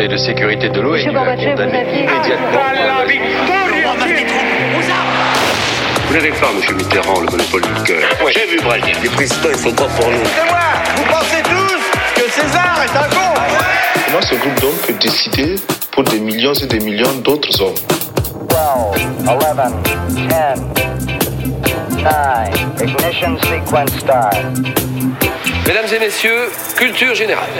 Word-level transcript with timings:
Conseil 0.00 0.08
de 0.08 0.16
sécurité 0.16 0.68
de 0.70 0.80
l'ONU 0.80 1.14
a 1.14 1.36
condamné 1.36 1.80
immédiatement. 1.92 2.60
Vous 6.06 6.14
n'avez 6.14 6.30
pas, 6.30 6.46
M. 6.46 6.76
Mitterrand, 6.76 7.20
le 7.20 7.26
monopole 7.26 7.60
du 7.60 7.82
cœur. 7.84 8.08
J'ai 8.34 8.46
vu 8.46 8.62
Brazil. 8.62 8.96
Les 9.02 9.10
présidents, 9.10 9.50
ils 9.52 9.58
sont 9.58 9.74
pas 9.74 9.84
pour 9.84 10.08
nous. 10.08 10.24
C'est 10.24 10.48
moi 10.48 10.58
Vous 10.96 11.04
pensez 11.04 11.42
tous 11.42 11.82
que 12.14 12.30
César 12.30 12.82
est 12.82 12.96
un 12.96 13.08
con 13.10 13.34
Comment 14.06 14.22
ce 14.22 14.34
groupe 14.36 14.60
d'hommes 14.62 14.78
peut 14.86 14.94
décider 14.94 15.56
pour 15.90 16.04
des 16.04 16.18
millions 16.18 16.54
et 16.54 16.66
des 16.66 16.80
millions 16.80 17.12
d'autres 17.22 17.60
hommes 17.60 17.74
12, 18.48 19.02
11, 19.28 19.36
10, 20.14 20.22
9, 20.28 20.60
ignition 22.80 23.36
sequence 23.42 23.90
start. 24.00 24.34
Mesdames 25.66 25.94
et 25.94 25.98
messieurs, 25.98 26.48
culture 26.78 27.14
générale. 27.14 27.50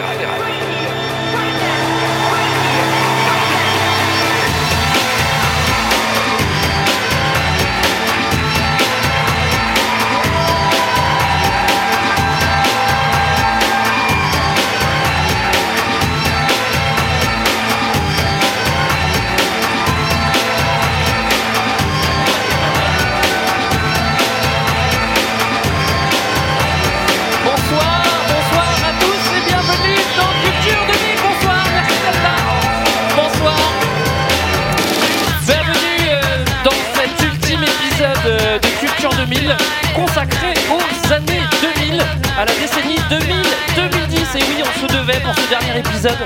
2000 39.30 39.56
consacré 39.94 40.54
aux 40.70 41.12
années 41.12 41.40
2000, 41.78 42.00
à 42.38 42.44
la 42.44 42.52
décennie 42.54 42.96
2000-2010. 43.10 44.38
Et 44.38 44.42
oui, 44.42 44.62
on 44.64 44.80
se 44.88 44.92
devait 44.92 45.20
pour 45.20 45.34
ce 45.34 45.48
dernier 45.48 45.78
épisode 45.78 46.18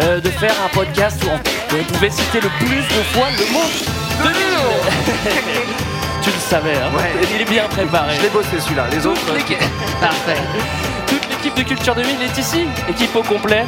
euh, 0.00 0.20
de 0.20 0.28
faire 0.30 0.54
un 0.64 0.68
podcast 0.74 1.22
où 1.24 1.28
on, 1.28 1.36
où 1.74 1.80
on 1.80 1.84
pouvait 1.84 2.10
citer 2.10 2.40
le 2.40 2.48
plus 2.58 2.76
de 2.82 3.02
fois 3.12 3.28
le 3.38 3.52
mot 3.52 3.70
2000. 4.24 4.34
tu 6.22 6.30
le 6.30 6.38
savais, 6.38 6.74
hein 6.74 6.90
Il 7.34 7.40
est 7.42 7.50
bien 7.50 7.64
préparé. 7.68 8.16
Je 8.16 8.22
l'ai 8.22 8.28
bossé 8.30 8.58
celui-là, 8.60 8.86
les 8.90 9.06
autres. 9.06 9.20
Toute 9.24 9.36
l'équipe- 9.36 9.58
Parfait. 10.00 10.40
Toute 11.06 11.28
l'équipe 11.30 11.54
de 11.56 11.62
Culture 11.62 11.94
2000 11.94 12.16
est 12.22 12.38
ici, 12.38 12.66
équipe 12.88 13.14
au 13.14 13.22
complet. 13.22 13.64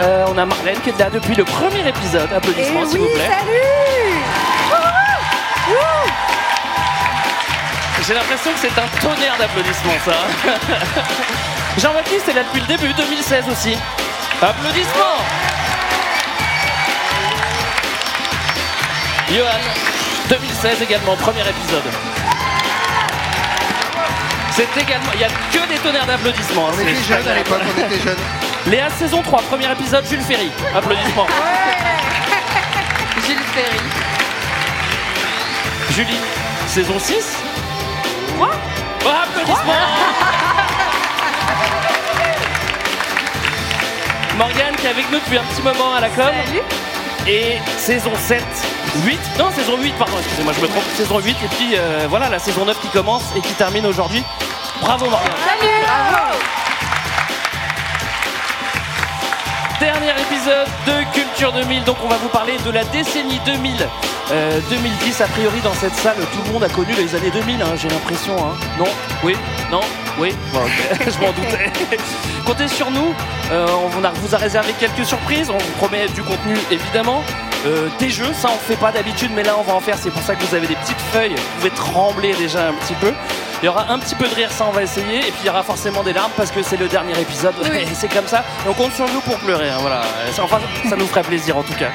Euh, 0.00 0.24
on 0.28 0.38
a 0.38 0.46
Marlène 0.46 0.80
qui 0.82 0.90
est 0.90 0.98
là 0.98 1.10
depuis 1.12 1.34
le 1.34 1.44
premier 1.44 1.86
épisode. 1.86 2.28
Applaudissements 2.34 2.86
s'il 2.86 3.00
vous 3.00 3.06
plaît. 3.08 3.30
J'ai 8.08 8.14
l'impression 8.14 8.50
que 8.54 8.58
c'est 8.58 8.78
un 8.80 8.86
tonnerre 9.02 9.36
d'applaudissements 9.38 9.92
ça. 10.02 10.14
Jean-Baptiste 11.78 12.26
est 12.30 12.32
là 12.32 12.42
depuis 12.42 12.60
le 12.62 12.66
début, 12.66 12.90
2016 12.94 13.44
aussi. 13.50 13.76
Applaudissements 14.40 15.20
Johan, 19.30 19.60
2016 20.30 20.80
également, 20.80 21.16
premier 21.16 21.42
épisode. 21.42 21.82
C'est 24.52 24.74
également. 24.80 25.10
Il 25.12 25.18
n'y 25.18 25.24
a 25.24 25.28
que 25.28 25.68
des 25.68 25.76
tonnerres 25.76 26.06
d'applaudissements. 26.06 26.68
hein, 26.68 26.72
On 26.72 26.76
c'est 26.78 26.84
était 26.90 27.02
jeunes 27.02 27.28
à 27.28 27.34
l'époque, 27.34 27.60
on 27.76 27.80
était 27.82 28.00
jeunes. 28.02 28.16
Léa, 28.68 28.88
saison 28.88 29.20
3, 29.20 29.42
premier 29.42 29.70
épisode, 29.70 30.06
Jules 30.08 30.22
Ferry. 30.22 30.50
Applaudissements. 30.74 31.26
Jules 33.26 33.36
Ferry. 33.54 33.80
Julie, 35.94 36.20
saison 36.68 36.98
6 36.98 37.36
Quoi 37.42 37.47
Applaudissements. 39.10 39.72
Morgane 44.36 44.76
qui 44.76 44.86
est 44.86 44.90
avec 44.90 45.10
nous 45.10 45.18
depuis 45.18 45.38
un 45.38 45.44
petit 45.44 45.62
moment 45.62 45.94
à 45.94 46.00
la 46.00 46.08
com. 46.10 46.32
Et 47.26 47.58
saison 47.76 48.12
7, 48.14 48.42
8, 49.04 49.18
non 49.38 49.50
saison 49.50 49.76
8 49.76 49.92
pardon, 49.98 50.16
excusez-moi 50.18 50.54
je 50.54 50.62
me 50.62 50.68
trompe, 50.68 50.84
saison 50.96 51.18
8 51.18 51.30
et 51.30 51.48
puis 51.48 51.74
euh, 51.74 52.06
voilà 52.08 52.30
la 52.30 52.38
saison 52.38 52.64
9 52.64 52.80
qui 52.80 52.88
commence 52.88 53.24
et 53.36 53.40
qui 53.40 53.52
termine 53.52 53.84
aujourd'hui. 53.84 54.22
Bravo 54.80 55.10
Morgane 55.10 55.34
Dernier 59.80 60.10
épisode 60.10 60.66
de 60.86 61.12
Culture 61.14 61.52
2000, 61.52 61.84
donc 61.84 61.98
on 62.04 62.08
va 62.08 62.16
vous 62.16 62.28
parler 62.28 62.56
de 62.66 62.70
la 62.70 62.82
décennie 62.84 63.40
2000. 63.46 63.86
Euh, 64.32 64.60
2010, 64.70 65.20
a 65.20 65.26
priori 65.28 65.60
dans 65.60 65.72
cette 65.74 65.94
salle, 65.94 66.16
tout 66.32 66.42
le 66.46 66.52
monde 66.52 66.64
a 66.64 66.68
connu 66.68 66.92
les 66.94 67.14
années 67.14 67.30
2000, 67.30 67.62
hein, 67.62 67.66
j'ai 67.76 67.88
l'impression. 67.88 68.34
hein. 68.38 68.56
Non? 68.76 68.88
Oui? 69.22 69.36
Non? 69.70 69.80
Oui? 70.18 70.34
Je 71.06 71.18
m'en 71.20 71.30
doutais. 71.32 71.70
Comptez 72.44 72.66
sur 72.66 72.90
nous, 72.90 73.14
euh, 73.52 73.66
on 73.84 73.86
vous 73.88 74.04
a, 74.04 74.10
vous 74.10 74.34
a 74.34 74.38
réservé 74.38 74.72
quelques 74.80 75.06
surprises, 75.06 75.48
on 75.48 75.58
vous 75.58 75.72
promet 75.78 76.08
du 76.08 76.22
contenu 76.24 76.56
évidemment. 76.72 77.22
Euh, 77.66 77.88
des 77.98 78.10
jeux, 78.10 78.32
ça 78.34 78.48
on 78.52 78.58
fait 78.58 78.76
pas 78.76 78.90
d'habitude, 78.92 79.30
mais 79.34 79.42
là 79.44 79.54
on 79.58 79.62
va 79.62 79.74
en 79.74 79.80
faire, 79.80 79.96
c'est 79.98 80.10
pour 80.10 80.22
ça 80.22 80.34
que 80.34 80.44
vous 80.44 80.54
avez 80.54 80.66
des 80.66 80.76
petites 80.76 81.00
feuilles, 81.12 81.34
vous 81.34 81.56
pouvez 81.58 81.70
trembler 81.70 82.32
déjà 82.34 82.68
un 82.68 82.72
petit 82.74 82.94
peu. 82.94 83.12
Il 83.60 83.66
y 83.66 83.68
aura 83.68 83.90
un 83.90 83.98
petit 83.98 84.14
peu 84.14 84.28
de 84.28 84.34
rire, 84.34 84.52
ça 84.52 84.66
on 84.68 84.70
va 84.70 84.84
essayer, 84.84 85.18
et 85.18 85.32
puis 85.32 85.40
il 85.42 85.46
y 85.46 85.50
aura 85.50 85.64
forcément 85.64 86.04
des 86.04 86.12
larmes 86.12 86.30
parce 86.36 86.52
que 86.52 86.62
c'est 86.62 86.76
le 86.76 86.86
dernier 86.86 87.20
épisode, 87.20 87.54
et 87.74 87.86
c'est 87.92 88.06
comme 88.06 88.28
ça. 88.28 88.44
Et 88.64 88.68
on 88.68 88.72
compte 88.72 88.92
sur 88.92 89.06
vous 89.06 89.20
pour 89.20 89.36
pleurer, 89.38 89.68
hein, 89.68 89.78
voilà. 89.80 90.02
Enfin, 90.40 90.60
ça 90.88 90.94
nous 90.94 91.06
ferait 91.06 91.22
plaisir 91.22 91.56
en 91.56 91.64
tout 91.64 91.74
cas. 91.74 91.88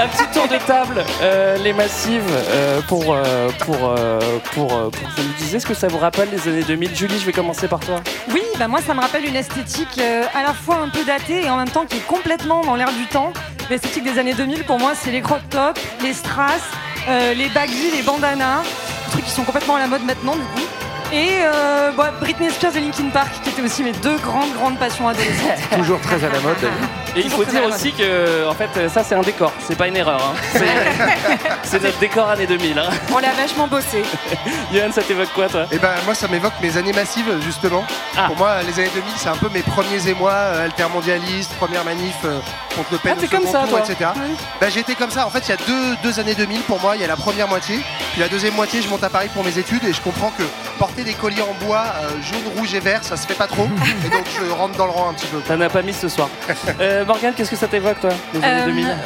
Un 0.00 0.06
petit 0.06 0.26
tour 0.32 0.46
de 0.46 0.58
table, 0.64 1.04
euh, 1.22 1.56
les 1.58 1.72
massives, 1.72 2.22
euh, 2.30 2.80
pour, 2.82 3.14
euh, 3.14 3.50
pour, 3.58 3.76
pour, 4.54 4.68
pour 4.68 4.90
que 4.92 5.20
vous 5.20 5.26
nous 5.26 5.34
disiez 5.38 5.58
ce 5.58 5.66
que 5.66 5.74
ça 5.74 5.88
vous 5.88 5.98
rappelle 5.98 6.28
les 6.30 6.46
années 6.48 6.62
2000. 6.62 6.94
Julie, 6.94 7.18
je 7.18 7.26
vais 7.26 7.32
commencer 7.32 7.66
par 7.66 7.80
toi. 7.80 7.96
Oui, 8.32 8.42
bah 8.56 8.68
moi 8.68 8.78
ça 8.80 8.94
me 8.94 9.00
rappelle 9.00 9.24
une 9.24 9.36
esthétique 9.36 10.00
à 10.34 10.42
la 10.44 10.54
fois 10.54 10.76
un 10.76 10.88
peu 10.88 11.04
datée 11.04 11.42
et 11.46 11.50
en 11.50 11.56
même 11.56 11.68
temps 11.68 11.84
qui 11.84 11.96
est 11.96 12.06
complètement 12.06 12.60
dans 12.60 12.76
l'air 12.76 12.92
du 12.92 13.06
temps. 13.06 13.32
L'esthétique 13.70 14.04
des 14.04 14.20
années 14.20 14.34
2000 14.34 14.62
pour 14.64 14.78
moi 14.78 14.92
c'est 14.94 15.10
les 15.10 15.20
crop 15.20 15.40
tops, 15.50 15.80
les 16.00 16.12
strass, 16.12 16.62
les 17.08 17.48
baggy, 17.48 17.90
les 17.96 18.02
bandanas, 18.02 18.62
des 18.62 19.10
trucs 19.10 19.24
qui 19.24 19.30
sont 19.32 19.42
complètement 19.42 19.74
à 19.74 19.80
la 19.80 19.88
mode 19.88 20.04
maintenant 20.04 20.36
du 20.36 20.42
coup. 20.42 20.68
Et 21.12 21.28
euh, 21.42 21.90
bah, 21.92 22.10
Britney 22.20 22.50
Spears 22.50 22.74
et 22.76 22.80
Linkin 22.80 23.10
Park 23.12 23.28
qui 23.42 23.50
étaient 23.50 23.60
aussi 23.62 23.82
mes 23.82 23.92
deux 23.92 24.16
grandes 24.16 24.52
grandes 24.54 24.78
passions 24.78 25.08
adolescentes. 25.08 25.58
Toujours 25.76 26.00
très 26.00 26.16
à 26.24 26.30
la 26.30 26.40
mode. 26.40 26.56
Et 27.14 27.20
il 27.20 27.30
faut 27.30 27.44
dire 27.44 27.64
aussi 27.64 27.92
que, 27.92 28.48
en 28.48 28.54
fait, 28.54 28.88
ça 28.88 29.04
c'est 29.04 29.14
un 29.14 29.20
décor, 29.20 29.52
c'est 29.68 29.76
pas 29.76 29.88
une 29.88 29.96
erreur. 29.98 30.20
hein. 30.22 30.58
C'est- 31.64 31.80
notre 31.82 31.98
décor 31.98 32.30
année 32.30 32.46
2000. 32.46 32.78
Hein. 32.78 32.88
On 33.12 33.18
l'a 33.18 33.32
vachement 33.32 33.66
bossé. 33.66 34.02
Johan, 34.72 34.90
ça 34.92 35.02
t'évoque 35.02 35.32
quoi 35.34 35.48
toi? 35.48 35.66
Et 35.70 35.78
ben 35.78 35.90
moi 36.06 36.14
ça 36.14 36.28
m'évoque 36.28 36.54
mes 36.62 36.74
années 36.78 36.92
massives 36.94 37.30
justement. 37.44 37.84
Ah. 38.16 38.28
Pour 38.28 38.36
moi 38.38 38.62
les 38.62 38.78
années 38.80 38.90
2000 38.94 39.12
c'est 39.16 39.28
un 39.28 39.36
peu 39.36 39.50
mes 39.50 39.60
premiers 39.62 40.08
émois 40.08 40.32
euh, 40.32 40.64
altermondialistes, 40.64 41.52
première 41.58 41.84
manif 41.84 42.14
euh, 42.24 42.38
contre 42.74 42.88
Le 42.92 42.98
Pen 42.98 43.16
Ah, 43.20 43.24
au 43.24 43.26
comme 43.28 43.46
ça, 43.46 43.60
tour, 43.60 43.68
toi. 43.70 43.80
etc. 43.80 44.10
Bah, 44.60 44.68
j'étais 44.70 44.94
comme 44.94 45.10
ça. 45.10 45.26
En 45.26 45.30
fait 45.30 45.40
il 45.46 45.50
y 45.50 45.52
a 45.52 45.56
deux, 45.56 45.96
deux 46.02 46.20
années 46.20 46.34
2000 46.34 46.62
pour 46.62 46.80
moi. 46.80 46.94
Il 46.96 47.02
y 47.02 47.04
a 47.04 47.08
la 47.08 47.16
première 47.16 47.48
moitié, 47.48 47.80
puis 48.12 48.20
la 48.22 48.28
deuxième 48.28 48.54
moitié 48.54 48.80
je 48.80 48.88
monte 48.88 49.04
à 49.04 49.10
Paris 49.10 49.28
pour 49.34 49.44
mes 49.44 49.58
études 49.58 49.84
et 49.84 49.92
je 49.92 50.00
comprends 50.00 50.30
que 50.38 50.44
porter 50.78 51.04
des 51.04 51.14
colliers 51.14 51.42
en 51.42 51.64
bois 51.64 51.84
euh, 52.02 52.08
jaune, 52.22 52.58
rouge 52.58 52.74
et 52.74 52.80
vert 52.80 53.02
ça 53.02 53.16
se 53.16 53.26
fait 53.26 53.34
pas 53.34 53.46
trop. 53.46 53.66
et 54.06 54.08
donc 54.08 54.24
je 54.26 54.50
rentre 54.52 54.76
dans 54.76 54.86
le 54.86 54.92
rang 54.92 55.10
un 55.10 55.14
petit 55.14 55.26
peu. 55.26 55.38
T'en 55.40 55.60
as 55.60 55.68
pas 55.68 55.82
mis 55.82 55.92
ce 55.94 56.08
soir. 56.08 56.28
Euh, 56.80 57.04
Morgane, 57.04 57.34
qu'est-ce 57.34 57.50
que 57.50 57.56
ça 57.56 57.68
t'évoque 57.68 58.00
toi, 58.00 58.10
les 58.34 58.42
années 58.42 58.60
Euh, 58.62 58.66
2000 58.66 58.96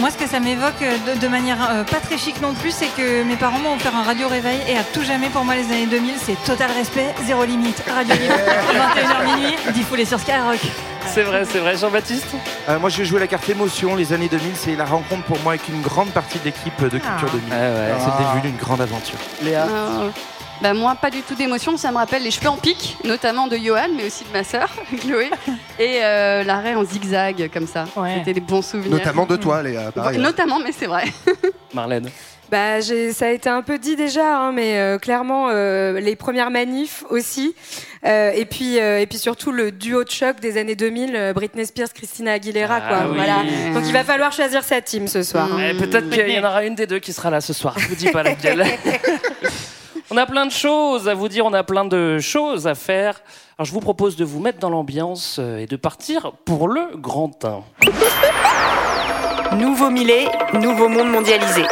Moi, 0.00 0.10
ce 0.10 0.16
que 0.16 0.28
ça 0.28 0.40
m'évoque 0.40 0.82
euh, 0.82 0.96
de, 1.14 1.20
de 1.20 1.28
manière 1.28 1.58
euh, 1.70 1.84
pas 1.84 1.98
très 1.98 2.16
chic 2.18 2.40
non 2.40 2.52
plus, 2.54 2.70
c'est 2.72 2.88
que 2.96 3.22
mes 3.22 3.36
parents 3.36 3.58
m'ont 3.58 3.74
offert 3.76 3.94
un 3.94 4.02
radio 4.02 4.26
réveil 4.28 4.58
et 4.68 4.76
à 4.76 4.82
tout 4.82 5.04
jamais 5.04 5.28
pour 5.28 5.44
moi 5.44 5.54
les 5.54 5.64
années 5.66 5.86
2000, 5.86 6.14
c'est 6.24 6.42
total 6.44 6.70
respect, 6.72 7.14
zéro 7.26 7.44
limite. 7.44 7.80
Radio 7.94 8.14
libre, 8.14 8.34
21h 9.24 9.36
minuit, 9.36 9.56
10 9.72 9.82
foulées 9.84 10.04
sur 10.04 10.18
Skyrock. 10.18 10.58
C'est 11.06 11.22
vrai, 11.22 11.44
c'est 11.50 11.58
vrai. 11.58 11.76
Jean-Baptiste 11.76 12.26
Euh, 12.68 12.78
moi, 12.78 12.88
je 12.90 12.96
vais 12.98 13.04
jouer 13.04 13.20
la 13.20 13.26
carte 13.26 13.48
émotion. 13.48 13.94
Les 13.94 14.12
années 14.14 14.28
2000, 14.28 14.52
c'est 14.56 14.74
la 14.74 14.86
rencontre 14.86 15.22
pour 15.24 15.38
moi 15.40 15.52
avec 15.52 15.68
une 15.68 15.82
grande 15.82 16.08
partie 16.08 16.38
de 16.38 16.44
l'équipe 16.46 16.80
de 16.82 16.98
Culture 16.98 17.28
2000. 17.30 17.42
C'est 17.50 17.54
Ah. 17.54 18.18
le 18.18 18.24
début 18.34 18.48
d'une 18.48 18.56
grande 18.56 18.80
aventure. 18.80 19.18
Léa 19.42 19.66
Euh, 19.66 20.08
bah 20.62 20.72
moi, 20.74 20.94
pas 20.94 21.10
du 21.10 21.20
tout 21.22 21.34
d'émotion. 21.34 21.76
Ça 21.76 21.90
me 21.90 21.96
rappelle 21.96 22.22
les 22.22 22.30
cheveux 22.30 22.48
en 22.48 22.56
pique, 22.56 22.96
notamment 23.04 23.46
de 23.48 23.56
Johan, 23.56 23.88
mais 23.96 24.06
aussi 24.06 24.24
de 24.24 24.32
ma 24.32 24.44
sœur, 24.44 24.68
Chloé. 25.00 25.30
Et 25.78 26.00
euh, 26.02 26.42
l'arrêt 26.44 26.74
en 26.74 26.84
zigzag, 26.84 27.50
comme 27.52 27.66
ça. 27.66 27.84
Ouais. 27.96 28.14
C'était 28.18 28.34
des 28.34 28.40
bons 28.40 28.62
souvenirs. 28.62 28.90
Notamment 28.90 29.26
de 29.26 29.36
toi 29.36 29.62
Léa. 29.62 29.92
pareil. 29.92 30.18
Notamment, 30.18 30.58
mais 30.60 30.72
c'est 30.72 30.86
vrai. 30.86 31.04
Marlène 31.74 32.08
Bah, 32.50 32.80
j'ai- 32.80 33.12
ça 33.12 33.26
a 33.26 33.30
été 33.30 33.48
un 33.50 33.62
peu 33.62 33.78
dit 33.78 33.96
déjà, 33.96 34.38
hein, 34.38 34.52
mais 34.52 34.78
euh, 34.78 34.98
clairement 34.98 35.48
euh, 35.50 35.98
les 36.00 36.16
premières 36.16 36.50
manifs 36.50 37.04
aussi, 37.10 37.54
Euh, 38.06 38.32
et 38.34 38.44
puis 38.44 38.78
euh, 38.78 39.00
et 39.00 39.06
puis 39.06 39.16
surtout 39.16 39.50
le 39.50 39.72
duo 39.72 40.04
de 40.04 40.10
choc 40.10 40.38
des 40.38 40.58
années 40.58 40.74
2000, 40.76 41.16
euh, 41.16 41.32
Britney 41.32 41.64
Spears, 41.64 41.90
Christina 41.94 42.32
Aguilera, 42.32 42.76
Ah 42.76 42.80
quoi. 42.86 43.06
oui. 43.08 43.16
Voilà. 43.16 43.36
Donc 43.72 43.84
il 43.86 43.94
va 43.94 44.04
falloir 44.04 44.30
choisir 44.30 44.62
sa 44.62 44.82
team 44.82 45.08
ce 45.08 45.22
soir. 45.22 45.48
Mm. 45.48 45.60
Eh, 45.60 45.74
Peut-être 45.78 46.10
qu'il 46.10 46.28
y 46.28 46.38
en 46.38 46.44
aura 46.44 46.64
une 46.66 46.74
des 46.74 46.86
deux 46.86 46.98
qui 46.98 47.14
sera 47.14 47.30
là 47.30 47.40
ce 47.40 47.54
soir. 47.54 47.74
Je 47.78 47.88
vous 47.88 47.94
dis 47.94 48.10
pas 48.10 48.22
laquelle. 48.22 48.62
On 50.14 50.16
a 50.16 50.26
plein 50.26 50.46
de 50.46 50.52
choses 50.52 51.08
à 51.08 51.14
vous 51.14 51.26
dire, 51.26 51.44
on 51.44 51.52
a 51.52 51.64
plein 51.64 51.84
de 51.84 52.20
choses 52.20 52.68
à 52.68 52.76
faire. 52.76 53.20
Alors 53.58 53.66
je 53.66 53.72
vous 53.72 53.80
propose 53.80 54.14
de 54.14 54.24
vous 54.24 54.38
mettre 54.38 54.60
dans 54.60 54.70
l'ambiance 54.70 55.38
euh, 55.40 55.58
et 55.58 55.66
de 55.66 55.74
partir 55.74 56.30
pour 56.44 56.68
le 56.68 56.86
grand 56.94 57.44
1. 57.44 57.64
Nouveau 59.56 59.90
millet, 59.90 60.28
nouveau 60.52 60.86
monde 60.86 61.10
mondialisé. 61.10 61.64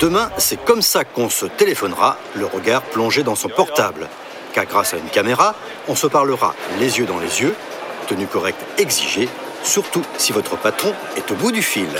Demain, 0.00 0.30
c'est 0.38 0.64
comme 0.64 0.80
ça 0.80 1.04
qu'on 1.04 1.28
se 1.28 1.44
téléphonera, 1.44 2.16
le 2.34 2.46
regard 2.46 2.80
plongé 2.80 3.22
dans 3.22 3.36
son 3.36 3.50
portable. 3.50 4.08
Car 4.54 4.64
grâce 4.64 4.94
à 4.94 4.96
une 4.96 5.10
caméra, 5.10 5.54
on 5.86 5.94
se 5.94 6.06
parlera 6.06 6.54
les 6.78 6.98
yeux 6.98 7.04
dans 7.04 7.18
les 7.18 7.42
yeux, 7.42 7.54
tenue 8.08 8.26
correcte 8.26 8.64
exigée, 8.78 9.28
surtout 9.62 10.02
si 10.16 10.32
votre 10.32 10.56
patron 10.56 10.94
est 11.18 11.30
au 11.30 11.34
bout 11.34 11.52
du 11.52 11.60
fil. 11.60 11.90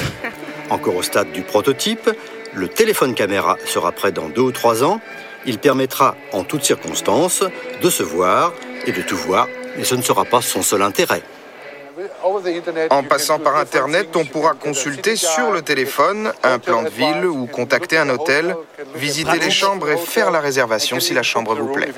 Encore 0.71 0.97
au 0.97 1.03
stade 1.03 1.33
du 1.33 1.43
prototype, 1.43 2.09
le 2.55 2.69
téléphone 2.69 3.15
caméra 3.15 3.57
sera 3.67 3.93
prêt 3.93 4.13
dans 4.13 4.29
deux 4.29 4.43
ou 4.43 4.53
trois 4.53 4.85
ans. 4.85 5.01
Il 5.47 5.59
permettra, 5.59 6.17
en 6.33 6.45
toutes 6.45 6.65
circonstances, 6.65 7.43
de 7.83 7.91
se 7.91 8.03
voir 8.03 8.53
et 8.87 8.93
de 8.93 9.03
tout 9.03 9.17
voir, 9.17 9.49
mais 9.77 9.85
ce 9.85 9.95
ne 9.95 10.03
sera 10.03 10.25
pas 10.25 10.41
son 10.41 10.63
seul 10.63 10.83
intérêt. 10.83 11.23
En 12.91 13.03
passant 13.03 13.39
par 13.39 13.57
Internet, 13.57 14.17
on 14.17 14.25
pourra 14.25 14.55
consulter 14.55 15.17
sur 15.17 15.51
le 15.51 15.63
téléphone 15.63 16.33
un 16.43 16.59
plan 16.59 16.83
de 16.83 16.89
ville 16.89 17.27
ou 17.27 17.47
contacter 17.47 17.99
un 17.99 18.09
hôtel, 18.09 18.57
visiter 18.95 19.39
les 19.39 19.51
chambres 19.51 19.91
et 19.91 19.97
faire 19.97 20.31
la 20.31 20.41
réservation 20.41 21.01
si 21.01 21.15
la 21.15 21.23
chambre 21.23 21.55
vous 21.55 21.73
plaît. 21.73 21.89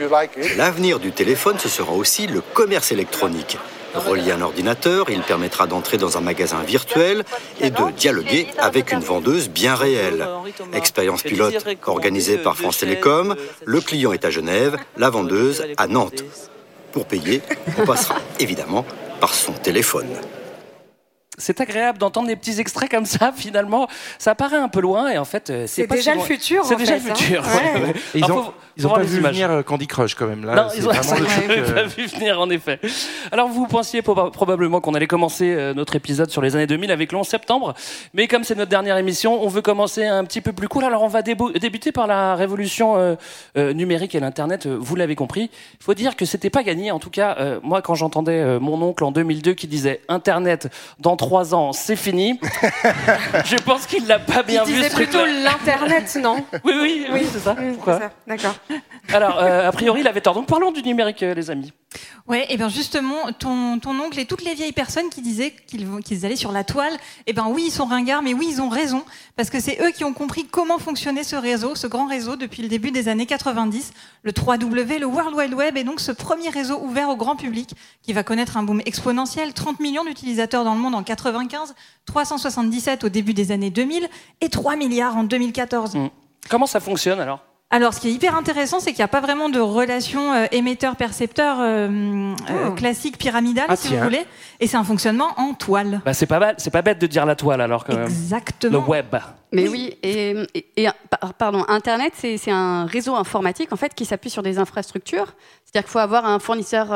L'avenir 0.56 0.98
du 0.98 1.12
téléphone, 1.12 1.58
ce 1.58 1.68
sera 1.68 1.92
aussi 1.92 2.26
le 2.26 2.40
commerce 2.40 2.90
électronique. 2.90 3.58
Relié 3.94 4.32
à 4.32 4.36
un 4.36 4.40
ordinateur, 4.40 5.10
il 5.10 5.22
permettra 5.22 5.66
d'entrer 5.66 5.98
dans 5.98 6.16
un 6.16 6.20
magasin 6.20 6.62
virtuel 6.62 7.24
et 7.60 7.70
de 7.70 7.90
dialoguer 7.92 8.46
avec 8.58 8.92
une 8.92 9.00
vendeuse 9.00 9.48
bien 9.50 9.74
réelle. 9.74 10.26
Expérience 10.72 11.22
pilote 11.22 11.64
organisée 11.86 12.38
par 12.38 12.56
France 12.56 12.78
Télécom, 12.78 13.36
le 13.64 13.80
client 13.80 14.12
est 14.12 14.24
à 14.24 14.30
Genève, 14.30 14.76
la 14.96 15.10
vendeuse 15.10 15.64
à 15.76 15.86
Nantes. 15.86 16.24
Pour 16.92 17.06
payer, 17.06 17.42
on 17.78 17.84
passera 17.86 18.16
évidemment 18.38 18.84
par 19.20 19.34
son 19.34 19.52
téléphone. 19.52 20.08
C'est 21.38 21.60
agréable 21.62 21.98
d'entendre 21.98 22.28
des 22.28 22.36
petits 22.36 22.60
extraits 22.60 22.90
comme 22.90 23.06
ça, 23.06 23.32
finalement. 23.34 23.88
Ça 24.18 24.34
paraît 24.34 24.58
un 24.58 24.68
peu 24.68 24.80
loin 24.80 25.08
et 25.08 25.16
en 25.16 25.24
fait, 25.24 25.48
euh, 25.48 25.64
c'est 25.66 25.86
déjà 25.86 26.02
si 26.02 26.10
le 26.10 26.14
loin. 26.16 26.24
futur, 26.24 26.64
C'est 26.64 26.76
déjà 26.76 26.98
le 26.98 27.10
hein. 27.10 27.14
futur. 27.14 27.44
Ils 28.14 28.30
ont, 28.30 28.52
ils 28.76 28.82
faut 28.82 28.88
ont 28.88 28.90
voir 28.90 29.00
pas 29.00 29.06
vu 29.06 29.18
images. 29.18 29.32
venir 29.32 29.50
euh, 29.50 29.62
Candy 29.62 29.86
Crush 29.86 30.14
quand 30.14 30.26
même. 30.26 30.44
Là, 30.44 30.54
Non, 30.54 30.68
ils 30.76 30.86
ont 30.88 30.92
vraiment 30.92 31.14
le 31.20 31.24
truc, 31.26 31.44
ils 31.48 31.50
euh, 31.62 31.74
pas 31.74 31.82
vu 31.84 32.06
venir 32.06 32.40
en 32.40 32.50
effet. 32.50 32.78
Alors 33.30 33.48
vous 33.48 33.66
pensiez 33.66 34.00
proba- 34.02 34.30
probablement 34.30 34.80
qu'on 34.80 34.94
allait 34.94 35.06
commencer 35.06 35.54
euh, 35.54 35.74
notre 35.74 35.96
épisode 35.96 36.30
sur 36.30 36.42
les 36.42 36.56
années 36.56 36.66
2000 36.66 36.90
avec 36.90 37.12
le 37.12 37.18
11 37.18 37.26
septembre, 37.26 37.74
mais 38.14 38.28
comme 38.28 38.44
c'est 38.44 38.54
notre 38.54 38.70
dernière 38.70 38.96
émission, 38.96 39.42
on 39.42 39.48
veut 39.48 39.62
commencer 39.62 40.04
un 40.04 40.24
petit 40.24 40.40
peu 40.40 40.52
plus 40.52 40.68
cool. 40.68 40.84
Alors 40.84 41.02
on 41.02 41.08
va 41.08 41.22
débuter 41.22 41.92
par 41.92 42.06
la 42.06 42.34
révolution 42.34 42.96
euh, 42.96 43.14
euh, 43.56 43.72
numérique 43.72 44.14
et 44.14 44.20
l'internet. 44.20 44.66
Vous 44.66 44.96
l'avez 44.96 45.14
compris. 45.14 45.50
Il 45.80 45.84
faut 45.84 45.94
dire 45.94 46.16
que 46.16 46.24
c'était 46.24 46.50
pas 46.50 46.62
gagné. 46.62 46.90
En 46.90 46.98
tout 46.98 47.10
cas, 47.10 47.36
euh, 47.38 47.60
moi 47.62 47.82
quand 47.82 47.94
j'entendais 47.94 48.40
euh, 48.40 48.60
mon 48.60 48.80
oncle 48.82 49.04
en 49.04 49.12
2002 49.12 49.54
qui 49.54 49.66
disait 49.66 50.00
Internet 50.08 50.68
dans 50.98 51.16
trois 51.16 51.54
ans 51.54 51.72
c'est 51.72 51.96
fini, 51.96 52.38
je 53.44 53.56
pense 53.64 53.86
qu'il 53.86 54.06
l'a 54.06 54.18
pas 54.18 54.42
bien 54.42 54.62
Il 54.66 54.70
vu. 54.72 54.76
disait 54.76 54.90
ce 54.90 54.96
plutôt 54.96 55.24
l'internet, 55.24 56.18
non 56.22 56.36
Oui, 56.64 56.72
oui, 56.80 57.06
oui, 57.12 57.26
c'est 57.32 57.38
ça. 57.40 57.54
Pourquoi 57.74 57.94
c'est 57.98 58.04
ça, 58.04 58.10
D'accord. 58.26 58.54
Alors, 59.12 59.38
euh, 59.38 59.68
a 59.68 59.72
priori, 59.72 60.00
il 60.00 60.08
avait 60.08 60.20
tort. 60.20 60.34
Donc 60.34 60.46
parlons 60.46 60.72
du 60.72 60.82
numérique, 60.82 61.22
euh, 61.22 61.34
les 61.34 61.50
amis. 61.50 61.72
Ouais, 62.26 62.46
et 62.50 62.56
bien 62.56 62.68
justement, 62.68 63.32
ton, 63.38 63.78
ton 63.78 63.98
oncle 63.98 64.18
et 64.18 64.24
toutes 64.24 64.44
les 64.44 64.54
vieilles 64.54 64.72
personnes 64.72 65.08
qui 65.10 65.22
disaient 65.22 65.54
qu'ils 65.66 66.24
allaient 66.24 66.36
sur 66.36 66.52
la 66.52 66.64
toile, 66.64 66.92
et 67.26 67.32
ben 67.32 67.46
oui, 67.50 67.64
ils 67.66 67.70
sont 67.70 67.84
ringards, 67.84 68.22
mais 68.22 68.32
oui, 68.32 68.46
ils 68.48 68.62
ont 68.62 68.68
raison, 68.68 69.04
parce 69.36 69.50
que 69.50 69.60
c'est 69.60 69.78
eux 69.82 69.90
qui 69.90 70.04
ont 70.04 70.14
compris 70.14 70.46
comment 70.46 70.78
fonctionnait 70.78 71.24
ce 71.24 71.36
réseau, 71.36 71.74
ce 71.74 71.86
grand 71.86 72.06
réseau 72.06 72.36
depuis 72.36 72.62
le 72.62 72.68
début 72.68 72.92
des 72.92 73.08
années 73.08 73.26
90, 73.26 73.92
le 74.22 74.32
3W, 74.32 75.00
le 75.00 75.06
World 75.06 75.34
Wide 75.34 75.54
Web, 75.54 75.76
et 75.76 75.84
donc 75.84 76.00
ce 76.00 76.12
premier 76.12 76.48
réseau 76.48 76.80
ouvert 76.80 77.08
au 77.08 77.16
grand 77.16 77.36
public 77.36 77.74
qui 78.02 78.12
va 78.12 78.22
connaître 78.22 78.56
un 78.56 78.62
boom 78.62 78.80
exponentiel, 78.86 79.52
30 79.52 79.80
millions 79.80 80.04
d'utilisateurs 80.04 80.64
dans 80.64 80.74
le 80.74 80.80
monde 80.80 80.94
en 80.94 81.02
95, 81.02 81.74
377 82.06 83.04
au 83.04 83.08
début 83.08 83.34
des 83.34 83.52
années 83.52 83.70
2000 83.70 84.08
et 84.40 84.48
3 84.48 84.76
milliards 84.76 85.16
en 85.16 85.24
2014. 85.24 85.98
Comment 86.48 86.66
ça 86.66 86.80
fonctionne 86.80 87.20
alors? 87.20 87.40
Alors, 87.74 87.94
ce 87.94 88.00
qui 88.00 88.08
est 88.08 88.12
hyper 88.12 88.36
intéressant, 88.36 88.80
c'est 88.80 88.90
qu'il 88.92 88.98
n'y 88.98 89.04
a 89.04 89.08
pas 89.08 89.22
vraiment 89.22 89.48
de 89.48 89.58
relation 89.58 90.34
euh, 90.34 90.44
émetteur-percepteur 90.52 91.56
euh, 91.58 92.34
euh, 92.50 92.70
classique 92.72 93.16
pyramidale, 93.16 93.64
Ah, 93.68 93.76
si 93.76 93.96
vous 93.96 94.02
voulez. 94.02 94.26
Et 94.60 94.66
c'est 94.66 94.76
un 94.76 94.84
fonctionnement 94.84 95.30
en 95.38 95.54
toile. 95.54 96.02
bah, 96.04 96.12
C'est 96.12 96.26
pas, 96.26 96.38
mal- 96.38 96.54
c'est 96.58 96.70
pas 96.70 96.82
bête 96.82 96.98
de 97.00 97.06
dire 97.06 97.24
la 97.24 97.34
toile 97.34 97.62
alors 97.62 97.84
quand 97.86 97.94
même. 97.94 98.04
Exactement. 98.04 98.78
Le 98.78 98.84
web. 98.90 99.16
Mais 99.52 99.68
oui, 99.68 99.96
et, 100.02 100.34
et- 100.54 100.66
et, 100.84 100.88
par- 101.10 101.32
pardon, 101.34 101.64
Internet, 101.68 102.12
c'est 102.16 102.38
un 102.50 102.84
réseau 102.84 103.14
informatique 103.16 103.72
en 103.72 103.76
fait 103.76 103.94
qui 103.94 104.04
s'appuie 104.04 104.30
sur 104.30 104.42
des 104.42 104.58
infrastructures. 104.58 105.32
C'est-à-dire 105.64 105.84
qu'il 105.86 105.92
faut 105.92 105.98
avoir 105.98 106.26
un 106.26 106.38
fournisseur 106.38 106.88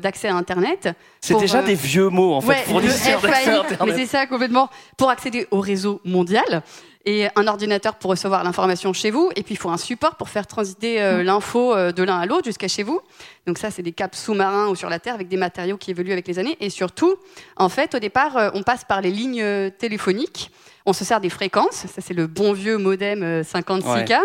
d'accès 0.00 0.28
à 0.28 0.34
Internet. 0.34 0.88
C'est 1.20 1.38
déjà 1.38 1.58
euh, 1.58 1.62
des 1.66 1.74
vieux 1.74 2.08
mots 2.08 2.32
en 2.34 2.40
fait. 2.40 2.66
ouais, 2.72 2.80
le 2.82 2.88
d'accès 2.88 3.12
à 3.50 3.60
Internet. 3.60 3.78
Mais 3.86 3.94
c'est 3.94 4.06
ça 4.06 4.26
complètement 4.26 4.70
pour 4.96 5.10
accéder 5.10 5.46
au 5.50 5.60
réseau 5.60 6.00
mondial. 6.04 6.62
Et 7.10 7.26
un 7.36 7.46
ordinateur 7.46 7.94
pour 7.94 8.10
recevoir 8.10 8.44
l'information 8.44 8.92
chez 8.92 9.10
vous. 9.10 9.30
Et 9.34 9.42
puis 9.42 9.54
il 9.54 9.56
faut 9.56 9.70
un 9.70 9.78
support 9.78 10.16
pour 10.16 10.28
faire 10.28 10.46
transiter 10.46 11.00
euh, 11.00 11.22
l'info 11.22 11.74
euh, 11.74 11.90
de 11.90 12.02
l'un 12.02 12.18
à 12.18 12.26
l'autre 12.26 12.44
jusqu'à 12.44 12.68
chez 12.68 12.82
vous. 12.82 13.00
Donc 13.46 13.56
ça, 13.56 13.70
c'est 13.70 13.80
des 13.82 13.92
câbles 13.92 14.14
sous-marins 14.14 14.68
ou 14.68 14.74
sur 14.74 14.90
la 14.90 14.98
Terre 14.98 15.14
avec 15.14 15.28
des 15.28 15.38
matériaux 15.38 15.78
qui 15.78 15.90
évoluent 15.90 16.12
avec 16.12 16.28
les 16.28 16.38
années. 16.38 16.58
Et 16.60 16.68
surtout, 16.68 17.16
en 17.56 17.70
fait, 17.70 17.94
au 17.94 17.98
départ, 17.98 18.36
euh, 18.36 18.50
on 18.52 18.62
passe 18.62 18.84
par 18.84 19.00
les 19.00 19.10
lignes 19.10 19.70
téléphoniques. 19.78 20.50
On 20.84 20.92
se 20.92 21.02
sert 21.02 21.18
des 21.22 21.30
fréquences. 21.30 21.86
Ça, 21.86 22.02
c'est 22.02 22.12
le 22.12 22.26
bon 22.26 22.52
vieux 22.52 22.76
modem 22.76 23.22
euh, 23.22 23.42
56K, 23.42 24.10
Ouais. 24.10 24.18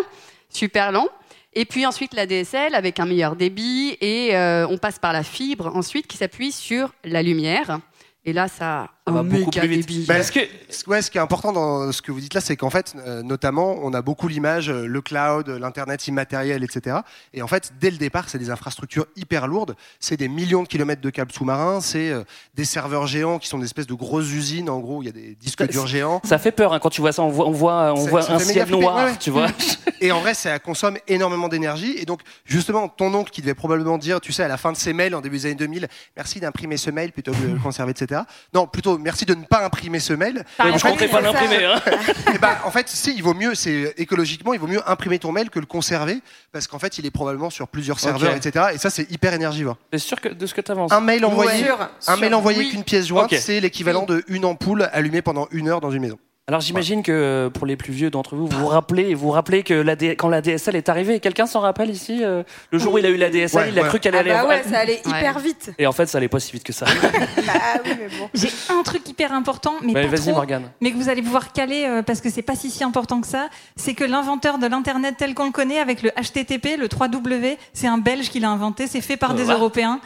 super 0.49 0.91
lent. 0.91 1.07
Et 1.53 1.63
puis 1.63 1.85
ensuite 1.85 2.13
la 2.15 2.25
DSL 2.25 2.75
avec 2.75 2.99
un 2.99 3.05
meilleur 3.05 3.37
débit 3.37 3.95
et 4.01 4.31
on 4.67 4.77
passe 4.79 4.97
par 4.99 5.13
la 5.13 5.21
fibre 5.23 5.71
ensuite 5.73 6.07
qui 6.07 6.17
s'appuie 6.17 6.51
sur 6.51 6.91
la 7.05 7.21
lumière. 7.21 7.79
Et 8.25 8.33
là, 8.33 8.47
ça 8.47 8.89
a 9.05 9.11
un 9.11 9.23
méga 9.23 9.67
débit. 9.67 10.05
Bah, 10.07 10.19
que... 10.21 10.39
ouais, 10.87 11.01
ce 11.01 11.11
qui 11.11 11.17
est 11.17 11.21
important 11.21 11.51
dans 11.51 11.91
ce 11.91 12.01
que 12.01 12.11
vous 12.11 12.21
dites 12.21 12.33
là, 12.33 12.41
c'est 12.41 12.55
qu'en 12.55 12.69
fait, 12.69 12.93
euh, 12.97 13.21
notamment, 13.21 13.75
on 13.81 13.93
a 13.93 14.01
beaucoup 14.01 14.27
l'image, 14.27 14.69
euh, 14.69 14.85
le 14.85 15.01
cloud, 15.01 15.49
euh, 15.49 15.59
l'internet 15.59 16.07
immatériel, 16.07 16.63
etc. 16.63 16.97
Et 17.33 17.41
en 17.41 17.47
fait, 17.47 17.73
dès 17.79 17.91
le 17.91 17.97
départ, 17.97 18.29
c'est 18.29 18.37
des 18.37 18.49
infrastructures 18.49 19.05
hyper 19.15 19.47
lourdes. 19.47 19.75
C'est 19.99 20.17
des 20.17 20.29
millions 20.29 20.63
de 20.63 20.67
kilomètres 20.67 21.01
de 21.01 21.09
câbles 21.09 21.31
sous-marins. 21.31 21.81
C'est 21.81 22.11
euh, 22.11 22.23
des 22.55 22.65
serveurs 22.65 23.07
géants 23.07 23.39
qui 23.39 23.47
sont 23.47 23.59
des 23.59 23.65
espèces 23.65 23.87
de 23.87 23.93
grosses 23.93 24.31
usines. 24.31 24.69
En 24.69 24.79
gros, 24.79 25.01
il 25.01 25.07
y 25.07 25.09
a 25.09 25.13
des 25.13 25.35
disques 25.35 25.67
durs 25.69 25.87
géants. 25.87 26.21
Ça 26.23 26.37
fait 26.37 26.51
peur 26.51 26.73
hein, 26.73 26.79
quand 26.79 26.89
tu 26.89 27.01
vois 27.01 27.11
ça. 27.11 27.23
On 27.23 27.29
voit, 27.29 27.47
on 27.47 27.51
voit, 27.51 27.93
on 27.93 28.03
Ça- 28.05 28.09
voit 28.09 28.21
ça 28.21 28.33
un 28.35 28.39
ciel 28.39 28.69
noir, 28.69 28.95
ouais, 28.97 29.03
ouais. 29.11 29.17
tu 29.19 29.31
vois. 29.31 29.47
Et 30.01 30.11
en 30.11 30.19
vrai, 30.19 30.33
ça 30.33 30.59
consomme 30.59 30.97
énormément 31.07 31.47
d'énergie. 31.47 31.95
Et 31.97 32.05
donc, 32.05 32.21
justement, 32.45 32.89
ton 32.89 33.13
oncle 33.13 33.31
qui 33.31 33.41
devait 33.41 33.53
probablement 33.53 33.97
dire, 33.97 34.19
tu 34.19 34.33
sais, 34.33 34.43
à 34.43 34.49
la 34.49 34.57
fin 34.57 34.71
de 34.73 34.77
ses 34.77 34.91
mails 34.91 35.15
en 35.15 35.21
début 35.21 35.37
des 35.37 35.45
années 35.45 35.55
2000, 35.55 35.87
merci 36.17 36.41
d'imprimer 36.41 36.75
ce 36.75 36.89
mail 36.89 37.13
plutôt 37.13 37.31
que 37.31 37.37
de 37.37 37.53
le 37.53 37.59
conserver, 37.59 37.91
etc. 37.91 38.21
Non, 38.53 38.67
plutôt 38.67 38.92
merci 38.99 39.25
de 39.25 39.33
ne 39.35 39.43
pas 39.45 39.63
imprimer 39.65 39.99
ce 39.99 40.13
mail. 40.13 40.43
Oui, 40.59 40.71
mais 40.71 40.77
je 40.77 40.83
comptais 40.83 41.07
pas 41.07 41.21
l'imprimer. 41.21 41.65
Hein. 41.65 41.81
Eh 42.33 42.37
ben, 42.37 42.57
en 42.65 42.71
fait, 42.71 42.87
si, 42.89 43.13
il 43.15 43.21
vaut 43.23 43.33
mieux, 43.33 43.55
c'est 43.55 43.93
écologiquement, 43.97 44.53
il 44.53 44.59
vaut 44.59 44.67
mieux 44.67 44.81
imprimer 44.89 45.19
ton 45.19 45.31
mail 45.31 45.49
que 45.49 45.59
le 45.59 45.65
conserver, 45.65 46.19
parce 46.51 46.67
qu'en 46.67 46.79
fait, 46.79 46.97
il 46.97 47.05
est 47.05 47.11
probablement 47.11 47.49
sur 47.49 47.67
plusieurs 47.67 47.99
serveurs, 47.99 48.35
etc. 48.35 48.67
Et 48.73 48.77
ça, 48.77 48.89
c'est 48.89 49.09
hyper 49.11 49.33
énergivore. 49.33 49.77
C'est 49.91 49.99
sûr 49.99 50.19
que 50.19 50.29
de 50.29 50.45
ce 50.45 50.53
que 50.53 50.61
tu 50.61 50.71
avances. 50.71 50.91
Un 50.91 51.01
mail 51.01 51.25
envoyé, 51.25 51.63
Ouais. 51.63 51.69
un 52.07 52.15
mail 52.17 52.33
envoyé 52.33 52.59
Oui. 52.59 52.65
avec 52.65 52.75
une 52.77 52.83
pièce 52.83 53.07
jointe, 53.07 53.33
c'est 53.35 53.59
l'équivalent 53.59 54.05
de 54.05 54.23
une 54.27 54.45
ampoule 54.45 54.89
allumée 54.93 55.21
pendant 55.21 55.47
une 55.51 55.67
heure 55.69 55.81
dans 55.81 55.91
une 55.91 56.01
maison. 56.01 56.19
Alors 56.49 56.59
j'imagine 56.59 57.03
que 57.03 57.49
pour 57.53 57.65
les 57.65 57.77
plus 57.77 57.93
vieux 57.93 58.09
d'entre 58.09 58.35
vous, 58.35 58.47
vous 58.47 58.59
vous 58.59 58.67
rappelez, 58.67 59.13
vous 59.15 59.27
vous 59.27 59.31
rappelez 59.31 59.63
que 59.63 59.73
la 59.73 59.95
D- 59.95 60.17
quand 60.17 60.27
la 60.27 60.41
DSL 60.41 60.75
est 60.75 60.89
arrivée, 60.89 61.21
quelqu'un 61.21 61.45
s'en 61.45 61.61
rappelle 61.61 61.89
ici 61.89 62.19
euh, 62.21 62.43
Le 62.69 62.79
jour 62.79 62.93
où 62.95 62.97
il 62.97 63.05
a 63.05 63.09
eu 63.09 63.15
la 63.15 63.29
DSL, 63.29 63.61
Ouais, 63.61 63.69
il 63.69 63.79
a 63.79 63.83
ouais. 63.83 63.87
cru 63.87 63.99
qu'elle 64.01 64.13
Ah 64.13 64.19
allait. 64.19 64.33
bah 64.33 64.45
ouais, 64.45 64.61
ça 64.69 64.79
allait 64.79 64.99
hyper 65.05 65.39
vite. 65.39 65.71
Et 65.79 65.87
en 65.87 65.93
fait, 65.93 66.05
ça 66.07 66.17
allait 66.17 66.27
pas 66.27 66.41
si 66.41 66.51
vite 66.51 66.65
que 66.65 66.73
ça. 66.73 66.85
Ah 67.47 67.77
oui, 67.85 67.91
mais 67.97 68.09
bon. 68.19 68.29
J'ai 68.33 68.49
un 68.77 68.83
truc 68.83 69.07
hyper 69.07 69.31
important, 69.31 69.75
mais 69.83 69.93
Bah, 69.93 70.01
pas 70.01 70.07
vas-y, 70.09 70.19
trop, 70.23 70.31
Morgane. 70.33 70.69
mais 70.81 70.91
que 70.91 70.97
vous 70.97 71.07
allez 71.07 71.21
pouvoir 71.21 71.53
caler 71.53 71.85
euh, 71.87 72.01
parce 72.01 72.19
que 72.19 72.29
c'est 72.29 72.41
pas 72.41 72.55
si 72.55 72.69
si 72.69 72.83
important 72.83 73.21
que 73.21 73.27
ça. 73.27 73.47
C'est 73.77 73.93
que 73.93 74.03
l'inventeur 74.03 74.57
de 74.57 74.67
l'internet 74.67 75.15
tel 75.17 75.35
qu'on 75.35 75.45
le 75.45 75.51
connaît 75.51 75.79
avec 75.79 76.01
le 76.01 76.09
HTTP, 76.09 76.75
le 76.77 76.87
3W, 76.87 77.55
c'est 77.71 77.87
un 77.87 77.97
Belge 77.99 78.29
qui 78.29 78.41
l'a 78.41 78.49
inventé. 78.49 78.87
C'est 78.87 78.99
fait 78.99 79.15
par 79.15 79.31
Euh, 79.31 79.35
des. 79.35 79.45
Européens. 79.45 80.01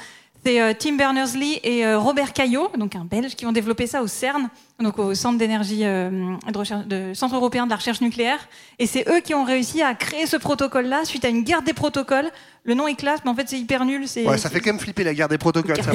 C'est 0.45 0.61
euh, 0.61 0.73
Tim 0.77 0.93
Berners-Lee 0.97 1.59
et 1.63 1.83
euh, 1.85 1.97
Robert 1.97 2.31
Caillot, 2.31 2.69
donc 2.77 2.95
un 2.95 3.05
Belge, 3.05 3.35
qui 3.35 3.45
ont 3.47 3.51
développé 3.51 3.87
ça 3.87 4.03
au 4.03 4.07
CERN, 4.07 4.49
donc 4.79 4.99
au 4.99 5.15
Centre 5.15 5.39
d'énergie 5.39 5.81
euh, 5.83 6.35
de 6.51 6.57
recherche, 6.57 6.85
de 6.85 7.13
Centre 7.15 7.35
européen 7.35 7.65
de 7.65 7.71
la 7.71 7.77
recherche 7.77 7.99
nucléaire. 7.99 8.37
Et 8.77 8.85
c'est 8.85 9.09
eux 9.09 9.21
qui 9.21 9.33
ont 9.33 9.43
réussi 9.43 9.81
à 9.81 9.95
créer 9.95 10.27
ce 10.27 10.37
protocole-là 10.37 11.03
suite 11.03 11.25
à 11.25 11.29
une 11.29 11.43
guerre 11.43 11.63
des 11.63 11.73
protocoles. 11.73 12.29
Le 12.63 12.75
nom 12.75 12.87
est 12.87 12.93
classe, 12.93 13.21
mais 13.23 13.31
en 13.31 13.35
fait 13.35 13.49
c'est 13.49 13.57
hyper 13.57 13.85
nul. 13.85 14.07
C'est 14.07 14.23
Ouais, 14.27 14.37
ça 14.37 14.51
fait 14.51 14.59
quand 14.59 14.71
même 14.71 14.79
flipper 14.79 15.03
la 15.03 15.15
guerre 15.15 15.29
des 15.29 15.39
protocoles. 15.39 15.81
ça 15.81 15.91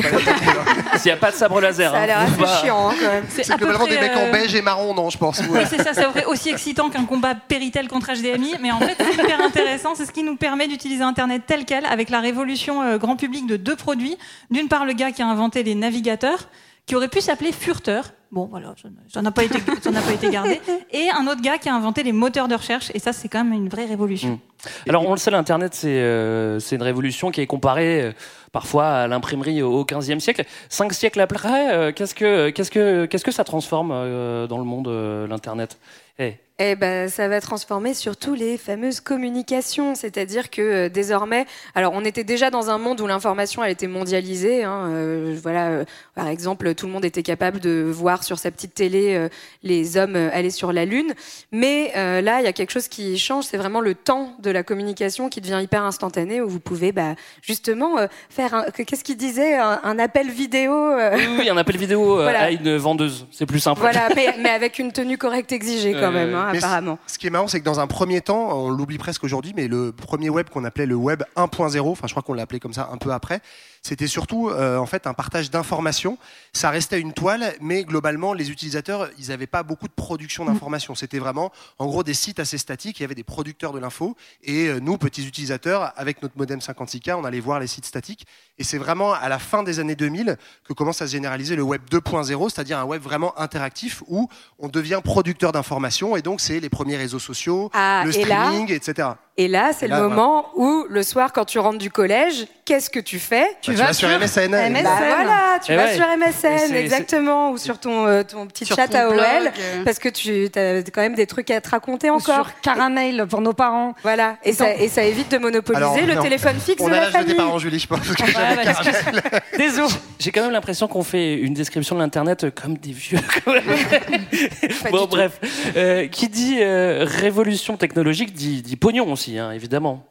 S'il 0.98 1.04
n'y 1.04 1.10
a 1.12 1.16
pas 1.16 1.30
de 1.30 1.36
sabre 1.36 1.60
laser. 1.60 1.92
Ça 1.92 1.98
a 1.98 2.02
hein, 2.02 2.06
l'air 2.06 2.26
vous 2.26 2.42
assez 2.42 2.66
chiant 2.66 2.88
hein, 2.88 2.94
quand 3.00 3.06
même. 3.06 3.24
C'est 3.28 3.44
C'est 3.44 3.56
globalement 3.56 3.86
des 3.86 4.00
mecs 4.00 4.16
en 4.16 4.26
euh, 4.26 4.32
beige 4.32 4.54
et 4.54 4.62
marron, 4.62 4.94
non, 4.94 5.10
je 5.10 5.18
pense. 5.18 5.40
Oui, 5.48 5.60
c'est 5.68 5.82
ça, 5.82 5.94
c'est 5.94 6.04
vrai 6.04 6.24
aussi 6.24 6.48
excitant 6.48 6.90
qu'un 6.90 7.04
combat 7.04 7.36
Péritel 7.36 7.86
contre 7.86 8.12
HDMI, 8.12 8.54
mais 8.60 8.72
en 8.72 8.80
fait 8.80 8.96
c'est 8.98 9.14
hyper 9.14 9.40
intéressant, 9.40 9.94
c'est 9.94 10.06
ce 10.06 10.12
qui 10.12 10.24
nous 10.24 10.36
permet 10.36 10.66
d'utiliser 10.66 11.04
Internet 11.04 11.42
tel 11.46 11.64
quel 11.66 11.84
avec 11.86 12.10
la 12.10 12.20
révolution 12.20 12.82
euh, 12.82 12.98
grand 12.98 13.14
public 13.14 13.46
de 13.46 13.56
deux 13.56 13.76
produits. 13.76 14.16
D'une 14.50 14.66
part 14.66 14.86
le 14.86 14.92
gars 14.92 15.12
qui 15.12 15.22
a 15.22 15.28
inventé 15.28 15.62
les 15.62 15.76
navigateurs, 15.76 16.48
qui 16.86 16.96
aurait 16.96 17.08
pu 17.08 17.20
s'appeler 17.20 17.52
Furteur, 17.52 18.12
Bon, 18.32 18.46
voilà, 18.46 18.74
ça 19.12 19.20
n'a- 19.20 19.30
pas, 19.30 19.44
été- 19.44 19.58
ça 19.82 19.90
n'a 19.90 20.00
pas 20.00 20.12
été 20.12 20.30
gardé. 20.30 20.58
Et 20.90 21.08
un 21.10 21.26
autre 21.26 21.42
gars 21.42 21.58
qui 21.58 21.68
a 21.68 21.74
inventé 21.74 22.02
les 22.02 22.12
moteurs 22.12 22.48
de 22.48 22.54
recherche. 22.54 22.90
Et 22.94 22.98
ça, 22.98 23.12
c'est 23.12 23.28
quand 23.28 23.44
même 23.44 23.52
une 23.52 23.68
vraie 23.68 23.84
révolution. 23.84 24.40
Alors, 24.88 25.06
on 25.06 25.12
le 25.12 25.18
sait, 25.18 25.30
l'Internet, 25.30 25.74
c'est 25.74 25.88
euh, 26.00 26.58
c'est 26.58 26.76
une 26.76 26.82
révolution 26.82 27.30
qui 27.30 27.42
est 27.42 27.46
comparée 27.46 28.00
euh, 28.00 28.12
parfois 28.50 28.88
à 28.88 29.06
l'imprimerie 29.06 29.60
au 29.62 29.84
XVe 29.84 30.18
siècle. 30.18 30.44
Cinq 30.70 30.94
siècles 30.94 31.20
après, 31.20 31.74
euh, 31.74 31.92
qu'est-ce 31.92 32.14
que 32.14 32.48
qu'est-ce 32.50 32.70
que 32.70 33.04
qu'est-ce 33.04 33.24
que 33.24 33.32
ça 33.32 33.44
transforme 33.44 33.90
euh, 33.92 34.46
dans 34.46 34.58
le 34.58 34.64
monde 34.64 34.88
euh, 34.88 35.26
l'Internet? 35.26 35.78
Eh, 36.18 36.34
Eh 36.64 36.76
ben, 36.76 37.08
ça 37.08 37.26
va 37.26 37.40
transformer 37.40 37.92
surtout 37.92 38.34
les 38.34 38.56
fameuses 38.56 39.00
communications, 39.00 39.96
c'est-à-dire 39.96 40.48
que 40.48 40.62
euh, 40.62 40.88
désormais, 40.88 41.44
alors 41.74 41.92
on 41.92 42.04
était 42.04 42.22
déjà 42.22 42.50
dans 42.50 42.70
un 42.70 42.78
monde 42.78 43.00
où 43.00 43.06
l'information 43.08 43.64
elle 43.64 43.72
était 43.72 43.88
mondialisée. 43.88 44.62
hein, 44.62 44.86
euh, 44.90 45.36
voilà, 45.42 45.70
euh, 45.70 45.84
par 46.14 46.28
exemple, 46.28 46.72
tout 46.76 46.86
le 46.86 46.92
monde 46.92 47.04
était 47.04 47.24
capable 47.24 47.58
de 47.58 47.82
voir 47.90 48.22
sur 48.22 48.38
sa 48.38 48.52
petite 48.52 48.74
télé 48.74 49.28
les 49.64 49.96
hommes 49.96 50.14
aller 50.14 50.50
sur 50.50 50.72
la 50.72 50.84
lune. 50.84 51.14
Mais 51.50 51.90
là, 51.96 52.40
il 52.40 52.44
y 52.44 52.46
a 52.46 52.52
quelque 52.52 52.70
chose 52.70 52.86
qui 52.86 53.18
change, 53.18 53.44
c'est 53.44 53.56
vraiment 53.56 53.80
le 53.80 53.94
temps 53.96 54.36
de 54.38 54.50
la 54.50 54.62
communication 54.62 55.28
qui 55.28 55.40
devient 55.40 55.58
hyper 55.60 55.82
instantané, 55.82 56.40
où 56.40 56.48
vous 56.48 56.60
pouvez 56.60 56.92
bah, 56.92 57.16
justement 57.40 57.96
faire 58.30 58.66
qu'est-ce 58.86 59.02
qu'il 59.02 59.16
disait, 59.16 59.54
un, 59.56 59.80
un 59.82 59.98
appel 59.98 60.30
vidéo. 60.30 60.92
Oui, 61.14 61.22
oui, 61.40 61.50
un 61.50 61.56
appel 61.56 61.76
vidéo 61.76 62.16
Voilà. 62.22 62.42
à 62.42 62.50
une 62.50 62.76
vendeuse, 62.76 63.26
c'est 63.32 63.46
plus 63.46 63.58
simple. 63.60 63.80
Voilà, 63.80 64.08
mais, 64.16 64.34
mais 64.38 64.50
avec 64.50 64.78
une 64.78 64.92
tenue 64.92 65.18
correcte 65.18 65.50
exigée 65.50 65.94
quand 65.94 66.12
même, 66.12 66.34
hein, 66.34 66.51
Mais 66.52 66.58
apparemment. 66.58 66.98
Ce 67.06 67.18
qui 67.18 67.26
est 67.26 67.30
marrant, 67.30 67.48
c'est 67.48 67.60
que 67.60 67.64
dans 67.64 67.80
un 67.80 67.86
premier 67.86 68.20
temps, 68.20 68.56
on 68.56 68.70
l'oublie 68.70 68.98
presque 68.98 69.24
aujourd'hui, 69.24 69.52
mais 69.56 69.68
le 69.68 69.92
premier 69.92 70.30
web 70.30 70.48
qu'on 70.48 70.64
appelait 70.64 70.86
le 70.86 70.94
web 70.94 71.22
1.0, 71.36 71.80
enfin 71.88 72.06
je 72.06 72.12
crois 72.12 72.22
qu'on 72.22 72.34
l'a 72.34 72.42
appelé 72.42 72.60
comme 72.60 72.72
ça 72.72 72.88
un 72.92 72.96
peu 72.96 73.12
après, 73.12 73.40
c'était 73.82 74.06
surtout 74.06 74.48
euh, 74.48 74.76
en 74.78 74.86
fait 74.86 75.08
un 75.08 75.12
partage 75.14 75.50
d'informations. 75.50 76.16
Ça 76.52 76.70
restait 76.70 77.00
une 77.00 77.12
toile, 77.12 77.52
mais 77.60 77.82
globalement, 77.82 78.32
les 78.32 78.50
utilisateurs, 78.50 79.08
ils 79.18 79.28
n'avaient 79.28 79.48
pas 79.48 79.64
beaucoup 79.64 79.88
de 79.88 79.92
production 79.92 80.44
d'informations. 80.44 80.94
C'était 80.94 81.18
vraiment, 81.18 81.50
en 81.80 81.86
gros, 81.86 82.04
des 82.04 82.14
sites 82.14 82.38
assez 82.38 82.58
statiques. 82.58 83.00
Il 83.00 83.02
y 83.02 83.04
avait 83.04 83.16
des 83.16 83.24
producteurs 83.24 83.72
de 83.72 83.80
l'info, 83.80 84.16
et 84.44 84.68
euh, 84.68 84.78
nous, 84.78 84.98
petits 84.98 85.26
utilisateurs, 85.26 85.92
avec 85.96 86.22
notre 86.22 86.38
modem 86.38 86.60
56K, 86.60 87.14
on 87.14 87.24
allait 87.24 87.40
voir 87.40 87.58
les 87.58 87.66
sites 87.66 87.84
statiques. 87.84 88.24
Et 88.58 88.64
c'est 88.64 88.78
vraiment 88.78 89.14
à 89.14 89.28
la 89.28 89.40
fin 89.40 89.64
des 89.64 89.80
années 89.80 89.96
2000 89.96 90.36
que 90.64 90.72
commence 90.72 91.02
à 91.02 91.08
se 91.08 91.12
généraliser 91.12 91.56
le 91.56 91.62
web 91.62 91.82
2.0, 91.90 92.50
c'est-à-dire 92.50 92.78
un 92.78 92.84
web 92.84 93.02
vraiment 93.02 93.36
interactif 93.40 94.04
où 94.06 94.28
on 94.60 94.68
devient 94.68 95.00
producteur 95.02 95.50
d'informations, 95.50 96.14
et 96.16 96.22
donc 96.22 96.40
c'est 96.40 96.60
les 96.60 96.68
premiers 96.68 96.96
réseaux 96.96 97.18
sociaux, 97.18 97.68
Ah, 97.74 98.02
le 98.06 98.16
et 98.16 98.24
là- 98.24 98.46
streaming, 98.46 98.70
etc. 98.72 99.08
Et 99.38 99.48
là, 99.48 99.70
c'est 99.74 99.86
le 99.88 99.94
là, 99.94 100.02
moment 100.02 100.46
où, 100.56 100.84
le 100.90 101.02
soir, 101.02 101.32
quand 101.32 101.46
tu 101.46 101.58
rentres 101.58 101.78
du 101.78 101.90
collège, 101.90 102.44
qu'est-ce 102.66 102.90
que 102.90 103.00
tu 103.00 103.18
fais 103.18 103.46
tu 103.62 103.72
vas 103.72 103.94
sur 103.94 104.06
MSN. 104.06 104.50
Bah 104.50 104.58
voilà, 104.70 105.58
tu 105.64 105.72
Eh 105.72 105.76
vas 105.76 105.84
ouais. 105.86 105.94
sur 105.94 106.06
MSN, 106.06 106.74
exactement, 106.76 107.50
ou 107.50 107.56
sur 107.56 107.78
ton, 107.78 108.06
euh, 108.06 108.22
ton 108.24 108.46
petit 108.46 108.66
Sur 108.66 108.76
chat 108.76 108.88
ton 108.88 108.98
AOL, 108.98 109.14
blog, 109.14 109.24
euh. 109.58 109.84
parce 109.84 109.98
que 109.98 110.10
tu 110.10 110.50
as 110.54 110.82
quand 110.90 111.00
même 111.00 111.14
des 111.14 111.26
trucs 111.26 111.50
à 111.50 111.62
te 111.62 111.70
raconter 111.70 112.10
Ou 112.10 112.16
encore. 112.16 112.46
sur 112.46 112.60
Caramel 112.60 113.26
pour 113.26 113.40
nos 113.40 113.54
parents. 113.54 113.94
Voilà, 114.02 114.36
et 114.44 114.52
ça, 114.52 114.74
et 114.74 114.88
ça 114.90 115.02
évite 115.02 115.30
de 115.32 115.38
monopoliser 115.38 115.82
Alors, 115.82 115.96
le 115.98 116.14
non. 116.14 116.22
téléphone 116.22 116.60
fixe 116.60 116.82
On 116.82 116.88
de 116.88 116.92
a 116.94 117.00
la 117.00 117.10
famille. 117.10 117.34
parents, 117.34 117.58
Julie, 117.58 117.78
je 117.78 117.86
pense. 117.86 118.00
que 118.00 118.22
Ouais, 118.22 118.64
bah. 118.64 119.40
Désolé. 119.56 119.88
J'ai 120.18 120.30
quand 120.30 120.42
même 120.42 120.52
l'impression 120.52 120.86
qu'on 120.88 121.02
fait 121.02 121.34
une 121.34 121.54
description 121.54 121.96
de 121.96 122.00
l'internet 122.00 122.46
comme 122.54 122.76
des 122.76 122.92
vieux. 122.92 123.18
bon, 124.90 125.06
bref, 125.06 125.40
Euh, 125.76 126.06
qui 126.06 126.28
dit 126.28 126.58
euh, 126.60 127.04
révolution 127.08 127.76
technologique 127.76 128.32
dit, 128.34 128.62
dit 128.62 128.76
pognon 128.76 129.06
hein, 129.30 129.52
évidemment. 129.52 130.04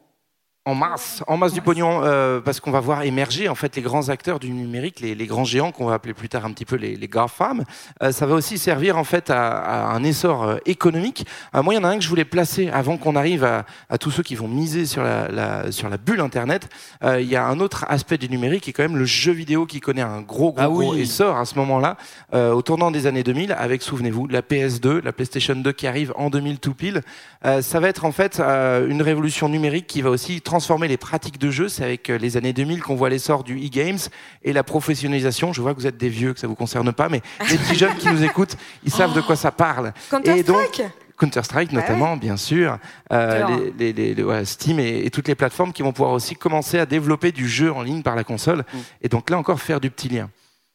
En 0.64 0.76
masse, 0.76 1.24
en 1.26 1.36
masse 1.38 1.52
du 1.54 1.60
pognon, 1.60 2.02
euh, 2.04 2.38
parce 2.40 2.60
qu'on 2.60 2.70
va 2.70 2.78
voir 2.78 3.02
émerger 3.02 3.48
en 3.48 3.56
fait 3.56 3.74
les 3.74 3.82
grands 3.82 4.10
acteurs 4.10 4.38
du 4.38 4.48
numérique, 4.52 5.00
les, 5.00 5.16
les 5.16 5.26
grands 5.26 5.42
géants 5.42 5.72
qu'on 5.72 5.86
va 5.86 5.94
appeler 5.94 6.14
plus 6.14 6.28
tard 6.28 6.44
un 6.46 6.52
petit 6.52 6.64
peu 6.64 6.76
les, 6.76 6.94
les 6.94 7.08
GAFAM. 7.08 7.64
Euh, 8.00 8.12
ça 8.12 8.26
va 8.26 8.36
aussi 8.36 8.58
servir 8.58 8.96
en 8.96 9.02
fait 9.02 9.28
à, 9.30 9.58
à 9.58 9.92
un 9.92 10.04
essor 10.04 10.44
euh, 10.44 10.56
économique. 10.64 11.26
Euh, 11.56 11.64
moi, 11.64 11.74
il 11.74 11.78
y 11.78 11.80
en 11.80 11.82
a 11.84 11.88
un 11.88 11.96
que 11.98 12.04
je 12.04 12.08
voulais 12.08 12.24
placer 12.24 12.68
avant 12.72 12.96
qu'on 12.96 13.16
arrive 13.16 13.42
à, 13.42 13.66
à 13.90 13.98
tous 13.98 14.12
ceux 14.12 14.22
qui 14.22 14.36
vont 14.36 14.46
miser 14.46 14.86
sur 14.86 15.02
la, 15.02 15.26
la- 15.26 15.72
sur 15.72 15.88
la 15.88 15.96
bulle 15.96 16.20
Internet. 16.20 16.68
Euh, 17.02 17.20
il 17.20 17.26
y 17.26 17.34
a 17.34 17.44
un 17.44 17.58
autre 17.58 17.84
aspect 17.88 18.16
du 18.16 18.28
numérique 18.28 18.62
qui 18.62 18.70
est 18.70 18.72
quand 18.72 18.84
même 18.84 18.96
le 18.96 19.04
jeu 19.04 19.32
vidéo 19.32 19.66
qui 19.66 19.80
connaît 19.80 20.00
un 20.02 20.20
gros 20.20 20.52
gros, 20.52 20.54
Ah 20.58 20.68
gros 20.68 20.94
essor 20.94 21.38
à 21.38 21.44
ce 21.44 21.56
moment-là, 21.56 21.96
euh, 22.34 22.52
au 22.52 22.62
tournant 22.62 22.92
des 22.92 23.08
années 23.08 23.24
2000, 23.24 23.50
avec 23.58 23.82
souvenez-vous 23.82 24.28
la 24.28 24.42
PS2, 24.42 25.02
la 25.02 25.12
PlayStation 25.12 25.56
2 25.56 25.72
qui 25.72 25.88
arrive 25.88 26.12
en 26.14 26.30
2000 26.30 26.60
tout 26.60 26.74
pile. 26.74 27.00
Euh, 27.44 27.62
ça 27.62 27.80
va 27.80 27.88
être 27.88 28.04
en 28.04 28.12
fait 28.12 28.38
euh, 28.38 28.86
une 28.88 29.02
révolution 29.02 29.48
numérique 29.48 29.88
qui 29.88 30.02
va 30.02 30.10
aussi 30.10 30.40
transformer 30.52 30.86
les 30.86 30.98
pratiques 30.98 31.38
de 31.38 31.50
jeu. 31.50 31.70
C'est 31.70 31.82
avec 31.82 32.10
euh, 32.10 32.18
les 32.18 32.36
années 32.36 32.52
2000 32.52 32.82
qu'on 32.82 32.94
voit 32.94 33.08
l'essor 33.08 33.42
du 33.42 33.56
e-games 33.56 33.96
et 34.44 34.52
la 34.52 34.62
professionnalisation. 34.62 35.54
Je 35.54 35.62
vois 35.62 35.72
que 35.72 35.80
vous 35.80 35.86
êtes 35.86 35.96
des 35.96 36.10
vieux, 36.10 36.34
que 36.34 36.40
ça 36.40 36.46
vous 36.46 36.54
concerne 36.54 36.92
pas, 36.92 37.08
mais 37.08 37.22
les 37.50 37.56
petits 37.56 37.74
jeunes 37.74 37.94
qui 37.96 38.06
nous 38.08 38.22
écoutent, 38.22 38.56
ils 38.84 38.92
savent 38.92 39.14
de 39.14 39.22
quoi 39.22 39.34
ça 39.34 39.50
parle. 39.50 39.94
Et 40.36 40.42
donc, 40.42 40.82
Counter-Strike 41.18 41.72
Bah 41.72 41.80
notamment, 41.80 42.16
bien 42.18 42.36
sûr, 42.36 42.76
euh, 43.12 43.46
les, 43.78 43.92
les- 43.94 44.14
les- 44.14 44.44
Steam 44.44 44.78
et, 44.78 45.06
et 45.06 45.10
toutes 45.10 45.28
les 45.28 45.34
plateformes 45.34 45.72
qui 45.72 45.82
vont 45.82 45.92
pouvoir 45.92 46.12
aussi 46.12 46.34
commencer 46.34 46.78
à 46.78 46.84
développer 46.84 47.32
du 47.32 47.48
jeu 47.48 47.72
en 47.72 47.80
ligne 47.82 48.02
par 48.02 48.14
la 48.14 48.24
console. 48.24 48.58
Mm. 48.58 48.78
Et 49.02 49.08
donc 49.08 49.30
là 49.30 49.38
encore 49.38 49.58
faire 49.58 49.80
du 49.80 49.90
petit 49.90 50.10
lien. 50.10 50.28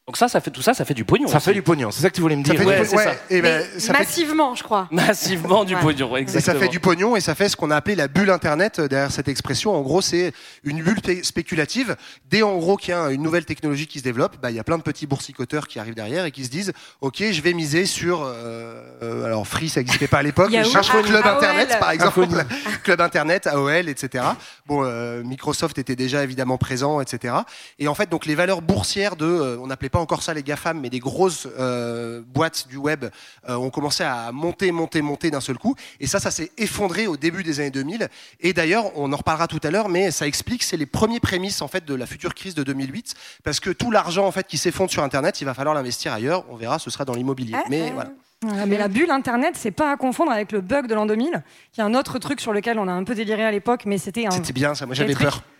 Donc 0.08 0.16
ça, 0.16 0.26
ça 0.26 0.40
fait 0.40 0.50
tout 0.50 0.62
ça, 0.62 0.72
ça 0.72 0.86
fait 0.86 0.94
du 0.94 1.04
pognon. 1.04 1.28
Ça 1.28 1.36
aussi. 1.36 1.44
fait 1.44 1.52
du 1.52 1.60
pognon, 1.60 1.90
c'est 1.90 2.00
ça 2.00 2.08
que 2.08 2.14
tu 2.14 2.22
voulais 2.22 2.34
me 2.34 2.42
Ça 2.42 2.52
dire. 2.52 2.60
fait 2.62 2.66
Ouais, 2.66 2.80
du, 2.80 2.86
c'est 2.86 2.96
ouais, 2.96 3.04
ça. 3.04 3.12
et 3.28 3.42
ben, 3.42 3.62
Mais 3.74 3.78
ça 3.78 3.92
fait 3.92 3.98
massivement, 4.00 4.54
je 4.54 4.62
crois. 4.62 4.88
Massivement 4.90 5.64
du 5.64 5.74
Ouais. 5.74 5.82
pognon, 5.82 6.16
Et 6.16 6.20
exactement. 6.20 6.54
ça 6.58 6.64
fait 6.64 6.70
du 6.70 6.80
pognon 6.80 7.14
et 7.14 7.20
ça 7.20 7.34
fait 7.34 7.50
ce 7.50 7.56
qu'on 7.56 7.70
a 7.70 7.76
appelé 7.76 7.94
la 7.94 8.08
bulle 8.08 8.30
Internet 8.30 8.78
euh, 8.78 8.88
derrière 8.88 9.12
cette 9.12 9.28
expression. 9.28 9.76
En 9.76 9.82
gros, 9.82 10.00
c'est 10.00 10.32
une 10.64 10.82
bulle 10.82 10.96
spé- 11.00 11.22
spéculative. 11.22 11.94
Dès 12.30 12.40
en 12.40 12.56
gros 12.56 12.78
qu'il 12.78 12.92
y 12.92 12.96
a 12.96 13.10
une 13.10 13.22
nouvelle 13.22 13.44
technologie 13.44 13.86
qui 13.86 13.98
se 13.98 14.04
développe, 14.04 14.36
bah, 14.40 14.50
il 14.50 14.56
y 14.56 14.58
a 14.58 14.64
plein 14.64 14.78
de 14.78 14.82
petits 14.82 15.06
boursicoteurs 15.06 15.68
qui 15.68 15.78
arrivent 15.78 15.94
derrière 15.94 16.24
et 16.24 16.30
qui 16.30 16.42
se 16.42 16.48
disent 16.50 16.72
Ok, 17.02 17.22
je 17.30 17.42
vais 17.42 17.52
miser 17.52 17.84
sur. 17.84 18.22
euh, 18.22 18.80
euh, 19.02 19.24
alors, 19.26 19.46
Free, 19.46 19.68
ça 19.68 19.80
n'existait 19.80 20.08
pas 20.08 20.20
à 20.20 20.22
l'époque, 20.22 20.48
mais 20.50 20.62
Ah, 20.74 20.80
Club 21.02 21.16
AOL. 21.26 21.36
Internet, 21.36 21.76
par 21.78 21.90
exemple. 21.90 22.28
Club 22.82 23.02
Internet, 23.02 23.46
AOL, 23.46 23.90
etc. 23.90 24.24
Bon, 24.64 24.84
euh, 24.84 25.22
Microsoft 25.22 25.76
était 25.76 25.96
déjà 25.96 26.24
évidemment 26.24 26.56
présent, 26.56 27.02
etc. 27.02 27.34
Et 27.78 27.88
en 27.88 27.94
fait, 27.94 28.08
donc 28.08 28.24
les 28.24 28.34
valeurs 28.34 28.62
boursières 28.62 29.14
de, 29.14 29.26
euh, 29.26 29.58
on 29.60 29.66
n'appelait 29.66 29.90
pas 29.90 29.97
encore 30.00 30.22
ça 30.22 30.34
les 30.34 30.42
GAFAM, 30.42 30.80
mais 30.80 30.90
des 30.90 30.98
grosses 30.98 31.46
euh, 31.58 32.22
boîtes 32.26 32.68
du 32.68 32.76
web 32.76 33.06
euh, 33.48 33.56
ont 33.56 33.70
commencé 33.70 34.02
à 34.04 34.32
monter, 34.32 34.72
monter, 34.72 35.02
monter 35.02 35.30
d'un 35.30 35.40
seul 35.40 35.58
coup. 35.58 35.74
Et 36.00 36.06
ça, 36.06 36.20
ça 36.20 36.30
s'est 36.30 36.50
effondré 36.56 37.06
au 37.06 37.16
début 37.16 37.42
des 37.42 37.60
années 37.60 37.70
2000. 37.70 38.08
Et 38.40 38.52
d'ailleurs, 38.52 38.96
on 38.96 39.12
en 39.12 39.16
reparlera 39.16 39.46
tout 39.48 39.60
à 39.62 39.70
l'heure, 39.70 39.88
mais 39.88 40.10
ça 40.10 40.26
explique, 40.26 40.62
c'est 40.62 40.76
les 40.76 40.86
premiers 40.86 41.20
prémices 41.20 41.62
en 41.62 41.68
fait 41.68 41.84
de 41.84 41.94
la 41.94 42.06
future 42.06 42.34
crise 42.34 42.54
de 42.54 42.62
2008, 42.62 43.14
parce 43.44 43.60
que 43.60 43.70
tout 43.70 43.90
l'argent 43.90 44.26
en 44.26 44.32
fait 44.32 44.46
qui 44.46 44.58
s'effondre 44.58 44.90
sur 44.90 45.02
Internet, 45.02 45.40
il 45.40 45.44
va 45.44 45.54
falloir 45.54 45.74
l'investir 45.74 46.12
ailleurs. 46.12 46.44
On 46.48 46.56
verra, 46.56 46.78
ce 46.78 46.90
sera 46.90 47.04
dans 47.04 47.14
l'immobilier. 47.14 47.54
Ah, 47.56 47.64
mais 47.68 47.88
ah. 47.88 47.94
voilà. 47.94 48.10
Mais 48.44 48.78
la 48.78 48.86
bulle 48.86 49.10
Internet, 49.10 49.54
c'est 49.56 49.72
pas 49.72 49.90
à 49.90 49.96
confondre 49.96 50.30
avec 50.30 50.52
le 50.52 50.60
bug 50.60 50.86
de 50.86 50.94
l'an 50.94 51.06
2000, 51.06 51.42
qui 51.72 51.80
est 51.80 51.84
un 51.84 51.92
autre 51.94 52.20
truc 52.20 52.40
sur 52.40 52.52
lequel 52.52 52.78
on 52.78 52.86
a 52.86 52.92
un 52.92 53.02
peu 53.02 53.16
déliré 53.16 53.44
à 53.44 53.50
l'époque, 53.50 53.82
mais 53.84 53.98
c'était 53.98 54.26
un. 54.26 54.30
C'était 54.30 54.52
bien 54.52 54.76
ça. 54.76 54.86
Moi, 54.86 54.94
j'avais 54.94 55.14
peur. 55.14 55.42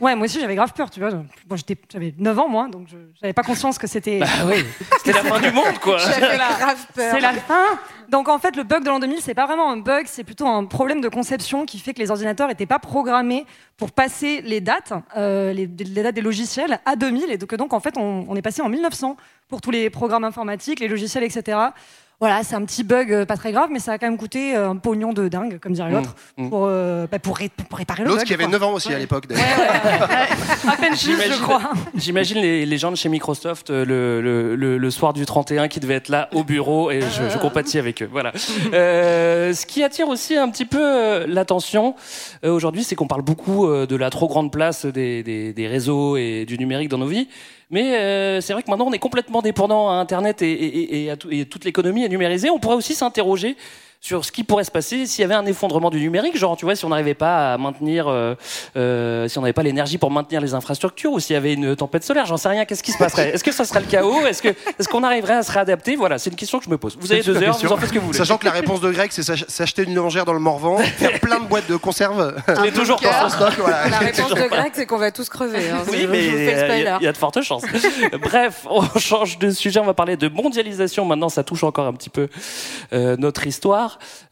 Ouais, 0.00 0.16
moi 0.16 0.24
aussi 0.26 0.40
j'avais 0.40 0.56
grave 0.56 0.72
peur, 0.74 0.90
tu 0.90 0.98
vois. 0.98 1.10
Bon, 1.46 1.56
j'avais 1.92 2.12
9 2.18 2.38
ans, 2.38 2.48
moi, 2.48 2.68
donc 2.68 2.88
je 2.90 2.96
j'avais 3.20 3.32
pas 3.32 3.44
conscience 3.44 3.78
que 3.78 3.86
c'était. 3.86 4.18
Bah 4.18 4.26
oui, 4.46 4.56
c'était 4.98 5.12
la 5.12 5.22
fin 5.22 5.40
du 5.40 5.50
monde, 5.52 5.78
quoi. 5.80 5.98
J'avais 5.98 6.36
grave 6.36 6.86
peur. 6.94 7.14
C'est 7.14 7.20
la 7.20 7.32
fin. 7.32 7.64
Donc 8.08 8.28
en 8.28 8.38
fait, 8.38 8.56
le 8.56 8.64
bug 8.64 8.82
de 8.82 8.88
l'an 8.88 8.98
2000, 8.98 9.20
c'est 9.20 9.34
pas 9.34 9.46
vraiment 9.46 9.70
un 9.70 9.76
bug, 9.76 10.06
c'est 10.06 10.24
plutôt 10.24 10.46
un 10.46 10.64
problème 10.64 11.00
de 11.00 11.08
conception 11.08 11.64
qui 11.64 11.78
fait 11.78 11.94
que 11.94 12.00
les 12.00 12.10
ordinateurs 12.10 12.48
n'étaient 12.48 12.66
pas 12.66 12.80
programmés 12.80 13.46
pour 13.76 13.92
passer 13.92 14.42
les 14.42 14.60
dates, 14.60 14.92
euh, 15.16 15.52
les, 15.52 15.66
les 15.66 16.02
dates 16.02 16.14
des 16.14 16.20
logiciels 16.20 16.80
à 16.84 16.96
2000. 16.96 17.30
Et 17.30 17.38
donc, 17.38 17.54
donc 17.54 17.72
en 17.72 17.80
fait, 17.80 17.96
on, 17.96 18.26
on 18.28 18.34
est 18.36 18.42
passé 18.42 18.62
en 18.62 18.68
1900 18.68 19.16
pour 19.48 19.60
tous 19.60 19.70
les 19.70 19.90
programmes 19.90 20.24
informatiques, 20.24 20.80
les 20.80 20.88
logiciels, 20.88 21.24
etc. 21.24 21.58
Voilà, 22.18 22.42
c'est 22.44 22.54
un 22.54 22.64
petit 22.64 22.82
bug 22.82 23.12
euh, 23.12 23.26
pas 23.26 23.36
très 23.36 23.52
grave, 23.52 23.68
mais 23.70 23.78
ça 23.78 23.92
a 23.92 23.98
quand 23.98 24.06
même 24.06 24.16
coûté 24.16 24.56
euh, 24.56 24.70
un 24.70 24.76
pognon 24.76 25.12
de 25.12 25.28
dingue, 25.28 25.58
comme 25.60 25.74
dirait 25.74 25.90
l'autre, 25.90 26.14
mmh. 26.38 26.48
pour, 26.48 26.64
euh, 26.64 27.06
bah, 27.10 27.18
pour, 27.18 27.36
ré- 27.36 27.50
pour 27.68 27.76
réparer 27.76 28.04
le 28.04 28.08
bug. 28.08 28.14
L'autre 28.16 28.26
qui 28.26 28.32
avait 28.32 28.44
quoi. 28.44 28.52
9 28.52 28.62
ans 28.62 28.72
aussi 28.72 28.88
à 28.88 28.92
Ouais. 28.92 29.00
l'époque. 29.00 29.26
d'ailleurs. 29.26 29.44
À 30.66 30.76
peine 30.78 30.92
plus, 30.92 30.98
je 30.98 31.10
J'imagine- 31.10 31.42
crois. 31.42 31.60
J'imagine 31.94 32.38
les, 32.38 32.64
les 32.64 32.78
gens 32.78 32.90
de 32.90 32.96
chez 32.96 33.10
Microsoft 33.10 33.68
le, 33.70 33.84
le, 33.84 34.56
le, 34.56 34.78
le 34.78 34.90
soir 34.90 35.12
du 35.12 35.26
31 35.26 35.68
qui 35.68 35.78
devaient 35.78 35.94
être 35.94 36.08
là 36.08 36.28
au 36.32 36.42
bureau 36.42 36.90
et 36.90 37.02
je, 37.02 37.28
je 37.30 37.38
compatis 37.38 37.78
avec 37.78 38.02
eux. 38.02 38.08
Voilà. 38.10 38.32
Euh, 38.72 39.52
ce 39.54 39.64
qui 39.66 39.82
attire 39.84 40.08
aussi 40.08 40.36
un 40.36 40.48
petit 40.48 40.64
peu 40.64 41.24
l'attention 41.26 41.94
euh, 42.44 42.50
aujourd'hui, 42.50 42.82
c'est 42.82 42.94
qu'on 42.96 43.06
parle 43.06 43.22
beaucoup 43.22 43.66
de 43.68 43.96
la 43.96 44.10
trop 44.10 44.26
grande 44.26 44.50
place 44.50 44.86
des, 44.86 45.22
des, 45.22 45.52
des 45.52 45.66
réseaux 45.68 46.16
et 46.16 46.44
du 46.46 46.58
numérique 46.58 46.88
dans 46.88 46.98
nos 46.98 47.06
vies. 47.06 47.28
Mais 47.70 47.96
euh, 47.96 48.40
c'est 48.40 48.52
vrai 48.52 48.62
que 48.62 48.70
maintenant 48.70 48.86
on 48.86 48.92
est 48.92 48.98
complètement 48.98 49.42
dépendant 49.42 49.90
à 49.90 49.94
Internet 49.94 50.40
et, 50.42 51.10
à 51.10 51.16
et 51.30 51.46
toute 51.46 51.64
l'économie 51.64 52.04
est 52.04 52.08
numérisée. 52.08 52.50
On 52.50 52.58
pourrait 52.58 52.76
aussi 52.76 52.94
s'interroger 52.94 53.56
sur 54.06 54.24
ce 54.24 54.30
qui 54.30 54.44
pourrait 54.44 54.62
se 54.62 54.70
passer 54.70 55.04
s'il 55.06 55.22
y 55.22 55.24
avait 55.24 55.34
un 55.34 55.44
effondrement 55.46 55.90
du 55.90 55.98
numérique, 55.98 56.36
genre 56.38 56.56
tu 56.56 56.64
vois 56.64 56.76
si 56.76 56.84
on 56.84 56.90
n'arrivait 56.90 57.14
pas 57.14 57.54
à 57.54 57.58
maintenir, 57.58 58.06
euh, 58.06 58.36
euh, 58.76 59.26
si 59.26 59.36
on 59.36 59.40
n'avait 59.40 59.52
pas 59.52 59.64
l'énergie 59.64 59.98
pour 59.98 60.12
maintenir 60.12 60.40
les 60.40 60.54
infrastructures 60.54 61.10
ou 61.10 61.18
s'il 61.18 61.34
y 61.34 61.36
avait 61.36 61.54
une 61.54 61.74
tempête 61.74 62.04
solaire, 62.04 62.24
j'en 62.24 62.36
sais 62.36 62.48
rien. 62.48 62.64
Qu'est-ce 62.66 62.84
qui 62.84 62.92
se 62.92 62.98
passerait? 62.98 63.30
Est-ce 63.30 63.42
que 63.42 63.50
ça 63.50 63.64
serait 63.64 63.80
le 63.80 63.86
chaos? 63.86 64.24
Est-ce 64.24 64.42
que 64.42 64.48
est-ce 64.78 64.88
qu'on 64.88 65.02
arriverait 65.02 65.34
à 65.34 65.42
se 65.42 65.50
réadapter? 65.50 65.96
Voilà, 65.96 66.18
c'est 66.18 66.30
une 66.30 66.36
question 66.36 66.60
que 66.60 66.66
je 66.66 66.70
me 66.70 66.78
pose. 66.78 66.96
Vous 67.00 67.10
avez 67.10 67.22
deux 67.22 67.34
heures, 67.42 67.50
question. 67.50 67.66
vous 67.68 67.74
en 67.74 67.78
faites 67.78 67.88
ce 67.88 67.94
que 67.94 67.98
vous 67.98 68.06
voulez. 68.06 68.18
Sachant 68.18 68.38
que 68.38 68.44
la 68.44 68.52
réponse 68.52 68.80
de 68.80 68.92
Greg, 68.92 69.10
c'est 69.10 69.24
s'ach- 69.24 69.44
s'acheter 69.48 69.82
une 69.82 69.94
lingère 69.96 70.24
dans 70.24 70.34
le 70.34 70.38
Morvan, 70.38 70.78
faire 70.78 71.18
plein 71.18 71.40
de 71.40 71.46
boîtes 71.46 71.68
de 71.68 71.74
conserve. 71.76 72.36
C'est 72.62 72.72
toujours 72.72 73.00
dans 73.00 73.10
son 73.22 73.28
stock, 73.28 73.54
voilà. 73.58 73.88
La 73.88 73.98
réponse 73.98 74.30
de 74.30 74.34
pas. 74.34 74.48
Greg, 74.48 74.70
c'est 74.74 74.86
qu'on 74.86 74.98
va 74.98 75.10
tous 75.10 75.28
crever. 75.28 75.68
hein. 75.70 75.78
Oui, 75.90 75.98
Je- 76.02 76.06
mais 76.06 76.22
je 76.22 76.30
vous 76.30 76.36
fais 76.36 76.68
le 76.68 76.74
il 76.78 76.84
y, 76.84 76.86
a- 76.86 76.98
il 77.00 77.04
y 77.04 77.08
a 77.08 77.12
de 77.12 77.16
fortes 77.16 77.42
chances. 77.42 77.62
Bref, 78.22 78.66
on 78.70 78.82
change 79.00 79.38
de 79.38 79.50
sujet. 79.50 79.80
On 79.80 79.84
va 79.84 79.94
parler 79.94 80.16
de 80.16 80.28
mondialisation. 80.28 81.04
Maintenant, 81.04 81.28
ça 81.28 81.42
touche 81.42 81.64
encore 81.64 81.86
un 81.86 81.92
petit 81.92 82.10
peu 82.10 82.28
euh, 82.92 83.16
notre 83.18 83.46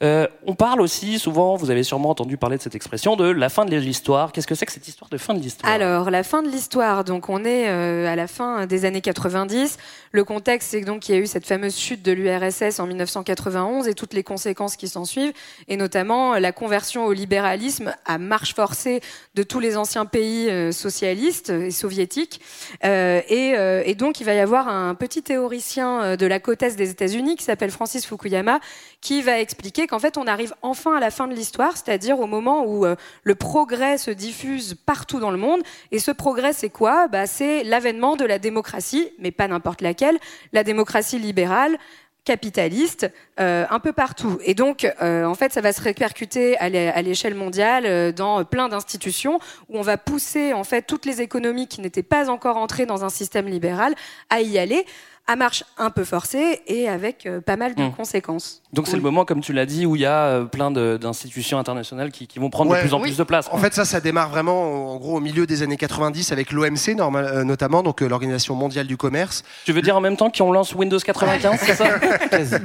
Euh, 0.02 0.26
on 0.46 0.54
parle 0.54 0.80
aussi 0.80 1.18
souvent, 1.18 1.56
vous 1.56 1.70
avez 1.70 1.82
sûrement 1.82 2.10
entendu 2.10 2.36
parler 2.36 2.56
de 2.56 2.62
cette 2.62 2.74
expression, 2.74 3.16
de 3.16 3.24
la 3.24 3.48
fin 3.48 3.64
de 3.64 3.76
l'histoire. 3.76 4.32
Qu'est-ce 4.32 4.46
que 4.46 4.54
c'est 4.54 4.66
que 4.66 4.72
cette 4.72 4.88
histoire 4.88 5.10
de 5.10 5.18
fin 5.18 5.34
de 5.34 5.40
l'histoire? 5.40 5.72
Alors, 5.72 6.10
la 6.10 6.22
fin 6.22 6.42
de 6.42 6.48
l'histoire, 6.48 7.04
donc 7.04 7.28
on 7.28 7.44
est 7.44 7.68
euh, 7.68 8.10
à 8.10 8.16
la 8.16 8.26
fin 8.26 8.66
des 8.66 8.84
années 8.84 9.00
90. 9.00 9.78
Le 10.12 10.24
contexte, 10.24 10.70
c'est 10.70 10.80
donc 10.82 11.00
qu'il 11.00 11.14
y 11.14 11.18
a 11.18 11.20
eu 11.20 11.26
cette 11.26 11.46
fameuse 11.46 11.76
chute 11.76 12.02
de 12.02 12.12
l'URSS 12.12 12.78
en 12.78 12.86
1991 12.86 13.88
et 13.88 13.94
toutes 13.94 14.14
les 14.14 14.22
conséquences 14.22 14.76
qui 14.76 14.88
s'en 14.88 15.04
suivent, 15.04 15.32
et 15.68 15.76
notamment 15.76 16.38
la 16.38 16.52
conversion 16.52 17.04
au 17.04 17.12
libéralisme 17.12 17.94
à 18.04 18.18
marche 18.18 18.54
forcée 18.54 19.00
de 19.34 19.42
tous 19.42 19.60
les 19.60 19.76
anciens 19.76 20.06
pays 20.06 20.50
euh, 20.50 20.72
socialistes 20.72 21.50
et 21.50 21.70
soviétiques. 21.70 22.40
Euh, 22.84 23.20
et, 23.28 23.54
euh, 23.56 23.82
et 23.84 23.94
donc, 23.94 24.20
il 24.20 24.24
va 24.24 24.34
y 24.34 24.40
avoir 24.40 24.68
un 24.68 24.94
petit 24.94 25.22
théoricien 25.22 26.02
euh, 26.02 26.16
de 26.16 26.26
la 26.26 26.40
côte 26.40 26.62
est 26.62 26.76
des 26.76 26.90
États-Unis 26.90 27.36
qui 27.36 27.44
s'appelle 27.44 27.70
Francis 27.70 28.06
Fukuyama, 28.06 28.60
qui 29.04 29.20
va 29.20 29.38
expliquer 29.38 29.86
qu'en 29.86 29.98
fait, 29.98 30.16
on 30.16 30.26
arrive 30.26 30.54
enfin 30.62 30.96
à 30.96 31.00
la 31.00 31.10
fin 31.10 31.28
de 31.28 31.34
l'histoire, 31.34 31.76
c'est-à-dire 31.76 32.18
au 32.20 32.26
moment 32.26 32.64
où 32.64 32.86
euh, 32.86 32.96
le 33.22 33.34
progrès 33.34 33.98
se 33.98 34.10
diffuse 34.10 34.76
partout 34.86 35.20
dans 35.20 35.30
le 35.30 35.36
monde. 35.36 35.60
Et 35.92 35.98
ce 35.98 36.10
progrès, 36.10 36.54
c'est 36.54 36.70
quoi? 36.70 37.06
Bah, 37.08 37.26
C'est 37.26 37.64
l'avènement 37.64 38.16
de 38.16 38.24
la 38.24 38.38
démocratie, 38.38 39.10
mais 39.18 39.30
pas 39.30 39.46
n'importe 39.46 39.82
laquelle, 39.82 40.18
la 40.54 40.64
démocratie 40.64 41.18
libérale 41.18 41.76
capitaliste 42.24 43.12
euh, 43.38 43.66
un 43.68 43.78
peu 43.78 43.92
partout. 43.92 44.38
Et 44.42 44.54
donc, 44.54 44.90
euh, 45.02 45.26
en 45.26 45.34
fait, 45.34 45.52
ça 45.52 45.60
va 45.60 45.74
se 45.74 45.82
répercuter 45.82 46.56
à 46.56 46.70
l'é- 46.70 46.88
à 46.88 47.02
l'échelle 47.02 47.34
mondiale 47.34 48.14
dans 48.14 48.42
plein 48.46 48.70
d'institutions 48.70 49.38
où 49.68 49.78
on 49.78 49.82
va 49.82 49.98
pousser 49.98 50.54
en 50.54 50.64
fait 50.64 50.80
toutes 50.82 51.04
les 51.04 51.20
économies 51.20 51.68
qui 51.68 51.82
n'étaient 51.82 52.02
pas 52.02 52.30
encore 52.30 52.56
entrées 52.56 52.86
dans 52.86 53.04
un 53.04 53.10
système 53.10 53.46
libéral 53.46 53.94
à 54.30 54.40
y 54.40 54.58
aller 54.58 54.86
à 55.26 55.36
marche 55.36 55.64
un 55.78 55.88
peu 55.90 56.04
forcée 56.04 56.60
et 56.66 56.86
avec 56.88 57.24
euh, 57.24 57.40
pas 57.40 57.56
mal 57.56 57.74
de 57.74 57.82
Hmm. 57.84 57.92
conséquences. 57.92 58.60
Donc 58.74 58.86
c'est 58.88 58.96
le 58.96 59.02
moment, 59.02 59.24
comme 59.24 59.40
tu 59.40 59.52
l'as 59.54 59.64
dit, 59.66 59.86
où 59.86 59.96
il 59.96 60.02
y 60.02 60.06
a 60.06 60.24
euh, 60.26 60.44
plein 60.44 60.70
d'institutions 60.70 61.58
internationales 61.58 62.10
qui, 62.10 62.26
qui 62.26 62.38
vont 62.38 62.50
prendre 62.50 62.70
Ouais. 62.72 62.78
de 62.78 62.82
plus 62.82 62.92
en 62.94 62.98
Oui. 62.98 63.04
plus 63.10 63.16
de 63.16 63.22
place. 63.22 63.48
En 63.50 63.56
fait, 63.58 63.72
ça, 63.72 63.84
ça 63.84 64.00
démarre 64.00 64.28
vraiment 64.28 64.92
en 64.92 64.96
gros 64.96 65.16
au 65.16 65.20
milieu 65.20 65.46
des 65.46 65.62
années 65.62 65.76
90 65.78 66.30
avec 66.32 66.52
l'OMC 66.52 66.96
euh, 66.98 67.44
notamment, 67.44 67.82
donc 67.82 68.02
euh, 68.02 68.06
l'Organisation 68.08 68.54
mondiale 68.54 68.86
du 68.86 68.96
commerce. 68.96 69.44
Tu 69.64 69.72
veux 69.72 69.80
dire 69.82 69.96
en 69.96 70.00
même 70.00 70.16
temps 70.16 70.30
qu'on 70.30 70.52
lance 70.52 70.74
Windows 70.74 70.98
95, 70.98 71.58
c'est 71.60 71.74
ça? 71.74 71.86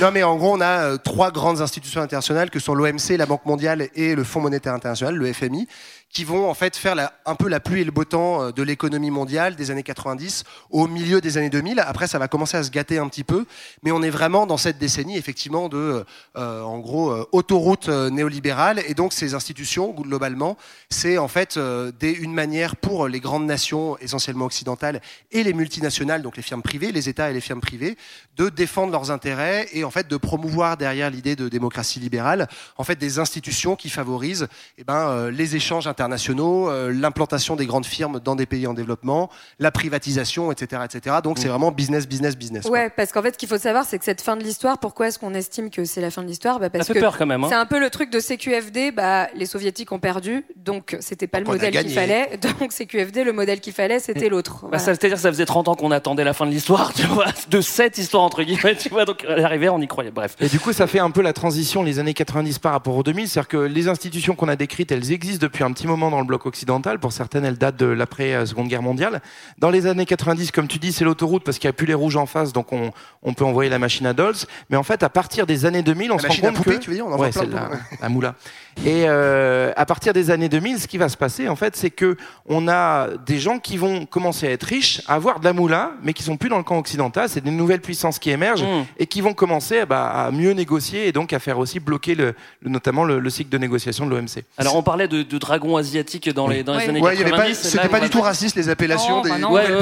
Non, 0.00 0.10
mais 0.12 0.22
en 0.22 0.36
gros, 0.36 0.54
on 0.56 0.60
a 0.60 0.84
euh, 0.84 0.96
trois 0.98 1.30
grandes 1.30 1.60
institutions 1.60 2.00
internationales 2.00 2.50
que 2.50 2.58
sont 2.60 2.74
l'OMC, 2.74 3.16
la 3.16 3.26
Banque 3.26 3.44
mondiale 3.46 3.88
et 3.94 4.14
le 4.14 4.24
Fonds 4.24 4.40
monétaire 4.40 4.74
international, 4.74 5.14
le 5.16 5.32
FMI, 5.32 5.66
qui 6.10 6.24
vont 6.24 6.48
en 6.48 6.54
fait 6.54 6.76
faire 6.76 6.94
la- 6.94 7.12
un 7.26 7.34
peu 7.34 7.48
la 7.48 7.60
pluie 7.60 7.82
et 7.82 7.84
le 7.84 7.90
beau 7.90 8.04
temps 8.04 8.42
euh, 8.42 8.50
de 8.50 8.62
l'économie 8.62 9.10
mondiale 9.10 9.56
des 9.56 9.70
années 9.70 9.82
90 9.82 10.44
au 10.70 10.86
milieu 10.88 11.20
des 11.20 11.36
années 11.36 11.50
2000. 11.50 11.80
Après, 11.80 12.06
ça 12.06 12.18
va 12.18 12.28
commencer 12.28 12.56
à 12.56 12.62
se 12.62 12.70
gâter 12.70 12.98
un 12.98 13.08
petit 13.08 13.24
peu, 13.24 13.44
mais 13.82 13.92
on 13.92 14.02
est 14.02 14.08
vraiment 14.10 14.46
dans 14.46 14.56
cette 14.56 14.78
décennie 14.78 15.18
effectivement 15.18 15.68
de, 15.68 16.04
euh, 16.36 16.62
en 16.62 16.78
gros, 16.78 17.10
euh, 17.10 17.26
autoroute 17.32 17.88
néolibérale. 17.88 18.82
Et 18.88 18.94
donc, 18.94 19.12
ces 19.12 19.34
institutions, 19.34 19.90
globalement, 19.92 20.56
c'est 20.90 21.18
en 21.18 21.28
fait 21.28 21.58
une 22.02 22.32
manière 22.32 22.76
pour 22.76 23.06
les 23.08 23.20
grandes 23.20 23.46
nations, 23.46 23.98
essentiellement 23.98 24.46
occidentales, 24.46 25.00
et 25.30 25.42
les 25.42 25.52
multinationales, 25.52 26.22
donc 26.22 26.36
les 26.36 26.42
firmes 26.42 26.62
privées, 26.62 26.90
les 26.90 27.08
États 27.08 27.30
et 27.30 27.34
les 27.34 27.40
firmes 27.40 27.60
privées, 27.60 27.96
de 28.36 28.48
défendre 28.48 28.92
leurs 28.92 29.10
intérêts 29.10 29.68
et 29.72 29.84
en 29.84 29.90
fait 29.90 30.08
de 30.08 30.16
promouvoir 30.16 30.76
derrière 30.76 31.10
l'idée 31.10 31.36
de 31.36 31.48
démocratie 31.48 32.00
libérale, 32.00 32.48
en 32.78 32.84
fait 32.84 32.96
des 32.96 33.18
institutions 33.18 33.76
qui 33.76 33.90
favorisent 33.90 34.48
eh 34.78 34.84
ben, 34.84 35.28
les 35.30 35.54
échanges 35.56 35.86
internationaux, 35.86 35.97
euh, 36.00 36.92
l'implantation 36.92 37.56
des 37.56 37.66
grandes 37.66 37.86
firmes 37.86 38.20
dans 38.20 38.36
des 38.36 38.46
pays 38.46 38.66
en 38.66 38.74
développement, 38.74 39.30
la 39.58 39.70
privatisation, 39.70 40.52
etc., 40.52 40.82
etc. 40.84 41.16
Donc 41.22 41.38
c'est 41.38 41.48
vraiment 41.48 41.70
business, 41.72 42.06
business, 42.06 42.36
business. 42.36 42.62
quoi. 42.64 42.72
Ouais, 42.72 42.90
parce 42.90 43.12
qu'en 43.12 43.22
fait, 43.22 43.32
ce 43.32 43.38
qu'il 43.38 43.48
faut 43.48 43.58
savoir, 43.58 43.84
c'est 43.84 43.98
que 43.98 44.04
cette 44.04 44.20
fin 44.20 44.36
de 44.36 44.42
l'histoire, 44.42 44.78
pourquoi 44.78 45.08
est-ce 45.08 45.18
qu'on 45.18 45.34
estime 45.34 45.70
que 45.70 45.84
c'est 45.84 46.00
la 46.00 46.10
fin 46.10 46.22
de 46.22 46.26
l'histoire? 46.28 46.58
Bah, 46.60 46.70
parce 46.70 46.86
Ça 46.86 46.94
fait 46.94 47.00
que 47.00 47.04
peur 47.04 47.16
quand 47.18 47.26
même, 47.26 47.44
hein. 47.44 47.48
C'est 47.48 47.54
un 47.54 47.66
peu 47.66 47.78
le 47.80 47.90
truc 47.90 48.10
de 48.10 48.20
CQFD. 48.20 48.92
Bah, 48.92 49.28
les 49.34 49.46
soviétiques 49.46 49.92
ont 49.92 49.98
perdu, 49.98 50.44
donc 50.56 50.96
c'était 51.00 51.26
pas 51.26 51.38
Donc 51.38 51.48
le 51.48 51.52
modèle 51.54 51.82
qu'il 51.84 51.92
fallait. 51.92 52.38
Donc 52.60 52.72
CQFD, 52.72 53.24
le 53.24 53.32
modèle 53.32 53.60
qu'il 53.60 53.72
fallait, 53.72 53.98
c'était 53.98 54.28
l'autre. 54.28 54.52
Bah, 54.62 54.68
Voilà. 54.70 54.78
ça, 54.78 54.94
C'est-à-dire 54.94 55.16
que 55.16 55.22
ça 55.22 55.30
faisait 55.30 55.44
30 55.46 55.68
ans 55.68 55.74
qu'on 55.74 55.90
attendait 55.90 56.24
la 56.24 56.32
fin 56.32 56.46
de 56.46 56.50
l'histoire, 56.50 56.92
tu 56.94 57.02
vois, 57.06 57.26
de 57.50 57.60
cette 57.60 57.98
histoire 57.98 58.22
entre 58.22 58.42
guillemets, 58.42 58.76
tu 58.76 58.88
vois, 58.88 59.04
donc 59.04 59.24
elle 59.28 59.44
arrivait, 59.44 59.68
on 59.68 59.80
y 59.80 59.86
croyait. 59.88 60.10
Bref. 60.10 60.36
Et 60.40 60.48
du 60.48 60.58
coup, 60.60 60.72
ça 60.72 60.86
fait 60.86 60.98
un 61.00 61.10
peu 61.10 61.22
la 61.22 61.32
transition 61.32 61.82
les 61.82 61.98
années 61.98 62.14
90 62.14 62.58
par 62.58 62.72
rapport 62.72 62.96
aux 62.96 63.02
2000. 63.02 63.28
C'est-à-dire 63.28 63.48
que 63.48 63.56
les 63.58 63.88
institutions 63.88 64.34
qu'on 64.34 64.48
a 64.48 64.56
décrites, 64.56 64.92
elles 64.92 65.12
existent 65.12 65.44
depuis 65.46 65.64
un 65.64 65.72
petit 65.72 65.86
moment 65.88 66.10
dans 66.10 66.20
le 66.20 66.26
bloc 66.26 66.46
occidental. 66.46 66.98
Pour 67.00 67.12
certaines, 67.12 67.44
elles 67.44 67.58
datent 67.58 67.76
de 67.76 67.86
l'après-seconde 67.86 68.68
guerre 68.68 68.82
mondiale. 68.82 69.20
Dans 69.58 69.70
les 69.70 69.86
années 69.86 70.06
90, 70.06 70.52
comme 70.52 70.68
tu 70.68 70.78
dis, 70.78 70.92
c'est 70.92 71.04
l'autoroute 71.04 71.42
parce 71.44 71.58
qu'il 71.58 71.66
n'y 71.66 71.70
a 71.70 71.74
plus 71.74 71.86
les 71.86 71.94
rouges 71.94 72.16
en 72.16 72.26
face, 72.26 72.52
donc 72.52 72.72
on, 72.72 72.92
on 73.22 73.34
peut 73.34 73.44
envoyer 73.44 73.70
la 73.70 73.78
machine 73.80 74.06
à 74.06 74.12
dolls. 74.12 74.34
Mais 74.70 74.76
en 74.76 74.82
fait, 74.84 75.02
à 75.02 75.08
partir 75.08 75.46
des 75.46 75.66
années 75.66 75.82
2000, 75.82 76.12
on 76.12 76.16
La 76.16 76.22
se 76.22 76.26
rend 76.28 76.34
à 76.34 76.36
compte 76.40 76.54
poupées, 76.56 76.76
que... 76.76 76.82
tu 76.82 76.90
veux 76.90 76.96
dire 76.96 77.06
On 77.06 77.12
en 77.12 77.18
Ouais, 77.18 77.30
plein 77.30 77.42
de 77.42 77.46
celle-là, 77.50 77.62
poupées. 77.68 77.96
la 78.00 78.08
moula. 78.08 78.34
Et 78.86 79.04
euh, 79.08 79.72
à 79.76 79.84
partir 79.86 80.12
des 80.12 80.30
années 80.30 80.48
2000, 80.48 80.78
ce 80.78 80.86
qui 80.86 80.98
va 80.98 81.08
se 81.08 81.16
passer, 81.16 81.48
en 81.48 81.56
fait, 81.56 81.74
c'est 81.74 81.90
que 81.90 82.16
on 82.46 82.68
a 82.68 83.08
des 83.26 83.38
gens 83.38 83.58
qui 83.58 83.76
vont 83.76 84.06
commencer 84.06 84.46
à 84.46 84.50
être 84.52 84.62
riches, 84.64 85.02
à 85.08 85.14
avoir 85.14 85.40
de 85.40 85.44
la 85.44 85.52
moula, 85.52 85.92
mais 86.04 86.12
qui 86.12 86.22
sont 86.22 86.36
plus 86.36 86.48
dans 86.48 86.58
le 86.58 86.62
camp 86.62 86.78
occidental. 86.78 87.28
C'est 87.28 87.40
des 87.42 87.50
nouvelles 87.50 87.80
puissances 87.80 88.18
qui 88.20 88.30
émergent 88.30 88.62
Mm. 88.62 88.84
et 88.98 89.06
qui 89.06 89.20
vont 89.20 89.34
commencer 89.34 89.84
bah, 89.86 90.08
à 90.26 90.30
mieux 90.30 90.52
négocier 90.52 91.08
et 91.08 91.12
donc 91.12 91.32
à 91.32 91.38
faire 91.38 91.58
aussi 91.58 91.80
bloquer 91.80 92.14
le, 92.14 92.34
le- 92.60 92.70
notamment 92.70 93.04
le, 93.04 93.18
le 93.18 93.30
cycle 93.30 93.50
de 93.50 93.58
négociation 93.58 94.04
de 94.06 94.10
l'OMC. 94.10 94.44
Alors 94.58 94.76
on 94.76 94.82
parlait 94.82 95.08
de, 95.08 95.22
de 95.22 95.38
dragons 95.38 95.76
asiatiques 95.78 96.28
dans 96.34 96.46
les, 96.46 96.62
dans 96.62 96.76
les 96.76 96.88
années 96.88 97.00
Ouais, 97.00 97.14
il 97.14 97.18
y 97.18 97.22
avait 97.22 97.30
90. 97.30 97.56
pas- 97.58 97.68
C'était 97.68 97.88
pas 97.88 98.00
du 98.00 98.10
tout 98.10 98.20
raciste 98.20 98.54
les 98.56 98.68
appellations 98.68 99.22
des 99.22 99.30
bah 99.30 99.36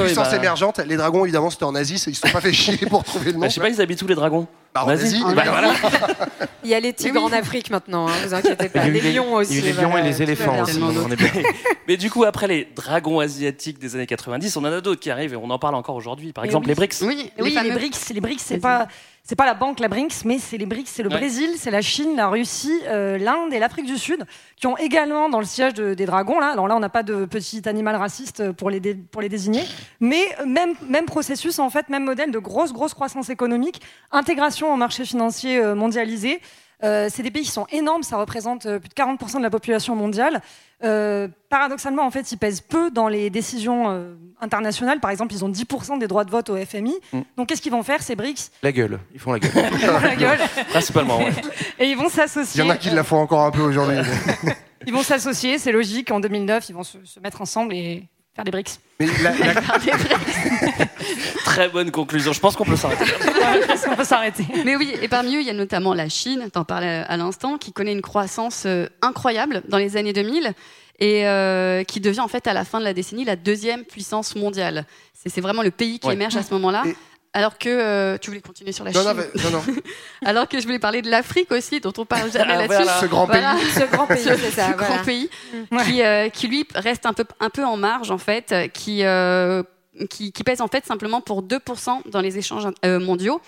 puissances 0.05 0.29
bah- 0.29 0.35
émergentes. 0.37 0.79
Les 0.87 0.95
dragons, 0.95 1.25
évidemment, 1.25 1.49
c'était 1.49 1.65
en 1.65 1.75
Asie, 1.75 1.95
ils 2.07 2.15
se 2.15 2.21
sont 2.21 2.29
pas 2.33 2.39
fait 2.41 2.53
chier 2.53 2.77
pour 2.87 3.03
trouver 3.03 3.25
le 3.27 3.33
nom. 3.33 3.39
Bah, 3.41 3.49
je 3.49 3.53
sais 3.55 3.61
pas, 3.61 3.69
ils 3.69 3.81
habitent 3.81 4.01
où 4.01 4.07
les 4.07 4.15
dragons 4.15 4.47
Bah, 4.73 4.85
en. 4.85 4.89
Asie, 4.89 5.21
Bah. 5.35 5.43
Il 6.63 6.71
y 6.71 6.73
a 6.73 6.79
les 6.79 6.91
tigres 6.93 7.23
en 7.23 7.31
Afrique 7.31 7.69
maintenant, 7.69 8.07
hein, 8.09 8.13
vous 8.25 8.33
inquiétez 8.33 8.67
pas. 8.69 8.79
Il 8.79 8.83
y 8.83 8.85
a 8.85 8.87
eu 8.87 8.91
Les 8.93 9.01
les- 9.01 9.13
lions 9.13 9.33
aussi. 9.35 9.53
il 9.57 9.59
y 9.59 9.67
a 9.67 9.71
eu 9.71 9.73
les 9.75 9.81
lions 9.81 9.89
voilà, 9.89 10.05
et 10.05 10.09
les 10.09 10.21
éléphants 10.21 10.61
aussi. 10.63 10.79
Mais 11.87 11.95
du 11.97 12.09
coup, 12.09 12.25
après 12.25 12.47
les 12.47 12.67
dragons 12.75 13.19
asiatiques 13.19 13.79
des 13.79 13.95
années 13.95 14.05
90, 14.07 14.57
on 14.57 14.61
en 14.61 14.65
a 14.65 14.81
d'autres 14.81 14.99
qui 14.99 15.09
arrivent 15.09 15.33
et 15.33 15.37
on 15.37 15.49
en 15.49 15.59
parle 15.59 15.75
encore 15.75 15.95
aujourd'hui. 15.95 16.33
Par 16.33 16.43
exemple, 16.43 16.67
les 16.67 16.75
BRICS. 16.75 17.01
Oui, 17.03 17.31
Oui, 17.39 17.57
les, 17.63 17.71
BRICS, 17.71 18.09
les 18.13 18.19
BRICS, 18.21 18.43
c'est 18.45 18.57
pas 18.57 18.87
c'est 19.27 19.35
pas 19.35 19.45
la 19.45 19.53
banque, 19.53 19.79
la 19.81 19.89
BRICS, 19.89 20.23
mais 20.25 20.39
c'est 20.39 20.57
les 20.57 20.65
BRICS, 20.65 20.87
c'est 20.89 21.03
le 21.03 21.09
Ouais. 21.09 21.17
Brésil, 21.17 21.49
c'est 21.57 21.69
la 21.69 21.81
Chine, 21.81 22.15
la 22.15 22.29
Russie, 22.29 22.79
euh, 22.87 23.17
l'Inde 23.17 23.53
et 23.53 23.59
l'Afrique 23.59 23.85
du 23.85 23.97
Sud, 23.97 24.25
qui 24.55 24.67
ont 24.67 24.77
également 24.77 25.27
dans 25.27 25.39
le 25.39 25.45
siège 25.45 25.73
de- 25.73 25.93
des 25.93 26.05
dragons. 26.05 26.39
Là, 26.39 26.47
alors 26.47 26.67
là, 26.69 26.75
on 26.75 26.79
n'a 26.79 26.87
pas 26.89 27.03
de 27.03 27.25
petit 27.25 27.67
animal 27.67 27.97
raciste 27.97 28.51
pour 28.53 28.69
les 28.69 28.79
dé- 28.79 28.95
pour 28.95 29.21
les 29.21 29.27
désigner, 29.29 29.63
mais 29.99 30.23
même 30.45 30.73
même 30.89 31.05
processus 31.05 31.59
en 31.59 31.69
fait, 31.69 31.89
même 31.89 32.05
modèle 32.05 32.31
de 32.31 32.39
grosse 32.39 32.71
grosse 32.71 32.93
croissance 32.93 33.29
économique, 33.29 33.81
intégration 34.11 34.73
au 34.73 34.77
marché 34.77 35.03
financier 35.05 35.59
euh, 35.59 35.75
mondialisé. 35.75 36.39
Euh, 36.83 37.07
c'est 37.11 37.23
des 37.23 37.31
pays 37.31 37.43
qui 37.43 37.51
sont 37.51 37.65
énormes, 37.71 38.03
ça 38.03 38.17
représente 38.17 38.67
euh, 38.67 38.77
plus 38.79 38.89
de 38.89 38.93
40% 38.93 39.37
de 39.37 39.43
la 39.43 39.49
population 39.49 39.95
mondiale. 39.95 40.41
Euh, 40.83 41.27
paradoxalement, 41.49 42.03
en 42.05 42.11
fait, 42.11 42.31
ils 42.31 42.37
pèsent 42.37 42.61
peu 42.61 42.91
dans 42.91 43.07
les 43.07 43.31
décisions 43.31 43.89
euh, 43.89 44.13
internationales. 44.41 44.99
Par 44.99 45.09
exemple, 45.09 45.33
ils 45.33 45.43
ont 45.43 45.49
10% 45.49 45.97
des 45.97 46.07
droits 46.07 46.23
de 46.23 46.29
vote 46.29 46.51
au 46.51 46.57
FMI. 46.57 46.95
Mm. 47.13 47.21
Donc, 47.35 47.47
qu'est-ce 47.47 47.63
qu'ils 47.63 47.71
vont 47.71 47.81
faire, 47.81 48.03
ces 48.03 48.15
BRICS? 48.15 48.51
La 48.61 48.71
gueule, 48.71 48.99
ils 49.11 49.19
font 49.19 49.33
la 49.33 49.39
gueule. 49.39 49.53
la 50.03 50.15
gueule. 50.15 50.39
Principalement, 50.69 51.17
ouais. 51.17 51.31
Et 51.79 51.89
ils 51.89 51.97
vont 51.97 52.03
Il 52.03 52.09
y 52.09 52.11
s'associer. 52.11 52.61
en 52.61 52.69
a 52.69 52.77
qui 52.77 52.91
la 52.91 53.03
font 53.03 53.17
encore 53.17 53.41
un 53.43 53.51
peu 53.51 53.61
aujourd'hui. 53.61 53.97
Ils 54.85 54.93
vont 54.93 55.03
s'associer, 55.03 55.57
c'est 55.57 55.71
logique. 55.71 56.11
En 56.11 56.19
2009, 56.19 56.69
ils 56.69 56.73
vont 56.73 56.83
se, 56.83 57.03
se 57.03 57.19
mettre 57.19 57.41
ensemble 57.41 57.73
et 57.73 58.07
faire 58.37 58.45
des 58.45 58.51
BRICS. 58.51 58.79
Mais 58.99 59.07
la- 59.23 59.53
la- 59.53 59.61
Très 61.45 61.69
bonne 61.69 61.91
conclusion. 61.91 62.33
Je 62.33 62.39
pense 62.39 62.55
qu'on 62.55 62.63
peut 62.65 62.75
s'arrêter. 62.75 63.03
On 63.91 63.95
peut 63.95 64.03
s'arrêter. 64.03 64.45
Mais 64.65 64.75
oui, 64.75 64.93
et 65.01 65.07
parmi 65.07 65.35
eux, 65.35 65.41
il 65.41 65.47
y 65.47 65.49
a 65.49 65.53
notamment 65.53 65.93
la 65.93 66.07
Chine, 66.09 66.47
t'en 66.51 66.63
parlais 66.63 67.03
à 67.07 67.17
l'instant, 67.17 67.57
qui 67.57 67.73
connaît 67.73 67.91
une 67.93 68.01
croissance 68.01 68.63
euh, 68.65 68.87
incroyable 69.01 69.63
dans 69.67 69.77
les 69.77 69.97
années 69.97 70.13
2000 70.13 70.53
et 70.99 71.27
euh, 71.27 71.83
qui 71.83 71.99
devient 71.99 72.19
en 72.21 72.27
fait 72.27 72.47
à 72.47 72.53
la 72.53 72.63
fin 72.63 72.79
de 72.79 72.83
la 72.83 72.93
décennie 72.93 73.25
la 73.25 73.35
deuxième 73.35 73.83
puissance 73.83 74.35
mondiale. 74.35 74.85
C'est 75.13 75.29
c'est 75.29 75.41
vraiment 75.41 75.61
le 75.63 75.71
pays 75.71 75.99
qui 75.99 76.07
Ouais. 76.07 76.13
émerge 76.13 76.35
à 76.37 76.43
ce 76.43 76.53
moment-là. 76.53 76.83
Alors 77.37 77.57
que 77.59 77.69
euh, 77.69 78.17
tu 78.17 78.31
voulais 78.31 78.41
continuer 78.41 78.71
sur 78.71 78.83
la 78.83 78.91
Non, 78.91 79.01
Chine. 79.01 79.09
non, 79.09 79.13
mais- 79.15 79.41
non, 79.43 79.49
non. 79.51 79.63
Alors 80.25 80.47
que 80.47 80.59
je 80.59 80.65
voulais 80.65 80.79
parler 80.79 81.01
de 81.03 81.09
l'Afrique 81.11 81.51
aussi, 81.51 81.79
dont 81.79 81.93
on 81.97 82.05
parle 82.05 82.31
jamais 82.31 82.53
Ah, 82.53 82.61
là-dessus. 82.61 82.83
voilà. 82.83 82.99
Ce 82.99 83.05
grand 83.05 83.25
Voilà. 83.27 83.53
pays. 83.55 83.69
Ce 83.71 83.83
grand 83.91 84.07
pays, 84.07 84.17
Ce- 84.23 84.35
c'est 84.37 84.51
ça. 84.51 84.69
ce 84.71 84.77
voilà. 84.77 84.95
grand 84.95 85.03
pays 85.05 85.29
qui, 85.85 86.01
euh, 86.01 86.29
qui 86.29 86.47
lui 86.47 86.65
reste 86.73 87.05
un 87.05 87.13
peu, 87.13 87.25
un 87.39 87.49
peu 87.51 87.63
en 87.63 87.77
marge 87.77 88.09
en 88.09 88.17
fait, 88.17 88.53
qui, 88.73 89.03
euh, 89.03 89.61
qui, 90.09 90.31
qui 90.31 90.43
pèse 90.43 90.61
en 90.61 90.67
fait 90.67 90.85
simplement 90.85 91.21
pour 91.21 91.43
2% 91.43 92.01
dans 92.09 92.21
les 92.21 92.37
échanges 92.39 92.67
euh, 92.85 92.99
mondiaux. 92.99 93.39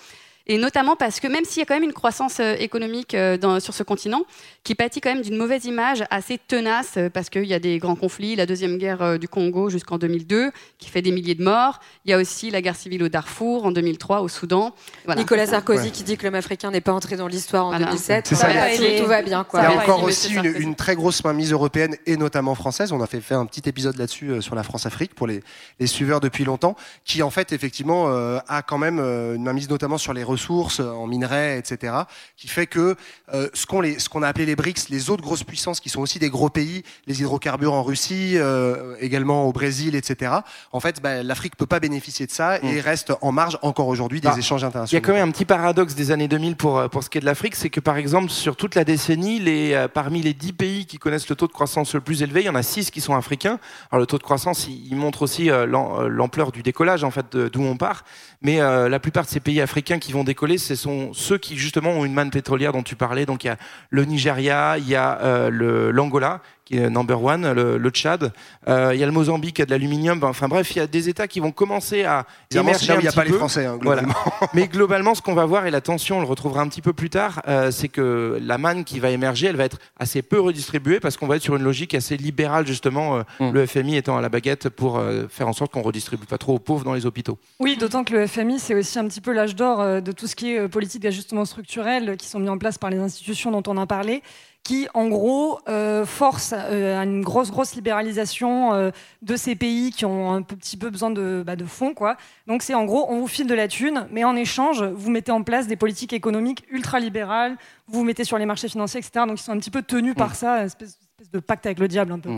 Et 0.52 0.58
notamment 0.58 0.96
parce 0.96 1.20
que 1.20 1.28
même 1.28 1.44
s'il 1.44 1.60
y 1.60 1.62
a 1.62 1.64
quand 1.64 1.74
même 1.74 1.84
une 1.84 1.92
croissance 1.92 2.40
euh, 2.40 2.56
économique 2.58 3.14
euh, 3.14 3.36
dans- 3.36 3.60
sur 3.60 3.72
ce 3.72 3.84
continent, 3.84 4.22
qui 4.64 4.74
pâtit 4.74 5.00
quand 5.00 5.14
même 5.14 5.22
d'une 5.22 5.36
mauvaise 5.36 5.64
image 5.64 6.02
assez 6.10 6.38
tenace, 6.38 6.94
euh, 6.96 7.08
parce 7.08 7.30
qu'il 7.30 7.44
y 7.44 7.54
a 7.54 7.60
des 7.60 7.78
grands 7.78 7.94
conflits, 7.94 8.34
la 8.34 8.46
deuxième 8.46 8.76
guerre 8.76 9.16
du 9.16 9.28
Congo 9.28 9.70
jusqu'en 9.70 9.96
2002, 9.96 10.50
qui 10.78 10.88
fait 10.90 11.02
des 11.02 11.12
milliers 11.12 11.36
de 11.36 11.44
morts. 11.44 11.78
Il 12.04 12.10
y 12.10 12.14
a 12.14 12.18
aussi 12.18 12.50
la 12.50 12.60
guerre 12.62 12.74
civile 12.74 13.04
au 13.04 13.08
Darfour 13.08 13.64
en 13.64 13.70
2003 13.70 14.22
au 14.22 14.28
Soudan. 14.28 14.74
Voilà. 15.04 15.20
Nicolas 15.20 15.46
Sarkozy 15.46 15.84
Ouais. 15.84 15.90
qui 15.92 16.02
dit 16.02 16.16
que 16.16 16.24
l'homme 16.24 16.34
africain 16.34 16.72
n'est 16.72 16.80
pas 16.80 16.92
entré 16.92 17.14
dans 17.16 17.28
l'histoire 17.28 17.66
en 17.66 17.70
Voilà. 17.70 17.86
2007. 17.86 18.26
C'est 18.26 18.34
ça. 18.34 18.46
Voilà, 18.46 18.70
Ça 18.72 18.76
tout, 18.76 19.02
tout 19.04 19.08
va 19.08 19.22
bien. 19.22 19.44
Quoi. 19.44 19.60
Il 19.60 19.62
y 19.62 19.66
a 19.66 19.80
encore 19.82 20.02
aussi 20.02 20.34
une, 20.34 20.46
une 20.58 20.74
très 20.74 20.96
grosse 20.96 21.22
mainmise 21.22 21.52
européenne 21.52 21.94
et 22.06 22.16
notamment 22.16 22.56
française. 22.56 22.90
On 22.90 23.00
a 23.00 23.06
fait, 23.06 23.20
fait 23.20 23.34
un 23.36 23.46
petit 23.46 23.68
épisode 23.68 23.96
là-dessus 23.96 24.30
euh, 24.30 24.40
sur 24.40 24.56
la 24.56 24.64
France-Afrique 24.64 25.14
pour 25.14 25.28
les, 25.28 25.44
les 25.78 25.86
suiveurs 25.86 26.18
depuis 26.18 26.44
longtemps, 26.44 26.74
qui 27.04 27.22
en 27.22 27.30
fait 27.30 27.52
effectivement 27.52 28.06
euh, 28.08 28.40
a 28.48 28.62
quand 28.62 28.78
même 28.78 28.98
euh, 28.98 29.36
une 29.36 29.44
mainmise 29.44 29.70
notamment 29.70 29.96
sur 29.96 30.12
les 30.12 30.24
ressources 30.24 30.39
euh, 30.48 30.90
en 30.92 31.06
minerais, 31.06 31.58
etc. 31.58 31.92
Qui 32.36 32.48
fait 32.48 32.66
que 32.66 32.96
euh, 33.34 33.48
ce 33.54 33.66
qu'on 34.08 34.22
a 34.22 34.28
appelé 34.28 34.46
les 34.46 34.56
BRICS, 34.56 34.88
les 34.90 35.10
autres 35.10 35.22
grosses 35.22 35.44
puissances 35.44 35.80
qui 35.80 35.88
sont 35.88 36.00
aussi 36.00 36.18
des 36.18 36.30
gros 36.30 36.48
pays, 36.48 36.82
les 37.06 37.20
hydrocarbures 37.20 37.72
en 37.74 37.82
Russie, 37.82 38.32
euh, 38.36 38.96
également 39.00 39.44
au 39.46 39.52
Brésil, 39.52 39.94
etc. 39.94 40.32
En 40.72 40.80
fait, 40.80 41.00
bah, 41.02 41.22
l'Afrique 41.22 41.56
peut 41.56 41.66
pas 41.66 41.80
bénéficier 41.80 42.26
de 42.26 42.30
ça 42.32 42.58
et 42.62 42.80
reste 42.80 43.12
en 43.20 43.32
marge 43.32 43.58
encore 43.62 43.88
aujourd'hui 43.88 44.20
des 44.20 44.28
Bah, 44.28 44.34
échanges 44.38 44.60
Il 44.62 44.64
y 44.64 44.66
internationaux. 44.68 45.02
a 45.04 45.06
quand 45.06 45.12
même 45.12 45.28
un 45.28 45.32
petit 45.32 45.44
paradoxe 45.44 45.94
des 45.94 46.10
années 46.10 46.28
2000 46.28 46.56
pour, 46.56 46.78
euh, 46.78 46.88
pour 46.88 47.02
ce 47.04 47.10
qui 47.10 47.18
est 47.18 47.20
de 47.20 47.26
l'Afrique, 47.26 47.54
c'est 47.56 47.70
que 47.70 47.80
par 47.80 47.96
exemple, 47.96 48.30
sur 48.30 48.56
toute 48.56 48.74
la 48.74 48.84
décennie, 48.84 49.38
les, 49.40 49.74
euh, 49.74 49.88
parmi 49.88 50.22
les 50.22 50.34
10 50.34 50.52
pays 50.52 50.86
qui 50.86 50.98
connaissent 50.98 51.28
le 51.28 51.36
taux 51.36 51.46
de 51.46 51.52
croissance 51.52 51.94
le 51.94 52.00
plus 52.00 52.22
élevé, 52.22 52.40
il 52.42 52.46
y 52.46 52.48
en 52.50 52.54
a 52.54 52.62
6 52.62 52.90
qui 52.90 53.00
sont 53.00 53.14
africains. 53.14 53.58
Alors 53.90 54.00
le 54.00 54.06
taux 54.06 54.18
de 54.18 54.22
croissance, 54.22 54.66
il, 54.68 54.86
il 54.86 54.96
montre 54.96 55.22
aussi 55.22 55.46
l'am- 55.46 56.06
l'ampleur 56.06 56.52
du 56.52 56.62
décollage, 56.62 57.04
en 57.04 57.10
fait, 57.10 57.36
d'où 57.36 57.62
on 57.62 57.76
part. 57.76 58.04
Mais 58.42 58.58
la 58.58 58.98
plupart 59.00 59.24
de 59.24 59.28
ces 59.30 59.40
pays 59.40 59.60
africains 59.60 59.98
qui 59.98 60.12
vont 60.12 60.24
décoller, 60.30 60.58
ce 60.58 60.76
sont 60.76 61.12
ceux 61.12 61.38
qui 61.38 61.56
justement 61.56 61.90
ont 61.90 62.04
une 62.04 62.14
manne 62.14 62.30
pétrolière 62.30 62.72
dont 62.72 62.84
tu 62.84 62.94
parlais. 62.94 63.26
Donc 63.26 63.42
il 63.42 63.48
y 63.48 63.50
a 63.50 63.56
le 63.90 64.04
Nigeria, 64.04 64.78
il 64.78 64.88
y 64.88 64.94
a 64.94 65.20
euh, 65.22 65.90
l'Angola, 65.92 66.40
qui 66.70 66.78
est 66.78 66.88
number 66.88 67.22
one, 67.22 67.52
le, 67.52 67.78
le 67.78 67.90
Tchad, 67.90 68.32
euh, 68.68 68.90
il 68.94 69.00
y 69.00 69.02
a 69.02 69.06
le 69.06 69.12
Mozambique 69.12 69.56
qui 69.56 69.62
a 69.62 69.66
de 69.66 69.70
l'aluminium. 69.70 70.22
Enfin 70.22 70.46
bref, 70.48 70.70
il 70.74 70.78
y 70.78 70.80
a 70.80 70.86
des 70.86 71.08
États 71.08 71.26
qui 71.26 71.40
vont 71.40 71.50
commencer 71.52 72.04
à 72.04 72.26
émerger 72.54 72.86
là 72.86 72.94
où 72.94 72.96
un 72.96 73.00
il 73.00 73.02
n'y 73.02 73.08
a 73.08 73.12
pas 73.12 73.24
les. 73.24 73.32
Français, 73.32 73.66
hein, 73.66 73.78
Voilà. 73.82 74.02
globalement. 74.02 74.32
Mais 74.54 74.68
globalement, 74.68 75.14
ce 75.14 75.22
qu'on 75.22 75.34
va 75.34 75.44
voir, 75.46 75.66
et 75.66 75.70
la 75.70 75.80
tension, 75.80 76.18
on 76.18 76.20
le 76.20 76.26
retrouvera 76.26 76.60
un 76.62 76.68
petit 76.68 76.82
peu 76.82 76.92
plus 76.92 77.10
tard, 77.10 77.42
euh, 77.48 77.70
c'est 77.70 77.88
que 77.88 78.38
la 78.42 78.58
manne 78.58 78.84
qui 78.84 79.00
va 79.00 79.10
émerger, 79.10 79.46
elle 79.48 79.56
va 79.56 79.64
être 79.64 79.78
assez 79.98 80.22
peu 80.22 80.40
redistribuée 80.40 81.00
parce 81.00 81.16
qu'on 81.16 81.26
va 81.26 81.36
être 81.36 81.42
sur 81.42 81.56
une 81.56 81.62
logique 81.62 81.94
assez 81.94 82.16
libérale, 82.16 82.66
justement, 82.66 83.16
euh, 83.16 83.22
Mm. 83.40 83.50
le 83.52 83.66
FMI 83.66 83.96
étant 83.96 84.16
à 84.16 84.20
la 84.20 84.28
baguette 84.28 84.68
pour 84.68 84.98
euh, 84.98 85.24
faire 85.28 85.48
en 85.48 85.52
sorte 85.52 85.72
qu'on 85.72 85.82
redistribue 85.82 86.26
pas 86.26 86.38
trop 86.38 86.54
aux 86.54 86.58
pauvres 86.58 86.84
dans 86.84 86.94
les 86.94 87.06
hôpitaux. 87.06 87.38
Oui, 87.58 87.76
d'autant 87.76 88.04
que 88.04 88.12
le 88.12 88.26
FMI, 88.26 88.58
c'est 88.58 88.74
aussi 88.74 88.98
un 88.98 89.06
petit 89.08 89.20
peu 89.20 89.32
l'âge 89.32 89.56
d'or 89.56 89.80
euh, 89.80 90.00
de 90.00 90.12
tout 90.12 90.26
ce 90.26 90.36
qui 90.36 90.52
est 90.54 90.58
euh, 90.60 90.68
politique 90.68 91.02
d'ajustement 91.02 91.44
structurel 91.44 92.10
euh, 92.10 92.16
qui 92.16 92.26
sont 92.28 92.38
mis 92.38 92.48
en 92.48 92.58
place 92.58 92.76
par 92.78 92.90
les 92.90 92.98
institutions 92.98 93.50
dont 93.50 93.62
on 93.66 93.76
a 93.76 93.86
parlé, 93.86 94.22
qui, 94.62 94.88
en 94.94 95.08
gros, 95.08 95.58
euh, 95.68 96.04
forcent 96.04 96.54
euh, 96.54 97.00
à 97.00 97.04
une 97.04 97.22
grosse, 97.22 97.50
grosse 97.50 97.74
libéralisation 97.74 98.74
euh, 98.74 98.90
de 99.22 99.36
ces 99.36 99.56
pays 99.56 99.90
qui 99.90 100.04
ont 100.04 100.32
un 100.32 100.42
petit 100.42 100.76
peu 100.76 100.90
besoin 100.90 101.10
de, 101.10 101.42
bah, 101.44 101.56
de 101.56 101.64
fonds. 101.64 101.94
Quoi. 101.94 102.16
Donc, 102.46 102.62
c'est 102.62 102.74
en 102.74 102.84
gros, 102.84 103.06
on 103.08 103.20
vous 103.20 103.28
file 103.28 103.46
de 103.46 103.54
la 103.54 103.68
thune, 103.68 104.06
mais 104.10 104.24
en 104.24 104.36
échange, 104.36 104.82
vous 104.82 105.10
mettez 105.10 105.32
en 105.32 105.42
place 105.42 105.66
des 105.66 105.76
politiques 105.76 106.12
économiques 106.12 106.64
ultra-libérales, 106.70 107.56
vous 107.88 108.00
vous 108.00 108.04
mettez 108.04 108.24
sur 108.24 108.38
les 108.38 108.46
marchés 108.46 108.68
financiers, 108.68 109.00
etc. 109.00 109.24
Donc, 109.26 109.40
ils 109.40 109.42
sont 109.42 109.52
un 109.52 109.58
petit 109.58 109.70
peu 109.70 109.82
tenus 109.82 110.14
par 110.14 110.34
ça, 110.34 110.64
espèce, 110.64 110.98
espèce 111.30 111.40
de 111.40 111.44
pacte 111.44 111.66
avec 111.66 111.78
le 111.78 111.88
diable 111.88 112.12
un 112.12 112.18
peu. 112.18 112.30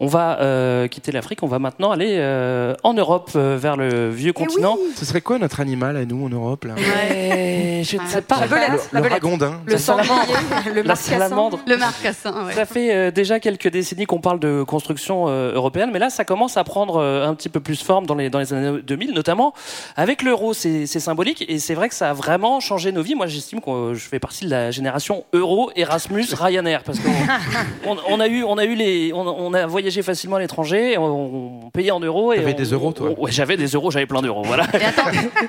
On 0.00 0.06
va 0.06 0.40
euh, 0.40 0.88
quitter 0.88 1.12
l'Afrique, 1.12 1.42
on 1.42 1.46
va 1.46 1.58
maintenant 1.58 1.90
aller 1.90 2.16
euh, 2.18 2.74
en 2.82 2.94
Europe, 2.94 3.30
euh, 3.36 3.56
vers 3.60 3.76
le 3.76 4.10
vieux 4.10 4.32
continent. 4.32 4.76
Ce 4.96 5.04
serait 5.04 5.20
quoi 5.20 5.38
notre 5.38 5.60
animal 5.60 5.96
à 5.96 6.04
nous 6.04 6.24
en 6.24 6.28
Europe 6.28 6.64
là? 6.64 6.74
Ouais, 6.74 7.82
je 7.84 7.96
ne 7.96 8.06
sais 8.06 8.22
pas. 8.22 8.40
La 8.40 8.46
belette, 8.46 8.88
Le- 8.92 9.00
ragondin. 9.00 9.60
Le 9.66 9.78
salamandre. 9.78 10.32
le 10.74 10.82
marcassin. 10.82 11.18
salamandre. 11.18 11.58
Le 11.66 11.76
marcassin, 11.76 12.46
ouais. 12.46 12.52
Ça 12.52 12.64
fait 12.64 12.94
euh, 12.94 13.10
déjà 13.10 13.40
quelques 13.40 13.68
décennies 13.68 14.06
qu'on 14.06 14.20
parle 14.20 14.40
de 14.40 14.62
construction 14.62 15.26
euh, 15.28 15.52
européenne, 15.54 15.90
mais 15.92 15.98
là, 15.98 16.10
ça 16.10 16.24
commence 16.24 16.56
à 16.56 16.64
prendre 16.64 16.96
euh, 16.96 17.26
un 17.26 17.34
petit 17.34 17.48
peu 17.48 17.60
plus 17.60 17.82
forme 17.82 18.06
dans 18.06 18.14
les, 18.14 18.30
dans 18.30 18.38
les 18.38 18.52
années 18.52 18.80
2000, 18.82 19.12
notamment 19.12 19.52
avec 19.96 20.22
l'euro. 20.22 20.52
C'est 20.54 20.86
c'est 20.86 21.00
symbolique 21.00 21.44
et 21.48 21.58
c'est 21.58 21.74
vrai 21.74 21.88
que 21.88 21.94
ça 21.94 22.10
a 22.10 22.12
vraiment 22.12 22.60
changé 22.60 22.92
nos 22.92 23.02
vies. 23.02 23.14
Moi, 23.14 23.26
j'estime 23.26 23.60
que 23.60 23.94
je 23.94 24.08
fais 24.08 24.18
partie 24.18 24.44
de 24.44 24.50
la 24.50 24.70
génération 24.70 25.24
euro, 25.32 25.70
Erasmus, 25.76 26.26
Ryanair, 26.32 26.82
parce 26.82 26.98
qu'on 26.98 28.15
on 28.16 28.20
a 28.20 28.28
eu, 28.28 28.44
on 28.44 28.58
a 28.58 28.64
eu 28.64 28.74
les, 28.74 29.12
on, 29.12 29.54
a 29.54 29.66
voyagé 29.66 30.02
facilement 30.02 30.36
à 30.36 30.40
l'étranger, 30.40 30.96
on, 30.98 31.70
payait 31.72 31.90
en 31.90 32.00
euros. 32.00 32.32
Et 32.32 32.54
des 32.54 32.64
euros, 32.64 32.92
toi 32.92 33.10
Ouais, 33.18 33.30
j'avais 33.30 33.56
des 33.56 33.68
euros, 33.68 33.90
j'avais 33.90 34.06
plein 34.06 34.22
d'euros, 34.22 34.42
voilà. 34.44 34.64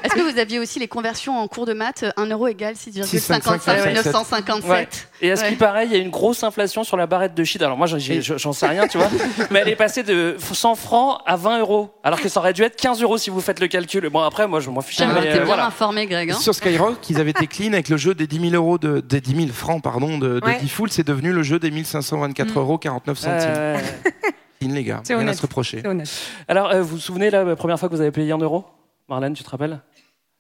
Est-ce 0.03 0.13
que 0.13 0.31
vous 0.31 0.39
aviez 0.39 0.59
aussi 0.59 0.79
les 0.79 0.87
conversions 0.87 1.39
en 1.39 1.47
cours 1.47 1.65
de 1.65 1.73
maths 1.73 2.05
1 2.17 2.25
euro 2.27 2.47
égale 2.47 2.75
6,55 2.75 3.93
957. 3.93 5.09
Et 5.21 5.31
à 5.31 5.35
ce 5.35 5.45
qui 5.45 5.55
paraît, 5.55 5.85
il 5.85 5.91
y 5.91 5.95
a 5.95 5.99
une 5.99 6.09
grosse 6.09 6.43
inflation 6.43 6.83
sur 6.83 6.97
la 6.97 7.07
barrette 7.07 7.33
de 7.33 7.43
shit. 7.43 7.61
Alors 7.61 7.77
moi, 7.77 7.87
j'en 7.87 8.53
sais 8.53 8.67
rien, 8.67 8.87
tu 8.87 8.97
vois. 8.97 9.09
mais 9.51 9.59
elle 9.59 9.69
est 9.69 9.75
passée 9.75 10.03
de 10.03 10.35
100 10.39 10.75
francs 10.75 11.21
à 11.25 11.35
20 11.35 11.59
euros, 11.59 11.89
alors 12.03 12.21
que 12.21 12.29
ça 12.29 12.39
aurait 12.39 12.53
dû 12.53 12.63
être 12.63 12.75
15 12.75 13.01
euros 13.01 13.17
si 13.17 13.29
vous 13.29 13.41
faites 13.41 13.59
le 13.59 13.67
calcul. 13.67 14.07
Bon, 14.09 14.21
après, 14.21 14.47
moi, 14.47 14.59
je 14.59 14.69
m'en 14.69 14.81
fiche. 14.81 14.99
Ah, 15.01 15.21
t'es 15.21 15.39
euh, 15.39 15.45
voilà. 15.45 15.71
Greg. 16.05 16.31
Hein. 16.31 16.35
Sur 16.35 16.53
Skyrock, 16.53 17.09
ils 17.09 17.19
avaient 17.19 17.31
été 17.31 17.47
clean 17.47 17.73
avec 17.73 17.89
le 17.89 17.97
jeu 17.97 18.13
des 18.13 18.27
10 18.27 18.51
000 18.51 18.53
euros 18.53 18.77
de, 18.77 18.99
des 18.99 19.21
10 19.21 19.35
000 19.35 19.47
francs, 19.49 19.81
pardon, 19.81 20.17
de, 20.17 20.39
de 20.39 20.87
c'est 20.89 21.07
devenu 21.07 21.31
le 21.31 21.43
jeu 21.43 21.59
des 21.59 21.71
1524. 21.71 22.56
49 22.77 23.17
centimes. 23.17 23.49
Euh... 23.49 23.77
les 24.61 24.83
gars, 24.83 25.01
rien 25.07 25.19
honnête. 25.19 25.29
à 25.29 25.37
se 25.37 25.41
reprocher. 25.41 25.83
Alors, 26.47 26.71
euh, 26.71 26.81
vous 26.81 26.95
vous 26.95 26.97
souvenez 26.99 27.29
la 27.29 27.55
première 27.55 27.79
fois 27.79 27.89
que 27.89 27.95
vous 27.95 28.01
avez 28.01 28.11
payé 28.11 28.33
en 28.33 28.37
euros 28.37 28.65
Marlène, 29.09 29.33
tu 29.33 29.43
te 29.43 29.49
rappelles? 29.49 29.79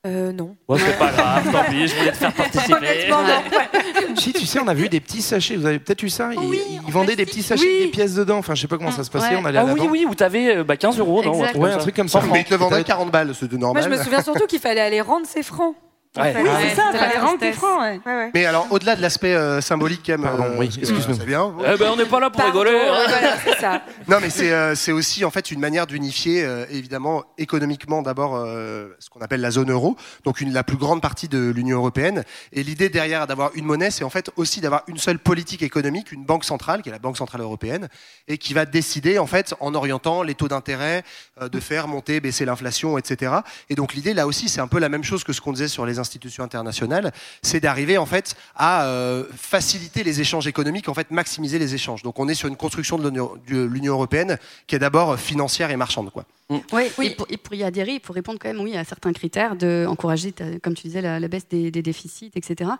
Euh, 0.05 0.31
non. 0.31 0.55
Ouais, 0.67 0.77
c'est 0.79 0.97
pas 0.97 1.11
grave, 1.11 1.51
tant 1.51 1.63
pis, 1.69 1.87
je 1.87 1.95
voulais 1.95 2.11
te 2.11 2.17
faire 2.17 2.33
participer. 2.33 2.75
Si, 4.15 4.33
tu 4.33 4.45
sais, 4.45 4.59
on 4.59 4.67
a 4.67 4.73
vu 4.73 4.89
des 4.89 4.99
petits 4.99 5.21
sachets, 5.21 5.55
vous 5.55 5.65
avez 5.65 5.79
peut-être 5.79 6.01
eu 6.01 6.09
ça? 6.09 6.31
Ils, 6.33 6.91
vendaient 6.91 7.15
des 7.15 7.25
petits 7.25 7.43
sachets 7.43 7.85
des 7.85 7.87
pièces 7.87 8.15
dedans, 8.15 8.37
enfin 8.37 8.55
je 8.55 8.61
sais 8.61 8.67
pas 8.67 8.77
comment 8.77 8.91
ça 8.91 9.03
se 9.03 9.11
passait, 9.11 9.35
on 9.35 9.45
allait 9.45 9.59
à 9.59 9.61
Ah 9.61 9.73
oui, 9.73 9.87
oui, 9.89 10.05
où 10.09 10.15
t'avais 10.15 10.57
euh, 10.57 10.63
bah, 10.63 10.77
15 10.77 10.97
euros, 10.99 11.23
non 11.23 11.39
Ouais, 11.39 11.71
un 11.71 11.77
truc 11.77 11.95
comme 11.95 12.07
ça. 12.07 12.21
Mais 12.31 12.41
ils 12.41 12.45
te 12.45 12.55
vendaient 12.55 12.83
40 12.83 13.11
balles, 13.11 13.33
c'est 13.35 13.51
normal. 13.53 13.83
Moi, 13.83 13.95
je 13.95 13.99
me 13.99 14.03
souviens 14.03 14.21
surtout 14.21 14.47
qu'il 14.47 14.59
fallait 14.59 14.81
aller 14.81 15.01
rendre 15.01 15.25
ses 15.27 15.43
francs. 15.43 15.75
Ouais. 16.17 16.33
Oui, 16.35 16.41
Ouais, 16.43 16.69
c'est 16.69 16.75
ça, 16.75 16.91
la 16.91 16.99
fallait 16.99 17.19
rendre 17.19 17.33
tes 17.39 17.51
tristesse. 17.51 17.55
francs. 17.57 17.81
ouais. 17.81 17.99
Ouais, 18.05 18.15
ouais. 18.15 18.31
Mais 18.33 18.45
alors, 18.45 18.67
au-delà 18.71 18.95
de 18.95 19.01
l'aspect 19.01 19.33
euh, 19.35 19.61
symbolique, 19.61 20.01
quand 20.05 20.13
même, 20.13 20.21
Pardon, 20.23 20.43
euh, 20.45 20.55
oui, 20.57 20.65
excuse-nous. 20.67 21.01
C'est 21.15 21.25
bien. 21.25 21.53
Eh 21.73 21.77
ben, 21.77 21.89
on 21.91 21.95
n'est 21.95 22.05
pas 22.05 22.19
là 22.19 22.29
pour 22.29 22.41
Pardon, 22.41 22.59
rigoler. 22.59 22.77
hein. 22.77 23.05
voilà, 23.07 23.37
c'est 23.43 23.59
ça. 23.59 23.81
Non, 24.07 24.17
mais 24.21 24.29
c'est 24.29 24.51
euh, 24.51 24.73
c'est 24.75 24.91
aussi 24.93 25.25
en 25.25 25.31
fait 25.31 25.51
une 25.51 25.59
manière 25.59 25.85
d'unifier, 25.87 26.43
euh, 26.45 26.65
évidemment, 26.69 27.23
économiquement 27.37 28.01
d'abord 28.01 28.35
euh, 28.37 28.87
ce 28.99 29.09
qu'on 29.09 29.19
appelle 29.19 29.41
la 29.41 29.51
zone 29.51 29.69
euro, 29.71 29.97
donc 30.23 30.39
une, 30.41 30.53
la 30.53 30.63
plus 30.63 30.77
grande 30.77 31.01
partie 31.01 31.27
de 31.27 31.49
l'Union 31.53 31.77
européenne. 31.77 32.23
Et 32.53 32.63
l'idée 32.63 32.87
derrière 32.89 33.27
d'avoir 33.27 33.51
une 33.55 33.65
monnaie, 33.65 33.91
c'est 33.91 34.03
en 34.05 34.09
fait 34.09 34.29
aussi 34.37 34.61
d'avoir 34.61 34.83
une 34.87 34.97
seule 34.97 35.19
politique 35.19 35.61
économique, 35.61 36.11
une 36.13 36.23
banque 36.23 36.45
centrale, 36.45 36.81
qui 36.81 36.89
est 36.89 36.91
la 36.93 36.99
Banque 36.99 37.17
centrale 37.17 37.41
européenne, 37.41 37.89
et 38.29 38.37
qui 38.37 38.53
va 38.53 38.65
décider 38.65 39.19
en 39.19 39.27
fait 39.27 39.53
en 39.59 39.75
orientant 39.75 40.23
les 40.23 40.35
taux 40.35 40.47
d'intérêt, 40.47 41.03
euh, 41.41 41.49
de 41.49 41.59
faire 41.59 41.87
monter, 41.87 42.19
baisser 42.21 42.45
l'inflation, 42.45 42.97
etc. 42.97 43.33
Et 43.69 43.75
donc 43.75 43.93
l'idée 43.93 44.13
là 44.13 44.25
aussi, 44.27 44.47
c'est 44.47 44.61
un 44.61 44.67
peu 44.67 44.79
la 44.79 44.89
même 44.89 45.03
chose 45.03 45.23
que 45.25 45.33
ce 45.33 45.41
qu'on 45.41 45.51
disait 45.53 45.67
sur 45.67 45.85
les 45.85 45.99
institutions 46.07 46.43
internationales, 46.43 47.11
c'est 47.41 47.59
d'arriver 47.59 47.97
en 47.97 48.05
fait 48.05 48.35
à 48.55 48.85
euh, 48.85 49.25
faciliter 49.35 50.03
les 50.03 50.21
échanges 50.21 50.47
économiques, 50.47 50.87
en 50.89 50.93
fait 50.93 51.11
maximiser 51.11 51.59
les 51.59 51.73
échanges. 51.75 52.01
Donc 52.03 52.17
on 52.19 52.27
est 52.27 52.33
sur 52.41 52.47
une 52.47 52.55
construction 52.55 52.97
de 52.97 53.03
l'Union- 53.67 53.93
européenne 53.97 54.37
qui 54.67 54.75
est 54.75 54.79
d'abord 54.79 55.17
financière 55.19 55.69
et 55.71 55.77
marchande, 55.77 56.09
quoi. 56.11 56.23
Ouais, 56.71 56.89
Et, 57.03 57.09
pour, 57.11 57.27
et 57.29 57.37
pour 57.37 57.53
y 57.55 57.63
adhérer, 57.63 57.93
il 57.95 58.01
faut 58.01 58.13
répondre 58.13 58.39
quand 58.41 58.47
même 58.47 58.61
oui, 58.61 58.75
à 58.77 58.83
certains 58.85 59.11
critères, 59.11 59.55
de 59.57 59.85
encourager, 59.87 60.31
ta- 60.31 60.59
comme 60.63 60.75
tu 60.75 60.83
disais, 60.87 61.01
la, 61.01 61.19
la 61.19 61.27
baisse 61.27 61.47
des, 61.49 61.71
des 61.71 61.81
déficits, 61.81 62.31
etc. 62.35 62.71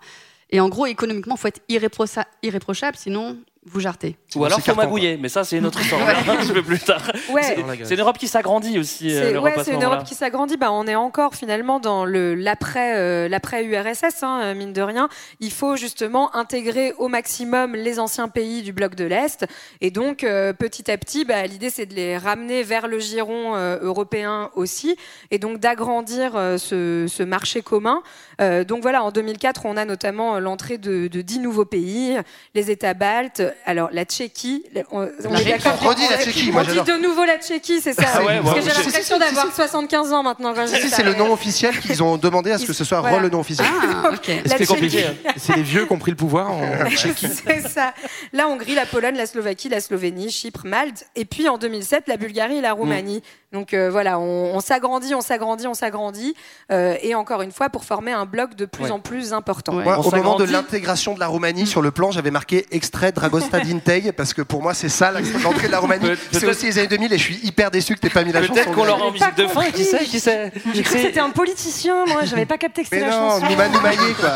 Et 0.50 0.60
en 0.60 0.68
gros, 0.70 0.86
économiquement, 0.86 1.34
il 1.36 1.40
faut 1.40 1.48
être 1.48 1.60
irréprocha- 1.68 2.24
irréprochable, 2.42 2.96
sinon 2.96 3.36
vous 3.70 3.80
jartez. 3.80 4.16
Ou 4.36 4.44
alors 4.44 4.60
faut 4.60 4.74
magouiller, 4.74 5.16
mais 5.16 5.28
ça 5.28 5.44
c'est 5.44 5.56
une 5.58 5.66
autre 5.66 5.80
histoire. 5.80 6.00
Un 6.08 6.36
petit 6.36 6.52
peu 6.52 6.62
plus 6.62 6.78
tard. 6.78 7.02
Ouais. 7.30 7.42
C'est- 7.42 7.94
une 7.94 8.00
Europe 8.00 8.18
qui 8.18 8.28
s'agrandit 8.28 8.78
aussi. 8.78 9.10
euh, 9.14 9.32
C'est 9.32 9.38
ouais, 9.38 9.74
une. 9.74 9.82
Europe 9.82 10.04
qui 10.04 10.14
s'agrandit. 10.14 10.56
Bah, 10.56 10.72
on 10.72 10.86
est 10.86 10.94
encore 10.94 11.34
finalement 11.34 11.80
dans 11.80 12.04
le 12.04 12.34
l'après 12.34 12.96
euh, 12.96 13.28
l'après 13.28 13.64
URSS, 13.64 14.22
hein, 14.22 14.40
euh, 14.42 14.54
mine 14.54 14.72
de 14.72 14.82
rien. 14.82 15.08
Il 15.40 15.50
faut 15.52 15.76
justement 15.76 16.34
intégrer 16.36 16.92
au 16.98 17.08
maximum 17.08 17.74
les 17.74 17.98
anciens 17.98 18.28
pays 18.28 18.62
du 18.62 18.72
bloc 18.72 18.94
de 18.94 19.04
l'Est. 19.04 19.46
Et 19.80 19.90
donc 19.90 20.24
euh, 20.24 20.52
petit 20.52 20.90
à 20.90 20.98
petit, 20.98 21.24
bah, 21.24 21.46
l'idée 21.46 21.70
c'est 21.70 21.86
de 21.86 21.94
les 21.94 22.16
ramener 22.18 22.62
vers 22.62 22.86
le 22.88 22.98
giron 22.98 23.54
euh, 23.56 23.78
européen 23.82 24.50
aussi, 24.54 24.96
et 25.30 25.38
donc 25.38 25.58
d'agrandir 25.58 26.32
euh, 26.36 26.58
ce, 26.58 27.06
ce 27.08 27.22
marché 27.22 27.62
commun. 27.62 28.02
Euh, 28.40 28.64
donc 28.64 28.82
voilà, 28.82 29.02
en 29.02 29.10
2004, 29.10 29.66
on 29.66 29.76
a 29.76 29.84
notamment 29.84 30.38
l'entrée 30.38 30.78
de, 30.78 31.08
de 31.08 31.20
10 31.22 31.40
nouveaux 31.40 31.64
pays 31.64 32.16
les 32.54 32.70
États 32.70 32.94
baltes, 32.94 33.42
alors 33.66 33.88
la 33.92 34.04
Tchéquie, 34.04 34.64
on, 34.90 35.08
on 35.24 35.32
La 35.32 35.40
est 35.40 35.44
d'accord. 35.44 35.78
Redis 35.80 36.02
la 36.10 36.16
On- 36.16 36.20
Tchéquie, 36.20 36.50
moi, 36.52 36.62
On 36.68 36.72
dit 36.72 36.80
de 36.92 36.96
nouveau 37.02 37.24
la 37.24 37.38
Tchéquie, 37.38 37.80
c'est 37.80 37.92
ça 37.92 38.02
Ah 38.14 38.24
ouais, 38.24 38.40
Parce 38.42 38.54
que 38.56 38.60
j'ai 38.62 38.82
l'impression 38.82 39.18
d'avoir 39.18 39.54
75 39.54 40.12
ans 40.12 40.22
maintenant 40.22 40.54
quand 40.54 40.66
je 40.66 40.74
dis 40.74 40.80
Si, 40.82 40.88
ça. 40.90 40.96
c'est 40.96 41.02
le 41.02 41.14
nom 41.14 41.32
officiel 41.32 41.78
qu'ils 41.80 42.02
ont 42.02 42.16
demandé 42.16 42.50
à 42.52 42.58
ce 42.58 42.66
que 42.66 42.72
ce 42.72 42.84
soit 42.84 43.00
Voilà. 43.00 43.18
le 43.20 43.28
nom 43.30 43.40
officiel. 43.40 43.66
Ah. 44.02 44.10
La 44.44 44.56
C'est 44.58 44.66
compliqué. 44.66 45.04
Hein. 45.06 45.32
C'est 45.36 45.56
les 45.56 45.62
vieux 45.62 45.86
qui 45.86 45.92
ont 45.92 45.98
pris 45.98 46.10
le 46.10 46.16
pouvoir 46.16 46.50
en 46.50 46.60
Tchéquie. 46.90 47.28
c'est 47.46 47.68
ça. 47.68 47.92
La 48.32 48.48
Hongrie, 48.48 48.74
la 48.74 48.86
Pologne, 48.86 49.16
la 49.16 49.26
Slovaquie, 49.26 49.68
la 49.68 49.80
Slovénie, 49.80 50.30
Chypre, 50.30 50.64
Malte, 50.64 51.06
et 51.16 51.24
puis 51.24 51.48
en 51.48 51.58
2007, 51.58 52.04
la 52.08 52.16
Bulgarie 52.16 52.56
et 52.58 52.60
la 52.60 52.72
Roumanie. 52.72 53.22
Donc 53.52 53.72
euh, 53.72 53.88
voilà, 53.90 54.18
on, 54.18 54.60
s'agrandit, 54.60 55.14
on 55.14 55.22
s'agrandit, 55.22 55.66
on 55.66 55.72
s'agrandit, 55.72 56.34
euh, 56.70 56.96
et 57.02 57.14
encore 57.14 57.40
une 57.40 57.50
fois 57.52 57.70
pour 57.70 57.82
former 57.84 58.12
un 58.12 58.26
bloc 58.26 58.54
de 58.54 58.66
plus 58.66 58.84
Ouais. 58.84 58.90
en 58.90 59.00
plus 59.00 59.32
important. 59.32 59.72
Moi, 59.72 59.98
au 59.98 60.10
moment 60.14 60.36
de 60.36 60.44
l'intégration 60.44 61.14
de 61.14 61.20
la 61.20 61.26
Roumanie, 61.28 61.66
sur 61.66 61.80
le 61.82 61.90
plan, 61.90 62.10
j'avais 62.10 62.30
marqué 62.30 62.66
extrait 62.70 63.10
Dragostea 63.50 63.72
Dintei, 63.74 64.12
parce 64.12 64.34
que 64.34 64.42
pour 64.42 64.62
moi, 64.62 64.74
c'est 64.74 64.88
ça 64.88 65.10
la- 65.10 65.20
l'entrée 65.42 65.66
de 65.66 65.72
la 65.72 65.78
Roumanie. 65.80 66.10
C'est 66.32 66.46
aussi 66.46 66.66
les 66.66 66.78
années 66.78 66.88
2000 66.88 67.12
et 67.12 67.18
je 67.18 67.22
suis 67.22 67.40
hyper 67.42 67.70
déçu 67.70 67.94
que 67.94 68.00
t'aies 68.00 68.10
pas 68.10 68.24
mis 68.24 68.32
la 68.32 68.40
chanson. 68.42 68.54
Peut-être 68.54 68.72
qu'on 68.72 68.84
l'aura 68.84 69.04
en 69.06 69.10
musique 69.12 69.36
de 69.36 69.46
fin, 69.46 69.70
qui 69.70 69.84
sait, 69.84 70.04
qui 70.04 70.20
sait. 70.20 70.52
J'ai 70.74 70.82
cru 70.82 70.94
que 70.94 71.00
c'était 71.00 71.20
un 71.20 71.30
politicien, 71.30 72.04
moi, 72.06 72.24
j'avais 72.24 72.46
pas 72.46 72.58
capté 72.58 72.82
que 72.82 72.88
Mais 72.92 72.98
c'était 73.00 73.10
la 73.10 73.16
non, 73.20 73.30
chanson. 73.30 73.46
Nouma 73.50 73.68
Noumaillé, 73.68 74.14
quoi. 74.18 74.30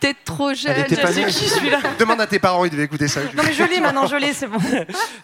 T'es 0.00 0.14
trop 0.24 0.52
jeune. 0.52 0.74
Je 0.88 0.94
sais 0.94 1.24
qui 1.26 1.48
celui-là. 1.48 1.78
Demande 1.98 2.20
à 2.20 2.26
tes 2.26 2.38
parents, 2.40 2.64
ils 2.64 2.70
devaient 2.70 2.84
écouter 2.84 3.06
ça. 3.08 3.20
Non 3.36 3.42
mais 3.44 3.52
je 3.52 3.62
l'ai 3.62 3.80
maintenant, 3.80 4.06
je 4.06 4.16
l'ai, 4.16 4.32
c'est 4.32 4.46
bon. 4.48 4.58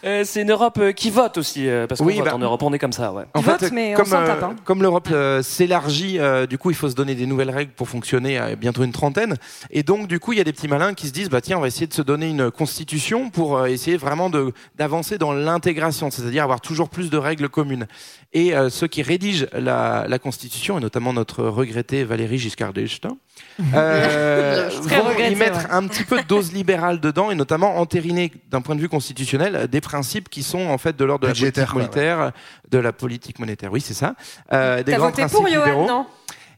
Euh, 0.05 0.23
c'est 0.25 0.43
une 0.43 0.53
Europe 0.53 0.79
euh, 0.81 0.93
qui 0.93 1.11
vote 1.11 1.39
aussi, 1.39 1.69
euh, 1.69 1.87
parce 1.89 1.99
qu'on 2.01 2.07
Oui, 2.07 2.17
vote 2.19 2.27
bah- 2.27 2.35
en 2.35 2.39
Europe, 2.39 2.63
on 2.63 2.73
est 2.73 2.79
comme 2.79 2.93
ça, 2.93 3.13
ouais. 3.13 3.25
En 3.35 3.41
vote, 3.41 3.59
fait, 3.59 3.73
mais 3.73 3.95
on 3.95 3.97
comme, 3.97 4.07
s'en 4.07 4.25
tape, 4.25 4.43
hein. 4.43 4.55
comme 4.65 4.81
l'Europe 4.81 5.09
s'élargit, 5.43 6.19
du 6.49 6.59
coup, 6.59 6.71
il 6.71 6.77
faut 6.77 6.89
se 6.89 6.95
donner 6.95 7.15
des 7.15 7.27
nouvelles 7.27 7.51
règles 7.51 7.73
pour 7.73 7.89
fonctionner 7.89 8.39
à 8.39 8.55
bientôt 8.55 8.85
une 8.85 8.93
trentaine. 8.93 9.37
Et 9.71 9.83
donc, 9.83 10.07
du 10.07 10.21
coup, 10.21 10.33
il 10.33 10.39
y 10.39 10.41
a 10.41 10.45
des 10.45 10.53
petits 10.53 10.69
malins 10.69 10.95
qui 10.95 11.09
se 11.09 11.13
disent, 11.13 11.29
bah 11.31 11.41
tiens, 11.41 11.59
on 11.59 11.61
va 11.61 11.67
essayer 11.67 11.87
de 11.87 11.95
se 11.95 12.03
donner 12.03 12.29
une 12.29 12.51
constitution 12.51 12.98
pour 13.33 13.57
euh, 13.57 13.67
essayer 13.67 13.97
vraiment 13.97 14.31
de 14.31 14.53
d'avancer 14.77 15.19
dans 15.19 15.33
l'intégration, 15.33 16.11
c'est-à-dire 16.11 16.43
avoir 16.43 16.61
toujours 16.61 16.89
plus 16.89 17.11
de 17.11 17.17
règles 17.17 17.49
communes. 17.49 17.87
Et 18.33 18.55
euh, 18.55 18.69
ceux 18.71 18.87
qui 18.87 19.03
rédigent 19.03 19.47
la, 19.53 20.07
la 20.09 20.19
constitution, 20.19 20.79
et 20.79 20.81
notamment 20.81 21.13
notre 21.13 21.45
regretté 21.45 22.05
Valéry 22.05 22.39
Giscard 22.39 22.73
d'Estaing, 22.73 23.17
euh, 23.75 24.69
vont 24.71 25.19
y 25.19 25.35
mettre 25.35 25.61
ouais. 25.61 25.71
un 25.71 25.87
petit 25.87 26.05
peu 26.05 26.21
de 26.21 26.27
dose 26.27 26.53
libérale 26.53 27.01
dedans, 27.01 27.31
et 27.31 27.35
notamment 27.35 27.79
entériner 27.79 28.33
d'un 28.51 28.61
point 28.61 28.75
de 28.75 28.81
vue 28.81 28.89
constitutionnel 28.89 29.69
des 29.69 29.81
principes 29.81 30.29
qui 30.29 30.43
sont 30.43 30.67
en 30.67 30.79
fait 30.79 30.97
de 30.97 31.05
l'ordre 31.05 31.23
de 31.23 31.29
la 31.29 31.35
politique 31.35 31.69
ouais. 31.69 31.75
monétaire, 31.75 32.33
de 32.71 32.79
la 32.79 32.93
politique 32.93 33.39
monétaire. 33.39 33.73
Oui, 33.73 33.81
c'est 33.81 33.95
ça. 33.95 34.15
Euh, 34.53 34.83
des 34.83 34.93
T'as 34.93 34.99
grands 34.99 35.07
voté 35.07 35.23
principes 35.23 35.39
pour 35.39 35.47
libéraux. 35.47 35.87
non? 35.87 36.07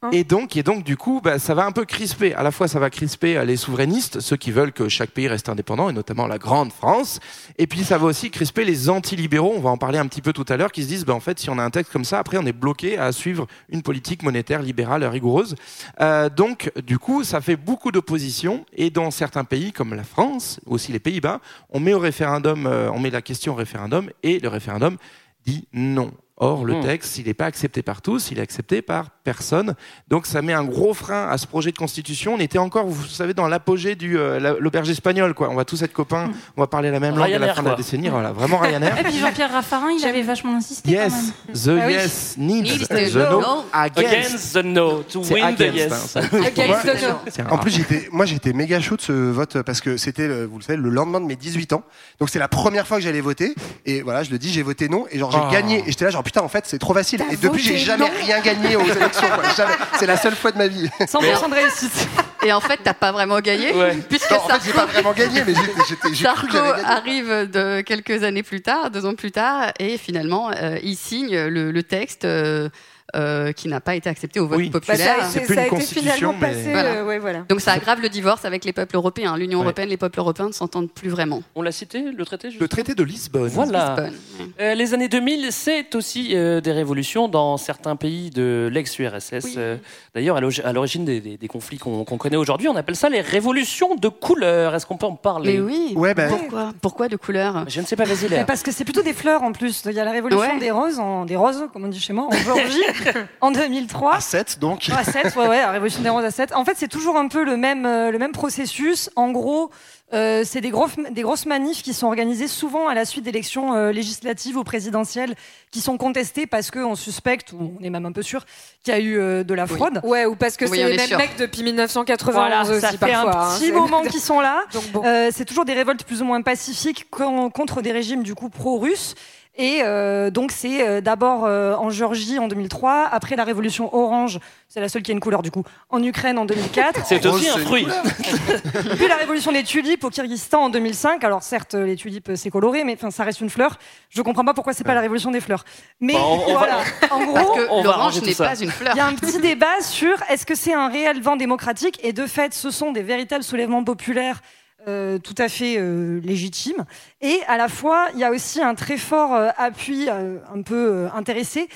Hein 0.02 0.08
Et 0.12 0.24
donc, 0.24 0.56
et 0.56 0.62
donc, 0.62 0.82
du 0.82 0.96
coup, 0.96 1.20
bah, 1.22 1.38
ça 1.38 1.52
va 1.52 1.66
un 1.66 1.72
peu 1.72 1.84
crisper. 1.84 2.32
À 2.32 2.42
la 2.42 2.50
fois, 2.50 2.68
ça 2.68 2.78
va 2.78 2.88
crisper 2.88 3.36
euh, 3.36 3.44
les 3.44 3.58
souverainistes, 3.58 4.20
ceux 4.20 4.36
qui 4.36 4.50
veulent 4.50 4.72
que 4.72 4.88
chaque 4.88 5.10
pays 5.10 5.28
reste 5.28 5.50
indépendant, 5.50 5.90
et 5.90 5.92
notamment 5.92 6.26
la 6.26 6.38
grande 6.38 6.72
France. 6.72 7.20
Et 7.58 7.66
puis, 7.66 7.84
ça 7.84 7.98
va 7.98 8.06
aussi 8.06 8.30
crisper 8.30 8.64
les 8.64 8.88
anti-libéraux. 8.88 9.52
On 9.54 9.60
va 9.60 9.68
en 9.68 9.76
parler 9.76 9.98
un 9.98 10.06
petit 10.06 10.22
peu 10.22 10.32
tout 10.32 10.46
à 10.48 10.56
l'heure, 10.56 10.72
qui 10.72 10.84
se 10.84 10.88
disent, 10.88 11.04
bah, 11.04 11.12
en 11.14 11.20
fait, 11.20 11.38
si 11.38 11.50
on 11.50 11.58
a 11.58 11.62
un 11.62 11.68
texte 11.68 11.92
comme 11.92 12.06
ça, 12.06 12.18
après, 12.18 12.38
on 12.38 12.46
est 12.46 12.54
bloqué 12.54 12.96
à 12.96 13.12
suivre 13.12 13.46
une 13.68 13.82
politique 13.82 14.22
monétaire 14.22 14.62
libérale 14.62 15.04
rigoureuse. 15.04 15.54
Euh, 16.00 16.30
donc, 16.30 16.72
du 16.86 16.98
coup, 16.98 17.22
ça 17.22 17.42
fait 17.42 17.56
beaucoup 17.56 17.92
d'opposition. 17.92 18.64
Et 18.74 18.88
dans 18.88 19.10
certains 19.10 19.44
pays, 19.44 19.70
comme 19.70 19.92
la 19.92 20.04
France, 20.04 20.60
aussi 20.64 20.92
les 20.92 20.98
Pays-Bas, 20.98 21.40
on 21.68 21.80
met 21.80 21.92
au 21.92 21.98
référendum, 21.98 22.66
euh, 22.66 22.90
on 22.90 23.00
met 23.00 23.10
la 23.10 23.20
question 23.20 23.52
au 23.52 23.56
référendum, 23.56 24.08
et 24.22 24.38
le 24.38 24.48
référendum 24.48 24.96
dit 25.44 25.68
non. 25.74 26.10
Or, 26.42 26.64
le 26.64 26.74
Hmm. 26.76 26.80
texte, 26.84 27.18
il 27.18 27.26
n'est 27.26 27.34
pas 27.34 27.44
accepté 27.44 27.82
par 27.82 28.00
tous, 28.00 28.30
il 28.30 28.38
est 28.38 28.42
accepté 28.42 28.80
par 28.80 29.10
personne. 29.24 29.74
Donc, 30.08 30.24
ça 30.26 30.40
met 30.40 30.54
un 30.54 30.64
gros 30.64 30.94
frein 30.94 31.28
à 31.28 31.36
ce 31.36 31.46
projet 31.46 31.70
de 31.70 31.76
constitution. 31.76 32.32
On 32.34 32.40
était 32.40 32.56
encore, 32.58 32.86
vous 32.86 33.04
savez, 33.06 33.34
dans 33.34 33.46
l'apogée 33.46 33.94
du 33.94 34.18
euh, 34.18 34.40
la- 34.40 34.54
l'auberge 34.58 34.88
espagnole, 34.88 35.34
quoi. 35.34 35.50
On 35.50 35.54
va 35.54 35.66
tous 35.66 35.82
être 35.82 35.92
copains, 35.92 36.30
on 36.56 36.62
va 36.62 36.66
parler 36.66 36.90
la 36.90 36.98
même 36.98 37.14
langue 37.16 37.30
à 37.32 37.38
la 37.38 37.52
fin 37.54 37.62
de 37.62 37.68
la 37.68 37.74
décennie. 37.74 38.08
Voilà, 38.08 38.32
vraiment 38.32 38.56
Ryanair. 38.56 38.98
Et 38.98 39.02
puis 39.04 39.18
Jean-Pierre 39.18 39.52
Raffarin, 39.52 39.90
il 39.90 40.04
avait 40.06 40.22
vachement 40.22 40.56
insisté 40.56 40.90
Yes, 40.92 41.12
quand 41.46 41.52
the 41.52 41.66
même. 41.66 41.78
Ah 41.82 41.86
oui. 41.88 41.92
yes 41.92 42.34
needs 42.38 42.78
the 42.88 42.88
the 42.88 43.16
no, 43.16 43.40
no. 43.42 43.64
against. 43.74 43.98
Against 43.98 44.52
the 44.54 44.64
no, 44.64 45.02
to 45.02 45.22
C'est 45.22 45.34
win 45.34 45.54
the 45.56 45.60
yes. 45.74 46.16
hein. 46.16 46.20
Against 46.46 46.86
the 46.86 47.38
no. 47.38 47.50
En 47.54 47.58
plus, 47.58 47.70
j'étais, 47.70 48.08
moi, 48.12 48.24
j'étais 48.24 48.54
méga 48.54 48.80
chaud 48.80 48.96
de 48.96 49.02
ce 49.02 49.12
vote 49.12 49.60
parce 49.62 49.82
que 49.82 49.98
c'était, 49.98 50.22
euh, 50.22 50.46
vous 50.50 50.56
le 50.58 50.64
savez, 50.64 50.78
le 50.78 50.88
lendemain 50.88 51.20
de 51.20 51.26
mes 51.26 51.36
18 51.36 51.74
ans. 51.74 51.82
Donc, 52.18 52.30
c'est 52.30 52.38
la 52.38 52.48
première 52.48 52.86
fois 52.86 52.96
que 52.96 53.02
j'allais 53.02 53.20
voter. 53.20 53.54
Et 53.84 54.00
voilà, 54.00 54.22
je 54.22 54.30
le 54.30 54.38
dis, 54.38 54.50
j'ai 54.50 54.62
voté 54.62 54.88
non. 54.88 55.04
Et 55.10 55.18
genre, 55.18 55.30
j'ai 55.30 55.38
Oh. 55.38 55.52
gagné. 55.52 55.80
Et 55.80 55.90
j'étais 55.90 56.06
là, 56.06 56.10
genre, 56.10 56.22
putain, 56.32 56.42
en 56.42 56.48
fait, 56.48 56.64
c'est 56.66 56.78
trop 56.78 56.94
facile. 56.94 57.18
T'as 57.26 57.32
Et 57.32 57.36
depuis, 57.36 57.60
j'ai 57.62 57.76
jamais 57.76 58.04
non 58.04 58.10
rien 58.20 58.40
gagné 58.40 58.76
aux 58.76 58.84
élections. 58.84 59.28
quoi. 59.28 59.42
Jamais. 59.56 59.74
C'est 59.98 60.06
la 60.06 60.16
seule 60.16 60.36
fois 60.36 60.52
de 60.52 60.58
ma 60.58 60.68
vie. 60.68 60.88
100% 61.00 61.50
de 61.50 61.54
réussite. 61.54 62.08
Et 62.42 62.52
en 62.52 62.60
fait, 62.60 62.78
t'as 62.82 62.94
pas 62.94 63.12
vraiment 63.12 63.40
gagné, 63.40 63.72
Ouais. 63.74 63.98
puisque 64.08 64.30
Non, 64.30 64.38
en 64.38 64.48
fait, 64.48 64.60
j'ai 64.64 64.72
pas 64.72 64.86
vraiment 64.86 65.12
gagné, 65.12 65.42
mais 65.46 65.52
j'étais, 65.54 65.72
j'étais, 65.88 66.14
j'ai 66.14 66.24
cru 66.24 66.46
que 66.46 66.52
Sarko 66.52 66.66
j'avais 66.68 66.82
gagné. 66.82 66.84
arrive 66.84 67.50
de 67.50 67.80
quelques 67.82 68.22
années 68.22 68.42
plus 68.42 68.62
tard, 68.62 68.90
deux 68.90 69.04
ans 69.04 69.14
plus 69.14 69.30
tard, 69.30 69.72
et 69.78 69.98
finalement, 69.98 70.50
euh, 70.56 70.78
il 70.82 70.96
signe 70.96 71.36
le, 71.36 71.70
le 71.70 71.82
texte 71.82 72.24
euh, 72.24 72.70
euh, 73.16 73.52
qui 73.52 73.68
n'a 73.68 73.80
pas 73.80 73.94
été 73.94 74.08
accepté 74.08 74.40
au 74.40 74.46
vote 74.46 74.58
Oui. 74.58 74.70
Bah, 74.70 74.80
populaire. 74.80 75.24
ça, 75.24 75.38
a 75.38 75.42
plus 75.42 75.54
ça 75.54 75.60
a 75.62 75.66
une 75.66 75.74
été 75.74 75.84
finalement 75.84 76.30
constitution, 76.32 76.34
mais- 76.40 76.48
passé. 76.48 76.70
Voilà. 76.70 76.88
euh, 76.90 77.06
ouais, 77.06 77.18
voilà. 77.18 77.40
Donc 77.48 77.60
ça 77.60 77.72
aggrave 77.72 78.00
le 78.00 78.08
divorce 78.08 78.44
avec 78.44 78.64
les 78.64 78.72
peuples 78.72 78.96
européens. 78.96 79.36
L'Union 79.36 79.58
Ouais. 79.60 79.64
européenne, 79.64 79.88
les 79.88 79.96
peuples 79.96 80.18
européens 80.18 80.48
ne 80.48 80.52
s'entendent 80.52 80.90
plus 80.90 81.08
vraiment. 81.08 81.42
On 81.54 81.62
l'a 81.62 81.72
cité, 81.72 82.02
le 82.02 82.24
traité 82.24 82.50
Le 82.58 82.68
traité 82.68 82.94
de 82.94 83.02
Lisbonne. 83.02 83.48
Voilà. 83.48 83.96
Lisbonne. 83.96 84.52
Euh, 84.60 84.74
les 84.74 84.94
années 84.94 85.08
2000, 85.08 85.48
c'est 85.52 85.94
aussi 85.94 86.30
euh, 86.36 86.60
des 86.60 86.72
révolutions 86.72 87.28
dans 87.28 87.56
certains 87.56 87.96
pays 87.96 88.30
de 88.30 88.68
l'ex-URSS. 88.72 89.44
Oui. 89.44 89.54
Euh, 89.58 89.76
D'ailleurs, 90.14 90.36
à 90.36 90.40
l'origi- 90.40 90.62
à 90.62 90.72
l'origine 90.72 91.04
des, 91.04 91.20
des- 91.20 91.36
des 91.36 91.48
conflits 91.48 91.78
qu'on 91.78 92.04
qu'on 92.04 92.18
connaît 92.18 92.36
aujourd'hui, 92.36 92.68
on 92.68 92.76
appelle 92.76 92.96
ça 92.96 93.08
les 93.08 93.20
révolutions 93.20 93.94
de 93.94 94.08
couleur. 94.08 94.74
Est-ce 94.74 94.86
qu'on 94.86 94.96
peut 94.96 95.06
en 95.06 95.14
parler? 95.14 95.54
Mais 95.54 95.60
oui. 95.60 95.92
Ouais, 95.96 96.14
bah, 96.14 96.26
Pourquoi? 96.28 96.72
Pourquoi 96.80 97.08
de 97.08 97.16
couleur 97.16 97.64
Je 97.68 97.80
ne 97.80 97.86
sais 97.86 97.96
pas, 97.96 98.04
Léa. 98.04 98.44
parce 98.44 98.62
que 98.62 98.72
c'est 98.72 98.84
plutôt 98.84 99.02
des 99.02 99.12
fleurs 99.12 99.42
en 99.42 99.52
plus. 99.52 99.82
Il 99.86 99.92
y 99.92 100.00
a 100.00 100.04
la 100.04 100.10
révolution 100.12 100.40
Ouais. 100.54 100.58
des 100.58 100.70
roses, 100.70 100.98
en, 100.98 101.24
des 101.24 101.36
roses, 101.36 101.64
comme 101.72 101.84
on 101.84 101.88
dit 101.88 102.00
chez 102.00 102.12
moi, 102.12 102.26
en 102.26 102.32
Géorgie, 102.32 102.82
en 103.40 103.50
2003. 103.50 104.14
à 104.16 104.20
7, 104.20 104.58
donc. 104.58 104.88
À 104.90 105.04
7, 105.04 105.34
ouais, 105.36 105.46
ouais, 105.48 105.60
la 105.60 105.70
révolution 105.72 106.02
des 106.02 106.08
roses 106.08 106.24
à 106.24 106.30
7. 106.30 106.54
En 106.54 106.64
fait, 106.64 106.74
c'est 106.76 106.88
toujours 106.88 107.16
un 107.16 107.28
peu 107.28 107.44
le 107.44 107.56
même, 107.56 107.86
euh, 107.86 108.10
le 108.10 108.18
même 108.18 108.32
processus. 108.32 109.10
En 109.16 109.30
gros, 109.30 109.70
euh, 110.12 110.42
c'est 110.44 110.60
des, 110.60 110.70
grosses- 110.70 110.96
des 111.10 111.22
grosses 111.22 111.46
manifs 111.46 111.82
qui 111.82 111.94
sont 111.94 112.06
organisées 112.08 112.48
souvent 112.48 112.88
à 112.88 112.94
la 112.94 113.04
suite 113.04 113.24
d'élections 113.24 113.74
euh, 113.74 113.92
législatives 113.92 114.56
ou 114.56 114.64
présidentielles 114.64 115.34
qui 115.70 115.80
sont 115.80 115.96
contestées 115.96 116.46
parce 116.48 116.70
qu'on 116.72 116.96
suspecte, 116.96 117.52
ou 117.52 117.74
on 117.80 117.84
est 117.84 117.90
même 117.90 118.06
un 118.06 118.12
peu 118.12 118.22
sûr, 118.22 118.44
qu'il 118.82 118.92
y 118.92 118.96
a 118.96 119.00
eu 119.00 119.18
euh, 119.18 119.44
de 119.44 119.54
la 119.54 119.66
fraude. 119.68 120.00
Ouais, 120.02 120.26
ou 120.26 120.34
parce 120.34 120.56
que 120.56 120.64
Oui, 120.64 120.78
c'est 120.78 120.88
les 120.88 120.96
mêmes 120.96 121.06
sûr. 121.06 121.18
mecs 121.18 121.36
depuis 121.36 121.62
1991 121.62 122.34
Voilà, 122.34 122.62
aussi 122.62 122.80
ça 122.80 122.90
fait 122.90 122.96
parfois. 122.98 123.36
un 123.36 123.50
hein, 123.50 123.54
petit 123.56 123.66
c'est- 123.66 123.72
moment 123.72 124.02
qu'ils 124.02 124.20
sont 124.20 124.40
là. 124.40 124.62
Donc 124.72 124.84
bon. 124.92 125.02
Euh, 125.04 125.30
c'est 125.32 125.44
toujours 125.44 125.64
des 125.64 125.74
révoltes 125.74 126.02
plus 126.04 126.22
ou 126.22 126.24
moins 126.24 126.42
pacifiques 126.42 127.06
con- 127.10 127.50
contre 127.50 127.80
des 127.82 127.92
régimes 127.92 128.22
du 128.24 128.34
coup 128.34 128.48
pro-russes. 128.48 129.14
Et 129.56 129.80
euh, 129.82 130.30
donc 130.30 130.52
c'est 130.52 130.86
euh, 130.86 131.00
d'abord 131.00 131.44
euh, 131.44 131.74
en 131.74 131.90
Géorgie 131.90 132.38
en 132.38 132.46
2003, 132.48 133.08
après 133.10 133.34
la 133.36 133.44
révolution 133.44 133.94
orange, 133.94 134.38
c'est 134.68 134.80
la 134.80 134.88
seule 134.88 135.02
qui 135.02 135.10
a 135.10 135.14
une 135.14 135.20
couleur 135.20 135.42
du 135.42 135.50
coup, 135.50 135.64
en 135.90 136.02
Ukraine 136.02 136.38
en 136.38 136.44
2004. 136.44 137.00
C'est 137.06 137.26
aussi 137.26 137.50
Rose, 137.50 137.58
un 137.60 137.66
fruit. 137.66 137.86
Puis 138.96 139.08
la 139.08 139.16
révolution 139.16 139.50
des 139.52 139.64
tulipes 139.64 140.04
au 140.04 140.10
Kyrgyzstan 140.10 140.62
en 140.64 140.70
2005. 140.70 141.24
Alors 141.24 141.42
certes, 141.42 141.74
les 141.74 141.96
tulipes 141.96 142.30
euh, 142.30 142.36
c'est 142.36 142.50
coloré, 142.50 142.84
mais 142.84 142.94
enfin 142.94 143.10
ça 143.10 143.24
reste 143.24 143.40
une 143.40 143.50
fleur. 143.50 143.76
Je 144.08 144.22
comprends 144.22 144.44
pas 144.44 144.54
pourquoi 144.54 144.72
c'est 144.72 144.84
pas 144.84 144.94
la 144.94 145.00
révolution 145.00 145.30
des 145.32 145.40
fleurs. 145.40 145.64
Mais 146.00 146.14
Bon, 146.14 146.20
on- 146.20 146.50
on 146.50 146.52
va- 146.54 146.58
voilà, 146.58 146.78
en 147.10 147.32
Parce 147.32 147.46
gros, 147.46 147.54
que 147.56 147.82
l'orange 147.84 148.22
n'est 148.22 148.34
pas 148.34 148.54
une 148.60 148.70
fleur. 148.70 148.92
il 148.94 148.98
y 148.98 149.00
a 149.00 149.06
un 149.06 149.14
petit 149.14 149.40
débat 149.40 149.80
sur 149.82 150.14
est-ce 150.30 150.46
que 150.46 150.54
c'est 150.54 150.72
un 150.74 150.88
réel 150.88 151.20
vent 151.20 151.36
démocratique? 151.36 151.98
Et 152.04 152.12
de 152.12 152.26
fait 152.26 152.54
ce 152.54 152.70
sont 152.70 152.92
des 152.92 153.02
véritables 153.02 153.44
soulèvements 153.44 153.82
populaires 153.84 154.40
euh, 154.88 155.18
tout 155.18 155.34
à 155.36 155.50
fait 155.50 155.76
euh, 155.78 156.20
légitimes 156.22 156.86
et 157.20 157.40
à 157.48 157.58
la 157.58 157.68
fois 157.68 158.08
il 158.14 158.20
y 158.20 158.24
a 158.24 158.30
aussi 158.30 158.62
un 158.62 158.74
très 158.74 158.96
fort 158.96 159.34
euh, 159.34 159.50
appui 159.58 160.08
un 160.08 160.62
peu 160.62 161.06
intéressé 161.14 161.68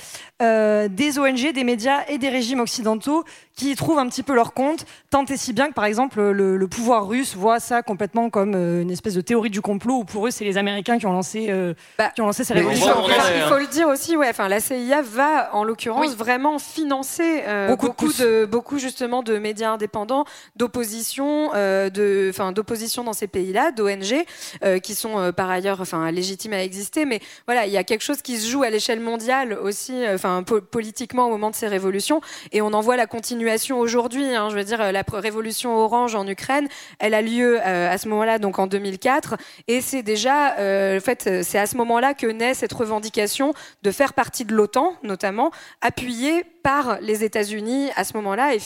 euh, 0.45 0.89
des 0.89 1.19
ONG, 1.19 1.53
des 1.53 1.65
médias 1.65 2.01
et 2.09 2.19
des 2.19 2.29
régimes 2.29 2.61
occidentaux 2.61 3.25
qui 3.57 3.71
y 3.71 3.77
trouvent 3.77 4.01
un 4.01 4.09
petit 4.09 4.25
peu 4.25 4.35
leur 4.35 4.53
compte, 4.53 4.85
tant 5.11 5.25
et 5.27 5.37
si 5.37 5.53
bien 5.53 5.69
que 5.69 5.75
par 5.75 5.85
exemple 5.85 6.21
le, 6.21 6.57
le 6.57 6.67
pouvoir 6.69 7.07
russe 7.07 7.37
voit 7.37 7.61
ça 7.61 7.83
complètement 7.83 8.29
comme 8.29 8.55
euh, 8.57 8.83
une 8.83 8.91
espèce 8.91 9.15
de 9.15 9.21
théorie 9.21 9.49
du 9.51 9.61
complot 9.61 9.99
où 9.99 10.05
pour 10.05 10.27
eux 10.27 10.33
c'est 10.33 10.45
les 10.45 10.57
Américains 10.59 10.99
qui 10.99 11.07
ont 11.07 11.13
lancé, 11.13 11.47
euh, 11.51 11.73
Bah, 11.97 12.11
qui 12.13 12.21
ont 12.21 12.27
lancé 12.27 12.43
ces 12.43 12.53
Mais 12.55 12.61
révolutions. 12.61 12.89
on 12.89 12.95
va- 12.95 13.01
on 13.01 13.05
en 13.05 13.09
Parce 13.09 13.29
est, 13.29 13.33
qu'il 13.35 13.43
hein. 13.43 13.47
faut 13.49 13.59
le 13.59 13.67
dire 13.69 13.87
aussi, 13.89 14.17
ouais. 14.17 14.29
Enfin, 14.29 14.49
la 14.49 14.59
CIA 14.59 15.03
va, 15.03 15.51
en 15.55 15.63
l'occurrence, 15.63 16.09
Oui. 16.09 16.15
vraiment 16.17 16.59
financer 16.59 17.43
euh, 17.47 17.69
Beaucoup 17.69 17.87
de 17.87 17.93
beaucoup, 17.93 18.07
pouces. 18.07 18.19
de, 18.21 18.45
beaucoup 18.45 18.79
justement 18.79 19.23
de 19.23 19.39
médias 19.39 19.71
indépendants, 19.71 20.25
d'opposition, 20.57 21.51
euh, 21.55 21.91
de, 21.91 22.27
enfin, 22.31 22.51
d'opposition 22.51 23.05
dans 23.05 23.13
ces 23.13 23.29
pays-là, 23.29 23.71
d'ONG, 23.71 24.25
euh, 24.65 24.81
qui 24.81 24.95
sont 24.97 25.19
euh, 25.19 25.31
par 25.33 25.49
ailleurs, 25.51 25.81
enfin, 25.81 26.11
légitimes 26.11 26.53
à 26.55 26.63
exister. 26.65 27.05
Mais 27.05 27.21
voilà, 27.47 27.67
il 27.67 27.73
y 27.73 27.77
a 27.77 27.85
quelque 27.85 28.03
chose 28.03 28.21
qui 28.23 28.39
se 28.39 28.51
joue 28.51 28.65
à 28.65 28.71
l'échelle 28.71 29.01
mondiale 29.01 29.57
aussi, 29.63 29.93
euh, 30.05 30.15
politiquement 30.43 31.27
au 31.27 31.31
moment 31.31 31.51
de 31.51 31.55
ces 31.55 31.69
révolutions, 31.69 32.21
et 32.53 32.63
on 32.63 32.73
en 32.73 32.81
voit 32.81 32.97
la 32.97 33.07
continuation 33.07 33.79
aujourd'hui. 33.79 34.35
hein. 34.35 34.49
je 34.51 34.57
veux 34.57 34.65
dire, 34.65 34.93
la 34.93 35.05
révolution 35.13 35.77
orange 35.77 36.15
en 36.15 36.27
Ukraine, 36.27 36.69
elle 36.99 37.15
a 37.15 37.23
lieu 37.23 37.61
euh, 37.61 37.91
à 37.91 37.99
ce 37.99 38.09
moment-là, 38.09 38.39
donc 38.39 38.59
en 38.59 38.67
2004, 38.67 39.37
et 39.69 39.81
c'est 39.81 40.03
déjà, 40.03 40.59
euh, 40.59 40.99
en 40.99 41.01
fait, 41.01 41.43
c'est 41.43 41.59
à 41.59 41.67
ce 41.67 41.77
moment-là 41.77 42.15
que 42.15 42.27
naît 42.27 42.55
cette 42.55 42.73
revendication 42.73 43.55
de 43.83 43.91
faire 43.91 44.15
partie 44.15 44.45
de 44.45 44.55
l'OTAN, 44.55 44.95
notamment, 45.03 45.51
appuyée 45.81 46.45
par 46.65 46.99
les 47.03 47.23
États-Unis 47.25 47.91
à 47.95 48.05
ce 48.05 48.17
moment-là 48.17 48.55
et, 48.55 48.59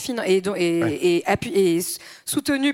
et, 0.55 1.23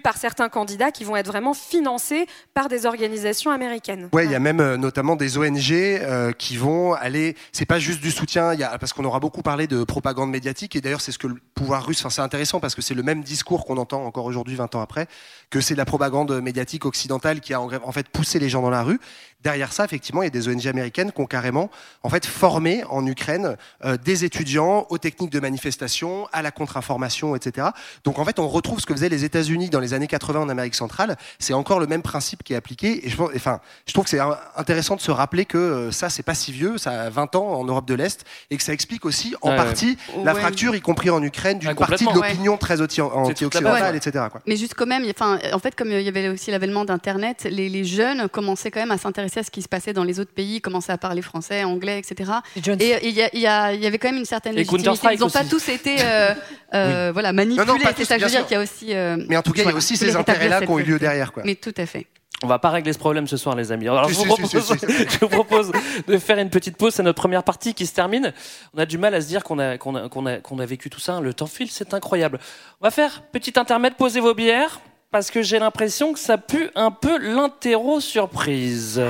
par 0.03 0.17
certains 0.17 0.49
candidats 0.49 0.91
qui 0.91 1.03
vont 1.03 1.15
être 1.15 1.25
vraiment 1.25 1.55
financés 1.55 2.27
par 2.53 2.69
des 2.69 2.85
organisations 2.85 3.49
américaines. 3.49 4.07
Ouais, 4.13 4.25
il 4.25 4.31
y 4.31 4.35
a 4.35 4.39
même 4.39 4.59
euh, 4.59 4.77
notamment 4.77 5.15
des 5.15 5.39
ONG 5.39 5.71
euh, 5.71 6.31
qui 6.31 6.57
vont 6.57 6.93
aller. 6.93 7.35
C'est 7.51 7.65
pas 7.65 7.79
juste 7.79 8.01
du 8.01 8.11
soutien, 8.11 8.53
il 8.53 8.59
y 8.59 8.63
a, 8.63 8.77
parce 8.77 8.93
qu'on 8.93 9.03
aura 9.03 9.19
beaucoup 9.19 9.41
parlé 9.41 9.65
de 9.65 9.83
propagande 9.83 10.29
médiatique 10.29 10.75
et 10.75 10.81
d'ailleurs 10.81 11.01
c'est 11.01 11.11
ce 11.11 11.17
que 11.17 11.25
le 11.25 11.37
pouvoir 11.55 11.83
russe. 11.87 12.01
Enfin, 12.01 12.11
c'est 12.11 12.21
intéressant 12.21 12.59
parce 12.59 12.75
que 12.75 12.83
c'est 12.83 12.93
le 12.93 13.01
même 13.01 13.23
discours 13.23 13.65
qu'on 13.65 13.77
entend 13.77 14.05
encore 14.05 14.25
aujourd'hui, 14.25 14.55
20 14.55 14.75
ans 14.75 14.81
après, 14.81 15.07
que 15.49 15.59
c'est 15.59 15.75
la 15.75 15.85
propagande 15.85 16.39
médiatique 16.39 16.85
occidentale 16.85 17.41
qui 17.41 17.55
a 17.55 17.61
en 17.61 17.91
fait 17.91 18.07
poussé 18.09 18.37
les 18.37 18.49
gens 18.49 18.61
dans 18.61 18.69
la 18.69 18.83
rue. 18.83 18.99
Derrière 19.45 19.71
ça, 19.71 19.85
effectivement, 19.85 20.23
il 20.23 20.25
y 20.25 20.27
a 20.27 20.31
des 20.31 20.47
ONG 20.49 20.65
américaines 20.65 21.11
qui 21.11 21.21
ont 21.21 21.27
carrément 21.27 21.69
en 22.01 22.09
fait 22.09 22.25
formé 22.25 22.83
en 22.89 23.05
Ukraine 23.05 23.57
euh, 23.83 23.95
des 23.95 24.25
étudiants 24.25 24.87
aux 24.89 24.97
techniques 24.97 25.31
de 25.31 25.39
manifestation, 25.39 26.27
à 26.33 26.41
la 26.41 26.49
contre-information, 26.49 27.35
etc. 27.35 27.67
Donc 28.05 28.17
en 28.17 28.25
fait, 28.25 28.39
on 28.39 28.47
retrouve 28.47 28.79
ce 28.79 28.87
que 28.87 28.93
faisaient 28.95 29.07
les 29.07 29.23
États-Unis 29.23 29.69
dans 29.69 29.79
les 29.79 29.93
années 29.93 30.07
80 30.07 30.39
en 30.41 30.49
Amérique 30.49 30.73
centrale. 30.73 31.15
C'est 31.37 31.53
encore 31.53 31.79
le 31.79 31.85
même 31.85 32.01
principe 32.01 32.41
qui 32.43 32.53
est 32.53 32.55
appliqué. 32.55 33.05
Et 33.05 33.09
je, 33.11 33.15
pense- 33.15 33.29
enfin, 33.35 33.59
je 33.85 33.93
trouve 33.93 34.05
que 34.05 34.09
c'est 34.09 34.19
intéressant 34.57 34.95
de 34.95 35.01
se 35.01 35.11
rappeler 35.11 35.45
que 35.45 35.59
euh, 35.59 35.91
ça, 35.91 36.09
c'est 36.09 36.23
pas 36.23 36.33
si 36.33 36.51
vieux, 36.51 36.79
ça 36.79 37.03
a 37.03 37.09
20 37.11 37.35
ans 37.35 37.45
en 37.53 37.63
Europe 37.65 37.85
de 37.87 37.93
l'Est, 37.93 38.25
et 38.49 38.57
que 38.57 38.63
ça 38.63 38.73
explique 38.73 39.05
aussi 39.05 39.35
en 39.43 39.55
partie 39.55 39.95
la 40.23 40.33
fracture, 40.33 40.75
y 40.75 40.81
compris 40.81 41.11
en 41.11 41.21
Ukraine, 41.21 41.59
d'une 41.59 41.75
partie 41.75 42.05
de 42.05 42.11
l'opinion 42.13 42.57
très 42.57 42.81
anti- 42.81 42.99
anti-occidentale, 43.01 43.91
Ouais. 43.93 43.97
etc. 43.97 44.25
Quoi. 44.31 44.41
Mais 44.47 44.55
juste 44.57 44.73
quand 44.73 44.87
même, 44.87 45.05
enfin, 45.09 45.37
en 45.53 45.59
fait, 45.59 45.75
comme 45.75 45.91
il 45.91 46.01
y 46.01 46.07
avait 46.07 46.29
aussi 46.29 46.49
l'avènement 46.49 46.83
d'Internet, 46.83 47.47
les, 47.49 47.69
les 47.69 47.83
jeunes 47.83 48.27
commençaient 48.29 48.71
quand 48.71 48.79
même 48.79 48.91
à 48.91 48.97
s'intéresser 48.97 49.34
à 49.39 49.43
ce 49.43 49.51
qui 49.51 49.61
se 49.61 49.67
passait 49.67 49.93
dans 49.93 50.03
les 50.03 50.19
autres 50.19 50.33
pays, 50.33 50.61
commençaient 50.61 50.91
à 50.91 50.97
parler 50.97 51.21
français, 51.21 51.63
anglais, 51.63 51.99
etc. 51.99 52.31
Et 52.55 53.07
il 53.07 53.41
y, 53.41 53.47
avait 53.47 53.97
quand 53.97 54.09
même 54.09 54.19
une 54.19 54.25
certaine 54.25 54.53
Et 54.53 54.57
légitimité. 54.57 55.07
Ils 55.13 55.19
n'ont 55.19 55.29
pas 55.29 55.43
tous 55.43 55.69
été 55.69 55.95
euh, 55.99 56.33
euh, 56.73 57.11
voilà, 57.13 57.33
manipulés. 57.33 57.65
Non, 57.65 57.73
non, 57.73 57.79
pas 57.79 57.89
C'est 57.89 57.95
tous, 57.95 58.05
ça 58.05 58.15
que 58.15 58.21
je 58.21 58.25
veux 58.25 58.31
bien 58.31 58.39
dire 58.39 58.47
qu'il 58.47 58.55
y 58.55 58.59
a 58.59 58.63
aussi. 58.63 58.93
euh, 58.93 59.17
Mais 59.29 59.37
en 59.37 59.41
tout 59.41 59.51
cas, 59.51 59.63
il 59.63 59.69
y 59.69 59.71
a 59.71 59.75
aussi 59.75 59.97
ces 59.97 60.15
intérêts-là 60.15 60.61
qui 60.61 60.69
ont 60.69 60.79
eu 60.79 60.83
lieu 60.83 60.99
derrière. 60.99 61.31
Quoi. 61.31 61.43
Mais 61.45 61.55
tout 61.55 61.73
à 61.77 61.85
fait. 61.85 62.07
On 62.43 62.47
va 62.47 62.59
pas 62.59 62.69
régler 62.69 62.91
ce 62.91 62.99
problème 62.99 63.27
ce 63.27 63.37
soir, 63.37 63.55
les 63.55 63.71
amis. 63.71 63.87
Alors, 63.87 64.09
je, 64.09 64.13
vous 64.13 64.25
propose, 64.25 64.49
si, 64.49 64.61
si. 64.61 64.85
je 65.09 65.19
vous 65.19 65.29
propose 65.29 65.71
de 66.05 66.17
faire 66.17 66.37
une 66.37 66.49
petite 66.49 66.75
pause. 66.75 66.93
C'est 66.93 67.03
notre 67.03 67.21
première 67.21 67.43
partie 67.43 67.73
qui 67.73 67.85
se 67.85 67.93
termine. 67.93 68.33
On 68.73 68.79
a 68.79 68.85
du 68.85 68.97
mal 68.97 69.15
à 69.15 69.21
se 69.21 69.27
dire 69.27 69.43
qu'on 69.43 69.57
a, 69.57 69.77
qu'on 69.77 69.95
a, 69.95 70.09
qu'on 70.09 70.25
a, 70.25 70.37
qu'on 70.37 70.59
a 70.59 70.65
vécu 70.65 70.89
tout 70.89 70.99
ça. 70.99 71.21
Le 71.21 71.33
temps 71.33 71.47
file, 71.47 71.71
c'est 71.71 71.93
incroyable. 71.93 72.39
On 72.81 72.85
va 72.85 72.91
faire 72.91 73.23
petit 73.31 73.53
intermède, 73.57 73.95
posez 73.95 74.19
vos 74.19 74.33
bières, 74.33 74.81
parce 75.15 75.31
que 75.31 75.41
j'ai 75.41 75.59
l'impression 75.59 76.11
que 76.11 76.19
ça 76.19 76.37
pue 76.37 76.69
un 76.75 76.91
peu 76.91 77.17
l'interro 77.17 78.01
surprise. 78.01 79.01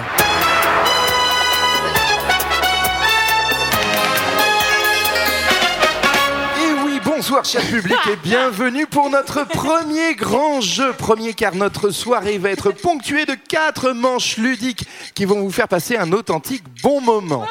Et 6.59 6.73
oui, 6.83 6.99
bonsoir 7.03 7.43
cher 7.43 7.63
public 7.63 7.97
et 8.11 8.15
bienvenue 8.23 8.85
pour 8.85 9.09
notre 9.09 9.47
premier 9.47 10.13
grand 10.13 10.61
jeu. 10.61 10.93
Premier 10.93 11.33
car 11.33 11.55
notre 11.55 11.89
soirée 11.89 12.37
va 12.37 12.51
être 12.51 12.69
ponctuée 12.69 13.25
de 13.25 13.33
quatre 13.33 13.89
manches 13.89 14.37
ludiques 14.37 14.85
qui 15.15 15.25
vont 15.25 15.41
vous 15.41 15.51
faire 15.51 15.67
passer 15.67 15.97
un 15.97 16.11
authentique 16.11 16.65
bon 16.83 17.01
moment. 17.01 17.47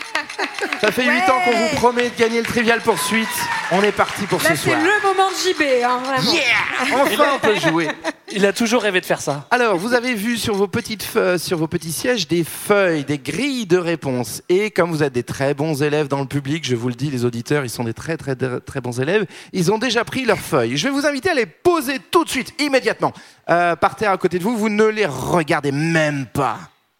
Ça 0.80 0.92
fait 0.92 1.04
8 1.04 1.10
ans 1.30 1.40
qu'on 1.44 1.52
vous 1.56 1.76
promet 1.76 2.10
de 2.10 2.16
gagner 2.16 2.38
le 2.38 2.44
trivial 2.46 2.80
poursuite. 2.80 3.28
On 3.72 3.82
est 3.82 3.92
parti 3.92 4.26
pour 4.26 4.40
Là, 4.42 4.50
ce 4.50 4.56
c'est 4.56 4.70
soir. 4.70 4.78
le 4.80 5.02
moment 5.06 5.30
de 5.30 5.34
JB, 5.36 5.62
hein, 5.84 6.00
vraiment. 6.04 6.32
Enfin, 7.02 7.24
on 7.34 7.38
peut 7.38 7.58
jouer. 7.58 7.88
Il 8.32 8.44
a 8.46 8.52
toujours 8.52 8.82
rêvé 8.82 9.00
de 9.00 9.06
faire 9.06 9.20
ça. 9.20 9.46
Alors, 9.50 9.76
vous 9.76 9.94
avez 9.94 10.14
vu 10.14 10.36
sur 10.36 10.54
vos 10.54 10.68
petites 10.68 11.08
sur 11.38 11.58
vos 11.58 11.66
petits 11.66 11.92
sièges 11.92 12.28
des 12.28 12.44
feuilles, 12.44 13.04
des 13.04 13.18
grilles 13.18 13.66
de 13.66 13.78
réponses. 13.78 14.42
Et 14.48 14.70
comme 14.70 14.90
vous 14.90 15.02
êtes 15.02 15.12
des 15.12 15.22
très 15.22 15.54
bons 15.54 15.82
élèves 15.82 16.08
dans 16.08 16.20
le 16.20 16.26
public, 16.26 16.64
je 16.66 16.76
vous 16.76 16.88
le 16.88 16.94
dis, 16.94 17.10
les 17.10 17.24
auditeurs, 17.24 17.64
ils 17.64 17.70
sont 17.70 17.84
des 17.84 17.94
très 17.94 18.16
très 18.16 18.36
très 18.36 18.80
bons 18.80 19.00
élèves. 19.00 19.26
Ils 19.52 19.72
ont 19.72 19.78
déjà 19.78 20.04
pris 20.04 20.24
leurs 20.24 20.38
feuilles. 20.38 20.76
Je 20.76 20.88
vais 20.88 20.94
vous 20.94 21.06
inviter 21.06 21.30
à 21.30 21.34
les 21.34 21.46
poser 21.46 21.98
tout 22.10 22.24
de 22.24 22.30
suite, 22.30 22.52
immédiatement, 22.60 23.12
euh, 23.50 23.74
par 23.76 23.96
terre 23.96 24.10
à 24.10 24.18
côté 24.18 24.38
de 24.38 24.44
vous. 24.44 24.56
Vous 24.56 24.68
ne 24.68 24.84
les 24.84 25.06
regardez 25.06 25.72
même 25.72 26.26
pas. 26.26 26.58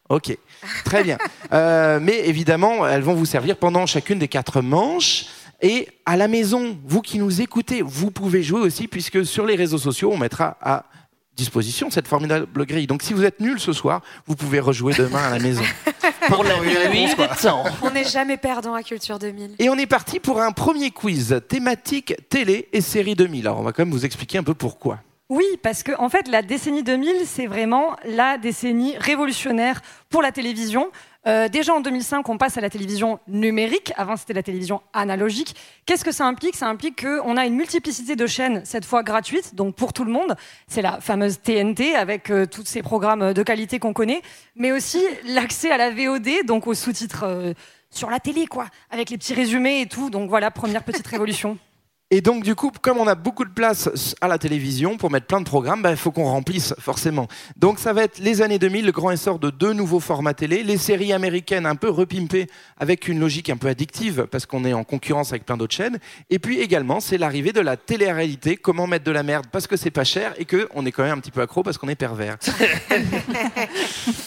Ok, 0.08 0.36
très 0.84 1.02
bien. 1.02 1.18
Euh, 1.52 1.98
mais 2.00 2.28
évidemment, 2.28 2.86
elles 2.86 3.02
vont 3.02 3.14
vous 3.14 3.26
servir 3.26 3.56
pendant 3.56 3.86
chacune 3.86 4.18
des 4.18 4.28
quatre 4.28 4.60
manches. 4.60 5.26
Et 5.62 5.88
à 6.04 6.16
la 6.16 6.28
maison, 6.28 6.76
vous 6.84 7.00
qui 7.00 7.18
nous 7.18 7.40
écoutez, 7.40 7.82
vous 7.82 8.10
pouvez 8.10 8.42
jouer 8.42 8.60
aussi, 8.60 8.88
puisque 8.88 9.24
sur 9.24 9.46
les 9.46 9.56
réseaux 9.56 9.78
sociaux, 9.78 10.10
on 10.12 10.18
mettra 10.18 10.58
à 10.60 10.84
disposition 11.36 11.90
cette 11.90 12.08
formidable 12.08 12.66
grille. 12.66 12.86
Donc 12.86 13.02
si 13.02 13.12
vous 13.12 13.24
êtes 13.24 13.40
nul 13.40 13.60
ce 13.60 13.72
soir, 13.72 14.00
vous 14.26 14.34
pouvez 14.34 14.58
rejouer 14.58 14.94
demain 14.94 15.22
à 15.22 15.30
la 15.30 15.38
maison. 15.38 15.62
Pour 16.28 16.42
la 16.42 16.58
nuit 16.58 17.06
des 17.06 17.28
temps. 17.40 17.64
On 17.82 17.90
n'est 17.90 18.04
jamais 18.04 18.36
perdant 18.36 18.74
à 18.74 18.82
Culture 18.82 19.18
2000. 19.18 19.56
Et 19.58 19.68
on 19.68 19.76
est 19.76 19.86
parti 19.86 20.18
pour 20.18 20.40
un 20.40 20.50
premier 20.50 20.90
quiz 20.90 21.40
thématique 21.48 22.14
télé 22.28 22.68
et 22.72 22.80
série 22.80 23.14
2000. 23.14 23.46
Alors 23.46 23.60
on 23.60 23.62
va 23.62 23.72
quand 23.72 23.84
même 23.84 23.92
vous 23.92 24.04
expliquer 24.04 24.38
un 24.38 24.42
peu 24.42 24.54
pourquoi. 24.54 24.98
Oui, 25.28 25.44
parce 25.60 25.82
que 25.82 25.90
en 25.98 26.08
fait, 26.08 26.28
la 26.28 26.42
décennie 26.42 26.84
2000, 26.84 27.26
c'est 27.26 27.46
vraiment 27.46 27.96
la 28.04 28.38
décennie 28.38 28.96
révolutionnaire 28.96 29.82
pour 30.08 30.22
la 30.22 30.30
télévision. 30.30 30.92
Euh, 31.26 31.48
déjà 31.48 31.74
en 31.74 31.80
2005, 31.80 32.28
on 32.28 32.38
passe 32.38 32.56
à 32.56 32.60
la 32.60 32.70
télévision 32.70 33.18
numérique. 33.26 33.92
Avant, 33.96 34.16
c'était 34.16 34.34
la 34.34 34.44
télévision 34.44 34.82
analogique. 34.92 35.56
Qu'est-ce 35.84 36.04
que 36.04 36.12
ça 36.12 36.26
implique? 36.26 36.54
Ça 36.54 36.68
implique 36.68 37.02
qu'on 37.04 37.36
a 37.36 37.44
une 37.44 37.56
multiplicité 37.56 38.14
de 38.14 38.26
chaînes, 38.28 38.62
cette 38.64 38.84
fois 38.84 39.02
gratuites, 39.02 39.56
donc 39.56 39.74
pour 39.74 39.92
tout 39.92 40.04
le 40.04 40.12
monde. 40.12 40.36
C'est 40.68 40.82
la 40.82 41.00
fameuse 41.00 41.40
TNT 41.40 41.96
avec 41.96 42.30
euh, 42.30 42.46
tous 42.46 42.64
ces 42.64 42.82
programmes 42.82 43.32
de 43.32 43.42
qualité 43.42 43.80
qu'on 43.80 43.92
connaît, 43.92 44.22
mais 44.54 44.70
aussi 44.70 45.02
l'accès 45.24 45.72
à 45.72 45.76
la 45.76 45.90
VOD, 45.90 46.46
donc 46.46 46.68
aux 46.68 46.74
sous-titres 46.74 47.24
euh, 47.24 47.52
sur 47.90 48.10
la 48.10 48.20
télé, 48.20 48.46
quoi, 48.46 48.66
avec 48.90 49.10
les 49.10 49.18
petits 49.18 49.34
résumés 49.34 49.80
et 49.80 49.86
tout. 49.86 50.08
Donc 50.08 50.28
voilà, 50.28 50.52
première 50.52 50.84
petite 50.84 51.06
révolution. 51.08 51.58
Et 52.12 52.20
donc, 52.20 52.44
du 52.44 52.54
coup, 52.54 52.70
comme 52.80 52.98
on 52.98 53.08
a 53.08 53.16
beaucoup 53.16 53.44
de 53.44 53.50
place 53.50 54.14
à 54.20 54.28
la 54.28 54.38
télévision 54.38 54.96
pour 54.96 55.10
mettre 55.10 55.26
plein 55.26 55.40
de 55.40 55.44
programmes, 55.44 55.82
bah, 55.82 55.90
il 55.90 55.96
faut 55.96 56.12
qu'on 56.12 56.26
remplisse 56.26 56.72
forcément. 56.78 57.26
Donc, 57.56 57.80
ça 57.80 57.92
va 57.92 58.04
être 58.04 58.20
les 58.20 58.42
années 58.42 58.60
2000, 58.60 58.86
le 58.86 58.92
grand 58.92 59.10
essor 59.10 59.40
de 59.40 59.50
deux 59.50 59.72
nouveaux 59.72 59.98
formats 59.98 60.32
télé, 60.32 60.62
les 60.62 60.76
séries 60.76 61.12
américaines 61.12 61.66
un 61.66 61.74
peu 61.74 61.90
repimpées 61.90 62.46
avec 62.78 63.08
une 63.08 63.18
logique 63.18 63.50
un 63.50 63.56
peu 63.56 63.66
addictive 63.66 64.28
parce 64.30 64.46
qu'on 64.46 64.64
est 64.64 64.72
en 64.72 64.84
concurrence 64.84 65.30
avec 65.32 65.44
plein 65.44 65.56
d'autres 65.56 65.74
chaînes. 65.74 65.98
Et 66.30 66.38
puis 66.38 66.60
également, 66.60 67.00
c'est 67.00 67.18
l'arrivée 67.18 67.52
de 67.52 67.60
la 67.60 67.76
télé-réalité, 67.76 68.56
comment 68.56 68.86
mettre 68.86 69.04
de 69.04 69.10
la 69.10 69.24
merde 69.24 69.46
parce 69.50 69.66
que 69.66 69.76
c'est 69.76 69.90
pas 69.90 70.04
cher 70.04 70.32
et 70.38 70.44
qu'on 70.44 70.86
est 70.86 70.92
quand 70.92 71.02
même 71.02 71.18
un 71.18 71.20
petit 71.20 71.32
peu 71.32 71.40
accro 71.40 71.64
parce 71.64 71.76
qu'on 71.76 71.88
est 71.88 71.96
pervers. 71.96 72.36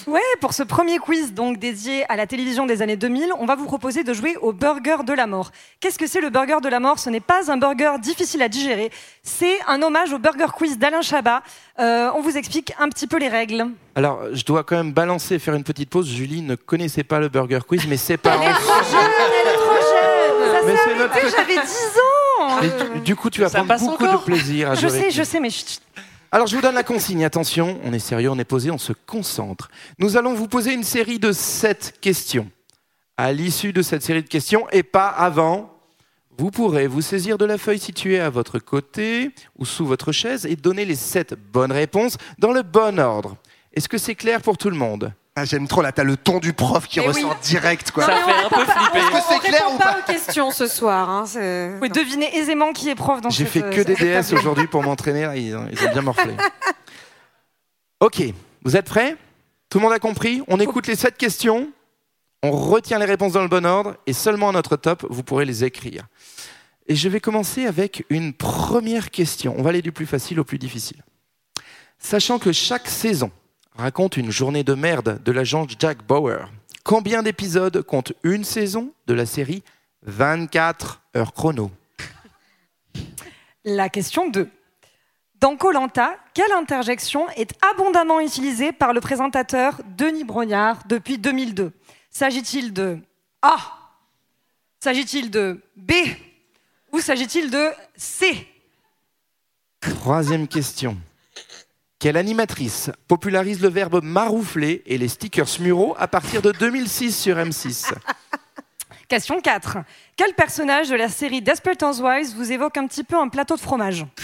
Ouais, 0.07 0.21
pour 0.41 0.53
ce 0.53 0.63
premier 0.63 0.97
quiz 0.97 1.33
donc 1.33 1.59
dédié 1.59 2.03
à 2.11 2.15
la 2.15 2.25
télévision 2.25 2.65
des 2.65 2.81
années 2.81 2.95
2000, 2.95 3.29
on 3.37 3.45
va 3.45 3.55
vous 3.55 3.65
proposer 3.65 4.03
de 4.03 4.11
jouer 4.11 4.35
au 4.37 4.53
burger 4.53 5.03
de 5.05 5.13
la 5.13 5.27
mort. 5.27 5.51
Qu'est-ce 5.79 5.99
que 5.99 6.07
c'est 6.07 6.19
le 6.19 6.31
burger 6.31 6.57
de 6.63 6.67
la 6.67 6.79
mort? 6.79 6.97
Ce 6.97 7.11
n'est 7.11 7.19
pas 7.19 7.51
un 7.51 7.57
burger 7.57 7.68
difficile 7.99 8.41
à 8.41 8.49
digérer, 8.49 8.91
c'est 9.23 9.57
un 9.67 9.81
hommage 9.81 10.13
au 10.13 10.19
burger 10.19 10.47
quiz 10.55 10.77
d'Alain 10.77 11.01
Chabat. 11.01 11.41
Euh, 11.79 12.09
on 12.15 12.21
vous 12.21 12.37
explique 12.37 12.73
un 12.79 12.89
petit 12.89 13.07
peu 13.07 13.17
les 13.17 13.27
règles. 13.29 13.67
Alors, 13.95 14.21
je 14.33 14.43
dois 14.43 14.63
quand 14.63 14.75
même 14.77 14.91
balancer, 14.93 15.39
faire 15.39 15.53
une 15.55 15.63
petite 15.63 15.89
pause. 15.89 16.07
Julie 16.09 16.41
ne 16.41 16.55
connaissait 16.55 17.03
pas 17.03 17.19
le 17.19 17.29
Burger 17.29 17.59
Quiz, 17.67 17.85
mais 17.87 17.97
ses 17.97 18.17
parents. 18.17 18.41
Elle 18.43 18.49
est 18.51 18.53
trop 18.53 18.83
jeune, 18.83 19.11
elle 19.41 19.47
est 19.47 19.57
trop 19.57 19.73
jeune 19.75 21.13
Ça 21.13 21.21
s'est 21.21 21.37
j'avais 21.37 21.55
10 21.55 21.59
ans 21.61 22.59
Mais 22.93 22.99
du- 23.01 23.15
coup, 23.15 23.29
tu 23.29 23.41
vas 23.41 23.49
prendre 23.49 23.67
beaucoup 23.77 24.03
encore 24.05 24.19
de 24.21 24.25
plaisir 24.25 24.71
à 24.71 24.75
Je 24.75 24.81
jouer 24.81 24.89
sais, 24.89 24.97
avec 24.99 25.11
je 25.13 25.23
sais, 25.23 25.39
mais 25.39 25.49
chut, 25.49 25.81
Alors, 26.31 26.47
je 26.47 26.55
vous 26.55 26.61
donne 26.61 26.75
la 26.75 26.83
consigne. 26.83 27.23
Attention, 27.25 27.79
on 27.83 27.93
est 27.93 27.99
sérieux, 27.99 28.29
on 28.29 28.39
est 28.39 28.45
posé, 28.45 28.71
on 28.71 28.77
se 28.77 28.93
concentre. 28.93 29.69
Nous 29.97 30.17
allons 30.17 30.33
vous 30.33 30.47
poser 30.47 30.73
une 30.73 30.83
série 30.83 31.19
de 31.19 31.31
sept 31.31 31.95
questions. 32.01 32.49
À 33.17 33.33
l'issue 33.33 33.73
de 33.73 33.81
cette 33.81 34.01
série 34.03 34.23
de 34.23 34.29
questions, 34.29 34.65
et 34.71 34.83
pas 34.83 35.07
avant, 35.07 35.73
vous 36.39 36.51
pourrez 36.51 36.87
vous 36.87 37.01
saisir 37.01 37.37
de 37.37 37.43
la 37.43 37.57
feuille 37.57 37.79
située 37.79 38.17
à 38.21 38.29
votre 38.29 38.59
côté 38.59 39.31
ou 39.57 39.65
sous 39.65 39.85
votre 39.85 40.13
chaise 40.13 40.45
et 40.45 40.55
donner 40.55 40.85
les 40.85 40.95
sept 40.95 41.33
bonnes 41.51 41.73
réponses 41.73 42.15
dans 42.37 42.53
le 42.53 42.61
bon 42.63 42.97
ordre. 42.97 43.35
Est-ce 43.73 43.89
que 43.89 43.97
c'est 43.97 44.15
clair 44.15 44.41
pour 44.41 44.57
tout 44.57 44.69
le 44.69 44.77
monde? 44.77 45.11
Ah, 45.35 45.43
J'aime 45.43 45.67
trop 45.67 45.81
là, 45.81 45.91
t'as 45.91 46.03
le 46.05 46.15
ton 46.15 46.39
du 46.39 46.53
prof 46.53 46.87
qui 46.87 46.99
Eh 46.99 47.01
oui. 47.01 47.07
ressort 47.09 47.35
direct 47.43 47.91
quoi. 47.91 48.05
Ça 48.05 48.15
fait 48.15 48.45
un 48.45 48.49
peu 48.49 48.65
flipper. 48.65 48.99
Est-ce 48.99 49.11
que 49.11 49.17
c'est 49.33 49.39
clair 49.49 49.61
répond 49.63 49.75
ou 49.75 49.77
pas 49.79 49.93
pas 49.93 49.99
aux 49.99 50.11
questions 50.11 50.51
ce 50.51 50.67
soir. 50.67 51.09
Hein, 51.09 51.25
pouvez 51.77 51.89
deviner 51.89 52.33
aisément 52.37 52.71
qui 52.71 52.89
est 52.89 52.95
prof 52.95 53.19
dans 53.19 53.29
J'ai 53.29 53.43
fait 53.45 53.61
euh, 53.63 53.69
que 53.71 53.81
des 53.81 53.95
DS 53.95 54.33
aujourd'hui 54.33 54.67
pour 54.67 54.81
m'entraîner, 54.81 55.23
là, 55.23 55.35
ils 55.35 55.53
ont, 55.55 55.67
ils 55.71 55.85
ont 55.85 55.91
bien 55.91 56.01
morflé. 56.01 56.33
Ok, 58.01 58.23
vous 58.63 58.77
êtes 58.77 58.85
prêts? 58.85 59.17
Tout 59.69 59.79
le 59.79 59.83
monde 59.83 59.91
a 59.93 59.99
compris? 59.99 60.41
On 60.47 60.57
écoute 60.61 60.87
les 60.87 60.95
sept 60.95 61.17
questions, 61.17 61.69
on 62.43 62.51
retient 62.51 62.99
les 62.99 63.05
réponses 63.05 63.33
dans 63.33 63.41
le 63.41 63.47
bon 63.47 63.65
ordre, 63.65 63.97
et 64.05 64.13
seulement 64.13 64.49
à 64.49 64.51
notre 64.51 64.77
top, 64.77 65.05
vous 65.09 65.23
pourrez 65.23 65.45
les 65.45 65.63
écrire. 65.63 66.07
Et 66.87 66.95
je 66.95 67.09
vais 67.09 67.19
commencer 67.19 67.65
avec 67.65 68.05
une 68.09 68.33
première 68.33 69.11
question. 69.11 69.55
On 69.57 69.61
va 69.61 69.69
aller 69.69 69.81
du 69.81 69.91
plus 69.91 70.05
facile 70.05 70.39
au 70.39 70.43
plus 70.43 70.57
difficile. 70.57 71.03
Sachant 71.99 72.39
que 72.39 72.51
chaque 72.51 72.87
saison 72.87 73.31
raconte 73.75 74.17
une 74.17 74.31
journée 74.31 74.63
de 74.63 74.73
merde 74.73 75.21
de 75.23 75.31
l'agent 75.31 75.67
Jack 75.77 76.05
Bauer, 76.05 76.49
combien 76.83 77.21
d'épisodes 77.23 77.81
compte 77.83 78.13
une 78.23 78.43
saison 78.43 78.93
de 79.07 79.13
la 79.13 79.25
série 79.25 79.63
24 80.03 81.01
heures 81.17 81.33
chrono? 81.33 81.71
La 83.65 83.89
question 83.89 84.29
2. 84.29 84.49
Dans 85.41 85.57
Colanta, 85.57 86.15
quelle 86.33 86.51
interjection 86.53 87.29
est 87.31 87.51
abondamment 87.73 88.19
utilisée 88.19 88.71
par 88.71 88.93
le 88.93 89.01
présentateur 89.01 89.81
Denis 89.97 90.23
Brognard 90.23 90.79
depuis 90.87 91.17
2002 91.17 91.71
S'agit-il 92.09 92.73
de 92.73 92.99
A? 93.41 93.57
S'agit-il 94.79 95.29
de 95.29 95.61
B? 95.75 95.91
Ou 96.91 96.99
s'agit-il 96.99 97.51
de 97.51 97.69
C? 97.95 98.47
Troisième 99.79 100.47
question. 100.47 100.97
Quelle 101.99 102.17
animatrice 102.17 102.89
popularise 103.07 103.61
le 103.61 103.67
verbe 103.67 104.03
maroufler 104.03 104.81
et 104.85 104.97
les 104.97 105.09
stickers 105.09 105.59
muraux 105.59 105.95
à 105.97 106.07
partir 106.07 106.41
de 106.41 106.51
2006 106.51 107.17
sur 107.17 107.35
M6 107.35 107.93
Question 109.09 109.41
4. 109.41 109.79
Quel 110.15 110.33
personnage 110.33 110.89
de 110.89 110.95
la 110.95 111.09
série 111.09 111.41
Desperate 111.41 111.81
Housewives 111.81 112.35
vous 112.35 112.51
évoque 112.51 112.77
un 112.77 112.87
petit 112.87 113.03
peu 113.03 113.19
un 113.19 113.27
plateau 113.27 113.55
de 113.55 113.61
fromage? 113.61 114.05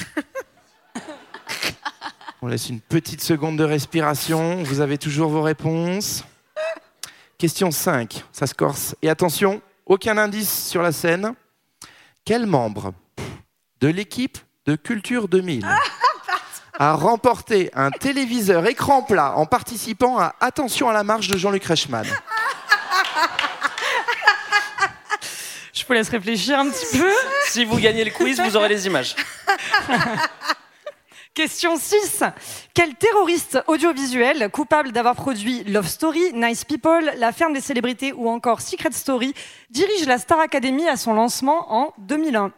On 2.41 2.47
laisse 2.47 2.69
une 2.69 2.79
petite 2.79 3.21
seconde 3.21 3.57
de 3.57 3.63
respiration. 3.63 4.61
Vous 4.63 4.81
avez 4.81 4.99
toujours 4.99 5.29
vos 5.29 5.41
réponses. 5.41 6.23
Question 7.37 7.69
5. 7.71 8.23
Ça 8.31 8.47
se 8.47 8.53
corse. 8.53 8.95
Et 9.01 9.09
attention, 9.09 9.61
aucun 9.85 10.17
indice 10.17 10.67
sur 10.67 10.81
la 10.81 10.91
scène. 10.91 11.33
Quel 12.23 12.45
membre 12.45 12.93
de 13.81 13.87
l'équipe 13.87 14.37
de 14.65 14.75
Culture 14.75 15.27
2000 15.27 15.67
a 16.79 16.93
remporté 16.93 17.69
un 17.73 17.91
téléviseur 17.91 18.65
écran 18.65 19.03
plat 19.03 19.33
en 19.35 19.45
participant 19.45 20.17
à 20.17 20.33
Attention 20.39 20.89
à 20.89 20.93
la 20.93 21.03
marche 21.03 21.27
de 21.27 21.37
Jean-Luc 21.37 21.65
Reichmann? 21.65 22.07
Je 25.73 25.83
vous 25.85 25.93
laisse 25.93 26.09
réfléchir 26.09 26.57
un 26.57 26.69
petit 26.69 26.97
peu. 26.97 27.11
Si 27.47 27.63
vous 27.65 27.77
gagnez 27.77 28.05
le 28.05 28.11
quiz, 28.11 28.39
vous 28.39 28.55
aurez 28.55 28.69
les 28.69 28.87
images. 28.87 29.15
Question 31.35 31.75
6. 31.75 32.23
Quel 32.73 32.95
terroriste 32.95 33.59
audiovisuel, 33.67 34.49
coupable 34.49 34.93
d'avoir 34.93 35.15
produit 35.15 35.65
Love 35.65 35.85
Story, 35.85 36.31
Nice 36.33 36.63
People, 36.63 37.11
La 37.17 37.33
ferme 37.33 37.51
des 37.51 37.59
célébrités 37.59 38.13
ou 38.13 38.29
encore 38.29 38.61
Secret 38.61 38.93
Story, 38.93 39.33
dirige 39.69 40.05
la 40.07 40.17
Star 40.17 40.39
Academy 40.39 40.87
à 40.87 40.95
son 40.95 41.13
lancement 41.13 41.73
en 41.73 41.93
2001 41.97 42.53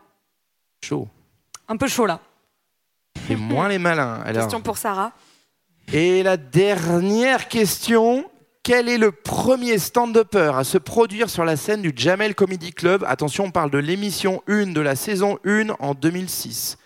Chaud. 0.83 1.07
Un 1.67 1.75
peu 1.75 1.87
chaud 1.87 2.05
là. 2.05 2.19
Et 3.31 3.35
moins 3.35 3.67
les 3.67 3.79
malins. 3.79 4.21
Alors. 4.25 4.43
Question 4.43 4.61
pour 4.61 4.77
Sarah. 4.77 5.11
Et 5.91 6.21
la 6.21 6.37
dernière 6.37 7.47
question. 7.47 8.29
Quel 8.61 8.89
est 8.89 8.99
le 8.99 9.11
premier 9.11 9.79
stand-upper 9.79 10.51
à 10.55 10.63
se 10.63 10.77
produire 10.77 11.31
sur 11.31 11.45
la 11.45 11.55
scène 11.55 11.81
du 11.81 11.93
Jamel 11.95 12.35
Comedy 12.35 12.73
Club? 12.73 13.03
Attention, 13.07 13.45
on 13.45 13.51
parle 13.51 13.71
de 13.71 13.77
l'émission 13.79 14.43
1 14.47 14.67
de 14.67 14.81
la 14.81 14.95
saison 14.95 15.39
1 15.45 15.69
en 15.79 15.95
2006. 15.95 16.77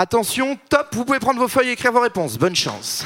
Attention, 0.00 0.56
top, 0.68 0.94
vous 0.94 1.04
pouvez 1.04 1.18
prendre 1.18 1.40
vos 1.40 1.48
feuilles 1.48 1.70
et 1.70 1.72
écrire 1.72 1.90
vos 1.90 1.98
réponses. 1.98 2.38
Bonne 2.38 2.54
chance. 2.54 3.04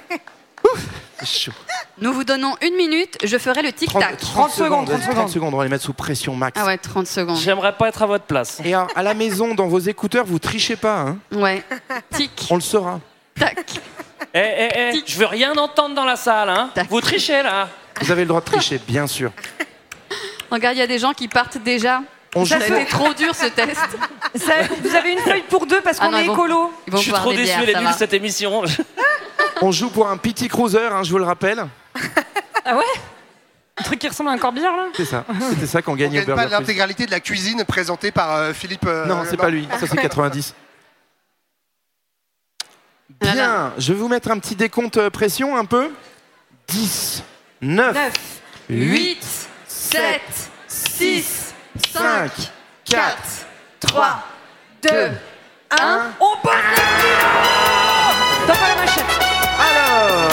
Ouf, 0.64 0.80
c'est 1.18 1.26
chaud. 1.26 1.52
Nous 2.00 2.10
vous 2.10 2.24
donnons 2.24 2.56
une 2.62 2.74
minute, 2.74 3.18
je 3.22 3.36
ferai 3.36 3.60
le 3.60 3.70
30, 3.70 3.76
tic-tac. 3.76 4.16
30 4.16 4.50
secondes, 4.50 4.88
30 5.12 5.28
secondes, 5.28 5.52
on 5.52 5.58
va 5.58 5.64
les 5.64 5.68
mettre 5.68 5.84
sous 5.84 5.92
pression 5.92 6.34
max. 6.34 6.58
Ah 6.58 6.64
ouais, 6.64 6.78
30 6.78 7.06
secondes. 7.06 7.36
J'aimerais 7.36 7.76
pas 7.76 7.88
être 7.90 8.00
à 8.00 8.06
votre 8.06 8.24
place. 8.24 8.62
Et 8.64 8.72
à, 8.72 8.86
à 8.96 9.02
la 9.02 9.12
maison, 9.12 9.54
dans 9.54 9.68
vos 9.68 9.78
écouteurs, 9.80 10.24
vous 10.24 10.38
trichez 10.38 10.76
pas. 10.76 11.00
Hein 11.00 11.18
Ouais. 11.32 11.62
Tic, 12.12 12.46
on 12.48 12.54
le 12.54 12.62
saura. 12.62 12.98
tac. 13.38 13.66
Eh, 14.32 14.38
eh, 14.38 14.68
eh, 14.94 15.02
je 15.04 15.18
veux 15.18 15.26
rien 15.26 15.54
entendre 15.58 15.94
dans 15.94 16.06
la 16.06 16.16
salle, 16.16 16.48
hein. 16.48 16.70
Vous 16.88 17.02
trichez 17.02 17.42
là. 17.42 17.68
Vous 18.00 18.10
avez 18.10 18.22
le 18.22 18.28
droit 18.28 18.40
de 18.40 18.46
tricher, 18.46 18.80
bien 18.88 19.06
sûr. 19.06 19.32
Regarde, 20.50 20.76
il 20.76 20.80
y 20.80 20.82
a 20.82 20.86
des 20.86 20.98
gens 20.98 21.12
qui 21.12 21.28
partent 21.28 21.58
déjà. 21.58 22.00
On 22.34 22.44
Ça 22.46 22.56
joue 22.58 22.64
a 22.64 22.66
pour- 22.66 22.76
été 22.76 22.86
trop 22.90 23.14
dur 23.14 23.34
ce 23.34 23.46
test. 23.46 23.76
Ça- 24.36 24.52
vous 24.82 24.94
avez 24.96 25.12
une 25.12 25.18
feuille 25.18 25.44
pour 25.50 25.66
deux 25.66 25.82
parce 25.82 25.98
Ah 26.00 26.06
qu'on 26.08 26.16
est 26.16 26.24
écolo. 26.24 26.72
Je 26.90 26.96
suis 26.96 27.12
trop 27.12 27.32
déçu, 27.32 27.52
elle 27.62 27.70
est 27.70 27.78
nulle 27.80 27.92
cette 27.96 28.14
émission. 28.14 28.62
On 29.60 29.70
joue 29.70 29.90
pour 29.90 30.08
un 30.08 30.16
petit 30.16 30.48
cruiser, 30.48 30.86
hein, 30.90 31.02
je 31.02 31.10
vous 31.10 31.18
le 31.18 31.24
rappelle. 31.24 31.66
Ah 32.64 32.76
ouais? 32.76 32.84
Un 33.76 33.82
truc 33.82 33.98
qui 33.98 34.06
ressemble 34.06 34.30
à 34.30 34.34
un 34.34 34.38
corbillard 34.38 34.76
là? 34.76 34.84
C'est 34.96 35.04
ça. 35.04 35.24
C'était 35.50 35.66
ça 35.66 35.82
qu'on 35.82 35.92
On 35.92 35.96
gagnait 35.96 36.22
au 36.22 36.24
gagne 36.24 36.36
pas 36.36 36.42
Burger 36.42 36.58
l'intégralité 36.60 37.06
de 37.06 37.10
la 37.10 37.18
cuisine 37.18 37.64
présentée 37.64 38.12
par 38.12 38.36
euh, 38.36 38.52
Philippe. 38.52 38.84
euh, 38.86 39.04
Non, 39.06 39.24
c'est 39.28 39.36
pas 39.36 39.50
lui. 39.50 39.66
Ça, 39.80 39.88
c'est 39.88 39.96
90. 39.96 40.54
Bien, 43.20 43.72
je 43.78 43.92
vais 43.92 43.98
vous 43.98 44.06
mettre 44.08 44.30
un 44.30 44.38
petit 44.38 44.54
décompte 44.54 44.96
euh, 44.96 45.10
pression 45.10 45.56
un 45.56 45.64
peu. 45.64 45.90
10, 46.68 47.24
9, 47.62 47.94
9, 47.94 48.12
8, 48.70 49.18
7, 49.66 50.20
6, 50.68 51.51
5, 51.92 52.30
4, 52.86 53.46
3, 53.80 54.24
2, 54.82 54.88
1. 55.70 56.00
On 56.20 56.36
passe 56.42 56.54
T'as 58.46 58.54
pas 58.54 58.68
la 58.68 58.74
machette 58.76 59.04
Alors, 59.58 60.30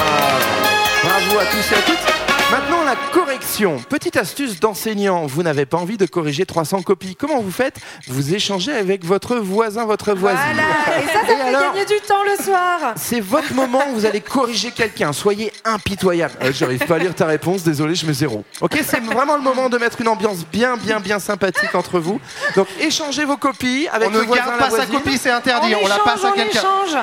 bravo 1.03 1.39
à 1.39 1.45
tous 1.45 1.71
et 1.71 1.75
à 1.75 1.81
toutes. 1.81 2.28
Maintenant, 2.51 2.83
la 2.83 2.95
correction. 3.13 3.77
Petite 3.89 4.17
astuce 4.17 4.59
d'enseignant. 4.59 5.27
Vous 5.27 5.43
n'avez 5.43 5.67
pas 5.67 5.77
envie 5.77 5.97
de 5.97 6.07
corriger 6.07 6.47
300 6.47 6.81
copies. 6.81 7.15
Comment 7.15 7.41
vous 7.41 7.51
faites? 7.51 7.75
Vous 8.07 8.33
échangez 8.33 8.73
avec 8.73 9.05
votre 9.05 9.35
voisin, 9.35 9.85
votre 9.85 10.13
voisine. 10.15 10.39
Voilà. 10.55 10.99
Et 11.03 11.05
ça, 11.07 11.13
ça 11.19 11.25
fait 11.27 11.41
alors 11.41 11.73
gagner 11.73 11.85
du 11.85 11.99
temps 12.07 12.23
le 12.25 12.43
soir. 12.43 12.79
C'est 12.95 13.19
votre 13.19 13.53
moment 13.53 13.81
où 13.91 13.95
vous 13.95 14.05
allez 14.07 14.21
corriger 14.21 14.71
quelqu'un. 14.71 15.13
Soyez 15.13 15.53
impitoyable. 15.63 16.33
Euh, 16.41 16.51
J'arrive 16.51 16.83
pas 16.87 16.95
à 16.95 16.97
lire 16.97 17.13
ta 17.13 17.27
réponse, 17.27 17.61
désolé, 17.61 17.93
je 17.93 18.07
mets 18.07 18.13
zéro. 18.13 18.43
Ok, 18.61 18.79
c'est 18.83 19.03
vraiment 19.03 19.35
le 19.35 19.43
moment 19.43 19.69
de 19.69 19.77
mettre 19.77 20.01
une 20.01 20.07
ambiance 20.07 20.43
bien, 20.51 20.75
bien, 20.77 20.99
bien 20.99 21.19
sympathique 21.19 21.75
entre 21.75 21.99
vous. 21.99 22.19
Donc 22.55 22.67
échangez 22.81 23.25
vos 23.25 23.37
copies 23.37 23.87
avec 23.91 24.07
On 24.07 24.11
ne 24.11 24.19
le 24.21 24.25
voisin, 24.25 24.45
garde 24.45 24.59
la 24.59 24.65
pas 24.65 24.69
sa 24.71 24.75
voisine. 24.77 24.95
copie, 24.95 25.17
c'est 25.19 25.29
interdit. 25.31 25.75
On, 25.75 25.87
la 25.87 25.95
échange, 25.95 26.03
passe 26.03 26.25
à 26.25 26.29
on 26.29 26.31
quelqu'un. 26.33 26.59
échange. 26.59 26.97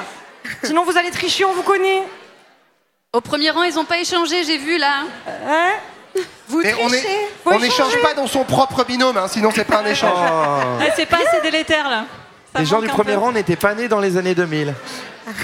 Sinon 0.64 0.84
vous 0.84 0.96
allez 0.98 1.10
tricher, 1.12 1.44
on 1.44 1.52
vous 1.54 1.62
connaît. 1.62 2.02
Au 3.16 3.20
premier 3.22 3.48
rang, 3.48 3.62
ils 3.62 3.78
ont 3.78 3.86
pas 3.86 3.98
échangé, 3.98 4.44
j'ai 4.44 4.58
vu 4.58 4.76
là. 4.76 5.04
Hein 5.48 5.70
Vous 6.48 6.60
Mais 6.62 6.74
on 6.82 6.88
trichez. 6.88 7.06
est- 7.06 7.30
Faut 7.42 7.50
on 7.50 7.52
échanger. 7.54 7.66
n'échange 7.68 8.02
pas 8.02 8.12
dans 8.12 8.26
son 8.26 8.44
propre 8.44 8.84
binôme, 8.84 9.16
hein, 9.16 9.26
sinon 9.26 9.50
c'est 9.54 9.64
pas 9.64 9.78
un 9.78 9.86
échange. 9.86 10.12
Ah, 10.20 10.84
c'est 10.94 11.06
pas 11.06 11.16
assez 11.26 11.40
délétère 11.42 11.88
là. 11.88 12.04
Ça 12.52 12.58
Les 12.60 12.66
gens 12.66 12.76
manque 12.76 12.84
du 12.84 12.90
un 12.90 12.94
premier 12.94 13.12
peu. 13.14 13.18
rang 13.20 13.32
n'étaient 13.32 13.56
pas 13.56 13.74
nés 13.74 13.88
dans 13.88 14.00
les 14.00 14.18
années 14.18 14.34
2000. 14.34 14.74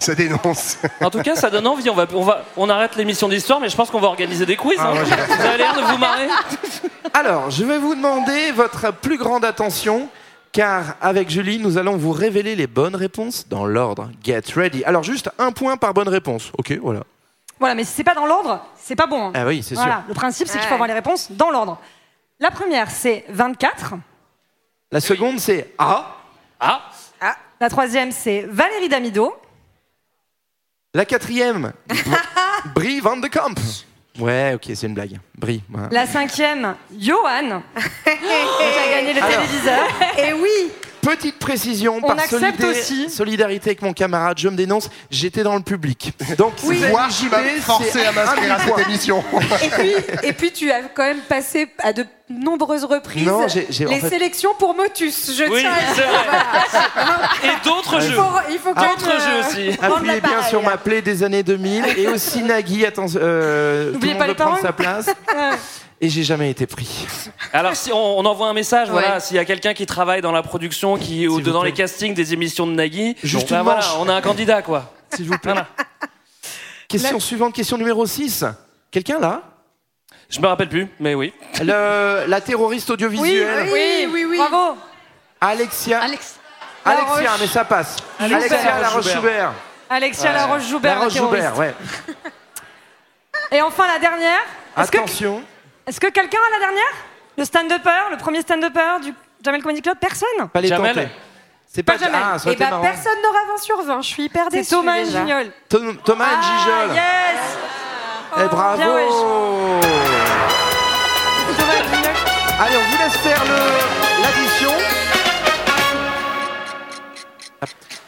Ça 0.00 0.14
dénonce. 0.16 0.78
En 1.00 1.10
tout 1.10 1.22
cas, 1.22 1.34
ça 1.36 1.48
donne 1.50 1.66
envie. 1.66 1.88
On, 1.90 1.94
va, 1.94 2.06
on, 2.14 2.22
va, 2.24 2.44
on 2.56 2.68
arrête 2.70 2.96
l'émission 2.96 3.28
d'histoire, 3.28 3.60
mais 3.60 3.68
je 3.68 3.76
pense 3.76 3.90
qu'on 3.90 4.00
va 4.00 4.08
organiser 4.08 4.44
des 4.46 4.56
quiz. 4.56 4.78
Ah, 4.80 4.88
hein. 4.90 5.04
Vous 5.04 5.46
avez 5.46 5.58
l'air 5.58 5.74
de 5.76 5.80
vous 5.82 5.98
marrer. 5.98 6.28
Alors, 7.14 7.50
je 7.52 7.64
vais 7.64 7.78
vous 7.78 7.94
demander 7.94 8.50
votre 8.52 8.92
plus 8.92 9.16
grande 9.18 9.44
attention, 9.44 10.08
car 10.58 10.96
avec 11.00 11.30
Julie, 11.30 11.60
nous 11.60 11.78
allons 11.78 11.96
vous 11.96 12.10
révéler 12.10 12.56
les 12.56 12.66
bonnes 12.66 12.96
réponses 12.96 13.46
dans 13.46 13.64
l'ordre. 13.64 14.10
Get 14.24 14.42
ready. 14.56 14.82
Alors, 14.82 15.04
juste 15.04 15.30
un 15.38 15.52
point 15.52 15.76
par 15.76 15.94
bonne 15.94 16.08
réponse. 16.08 16.50
Ok, 16.58 16.72
voilà. 16.82 17.04
Voilà, 17.60 17.76
mais 17.76 17.84
si 17.84 17.92
c'est 17.92 18.02
pas 18.02 18.16
dans 18.16 18.26
l'ordre, 18.26 18.66
c'est 18.76 18.96
pas 18.96 19.06
bon. 19.06 19.28
hein. 19.28 19.32
Ah 19.36 19.46
oui, 19.46 19.62
c'est 19.62 19.76
Voilà, 19.76 19.98
sûr. 19.98 20.02
le 20.08 20.14
principe 20.14 20.48
c'est 20.48 20.54
qu'il 20.54 20.62
faut 20.62 20.66
Ouais. 20.70 20.74
avoir 20.74 20.88
les 20.88 20.94
réponses 20.94 21.30
dans 21.30 21.52
l'ordre. 21.52 21.78
La 22.40 22.50
première 22.50 22.90
c'est 22.90 23.24
24, 23.28 23.94
La 24.90 25.00
seconde, 25.00 25.38
c'est 25.38 25.72
A. 25.78 26.16
Ah, 26.58 26.82
la 27.60 27.68
troisième 27.70 28.10
c'est 28.10 28.40
Valérie 28.50 28.88
Damido, 28.88 29.32
La 30.92 31.04
quatrième, 31.04 31.72
Brie 32.74 32.98
Van 32.98 33.16
de 33.16 33.28
Kamp. 33.28 33.54
Ouais, 34.18 34.52
ok, 34.54 34.64
c'est 34.74 34.86
une 34.86 34.94
blague. 34.94 35.18
Brie. 35.36 35.62
la 35.90 36.06
cinquième 36.06 36.74
Johan, 36.98 37.62
qui 38.04 38.10
a 38.10 38.90
gagné 38.90 39.14
le 39.14 39.22
Alors. 39.22 39.40
téléviseur. 39.40 39.86
Et 40.18 40.32
oui. 40.32 40.72
Petite 41.00 41.38
précision, 41.38 41.96
On 42.02 42.06
par 42.06 42.18
accepte 42.18 42.60
solidé- 42.60 42.66
aussi. 42.80 43.08
solidarité 43.10 43.70
avec 43.70 43.82
mon 43.82 43.92
camarade, 43.92 44.38
je 44.38 44.48
me 44.48 44.56
dénonce, 44.56 44.90
j'étais 45.10 45.42
dans 45.42 45.54
le 45.54 45.62
public. 45.62 46.12
Donc, 46.36 46.52
Oui. 46.64 46.76
vous 46.82 46.88
Moi, 46.88 47.06
je 47.10 47.28
m'avais 47.28 47.54
c'est 47.56 47.60
forcé 47.60 48.04
à 48.04 48.12
m'inscrire 48.12 48.52
un 48.52 48.56
à 48.56 48.58
cette 48.60 48.86
émission. 48.88 49.24
Et 49.62 49.68
puis, 49.70 49.92
et 50.24 50.32
puis, 50.32 50.52
tu 50.52 50.70
as 50.70 50.82
quand 50.94 51.04
même 51.04 51.20
passé 51.20 51.68
à 51.78 51.92
de 51.92 52.04
nombreuses 52.30 52.84
reprises 52.84 53.26
Non, 53.26 53.48
j'ai- 53.48 53.66
j'ai- 53.70 53.86
en 53.86 53.90
les 53.90 54.00
fait- 54.00 54.08
sélections 54.10 54.50
pour 54.58 54.74
Motus. 54.76 55.32
Je 55.34 55.44
oui, 55.44 55.60
tiens 55.60 55.72
à 55.72 55.80
le 55.80 55.86
c'est 55.88 55.94
dire. 55.94 56.10
vrai. 56.26 57.48
Et 57.48 57.64
d'autres 57.68 57.94
Il 58.02 58.08
jeux. 58.08 58.14
faut, 58.16 58.22
il 58.50 58.58
faut 58.58 58.74
quand 58.74 58.82
D'autres 58.82 59.08
même, 59.08 59.18
jeux 59.20 59.26
euh, 59.28 59.48
aussi. 59.70 59.76
prendre 59.78 59.96
Appuyez 59.96 60.12
bien 60.20 60.30
l'appareil. 60.30 60.48
sur 60.50 60.62
ma 60.62 60.76
plaie 60.76 61.00
des 61.00 61.22
années 61.22 61.42
2000 61.42 61.84
et 61.96 62.06
aussi 62.08 62.42
Nagui, 62.42 62.84
attends, 62.84 63.06
euh, 63.16 63.84
tout 63.86 63.88
le 63.88 63.92
N'oubliez 63.94 64.12
monde 64.12 64.18
pas 64.18 64.24
veut 64.26 64.30
les 64.30 64.34
prendre 64.36 64.60
paroles. 64.60 64.66
sa 64.66 64.72
place. 64.74 65.06
Et 66.00 66.08
j'ai 66.08 66.22
jamais 66.22 66.50
été 66.50 66.66
pris. 66.66 67.06
Alors, 67.52 67.74
si 67.74 67.92
on, 67.92 68.18
on 68.18 68.24
envoie 68.24 68.46
un 68.48 68.52
message, 68.52 68.88
Ouais. 68.88 69.00
voilà, 69.02 69.18
s'il 69.18 69.36
y 69.36 69.40
a 69.40 69.44
quelqu'un 69.44 69.74
qui 69.74 69.84
travaille 69.84 70.20
dans 70.22 70.30
la 70.30 70.42
production, 70.42 70.96
qui 70.96 71.26
ou 71.26 71.40
dans 71.40 71.60
plaît. 71.62 71.70
les 71.70 71.76
castings 71.76 72.14
des 72.14 72.32
émissions 72.34 72.66
de 72.68 72.72
Nagui, 72.72 73.16
Juste 73.24 73.50
bah 73.50 73.58
une 73.58 73.62
voilà, 73.64 73.80
manche. 73.80 73.94
on 73.98 74.08
a 74.08 74.14
un 74.14 74.20
candidat, 74.20 74.62
quoi. 74.62 74.92
S'il 75.14 75.26
vous 75.28 75.38
plaît. 75.38 75.52
Voilà. 75.52 75.66
Question 76.88 77.18
suivante, 77.18 77.52
question 77.54 77.76
numéro 77.78 78.06
6. 78.06 78.44
Quelqu'un 78.92 79.18
là? 79.18 79.42
Je 80.30 80.40
me 80.40 80.46
rappelle 80.46 80.68
plus, 80.68 80.88
mais 81.00 81.14
oui. 81.14 81.32
Le- 81.62 82.26
La 82.28 82.40
terroriste 82.40 82.90
audiovisuelle, 82.90 83.68
oui, 83.72 84.08
oui, 84.12 84.24
oui. 84.28 84.36
Bravo. 84.38 84.76
Alexia. 85.40 86.00
Alex. 86.02 86.36
Alexia, 86.84 87.30
mais 87.40 87.46
ça 87.46 87.64
passe. 87.64 87.96
Alexia 88.20 88.56
Alexia 88.58 88.80
Laroche-Joubert. 88.80 89.52
Alexia 89.90 90.32
Laroche-Joubert, 90.32 90.92
la 90.94 90.98
Laroche-Joubert, 91.00 91.58
ouais. 91.58 91.74
Et 93.50 93.60
enfin 93.62 93.86
la 93.86 93.98
dernière. 93.98 94.40
Est-ce 94.76 94.90
que, 94.90 94.98
Attention. 94.98 95.42
Est-ce 95.88 96.00
que 96.00 96.08
quelqu'un 96.08 96.38
a 96.38 96.50
la 96.58 96.66
dernière 96.66 96.94
Le 97.36 97.44
stand-upper, 97.44 98.10
le 98.10 98.16
premier 98.16 98.40
stand-upper 98.42 99.00
du 99.02 99.14
Jamel 99.44 99.62
Comedy 99.62 99.82
Club 99.82 99.96
Personne 100.00 100.48
Pas 100.52 100.60
les 100.60 100.68
Jamel. 100.68 101.08
C'est 101.70 101.82
pas, 101.82 101.92
Pas 101.94 102.04
Jamel. 102.04 102.20
Ah, 102.24 102.38
ça 102.38 102.50
Et 102.50 102.56
bah, 102.56 102.70
marrant. 102.70 102.82
personne 102.82 103.20
n'aura 103.22 103.38
20 103.56 103.62
sur 103.62 103.82
20. 103.82 104.02
Je 104.02 104.06
suis 104.08 104.22
hyper 104.24 104.44
C'est 104.50 104.58
déçue. 104.58 104.70
Thomas 104.70 104.98
déjà. 105.02 105.18
Gignol. 105.20 105.52
Tom- 105.68 105.96
Thomas 106.04 106.24
Ah, 106.30 106.40
Gijol. 106.42 106.94
yes 106.96 107.58
Eh, 108.38 108.48
bravo 108.48 108.76
bien, 108.78 108.86
Thomas 111.56 111.82
Gignol. 111.82 112.14
Allez, 112.60 112.76
on 112.76 112.90
vous 112.90 112.98
laisse 113.02 113.16
faire 113.18 113.44
le- 113.44 114.22
l'addition. 114.22 114.72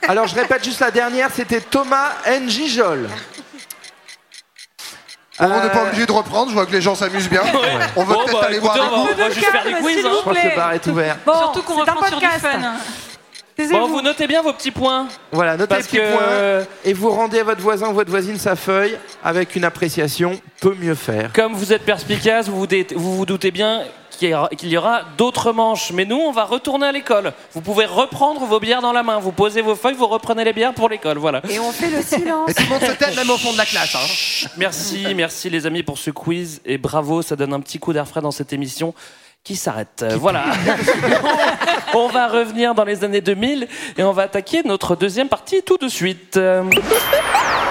Alors, 0.09 0.27
je 0.27 0.35
répète 0.35 0.65
juste 0.65 0.81
la 0.81 0.91
dernière, 0.91 1.29
c'était 1.33 1.61
Thomas 1.61 2.13
Njijol. 2.41 3.09
On 5.41 5.63
n'est 5.63 5.71
pas 5.71 5.83
obligé 5.85 6.07
de 6.07 6.13
reprendre, 6.13 6.51
je 6.51 6.55
vois 6.55 6.67
que 6.67 6.73
les 6.73 6.81
gens 6.83 6.95
s'amusent 6.95 7.29
bien. 7.31 7.43
On 7.97 8.05
Bon, 8.05 8.15
peut-être 8.15 8.41
bah, 8.41 8.47
aller 8.47 8.57
écoutez, 8.59 8.79
voir 8.79 8.91
va 9.07 9.15
cours. 9.15 9.31
juste 9.33 9.47
faire 9.47 9.65
des 9.65 9.73
quiz. 9.73 10.05
hein. 10.05 10.11
Je 10.19 10.23
pense 10.25 10.39
que 10.39 10.49
le 10.49 10.57
bar 10.57 10.73
est 10.73 10.87
ouvert. 10.87 11.17
Bon, 11.27 11.33
Surtout 11.39 11.63
qu'on 11.63 11.79
un 11.79 11.85
reprend 11.85 12.07
sur 12.07 12.19
du 12.19 12.27
fun. 12.27 12.59
Bon, 13.73 13.89
vous 13.89 14.01
notez 14.01 14.27
bien 14.27 14.41
vos 14.41 14.55
petits 14.55 14.71
points. 14.71 15.07
Voilà, 15.33 15.57
notez 15.59 15.75
les 15.77 15.83
petits 15.83 15.97
que- 15.99 16.13
points 16.13 16.67
et 16.85 16.93
vous 16.95 17.11
rendez 17.11 17.41
à 17.41 17.45
votre 17.45 17.61
voisin 17.61 17.89
ou 17.89 17.93
votre 17.93 18.11
voisine 18.11 18.39
sa 18.39 18.57
feuille 18.57 18.97
avec 19.23 19.55
une 19.55 19.65
appréciation 19.65 20.41
peut 20.63 20.75
mieux 20.81 20.95
faire. 20.95 21.31
Comme 21.35 21.53
vous 21.53 21.71
êtes 21.73 21.85
perspicace, 21.85 22.49
vous 22.49 22.59
vous, 22.61 22.67
dé- 22.67 22.87
vous 22.97 23.17
vous 23.19 23.27
doutez 23.27 23.51
bien 23.51 23.83
qu'il 24.21 24.69
y 24.69 24.77
aura, 24.77 25.01
d'autres 25.17 25.53
manches. 25.53 25.91
Mais 25.93 26.05
nous, 26.05 26.19
on 26.19 26.31
va 26.33 26.45
retourner 26.45 26.87
à 26.87 26.93
l'école. 26.93 27.33
Vous 27.55 27.63
pouvez 27.63 27.87
reprendre 27.87 28.45
vos 28.45 28.61
bières 28.61 28.83
dans 28.83 28.93
la 28.93 29.03
main. 29.03 29.19
Vous 29.19 29.33
posez 29.33 29.63
vos 29.63 29.75
feuilles, 29.75 29.95
vous 29.95 30.07
reprenez 30.07 30.45
les 30.45 30.53
bières 30.53 30.75
pour 30.75 30.89
l'école. 30.89 31.19
Voilà. 31.19 31.41
Et 31.49 31.59
on 31.59 31.73
fait 31.73 31.89
le 31.91 32.03
silence. 32.03 32.51
Et 32.51 32.55
tout 32.55 32.63
le 32.65 32.69
monde 32.69 32.83
se 32.83 32.93
tait, 32.93 33.15
même 33.17 33.31
au 33.31 33.39
fond 33.39 33.53
de 33.53 33.59
la 33.59 33.65
classe. 33.65 33.95
hein. 33.95 34.49
Merci, 34.59 35.07
merci 35.17 35.49
les 35.51 35.67
amis 35.67 35.83
pour 35.83 35.99
ce 35.99 36.11
quiz. 36.11 36.61
Et 36.67 36.77
bravo, 36.79 37.23
ça 37.23 37.35
donne 37.37 37.53
un 37.55 37.61
petit 37.61 37.79
coup 37.79 37.93
d'air 37.93 38.07
frais 38.07 38.21
dans 38.21 38.31
cette 38.31 38.53
émission 38.53 38.95
qui 39.43 39.57
s'arrête. 39.57 40.03
Euh, 40.03 40.17
Voilà. 40.19 40.45
on 41.95 42.09
va 42.09 42.29
revenir 42.29 42.75
dans 42.75 42.85
les 42.85 43.03
années 43.05 43.23
2000 43.23 43.67
et 43.97 44.03
on 44.03 44.13
va 44.13 44.25
attaquer 44.25 44.63
notre 44.65 44.97
deuxième 44.97 45.29
partie 45.29 45.63
tout 45.63 45.79
de 45.79 45.89
suite. 45.89 46.39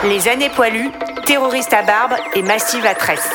Les 0.04 0.28
années 0.28 0.50
poilues, 0.50 0.90
terroristes 1.26 1.74
à 1.74 1.84
barbe 1.84 2.16
et 2.34 2.42
massive 2.42 2.86
à 2.88 2.96
tresse. 2.96 3.30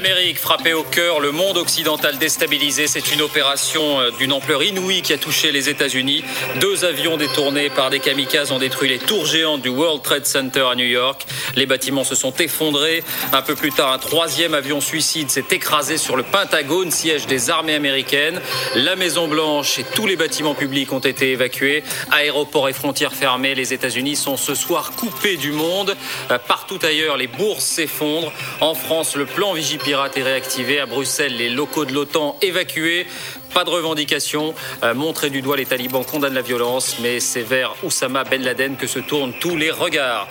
L'Amérique 0.00 0.38
frappée 0.38 0.74
au 0.74 0.84
cœur, 0.84 1.18
le 1.18 1.32
monde 1.32 1.56
occidental 1.56 2.18
déstabilisé, 2.18 2.86
c'est 2.86 3.10
une 3.12 3.20
opération 3.20 3.98
euh, 3.98 4.12
d'une 4.12 4.32
ampleur 4.32 4.62
inouïe 4.62 5.02
qui 5.02 5.12
a 5.12 5.18
touché 5.18 5.50
les 5.50 5.68
États-Unis. 5.68 6.22
Deux 6.60 6.84
avions 6.84 7.16
détournés 7.16 7.68
par 7.68 7.90
des 7.90 7.98
kamikazes 7.98 8.52
ont 8.52 8.60
détruit 8.60 8.88
les 8.88 9.00
tours 9.00 9.26
géantes 9.26 9.60
du 9.60 9.70
World 9.70 10.00
Trade 10.02 10.24
Center 10.24 10.66
à 10.70 10.76
New 10.76 10.86
York. 10.86 11.26
Les 11.56 11.66
bâtiments 11.66 12.04
se 12.04 12.14
sont 12.14 12.32
effondrés. 12.34 13.02
Un 13.32 13.42
peu 13.42 13.56
plus 13.56 13.72
tard, 13.72 13.92
un 13.92 13.98
troisième 13.98 14.54
avion 14.54 14.80
suicide 14.80 15.30
s'est 15.30 15.46
écrasé 15.50 15.98
sur 15.98 16.14
le 16.14 16.22
Pentagone, 16.22 16.92
siège 16.92 17.26
des 17.26 17.50
armées 17.50 17.74
américaines. 17.74 18.40
La 18.76 18.94
Maison 18.94 19.26
Blanche 19.26 19.80
et 19.80 19.84
tous 19.96 20.06
les 20.06 20.14
bâtiments 20.14 20.54
publics 20.54 20.92
ont 20.92 21.00
été 21.00 21.32
évacués. 21.32 21.82
Aéroports 22.12 22.68
et 22.68 22.72
frontières 22.72 23.14
fermées. 23.14 23.56
Les 23.56 23.72
États-Unis 23.72 24.14
sont 24.14 24.36
ce 24.36 24.54
soir 24.54 24.92
coupés 24.92 25.36
du 25.36 25.50
monde. 25.50 25.96
Euh, 26.30 26.38
Partout 26.38 26.78
ailleurs, 26.84 27.16
les 27.16 27.26
bourses 27.26 27.64
s'effondrent. 27.64 28.32
En 28.60 28.74
France, 28.74 29.16
le 29.16 29.26
plan 29.26 29.54
Vigipirate 29.54 29.87
est 29.92 30.22
réactivé. 30.22 30.80
À 30.80 30.86
Bruxelles, 30.86 31.36
les 31.36 31.48
locaux 31.48 31.84
de 31.84 31.92
l'OTAN 31.92 32.36
évacués. 32.42 33.06
Pas 33.54 33.64
de 33.64 33.70
revendication. 33.70 34.54
Euh, 34.82 34.94
montrer 34.94 35.30
du 35.30 35.40
doigt 35.40 35.56
les 35.56 35.64
talibans 35.64 36.04
condamnent 36.04 36.34
la 36.34 36.42
violence, 36.42 36.96
mais 37.02 37.20
c'est 37.20 37.42
vers 37.42 37.74
Oussama 37.82 38.24
Ben 38.24 38.42
Laden 38.42 38.76
que 38.76 38.86
se 38.86 38.98
tournent 38.98 39.32
tous 39.40 39.56
les 39.56 39.70
regards. 39.70 40.28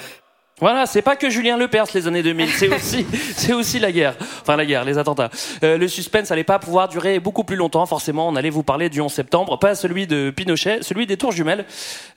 Voilà, 0.59 0.85
c'est 0.85 1.01
pas 1.01 1.15
que 1.15 1.29
Julien 1.29 1.57
Lepers 1.57 1.85
les 1.93 2.07
années 2.07 2.23
2000, 2.23 2.49
c'est 2.49 2.69
aussi, 2.75 3.05
c'est 3.35 3.53
aussi 3.53 3.79
la 3.79 3.91
guerre. 3.91 4.15
Enfin, 4.41 4.55
la 4.55 4.65
guerre, 4.65 4.85
les 4.85 4.97
attentats. 4.97 5.29
Euh, 5.63 5.77
le 5.77 5.87
suspense 5.87 6.29
allait 6.31 6.43
pas 6.43 6.59
pouvoir 6.59 6.87
durer 6.87 7.19
beaucoup 7.19 7.43
plus 7.43 7.55
longtemps, 7.55 7.85
forcément. 7.85 8.27
On 8.27 8.35
allait 8.35 8.49
vous 8.51 8.63
parler 8.63 8.89
du 8.89 9.01
11 9.01 9.11
septembre, 9.11 9.57
pas 9.57 9.73
celui 9.73 10.05
de 10.05 10.29
Pinochet, 10.29 10.79
celui 10.81 11.07
des 11.07 11.17
Tours 11.17 11.31
Jumelles. 11.31 11.65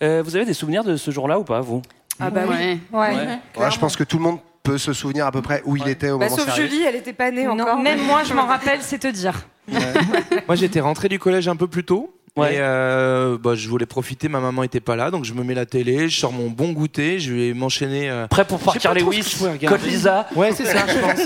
Euh, 0.03 0.22
vous 0.24 0.36
avez 0.36 0.45
des 0.45 0.55
souvenirs 0.55 0.84
de 0.84 0.97
ce 0.97 1.11
jour-là 1.11 1.38
ou 1.38 1.45
pas, 1.45 1.61
vous? 1.61 1.80
Ah 2.18 2.28
bah 2.28 2.43
oui. 2.47 2.80
Ouais. 2.93 3.14
Ouais, 3.57 3.70
je 3.70 3.78
pense 3.78 3.97
que 3.97 4.05
tout 4.05 4.18
le 4.18 4.24
monde 4.24 4.38
peut 4.62 4.78
se 4.78 4.92
souvenir 4.92 5.26
à 5.26 5.32
peu 5.32 5.42
près 5.42 5.62
où 5.64 5.76
il 5.76 5.88
était 5.88 6.11
au 6.11 6.18
Bah, 6.18 6.26
moment 6.26 6.36
sauf 6.36 6.46
sérieux. 6.54 6.68
Julie, 6.68 6.82
elle 6.82 6.96
était 6.96 7.12
pas 7.12 7.30
née 7.30 7.44
Non, 7.44 7.61
encore. 7.61 7.78
même 7.78 8.00
moi, 8.02 8.22
je 8.24 8.34
m'en 8.34 8.46
rappelle, 8.46 8.80
c'est 8.82 8.98
te 8.98 9.08
dire. 9.08 9.46
Moi, 10.48 10.56
j'étais 10.56 10.80
rentré 10.80 11.08
du 11.08 11.18
collège 11.20 11.46
un 11.48 11.54
peu 11.56 11.66
plus 11.68 11.84
tôt. 11.84 12.12
Ouais. 12.36 12.54
Et 12.54 12.58
euh, 12.61 13.36
bah, 13.40 13.54
je 13.56 13.68
voulais 13.68 13.86
profiter, 13.86 14.28
ma 14.28 14.38
maman 14.40 14.62
était 14.62 14.80
pas 14.80 14.94
là, 14.96 15.11
donc 15.11 15.24
je 15.24 15.32
me 15.34 15.42
mets 15.42 15.54
la 15.54 15.66
télé, 15.66 16.08
je 16.08 16.18
sors 16.18 16.32
mon 16.32 16.48
bon 16.48 16.70
goûter, 16.72 17.18
je 17.18 17.32
vais 17.32 17.54
m'enchaîner. 17.54 18.08
euh, 18.11 18.26
Prêt 18.28 18.44
pour 18.44 18.58
pouvais 18.58 19.50
regarder. 19.50 19.66
Code 19.66 19.84
Lisa 19.90 20.28
Ouais, 20.36 20.52
c'est 20.52 20.64
ça, 20.64 20.86
je 20.86 20.98
pense. 21.00 21.20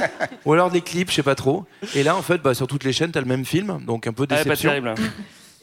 Ou 0.47 0.53
alors 0.55 0.70
des 0.70 0.80
clips, 0.80 1.11
je 1.11 1.16
sais 1.16 1.22
pas 1.22 1.35
trop. 1.35 1.64
Et 1.95 2.03
là, 2.03 2.16
en 2.16 2.22
fait, 2.22 2.41
bah, 2.43 2.55
sur 2.55 2.66
toutes 2.66 2.85
les 2.85 2.93
chaînes, 2.93 3.11
t'as 3.12 3.20
le 3.20 3.26
même 3.26 3.45
film, 3.45 3.80
donc 3.87 4.07
un 4.07 4.12
peu 4.12 4.24
Ah, 4.30 4.35
pas 4.37 4.43
déception. 4.45 4.70
terrible. 4.70 4.95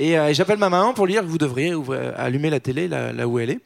Et 0.03 0.17
euh, 0.17 0.33
j'appelle 0.33 0.57
ma 0.57 0.69
maman 0.69 0.93
pour 0.95 1.05
lui 1.05 1.13
dire 1.13 1.21
que 1.21 1.27
vous 1.27 1.37
devriez 1.37 1.75
ouvrir- 1.75 2.13
allumer 2.17 2.49
la 2.49 2.59
télé 2.59 2.87
là, 2.87 3.13
là 3.13 3.27
où 3.27 3.37
elle 3.37 3.51
est. 3.51 3.59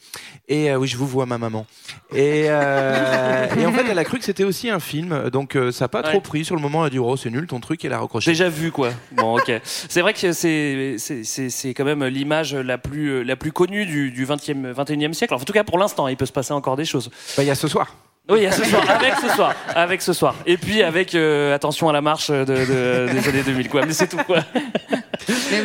Et 0.49 0.69
euh, 0.69 0.75
oui, 0.75 0.85
je 0.87 0.97
vous 0.97 1.07
vois, 1.07 1.25
ma 1.25 1.37
maman. 1.37 1.65
Et, 2.13 2.47
euh, 2.49 3.47
et 3.57 3.65
en 3.65 3.71
fait, 3.71 3.85
elle 3.89 3.97
a 3.97 4.03
cru 4.03 4.17
que 4.19 4.25
c'était 4.25 4.43
aussi 4.43 4.69
un 4.69 4.81
film, 4.81 5.29
donc 5.29 5.57
ça 5.71 5.85
n'a 5.85 5.87
pas 5.87 6.01
Ouais. 6.01 6.09
trop 6.09 6.19
pris. 6.19 6.43
Sur 6.43 6.55
le 6.57 6.61
moment, 6.61 6.81
elle 6.83 6.87
a 6.87 6.89
dit 6.89 6.99
oh 6.99 7.15
c'est 7.15 7.29
nul 7.29 7.47
ton 7.47 7.61
truc, 7.61 7.83
et 7.85 7.87
elle 7.87 7.93
a 7.93 7.99
raccroché. 7.99 8.31
Déjà 8.31 8.49
vu 8.49 8.71
quoi. 8.71 8.89
Bon 9.13 9.37
ok. 9.37 9.49
C'est 9.63 10.01
vrai 10.01 10.13
que 10.13 10.31
c'est 10.33 11.73
quand 11.73 11.85
même 11.85 12.03
l'image 12.05 12.53
la 12.53 12.77
plus 12.77 13.23
la 13.23 13.35
plus 13.37 13.53
connue 13.53 13.85
du, 13.85 14.11
du 14.11 14.25
20e 14.25 14.73
21e 14.73 15.13
siècle. 15.13 15.33
Enfin, 15.33 15.41
en 15.43 15.45
tout 15.45 15.53
cas 15.53 15.63
pour 15.63 15.77
l'instant, 15.79 16.07
il 16.09 16.17
peut 16.17 16.25
se 16.25 16.33
passer 16.33 16.51
encore 16.53 16.75
des 16.75 16.85
choses. 16.85 17.09
Bah, 17.37 17.43
il 17.43 17.47
y 17.47 17.51
a 17.51 17.55
ce 17.55 17.67
soir. 17.69 17.95
Oui, 18.27 18.39
il 18.39 18.43
y 18.43 18.47
a 18.47 18.51
ce 18.51 18.63
soir, 18.63 18.83
avec 18.89 19.13
ce 19.21 19.29
soir, 19.29 19.53
avec 19.75 20.01
ce 20.01 20.11
soir. 20.13 20.35
Et 20.47 20.57
puis 20.57 20.81
avec 20.81 21.13
euh, 21.13 21.53
attention 21.53 21.89
à 21.89 21.93
la 21.93 22.01
marche 22.01 22.31
de, 22.31 22.43
de- 22.43 23.07
des 23.13 23.29
années 23.29 23.43
2000 23.43 23.69
quoi. 23.69 23.85
Mais 23.85 23.93
c'est 23.93 24.07
tout 24.07 24.17
quoi. 24.25 24.39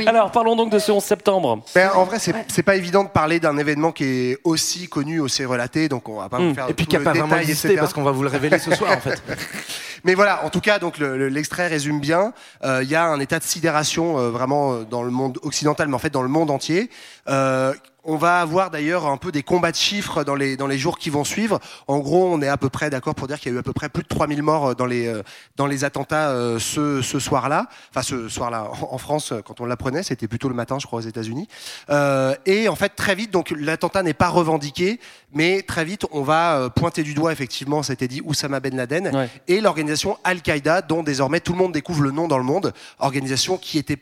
Alors 0.06 0.30
parlons 0.30 0.56
donc 0.56 0.70
de 0.70 0.78
ce 0.78 0.92
11 0.92 1.02
septembre. 1.02 1.62
Ben, 1.74 1.90
en 1.94 2.04
vrai, 2.04 2.18
c'est 2.18 2.34
c'est 2.48 2.62
pas 2.62 2.76
évident 2.76 3.04
de 3.04 3.08
parler 3.08 3.40
d'un 3.40 3.56
événement 3.56 3.92
qui 3.92 4.04
est 4.04 4.38
aussi 4.44 4.88
connu, 4.88 5.20
aussi 5.20 5.44
relaté, 5.44 5.88
donc 5.88 6.08
on 6.08 6.18
va 6.20 6.28
pas 6.28 6.38
vous 6.38 6.54
faire 6.54 6.68
Et 6.68 6.74
puis 6.74 6.86
qui 6.86 6.96
a 6.96 6.98
le 6.98 7.04
pas 7.04 7.10
vraiment 7.12 7.28
détail, 7.28 7.42
existé, 7.44 7.68
etc. 7.68 7.80
parce 7.80 7.92
qu'on 7.94 8.02
va 8.02 8.10
vous 8.10 8.22
le 8.22 8.28
révéler 8.28 8.58
ce 8.58 8.74
soir, 8.74 8.92
en 8.96 9.00
fait. 9.00 9.22
Mais 10.04 10.14
voilà, 10.14 10.44
en 10.46 10.50
tout 10.50 10.60
cas, 10.60 10.78
donc 10.78 10.96
le- 10.98 11.18
le- 11.18 11.28
l'extrait 11.28 11.66
résume 11.66 12.00
bien. 12.00 12.32
Euh, 12.64 12.80
Il 12.82 12.88
y 12.90 12.94
a 12.94 13.04
un 13.04 13.20
état 13.20 13.38
de 13.38 13.44
sidération 13.44 14.18
euh, 14.18 14.30
vraiment 14.30 14.72
euh, 14.72 14.84
dans 14.84 15.02
le 15.02 15.10
monde 15.10 15.38
occidental, 15.42 15.88
mais 15.88 15.94
en 15.94 15.98
fait 15.98 16.08
dans 16.10 16.22
le 16.22 16.28
monde 16.28 16.50
entier. 16.50 16.90
Euh, 17.30 17.74
on 18.02 18.16
va 18.16 18.40
avoir 18.40 18.70
d'ailleurs 18.70 19.06
un 19.06 19.18
peu 19.18 19.30
des 19.30 19.42
combats 19.42 19.70
de 19.72 19.76
chiffres 19.76 20.24
dans 20.24 20.34
les, 20.34 20.56
dans 20.56 20.66
les 20.66 20.78
jours 20.78 20.98
qui 20.98 21.10
vont 21.10 21.22
suivre. 21.22 21.60
En 21.86 21.98
gros, 21.98 22.32
on 22.32 22.40
est 22.40 22.48
à 22.48 22.56
peu 22.56 22.70
près 22.70 22.88
d'accord 22.88 23.14
pour 23.14 23.28
dire 23.28 23.38
qu'il 23.38 23.52
y 23.52 23.54
a 23.54 23.56
eu 23.56 23.60
à 23.60 23.62
peu 23.62 23.74
près 23.74 23.90
plus 23.90 24.02
de 24.02 24.08
3000 24.08 24.42
morts 24.42 24.68
euh, 24.68 24.74
dans 24.74 24.86
les, 24.86 25.06
euh, 25.06 25.22
dans 25.56 25.66
les 25.66 25.84
attentats 25.84 26.34
ce, 26.58 27.02
ce 27.02 27.18
soir-là. 27.18 27.66
Enfin, 27.90 28.02
ce 28.02 28.28
soir-là, 28.28 28.70
en 28.90 28.98
France, 28.98 29.34
quand 29.44 29.60
on 29.60 29.66
l'apprenait, 29.66 30.02
c'était 30.02 30.28
plutôt 30.28 30.48
le 30.48 30.54
matin, 30.54 30.78
je 30.80 30.86
crois, 30.86 31.00
aux 31.00 31.02
États-Unis. 31.02 31.46
Euh, 31.90 32.34
et 32.46 32.68
en 32.68 32.74
fait, 32.74 32.90
très 32.90 33.14
vite, 33.14 33.30
donc 33.32 33.52
l'attentat 33.56 34.02
n'est 34.02 34.14
pas 34.14 34.28
revendiqué, 34.28 34.98
mais 35.34 35.62
très 35.62 35.84
vite, 35.84 36.06
on 36.10 36.22
va 36.22 36.70
pointer 36.74 37.02
du 37.02 37.12
doigt, 37.14 37.32
effectivement, 37.32 37.82
c'était 37.82 38.08
dit 38.08 38.22
Oussama 38.24 38.60
Ben 38.60 38.76
Laden 38.76 39.14
Ouais. 39.14 39.28
et 39.48 39.60
l'organisation 39.60 40.16
Al-Qaïda, 40.24 40.82
dont 40.82 41.02
désormais 41.02 41.40
tout 41.40 41.52
le 41.52 41.58
monde 41.58 41.72
découvre 41.72 42.02
le 42.02 42.10
nom 42.12 42.28
dans 42.28 42.38
le 42.38 42.44
monde, 42.44 42.72
organisation 42.98 43.56
qui 43.58 43.78
était 43.78 43.98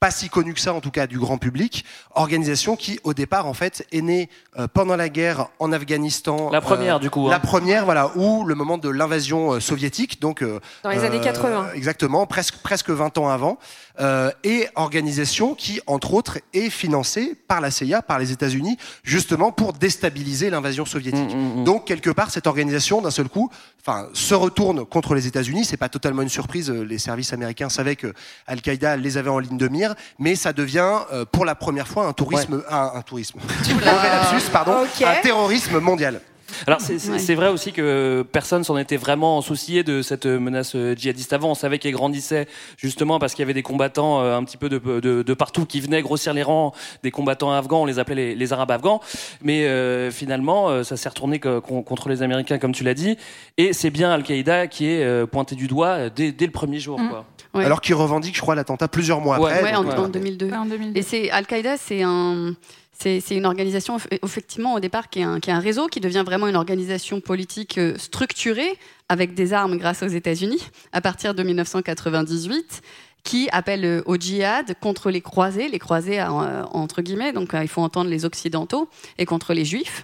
pas 0.00 0.10
si 0.10 0.30
connue 0.30 0.54
que 0.54 0.60
ça, 0.60 0.72
en 0.72 0.80
tout 0.80 0.90
cas 0.90 1.06
du 1.06 1.18
grand 1.18 1.36
public, 1.36 1.84
organisation 2.14 2.74
qui, 2.74 2.98
au 3.04 3.12
départ, 3.12 3.46
en 3.46 3.52
fait, 3.54 3.86
est 3.92 4.00
née 4.00 4.30
euh, 4.58 4.66
pendant 4.72 4.96
la 4.96 5.10
guerre 5.10 5.48
en 5.58 5.72
Afghanistan. 5.72 6.48
La 6.50 6.62
première, 6.62 6.98
du 7.00 7.10
coup, 7.10 7.26
hein. 7.26 7.30
La 7.30 7.38
première, 7.38 7.84
voilà, 7.84 8.10
ou 8.16 8.44
le 8.44 8.54
moment 8.54 8.78
de 8.78 8.88
l'invasion 8.88 9.52
euh, 9.52 9.60
soviétique, 9.60 10.20
donc 10.20 10.42
euh, 10.42 10.58
Dans 10.82 10.90
les 10.90 11.04
années 11.04 11.20
80. 11.20 11.72
Exactement, 11.74 12.26
presque 12.26 12.56
presque 12.56 12.90
20 12.90 13.18
ans 13.18 13.28
avant, 13.28 13.58
euh, 14.00 14.30
et 14.42 14.66
organisation 14.76 15.54
qui, 15.54 15.80
entre 15.86 16.14
autres, 16.14 16.38
est 16.54 16.70
financée 16.70 17.36
par 17.46 17.60
la 17.60 17.70
CIA, 17.70 18.00
par 18.00 18.18
les 18.18 18.32
États-Unis, 18.32 18.78
justement 19.04 19.52
pour 19.52 19.74
déstabiliser 19.74 20.48
l'invasion 20.48 20.86
soviétique. 20.86 21.34
Mm, 21.34 21.64
Donc 21.64 21.84
quelque 21.84 22.08
part, 22.10 22.30
cette 22.30 22.46
organisation, 22.46 23.02
d'un 23.02 23.10
seul 23.10 23.28
coup, 23.28 23.50
enfin, 23.86 24.08
se 24.14 24.34
retourne 24.34 24.86
contre 24.86 25.14
les 25.14 25.26
États-Unis. 25.26 25.66
C'est 25.66 25.76
pas 25.76 25.88
totalement 25.90 26.22
une 26.22 26.28
surprise. 26.30 26.70
euh, 26.70 26.82
Les 26.84 26.98
services 26.98 27.32
américains 27.34 27.68
savaient 27.68 27.96
que 27.96 28.14
Al-Qaïda 28.46 28.96
les 28.96 29.18
avait 29.18 29.28
en 29.30 29.38
ligne 29.38 29.58
de 29.58 29.68
mire, 29.68 29.89
mais 30.18 30.34
ça 30.36 30.52
devient 30.52 30.98
euh, 31.12 31.24
pour 31.24 31.44
la 31.44 31.54
première 31.54 31.86
fois 31.88 32.06
un 32.06 32.12
tourisme, 32.12 32.62
un, 32.70 32.92
un 32.94 33.02
tourisme, 33.02 33.38
Mauvais 33.74 33.84
lapsus, 33.86 34.50
pardon, 34.52 34.84
un 35.04 35.14
terrorisme 35.22 35.78
mondial. 35.80 36.20
Alors 36.66 36.80
c'est 36.80 37.34
vrai 37.34 37.48
aussi 37.48 37.72
que 37.72 38.24
personne 38.32 38.64
s'en 38.64 38.76
était 38.76 38.96
vraiment 38.96 39.40
soucié 39.40 39.82
de 39.84 40.02
cette 40.02 40.26
menace 40.26 40.74
euh, 40.74 40.94
djihadiste 40.96 41.32
avant. 41.32 41.50
On 41.50 41.54
savait 41.54 41.78
qu'elle 41.78 41.92
grandissait 41.92 42.46
justement 42.76 43.18
parce 43.18 43.34
qu'il 43.34 43.42
y 43.42 43.44
avait 43.44 43.54
des 43.54 43.62
combattants 43.62 44.20
euh, 44.22 44.36
un 44.36 44.44
petit 44.44 44.56
peu 44.56 44.68
de, 44.68 44.78
de- 45.00 45.22
de 45.22 45.34
partout 45.34 45.66
qui 45.66 45.80
venaient 45.80 46.02
grossir 46.02 46.34
les 46.34 46.42
rangs 46.42 46.72
des 47.02 47.10
combattants 47.10 47.52
afghans. 47.52 47.82
On 47.82 47.86
les 47.86 47.98
appelait 47.98 48.14
les, 48.14 48.34
les 48.34 48.52
Arabes 48.52 48.70
afghans. 48.70 49.00
Mais 49.42 49.66
euh, 49.66 50.10
finalement, 50.10 50.82
ça 50.84 50.96
s'est 50.96 51.08
retourné 51.08 51.38
co- 51.40 51.60
con- 51.60 51.82
contre 51.82 52.08
les 52.08 52.22
Américains, 52.22 52.58
comme 52.58 52.72
tu 52.72 52.84
l'as 52.84 52.94
dit. 52.94 53.16
Et 53.58 53.72
c'est 53.72 53.90
bien 53.90 54.10
Al-Qaïda 54.12 54.66
qui 54.66 54.86
est 54.86 55.26
pointé 55.26 55.54
du 55.54 55.66
doigt 55.66 56.10
dès, 56.10 56.32
dès 56.32 56.46
le 56.46 56.52
premier 56.52 56.78
jour. 56.80 57.00
Quoi. 57.08 57.24
Ouais. 57.54 57.64
Alors 57.64 57.80
qu'ils 57.80 57.94
revendiquent, 57.96 58.36
je 58.36 58.40
crois, 58.40 58.54
l'attentat 58.54 58.86
plusieurs 58.86 59.20
mois 59.20 59.40
Ouais, 59.40 59.50
après. 59.52 59.64
Ouais, 59.64 59.72
donc, 59.72 59.86
en, 59.86 60.02
euh, 60.02 60.04
en 60.04 60.08
2002. 60.08 60.46
Ouais, 60.50 60.56
en 60.56 60.66
2002. 60.66 60.98
Et 60.98 61.02
c'est 61.02 61.30
Al-Qaïda, 61.30 61.76
c'est 61.76 62.02
un. 62.02 62.54
C'est 63.02 63.22
une 63.30 63.46
organisation, 63.46 63.96
eff- 63.96 64.18
effectivement, 64.22 64.74
au 64.74 64.80
départ, 64.80 65.08
qui 65.08 65.20
est, 65.20 65.22
un, 65.22 65.58
réseau, 65.58 65.86
qui 65.86 66.00
devient 66.00 66.22
vraiment 66.24 66.48
une 66.48 66.56
organisation 66.56 67.22
politique 67.22 67.78
euh, 67.78 67.96
structurée, 67.96 68.76
avec 69.08 69.32
des 69.32 69.54
armes 69.54 69.78
grâce 69.78 70.02
aux 70.02 70.08
États-Unis, 70.08 70.60
à 70.92 71.00
partir 71.00 71.34
de 71.34 71.42
1998, 71.42 72.82
qui 73.24 73.48
appelle 73.52 73.86
euh, 73.86 74.02
au 74.04 74.16
djihad 74.16 74.74
contre 74.82 75.10
les 75.10 75.22
croisés, 75.22 75.68
les 75.68 75.78
croisés 75.78 76.20
euh, 76.20 76.62
entre 76.72 77.00
guillemets, 77.00 77.32
donc 77.32 77.52
il 77.54 77.68
faut 77.68 77.80
entendre 77.80 78.10
les 78.10 78.26
occidentaux, 78.26 78.86
et 79.16 79.24
contre 79.24 79.54
les 79.54 79.64
juifs. 79.64 80.02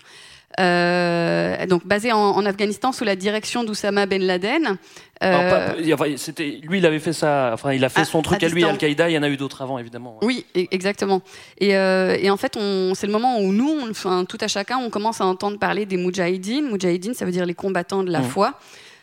Euh, 0.61 1.67
donc 1.67 1.87
basé 1.87 2.13
en, 2.13 2.19
en 2.19 2.47
Afghanistan 2.47 2.93
sous 2.93 3.05
la 3.05 3.17
direction 3.17 3.65
d'Oussama 3.65 4.07
Ben 4.07 4.23
Laden. 4.23 4.77
Alors, 5.21 5.41
Euh, 5.41 5.51
pas- 5.73 5.95
enfin, 5.95 6.15
c'était, 6.17 6.61
lui, 6.63 6.79
il 6.79 6.87
avait 6.87 6.99
fait 6.99 7.13
ça. 7.15 7.51
Enfin, 7.55 7.73
il 7.73 7.83
a 7.85 7.89
fait 7.89 8.03
À- 8.03 8.05
son 8.05 8.21
truc 8.23 8.43
à 8.43 8.47
à, 8.47 8.49
lui. 8.51 8.65
Al-Qaïda. 8.65 9.09
Il 9.09 9.15
y 9.15 9.19
en 9.19 9.23
a 9.23 9.29
eu 9.31 9.37
d'autres 9.39 9.63
avant, 9.63 9.79
évidemment. 9.79 10.19
Oui, 10.23 10.45
e- 10.57 10.67
exactement. 10.71 11.23
Et, 11.59 11.75
euh, 11.77 12.17
et 12.21 12.29
en 12.31 12.37
fait, 12.37 12.59
c'est 12.95 13.07
le 13.07 13.13
moment 13.13 13.39
où 13.41 13.53
nous, 13.53 13.69
on- 13.83 13.91
enfin, 13.91 14.25
tout 14.29 14.39
à 14.41 14.49
chacun, 14.49 14.77
on 14.79 14.91
commence 14.91 15.21
à 15.23 15.25
entendre 15.27 15.59
parler 15.59 15.87
des 15.87 15.97
Moudjahidines. 15.97 16.69
Moudjahidines, 16.69 17.15
ça 17.15 17.25
veut 17.25 17.33
dire 17.33 17.47
les 17.47 17.55
combattants 17.55 18.03
de 18.03 18.11
la 18.11 18.21
Mmh. 18.21 18.25
Foi. 18.25 18.55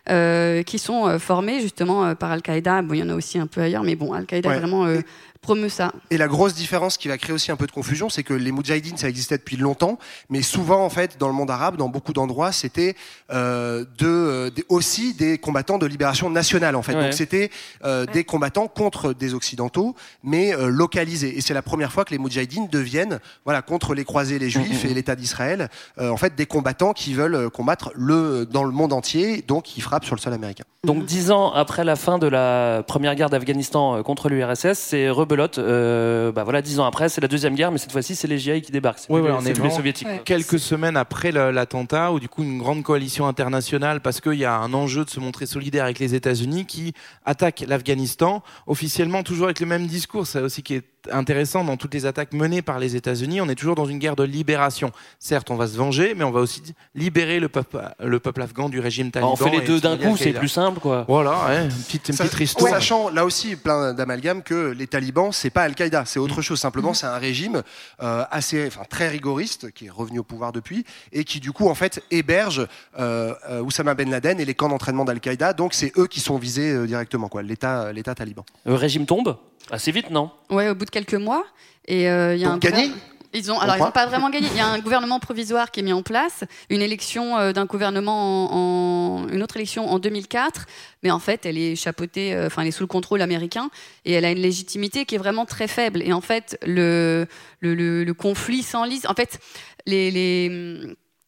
euh, 0.10 0.64
qui 0.64 0.80
sont 0.80 1.08
euh, 1.08 1.18
formés 1.18 1.62
justement 1.62 2.06
euh, 2.06 2.14
par 2.14 2.30
Al-Qaïda. 2.30 2.82
Bon, 2.82 2.94
il 2.94 3.00
y 3.00 3.04
en 3.04 3.08
a 3.10 3.16
aussi 3.16 3.40
un 3.40 3.48
peu 3.48 3.62
ailleurs, 3.62 3.84
mais 3.84 3.96
bon, 3.96 4.12
Al-Qaïda 4.12 4.50
Ouais. 4.50 4.60
vraiment 4.60 4.86
euh, 4.86 5.00
promeut 5.44 5.70
ça. 5.70 5.92
Et 6.10 6.18
la 6.18 6.28
grosse 6.28 6.56
différence 6.56 6.98
qui 6.98 7.08
va 7.08 7.18
créer 7.20 7.34
aussi 7.34 7.52
un 7.52 7.56
peu 7.56 7.68
de 7.68 7.72
confusion, 7.72 8.10
c'est 8.10 8.24
que 8.24 8.34
les 8.34 8.52
Moudjahidines, 8.52 8.98
ça 8.98 9.08
existait 9.08 9.38
depuis 9.38 9.58
longtemps, 9.58 10.00
mais 10.30 10.42
souvent, 10.42 10.84
en 10.84 10.90
fait, 10.90 11.18
dans 11.20 11.28
le 11.28 11.34
monde 11.36 11.52
arabe, 11.52 11.78
dans 11.78 11.90
beaucoup 11.90 12.14
d'endroits, 12.14 12.52
c'était 12.52 12.96
euh, 13.32 13.86
de, 14.00 14.08
euh, 14.08 14.50
aussi 14.70 15.14
des 15.14 15.38
combattants 15.38 15.78
de 15.78 15.86
libération 15.86 16.30
nationale, 16.32 16.76
en 16.76 16.82
fait. 16.82 16.96
Ouais. 16.96 17.04
Donc, 17.04 17.14
c'était 17.14 17.52
euh, 17.84 18.06
des 18.08 18.24
combattants 18.24 18.68
contre 18.68 19.14
des 19.14 19.34
Occidentaux, 19.36 19.96
mais 20.24 20.56
euh, 20.56 20.68
localisés. 20.70 21.38
Et 21.38 21.42
c'est 21.42 21.54
la 21.54 21.62
première 21.62 21.92
fois 21.92 22.06
que 22.06 22.12
les 22.12 22.18
Moudjahidines 22.18 22.68
deviennent, 22.72 23.20
voilà, 23.46 23.62
contre 23.62 23.94
les 23.94 24.06
croisés, 24.06 24.40
les 24.40 24.50
Juifs 24.50 24.84
Mhm. 24.86 24.90
et 24.90 24.94
l'État 24.96 25.16
d'Israël, 25.16 25.70
euh, 26.00 26.10
en 26.10 26.18
fait, 26.18 26.34
des 26.36 26.46
combattants 26.46 26.94
qui 26.94 27.14
veulent 27.14 27.50
combattre 27.50 27.92
le, 27.96 28.46
dans 28.50 28.64
le 28.64 28.72
monde 28.72 28.94
entier, 28.94 29.44
donc 29.46 29.64
qui 29.66 29.82
frappent 29.82 30.06
sur 30.06 30.16
le 30.16 30.22
sol 30.22 30.34
américain. 30.34 30.64
Donc 30.86 31.06
dix 31.06 31.32
ans 31.32 31.52
après 31.54 31.84
la 31.84 31.96
fin 31.96 32.18
de 32.18 32.28
la 32.28 32.84
première 32.86 33.16
guerre 33.16 33.30
d'Afghanistan 33.30 34.04
contre 34.04 34.30
l'URSS, 34.30 34.74
c'est 34.78 35.10
rebelote. 35.34 35.58
Euh, 35.58 36.32
bah 36.32 36.44
voilà, 36.44 36.62
dix 36.62 36.80
ans 36.80 36.86
après, 36.86 37.10
c'est 37.10 37.22
la 37.22 37.28
deuxième 37.28 37.56
guerre, 37.56 37.72
mais 37.72 37.78
cette 37.78 37.92
fois-ci, 37.92 38.16
c'est 38.16 38.28
les 38.28 38.38
GI 38.38 38.62
qui 38.62 38.72
débarquent. 38.72 39.00
C'est 39.00 39.12
on 39.12 39.46
est 39.46 39.54
vraiment 39.54 39.76
soviétiques. 39.76 40.08
Quelques 40.26 40.60
semaines 40.60 40.98
après 40.98 41.32
l'attentat, 41.32 42.12
où 42.12 42.20
du 42.20 42.30
coup 42.30 42.44
une 42.44 42.58
grande 42.58 42.84
coalition 42.84 43.28
internationale, 43.28 44.02
parce 44.02 44.22
qu'il 44.22 44.34
y 44.34 44.46
a 44.46 44.56
un 44.56 44.74
enjeu 44.74 45.06
de 45.06 45.10
se 45.10 45.20
montrer 45.20 45.46
solidaire 45.46 45.84
avec 45.84 46.00
les 46.00 46.16
États-Unis, 46.16 46.66
qui 46.66 46.94
attaque 47.26 47.64
l'Afghanistan, 47.68 48.44
officiellement 48.68 49.24
toujours 49.24 49.46
avec 49.46 49.60
le 49.60 49.66
même 49.66 49.88
discours. 49.88 50.28
C'est 50.28 50.42
aussi 50.42 50.64
qui 50.64 50.76
est 50.76 50.93
intéressant 51.12 51.64
dans 51.64 51.78
toutes 51.78 51.94
les 51.94 52.06
attaques 52.06 52.34
menées 52.34 52.62
par 52.62 52.80
les 52.80 52.96
États-Unis. 52.96 53.42
On 53.42 53.50
est 53.50 53.56
toujours 53.56 53.76
dans 53.76 53.86
une 53.86 54.00
guerre 54.00 54.16
de 54.16 54.24
libération. 54.24 54.92
Certes, 55.20 55.52
on 55.52 55.56
va 55.56 55.68
se 55.68 55.78
venger, 55.78 56.14
mais 56.16 56.24
on 56.24 56.32
va 56.32 56.42
aussi 56.42 56.62
libérer 56.96 57.40
le 57.40 57.50
peuple, 57.50 57.82
le 58.00 58.20
peuple 58.20 58.42
afghan 58.42 58.70
du 58.70 58.80
régime 58.80 59.08
Ah, 59.10 59.12
taliban. 59.14 59.34
on 59.34 59.36
fait 59.36 59.50
les 59.50 59.62
deux 59.62 59.80
d'un 59.80 59.98
coup, 59.98 60.18
c'est 60.18 60.34
plus 60.34 60.50
simple, 60.50 60.80
quoi. 60.80 61.06
Voilà, 61.08 61.46
ouais, 61.48 61.64
une 61.66 61.70
petite, 61.70 62.10
une 62.10 62.16
petite 62.18 62.40
histoire. 62.40 62.72
Sachant 62.72 63.10
là 63.10 63.26
aussi 63.26 63.56
plein 63.56 63.94
d'amalgames 63.94 64.44
que 64.44 64.72
les 64.72 64.88
talibans, 64.88 65.32
c'est 65.32 65.50
pas 65.50 65.64
Al-Qaïda, 65.64 66.04
c'est 66.06 66.20
autre 66.20 66.42
chose. 66.42 66.60
Simplement, 66.60 66.94
c'est 66.94 67.08
un 67.08 67.18
régime 67.18 67.62
euh, 68.02 68.24
assez, 68.32 68.66
enfin 68.68 68.84
très 68.90 69.08
rigoriste 69.10 69.72
qui 69.72 69.88
est 69.88 69.90
revenu 69.90 70.20
au 70.20 70.24
pouvoir 70.24 70.52
depuis 70.52 70.86
et 71.12 71.24
qui 71.24 71.40
du 71.40 71.52
coup 71.52 71.68
en 71.70 71.76
fait 71.76 72.04
héberge 72.12 72.68
euh, 73.00 73.34
euh, 73.50 73.62
Oussama 73.62 73.94
Ben 73.96 74.10
Laden 74.10 74.40
et 74.40 74.46
les 74.46 74.54
camps 74.54 74.70
d'entraînement 74.70 75.06
d'Al-Qaïda. 75.06 75.54
Donc 75.54 75.74
c'est 75.74 75.92
eux 75.98 76.08
qui 76.08 76.20
sont 76.20 76.38
visés 76.38 76.72
euh, 76.72 76.86
directement, 76.86 77.28
quoi, 77.30 77.42
l'État, 77.44 77.92
l'État 77.92 78.16
taliban. 78.16 78.46
Le 78.66 78.76
régime 78.76 79.06
tombe? 79.06 79.36
Assez 79.72 79.92
vite, 79.92 80.10
non 80.10 80.32
Ouais, 80.50 80.70
au 80.70 80.76
bout 80.76 80.86
de 80.86 80.90
quelques 80.92 81.14
mois. 81.16 81.46
Et 81.88 82.10
euh, 82.10 82.36
il 82.36 82.42
y 82.42 82.46
a 82.46 82.50
Donc, 82.50 82.66
un 82.66 82.70
gagné 82.70 82.92
Ils 83.34 83.52
ont, 83.52 83.56
On 83.56 83.60
alors 83.60 83.76
ils 83.78 83.80
n'ont 83.80 83.92
pas 83.92 84.06
vraiment 84.06 84.30
gagné. 84.30 84.48
Il 84.52 84.58
y 84.58 84.62
a 84.62 84.68
un 84.68 84.80
gouvernement 84.80 85.20
provisoire 85.20 85.72
qui 85.72 85.80
est 85.80 85.84
mis 85.84 85.92
en 85.92 86.04
place, 86.04 86.44
une 86.70 86.82
élection 86.82 87.38
euh, 87.38 87.52
d'un 87.52 87.66
gouvernement, 87.66 88.46
en, 88.54 89.24
en- 89.24 89.28
une 89.30 89.42
autre 89.42 89.58
élection 89.58 89.90
en 89.92 89.98
2004, 90.00 90.66
mais 91.02 91.10
en 91.12 91.20
fait 91.20 91.46
elle 91.46 91.58
est 91.58 91.76
chapeautée, 91.76 92.36
euh, 92.36 92.46
enfin 92.48 92.62
elle 92.62 92.68
est 92.68 92.72
sous 92.72 92.84
le 92.84 92.88
contrôle 92.88 93.22
américain 93.22 93.70
et 94.06 94.14
elle 94.14 94.26
a 94.26 94.32
une 94.32 94.38
légitimité 94.40 95.06
qui 95.06 95.16
est 95.16 95.18
vraiment 95.18 95.46
très 95.46 95.68
faible. 95.68 96.02
Et 96.04 96.14
en 96.14 96.22
fait 96.22 96.58
le 96.66 97.26
le, 97.60 97.74
le- 97.74 98.04
le 98.04 98.14
conflit 98.14 98.62
s'enlise. 98.64 99.06
En 99.08 99.14
fait 99.16 99.40
les, 99.88 100.12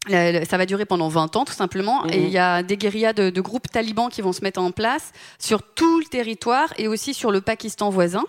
ça 0.08 0.58
va 0.58 0.66
durer 0.66 0.86
pendant 0.86 1.08
20 1.08 1.36
ans 1.36 1.45
tout 1.45 1.53
simplement. 1.53 2.03
Mhm. 2.03 2.10
et 2.12 2.18
il 2.18 2.30
y 2.30 2.38
a 2.38 2.64
des 2.64 2.78
guérillas 2.78 3.14
de, 3.14 3.30
de 3.30 3.41
groupes 3.41 3.70
talibans 3.70 4.10
qui 4.10 4.22
vont 4.22 4.34
se 4.34 4.41
mettre 4.41 4.62
en 4.62 4.72
place 4.72 5.12
sur 5.39 5.62
tout 5.64 5.99
le 5.99 6.06
territoire 6.06 6.74
et 6.78 6.88
aussi 6.88 7.14
sur 7.14 7.32
le 7.32 7.41
Pakistan 7.41 7.89
voisin. 7.89 8.24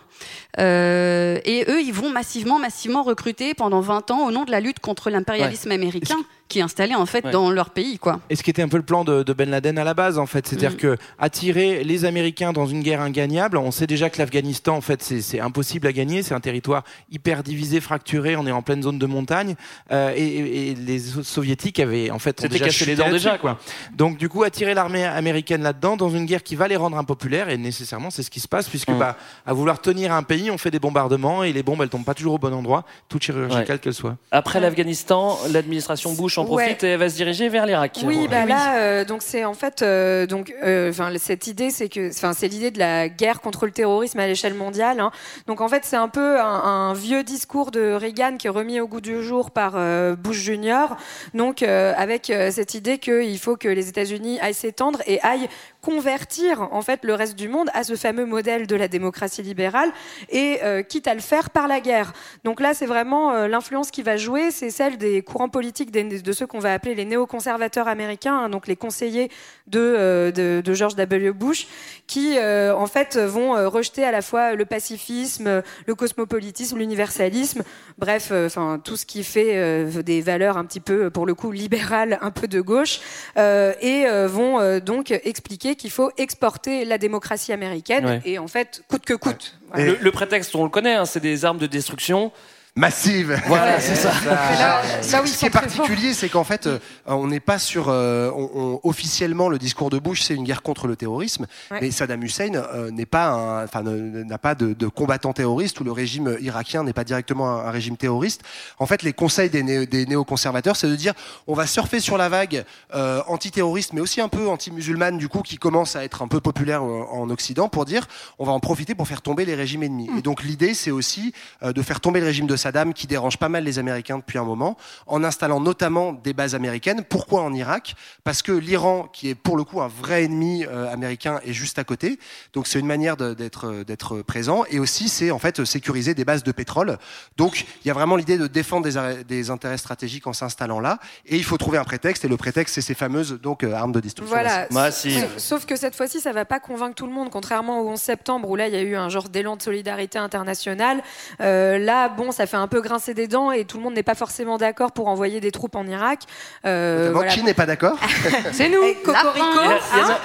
Euh, 0.59 1.39
et 1.45 1.65
eux 1.69 1.83
ils 1.83 1.93
vont 1.93 2.11
massivement 2.11 2.59
massivement 2.59 3.03
recruter 3.03 3.55
pendant 3.55 3.81
20 3.81 4.11
ans 4.11 4.27
au 4.27 4.31
nom 4.31 4.45
de 4.45 4.51
la 4.51 4.61
lutte 4.61 4.81
contre 4.81 5.11
l'impérialisme 5.11 5.71
américain 5.71 6.17
qui 6.49 6.61
est 6.61 6.63
installé 6.63 6.95
en 6.95 7.07
fait 7.07 7.25
Ouais. 7.25 7.31
dans 7.33 7.51
leur 7.51 7.71
pays 7.71 7.99
quoi. 7.99 8.21
Et 8.31 8.37
ce 8.37 8.43
qui 8.43 8.51
était 8.51 8.63
un 8.63 8.69
peu 8.69 8.77
le 8.77 8.83
plan 8.85 9.05
de, 9.05 9.23
de 9.23 9.33
Ben 9.33 9.51
Laden 9.51 9.79
à 9.79 9.85
la 9.85 9.95
base, 9.95 10.19
en 10.19 10.27
fait, 10.27 10.47
c'est-à-dire 10.47 10.73
Mm. 10.73 10.77
que 10.77 10.97
attirer 11.19 11.83
les 11.85 12.05
Américains 12.05 12.53
dans 12.53 12.67
une 12.67 12.83
guerre 12.83 13.01
ingagnable. 13.01 13.57
On 13.57 13.71
sait 13.71 13.87
déjà 13.87 14.11
que 14.11 14.19
l'Afghanistan, 14.19 14.77
en 14.77 14.81
fait, 14.81 15.03
c'est 15.03 15.41
impossible 15.41 15.87
à 15.87 15.93
gagner. 15.93 16.23
C'est 16.23 16.35
un 16.35 16.41
territoire 16.41 16.85
hyper 17.11 17.43
divisé, 17.43 17.81
fracturé. 17.81 18.37
On 18.37 18.47
est 18.47 18.53
en 18.53 18.63
pleine 18.63 18.83
zone 18.83 18.99
de 18.99 19.07
montagne, 19.07 19.55
Euh, 19.93 20.13
et, 20.17 20.75
les 20.75 20.99
so- 20.99 21.23
soviétiques 21.23 21.81
avaient, 21.81 22.11
en 22.11 22.19
fait, 22.19 22.45
déjà 22.47 22.65
cassé 22.67 22.85
les 22.85 22.97
dents 22.97 23.11
déjà, 23.11 23.39
quoi. 23.39 23.59
Donc, 23.95 24.19
du 24.19 24.29
coup, 24.29 24.43
attirer 24.43 24.75
l'armée 24.75 25.05
américaine 25.05 25.63
là-dedans 25.63 25.97
dans 25.97 26.11
une 26.11 26.27
guerre 26.27 26.43
qui 26.43 26.55
va 26.57 26.69
les 26.69 26.77
rendre 26.77 26.97
impopulaires, 26.99 27.49
et 27.49 27.57
nécessairement, 27.57 28.11
c'est 28.11 28.23
ce 28.23 28.31
qui 28.31 28.41
se 28.41 28.49
passe, 28.49 28.69
puisque, 28.69 28.91
Mm. 28.91 28.99
bah, 28.99 29.17
à 29.47 29.53
vouloir 29.53 29.81
tenir 29.81 30.13
un 30.13 30.23
pays, 30.23 30.51
on 30.51 30.59
fait 30.59 30.71
des 30.71 30.79
bombardements 30.79 31.43
et 31.45 31.53
les 31.53 31.63
bombes, 31.63 31.81
elles 31.83 31.89
tombent 31.89 32.05
pas 32.05 32.15
toujours 32.15 32.35
au 32.35 32.39
bon 32.39 32.53
endroit, 32.53 32.85
toutes 33.09 33.23
chirurgicales 33.23 33.67
Ouais. 33.77 33.79
qu'elles 33.79 33.95
soient. 33.95 34.17
Après 34.31 34.61
l'Afghanistan, 34.61 35.39
l'administration 35.51 36.13
Bush 36.15 36.36
en 36.39 36.45
profite 36.45 36.83
Ouais. 36.83 36.89
et 36.89 36.93
elle 36.93 36.99
va 36.99 37.09
se 37.09 37.17
diriger 37.17 37.49
vers 37.49 37.67
l'Irak. 37.67 37.99
Oui, 38.05 38.29
bah 38.29 38.45
là, 38.47 38.77
euh, 38.77 39.05
donc 39.05 39.23
c'est 39.23 39.45
en 39.45 39.55
fait, 39.55 39.83
euh, 39.83 40.27
donc, 40.27 40.53
euh, 40.63 40.91
enfin, 40.91 41.11
cette 41.19 41.47
idée, 41.47 41.71
c'est 41.71 41.89
que, 41.89 42.11
enfin, 42.11 42.33
c'est 42.33 42.49
l'idée 42.49 42.71
de 42.71 42.79
la 42.79 43.09
guerre 43.09 43.41
contre 43.41 43.67
le 43.67 43.73
terrorisme 43.73 44.19
à 44.21 44.27
l'échelle 44.27 44.55
mondiale. 44.55 45.01
hein. 45.01 45.11
Donc 45.47 45.61
en 45.61 45.69
fait, 45.69 45.85
c'est 45.85 45.97
un 45.97 46.09
peu 46.09 46.41
un, 46.41 46.45
un 46.45 46.95
vieux 46.95 47.23
discours 47.25 47.71
de 47.71 47.93
Reagan 47.93 48.37
qui 48.39 48.47
est 48.47 48.51
remis 48.51 48.81
au 48.81 48.87
goût 48.89 49.01
du 49.01 49.23
jour 49.23 49.51
par 49.51 49.73
Bush 50.17 50.37
Junior. 50.39 50.97
Donc 51.35 51.63
avec 51.63 52.33
cette 52.51 52.75
idée 52.75 52.99
qu'il 52.99 53.39
faut 53.39 53.57
que 53.57 53.69
les 53.69 53.89
États-Unis 53.89 54.39
aillent 54.41 54.55
s'étendre 54.55 55.01
et 55.07 55.21
aillent 55.23 55.49
convertir 55.87 56.67
en 56.73 56.83
fait 56.83 57.05
le 57.05 57.15
reste 57.15 57.37
du 57.37 57.49
monde 57.49 57.71
à 57.73 57.85
ce 57.85 57.95
fameux 57.95 58.27
modèle 58.27 58.67
de 58.67 58.75
la 58.75 58.89
démocratie 58.89 59.43
libérale 59.43 59.93
et 60.31 60.59
euh, 60.65 60.83
quitte 60.83 61.07
à 61.07 61.15
le 61.15 61.21
faire 61.21 61.51
par 61.51 61.69
la 61.69 61.79
guerre. 61.79 62.13
Donc 62.43 62.61
là, 62.61 62.75
c'est 62.75 62.87
vraiment 62.87 63.33
euh, 63.33 63.47
l'influence 63.47 63.93
qui 63.93 64.03
va 64.03 64.17
jouer, 64.17 64.51
c'est 64.51 64.71
celle 64.71 64.99
des 64.99 65.23
courants 65.23 65.49
politiques 65.49 65.93
de 65.93 66.33
ceux 66.33 66.47
qu'on 66.49 66.59
va 66.59 66.73
appeler 66.73 66.97
les 66.97 67.05
néoconservateurs 67.05 67.87
américains, 67.87 68.37
hein, 68.37 68.49
donc 68.49 68.67
les 68.67 68.75
conseillers 68.75 69.31
de, 69.69 69.79
euh, 69.79 70.33
de, 70.33 70.61
de 70.61 70.75
George 70.75 70.97
W. 70.97 71.31
Bush, 71.31 71.69
qui 72.09 72.37
en 72.41 72.87
fait 72.87 73.17
vont 73.17 73.53
rejeter 73.69 74.05
à 74.05 74.11
la 74.11 74.23
fois 74.23 74.55
le 74.55 74.65
pacifisme, 74.65 75.63
le 75.87 75.95
cosmopolitisme, 75.95 76.79
l'universalisme, 76.79 77.63
bref, 77.99 78.33
enfin 78.33 78.81
tout 78.83 78.97
ce 78.97 79.07
qui 79.07 79.23
fait 79.23 79.85
des 80.03 80.21
valeurs 80.21 80.57
un 80.57 80.65
petit 80.65 80.81
peu, 80.81 81.11
pour 81.11 81.27
le 81.27 81.35
coup, 81.35 81.53
libérales, 81.53 82.19
un 82.21 82.31
peu 82.31 82.49
de 82.49 82.61
gauche, 82.61 83.01
et 83.37 84.07
vont 84.27 84.79
donc 84.81 85.11
expliquer 85.11 85.76
qu'il 85.77 85.91
faut 85.91 86.11
exporter 86.17 86.85
la 86.85 86.99
démocratie 86.99 87.53
américaine 87.53 88.05
Ouais. 88.07 88.21
et 88.25 88.39
en 88.39 88.49
fait 88.49 88.83
coûte 88.89 89.05
que 89.05 89.15
coûte. 89.15 89.59
Voilà. 89.73 89.93
Le, 89.93 89.99
le 90.01 90.11
prétexte, 90.11 90.55
on 90.55 90.65
le 90.65 90.71
connaît, 90.71 90.95
hein, 90.95 91.05
c'est 91.05 91.21
des 91.21 91.45
armes 91.45 91.59
de 91.59 91.67
destruction. 91.67 92.33
Massive. 92.77 93.41
Voilà, 93.47 93.81
c'est 93.81 93.95
ça. 93.95 94.13
là, 94.25 94.83
là 95.11 95.23
où 95.23 95.25
ils 95.25 95.29
ce 95.29 95.39
qui 95.39 95.47
est 95.47 95.51
particulier, 95.51 96.13
c'est 96.13 96.29
qu'en 96.29 96.45
fait, 96.45 96.67
euh, 96.67 96.79
on 97.07 97.27
n'est 97.27 97.41
pas 97.41 97.59
sur. 97.59 97.87
euh, 97.89 98.31
on- 98.37 98.51
on- 98.55 98.81
officiellement, 98.83 99.49
le 99.49 99.59
discours 99.59 99.89
de 99.89 99.99
Bush, 99.99 100.23
c'est 100.23 100.35
une 100.35 100.45
guerre 100.45 100.61
contre 100.63 100.87
le 100.87 100.95
terrorisme. 100.97 101.47
Ouais. 101.71 101.79
Mais 101.81 101.91
Saddam 101.91 102.23
Hussein 102.23 102.53
euh, 102.55 102.91
n'est 102.91 103.07
pas, 103.07 103.29
un- 103.29 103.65
enfin, 103.65 103.83
n'a 103.83 104.37
pas 104.39 104.55
de, 104.55 104.75
de 104.75 104.87
combattant 104.89 105.33
terroriste 105.33 105.81
ou 105.81 105.85
le 105.85 105.93
régime 105.93 106.37
irakien 106.41 106.85
n'est 106.85 106.93
pas 106.93 107.05
directement 107.05 107.49
un, 107.49 107.67
un 107.67 107.71
régime 107.71 107.97
terroriste. 107.97 108.43
En 108.79 108.85
fait, 108.87 109.03
les 109.03 109.13
conseils 109.15 109.49
des, 109.49 109.63
né- 109.63 109.87
des 109.87 110.05
néoconservateurs, 110.05 110.77
c'est 110.77 110.89
de 110.89 110.97
dire, 110.97 111.15
on 111.47 111.55
va 111.55 111.67
surfer 111.67 112.01
sur 112.01 112.19
la 112.19 112.29
vague 112.29 112.65
euh, 112.95 113.23
antiterroriste, 113.27 113.95
mais 113.95 114.01
aussi 114.03 114.21
un 114.21 114.29
peu 114.29 114.49
anti-musulmane 114.49 115.17
du 115.17 115.29
coup, 115.29 115.41
qui 115.41 115.57
commence 115.57 115.97
à 115.97 116.05
être 116.05 116.21
un 116.23 116.29
peu 116.29 116.41
populaire 116.41 116.83
euh, 116.83 117.05
en 117.11 117.31
Occident, 117.31 117.69
pour 117.71 117.87
dire, 117.87 118.07
on 118.39 118.45
va 118.45 118.53
en 118.53 118.61
profiter 118.61 118.95
pour 118.95 119.09
faire 119.09 119.23
tomber 119.23 119.47
les 119.47 119.55
régimes 119.55 119.83
ennemis. 119.83 120.11
Et 120.19 120.23
donc 120.23 120.43
l'idée, 120.43 120.75
c'est 120.75 120.91
aussi 120.91 121.33
euh, 121.63 121.73
de 121.73 121.81
faire 121.81 122.01
tomber 122.01 122.21
le 122.21 122.27
régime 122.27 122.47
de 122.47 122.57
Saddam, 122.67 122.93
qui 122.93 123.07
dérange 123.07 123.37
pas 123.37 123.49
mal 123.49 123.63
les 123.63 123.79
Américains 123.79 124.19
depuis 124.19 124.39
un 124.39 124.45
moment, 124.45 124.77
en 125.07 125.23
installant 125.23 125.61
notamment 125.61 126.13
des 126.13 126.33
bases 126.33 126.57
américaines. 126.57 127.05
Pourquoi 127.09 127.43
en 127.43 127.55
Irak? 127.55 127.95
Parce 128.25 128.43
que 128.43 128.51
l'Iran, 128.51 129.09
qui 129.13 129.29
est 129.29 129.37
pour 129.37 129.57
le 129.57 129.63
coup 129.63 129.81
un 129.81 129.87
vrai 129.87 130.25
ennemi 130.25 130.65
euh, 130.65 130.93
américain, 130.93 131.41
est 131.45 131.53
juste 131.53 131.79
à 131.79 131.85
côté. 131.85 132.19
Donc 132.55 132.67
c'est 132.67 132.81
une 132.81 132.87
manière 132.87 133.17
d'être 133.17 133.69
euh, 133.69 133.85
d'être 133.85 134.23
présent. 134.23 134.65
Et 134.69 134.81
aussi, 134.81 135.09
c'est 135.09 135.31
en 135.31 135.39
fait 135.39 135.65
sécuriser 135.65 136.15
des 136.15 136.25
bases 136.25 136.43
de 136.43 136.51
pétrole. 136.51 136.99
Donc 137.37 137.67
il 137.85 137.89
y 137.89 137.91
a 137.93 137.95
vraiment 137.95 138.17
l'idée 138.17 138.37
de 138.37 138.49
défendre 138.49 138.89
des, 138.89 139.25
des 139.25 139.51
intérêts 139.51 139.79
stratégiques 139.79 140.27
en 140.27 140.33
s'installant 140.33 140.81
là. 140.81 140.99
Et 141.27 141.37
il 141.37 141.45
faut 141.45 141.57
trouver 141.57 141.79
un 141.79 141.85
prétexte. 141.85 142.25
Et 142.25 142.29
le 142.29 142.37
prétexte, 142.37 142.75
c'est 142.75 142.81
ces 142.81 142.95
fameuses 142.95 143.39
donc 143.41 143.63
euh, 143.63 143.75
armes 143.75 143.93
de 143.93 144.01
destruction. 144.01 144.35
Voilà. 144.35 144.67
massive. 144.73 145.21
Sauf, 145.21 145.39
sauf 145.39 145.67
que 145.67 145.77
cette 145.77 145.95
fois-ci, 145.95 146.21
ça 146.21 146.33
va 146.33 146.45
pas 146.45 146.59
convaincre 146.59 146.97
tout 146.97 147.07
le 147.07 147.13
monde, 147.13 147.31
contrairement 147.31 147.81
au 147.81 147.91
11 147.91 148.01
septembre 148.01 148.51
où 148.51 148.57
là, 148.57 148.67
il 148.67 148.75
y 148.75 148.79
a 148.79 148.83
eu 148.83 148.97
un 148.97 149.09
genre 149.09 149.29
d'élan 149.29 149.57
de 149.57 149.63
solidarité 149.63 150.19
internationale. 150.19 151.03
Euh, 151.41 151.79
là, 151.79 152.09
bon, 152.09 152.33
ça 152.33 152.47
fait 152.47 152.56
fait 152.57 152.63
un 152.63 152.67
peu 152.69 152.81
grincer 152.81 153.15
des 153.15 153.27
dents 153.29 153.51
et 153.53 153.65
tout 153.65 153.77
le 153.79 153.83
monde 153.83 153.95
n'est 153.95 154.03
pas 154.03 154.15
forcément 154.15 154.57
d'accord 154.59 154.93
pour 154.93 155.09
envoyer 155.09 155.41
des 155.41 155.51
troupes 155.51 155.77
en 155.77 155.87
Irak. 155.87 156.21
Euh, 156.65 157.11
voilà. 157.13 157.33
Qui 157.33 157.43
n'est 157.43 157.55
pas 157.55 157.67
d'accord 157.67 157.99
C'est 158.53 158.69
nous. 158.69 158.83
Cocorico. 159.05 159.45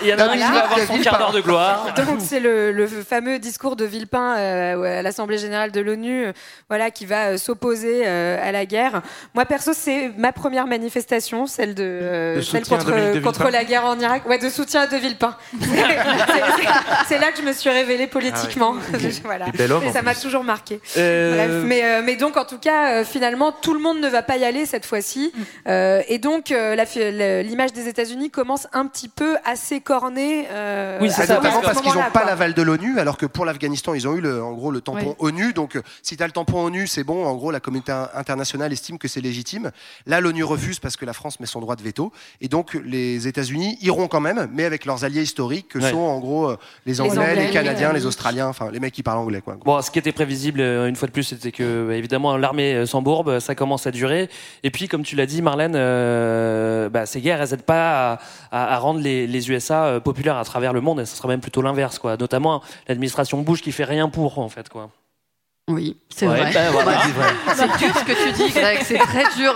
Il 0.01 0.07
y 0.07 0.13
en 0.13 0.17
a- 0.19 0.23
un 0.23 0.33
qui 0.33 0.39
va 0.39 0.63
avoir 0.63 0.79
son 0.79 0.97
quart 0.99 1.17
d'heure 1.17 1.31
de 1.33 1.41
gloire. 1.41 1.93
Donc 2.07 2.19
c'est 2.19 2.39
le, 2.39 2.71
le 2.71 2.87
fameux 2.87 3.39
discours 3.39 3.75
de 3.75 3.85
Villepin 3.85 4.35
euh, 4.37 4.99
à 4.99 5.01
l'Assemblée 5.01 5.37
générale 5.37 5.71
de 5.71 5.81
l'ONU, 5.81 6.25
euh, 6.27 6.31
voilà, 6.69 6.91
qui 6.91 7.05
va 7.05 7.31
euh, 7.31 7.37
s'opposer 7.37 8.03
euh, 8.05 8.37
à 8.41 8.51
la 8.51 8.65
guerre. 8.65 9.01
Moi 9.33 9.45
perso, 9.45 9.71
c'est 9.73 10.11
ma 10.17 10.31
première 10.31 10.67
manifestation, 10.67 11.45
celle 11.47 11.75
de, 11.75 11.83
euh, 11.83 12.41
celle 12.41 12.65
contre 12.65 12.85
de 13.13 13.19
contre 13.19 13.49
la 13.49 13.63
guerre 13.63 13.85
en 13.85 13.99
Irak, 13.99 14.27
ouais, 14.27 14.37
de 14.37 14.49
soutien 14.49 14.81
à 14.81 14.87
de 14.87 14.97
Villepin. 14.97 15.35
C'est- 17.07 17.19
là 17.21 17.31
que 17.31 17.37
je 17.37 17.43
me 17.43 17.53
suis 17.53 17.69
révélée 17.69 18.07
politiquement. 18.07 18.75
Ah 18.93 18.97
ouais. 18.97 19.11
voilà. 19.23 19.45
Et 19.85 19.91
ça 19.91 20.01
m'a 20.01 20.15
toujours 20.15 20.43
marqué. 20.43 20.79
Euh, 20.97 21.35
Bref, 21.35 21.63
mais, 21.67 21.81
euh, 21.83 22.01
mais 22.03 22.15
donc 22.21 22.37
en 22.37 22.45
tout 22.45 22.57
cas, 22.57 22.93
euh, 23.01 23.03
finalement, 23.03 23.51
tout 23.51 23.73
le 23.73 23.79
monde 23.81 23.99
ne 23.99 24.07
va 24.07 24.21
pas 24.23 24.37
y 24.37 24.45
aller 24.45 24.65
cette 24.65 24.85
fois-ci. 24.85 25.33
Euh, 25.67 26.01
et 26.07 26.17
donc 26.19 26.51
euh, 26.51 26.75
l'image 27.43 27.73
des 27.73 27.87
États-Unis 27.87 28.29
commence 28.31 28.67
un 28.73 28.85
petit 28.87 29.09
peu 29.09 29.35
à 29.43 29.55
s'écorner. 29.55 30.47
euh, 30.51 30.99
Ah, 31.01 31.05
à 31.05 31.09
ce 31.09 31.21
notamment 31.33 31.61
parce 31.61 31.81
qu'ils 31.81 31.93
n'ont 31.93 32.09
pas 32.13 32.23
l'aval 32.25 32.53
de 32.53 32.61
l'ONU, 32.61 32.99
alors 32.99 33.17
que 33.17 33.25
pour 33.25 33.43
l'Afghanistan, 33.45 33.93
ils 33.93 34.07
ont 34.07 34.15
eu 34.15 34.21
le, 34.21 34.41
en 34.41 34.53
gros 34.53 34.71
le 34.71 34.81
tampon 34.81 35.15
ONU. 35.19 35.53
Donc, 35.53 35.79
si 36.01 36.15
tu 36.15 36.23
as 36.23 36.27
le 36.27 36.31
tampon 36.31 36.63
ONU, 36.65 36.87
c'est 36.87 37.03
bon. 37.03 37.25
En 37.25 37.35
gros, 37.35 37.51
la 37.51 37.59
communauté 37.59 37.91
in- 37.91 38.09
internationale 38.15 38.71
estime 38.71 38.97
que 38.97 39.07
c'est 39.07 39.21
légitime. 39.21 39.71
Là, 40.05 40.21
l'ONU 40.21 40.43
refuse 40.43 40.79
parce 40.79 40.95
que 40.97 41.05
la 41.05 41.13
France 41.13 41.39
met 41.39 41.45
son 41.47 41.59
droit 41.59 41.75
de 41.75 41.81
veto. 41.83 42.11
Et 42.39 42.47
donc, 42.47 42.77
les 42.85 43.27
États-Unis 43.27 43.77
iront 43.81 44.07
quand 44.07 44.19
même, 44.21 44.47
mais 44.53 44.63
avec 44.65 44.85
leurs 44.85 45.03
alliés 45.03 45.23
historiques, 45.23 45.67
que 45.69 45.79
Ouais. 45.79 45.89
sont 45.91 45.97
en 45.97 46.19
gros 46.19 46.53
les 46.85 47.01
Anglais, 47.01 47.15
les, 47.15 47.41
Anglais, 47.41 47.49
Canadiens, 47.51 47.93
les- 47.93 47.99
les 47.99 48.05
Australiens, 48.05 48.47
enfin 48.47 48.69
les 48.71 48.79
mecs 48.79 48.93
qui 48.93 49.03
parlent 49.03 49.17
anglais. 49.19 49.41
Quoi. 49.41 49.57
Bon, 49.65 49.81
ce 49.81 49.89
qui 49.91 49.97
était 49.99 50.11
prévisible 50.11 50.59
une 50.61 50.95
fois 50.95 51.07
de 51.07 51.13
plus, 51.13 51.23
c'était 51.23 51.51
que 51.51 51.87
bah, 51.87 51.95
évidemment 52.11 52.35
l'armée 52.35 52.73
euh, 52.73 52.85
s'embourbe, 52.85 53.39
ça 53.39 53.55
commence 53.55 53.87
à 53.87 53.91
durer. 53.91 54.29
Et 54.63 54.69
puis, 54.69 54.89
comme 54.89 55.03
tu 55.03 55.15
l'as 55.15 55.25
dit, 55.25 55.41
Marlène, 55.41 55.75
euh, 55.75 56.89
bah, 56.89 57.05
ces 57.05 57.21
guerres, 57.21 57.41
elles 57.41 57.51
n'aident 57.51 57.61
pas 57.61 58.19
à, 58.51 58.77
rendre 58.79 58.99
les, 58.99 59.49
USA 59.49 59.85
euh, 59.85 59.99
populaires 60.01 60.37
à 60.37 60.43
travers 60.43 60.73
le 60.73 60.81
monde. 60.81 60.99
Et 60.99 61.05
ce 61.05 61.15
sera 61.15 61.29
même 61.29 61.39
plutôt 61.39 61.61
l'inverse, 61.61 61.99
quoi. 61.99 62.17
Notamment 62.17 62.61
l'administration 62.87 63.41
Bush 63.41 63.61
qui 63.61 63.71
fait 63.71 63.85
rien 63.85 64.09
pour, 64.09 64.39
en 64.39 64.49
fait, 64.49 64.67
quoi. 64.67 64.89
Oui, 65.73 65.97
c'est 66.09 66.27
Ouais, 66.27 66.39
vrai. 66.39 66.51
ben 66.53 66.71
voilà, 66.71 66.99
c'est 67.03 67.11
vrai. 67.11 67.29
C'est 67.55 67.85
dur 67.85 67.95
ce 67.97 68.03
que 68.03 68.11
tu 68.27 68.31
dis, 68.43 68.49
Greg, 68.51 68.79
c'est 68.83 68.97
très 68.97 69.23
dur. 69.37 69.53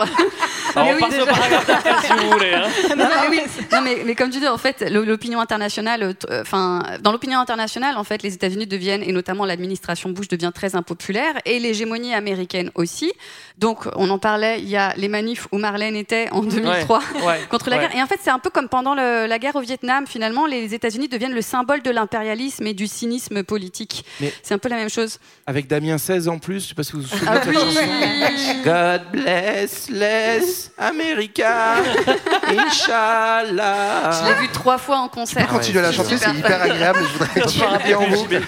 Alors, 0.76 0.88
Mais 0.88 0.94
on 0.94 0.96
oui, 0.96 1.02
passe 1.02 1.10
au 1.14 1.26
déjà. 1.26 1.26
paragraphe 1.34 1.68
d'après, 1.68 2.08
si 2.08 2.14
vous 2.14 2.32
voulez. 2.32 2.54
hein. 2.54 2.68
non, 2.98 3.06
mais 3.10 3.30
oui. 3.30 3.42
Non, 3.72 3.82
mais, 3.82 3.98
mais 4.06 4.16
comme 4.16 4.30
tu 4.30 4.40
dis, 4.40 4.48
en 4.48 4.58
fait, 4.58 4.82
l'opinion 4.90 5.40
internationale, 5.40 6.04
euh, 6.04 6.14
euh, 6.30 6.42
enfin, 6.42 6.84
dans 7.02 7.12
l'opinion 7.12 7.40
internationale, 7.40 7.98
en 7.98 8.04
fait, 8.04 8.24
les 8.24 8.34
États-Unis 8.34 8.68
deviennent, 8.68 9.04
et 9.04 9.12
notamment 9.12 9.46
l'administration 9.46 10.10
Bush 10.10 10.28
devient 10.28 10.52
très 10.54 10.76
impopulaire, 10.76 11.34
et 11.46 11.60
l'hégémonie 11.60 12.14
américaine 12.14 12.72
aussi. 12.76 13.14
Donc, 13.58 13.86
on 13.96 14.10
en 14.10 14.20
parlait, 14.20 14.60
il 14.60 14.68
y 14.70 14.76
a 14.76 14.94
les 14.98 15.08
manifs 15.08 15.48
où 15.54 15.58
Marlène 15.58 15.96
était 15.96 16.28
en 16.32 16.42
2003 16.42 17.00
ouais, 17.26 17.40
contre 17.50 17.70
la 17.70 17.78
ouais. 17.78 17.84
guerre. 17.84 17.96
Et 17.96 18.02
en 18.02 18.08
fait, 18.08 18.20
c'est 18.22 18.30
un 18.32 18.40
peu 18.40 18.50
comme 18.50 18.68
pendant 18.68 18.96
le- 18.96 19.28
la 19.28 19.40
guerre 19.40 19.56
au 19.56 19.62
Vietnam, 19.62 20.06
finalement, 20.08 20.46
les 20.46 20.74
États-Unis 20.74 21.08
deviennent 21.08 21.34
le 21.36 21.42
symbole 21.42 21.82
de 21.82 21.90
l'impérialisme 21.92 22.68
et 22.68 22.74
du 22.74 22.88
cynisme 22.88 23.44
politique. 23.44 24.04
Mais- 24.20 24.34
C'est 24.44 24.54
un 24.54 24.58
peu 24.58 24.68
la 24.70 24.76
même 24.76 24.90
chose. 24.90 25.20
Avec 25.48 25.68
Damien 25.68 25.98
16 26.06 26.28
en 26.28 26.38
plus, 26.40 26.62
je 26.64 26.68
sais 26.70 26.76
pas 26.76 26.84
si 26.84 26.92
vous 26.94 27.02
vous 27.02 27.08
souvenez 27.08 27.32
Ah 27.32 27.40
de 27.40 27.44
cette 27.46 27.56
oui. 27.56 27.60
chanson. 27.60 28.62
God 28.64 29.02
bless 29.12 29.90
les 29.90 30.40
America, 30.78 31.78
Inch'Allah. 32.48 34.12
Je 34.12 34.28
l'ai 34.30 34.42
vu 34.42 34.48
trois 34.50 34.78
fois 34.78 34.98
en 35.00 35.08
concert. 35.08 35.48
Continue 35.48 35.80
à 35.80 35.82
la 35.84 35.92
chanter, 35.92 36.18
c'est 36.18 36.32
hyper 36.34 36.62
agréable. 36.62 37.00
Je 37.04 37.14
voudrais 37.18 37.42
que 37.42 37.50
tu 37.84 37.90
le 37.90 37.96
en 37.98 38.08
boucle. 38.10 38.42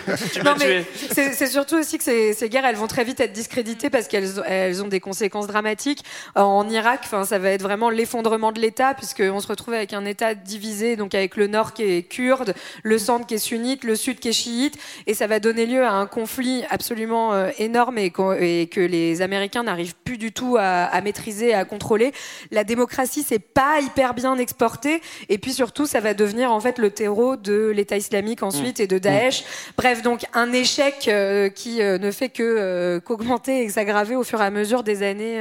Non, 0.46 0.54
mais 0.60 0.86
c'est 1.12 1.34
c'est 1.34 1.48
surtout 1.48 1.76
aussi 1.78 1.98
que 1.98 2.04
ces, 2.04 2.34
ces 2.34 2.50
guerres, 2.50 2.66
elles 2.66 2.76
vont 2.76 2.88
très 2.88 3.04
vite 3.04 3.20
être 3.20 3.34
discréditées 3.34 3.90
parce 3.90 4.08
qu'elles 4.08 4.40
ont- 4.40 4.44
elles 4.46 4.84
ont 4.84 4.88
des 4.88 5.00
conséquences 5.00 5.48
dramatiques. 5.48 6.04
En 6.36 6.68
Irak, 6.70 7.02
enfin, 7.06 7.26
ça 7.26 7.40
va 7.40 7.50
être 7.50 7.62
vraiment 7.62 7.90
l'effondrement 7.90 8.52
de 8.52 8.60
l'État 8.60 8.94
puisqu'on 8.94 9.40
se 9.40 9.48
retrouve 9.48 9.74
avec 9.74 9.94
un 9.94 10.06
État 10.06 10.34
divisé, 10.36 10.96
donc 10.96 11.16
avec 11.16 11.36
le 11.36 11.48
nord 11.48 11.74
qui 11.74 11.84
est 11.84 12.04
kurde, 12.04 12.54
le 12.84 12.98
centre 12.98 13.26
qui 13.26 13.36
est 13.36 13.40
sunnite, 13.40 13.84
le 13.84 13.96
sud 13.96 14.20
qui 14.20 14.30
est 14.30 14.34
chiite, 14.34 14.76
et 15.08 15.14
ça 15.14 15.28
va 15.28 15.40
donner 15.40 15.66
lieu 15.66 15.84
à 15.86 15.92
un 15.92 16.06
conflit 16.06 16.64
absolument 16.70 17.34
euh, 17.38 17.52
énorme 17.60 17.98
et, 17.98 18.10
que 18.12 18.80
les 18.82 19.22
Américains 19.22 19.64
n'arrivent 19.64 19.96
plus 20.04 20.18
du 20.18 20.32
tout 20.32 20.58
à, 20.60 20.84
à 20.86 21.02
maîtriser, 21.02 21.54
à 21.54 21.66
contrôler. 21.66 22.12
La 22.52 22.64
démocratie, 22.64 23.24
c'est 23.28 23.40
pas 23.40 23.80
hyper 23.82 24.14
bien 24.14 24.38
exporté, 24.38 25.02
et 25.30 25.38
puis 25.38 25.54
surtout, 25.54 25.86
ça 25.86 26.00
va 26.00 26.14
devenir 26.14 26.52
en 26.52 26.60
fait 26.60 26.78
le 26.80 26.90
terreau 26.92 27.36
de 27.36 27.68
l'État 27.76 27.98
islamique 27.98 28.44
ensuite 28.44 28.80
Mmh. 28.80 28.84
et 28.84 28.88
de 28.88 28.98
Daesh. 28.98 29.44
Bref, 29.78 30.02
donc 30.02 30.26
un 30.34 30.52
échec 30.52 31.08
euh, 31.08 31.50
qui 31.50 31.82
euh, 31.82 31.98
ne 31.98 32.12
fait 32.12 32.30
que 32.30 33.00
qu'augmenter 33.06 33.64
et 33.64 33.70
s'aggraver 33.70 34.16
au 34.16 34.24
fur 34.24 34.42
et 34.42 34.46
à 34.46 34.50
mesure 34.50 34.84
des 34.84 35.04
années. 35.04 35.40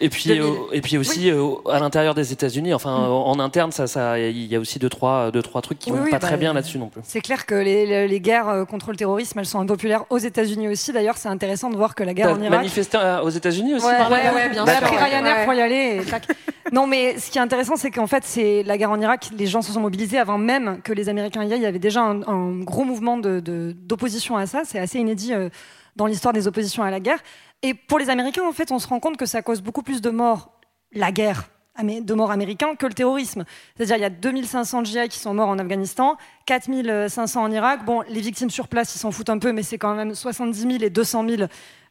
Et 0.00 0.08
puis, 0.08 0.28
2000. 0.28 0.44
et 0.72 0.80
puis 0.80 0.98
aussi 0.98 1.30
à 1.70 1.78
l'intérieur 1.80 2.14
des 2.14 2.32
États-Unis, 2.32 2.74
enfin 2.74 2.92
en 2.92 3.38
interne, 3.40 3.72
ça, 3.72 3.86
ça, 3.86 4.18
il 4.18 4.44
y 4.46 4.54
a 4.56 4.60
aussi 4.60 4.78
deux 4.78 4.88
trois, 4.88 5.30
deux 5.30 5.42
trois 5.42 5.62
trucs 5.62 5.78
qui 5.78 5.90
Oui, 5.90 5.98
vont 5.98 6.04
oui, 6.04 6.10
pas 6.10 6.18
bah, 6.18 6.26
très 6.28 6.36
bien 6.36 6.52
là-dessus 6.52 6.78
non 6.78 6.88
plus. 6.88 7.00
C'est 7.04 7.20
clair 7.20 7.46
que 7.46 7.54
les, 7.54 8.06
les- 8.06 8.20
guerres 8.20 8.66
contre 8.68 8.90
le 8.90 8.96
terrorisme, 8.96 9.38
elles 9.38 9.46
sont 9.46 9.60
impopulaires 9.60 10.04
aux 10.10 10.18
États-Unis 10.18 10.68
aussi. 10.68 10.92
D'ailleurs, 10.92 11.16
c'est 11.16 11.28
intéressant 11.38 11.70
de 11.70 11.76
voir 11.76 11.94
que 11.94 12.02
la 12.02 12.12
guerre 12.14 12.30
en 12.32 12.40
Irak. 12.40 12.58
manifesté 12.58 12.98
euh, 12.98 13.20
aux 13.22 13.30
États-Unis 13.30 13.74
aussi. 13.76 13.86
Ouais, 13.86 13.92
ouais, 13.92 14.30
ouais, 14.34 14.48
bien 14.50 14.66
sûr. 14.66 14.88
Ryanair 14.88 15.36
Ouais. 15.38 15.44
pour 15.44 15.54
y 15.54 15.60
aller. 15.60 16.00
et 16.02 16.04
tac. 16.04 16.26
non, 16.72 16.86
mais 16.86 17.18
ce 17.18 17.30
qui 17.30 17.38
est 17.38 17.40
intéressant, 17.40 17.76
c'est 17.76 17.90
qu'en 17.90 18.06
fait, 18.08 18.24
c'est 18.24 18.62
la 18.64 18.76
guerre 18.76 18.90
en 18.90 19.00
Irak. 19.00 19.30
Les 19.38 19.46
gens 19.46 19.62
se 19.62 19.72
sont 19.72 19.80
mobilisés 19.80 20.18
avant 20.18 20.38
même 20.38 20.80
que 20.82 20.92
les 20.92 21.08
Américains 21.08 21.44
y 21.44 21.52
aillent. 21.52 21.60
Il 21.60 21.62
y 21.62 21.66
avait 21.66 21.78
déjà 21.78 22.02
un, 22.02 22.22
un 22.26 22.58
gros 22.62 22.84
mouvement 22.84 23.16
de- 23.16 23.40
de- 23.40 23.72
d'opposition 23.74 24.36
à 24.36 24.46
ça. 24.46 24.62
C'est 24.64 24.78
assez 24.80 24.98
inédit 24.98 25.32
euh, 25.32 25.48
dans 25.96 26.06
l'histoire 26.06 26.34
des 26.34 26.46
oppositions 26.48 26.82
à 26.82 26.90
la 26.90 27.00
guerre. 27.00 27.20
Et 27.62 27.74
pour 27.74 27.98
les 27.98 28.10
Américains, 28.10 28.42
en 28.48 28.52
fait, 28.52 28.70
on 28.72 28.78
se 28.78 28.86
rend 28.88 29.00
compte 29.00 29.16
que 29.16 29.26
ça 29.26 29.40
cause 29.42 29.60
beaucoup 29.62 29.82
plus 29.82 30.00
de 30.00 30.10
morts, 30.10 30.52
la 30.92 31.10
guerre, 31.12 31.48
de 31.82 32.14
morts 32.14 32.30
américains, 32.30 32.74
que 32.74 32.86
le 32.86 32.92
terrorisme. 32.92 33.44
C'est-à-dire, 33.76 33.96
il 33.96 34.02
y 34.02 34.04
a 34.04 34.10
2500 34.10 34.84
GI 34.84 35.08
qui 35.08 35.18
sont 35.18 35.34
morts 35.34 35.48
en 35.48 35.58
Afghanistan, 35.58 36.16
4500 36.46 37.42
en 37.42 37.50
Irak. 37.50 37.84
Bon, 37.84 38.02
les 38.08 38.20
victimes 38.20 38.50
sur 38.50 38.68
place, 38.68 38.94
ils 38.94 38.98
s'en 38.98 39.10
foutent 39.10 39.30
un 39.30 39.38
peu, 39.38 39.52
mais 39.52 39.62
c'est 39.62 39.78
quand 39.78 39.94
même 39.94 40.14
70 40.14 40.60
000 40.60 40.72
et 40.82 40.90
200 40.90 41.28
000 41.28 41.42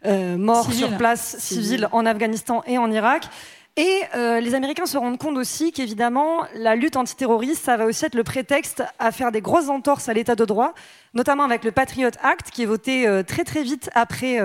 euh, 0.05 0.38
morts 0.38 0.71
sur 0.71 0.95
place, 0.97 1.38
civils, 1.39 1.88
en 1.91 2.05
Afghanistan 2.05 2.63
et 2.67 2.77
en 2.77 2.91
Irak. 2.91 3.23
Et 3.77 4.01
euh, 4.15 4.39
les 4.39 4.55
Américains 4.55 4.88
se 4.88 4.97
rendent 4.97 5.19
compte 5.19 5.38
aussi 5.38 5.71
qu'évidemment, 5.71 6.45
la 6.55 6.75
lutte 6.75 6.97
antiterroriste, 6.97 7.63
ça 7.63 7.77
va 7.77 7.85
aussi 7.85 8.05
être 8.05 8.15
le 8.15 8.23
prétexte 8.23 8.83
à 8.97 9.11
faire 9.11 9.31
des 9.31 9.41
grosses 9.41 9.69
entorses 9.69 10.09
à 10.09 10.13
l'état 10.13 10.35
de 10.35 10.45
droit, 10.45 10.73
notamment 11.13 11.43
avec 11.43 11.63
le 11.63 11.71
Patriot 11.71 12.09
Act, 12.23 12.49
qui 12.49 12.63
est 12.63 12.65
voté 12.65 13.07
euh, 13.07 13.21
très 13.21 13.43
très 13.43 13.61
vite 13.61 13.91
après, 13.93 14.39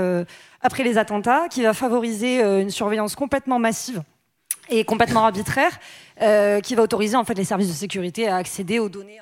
après 0.61 0.85
les 0.85 0.99
attentats, 0.99 1.49
qui 1.49 1.63
va 1.63 1.73
favoriser 1.73 2.43
une 2.43 2.71
surveillance 2.71 3.15
complètement 3.15 3.59
massive 3.59 4.03
et 4.69 4.85
complètement 4.85 5.25
arbitraire, 5.25 5.73
euh, 6.21 6.61
qui 6.61 6.75
va 6.75 6.83
autoriser 6.83 7.17
en 7.17 7.25
fait 7.25 7.35
les 7.35 7.45
services 7.45 7.69
de 7.69 7.75
sécurité 7.75 8.29
à 8.29 8.37
accéder 8.37 8.79
aux 8.79 8.89
données. 8.89 9.21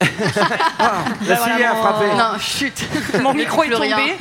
La 1.28 1.36
CIA 1.36 1.72
a 1.72 1.74
frappé. 1.74 2.06
Non, 2.16 2.38
chut. 2.38 2.72
Mon 3.22 3.34
micro 3.34 3.62
est 3.64 3.70
tombé. 3.70 4.16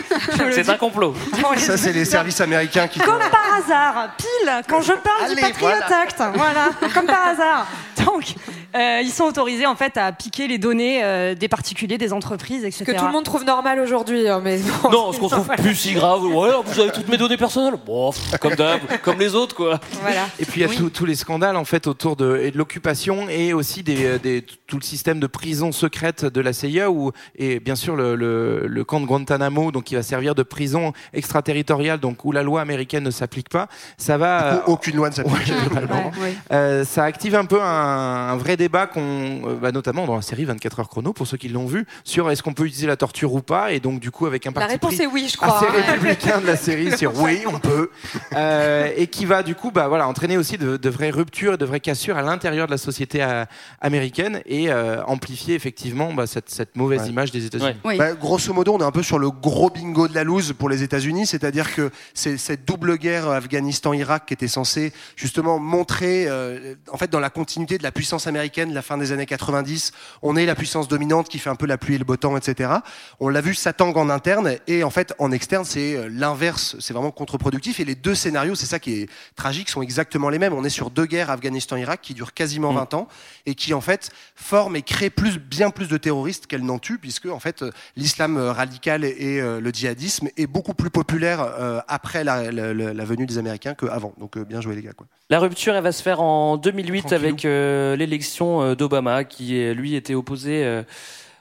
C'est 0.51 0.68
un 0.68 0.76
complot. 0.76 1.16
Ça, 1.57 1.78
c'est 1.78 1.93
les 1.93 2.05
services 2.05 2.41
américains 2.41 2.88
qui. 2.88 2.99
Comme 2.99 3.20
par 3.20 3.53
hasard, 3.57 4.10
pile, 4.18 4.62
quand 4.68 4.82
je 4.82 4.93
parle 4.93 5.24
Allez, 5.24 5.36
du 5.36 5.41
Patriot 5.41 5.70
voilà. 5.70 6.01
Act, 6.01 6.24
voilà, 6.36 6.70
comme 6.93 7.05
par 7.05 7.28
hasard. 7.28 7.68
Donc, 8.05 8.36
euh, 8.76 9.01
ils 9.03 9.11
sont 9.11 9.24
autorisés 9.26 9.65
en 9.65 9.76
fait 9.76 9.97
à 9.97 10.11
piquer 10.11 10.47
les 10.47 10.57
données 10.57 11.03
euh, 11.03 11.36
des 11.36 11.47
particuliers, 11.47 11.97
des 11.97 12.13
entreprises, 12.13 12.63
etc. 12.65 12.86
que 12.86 12.91
tout 12.97 13.05
le 13.05 13.11
monde 13.11 13.24
trouve 13.26 13.43
normal 13.43 13.80
aujourd'hui, 13.80 14.28
hein, 14.28 14.41
mais 14.43 14.59
bon. 14.84 14.89
Non, 14.91 15.11
ce 15.13 15.20
qu'on 15.20 15.28
trouve 15.30 15.47
plus 15.57 15.76
si 15.76 15.93
grave. 15.93 16.24
Ouais, 16.26 16.49
vous 16.65 16.80
avez 16.80 16.91
toutes 16.91 17.07
mes 17.09 17.17
données 17.17 17.38
personnelles. 17.38 17.76
Bon, 17.86 18.11
pff, 18.11 18.38
comme 18.39 18.55
d'hab, 18.55 18.80
comme 19.03 19.20
les 19.20 19.34
autres 19.36 19.55
quoi. 19.55 19.80
Voilà. 20.01 20.28
Et 20.39 20.45
puis 20.45 20.61
il 20.61 20.67
y 20.67 20.72
a 20.72 20.76
tous- 20.76 20.89
tous 20.89 21.05
les 21.05 21.15
scandales 21.15 21.55
en 21.57 21.65
fait 21.65 21.88
autour 21.88 22.15
de, 22.15 22.38
et 22.43 22.51
de 22.51 22.57
l'occupation 22.57 23.28
et 23.30 23.53
aussi 23.53 23.84
des, 23.84 24.20
des- 24.20 24.45
tout 24.67 24.78
le 24.78 24.84
système 24.84 25.20
de 25.20 25.28
prison 25.28 25.72
secrète 25.72 26.26
de 26.26 26.41
la 26.41 26.53
CIA 26.53 26.91
où, 26.91 27.11
et 27.36 27.59
bien 27.59 27.76
sûr 27.76 27.95
le, 27.95 28.15
le- 28.15 28.67
le 28.67 28.84
camp 28.84 28.99
de 29.01 29.05
Guantanamo 29.05 29.72
donc 29.72 29.86
qui 29.86 29.95
va 29.95 30.03
servir 30.03 30.36
de 30.36 30.43
prison 30.43 30.93
extraterritoriale 31.13 31.99
donc 31.99 32.26
où 32.26 32.32
la 32.32 32.43
loi 32.43 32.61
américaine 32.61 33.03
ne 33.03 33.11
s'applique 33.11 33.49
pas. 33.49 33.67
Ça 33.97 34.17
va. 34.17 34.43
euh, 34.43 34.59
aucune 34.67 34.95
loi 34.95 35.09
ne 35.09 35.15
s'applique. 35.15 35.51
globalement. 35.70 36.11
Euh, 36.51 36.84
ça 36.84 37.03
active 37.03 37.36
un 37.36 37.45
peu 37.45 37.61
un, 37.61 37.65
un 37.65 38.36
vrai 38.38 38.57
débat 38.60 38.86
qu'on, 38.88 39.01
euh, 39.01 39.55
bah, 39.55 39.72
notamment 39.72 40.05
dans 40.05 40.16
la 40.16 40.22
série 40.22 40.45
24 40.45 40.82
heures 40.82 40.89
chrono 40.89 41.14
pour 41.14 41.26
ceux 41.26 41.38
qui 41.38 41.49
l'ont 41.49 41.66
vu 41.66 41.88
sur 42.03 42.30
est-ce 42.30 42.43
qu'on 42.43 42.53
peut 42.53 42.66
utiliser 42.66 42.86
la 42.88 42.97
torture 42.97 43.34
ou 43.34 43.41
pas 43.41 43.72
et 43.72 43.80
donc 43.80 43.99
du 43.99 44.12
coup 44.12 44.26
avec 44.28 44.45
un 44.45 44.51
La 44.51 44.53
parti 44.53 44.74
réponse 44.74 44.95
pris 44.95 45.03
est 45.03 45.07
oui, 45.07 45.28
je 45.32 45.38
crois. 45.38 45.55
assez 45.57 45.66
hein. 45.66 45.72
républicain 45.88 46.39
de 46.41 46.45
la 46.45 46.55
série 46.57 46.95
sur 46.97 47.20
oui 47.22 47.41
on 47.47 47.57
peut 47.57 47.89
Euh, 48.36 48.91
et 48.95 49.07
qui 49.07 49.26
va 49.26 49.41
du 49.41 49.55
coup 49.55 49.72
bah 49.72 49.88
voilà 49.88 50.07
entraîner 50.07 50.38
aussi 50.38 50.57
de, 50.57 50.78
de 50.78 50.89
vraies 50.89 51.10
ruptures 51.10 51.53
et 51.53 51.57
de 51.57 51.66
vraies 51.66 51.80
cassures 51.80 52.18
à 52.18 52.22
l'intérieur 52.22 52.68
de 52.68 52.72
la 52.72 52.78
société 52.78 53.24
euh, 53.24 53.45
américaine 53.82 54.41
et 54.45 54.70
euh, 54.72 55.01
amplifier 55.05 55.55
effectivement 55.55 56.14
bah, 56.14 56.28
cette, 56.28 56.49
cette 56.49 56.76
mauvaise 56.76 57.01
Ouais. 57.03 57.07
image 57.10 57.32
des 57.32 57.45
États-Unis. 57.45 57.78
Bah, 57.97 58.14
grosso 58.14 58.53
modo, 58.53 58.74
on 58.74 58.80
est 58.80 58.84
un 58.84 58.91
peu 58.91 59.03
sur 59.03 59.20
le 59.20 59.32
gros 59.32 59.70
bingo 59.70 60.07
de 60.10 60.14
la 60.16 60.26
loose 60.26 60.51
pour 60.53 60.68
les 60.68 60.84
États-Unis, 60.84 61.26
c'est-à-dire 61.28 61.74
que 61.74 61.91
c'est 62.14 62.38
cette 62.38 62.66
double 62.66 62.97
guerre 62.97 63.30
Afghanistan-Irak 63.30 64.26
qui 64.28 64.34
était 64.34 64.47
censée 64.49 64.91
justement 65.16 65.60
montrer, 65.60 66.26
euh, 66.28 66.76
en 66.91 66.97
fait, 66.97 67.10
dans 67.10 67.20
la 67.22 67.30
continuité 67.30 67.78
de 67.78 67.84
la 67.84 67.91
puissance 67.91 68.28
américaine 68.28 68.49
américaine, 68.50 68.74
la 68.74 68.82
fin 68.82 68.97
des 68.97 69.12
années 69.12 69.26
90. 69.26 69.91
On 70.24 70.36
est 70.36 70.45
la 70.45 70.56
puissance 70.56 70.88
dominante 70.88 71.30
qui 71.30 71.38
fait 71.39 71.50
un 71.50 71.56
peu 71.56 71.68
la 71.68 71.78
pluie 71.78 71.95
et 71.95 71.97
le 71.97 72.04
beau 72.06 72.18
temps, 72.18 72.36
etc. 72.36 72.72
On 73.20 73.30
l'a 73.30 73.41
vu, 73.41 73.54
ça 73.54 73.74
tangue 73.74 73.97
en 73.97 74.10
interne 74.10 74.56
et 74.68 74.84
en 74.84 74.89
fait 74.89 75.14
en 75.20 75.32
externe, 75.32 75.66
c'est 75.66 75.95
euh, 75.95 76.10
l'inverse. 76.12 76.76
C'est 76.80 76.93
vraiment 76.93 77.12
contre-productif. 77.12 77.80
Et 77.80 77.86
les 77.86 77.95
deux 77.95 78.16
scénarios, 78.16 78.56
c'est 78.56 78.66
ça 78.66 78.80
qui 78.80 79.02
est 79.02 79.10
tragique, 79.36 79.70
sont 79.70 79.82
exactement 79.84 80.30
les 80.30 80.39
mêmes. 80.39 80.54
On 80.54 80.64
est 80.64 80.70
sur 80.70 80.89
deux 80.89 81.06
guerres, 81.06 81.30
Afghanistan-Irak, 81.30 82.00
qui 82.02 82.14
durent 82.14 82.34
quasiment 82.34 82.74
20 82.74 82.93
ans 82.95 83.08
et 83.45 83.54
qui 83.56 83.74
en 83.74 83.82
fait 83.82 84.10
forment 84.36 84.76
et 84.76 84.82
créent 84.82 85.10
plus, 85.12 85.38
bien 85.38 85.70
plus 85.70 85.88
de 85.88 85.97
terroristes 85.97 86.47
qu'elles 86.47 86.66
n'en 86.66 86.80
tuent, 86.80 86.97
puisque 87.00 87.28
en 87.28 87.39
fait 87.39 87.62
euh, 87.62 87.72
l'islam 87.95 88.38
euh, 88.38 88.52
radical 88.52 89.04
et 89.04 89.39
le 89.41 89.70
djihadisme 89.72 90.30
est 90.38 90.47
beaucoup 90.47 90.74
plus 90.74 90.89
populaire 90.89 91.39
après 91.88 92.24
la, 92.24 92.52
la- 92.52 92.74
la- 92.74 93.06
venue 93.06 93.26
des 93.26 93.38
Américains 93.38 93.74
qu'avant. 93.74 94.14
Donc 94.20 94.38
bien 94.39 94.62
joué 94.62 94.76
les 94.76 94.82
gars. 94.82 94.93
Quoi. 94.95 95.06
La 95.30 95.39
rupture, 95.39 95.76
elle 95.76 95.84
va 95.84 95.91
se 95.91 96.02
faire 96.02 96.22
en 96.22 96.58
2008 96.58 97.14
avec 97.14 97.45
euh, 97.45 97.95
l'élection 97.95 98.38
euh, 98.43 98.75
d'Obama, 98.75 99.23
qui 99.23 99.61
lui 99.73 99.95
était 99.95 100.15
opposé 100.15 100.63
euh, 100.63 100.83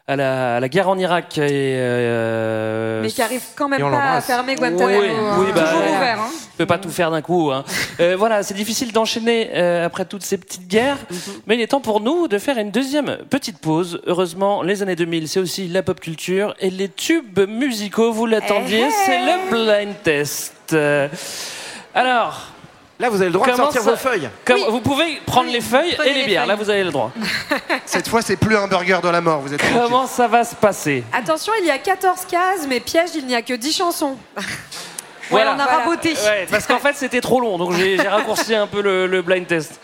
à, 0.06 0.16
la, 0.16 0.56
à 0.56 0.60
la 0.60 0.68
guerre 0.68 0.88
en 0.88 0.98
Irak. 0.98 1.38
Et, 1.38 1.42
euh, 1.52 3.02
Mais 3.02 3.08
qui 3.08 3.22
arrive 3.22 3.42
quand 3.56 3.68
même 3.68 3.80
pas 3.80 4.12
à 4.14 4.20
fermer 4.20 4.54
Guantanamo. 4.54 5.00
Oui, 5.00 5.06
hein. 5.10 5.36
oui, 5.38 5.46
bah, 5.54 5.64
Toujours 5.64 5.82
ouvert. 5.96 6.18
hein. 6.20 6.28
Je 6.52 6.56
peux 6.64 6.66
pas 6.66 6.78
tout 6.78 6.90
faire 6.90 7.10
d'un 7.10 7.22
coup. 7.22 7.50
hein. 7.52 7.64
Euh, 8.00 8.16
voilà, 8.18 8.42
c'est 8.42 8.54
difficile 8.54 8.90
d'enchaîner 8.92 9.50
euh, 9.54 9.84
après 9.86 10.04
toutes 10.06 10.22
ces 10.24 10.38
petites 10.38 10.66
guerres, 10.66 10.96
mais 11.46 11.54
il 11.54 11.60
est 11.60 11.68
temps 11.68 11.80
pour 11.80 12.00
nous 12.00 12.26
de 12.26 12.38
faire 12.38 12.58
une 12.58 12.70
deuxième 12.72 13.18
petite 13.30 13.58
pause. 13.58 14.00
Heureusement, 14.06 14.62
les 14.62 14.82
années 14.82 14.96
2000, 14.96 15.28
c'est 15.28 15.38
aussi 15.40 15.68
la 15.68 15.82
pop 15.84 16.00
culture 16.00 16.54
et 16.58 16.70
les 16.70 16.88
tubes 16.88 17.38
musicaux. 17.48 18.10
Vous 18.12 18.26
l'attendiez, 18.26 18.86
Eh, 18.88 18.90
c'est 19.06 19.18
le 19.20 19.50
blind 19.50 19.94
test. 20.02 20.54
Euh, 20.72 21.06
alors. 21.94 22.48
Là, 23.00 23.08
vous 23.10 23.16
avez 23.16 23.26
le 23.26 23.32
droit 23.32 23.46
de 23.46 23.52
comment 23.52 23.64
sortir 23.64 23.82
ça- 23.82 23.90
vos 23.90 23.96
feuilles. 23.96 24.28
comme- 24.44 24.60
Vous 24.70 24.80
pouvez 24.80 25.20
prendre 25.24 25.50
les 25.50 25.60
feuilles 25.60 25.94
prenez 25.94 26.10
et 26.10 26.14
les 26.14 26.20
les 26.22 26.26
bières. 26.26 26.46
Là, 26.46 26.56
vous 26.56 26.68
avez 26.68 26.82
le 26.82 26.90
droit. 26.90 27.12
Cette 27.86 28.08
fois, 28.08 28.22
c'est 28.22 28.36
plus 28.36 28.56
un 28.56 28.66
burger 28.66 28.98
de 29.02 29.08
la 29.08 29.20
mort. 29.20 29.40
Vous 29.40 29.52
êtes 29.54 29.60
tranquille. 29.60 29.78
Comment 29.84 30.06
ça 30.06 30.26
va 30.26 30.42
se 30.44 30.56
passer? 30.56 31.04
Attention, 31.12 31.52
il 31.60 31.66
y 31.66 31.70
a 31.70 31.78
14 31.78 32.24
cases, 32.28 32.66
mais 32.68 32.80
piège, 32.80 33.10
il 33.14 33.26
n'y 33.26 33.34
a 33.36 33.42
que 33.42 33.54
10 33.54 33.72
chansons. 33.76 34.16
Voilà. 35.30 35.54
on 35.54 35.58
a 35.58 35.66
raboté. 35.66 36.14
Ouais, 36.14 36.46
parce 36.50 36.66
qu'en 36.66 36.78
fait, 36.78 36.94
c'était 36.96 37.20
trop 37.20 37.38
long, 37.38 37.58
donc 37.58 37.74
j'ai 37.74 37.98
raccourci 37.98 38.54
un 38.54 38.66
peu 38.66 38.80
le, 38.80 39.06
le 39.06 39.20
blind 39.20 39.46
test. 39.46 39.78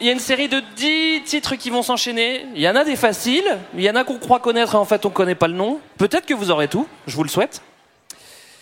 Il 0.00 0.06
y 0.06 0.08
a 0.10 0.12
une 0.14 0.18
série 0.20 0.48
de 0.48 0.62
10 0.76 1.22
titres 1.24 1.54
qui 1.56 1.68
vont 1.68 1.82
s'enchaîner. 1.82 2.46
Il 2.54 2.62
y 2.62 2.68
en 2.68 2.74
a 2.74 2.82
des 2.84 2.96
faciles, 2.96 3.58
il 3.74 3.82
y 3.82 3.90
en 3.90 3.94
a 3.96 4.04
qu'on 4.04 4.16
croit 4.16 4.38
connaître 4.38 4.74
et 4.74 4.78
en 4.78 4.86
fait 4.86 5.04
on 5.04 5.10
connaît 5.10 5.34
pas 5.34 5.48
le 5.48 5.52
nom. 5.54 5.80
Peut-être 5.98 6.24
que 6.24 6.32
vous 6.32 6.50
aurez 6.50 6.66
tout, 6.68 6.86
je 7.06 7.14
vous 7.14 7.22
le 7.24 7.28
souhaite. 7.28 7.60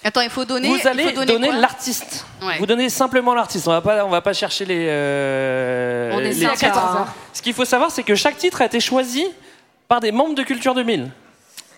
Attends, 0.04 0.20
il 0.20 0.30
faut 0.30 0.44
donner. 0.44 0.68
vous 0.68 0.86
allez 0.88 1.12
faut 1.14 1.24
donner, 1.24 1.50
l'artiste. 1.52 2.24
Ouais. 2.42 2.58
Vous 2.58 2.66
donnez 2.66 2.88
simplement 2.88 3.34
l'artiste. 3.34 3.66
On 3.68 3.72
va 3.72 3.80
pas, 3.80 4.04
on 4.04 4.10
va 4.10 4.20
pas 4.20 4.32
chercher 4.32 4.64
les. 4.64 4.86
euh, 4.88 6.12
On 6.14 6.20
est 6.20 6.32
les 6.32 6.48
titres. 6.54 6.78
hein. 6.78 7.06
Ce 7.32 7.42
qu'il 7.42 7.52
faut 7.54 7.64
savoir, 7.64 7.90
c'est 7.90 8.02
que 8.04 8.14
chaque 8.14 8.36
titre 8.36 8.62
a 8.62 8.66
été 8.66 8.80
choisi 8.80 9.26
par 9.88 10.00
des 10.00 10.12
membres 10.12 10.34
de 10.34 10.42
Culture 10.42 10.74
2000. 10.74 11.10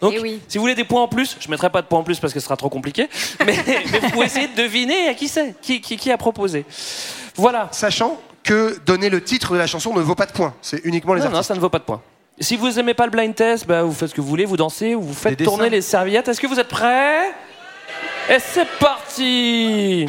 Donc, 0.03 0.15
Eh 0.17 0.41
si 0.49 0.57
vous 0.59 0.63
voulez 0.63 0.75
des 0.75 0.85
points 0.85 1.03
en 1.03 1.09
plus, 1.09 1.37
je 1.41 1.51
mettrai 1.51 1.69
pas 1.71 1.83
de 1.83 1.87
points 1.87 1.99
en 1.99 2.03
plus 2.05 2.19
parce 2.19 2.33
que 2.33 2.41
ce 2.41 2.45
sera 2.45 2.57
trop 2.57 2.69
compliqué. 2.71 3.09
Mais, 3.45 3.55
mais 3.67 3.99
vous 4.01 4.11
pouvez 4.11 4.27
essayer 4.27 4.49
de 4.49 4.57
deviner 4.57 5.09
à 5.09 5.15
qui 5.15 5.29
c'est, 5.29 5.55
qui, 5.61 5.81
qui, 5.83 5.97
qui 5.99 6.11
a 6.11 6.17
proposé. 6.17 6.65
Voilà. 7.37 7.69
Sachant 7.71 8.19
que 8.43 8.79
donner 8.87 9.11
le 9.11 9.23
titre 9.23 9.53
de 9.53 9.59
la 9.59 9.67
chanson 9.67 9.93
ne 9.95 10.01
vaut 10.01 10.15
pas 10.15 10.25
de 10.27 10.33
points. 10.33 10.55
C'est 10.63 10.81
uniquement 10.85 11.13
les 11.15 11.21
Non, 11.21 11.27
non, 11.27 11.33
artistes. 11.37 11.49
ça 11.49 11.55
ne 11.55 11.61
vaut 11.61 11.69
pas 11.69 11.79
de 11.79 11.85
points. 11.85 12.01
Si 12.39 12.57
vous 12.57 12.79
aimez 12.79 12.95
pas 12.95 13.05
le 13.05 13.11
blind 13.11 13.35
test, 13.35 13.67
bah, 13.67 13.83
vous 13.83 13.93
faites 13.93 14.09
ce 14.09 14.15
que 14.15 14.23
vous 14.23 14.29
voulez, 14.29 14.47
vous 14.47 14.57
dansez 14.57 14.95
ou 14.95 15.03
vous 15.03 15.13
faites 15.13 15.37
Des 15.39 15.45
tourner 15.45 15.65
dessins. 15.65 15.71
les 15.77 15.83
serviettes. 15.83 16.29
Est-ce 16.29 16.41
que 16.41 16.47
vous 16.47 16.59
êtes 16.59 16.69
prêts? 16.69 17.31
Et 18.33 18.39
c'est 18.39 18.69
parti 18.79 20.07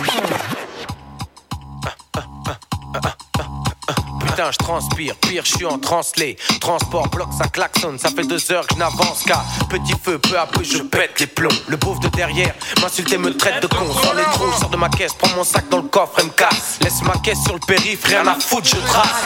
Putain, 4.20 4.52
je 4.52 4.58
transpire, 4.60 5.16
pire, 5.16 5.44
je 5.44 5.56
suis 5.56 5.66
en 5.66 5.80
translé. 5.80 6.38
Transport, 6.60 7.08
bloc, 7.08 7.30
ça 7.36 7.48
klaxonne, 7.48 7.98
ça 7.98 8.10
fait 8.10 8.22
deux 8.22 8.52
heures 8.52 8.68
que 8.68 8.76
je 8.76 8.80
n'avance 8.80 9.24
qu'à 9.24 9.42
petit 9.72 9.96
feu, 10.04 10.20
peu 10.20 10.38
à 10.38 10.46
peu, 10.46 10.64
je 10.64 10.84
pète 10.84 11.20
les 11.20 11.26
plombs. 11.26 11.50
Le 11.68 11.78
pauvre 11.78 12.00
de 12.00 12.10
derrière 12.10 12.54
m'insulte 12.80 13.12
et 13.12 13.18
me 13.18 13.36
traite 13.36 13.64
de 13.64 13.68
con. 13.68 13.92
Sans 13.92 14.14
les 14.14 14.24
trous, 14.26 14.54
sors 14.60 14.70
de 14.70 14.78
ma 14.78 14.90
caisse, 14.90 15.14
prends 15.16 15.36
mon 15.36 15.44
sac 15.44 15.68
dans 15.70 15.78
le 15.78 15.88
coffre 15.88 16.20
et 16.20 16.24
me 16.24 16.30
casse. 16.30 16.78
Laisse 16.84 17.02
ma 17.02 17.18
caisse 17.24 17.42
sur 17.44 17.56
le 17.56 17.60
périph', 17.66 18.06
rien 18.06 18.28
à 18.28 18.36
foutre, 18.36 18.68
je 18.68 18.76
trace. 18.76 19.26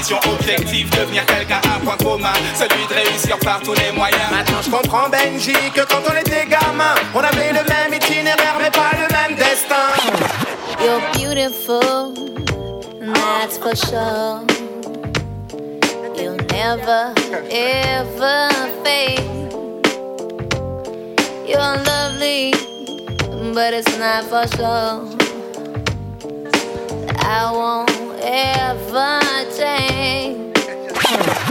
Ambitions, 0.00 0.18
objectifs, 0.32 0.90
devenir 0.90 1.26
quelqu'un 1.26 1.60
à 1.64 1.78
point 1.80 1.96
commun, 1.96 2.32
celui 2.54 2.86
de 2.86 2.94
réussir 2.94 3.38
par 3.40 3.60
tous 3.60 3.74
les 3.74 3.92
moyens. 3.92 4.20
Maintenant 4.30 4.62
je 4.62 4.70
comprends 4.70 5.08
Benji 5.08 5.52
que 5.74 5.82
quand 5.82 6.00
on 6.08 6.16
était 6.18 6.46
gamin, 6.46 6.94
on 7.14 7.20
avait 7.20 7.52
le 7.52 7.68
même 7.68 7.94
itinéraire 7.94 8.56
mais 8.58 8.70
pas 8.70 8.92
le 8.94 9.12
même 9.12 9.36
destin. 9.36 9.90
You're 10.82 11.00
beautiful, 11.12 12.14
and 13.02 13.14
that's 13.14 13.58
for 13.58 13.76
sure. 13.76 14.40
You'll 16.16 16.36
never, 16.50 17.12
ever 17.50 18.48
fade. 18.82 19.20
You're 21.46 21.76
lovely, 21.84 22.54
but 23.52 23.74
it's 23.74 23.98
not 23.98 24.24
for 24.24 24.46
sure. 24.56 25.04
I 27.22 27.50
won't 27.52 27.99
ever 28.32 29.20
change. 29.56 31.49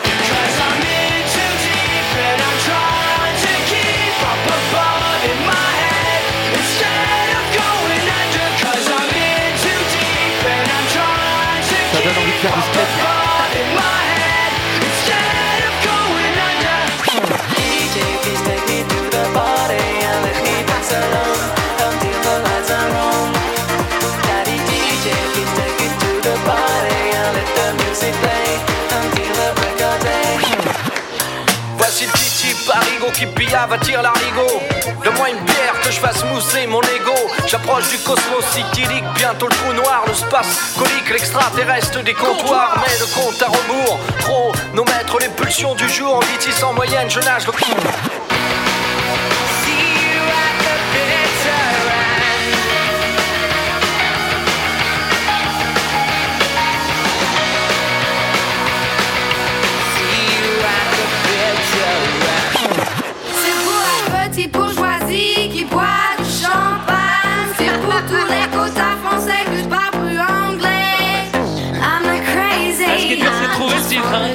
Qui 33.19 33.25
pillave 33.25 33.73
attire 33.73 34.01
l'arigot. 34.01 34.61
Donne-moi 35.03 35.29
une 35.31 35.43
bière 35.43 35.81
que 35.83 35.91
je 35.91 35.99
fasse 35.99 36.23
mousser 36.23 36.65
mon 36.67 36.81
ego. 36.81 37.15
J'approche 37.47 37.89
du 37.89 37.97
cosmos 37.97 38.45
cyclique, 38.45 39.03
bientôt 39.15 39.47
le 39.47 39.55
trou 39.55 39.73
noir, 39.73 40.05
le 40.07 40.13
space 40.13 40.75
colique, 40.77 41.09
l'extraterrestre 41.11 42.01
des 42.01 42.13
comptoirs. 42.13 42.81
Mais 42.81 42.97
le 42.97 43.05
compte 43.13 43.41
à 43.41 43.47
rebours, 43.47 43.99
trop, 44.19 44.53
nos 44.73 44.85
maîtres, 44.85 45.17
les 45.19 45.27
pulsions 45.27 45.75
du 45.75 45.89
jour. 45.89 46.15
En 46.15 46.19
vitesse 46.21 46.63
en 46.63 46.73
moyenne, 46.73 47.09
je 47.09 47.19
nage 47.19 47.45
le 47.45 47.53
C'est 47.59 48.08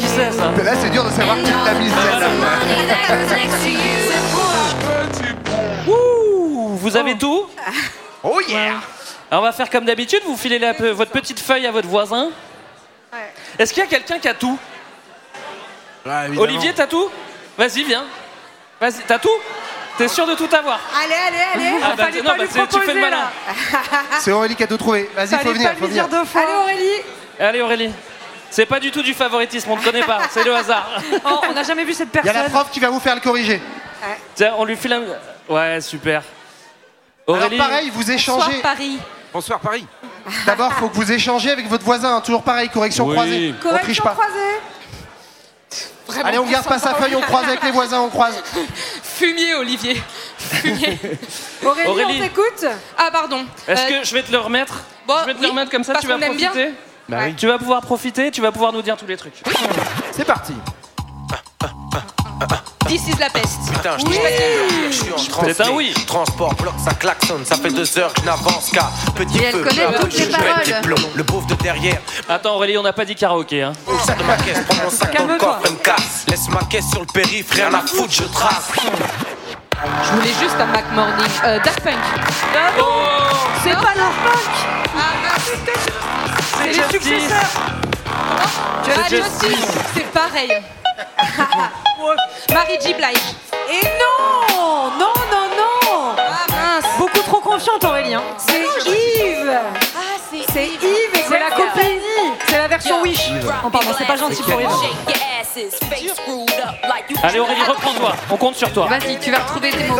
Qui 0.00 0.06
c'est 0.06 0.30
ça 0.32 0.50
Là, 0.62 0.72
c'est 0.80 0.90
dur 0.90 1.04
de 1.04 1.10
savoir 1.10 1.36
qui 1.36 1.50
l'a 1.50 1.74
mise 1.74 1.92
celle-là. 1.92 2.28
Ouh, 5.88 6.76
vous 6.76 6.96
avez 6.96 7.16
tout 7.16 7.46
Oh 8.22 8.40
yeah 8.48 8.74
Alors 9.30 9.42
on 9.42 9.46
va 9.46 9.52
faire 9.52 9.68
comme 9.70 9.84
d'habitude, 9.84 10.20
vous 10.26 10.36
filez 10.36 10.58
la- 10.58 10.72
votre 10.72 11.10
petite 11.10 11.40
feuille 11.40 11.66
à 11.66 11.70
votre 11.72 11.88
voisin. 11.88 12.30
Est-ce 13.58 13.72
qu'il 13.72 13.82
y 13.82 13.86
a 13.86 13.88
quelqu'un 13.88 14.18
qui 14.18 14.28
a 14.28 14.34
tout 14.34 14.58
Olivier, 16.38 16.72
t'as 16.74 16.86
tout 16.86 17.10
Vas-y, 17.56 17.84
viens. 17.84 18.04
Vas-y, 18.80 19.00
t'as 19.06 19.18
tout 19.18 19.28
T'es 19.96 20.08
sûr 20.08 20.26
de 20.26 20.34
tout 20.34 20.48
avoir 20.52 20.80
Allez, 21.04 21.14
allez, 21.28 21.38
allez. 21.70 21.76
Ah 21.84 21.92
bah, 21.96 22.04
Fallait 22.06 22.18
non, 22.18 22.24
pas 22.24 22.36
bah, 22.36 22.42
lui 22.42 22.48
c'est- 22.50 22.58
tu 22.60 22.66
proposer, 22.66 22.86
fais 22.86 22.94
le 22.94 23.00
malin. 23.00 23.30
C'est 24.18 24.32
Aurélie 24.32 24.56
qui 24.56 24.64
a 24.64 24.66
tout 24.66 24.76
trouvé. 24.76 25.08
Vas-y, 25.14 25.38
faut 25.38 25.52
venir, 25.52 25.68
pas 25.70 25.76
faut 25.76 25.86
lui 25.86 25.92
dire 25.92 26.06
venir. 26.08 26.18
deux 26.20 26.24
fois. 26.28 26.40
Allez, 26.42 26.52
Aurélie. 26.56 27.02
Allez 27.38 27.60
Aurélie. 27.62 27.90
C'est 28.54 28.66
pas 28.66 28.78
du 28.78 28.92
tout 28.92 29.02
du 29.02 29.14
favoritisme, 29.14 29.68
on 29.72 29.76
ne 29.76 29.82
connaît 29.82 30.04
pas, 30.04 30.20
c'est 30.30 30.44
le 30.44 30.54
hasard. 30.54 30.88
Oh, 31.24 31.40
on 31.50 31.54
n'a 31.54 31.64
jamais 31.64 31.82
vu 31.84 31.92
cette 31.92 32.08
Il 32.22 32.26
y 32.26 32.28
a 32.28 32.32
la 32.32 32.48
prof 32.50 32.70
qui 32.70 32.78
va 32.78 32.88
vous 32.88 33.00
faire 33.00 33.16
le 33.16 33.20
corriger. 33.20 33.60
Tiens, 34.36 34.54
on 34.58 34.64
lui 34.64 34.76
file 34.76 34.92
un. 34.92 35.02
Ouais, 35.52 35.80
super. 35.80 36.22
Alors 37.26 37.50
pareil, 37.58 37.90
vous 37.92 38.08
échangez. 38.12 38.60
Paris. 38.62 38.98
Bonsoir 39.32 39.58
Paris. 39.58 39.84
D'abord, 40.46 40.72
faut 40.74 40.88
que 40.88 40.94
vous 40.94 41.10
échangez 41.10 41.50
avec 41.50 41.66
votre 41.68 41.84
voisin. 41.84 42.14
hein. 42.16 42.20
Toujours 42.20 42.44
pareil, 42.44 42.68
correction 42.68 43.06
Oui. 43.06 43.14
croisée. 43.14 43.54
On 43.56 43.58
triche 43.58 43.72
Correction 43.72 44.04
pas. 44.04 44.10
croisée. 44.12 46.20
Allez, 46.22 46.38
on 46.38 46.46
garde 46.46 46.66
pas 46.66 46.78
sa 46.78 46.94
feuille, 46.94 47.16
on 47.16 47.20
croise 47.22 47.46
avec 47.48 47.60
les 47.64 47.72
voisins, 47.72 48.02
on 48.02 48.08
croise. 48.08 48.40
Fumier, 49.02 49.54
Olivier. 49.56 50.00
Fumier. 50.38 50.96
Aurélie, 51.64 51.88
Aurélie. 51.88 52.18
on 52.20 52.22
t'écoute? 52.22 52.66
Ah, 52.96 53.08
pardon. 53.10 53.44
Est-ce 53.66 53.82
Euh, 53.82 54.00
que 54.00 54.06
je 54.06 54.14
vais 54.14 54.22
te 54.22 54.30
le 54.30 54.38
remettre? 54.38 54.74
bon, 55.08 55.14
Je 55.22 55.26
vais 55.26 55.32
te 55.34 55.38
oui, 55.38 55.44
le 55.46 55.50
remettre 55.50 55.70
comme 55.72 55.82
ça, 55.82 55.94
parce 55.94 56.04
tu 56.04 56.08
vas 56.08 56.18
qu'on 56.18 56.22
aime 56.22 56.36
bien. 56.36 56.50
profiter? 56.50 56.72
Bah 57.08 57.18
oui. 57.26 57.34
Tu 57.36 57.46
vas 57.46 57.58
pouvoir 57.58 57.82
profiter, 57.82 58.30
tu 58.30 58.40
vas 58.40 58.50
pouvoir 58.52 58.72
nous 58.72 58.82
dire 58.82 58.96
tous 58.96 59.06
les 59.06 59.16
trucs. 59.16 59.42
C'est 60.12 60.24
parti. 60.24 60.54
This 62.88 63.08
is 63.08 63.14
la 63.18 63.30
peste. 63.30 63.58
Putain, 63.72 63.96
je 63.98 64.04
Oui. 64.06 64.18
je 64.88 64.92
suis 64.92 65.12
en 65.12 65.16
C'est 65.18 65.30
transfert. 65.30 65.66
un 65.66 65.70
oui. 65.70 65.94
Transport, 66.06 66.54
bloc, 66.54 66.74
ça 66.84 66.92
klaxonne. 66.94 67.44
Ça 67.44 67.56
fait 67.56 67.70
deux 67.70 67.98
heures 67.98 68.12
que 68.12 68.20
je 68.20 68.26
n'avance 68.26 68.70
qu'à 68.70 68.90
petit 69.14 69.38
Et 69.38 69.44
elle 69.44 69.52
feu. 69.52 69.64
connaît 69.64 69.98
toutes 70.00 70.18
les 70.18 70.26
paroles. 70.26 70.62
les 70.66 70.72
plombs. 70.82 71.08
Le 71.14 71.24
pauvre 71.24 71.46
de 71.46 71.54
derrière, 71.54 71.98
Attends 72.28 72.56
Aurélie, 72.56 72.76
on 72.76 72.82
n'a 72.82 72.92
pas 72.92 73.04
dit 73.06 73.14
karaoké. 73.14 73.62
Hein. 73.62 73.72
sac 74.04 74.18
de 74.18 74.24
ma 74.24 74.36
caisse, 74.36 74.58
prends 74.68 74.84
mon 74.84 74.90
sac 74.90 75.16
dans 75.16 75.24
le 75.26 75.34
me 75.34 75.76
casse. 75.82 76.26
Laisse 76.28 76.48
ma 76.50 76.60
caisse 76.64 76.88
sur 76.90 77.00
le 77.00 77.06
périph', 77.06 77.50
rien 77.52 77.72
à 77.72 77.80
foutre, 77.80 78.12
je 78.12 78.24
trace. 78.24 78.70
Je 80.04 80.10
voulais 80.12 80.32
juste 80.40 80.56
un 80.60 80.66
Mac 80.66 80.84
Morning. 80.94 81.26
Euh, 81.44 81.58
Daft 81.64 81.80
Punk. 81.80 81.94
Oh 82.80 82.84
C'est 83.64 83.72
pas 83.74 83.94
Daft 83.94 84.18
Punk. 84.24 84.50
C'est 86.58 86.66
les 86.68 86.88
successeurs. 86.90 87.50
C'est 89.94 90.12
pareil. 90.12 90.50
Marie 92.52 92.78
J. 92.80 92.94
Blige. 92.94 93.34
Et 93.70 93.82
non 93.84 94.90
Non, 94.98 95.12
non, 95.30 95.46
non 95.56 96.14
Ah 96.18 96.46
mince. 96.50 96.84
Beaucoup 96.98 97.20
trop 97.20 97.40
confiante, 97.40 97.84
Aurélie. 97.84 98.14
hein. 98.14 98.22
C'est 98.38 98.62
c'est 100.64 100.80
C'est 100.80 100.86
Yves 100.86 101.24
c'est 101.28 101.38
la 101.38 101.50
copine 101.50 102.00
C'est 102.46 102.58
la 102.58 102.68
version 102.68 103.02
Wish 103.02 103.30
Oh 103.64 103.70
pardon, 103.70 103.90
c'est 103.96 104.06
pas 104.06 104.16
gentil 104.16 104.42
pour 104.42 104.60
Yves. 104.60 104.68
Allez 107.22 107.38
Aurélie, 107.38 107.62
reprends-toi. 107.62 108.12
On 108.30 108.36
compte 108.36 108.56
sur 108.56 108.72
toi. 108.72 108.86
Vas-y, 108.86 109.18
tu 109.18 109.30
vas 109.30 109.38
retrouver 109.38 109.70
tes 109.70 109.84
mots. 109.84 109.96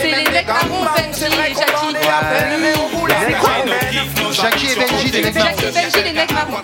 C'est 0.00 0.10
les 0.10 0.30
mecs 0.30 0.48
Aaron, 0.48 0.84
Benji 0.96 1.24
et 1.24 1.54
Jackie. 1.54 1.96
Jackie 4.32 4.66
et 4.66 4.76
Benji, 4.76 5.10
des 5.10 5.22
mecs 5.22 5.34
Jackie 5.34 5.64
et 5.66 5.70
Benji, 5.70 6.02
les 6.04 6.12
mecs 6.12 6.32
marrons. 6.32 6.62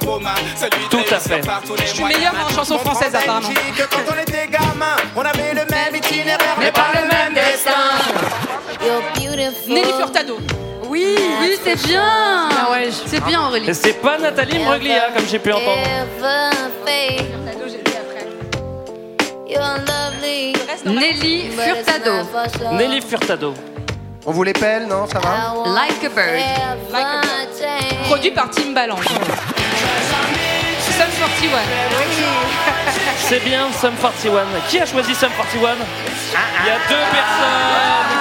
Tout 0.91 1.05
à 1.11 1.19
fait. 1.19 1.41
Je 1.81 1.87
suis 1.87 2.05
meilleure 2.05 2.35
en 2.45 2.55
chanson 2.55 2.79
française 2.79 3.15
apparemment. 3.15 3.49
Que 3.49 3.83
quand 3.83 4.15
on 4.15 4.21
était 4.21 4.47
gamin, 4.49 4.97
on 5.17 5.21
avait 5.23 5.55
le 5.55 5.65
même 5.71 5.95
itinéraire, 5.95 6.57
Mais 6.59 6.73
pas 6.73 6.91
le 6.95 7.09
même 7.09 7.35
destin. 7.35 7.73
Nelly 9.69 9.93
Furtado. 9.99 10.39
Oui, 10.99 11.17
oui, 11.41 11.57
c'est 11.63 11.77
bien. 11.87 12.03
Ah 12.03 12.71
ouais, 12.73 12.89
C'est 13.07 13.23
bien 13.25 13.41
Aurélie. 13.47 13.71
Et 13.71 13.75
c'est 13.75 13.93
pas 13.95 14.19
Nathalie 14.19 14.59
Mbruglia 14.59 15.11
comme 15.15 15.27
j'ai 15.29 15.39
pu 15.39 15.53
entendre. 15.53 15.79
Nelly 20.85 21.51
Furtado. 21.51 22.27
Nelly 22.73 23.01
Furtado. 23.01 23.55
On 24.27 24.33
vous 24.33 24.43
les 24.43 24.53
pèle, 24.53 24.87
non 24.87 25.07
Ça 25.07 25.21
va 25.21 25.55
Like 25.73 26.05
a 26.05 26.09
bird. 26.09 26.43
Produit 28.05 28.31
par 28.33 28.51
Timbaland. 28.51 28.97
Sum 28.97 29.17
41. 31.19 31.59
C'est 33.19 33.41
bien 33.45 33.69
Sum 33.81 33.95
41. 34.01 34.45
Qui 34.69 34.81
a 34.81 34.87
choisi 34.87 35.15
Sum 35.15 35.31
41 35.37 35.77
Il 36.61 36.67
y 36.67 36.71
a 36.71 36.79
deux 36.89 37.05
personnes. 37.13 38.18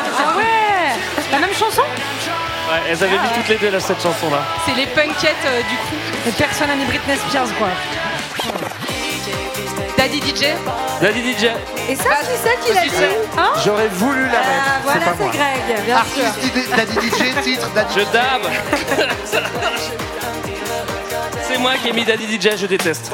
Elles 2.87 3.03
avaient 3.03 3.17
mis 3.17 3.29
toutes 3.35 3.49
les 3.49 3.57
deux 3.57 3.69
là, 3.69 3.79
cette 3.79 4.01
chanson 4.01 4.29
là. 4.29 4.39
C'est 4.65 4.75
les 4.75 4.85
punkettes 4.87 5.35
euh, 5.45 5.59
du 5.59 5.75
coup. 5.75 5.95
Et 6.27 6.31
personne 6.31 6.67
n'a 6.67 6.75
mis 6.75 6.85
Britney 6.85 7.17
Spears, 7.17 7.53
quoi. 7.57 7.67
Daddy 9.97 10.19
DJ. 10.19 10.45
Daddy 11.01 11.33
DJ. 11.33 11.45
Et 11.89 11.95
ça, 11.95 12.09
c'est 12.21 12.37
ça 12.37 12.55
qu'il 12.63 12.77
a 12.77 12.81
Qui 12.81 12.89
dit 12.89 12.95
Hein 13.37 13.51
J'aurais 13.65 13.89
voulu 13.89 14.23
la 14.23 14.39
mettre. 14.39 14.41
Ah, 14.41 14.79
voilà, 14.83 14.99
c'est 14.99 15.05
pas 15.05 15.15
c'est 15.17 15.23
moi. 15.23 15.31
Greg, 15.33 15.85
bien 15.85 15.95
sûr. 15.95 16.25
Artiste 16.25 16.75
Daddy 16.75 17.07
DJ, 17.07 17.43
titre, 17.43 17.69
Daddy 17.73 17.93
Je 17.95 18.13
dab. 18.13 18.41
C'est 21.57 21.63
moi 21.63 21.73
qui 21.81 21.87
ai 21.89 21.91
mis 21.93 22.05
Daddy 22.05 22.39
DJ, 22.39 22.55
je 22.55 22.67
déteste. 22.67 23.11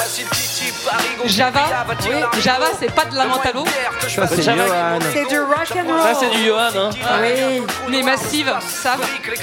Java. 1.23 1.85
Oui, 2.03 2.41
Java, 2.41 2.65
c'est 2.77 2.91
pas 2.91 3.05
de 3.05 3.15
la 3.15 3.25
mentalo. 3.25 3.63
Ça, 4.09 4.27
c'est 4.27 4.41
Java- 4.41 4.67
Johan. 4.67 4.99
C'est 5.13 5.29
du 5.29 5.39
rock 5.39 5.71
and 5.77 5.87
roll. 5.87 6.01
Ça 6.01 6.13
c'est 6.19 6.29
du 6.29 6.45
Johan. 6.45 6.69
Hein. 6.75 6.89
Oui. 7.21 7.63
Les 7.87 8.03
massives, 8.03 8.53
ça. 8.67 8.97
Les 9.33 9.39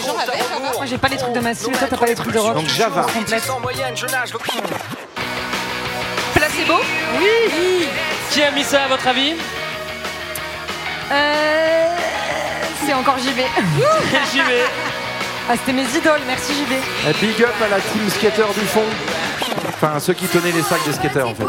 gens 0.00 0.16
avaient. 0.16 0.38
Moi, 0.62 0.86
j'ai 0.86 0.96
pas 0.96 1.08
les 1.08 1.18
trucs 1.18 1.34
de 1.34 1.40
Massive, 1.40 1.76
toi, 1.76 1.86
t'as 1.90 1.96
pas 1.98 2.06
les 2.06 2.14
trucs 2.14 2.32
de 2.32 2.38
rock. 2.38 2.54
Donc 2.54 2.68
Java. 2.68 3.02
Complète. 3.12 3.42
Placebo. 6.34 6.74
Oui 7.18 7.88
Qui 8.30 8.42
a 8.42 8.50
mis 8.52 8.64
ça 8.64 8.84
à 8.84 8.88
votre 8.88 9.06
avis 9.06 9.34
Euh... 11.12 11.88
C'est 12.86 12.94
encore 12.94 13.18
JB. 13.18 13.40
J'y 14.32 14.38
vais. 14.40 14.64
Ah, 15.50 15.54
c'était 15.56 15.72
mes 15.72 15.82
idoles, 15.82 16.20
merci 16.26 16.52
JB. 16.54 16.72
Et 17.08 17.12
Big 17.26 17.42
up 17.42 17.54
à 17.64 17.68
la 17.68 17.80
team 17.80 18.08
skater 18.08 18.44
du 18.54 18.66
fond. 18.66 18.84
Enfin, 19.68 19.98
ceux 19.98 20.12
qui 20.14 20.26
tenaient 20.26 20.52
les 20.52 20.62
sacs 20.62 20.84
des 20.86 20.92
skateurs 20.92 21.28
en 21.28 21.34
fait. 21.34 21.44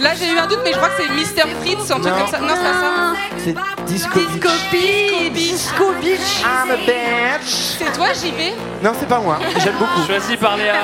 Là, 0.00 0.14
j'ai 0.18 0.32
eu 0.32 0.38
un 0.38 0.46
doute, 0.46 0.60
mais 0.64 0.72
je 0.72 0.76
crois 0.76 0.88
que 0.88 1.02
c'est 1.02 1.08
Mr. 1.10 1.48
Fritz, 1.60 1.90
un 1.90 2.00
truc 2.00 2.14
comme 2.14 2.26
ça. 2.28 2.38
Non, 2.38 2.48
c'est 2.48 2.62
pas 2.62 2.72
ça. 2.72 3.14
C'est 3.38 3.84
Disco 3.84 4.18
Beach. 4.18 4.70
Beach. 4.72 5.32
Disco 5.32 5.92
Beach. 6.00 6.42
I'm 6.42 6.70
a 6.70 6.76
bitch. 6.76 7.76
C'est 7.78 7.92
toi, 7.92 8.08
JB 8.14 8.54
Non, 8.82 8.92
c'est 8.98 9.08
pas 9.08 9.20
moi. 9.20 9.38
J'aime 9.58 9.76
beaucoup. 9.78 10.06
Choisi 10.06 10.36
par 10.38 10.56
Léa. 10.56 10.74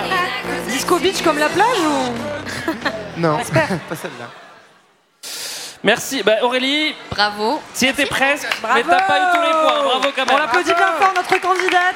Disco 0.69 0.99
Beach 0.99 1.23
comme 1.23 1.39
la 1.39 1.49
plage 1.49 1.79
ou? 1.81 3.21
Non, 3.21 3.39
pas 3.89 3.97
celle-là. 3.97 4.29
Merci. 5.87 6.25
Bah, 6.25 6.39
Aurélie, 6.43 6.97
Bravo. 7.11 7.63
tu 7.79 7.87
étais 7.87 8.07
presque, 8.07 8.49
mais 8.75 8.83
t'as 8.83 9.03
pas 9.03 9.19
eu 9.19 9.37
tous 9.37 9.43
les 9.43 9.53
points. 9.53 9.83
Bravo 9.85 10.09
quand 10.17 10.23
On 10.23 10.27
même. 10.27 10.39
l'applaudit 10.39 10.75
bien 10.75 10.93
fort, 10.99 11.13
notre 11.15 11.41
candidate. 11.41 11.95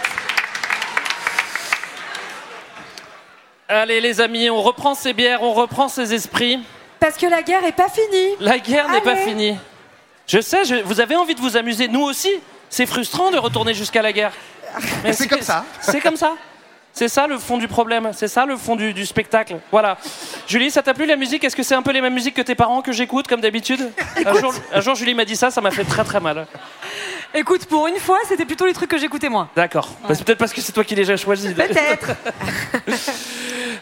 Allez 3.68 4.00
les 4.00 4.20
amis, 4.20 4.48
on 4.48 4.62
reprend 4.62 4.94
ses 4.94 5.12
bières, 5.12 5.42
on 5.42 5.52
reprend 5.52 5.88
ses 5.88 6.14
esprits. 6.14 6.60
Parce 7.00 7.16
que 7.16 7.26
la 7.26 7.42
guerre 7.42 7.64
est 7.64 7.72
pas 7.72 7.88
finie. 7.88 8.36
La 8.38 8.60
guerre 8.60 8.88
n'est 8.90 9.00
pas 9.00 9.16
finie. 9.16 9.56
Je 10.28 10.40
sais, 10.40 10.64
je- 10.64 10.82
vous 10.84 11.00
avez 11.00 11.16
envie 11.16 11.34
de 11.34 11.40
vous 11.40 11.56
amuser. 11.56 11.88
Nous 11.88 12.02
aussi. 12.02 12.30
C'est 12.68 12.86
frustrant 12.86 13.32
de 13.32 13.38
retourner 13.38 13.74
jusqu'à 13.74 14.02
la 14.02 14.12
guerre. 14.12 14.30
Mais 15.02 15.12
C'est 15.12 15.26
comme 15.26 15.42
ça. 15.42 15.64
C'est 15.80 16.00
comme 16.00 16.14
ça. 16.16 16.34
C'est 16.92 17.08
ça 17.08 17.26
le 17.26 17.38
fond 17.38 17.56
du 17.56 17.68
problème. 17.68 18.10
C'est 18.12 18.28
ça 18.28 18.46
le 18.46 18.56
fond 18.56 18.76
du, 18.76 18.92
du 18.92 19.06
spectacle. 19.06 19.56
Voilà. 19.70 19.96
Julie, 20.46 20.70
ça 20.70 20.82
t'a 20.82 20.94
plu 20.94 21.06
la 21.06 21.16
musique? 21.16 21.44
Est-ce 21.44 21.56
que 21.56 21.62
c'est 21.62 21.74
un 21.74 21.82
peu 21.82 21.92
les 21.92 22.00
mêmes 22.00 22.14
musiques 22.14 22.34
que 22.34 22.42
tes 22.42 22.54
parents 22.54 22.82
que 22.82 22.92
j'écoute 22.92 23.26
comme 23.26 23.40
d'habitude? 23.40 23.90
Un 24.24 24.34
jour, 24.34 24.52
un 24.72 24.80
jour, 24.80 24.94
Julie 24.94 25.14
m'a 25.14 25.24
dit 25.24 25.36
ça, 25.36 25.50
ça 25.50 25.60
m'a 25.60 25.70
fait 25.70 25.84
très 25.84 26.04
très 26.04 26.20
mal. 26.20 26.46
Écoute, 27.32 27.66
pour 27.66 27.86
une 27.86 27.96
fois, 27.96 28.18
c'était 28.28 28.44
plutôt 28.44 28.66
les 28.66 28.72
trucs 28.72 28.90
que 28.90 28.98
j'écoutais 28.98 29.28
moi. 29.28 29.48
D'accord. 29.54 29.88
Bah, 30.02 30.14
c'est 30.14 30.24
peut-être 30.24 30.38
parce 30.38 30.52
que 30.52 30.60
c'est 30.60 30.72
toi 30.72 30.82
qui 30.82 30.96
les 30.96 31.10
as 31.10 31.16
choisis. 31.16 31.52
Peut-être. 31.52 32.10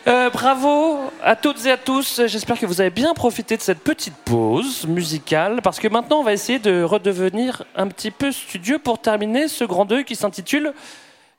Euh, 0.07 0.31
bravo 0.31 1.11
à 1.23 1.37
toutes 1.37 1.67
et 1.67 1.71
à 1.71 1.77
tous. 1.77 2.23
J'espère 2.27 2.59
que 2.59 2.65
vous 2.65 2.81
avez 2.81 2.91
bien 2.91 3.13
profité 3.15 3.57
de 3.57 3.63
cette 3.63 3.81
petite 3.81 4.15
pause 4.25 4.87
musicale 4.87 5.61
parce 5.63 5.79
que 5.79 5.89
maintenant 5.89 6.21
on 6.21 6.23
va 6.23 6.33
essayer 6.33 6.59
de 6.59 6.83
redevenir 6.83 7.65
un 7.77 7.89
petit 7.89 8.11
peu 8.11 8.33
studieux 8.33 8.79
pour 8.79 9.01
terminer 9.01 9.49
ce 9.49 9.65
grand 9.65 9.85
2 9.85 10.03
qui 10.03 10.17
s'intitule 10.17 10.73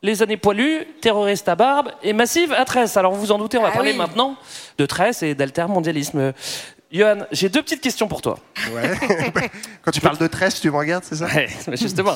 Les 0.02 0.24
années 0.24 0.38
poilues, 0.38 0.86
terroristes 1.02 1.50
à 1.50 1.56
barbe 1.56 1.89
et 2.04 2.14
massive 2.14 2.54
à 2.54 2.64
tresse. 2.64 2.95
Alors 2.95 3.14
vous 3.14 3.20
vous 3.20 3.32
en 3.34 3.38
doutez, 3.38 3.58
on 3.58 3.62
va 3.64 3.68
Ah 3.70 3.74
parler 3.74 3.91
oui. 3.91 3.97
maintenant 3.97 4.38
de 4.78 4.86
tresse 4.86 5.24
et 5.24 5.36
d'altermondialisme. 5.36 6.32
Johan, 6.91 7.18
j'ai 7.34 7.50
deux 7.50 7.62
petites 7.62 7.82
questions 7.82 8.08
pour 8.08 8.22
toi. 8.22 8.39
Ouais. 8.74 8.91
Quand 9.84 9.91
tu 9.91 10.00
parles 10.00 10.18
de 10.18 10.26
tresse, 10.28 10.60
tu 10.62 10.72
me 10.72 10.78
regardes, 10.78 11.04
c'est 11.04 11.18
ça? 11.18 11.26
Ouais, 11.26 11.50
justement. 11.74 12.16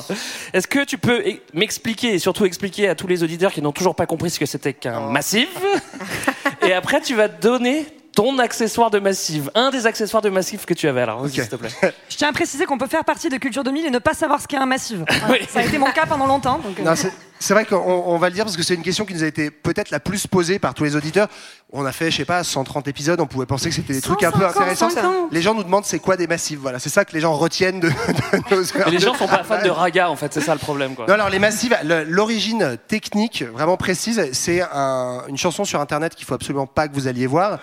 Est-ce 0.54 0.66
que 0.66 0.82
tu 0.84 0.96
peux 0.98 1.20
e- 1.20 1.40
m'expliquer 1.52 2.14
et 2.14 2.18
surtout 2.18 2.46
expliquer 2.46 2.88
à 2.88 2.94
tous 2.94 3.06
les 3.06 3.22
auditeurs 3.22 3.52
qui 3.52 3.60
n'ont 3.62 3.70
toujours 3.70 3.94
pas 3.94 4.06
compris 4.06 4.30
ce 4.30 4.40
que 4.40 4.46
c'était 4.46 4.72
qu'un 4.72 5.00
massif? 5.10 5.48
Et 6.66 6.72
après, 6.72 7.00
tu 7.02 7.14
vas 7.14 7.28
donner 7.28 7.86
ton 8.16 8.38
accessoire 8.38 8.90
de 8.90 8.98
massif, 8.98 9.44
un 9.54 9.70
des 9.70 9.86
accessoires 9.86 10.22
de 10.22 10.30
massif 10.30 10.64
que 10.66 10.72
tu 10.74 10.88
avais. 10.88 11.02
Alors, 11.02 11.28
s'il 11.28 11.46
te 11.48 11.56
plaît. 11.56 11.68
Je 12.08 12.16
tiens 12.16 12.28
à 12.28 12.32
préciser 12.32 12.64
qu'on 12.64 12.78
peut 12.78 12.86
faire 12.86 13.04
partie 13.04 13.28
de 13.28 13.36
Culture 13.36 13.62
2000 13.62 13.86
et 13.86 13.90
ne 13.90 13.98
pas 13.98 14.14
savoir 14.14 14.40
ce 14.40 14.48
qu'est 14.48 14.56
un 14.56 14.66
massif. 14.66 14.96
Oui. 15.28 15.38
Ça 15.50 15.60
a 15.60 15.62
été 15.64 15.76
mon 15.78 15.90
cas 15.92 16.06
pendant 16.06 16.26
longtemps. 16.26 16.58
donc, 16.58 16.78
euh, 16.80 16.82
Non, 16.82 16.94
c'est- 17.46 17.54
vrai 17.54 17.64
qu'on 17.64 17.76
on 17.76 18.18
va 18.18 18.28
le 18.28 18.34
dire 18.34 18.44
parce 18.44 18.56
que 18.56 18.62
c'est 18.62 18.74
une 18.74 18.82
question 18.82 19.04
qui 19.04 19.14
nous 19.14 19.22
a 19.22 19.26
été 19.26 19.50
peut-être 19.50 19.90
la 19.90 20.00
plus 20.00 20.26
posée 20.26 20.58
par 20.58 20.74
tous 20.74 20.84
les 20.84 20.96
auditeurs. 20.96 21.28
On 21.76 21.84
a 21.84 21.90
fait, 21.92 22.10
je 22.12 22.18
sais 22.18 22.24
pas, 22.24 22.44
130 22.44 22.86
épisodes, 22.86 23.20
on 23.20 23.26
pouvait 23.26 23.46
penser 23.46 23.68
que 23.68 23.74
c'était 23.74 23.94
des 23.94 24.00
trucs 24.00 24.22
un 24.22 24.30
peu 24.30 24.38
150, 24.40 24.56
intéressants. 24.62 24.90
150. 24.90 25.32
Les 25.32 25.42
gens 25.42 25.54
nous 25.54 25.64
demandent 25.64 25.84
c'est 25.84 25.98
quoi 25.98 26.16
des 26.16 26.28
massifs, 26.28 26.58
voilà. 26.60 26.78
C'est 26.78 26.88
ça 26.88 27.04
que 27.04 27.12
les 27.12 27.20
gens 27.20 27.32
retiennent 27.34 27.80
de, 27.80 27.88
de 27.88 28.54
nos 28.54 28.60
heures 28.62 28.84
Mais 28.86 28.90
les 28.92 28.98
gens 29.00 29.14
sont 29.14 29.26
pas 29.26 29.42
fans 29.42 29.60
de 29.62 29.70
raga, 29.70 30.08
en 30.08 30.14
fait, 30.14 30.32
c'est 30.32 30.40
ça 30.40 30.52
le 30.52 30.60
problème. 30.60 30.94
Quoi. 30.94 31.06
Non, 31.08 31.14
alors 31.14 31.30
les 31.30 31.40
massives, 31.40 31.76
le- 31.84 32.04
l'origine 32.04 32.76
technique 32.86 33.42
vraiment 33.42 33.76
précise, 33.76 34.28
c'est 34.32 34.62
un- 34.72 35.22
une 35.26 35.36
chanson 35.36 35.64
sur 35.64 35.80
internet 35.80 36.14
qu'il 36.14 36.26
faut 36.26 36.34
absolument 36.34 36.66
pas 36.66 36.86
que 36.86 36.94
vous 36.94 37.08
alliez 37.08 37.26
voir, 37.26 37.58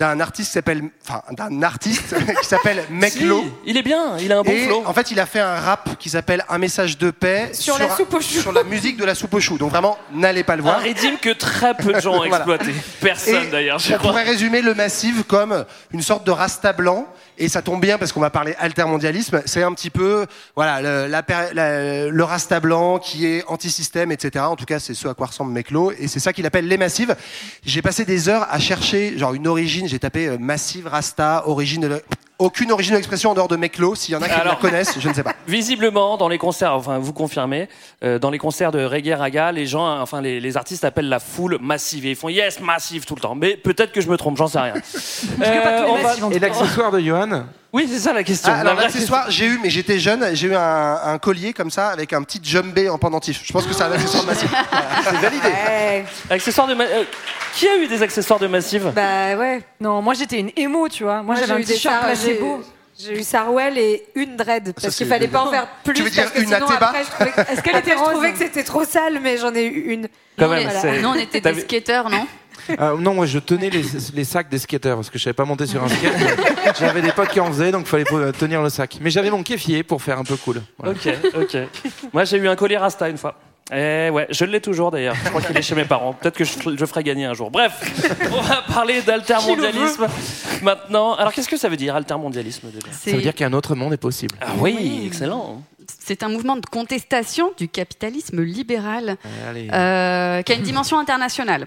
d'un 0.00 0.18
artiste 0.18 0.48
qui 0.48 0.54
s'appelle, 0.54 0.82
enfin 1.06 1.22
d'un 1.32 1.62
artiste 1.62 2.14
qui 2.42 2.46
s'appelle 2.48 2.82
Meklo. 2.90 3.42
Si, 3.42 3.52
il 3.66 3.76
est 3.76 3.82
bien, 3.82 4.16
il 4.18 4.32
a 4.32 4.38
un 4.38 4.42
bon 4.42 4.50
Et 4.50 4.66
flow. 4.66 4.82
en 4.84 4.92
fait, 4.92 5.12
il 5.12 5.20
a 5.20 5.26
fait 5.26 5.40
un 5.40 5.54
rap 5.60 5.96
qui 6.00 6.10
s'appelle 6.10 6.44
Un 6.48 6.58
message 6.58 6.98
de 6.98 7.10
paix 7.12 7.50
Sur 7.52 7.78
la 7.78 7.94
soupe 7.96 8.12
aux 8.14 8.20
choux. 8.20 8.40
sur 8.40 8.52
la 8.52 8.64
musique 8.64 8.96
de 8.96 9.04
la 9.04 9.14
soupe 9.22 9.34
aux 9.34 9.40
choux. 9.40 9.58
Donc 9.58 9.70
vraiment, 9.70 9.96
n'allez 10.12 10.44
pas 10.44 10.56
le 10.56 10.60
Un 10.62 10.64
voir. 10.64 10.80
rythme 10.80 11.16
que 11.20 11.30
très 11.30 11.74
peu 11.74 11.92
de 11.92 12.00
gens 12.00 12.12
ont 12.14 12.16
Voilà. 12.18 12.36
exploité. 12.36 12.72
Personne 13.00 13.50
d'ailleurs, 13.50 13.78
je 13.78 13.92
on 13.94 13.96
crois. 13.98 14.10
pourrait 14.10 14.24
résumer 14.24 14.62
le 14.62 14.74
massif 14.74 15.22
comme 15.26 15.64
une 15.92 16.02
sorte 16.02 16.24
de 16.26 16.30
rasta 16.30 16.72
blanc. 16.72 17.06
Et 17.38 17.48
ça 17.48 17.62
tombe 17.62 17.80
bien 17.80 17.96
parce 17.98 18.12
qu'on 18.12 18.20
va 18.20 18.28
parler 18.30 18.54
altermondialisme. 18.58 19.42
C'est 19.46 19.62
un 19.62 19.72
petit 19.72 19.88
peu 19.90 20.26
voilà 20.54 20.82
le, 20.82 21.06
la 21.08 21.22
péri- 21.22 21.54
la- 21.54 22.08
le 22.08 22.24
rasta 22.24 22.60
blanc 22.60 22.98
qui 22.98 23.26
est 23.26 23.42
anti-système, 23.48 24.12
etc. 24.12 24.44
En 24.44 24.54
tout 24.54 24.66
cas, 24.66 24.78
c'est 24.78 24.92
ce 24.94 25.08
à 25.08 25.14
quoi 25.14 25.28
ressemble 25.28 25.50
Meklo. 25.52 25.92
Et 25.98 26.08
c'est 26.08 26.20
ça 26.20 26.32
qu'il 26.34 26.44
appelle 26.46 26.68
les 26.68 26.76
massives. 26.76 27.16
J'ai 27.64 27.80
passé 27.80 28.04
des 28.04 28.28
heures 28.28 28.46
à 28.50 28.58
chercher 28.58 29.16
genre 29.18 29.32
une 29.34 29.46
origine. 29.48 29.88
J'ai 29.88 29.98
tapé 29.98 30.26
euh, 30.28 30.36
massive 30.38 30.86
rasta 30.88 31.44
origine. 31.46 31.88
de- 31.88 32.02
Aucune 32.38 32.72
origine 32.72 32.92
de 32.92 32.96
l'expression 32.96 33.30
en 33.30 33.34
dehors 33.34 33.46
de 33.46 33.54
Meklo. 33.56 33.94
S'il 33.94 34.14
y 34.14 34.16
en 34.16 34.22
a 34.22 34.26
qui 34.28 34.34
Alors- 34.34 34.54
la 34.54 34.58
connaissent, 34.60 34.98
je 34.98 35.08
ne 35.08 35.14
sais 35.14 35.22
pas. 35.22 35.34
Visiblement, 35.46 36.16
dans 36.16 36.28
les 36.28 36.38
concerts, 36.38 36.74
enfin 36.74 36.98
vous 36.98 37.12
confirmez, 37.12 37.68
euh, 38.02 38.18
dans 38.18 38.30
les 38.30 38.38
concerts 38.38 38.72
de 38.72 38.84
reggae 38.84 39.14
raga, 39.16 39.52
les 39.52 39.66
gens, 39.66 40.00
enfin 40.00 40.20
les, 40.20 40.40
les 40.40 40.56
artistes 40.56 40.84
appellent 40.84 41.08
la 41.08 41.20
foule 41.20 41.58
massive 41.60 42.04
et 42.06 42.10
ils 42.10 42.16
font 42.16 42.28
yes 42.28 42.58
massive 42.60 43.04
tout 43.04 43.14
le 43.14 43.20
temps. 43.20 43.34
Mais 43.36 43.56
peut-être 43.56 43.92
que 43.92 44.00
je 44.00 44.08
me 44.10 44.16
trompe, 44.16 44.36
j'en 44.38 44.48
sais 44.48 44.58
rien. 44.60 44.74
Euh, 45.42 45.84
on 45.88 45.96
va- 46.02 46.34
Et 46.34 46.38
l'accessoire 46.40 46.90
de 46.90 46.98
Johan? 47.00 47.44
Oui, 47.72 47.88
c'est 47.90 47.98
ça 48.00 48.12
la 48.12 48.22
question. 48.22 48.52
Ah, 48.54 48.60
alors 48.60 48.64
La 48.64 48.74
vraie 48.74 48.84
l'accessoire, 48.84 49.30
j'ai 49.30 49.46
eu, 49.46 49.58
mais 49.62 49.70
j'étais 49.70 49.98
jeune, 49.98 50.34
j'ai 50.34 50.48
eu 50.48 50.54
un, 50.54 50.98
un 51.04 51.18
collier 51.18 51.54
comme 51.54 51.70
ça 51.70 51.88
avec 51.88 52.12
un 52.12 52.22
petit 52.22 52.38
jumbé 52.42 52.90
en 52.90 52.98
pendentif. 52.98 53.40
Je 53.44 53.52
pense 53.52 53.66
que 53.66 53.72
c'est 53.72 53.82
un 53.82 53.92
accessoire 53.92 54.24
massif. 54.26 54.50
C'est 55.04 55.16
validé. 55.16 55.48
Ouais. 55.48 56.04
Accessoires 56.28 56.66
de 56.66 56.74
ma- 56.74 56.84
euh, 56.84 57.04
Qui 57.54 57.66
a 57.68 57.76
eu 57.78 57.86
des 57.88 58.02
accessoires 58.02 58.38
de 58.38 58.46
massive 58.46 58.92
Bah 58.94 59.36
ouais. 59.36 59.62
Non, 59.80 60.02
moi 60.02 60.12
j'étais 60.14 60.38
une 60.40 60.50
émo, 60.56 60.88
tu 60.90 61.04
vois. 61.04 61.22
Moi, 61.22 61.34
Moi, 61.34 61.36
j'avais 61.36 61.52
un 61.52 61.56
j'ai 61.56 61.62
eu 61.62 61.64
des 61.64 61.72
t-shirt 61.74 61.94
Sar- 61.94 62.04
placebo. 62.04 62.62
j'ai- 63.00 63.18
eu 63.18 63.22
Sarwell 63.22 63.78
et 63.78 64.04
une 64.16 64.36
dread 64.36 64.74
parce 64.74 64.94
qu'il 64.94 65.06
fallait 65.06 65.26
pas 65.28 65.40
en 65.44 65.50
faire 65.50 65.66
plus. 65.82 65.94
Tu 65.94 66.02
veux 66.02 66.10
dire 66.10 66.24
parce 66.24 66.34
que 66.34 66.40
une 66.40 66.46
sinon, 66.54 66.66
après, 66.68 67.04
je 67.04 67.10
trouvais 67.10 67.30
que- 67.30 67.40
Est-ce 67.52 67.62
qu'elle 67.62 67.76
était 67.76 67.90
Je 67.92 67.96
trouvais 67.96 68.28
rose 68.28 68.32
que 68.32 68.44
c'était 68.44 68.64
trop 68.64 68.84
sale, 68.84 69.18
mais 69.22 69.38
j'en 69.38 69.54
ai 69.54 69.64
eu 69.64 69.92
une. 69.94 70.08
Quand 70.38 70.46
Nous, 70.46 70.52
même, 70.52 70.68
on 71.04 71.14
nous, 71.14 71.20
était 71.20 71.40
des 71.40 71.60
skateurs, 71.60 72.10
non? 72.10 72.26
Euh, 72.70 72.96
non, 72.98 73.14
moi 73.14 73.26
je 73.26 73.38
tenais 73.38 73.70
les, 73.70 73.82
les 74.14 74.24
sacs 74.24 74.48
des 74.48 74.58
skateurs 74.58 74.96
parce 74.96 75.10
que 75.10 75.18
je 75.18 75.24
savais 75.24 75.34
pas 75.34 75.44
monter 75.44 75.66
sur 75.66 75.82
un 75.82 75.88
skate. 75.88 76.12
j'avais 76.78 77.02
des 77.02 77.12
potes 77.12 77.28
qui 77.30 77.40
en 77.40 77.46
faisaient 77.52 77.72
donc 77.72 77.82
il 77.86 77.88
fallait 77.88 78.04
euh, 78.12 78.32
tenir 78.32 78.62
le 78.62 78.68
sac. 78.70 78.98
Mais 79.00 79.10
j'avais 79.10 79.30
mon 79.30 79.42
kéfier 79.42 79.82
pour 79.82 80.02
faire 80.02 80.18
un 80.18 80.24
peu 80.24 80.36
cool. 80.36 80.62
Voilà. 80.78 80.92
Ok, 80.94 81.14
ok. 81.34 81.56
Moi 82.12 82.24
j'ai 82.24 82.36
eu 82.38 82.48
un 82.48 82.56
collier 82.56 82.76
Rasta 82.76 83.08
une 83.08 83.18
fois. 83.18 83.34
Eh 83.74 84.10
ouais, 84.10 84.26
je 84.28 84.44
l'ai 84.44 84.60
toujours 84.60 84.90
d'ailleurs. 84.90 85.14
Je 85.24 85.28
crois 85.30 85.40
qu'il 85.40 85.56
est 85.56 85.62
chez 85.62 85.74
mes 85.74 85.84
parents. 85.84 86.12
Peut-être 86.12 86.36
que 86.36 86.44
je, 86.44 86.52
je 86.76 86.84
ferai 86.86 87.02
gagner 87.02 87.24
un 87.24 87.32
jour. 87.32 87.50
Bref, 87.50 87.80
on 88.32 88.40
va 88.42 88.62
parler 88.62 89.00
d'altermondialisme 89.02 90.06
maintenant. 90.62 91.14
Alors 91.14 91.32
qu'est-ce 91.32 91.48
que 91.48 91.56
ça 91.56 91.68
veut 91.68 91.76
dire 91.76 91.94
altermondialisme 91.96 92.68
déjà? 92.70 92.86
Ça 92.92 93.12
veut 93.12 93.22
dire 93.22 93.34
qu'un 93.34 93.52
autre 93.52 93.74
monde 93.74 93.92
est 93.92 93.98
possible. 93.98 94.34
Ah 94.40 94.48
oui, 94.58 95.04
excellent. 95.06 95.62
C'est 96.04 96.22
un 96.22 96.28
mouvement 96.28 96.56
de 96.56 96.66
contestation 96.66 97.52
du 97.56 97.68
capitalisme 97.68 98.42
libéral 98.42 99.16
euh, 99.46 100.42
qui 100.42 100.52
a 100.52 100.54
une 100.54 100.62
dimension 100.62 100.98
internationale. 100.98 101.66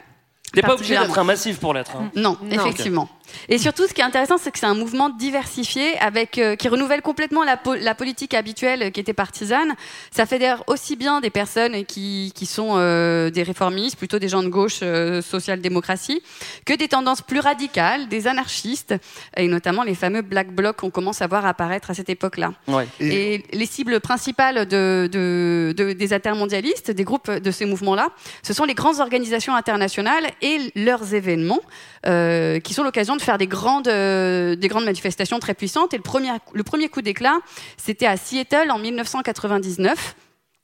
T'es 0.56 0.62
pas 0.62 0.74
obligé 0.74 0.97
d'être 0.97 1.20
un 1.20 1.24
massif 1.24 1.60
pour 1.60 1.74
l'être. 1.74 1.95
hein. 1.95 2.10
Non, 2.16 2.38
Non. 2.41 2.49
effectivement. 2.49 3.10
Et 3.50 3.58
surtout, 3.58 3.88
ce 3.88 3.94
qui 3.94 4.02
est 4.02 4.06
intéressant, 4.06 4.38
c'est 4.38 4.52
que 4.52 4.60
c'est 4.60 4.66
un 4.66 4.74
mouvement 4.76 5.10
diversifié 5.10 5.98
avec 6.00 6.38
euh, 6.38 6.56
qui 6.56 6.68
renouvelle 6.68 7.02
complètement 7.02 7.44
la, 7.44 7.58
po- 7.58 7.76
la 7.76 7.96
politique 7.96 8.34
habituelle 8.34 8.92
qui 8.92 9.00
était 9.00 9.14
partisane. 9.14 9.76
Ça 10.12 10.26
fédère 10.26 10.64
aussi 10.68 10.96
bien 10.96 11.22
des 11.22 11.30
personnes 11.30 11.86
qui, 11.86 12.32
qui 12.36 12.46
sont 12.46 12.74
euh, 12.78 13.30
des 13.30 13.44
réformistes, 13.44 13.98
plutôt 13.98 14.20
des 14.20 14.30
gens 14.30 14.44
de 14.44 14.48
gauche, 14.50 14.80
euh, 14.82 15.22
social-démocratie, 15.22 16.22
que 16.66 16.74
des 16.74 16.88
tendances 16.88 17.22
plus 17.22 17.40
radicales, 17.40 18.08
des 18.08 18.28
anarchistes, 18.28 18.96
et 19.38 19.48
notamment 19.48 19.84
les 19.84 19.96
fameux 19.96 20.22
black 20.22 20.52
blocs 20.54 20.78
qu'on 20.78 20.90
commence 20.90 21.22
à 21.22 21.28
voir 21.28 21.46
apparaître 21.46 21.92
à 21.92 21.94
cette 21.94 22.10
époque-là. 22.10 22.54
Ouais. 22.68 22.88
Et, 23.00 23.44
les 23.54 23.66
cibles 23.66 24.00
principales 24.00 24.66
de, 24.68 25.10
de- 25.12 25.74
de- 25.76 25.94
des 25.94 26.14
intermondialistes, 26.14 26.92
des 26.92 27.04
groupes 27.04 27.30
de 27.32 27.52
ces 27.52 27.66
mouvements-là, 27.66 28.10
ce 28.44 28.54
sont 28.54 28.66
les 28.66 28.74
grandes 28.74 29.00
organisations 29.00 29.56
internationales 29.56 30.26
et 30.42 30.72
leurs 30.76 31.14
événements, 31.14 31.62
euh, 32.06 32.60
qui 32.60 32.74
sont 32.74 32.84
l'occasion 32.84 33.16
de 33.16 33.22
faire 33.26 33.38
des 33.38 33.48
grandes, 33.48 33.88
euh, 33.88 34.56
des 34.56 34.68
grandes 34.68 34.86
manifestations 34.86 35.40
très 35.40 35.54
puissantes. 35.54 35.94
Et 35.94 35.98
le 35.98 36.04
premier, 36.04 36.30
le 36.54 36.64
premier 36.64 36.88
coup 36.88 37.02
d'éclat, 37.02 37.40
c'était 37.78 38.06
à 38.06 38.16
Seattle 38.16 38.72
en 38.72 38.80
1999. 38.80 40.16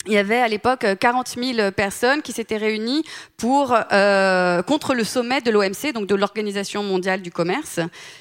Il 0.08 0.14
y 0.14 0.18
avait 0.18 0.40
à 0.40 0.48
l'époque 0.48 0.84
euh, 0.84 0.96
40 0.96 1.36
000 1.38 1.72
personnes 1.72 2.22
qui 2.22 2.32
s'étaient 2.32 2.58
réunies 2.58 3.04
pour 3.38 3.76
euh, 3.92 4.64
contre 4.64 4.96
le 4.96 5.04
sommet 5.04 5.42
de 5.42 5.52
l'OMC, 5.52 5.94
donc 5.94 6.08
de 6.08 6.16
l'Organisation 6.16 6.82
mondiale 6.82 7.22
du 7.22 7.32
commerce. 7.32 7.80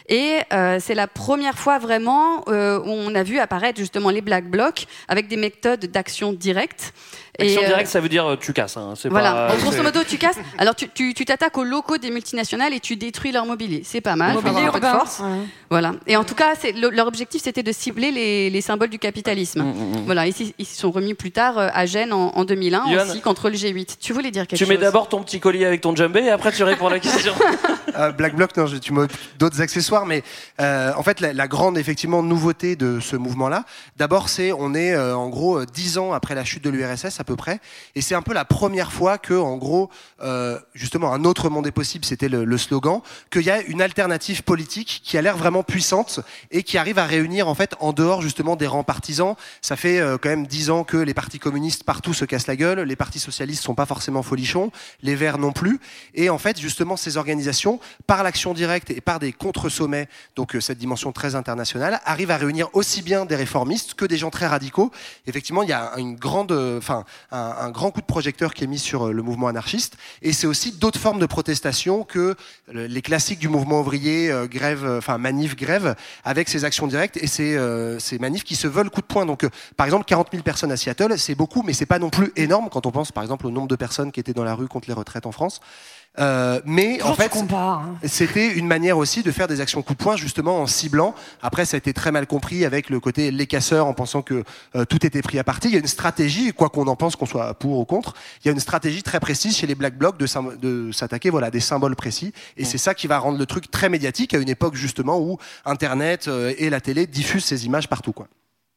Et 0.08 0.40
euh, 0.52 0.78
c'est 0.78 0.94
la 0.94 1.06
première 1.06 1.58
fois 1.58 1.78
vraiment 1.78 2.44
euh, 2.48 2.78
où 2.80 2.90
on 2.90 3.14
a 3.14 3.22
vu 3.22 3.38
apparaître 3.38 3.78
justement 3.78 4.10
les 4.10 4.20
black 4.20 4.50
blocs 4.50 4.86
avec 5.08 5.28
des 5.28 5.36
méthodes 5.36 5.86
d'action 5.86 6.32
directe. 6.34 6.92
Action 7.38 7.60
Et, 7.60 7.64
euh, 7.64 7.68
directe, 7.68 7.88
ça 7.90 8.00
veut 8.00 8.08
dire 8.08 8.26
euh, 8.26 8.36
tu 8.36 8.52
casses. 8.52 8.76
hein. 8.76 8.94
C'est 8.96 9.08
voilà, 9.08 9.32
pas- 9.32 9.54
Bon, 9.56 9.62
grosso 9.62 9.82
modo, 9.82 10.00
tu 10.06 10.18
casses. 10.18 10.36
Alors, 10.58 10.74
tu 10.74 10.88
tu- 10.88 11.14
tu 11.14 11.24
t'attaques 11.24 11.56
aux 11.56 11.64
locaux 11.64 11.96
des 11.98 12.10
multinationales 12.10 12.74
et 12.74 12.80
tu 12.80 12.96
détruis 12.96 13.32
leur 13.32 13.46
mobilier. 13.46 13.82
C'est 13.84 14.00
pas 14.00 14.16
mal. 14.16 14.34
Mobilier 14.34 14.60
de 14.62 14.66
urbain. 14.66 14.92
force. 14.98 15.20
Ouais. 15.20 15.26
Voilà. 15.70 15.92
Et 16.06 16.16
en 16.16 16.24
tout 16.24 16.34
cas, 16.34 16.54
c'est- 16.60 16.72
le- 16.72 16.90
leur 16.90 17.06
objectif, 17.06 17.42
c'était 17.42 17.62
de 17.62 17.72
cibler 17.72 18.10
les, 18.10 18.50
les 18.50 18.60
symboles 18.60 18.88
du 18.90 18.98
capitalisme. 18.98 19.62
Mm, 19.62 20.04
Voilà. 20.06 20.26
Ils 20.26 20.34
ils 20.58 20.66
s'y 20.66 20.76
sont 20.76 20.90
remis 20.90 21.14
plus 21.14 21.30
tard 21.30 21.58
euh, 21.58 21.68
à 21.72 21.86
Gênes 21.86 22.12
en, 22.12 22.30
en 22.36 22.44
2001 22.44 22.84
Johan, 22.90 23.02
aussi 23.08 23.20
contre 23.20 23.48
le 23.48 23.56
G8. 23.56 23.96
Tu 24.00 24.12
voulais 24.12 24.30
dire 24.30 24.46
quelque 24.46 24.58
Tu 24.58 24.64
chose 24.64 24.68
mets 24.74 24.76
d'abord 24.80 25.08
ton 25.08 25.22
petit 25.22 25.40
collier 25.40 25.64
avec 25.66 25.80
ton 25.80 25.94
djembé 25.94 26.20
et 26.24 26.30
après 26.30 26.52
tu 26.52 26.62
réponds 26.64 26.88
à 26.88 26.90
la 26.90 26.98
question. 27.00 27.32
Euh, 27.96 28.12
Black 28.12 28.36
Bloc, 28.36 28.56
non, 28.56 28.66
je- 28.66 28.76
tu 28.76 28.92
m'as 28.92 29.06
d'autres 29.40 29.60
accessoires, 29.60 30.06
mais 30.06 30.22
euh, 30.60 30.92
en 30.96 31.02
fait, 31.02 31.18
la, 31.20 31.32
la 31.32 31.48
grande 31.48 31.76
effectivement 31.76 32.22
nouveauté 32.22 32.76
de 32.76 33.00
ce 33.00 33.16
mouvement-là, 33.16 33.64
d'abord, 33.96 34.28
c'est 34.28 34.52
on 34.52 34.74
est 34.74 34.92
euh, 34.94 35.16
en 35.16 35.28
gros 35.28 35.58
euh, 35.58 35.66
dix 35.66 35.98
ans 35.98 36.12
après 36.12 36.36
la 36.36 36.44
chute 36.44 36.62
de 36.62 36.70
l'URSS 36.70 37.18
à 37.18 37.24
près, 37.34 37.60
et 37.94 38.00
c'est 38.00 38.14
un 38.14 38.22
peu 38.22 38.32
la 38.32 38.44
première 38.44 38.92
fois 38.92 39.18
que, 39.18 39.34
en 39.34 39.56
gros, 39.56 39.90
euh, 40.22 40.58
justement, 40.74 41.12
un 41.12 41.24
autre 41.24 41.48
monde 41.48 41.66
est 41.66 41.72
possible, 41.72 42.04
c'était 42.04 42.28
le, 42.28 42.58
slogan, 42.58 43.00
qu'il 43.30 43.42
y 43.42 43.50
a 43.50 43.62
une 43.62 43.80
alternative 43.80 44.42
politique 44.42 45.00
qui 45.04 45.16
a 45.16 45.22
l'air 45.22 45.36
vraiment 45.36 45.62
puissante 45.62 46.20
et 46.50 46.62
qui 46.62 46.78
arrive 46.78 46.98
à 46.98 47.06
réunir 47.06 47.48
en 47.48 47.54
fait 47.54 47.74
en 47.80 47.92
dehors 47.92 48.22
justement 48.22 48.56
des 48.56 48.66
rangs 48.66 48.84
partisans. 48.84 49.34
Ça 49.62 49.76
fait 49.76 50.00
euh, 50.00 50.18
quand 50.18 50.28
même 50.28 50.46
dix 50.46 50.70
ans 50.70 50.84
que 50.84 50.96
les 50.96 51.14
partis 51.14 51.38
communistes 51.38 51.84
partout 51.84 52.14
se 52.14 52.24
cassent 52.24 52.46
la 52.46 52.56
gueule, 52.56 52.80
les 52.80 52.96
partis 52.96 53.18
socialistes 53.18 53.62
sont 53.62 53.74
pas 53.74 53.86
forcément 53.86 54.22
folichons, 54.22 54.70
les 55.02 55.14
Verts 55.14 55.38
non 55.38 55.52
plus, 55.52 55.80
et 56.14 56.30
en 56.30 56.38
fait, 56.38 56.58
justement, 56.58 56.96
ces 56.96 57.16
organisations, 57.16 57.80
par 58.06 58.22
l'action 58.22 58.54
directe 58.54 58.90
et 58.90 59.00
par 59.00 59.18
des 59.18 59.32
contre-sommets, 59.32 60.08
donc 60.36 60.54
euh, 60.54 60.60
cette 60.60 60.78
dimension 60.78 61.12
très 61.12 61.34
internationale, 61.34 62.00
arrivent 62.04 62.30
à 62.30 62.36
réunir 62.36 62.68
aussi 62.72 63.02
bien 63.02 63.24
des 63.24 63.36
réformistes 63.36 63.94
que 63.94 64.04
des 64.04 64.18
gens 64.18 64.30
très 64.30 64.46
radicaux. 64.46 64.90
Effectivement, 65.26 65.62
il 65.62 65.68
y 65.68 65.72
a 65.72 65.92
une 65.96 66.16
grande, 66.16 66.52
enfin, 66.52 67.04
un, 67.30 67.38
un 67.38 67.70
grand 67.70 67.90
coup 67.90 68.00
de 68.00 68.06
projecteur 68.06 68.54
qui 68.54 68.64
est 68.64 68.66
mis 68.66 68.78
sur 68.78 69.08
euh, 69.08 69.12
le 69.12 69.22
mouvement 69.22 69.48
anarchiste, 69.48 69.96
et 70.22 70.32
c'est 70.32 70.46
aussi 70.46 70.72
d'autres 70.72 70.98
formes 70.98 71.20
de 71.20 71.26
protestation 71.26 72.04
que 72.04 72.36
les 72.72 73.02
classiques 73.02 73.38
du 73.38 73.48
mouvement 73.48 73.80
ouvrier, 73.80 74.30
euh, 74.30 74.46
grève, 74.46 74.84
euh, 74.84 74.98
enfin 74.98 75.18
manif, 75.18 75.56
grève, 75.56 75.94
avec 76.24 76.48
ces 76.48 76.64
actions 76.64 76.86
directes 76.86 77.16
et 77.16 77.26
ces, 77.26 77.56
euh, 77.56 77.98
ces 77.98 78.18
manifs 78.18 78.44
qui 78.44 78.56
se 78.56 78.66
veulent 78.66 78.90
coup 78.90 79.00
de 79.00 79.06
poing. 79.06 79.26
Donc, 79.26 79.44
euh, 79.44 79.50
par 79.76 79.86
exemple, 79.86 80.04
40 80.04 80.28
000 80.32 80.42
personnes 80.42 80.72
à 80.72 80.76
Seattle, 80.76 81.18
c'est 81.18 81.34
beaucoup, 81.34 81.62
mais 81.62 81.72
c'est 81.72 81.86
pas 81.86 81.98
non 81.98 82.10
plus 82.10 82.32
énorme 82.36 82.68
quand 82.70 82.86
on 82.86 82.90
pense, 82.90 83.12
par 83.12 83.22
exemple, 83.22 83.46
au 83.46 83.50
nombre 83.50 83.68
de 83.68 83.76
personnes 83.76 84.12
qui 84.12 84.20
étaient 84.20 84.32
dans 84.32 84.44
la 84.44 84.54
rue 84.54 84.68
contre 84.68 84.88
les 84.88 84.94
retraites 84.94 85.26
en 85.26 85.32
France. 85.32 85.60
Euh, 86.18 86.60
mais 86.64 87.00
en 87.02 87.14
fait, 87.14 87.32
hein. 87.52 87.94
c'était 88.04 88.52
une 88.52 88.66
manière 88.66 88.98
aussi 88.98 89.22
de 89.22 89.30
faire 89.30 89.46
des 89.46 89.60
actions 89.60 89.80
coup 89.82 89.94
de 89.94 89.98
poing, 89.98 90.16
justement 90.16 90.60
en 90.60 90.66
ciblant. 90.66 91.14
Après, 91.40 91.64
ça 91.64 91.76
a 91.76 91.78
été 91.78 91.92
très 91.92 92.10
mal 92.10 92.26
compris 92.26 92.64
avec 92.64 92.90
le 92.90 92.98
côté 92.98 93.30
les 93.30 93.46
casseurs, 93.46 93.86
en 93.86 93.94
pensant 93.94 94.20
que 94.20 94.42
euh, 94.74 94.84
tout 94.84 95.06
était 95.06 95.22
pris 95.22 95.38
à 95.38 95.44
partie. 95.44 95.68
Il 95.68 95.74
y 95.74 95.76
a 95.76 95.80
une 95.80 95.86
stratégie, 95.86 96.52
quoi 96.52 96.68
qu'on 96.68 96.88
en 96.88 96.96
pense, 96.96 97.14
qu'on 97.14 97.26
soit 97.26 97.54
pour 97.54 97.78
ou 97.78 97.84
contre, 97.84 98.14
il 98.44 98.48
y 98.48 98.50
a 98.50 98.52
une 98.52 98.60
stratégie 98.60 99.02
très 99.02 99.20
précise 99.20 99.56
chez 99.56 99.66
les 99.66 99.74
Black 99.74 99.96
Blocs 99.96 100.18
de 100.18 100.90
s'attaquer 100.92 101.30
voilà, 101.30 101.46
à 101.46 101.50
des 101.50 101.60
symboles 101.60 101.96
précis. 101.96 102.32
Et 102.56 102.64
c'est 102.64 102.78
ça 102.78 102.94
qui 102.94 103.06
va 103.06 103.18
rendre 103.18 103.38
le 103.38 103.46
truc 103.46 103.70
très 103.70 103.88
médiatique 103.88 104.34
à 104.34 104.38
une 104.38 104.48
époque 104.48 104.74
justement 104.74 105.20
où 105.20 105.38
Internet 105.64 106.26
euh, 106.28 106.52
et 106.58 106.70
la 106.70 106.80
télé 106.80 107.06
diffusent 107.06 107.44
ces 107.44 107.66
images 107.66 107.88
partout. 107.88 108.12
Quoi. 108.12 108.26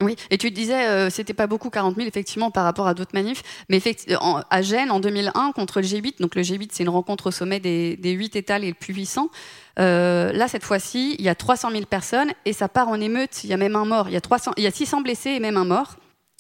Oui, 0.04 0.16
et 0.30 0.38
tu 0.38 0.52
disais, 0.52 0.86
euh, 0.88 1.10
c'était 1.10 1.34
pas 1.34 1.48
beaucoup 1.48 1.70
40 1.70 1.96
000 1.96 2.08
effectivement 2.08 2.52
par 2.52 2.64
rapport 2.66 2.88
à 2.88 2.94
d'autres 2.94 3.14
manifs, 3.14 3.42
mais 3.70 3.82
en- 4.20 4.42
à 4.50 4.62
Gênes 4.62 4.92
en 4.92 5.00
2001 5.00 5.52
contre 5.54 5.80
le 5.82 5.88
G8, 5.88 6.20
donc 6.22 6.36
le 6.36 6.42
G8 6.42 6.70
c'est 6.72 6.84
une 6.84 6.90
rencontre 6.90 7.28
au 7.28 7.32
sommet 7.32 7.60
des, 7.60 7.96
des 7.98 8.12
8 8.12 8.36
États 8.36 8.60
les 8.60 8.74
plus 8.74 8.94
puissants. 8.94 9.30
Euh, 9.80 10.32
là 10.34 10.48
cette 10.48 10.64
fois-ci, 10.64 11.16
il 11.18 11.26
y 11.26 11.30
a 11.30 11.36
300 11.36 11.72
000 11.72 11.86
personnes 11.86 12.32
et 12.46 12.54
ça 12.54 12.68
part 12.68 12.90
en 12.90 13.00
émeute. 13.02 13.44
Il 13.44 13.50
y 13.50 13.54
a 13.54 13.58
même 13.58 13.76
un 13.76 13.86
mort. 13.86 14.08
Il 14.10 14.14
y 14.14 14.18
a 14.18 14.22
300, 14.22 14.52
il 14.58 14.64
y 14.64 14.68
a 14.68 14.72
600 14.72 15.02
blessés 15.02 15.32
et 15.32 15.40
même 15.40 15.58
un 15.58 15.66
mort. 15.66 15.96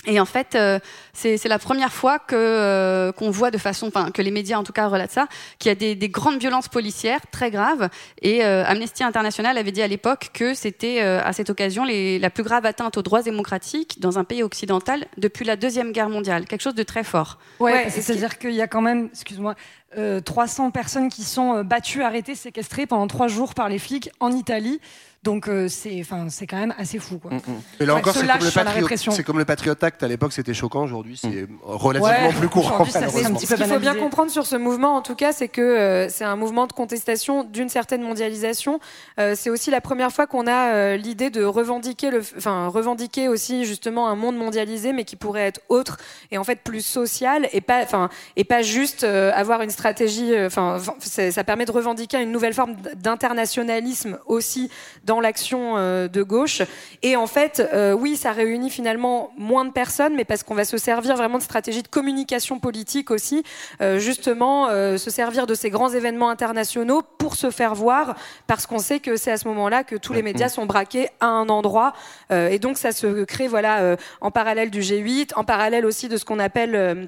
Et 0.06 0.20
en 0.20 0.26
fait, 0.26 0.56
euh, 0.56 0.80
c'est 1.14 1.38
c'est 1.38 1.47
la 1.47 1.60
première 1.60 1.93
fois 1.93 2.20
que 2.20 2.36
euh, 2.36 3.12
qu'on 3.14 3.32
voit 3.32 3.51
de 3.51 3.58
façon, 3.58 3.88
enfin 3.88 4.12
que 4.12 4.22
les 4.22 4.32
médias 4.32 4.58
en 4.58 4.64
tout 4.64 4.74
cas 4.74 4.88
relatent 4.88 5.12
ça, 5.12 5.28
qu'il 5.60 5.70
y 5.70 5.72
a 5.72 5.76
des, 5.76 5.95
des 5.95 6.10
grandes 6.10 6.39
violences 6.39 6.68
policières 6.68 7.22
très 7.32 7.51
graves. 7.51 7.89
Et 8.22 8.43
euh, 8.43 8.66
Amnesty 8.66 9.04
International 9.04 9.58
avait 9.58 9.72
dit 9.72 9.82
à 9.82 9.88
l'époque 9.88 10.30
que 10.34 10.54
c'était 10.54 11.01
euh, 11.01 11.22
à 11.24 11.32
cette 11.32 11.49
occasion 11.49 11.86
les, 11.86 12.20
la 12.20 12.30
plus 12.30 12.43
grave 12.43 12.66
atteinte 12.66 12.97
aux 12.97 13.01
droits 13.01 13.22
démocratiques 13.22 14.01
dans 14.01 14.20
un 14.20 14.26
pays 14.26 14.43
occidental 14.43 15.06
depuis 15.18 15.45
la 15.45 15.56
deuxième 15.56 15.91
guerre 15.93 16.10
mondiale. 16.10 16.45
Quelque 16.45 16.62
chose 16.62 16.76
de 16.76 16.84
très 16.84 17.04
fort. 17.04 17.39
Ouais, 17.60 17.89
c'est-à-dire 17.89 18.38
qu'il 18.38 18.54
y 18.54 18.62
a 18.62 18.68
quand 18.68 18.82
même, 18.82 19.10
excuse-moi, 19.12 19.56
euh, 19.97 20.22
300 20.22 20.72
personnes 20.72 21.10
qui 21.10 21.23
sont 21.23 21.57
euh, 21.57 21.64
battues, 21.64 22.02
arrêtées, 22.02 22.36
séquestrées 22.36 22.88
pendant 22.88 23.06
trois 23.07 23.28
jours 23.28 23.53
par 23.53 23.69
les 23.69 23.78
flics 23.78 24.10
en 24.19 24.32
Italie. 24.32 24.80
Donc 25.24 25.48
euh, 25.48 25.70
c'est, 25.70 25.98
enfin, 26.02 26.26
c'est 26.30 26.48
quand 26.48 26.58
même 26.58 26.74
assez 26.78 27.00
fou, 27.00 27.18
quoi. 27.18 27.32
Et 27.80 27.86
là 27.86 27.95
encore, 27.95 28.14
c'est 28.14 28.28
comme, 28.28 28.38
le 28.45 28.52
Patriot- 28.52 28.74
répression. 28.82 29.12
c'est 29.14 29.24
comme 29.24 29.38
le 29.40 29.45
Patriot 29.45 29.76
Act. 29.82 30.04
À 30.04 30.08
l'époque, 30.10 30.34
c'était 30.34 30.54
choquant. 30.54 30.84
Aujourd'hui, 30.84 31.18
c'est 31.22 31.48
relativement 31.64 32.28
Ouais, 32.28 32.34
plus 32.38 32.50
courant. 32.50 32.84
ça, 32.86 33.00
un 33.00 33.04
petit 33.34 33.45
Ce 33.48 33.56
qu'il 33.56 33.66
faut 33.66 33.80
bien 33.80 33.95
comprendre 33.95 34.32
sur 34.32 34.45
ce 34.45 34.56
mouvement, 34.58 34.95
en 34.95 35.02
tout 35.02 35.16
cas, 35.16 35.32
c'est 35.32 35.48
que 35.48 35.62
euh, 35.62 36.10
c'est 36.10 36.26
un 36.26 36.36
mouvement 36.36 36.68
de 36.68 36.74
contestation 36.74 37.44
d'une 37.45 37.70
certaine 37.70 38.02
mondialisation. 38.02 38.80
Euh, 39.20 39.34
c'est 39.38 39.50
aussi 39.50 39.72
la 39.72 39.80
première 39.80 40.12
fois 40.12 40.28
qu'on 40.28 40.45
a 40.45 40.74
euh, 40.74 40.98
l'idée 40.98 41.30
de 41.30 41.44
revendiquer, 41.44 42.12
le, 42.12 42.22
enfin 42.38 42.68
revendiquer 42.68 43.30
aussi 43.30 43.66
justement 43.66 44.10
un 44.10 44.16
monde 44.16 44.36
mondialisé, 44.36 44.91
mais 44.91 45.06
qui 45.06 45.16
pourrait 45.16 45.48
être 45.48 45.62
autre 45.70 45.98
et 46.32 46.38
en 46.38 46.44
fait 46.44 46.58
plus 46.62 46.86
social 46.86 47.48
et 47.54 47.62
pas, 47.62 47.82
enfin 47.84 48.10
et 48.36 48.44
pas 48.44 48.62
juste 48.62 49.06
euh, 49.06 49.32
avoir 49.34 49.62
une 49.62 49.70
stratégie. 49.70 50.34
Enfin, 50.45 50.80
ça 51.00 51.44
permet 51.45 51.66
de 51.66 51.72
revendiquer 51.72 52.22
une 52.22 52.32
nouvelle 52.32 52.54
forme 52.54 52.76
d'internationalisme 52.95 54.20
aussi 54.26 54.70
dans 55.06 55.12
l'action 55.19 55.77
euh, 55.77 56.07
de 56.07 56.23
gauche. 56.23 56.61
Et 57.02 57.15
en 57.15 57.27
fait, 57.27 57.61
euh, 57.73 57.94
oui, 57.94 58.15
ça 58.15 58.31
réunit 58.31 58.69
finalement 58.69 59.31
moins 59.38 59.65
de 59.65 59.72
personnes, 59.72 60.15
mais 60.15 60.26
parce 60.26 60.44
qu'on 60.44 60.56
va 60.56 60.65
se 60.65 60.77
servir 60.77 61.15
vraiment 61.15 61.38
de 61.38 61.44
stratégies 61.44 61.84
de 61.84 61.88
communication 61.88 62.60
politique 62.60 63.11
aussi, 63.11 63.44
euh, 63.81 63.99
justement, 63.99 64.69
se 64.98 65.10
servir 65.10 65.48
de 65.48 65.53
ces 65.53 65.69
grands 65.69 65.90
événements 65.90 66.30
internationaux 66.30 67.02
pour 67.18 67.35
se 67.35 67.52
faire 67.52 67.76
voir, 67.76 68.15
parce 68.48 68.65
qu'on 68.65 68.80
sait 68.80 68.99
que 68.99 69.18
c'est 69.18 69.31
à 69.31 69.38
ce 69.38 69.48
moment-là 69.48 69.84
que 69.84 69.95
tous 69.95 70.14
les 70.14 70.22
médias 70.22 70.49
sont 70.49 70.65
braqués 70.65 71.10
à 71.19 71.27
un 71.27 71.49
endroit, 71.49 71.94
et 72.31 72.60
donc 72.60 72.77
ça 72.77 72.91
se 72.91 73.23
crée, 73.23 73.48
voilà, 73.48 73.81
euh, 73.81 73.95
en 74.22 74.31
parallèle 74.31 74.69
du 74.69 74.81
G8, 74.81 75.31
en 75.35 75.44
parallèle 75.44 75.85
aussi 75.85 76.10
de 76.10 76.18
ce 76.18 76.26
qu'on 76.26 76.40
appelle 76.40 76.76
euh, 76.76 77.06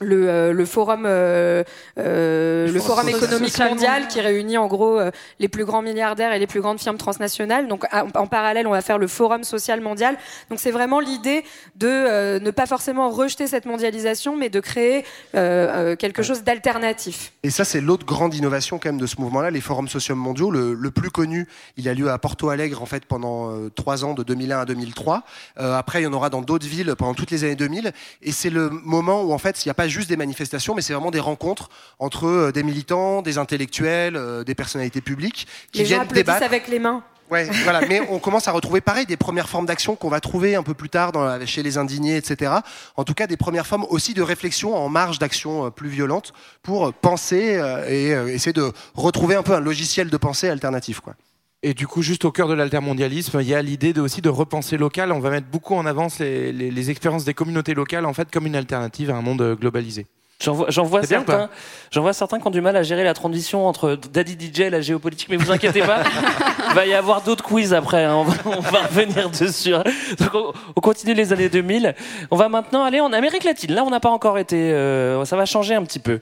le, 0.00 0.28
euh, 0.28 0.52
le 0.52 0.64
forum 0.66 1.04
euh, 1.06 1.64
euh, 1.98 2.70
le 2.70 2.80
forum 2.80 3.08
économique 3.08 3.58
mondial 3.58 4.08
qui 4.08 4.20
réunit 4.20 4.58
en 4.58 4.66
gros 4.66 4.98
euh, 5.00 5.10
les 5.38 5.48
plus 5.48 5.64
grands 5.64 5.82
milliardaires 5.82 6.32
et 6.32 6.38
les 6.38 6.46
plus 6.46 6.60
grandes 6.60 6.78
firmes 6.80 6.98
transnationales 6.98 7.66
donc 7.68 7.84
à- 7.90 8.04
en 8.14 8.26
parallèle 8.26 8.66
on 8.66 8.70
va 8.72 8.82
faire 8.82 8.98
le 8.98 9.06
forum 9.06 9.44
social 9.44 9.80
mondial 9.80 10.16
donc 10.50 10.60
c'est 10.60 10.70
vraiment 10.70 11.00
l'idée 11.00 11.44
de 11.76 11.88
euh, 11.88 12.38
ne 12.40 12.50
pas 12.50 12.66
forcément 12.66 13.08
rejeter 13.10 13.46
cette 13.46 13.64
mondialisation 13.64 14.36
mais 14.36 14.50
de 14.50 14.60
créer 14.60 15.04
euh, 15.34 15.92
euh, 15.92 15.96
quelque 15.96 16.22
chose 16.22 16.42
d'alternatif 16.42 17.32
Et 17.42 17.50
ça, 17.50 17.64
c'est 17.64 17.80
l'autre 17.80 18.04
grande 18.06 18.34
innovation 18.34 18.78
quand 18.78 18.88
même 18.90 19.00
de 19.00 19.06
ce 19.06 19.20
mouvement-là, 19.20 19.50
les 19.50 19.60
forums 19.60 19.88
sociaux 19.88 20.14
mondiaux. 20.16 20.50
Le, 20.50 20.74
le 20.74 20.90
plus 20.90 21.10
connu, 21.10 21.46
il 21.76 21.88
a 21.88 21.94
lieu 21.94 22.10
à 22.10 22.18
Porto 22.18 22.48
Alegre 22.50 22.82
en 22.82 22.86
fait 22.86 23.04
pendant 23.06 23.50
euh, 23.50 23.70
trois 23.70 24.04
ans, 24.04 24.14
de 24.14 24.22
2001 24.22 24.60
à 24.60 24.64
2003. 24.64 25.22
Euh, 25.58 25.74
après, 25.76 26.00
il 26.00 26.04
y 26.04 26.06
en 26.06 26.12
aura 26.12 26.28
dans 26.30 26.42
d'autres 26.42 26.66
villes 26.66 26.94
pendant 26.98 27.14
toutes 27.14 27.30
les 27.30 27.44
années 27.44 27.54
2000. 27.56 27.92
Et 28.22 28.32
c'est 28.32 28.50
le 28.50 28.68
moment 28.70 29.22
où 29.22 29.32
en 29.32 29.38
fait, 29.38 29.64
il 29.64 29.68
n'y 29.68 29.70
a 29.70 29.74
pas 29.74 29.85
juste 29.88 30.08
des 30.08 30.16
manifestations, 30.16 30.74
mais 30.74 30.82
c'est 30.82 30.92
vraiment 30.92 31.10
des 31.10 31.20
rencontres 31.20 31.68
entre 31.98 32.26
euh, 32.26 32.52
des 32.52 32.62
militants, 32.62 33.22
des 33.22 33.38
intellectuels, 33.38 34.16
euh, 34.16 34.44
des 34.44 34.54
personnalités 34.54 35.00
publiques 35.00 35.46
qui 35.72 35.80
les 35.80 35.84
viennent 35.84 36.06
débattre. 36.06 36.44
avec 36.44 36.68
les 36.68 36.78
mains 36.78 37.02
Ouais, 37.28 37.48
voilà. 37.64 37.80
Mais 37.88 38.00
on 38.08 38.20
commence 38.20 38.46
à 38.46 38.52
retrouver 38.52 38.80
pareil 38.80 39.04
des 39.04 39.16
premières 39.16 39.48
formes 39.48 39.66
d'action 39.66 39.96
qu'on 39.96 40.08
va 40.08 40.20
trouver 40.20 40.54
un 40.54 40.62
peu 40.62 40.74
plus 40.74 40.88
tard 40.88 41.10
dans 41.10 41.44
chez 41.44 41.64
les 41.64 41.76
indignés, 41.76 42.16
etc. 42.16 42.52
En 42.96 43.02
tout 43.02 43.14
cas, 43.14 43.26
des 43.26 43.36
premières 43.36 43.66
formes 43.66 43.84
aussi 43.90 44.14
de 44.14 44.22
réflexion 44.22 44.76
en 44.76 44.88
marge 44.88 45.18
d'action 45.18 45.66
euh, 45.66 45.70
plus 45.70 45.88
violente 45.88 46.32
pour 46.62 46.92
penser 46.92 47.60
et 47.88 48.10
essayer 48.32 48.52
de 48.52 48.72
retrouver 48.94 49.34
un 49.34 49.42
peu 49.42 49.54
un 49.54 49.60
logiciel 49.60 50.08
de 50.08 50.16
pensée 50.16 50.48
alternatif, 50.48 51.00
quoi. 51.00 51.14
Et 51.68 51.74
du 51.74 51.88
coup, 51.88 52.00
juste 52.00 52.24
au 52.24 52.30
cœur 52.30 52.46
de 52.46 52.54
l'altermondialisme, 52.54 53.38
il 53.40 53.48
y 53.48 53.54
a 53.54 53.60
l'idée 53.60 53.92
de, 53.92 54.00
aussi 54.00 54.20
de 54.22 54.28
repenser 54.28 54.76
local. 54.76 55.10
On 55.10 55.18
va 55.18 55.30
mettre 55.30 55.48
beaucoup 55.48 55.74
en 55.74 55.84
avance 55.84 56.20
les, 56.20 56.52
les- 56.52 56.70
les 56.70 56.90
expériences 56.90 57.24
des 57.24 57.34
communautés 57.34 57.74
locales, 57.74 58.06
en 58.06 58.12
fait, 58.14 58.30
comme 58.30 58.46
une 58.46 58.54
alternative 58.54 59.10
à 59.10 59.16
un 59.16 59.20
monde 59.20 59.42
euh, 59.42 59.56
globalisé. 59.56 60.06
J'en 60.38 60.52
vois, 60.52 61.02
certains, 61.02 61.48
j'en 61.90 62.02
vois 62.02 62.12
certains 62.12 62.38
qui 62.38 62.46
ont 62.46 62.50
du 62.50 62.60
mal 62.60 62.76
à 62.76 62.82
gérer 62.84 63.02
la 63.02 63.14
transition 63.14 63.66
entre 63.66 63.98
Daddy 64.12 64.36
DJ 64.38 64.60
et 64.60 64.70
la 64.70 64.80
géopolitique, 64.82 65.28
mais 65.30 65.38
vous 65.38 65.50
inquiétez 65.50 65.80
pas, 65.80 66.02
il 66.68 66.74
va 66.74 66.86
y 66.86 66.92
avoir 66.94 67.22
d'autres 67.22 67.42
quiz 67.42 67.72
après, 67.74 68.04
hein, 68.04 68.14
on, 68.16 68.22
va, 68.24 68.34
on 68.44 68.60
va 68.60 68.82
revenir 68.82 69.28
dessus. 69.40 69.70
Donc 69.72 70.34
on, 70.34 70.52
on 70.76 70.80
continue 70.80 71.14
les 71.14 71.32
années 71.32 71.48
2000. 71.48 71.94
On 72.30 72.36
va 72.36 72.48
maintenant 72.50 72.84
aller 72.84 73.00
en 73.00 73.12
Amérique 73.14 73.44
latine. 73.44 73.72
Là, 73.72 73.82
on 73.82 73.90
n'a 73.90 73.98
pas 73.98 74.10
encore 74.10 74.38
été, 74.38 74.56
euh, 74.72 75.24
ça 75.24 75.36
va 75.36 75.46
changer 75.46 75.74
un 75.74 75.82
petit 75.84 75.98
peu. 76.00 76.20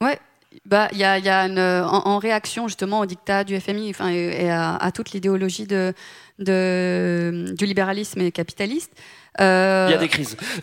Ouais. 0.00 0.18
Bah, 0.66 0.88
y 0.92 1.04
a, 1.04 1.18
y 1.18 1.28
a 1.28 1.46
une, 1.46 1.60
en, 1.60 2.06
en 2.06 2.18
réaction 2.18 2.66
justement 2.66 3.00
au 3.00 3.06
dictat 3.06 3.44
du 3.44 3.58
FMI, 3.60 3.90
enfin, 3.90 4.08
et, 4.08 4.50
à 4.50 4.90
toute 4.92 5.12
l'idéologie 5.12 5.66
de, 5.66 5.94
de, 6.38 7.46
du 7.56 7.66
libéralisme 7.66 8.20
et 8.20 8.32
capitaliste. 8.32 8.92
euh, 9.40 9.86
Il 9.88 9.92
y 9.92 9.94
a 9.94 9.98
des 9.98 10.08
crises. 10.08 10.36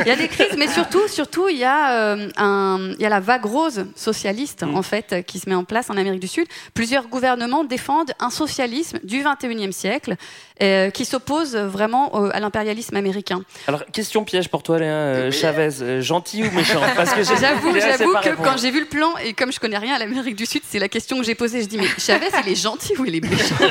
il 0.00 0.06
y 0.06 0.10
a 0.10 0.16
des 0.16 0.28
crises, 0.28 0.54
mais 0.56 0.68
surtout, 0.68 1.06
surtout, 1.08 1.48
il 1.50 1.58
y 1.58 1.64
a 1.64 2.14
euh, 2.14 2.28
un, 2.38 2.90
il 2.96 3.02
y 3.02 3.04
a 3.06 3.08
la 3.10 3.20
vague 3.20 3.44
rose 3.44 3.84
socialiste 3.96 4.62
Mm. 4.64 4.76
en 4.76 4.82
fait 4.82 5.24
qui 5.26 5.38
se 5.38 5.48
met 5.48 5.54
en 5.54 5.64
place 5.64 5.90
en 5.90 5.96
Amérique 5.96 6.20
du 6.20 6.28
Sud. 6.28 6.46
Plusieurs 6.74 7.08
gouvernements 7.08 7.64
défendent 7.64 8.12
un 8.20 8.30
socialisme 8.30 8.98
du 9.04 9.22
21e 9.22 9.72
siècle 9.72 10.16
euh, 10.62 10.90
qui 10.90 11.04
s'oppose 11.04 11.56
vraiment 11.56 12.14
au- 12.14 12.30
à 12.32 12.38
l'impérialisme 12.40 12.96
américain. 12.96 13.42
Alors, 13.66 13.84
question 13.86 14.24
piège 14.24 14.48
pour 14.48 14.62
toi, 14.62 14.78
Léa, 14.78 14.88
euh, 14.90 15.30
Chavez, 15.30 15.70
euh, 15.82 16.00
gentil 16.00 16.44
ou 16.44 16.50
méchant? 16.54 16.80
Parce 16.96 17.12
que 17.12 17.24
j'ai- 17.24 17.36
J'avoue, 17.36 17.74
j'avoue 17.78 18.14
que 18.22 18.36
quand 18.42 18.56
j'ai 18.58 18.70
vu 18.70 18.80
le 18.80 18.86
plan 18.86 19.16
et 19.24 19.32
comme 19.34 19.52
je 19.52 19.58
connais 19.60 19.78
rien 19.78 19.96
à 19.96 19.98
l'Amérique 19.98 20.36
du 20.36 20.46
Sud, 20.46 20.62
c'est 20.68 20.78
la 20.78 20.88
question 20.88 21.18
que 21.18 21.24
j'ai 21.24 21.34
posée. 21.34 21.60
Je 21.62 21.66
dis 21.66 21.78
mais 21.78 21.88
Chavez, 21.98 22.26
il 22.46 22.52
est 22.52 22.54
gentil 22.62 22.92
ou 22.98 23.04
il 23.04 23.16
est 23.16 23.20
méchant? 23.20 23.54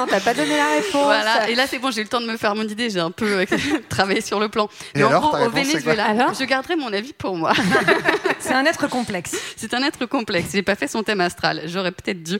Ah, 0.00 0.04
on 0.18 0.24
t'a 0.24 0.24
pas 0.24 0.34
donné 0.34 0.56
la 0.56 0.66
réponse 0.76 1.04
Voilà. 1.04 1.48
Et 1.48 1.54
là, 1.54 1.66
c'est 1.66 1.78
bon, 1.78 1.90
j'ai 1.90 2.00
eu 2.00 2.04
le 2.04 2.08
temps 2.08 2.20
de 2.20 2.26
me 2.26 2.36
faire 2.36 2.54
mon 2.54 2.66
idée. 2.66 2.90
J'ai 2.90 3.00
un 3.00 3.10
peu 3.10 3.40
euh, 3.40 3.44
travaillé 3.88 4.20
sur 4.20 4.40
le 4.40 4.48
plan. 4.48 4.68
Et 4.94 4.98
Mais 4.98 5.04
en 5.04 5.20
gros, 5.20 5.36
au 5.36 5.50
Venezuela, 5.50 6.32
je 6.38 6.44
garderai 6.44 6.76
mon 6.76 6.92
avis 6.92 7.12
pour 7.12 7.36
moi. 7.36 7.52
C'est 8.40 8.54
un 8.54 8.64
être 8.64 8.88
complexe. 8.88 9.36
C'est 9.56 9.74
un 9.74 9.82
être 9.82 10.06
complexe. 10.06 10.50
J'ai 10.52 10.62
pas 10.62 10.74
fait 10.74 10.88
son 10.88 11.02
thème 11.02 11.20
astral. 11.20 11.62
J'aurais 11.66 11.92
peut-être 11.92 12.22
dû. 12.22 12.38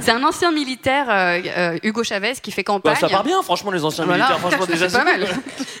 C'est 0.00 0.10
un 0.10 0.22
ancien 0.22 0.52
militaire, 0.52 1.06
euh, 1.08 1.40
euh, 1.56 1.78
Hugo 1.82 2.04
Chavez, 2.04 2.34
qui 2.42 2.50
fait 2.50 2.64
campagne. 2.64 2.94
Bah, 2.94 3.00
ça 3.00 3.08
part 3.08 3.24
bien, 3.24 3.42
franchement, 3.42 3.70
les 3.70 3.84
anciens 3.84 4.04
Voilà. 4.04 4.24
militaires, 4.26 4.40
franchement, 4.40 4.66
déjà, 4.66 4.88
c'est 4.88 4.98
pas 4.98 5.04
mal. 5.04 5.26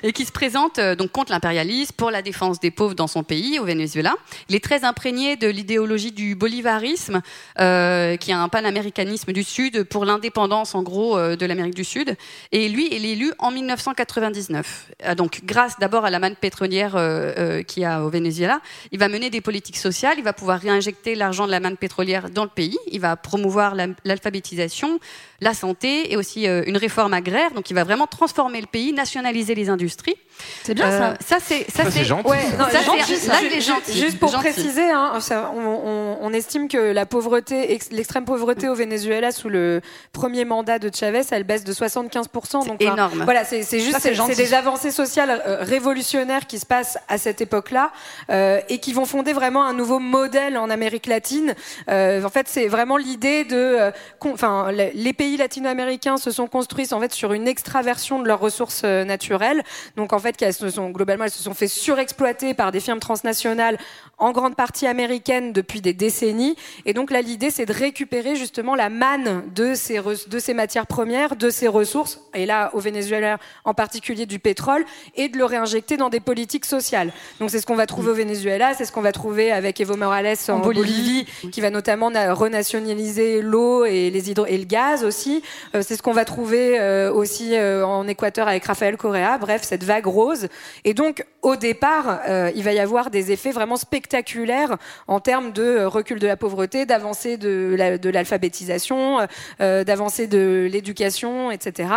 Et 0.02 0.12
qui 0.12 0.24
se 0.24 0.32
présente 0.32 0.78
euh, 0.78 0.94
donc 0.94 1.12
contre 1.12 1.32
l'impérialisme, 1.32 1.94
pour 1.96 2.10
la 2.10 2.22
défense 2.22 2.60
des 2.60 2.70
pauvres 2.70 2.94
dans 2.94 3.06
son 3.06 3.22
pays, 3.22 3.58
au 3.58 3.64
Venezuela. 3.64 4.14
Il 4.48 4.54
est 4.56 4.64
très 4.64 4.84
imprégné 4.84 5.36
de 5.36 5.48
l'idéologie 5.48 6.12
du 6.12 6.34
bolivarisme, 6.34 7.20
euh, 7.58 8.16
qui 8.16 8.30
est 8.30 8.34
un 8.34 8.48
panaméricanisme 8.48 9.32
du 9.32 9.44
Sud 9.44 9.84
pour 9.84 10.04
l'indépendance, 10.04 10.74
en 10.74 10.82
gros, 10.82 11.18
euh, 11.18 11.36
de 11.38 11.46
l'Amérique 11.46 11.74
du 11.74 11.84
Sud. 11.84 12.16
Et 12.52 12.68
lui, 12.68 12.88
il 12.92 13.04
est 13.06 13.10
élu 13.12 13.32
en 13.38 13.50
1999. 13.50 14.86
Euh, 15.04 15.14
donc, 15.14 15.40
grâce 15.44 15.78
d'abord 15.78 16.04
à 16.04 16.10
la 16.10 16.18
manne 16.18 16.36
pétrolière 16.36 16.96
euh, 16.96 17.32
euh, 17.38 17.62
qu'il 17.62 17.82
y 17.82 17.86
a 17.86 18.02
au 18.04 18.10
Venezuela, 18.10 18.60
il 18.92 18.98
va 18.98 19.08
mener 19.08 19.30
des 19.30 19.40
politiques 19.40 19.76
sociales, 19.76 20.14
il 20.18 20.24
va 20.24 20.32
pouvoir 20.32 20.60
réinjecter 20.60 21.14
l'argent 21.14 21.46
de 21.46 21.50
la 21.52 21.60
manne 21.60 21.76
pétrolière 21.76 22.30
dans 22.30 22.44
le 22.44 22.50
pays, 22.50 22.76
il 22.90 23.00
va 23.00 23.16
promouvoir 23.16 23.74
la- 23.74 23.86
l'alphabétisation, 24.04 25.00
la 25.40 25.54
santé 25.54 26.12
et 26.12 26.16
aussi 26.16 26.46
une 26.46 26.76
réforme 26.76 27.14
agraire. 27.14 27.52
Donc, 27.52 27.70
il 27.70 27.74
va 27.74 27.84
vraiment 27.84 28.06
transformer 28.06 28.60
le 28.60 28.66
pays, 28.66 28.92
nationaliser 28.92 29.54
les 29.54 29.68
industries. 29.68 30.16
C'est 30.62 30.74
bien, 30.74 30.90
ça. 30.90 31.14
Ça, 31.26 31.36
c'est 31.42 31.66
ça, 31.70 31.84
Ça, 31.84 31.90
c'est 31.90 32.04
gentil, 32.04 32.28
Ouais, 32.28 32.38
ça. 32.42 32.58
ça, 32.58 32.68
C'est 32.70 32.78
c'est- 32.78 32.84
gentil, 32.84 33.16
ça. 33.16 33.32
Là, 33.42 33.60
gentil. 33.60 33.98
Juste 33.98 34.18
pour 34.18 34.30
Gentil. 34.30 34.44
préciser, 34.50 34.90
hein, 34.90 35.12
on, 35.54 35.58
on- 35.60 36.18
on 36.20 36.32
estime 36.32 36.68
que 36.68 36.76
la 36.92 37.06
pauvreté, 37.06 37.72
ex- 37.72 37.90
l'extrême 37.90 38.24
pauvreté 38.24 38.68
au 38.68 38.74
Venezuela 38.74 39.30
sous 39.32 39.48
le 39.48 39.80
premier 40.12 40.44
mandat 40.44 40.78
de 40.78 40.90
Chavez, 40.94 41.22
elle 41.30 41.44
baisse 41.44 41.64
de 41.64 41.72
75%. 41.72 42.66
Donc, 42.66 42.80
énorme. 42.82 43.22
Voilà, 43.24 43.44
c'est 43.44 43.62
c'est 43.62 43.80
juste 43.80 43.92
Ça, 43.92 43.98
c'est 44.00 44.08
c'est- 44.10 44.14
c'est 44.14 44.14
gentil. 44.16 44.36
des 44.36 44.54
avancées 44.54 44.90
sociales 44.90 45.42
euh, 45.46 45.58
révolutionnaires 45.62 46.46
qui 46.46 46.58
se 46.58 46.66
passent 46.66 46.98
à 47.08 47.18
cette 47.18 47.40
époque-là 47.40 47.90
euh, 48.30 48.60
et 48.68 48.78
qui 48.78 48.92
vont 48.92 49.04
fonder 49.06 49.32
vraiment 49.32 49.64
un 49.64 49.72
nouveau 49.72 49.98
modèle 49.98 50.56
en 50.58 50.70
Amérique 50.70 51.06
latine. 51.06 51.54
Euh, 51.90 52.22
en 52.24 52.28
fait, 52.30 52.46
c'est 52.48 52.68
vraiment 52.68 52.96
l'idée 52.96 53.44
de, 53.44 53.56
euh, 53.56 53.90
enfin, 54.20 54.70
les- 54.72 54.92
les 54.92 55.12
pays 55.12 55.36
latino-américains 55.36 56.16
se 56.16 56.30
sont 56.30 56.46
construits 56.46 56.88
en 56.92 57.00
fait 57.00 57.12
sur 57.12 57.32
une 57.32 57.48
extraversion 57.48 58.20
de 58.20 58.26
leurs 58.28 58.40
ressources 58.40 58.82
euh, 58.84 59.04
naturelles. 59.04 59.62
Donc 59.96 60.12
en 60.12 60.18
fait, 60.18 60.27
qu'elles 60.36 60.54
se 60.54 60.70
sont 60.70 60.90
globalement, 60.90 61.24
elles 61.24 61.30
se 61.30 61.42
sont 61.42 61.54
fait 61.54 61.68
surexploiter 61.68 62.54
par 62.54 62.72
des 62.72 62.80
firmes 62.80 63.00
transnationales, 63.00 63.78
en 64.18 64.32
grande 64.32 64.56
partie 64.56 64.86
américaines 64.86 65.52
depuis 65.52 65.80
des 65.80 65.92
décennies. 65.92 66.56
Et 66.86 66.92
donc 66.92 67.10
là, 67.10 67.22
l'idée, 67.22 67.50
c'est 67.50 67.66
de 67.66 67.72
récupérer 67.72 68.34
justement 68.36 68.74
la 68.74 68.88
manne 68.88 69.44
de 69.54 69.74
ces 69.74 69.98
de 70.28 70.38
ces 70.38 70.54
matières 70.54 70.86
premières, 70.86 71.36
de 71.36 71.50
ces 71.50 71.68
ressources, 71.68 72.20
et 72.34 72.46
là 72.46 72.70
au 72.74 72.80
Venezuela 72.80 73.38
en 73.64 73.74
particulier 73.74 74.26
du 74.26 74.38
pétrole, 74.38 74.84
et 75.16 75.28
de 75.28 75.38
le 75.38 75.44
réinjecter 75.44 75.96
dans 75.96 76.08
des 76.08 76.20
politiques 76.20 76.64
sociales. 76.64 77.12
Donc 77.40 77.50
c'est 77.50 77.60
ce 77.60 77.66
qu'on 77.66 77.76
va 77.76 77.86
trouver 77.86 78.10
au 78.10 78.14
Venezuela, 78.14 78.74
c'est 78.74 78.84
ce 78.84 78.92
qu'on 78.92 79.02
va 79.02 79.12
trouver 79.12 79.52
avec 79.52 79.80
Evo 79.80 79.96
Morales 79.96 80.36
en, 80.48 80.52
En 80.54 80.58
Bolivie, 80.58 81.24
Bolivie. 81.42 81.50
qui 81.52 81.60
va 81.60 81.70
notamment 81.70 82.10
na- 82.10 82.34
renationaliser 82.34 83.40
l'eau 83.42 83.84
et 83.84 84.10
les 84.10 84.30
hydro 84.30 84.46
et 84.46 84.58
le 84.58 84.64
gaz 84.64 85.04
aussi. 85.04 85.42
Euh, 85.74 85.82
c'est 85.86 85.96
ce 85.96 86.02
qu'on 86.02 86.12
va 86.12 86.24
trouver 86.24 86.78
euh, 86.78 87.12
aussi 87.12 87.54
euh, 87.56 87.84
en 87.86 88.06
Équateur 88.08 88.48
avec 88.48 88.64
Rafael 88.64 88.96
Correa. 88.96 89.38
Bref, 89.38 89.62
cette 89.62 89.84
vague 89.84 90.06
rose. 90.06 90.48
Et 90.84 90.94
donc, 90.94 91.24
au 91.48 91.56
départ, 91.56 92.20
euh, 92.28 92.50
il 92.54 92.62
va 92.62 92.72
y 92.72 92.78
avoir 92.78 93.10
des 93.10 93.32
effets 93.32 93.52
vraiment 93.52 93.76
spectaculaires 93.76 94.76
en 95.06 95.20
termes 95.20 95.52
de 95.52 95.62
euh, 95.62 95.88
recul 95.88 96.18
de 96.18 96.26
la 96.26 96.36
pauvreté, 96.36 96.86
d'avancée 96.86 97.36
de 97.36 97.74
la- 97.76 97.98
de 97.98 98.10
l'alphabétisation, 98.10 99.26
euh, 99.60 99.84
d'avancée 99.84 100.26
de 100.26 100.68
l'éducation, 100.70 101.50
etc. 101.50 101.88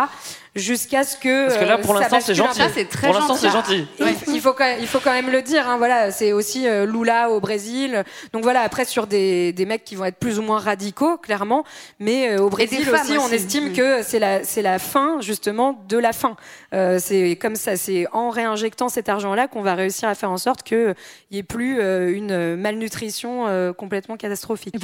Jusqu'à 0.54 1.02
ce 1.02 1.16
que. 1.16 1.46
Parce 1.46 1.58
que 1.58 1.64
là, 1.64 1.78
euh, 1.78 1.82
pour 1.82 1.94
ça 1.94 2.00
l'instant, 2.02 2.20
c'est 2.20 2.34
gentil. 2.34 2.60
très 2.86 3.06
Pour 3.08 3.14
l'instant, 3.18 3.36
c'est 3.36 3.48
gentil. 3.50 3.86
Il, 3.98 4.34
il 4.34 4.40
faut 4.40 4.52
quand 4.52 4.64
même, 4.64 4.78
il 4.82 4.86
faut 4.86 4.98
quand 5.00 5.12
même 5.12 5.30
le 5.30 5.40
dire. 5.40 5.66
hein, 5.66 5.78
voilà, 5.78 6.10
c'est 6.10 6.32
aussi 6.32 6.68
euh, 6.68 6.84
Lula 6.84 7.30
au 7.30 7.40
Brésil. 7.40 8.04
Donc 8.34 8.42
voilà, 8.42 8.60
après 8.60 8.84
sur 8.84 9.06
des, 9.06 9.54
des 9.54 9.64
mecs 9.64 9.82
qui 9.84 9.94
vont 9.94 10.04
être 10.04 10.18
plus 10.18 10.38
ou 10.38 10.42
moins 10.42 10.58
radicaux, 10.58 11.16
clairement. 11.16 11.64
Mais 12.00 12.32
euh, 12.32 12.42
au 12.42 12.50
Brésil 12.50 12.80
aussi, 12.80 13.16
on 13.18 13.28
estime 13.30 13.70
Mm. 13.70 13.72
que 13.72 14.02
c'est 14.02 14.18
la, 14.18 14.44
c'est 14.44 14.60
la 14.62 14.78
fin 14.78 15.20
justement 15.22 15.82
de 15.88 15.96
la 15.96 16.12
fin. 16.12 16.36
Euh, 16.74 16.98
c'est 17.00 17.36
comme 17.40 17.56
ça, 17.56 17.76
c'est 17.76 18.06
en 18.12 18.28
réinjectant 18.28 18.88
cet 18.90 19.08
argent-là 19.08 19.48
qu'on 19.48 19.62
va 19.62 19.74
réussir 19.74 20.08
à 20.08 20.14
faire 20.14 20.30
en 20.30 20.36
sorte 20.38 20.62
qu'il 20.64 20.94
n'y 21.30 21.38
ait 21.38 21.42
plus 21.42 21.78
euh, 21.80 22.12
une 22.14 22.56
malnutrition 22.56 23.46
euh, 23.46 23.72
complètement 23.72 24.16
catastrophique. 24.16 24.74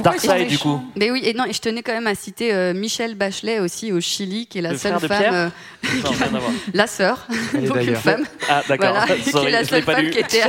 Mais 0.97 1.11
oui, 1.11 1.21
et 1.25 1.35
non, 1.35 1.45
et 1.45 1.53
je 1.53 1.61
tenais 1.61 1.83
quand 1.83 1.93
même 1.93 2.07
à 2.07 2.15
citer 2.15 2.55
euh, 2.55 2.73
Michelle 2.73 3.15
Bachelet 3.17 3.59
aussi 3.61 3.93
au 3.93 4.01
Chili, 4.01 4.47
qui 4.47 4.59
est 4.59 4.63
la 4.63 4.73
Le 4.73 4.79
seule 4.79 4.99
femme, 5.01 5.51
La 6.75 6.87
sœur, 6.87 7.27
donc 7.55 7.83
une 7.83 7.95
femme, 7.97 8.25
Ah, 8.49 8.63
d'accord. 8.69 8.95
Voilà, 8.95 9.17
qui 9.17 9.47
est 9.47 9.51
la 9.51 9.65
seule 9.65 9.83
femme 9.83 10.03
lu. 10.05 10.11
qui 10.11 10.19
était 10.19 10.43
à, 10.43 10.49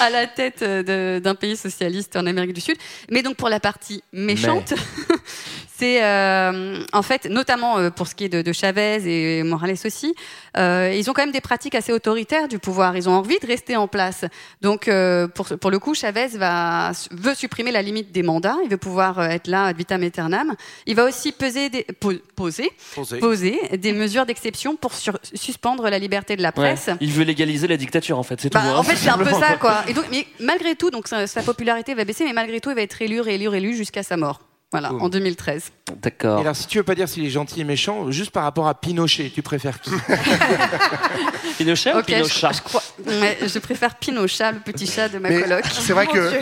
à 0.04 0.10
la 0.10 0.26
tête 0.26 0.62
d'un 0.62 1.34
pays 1.34 1.56
socialiste 1.56 2.16
en 2.16 2.24
Amérique 2.26 2.52
du 2.52 2.60
Sud. 2.60 2.76
Mais 3.10 3.22
donc 3.22 3.36
pour 3.36 3.48
la 3.48 3.58
partie 3.60 4.02
méchante, 4.12 4.74
c'est 5.78 6.02
euh, 6.02 6.82
en 6.92 7.02
fait 7.02 7.26
notamment 7.26 7.78
euh, 7.78 7.90
pour 7.90 8.08
ce 8.08 8.14
qui 8.14 8.24
est 8.24 8.28
de, 8.28 8.42
de 8.42 8.52
Chavez 8.52 8.98
et 9.06 9.42
Morales 9.44 9.76
aussi, 9.84 10.14
euh, 10.56 10.92
ils 10.96 11.08
ont 11.08 11.12
quand 11.12 11.22
même 11.22 11.30
des 11.32 11.40
pratiques 11.40 11.74
assez 11.74 11.92
autoritaires 11.92 12.48
du 12.48 12.58
pouvoir. 12.58 12.96
Ils 12.96 13.08
ont 13.08 13.12
envie 13.12 13.38
de 13.40 13.46
rester 13.46 13.76
en 13.76 13.86
place. 13.86 14.24
Donc 14.60 14.88
euh, 14.88 15.28
pour, 15.28 15.46
pour 15.46 15.70
le 15.70 15.78
coup, 15.78 15.94
Chavez 15.94 16.28
va, 16.36 16.90
veut 17.12 17.34
supprimer 17.34 17.70
la 17.70 17.82
limite 17.82 18.10
des 18.12 18.22
mandats. 18.22 18.56
Il 18.64 18.70
veut 18.70 18.76
pouvoir 18.76 19.18
euh, 19.20 19.28
être 19.28 19.46
là 19.46 19.64
ad 19.66 19.76
vitam 19.76 20.02
aeternam. 20.02 20.54
Il 20.86 20.96
va 20.96 21.04
aussi 21.04 21.32
peser 21.32 21.68
des, 21.70 21.84
po- 21.84 22.12
poser, 22.34 22.70
Poser. 22.94 23.18
poser 23.18 23.58
des 23.78 23.92
mesures 23.92 24.26
d'exception 24.26 24.74
pour 24.76 24.94
sur- 24.94 25.18
suspendre 25.34 25.88
la 25.88 25.98
liberté 25.98 26.34
de 26.36 26.42
la 26.42 26.48
Ouais. 26.48 26.52
presse. 26.74 26.90
Il 27.00 27.12
veut 27.12 27.24
légaliser 27.24 27.68
la 27.68 27.76
dictature 27.76 28.18
en 28.18 28.22
fait, 28.24 28.40
c'est 28.40 28.52
Bah, 28.52 28.60
tout. 28.62 28.66
hein, 28.68 28.76
en 28.78 28.82
fait, 28.82 28.96
c'est 28.96 29.10
un 29.10 29.18
peu 29.18 29.30
ça, 29.32 29.56
quoi. 29.60 29.84
Et 29.86 29.92
donc, 29.92 30.06
mais 30.10 30.26
malgré 30.40 30.74
tout, 30.74 30.90
donc 30.90 31.06
sa, 31.06 31.26
sa 31.26 31.42
popularité 31.42 31.94
va 31.94 32.04
baisser, 32.04 32.24
mais 32.24 32.32
malgré 32.32 32.60
tout, 32.60 32.70
il 32.70 32.74
va 32.76 32.82
être 32.82 33.00
élu, 33.02 33.20
réélu, 33.20 33.46
réélu 33.48 33.74
jusqu'à 33.76 34.02
sa 34.02 34.16
mort. 34.16 34.40
Voilà, 34.70 34.92
en 34.92 35.08
2013. 35.08 35.72
D'accord. 36.02 36.38
Et 36.38 36.42
alors, 36.42 36.54
si 36.54 36.66
tu 36.66 36.76
veux 36.76 36.84
pas 36.84 36.94
dire 36.94 37.08
s'il 37.08 37.24
est 37.24 37.30
gentil 37.30 37.62
et 37.62 37.64
méchant, 37.64 38.10
juste 38.10 38.30
par 38.32 38.42
rapport 38.44 38.68
à 38.68 38.74
Pinochet, 38.78 39.30
tu 39.34 39.40
préfères 39.40 39.80
qui 39.80 39.90
Pinochet 41.56 41.94
ou 41.94 41.98
Ok, 41.98 42.04
je- 42.08 42.12
Pinochat 42.14 42.52
je, 42.52 42.60
crois- 42.62 42.82
ouais, 43.06 43.38
je 43.46 43.58
préfère 43.58 43.94
Pinochat, 43.96 44.52
le 44.52 44.60
petit 44.60 44.86
chat 44.86 45.08
de 45.08 45.18
ma 45.18 45.30
Mais 45.30 45.40
coloc. 45.42 45.64
C'est 45.72 45.92
vrai 45.92 46.06
que, 46.06 46.32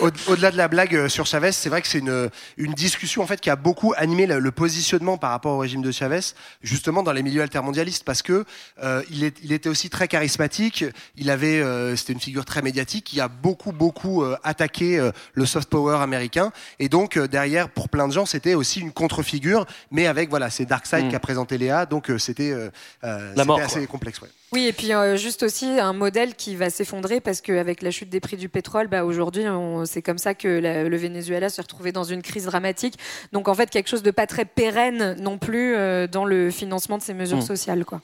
au-delà 0.28 0.50
de 0.50 0.56
la 0.56 0.68
blague 0.68 0.94
euh, 0.96 1.08
sur 1.08 1.26
Chavez, 1.26 1.52
c'est 1.52 1.68
vrai 1.68 1.82
que 1.82 1.88
c'est 1.88 1.98
une, 1.98 2.30
une 2.56 2.72
discussion 2.72 3.22
en 3.22 3.26
fait 3.26 3.40
qui 3.40 3.50
a 3.50 3.56
beaucoup 3.56 3.92
animé 3.96 4.26
le, 4.26 4.38
le 4.38 4.50
positionnement 4.50 5.18
par 5.18 5.30
rapport 5.30 5.52
au 5.54 5.58
régime 5.58 5.82
de 5.82 5.90
Chavez, 5.92 6.20
justement 6.62 7.02
dans 7.02 7.12
les 7.12 7.22
milieux 7.22 7.42
altermondialistes, 7.42 8.04
parce 8.04 8.22
que 8.22 8.44
euh, 8.82 9.02
il, 9.10 9.24
est- 9.24 9.36
il 9.42 9.52
était 9.52 9.68
aussi 9.68 9.90
très 9.90 10.08
charismatique. 10.08 10.84
Il 11.16 11.30
avait, 11.30 11.60
euh, 11.60 11.96
c'était 11.96 12.14
une 12.14 12.20
figure 12.20 12.44
très 12.44 12.62
médiatique 12.62 13.04
qui 13.04 13.20
a 13.20 13.28
beaucoup 13.28 13.72
beaucoup 13.72 14.22
euh, 14.24 14.36
attaqué 14.42 14.98
euh, 14.98 15.12
le 15.34 15.46
soft 15.46 15.68
power 15.68 15.98
américain, 16.00 16.50
et 16.78 16.88
donc 16.88 17.16
euh, 17.16 17.28
derrière, 17.42 17.68
pour 17.68 17.88
plein 17.88 18.06
de 18.06 18.12
gens, 18.12 18.24
c'était 18.24 18.54
aussi 18.54 18.80
une 18.80 18.92
contre-figure, 18.92 19.66
mais 19.90 20.06
avec 20.06 20.30
voilà, 20.30 20.48
c'est 20.48 20.64
Darkseid 20.64 21.06
Mm. 21.06 21.10
qu'a 21.10 21.18
présenté 21.20 21.58
Léa, 21.58 21.86
donc 21.86 22.08
euh, 22.10 22.18
c'était 22.18 22.52
euh, 22.52 22.70
euh, 23.02 23.34
assez 23.60 23.80
quoi. 23.80 23.86
complexe. 23.88 24.20
Ouais. 24.20 24.28
Oui, 24.52 24.66
et 24.66 24.72
puis 24.74 24.92
euh, 24.92 25.16
juste 25.16 25.42
aussi 25.42 25.64
un 25.80 25.94
modèle 25.94 26.34
qui 26.34 26.56
va 26.56 26.68
s'effondrer 26.68 27.20
parce 27.20 27.40
qu'avec 27.40 27.80
la 27.80 27.90
chute 27.90 28.10
des 28.10 28.20
prix 28.20 28.36
du 28.36 28.50
pétrole, 28.50 28.86
bah, 28.86 29.02
aujourd'hui, 29.04 29.44
c'est 29.86 30.02
comme 30.02 30.18
ça 30.18 30.34
que 30.34 30.46
la- 30.46 30.84
le 30.84 30.96
Venezuela 30.98 31.48
s'est 31.48 31.62
retrouvé 31.62 31.90
dans 31.90 32.04
une 32.04 32.20
crise 32.20 32.44
dramatique. 32.44 32.98
Donc 33.32 33.48
en 33.48 33.54
fait, 33.54 33.70
quelque 33.70 33.88
chose 33.88 34.02
de 34.02 34.10
pas 34.10 34.26
très 34.26 34.44
pérenne 34.44 35.16
non 35.18 35.38
plus 35.38 35.74
euh, 35.74 36.06
dans 36.06 36.26
le 36.26 36.50
financement 36.50 36.98
de 36.98 37.02
ces 37.02 37.14
mesures 37.14 37.38
Mm. 37.38 37.42
sociales. 37.42 37.84
Quoi. 37.86 38.00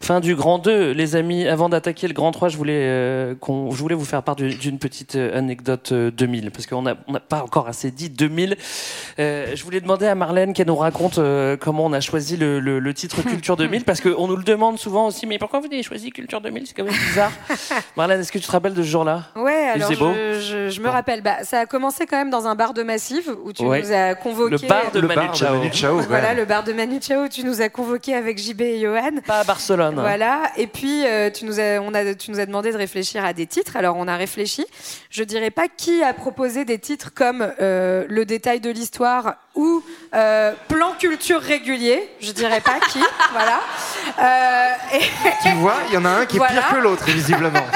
Fin 0.00 0.20
du 0.20 0.34
grand 0.34 0.58
2, 0.58 0.92
les 0.92 1.16
amis. 1.16 1.46
Avant 1.46 1.68
d'attaquer 1.68 2.08
le 2.08 2.14
grand 2.14 2.32
3, 2.32 2.48
je 2.48 2.56
voulais, 2.56 2.80
euh, 2.82 3.34
qu'on- 3.34 3.70
je 3.70 3.76
voulais 3.76 3.94
vous 3.94 4.06
faire 4.06 4.22
part 4.22 4.36
du- 4.36 4.54
d'une 4.54 4.78
petite 4.78 5.16
euh, 5.16 5.36
anecdote 5.36 5.92
euh, 5.92 6.10
2000, 6.10 6.50
parce 6.50 6.66
qu'on 6.66 6.80
n'a 6.82 6.96
on 7.08 7.12
n'a 7.12 7.20
pas 7.20 7.42
encore 7.42 7.68
assez 7.68 7.90
dit 7.90 8.08
2000. 8.08 8.56
Euh, 9.18 9.54
je 9.54 9.62
voulais 9.64 9.80
demander 9.82 10.06
à 10.06 10.14
Marlène 10.14 10.54
qu'elle 10.54 10.68
nous 10.68 10.76
raconte 10.76 11.18
euh, 11.18 11.58
comment 11.58 11.84
on 11.84 11.92
a 11.92 12.00
choisi 12.00 12.38
le, 12.38 12.58
le- 12.58 12.78
le 12.78 12.94
titre 12.94 13.20
Culture 13.44 13.58
2000, 13.58 13.84
parce 13.84 14.00
qu'on 14.00 14.26
nous 14.28 14.36
le 14.36 14.44
demande 14.44 14.78
souvent 14.78 15.06
aussi, 15.06 15.26
mais 15.26 15.38
pourquoi 15.38 15.60
vous 15.60 15.66
avez 15.66 15.89
choisi 15.90 16.10
Culture 16.12 16.40
2000 16.40 16.66
C'est 16.68 16.74
quand 16.74 16.84
même 16.84 16.94
bizarre. 16.94 17.32
Marlène, 17.96 18.20
est-ce 18.20 18.30
que 18.30 18.38
tu 18.38 18.46
te 18.46 18.52
rappelles 18.52 18.74
de 18.74 18.82
ce 18.82 18.88
jour-là? 18.88 19.24
Ouais, 19.34 19.72
Il 19.74 19.82
alors 19.82 19.98
beau 19.98 20.12
je, 20.14 20.80
me 20.80 20.88
rappelle. 20.88 21.20
Bah, 21.20 21.42
ça 21.42 21.60
a 21.60 21.66
commencé 21.66 22.06
quand 22.06 22.16
même 22.16 22.30
dans 22.30 22.46
un 22.46 22.54
bar 22.54 22.74
de 22.74 22.82
Massive 22.84 23.34
où 23.44 23.52
tu 23.52 23.64
Ouais. 23.64 23.82
nous 23.82 23.92
as 23.92 24.14
convoqué. 24.14 24.56
Le 24.62 24.68
bar 24.68 24.92
de 24.92 25.00
Le 25.00 25.08
Manu 25.08 25.20
bar 25.20 25.32
de 25.32 25.36
Chao. 25.36 25.54
Manu 25.56 25.70
Chao, 25.72 25.96
ouais. 25.96 26.06
Voilà, 26.08 26.34
le 26.34 26.44
bar 26.44 26.62
de 26.62 26.72
Manu 26.72 27.00
Chao, 27.00 27.26
tu 27.28 27.44
nous 27.44 27.60
as 27.60 27.68
convoqué 27.68 28.14
avec 28.14 28.38
JB 28.38 28.60
et 28.60 28.80
Johan. 28.80 29.20
Pas 29.26 29.40
à 29.40 29.44
Barcelone. 29.44 29.96
Voilà, 29.96 30.42
et 30.56 30.68
puis 30.68 31.04
euh, 31.06 31.30
tu, 31.30 31.44
nous 31.44 31.58
as, 31.58 31.80
on 31.80 31.92
a, 31.92 32.14
tu 32.14 32.30
nous 32.30 32.38
as 32.38 32.46
demandé 32.46 32.70
de 32.70 32.76
réfléchir 32.76 33.24
à 33.24 33.32
des 33.32 33.46
titres. 33.46 33.76
Alors 33.76 33.96
on 33.96 34.06
a 34.06 34.16
réfléchi. 34.16 34.64
Je 35.10 35.24
dirais 35.24 35.50
pas 35.50 35.66
qui 35.68 36.02
a 36.04 36.12
proposé 36.12 36.64
des 36.64 36.78
titres 36.78 37.12
comme 37.12 37.52
euh, 37.60 38.04
Le 38.08 38.24
détail 38.24 38.60
de 38.60 38.70
l'histoire 38.70 39.34
ou 39.60 39.82
euh, 40.14 40.52
Plan 40.68 40.92
culture 40.98 41.40
régulier. 41.40 42.08
Je 42.20 42.32
dirais 42.32 42.60
pas 42.60 42.78
qui. 42.90 42.98
voilà. 43.32 43.60
Euh, 44.18 44.96
et- 44.96 45.48
Tu 45.48 45.52
vois, 45.56 45.76
il 45.88 45.94
y 45.94 45.98
en 45.98 46.04
a 46.04 46.10
un 46.10 46.26
qui 46.26 46.36
est 46.36 46.38
Voilà. 46.38 46.62
pire 46.62 46.68
que 46.70 46.76
l'autre, 46.82 47.04
visiblement. 47.04 47.60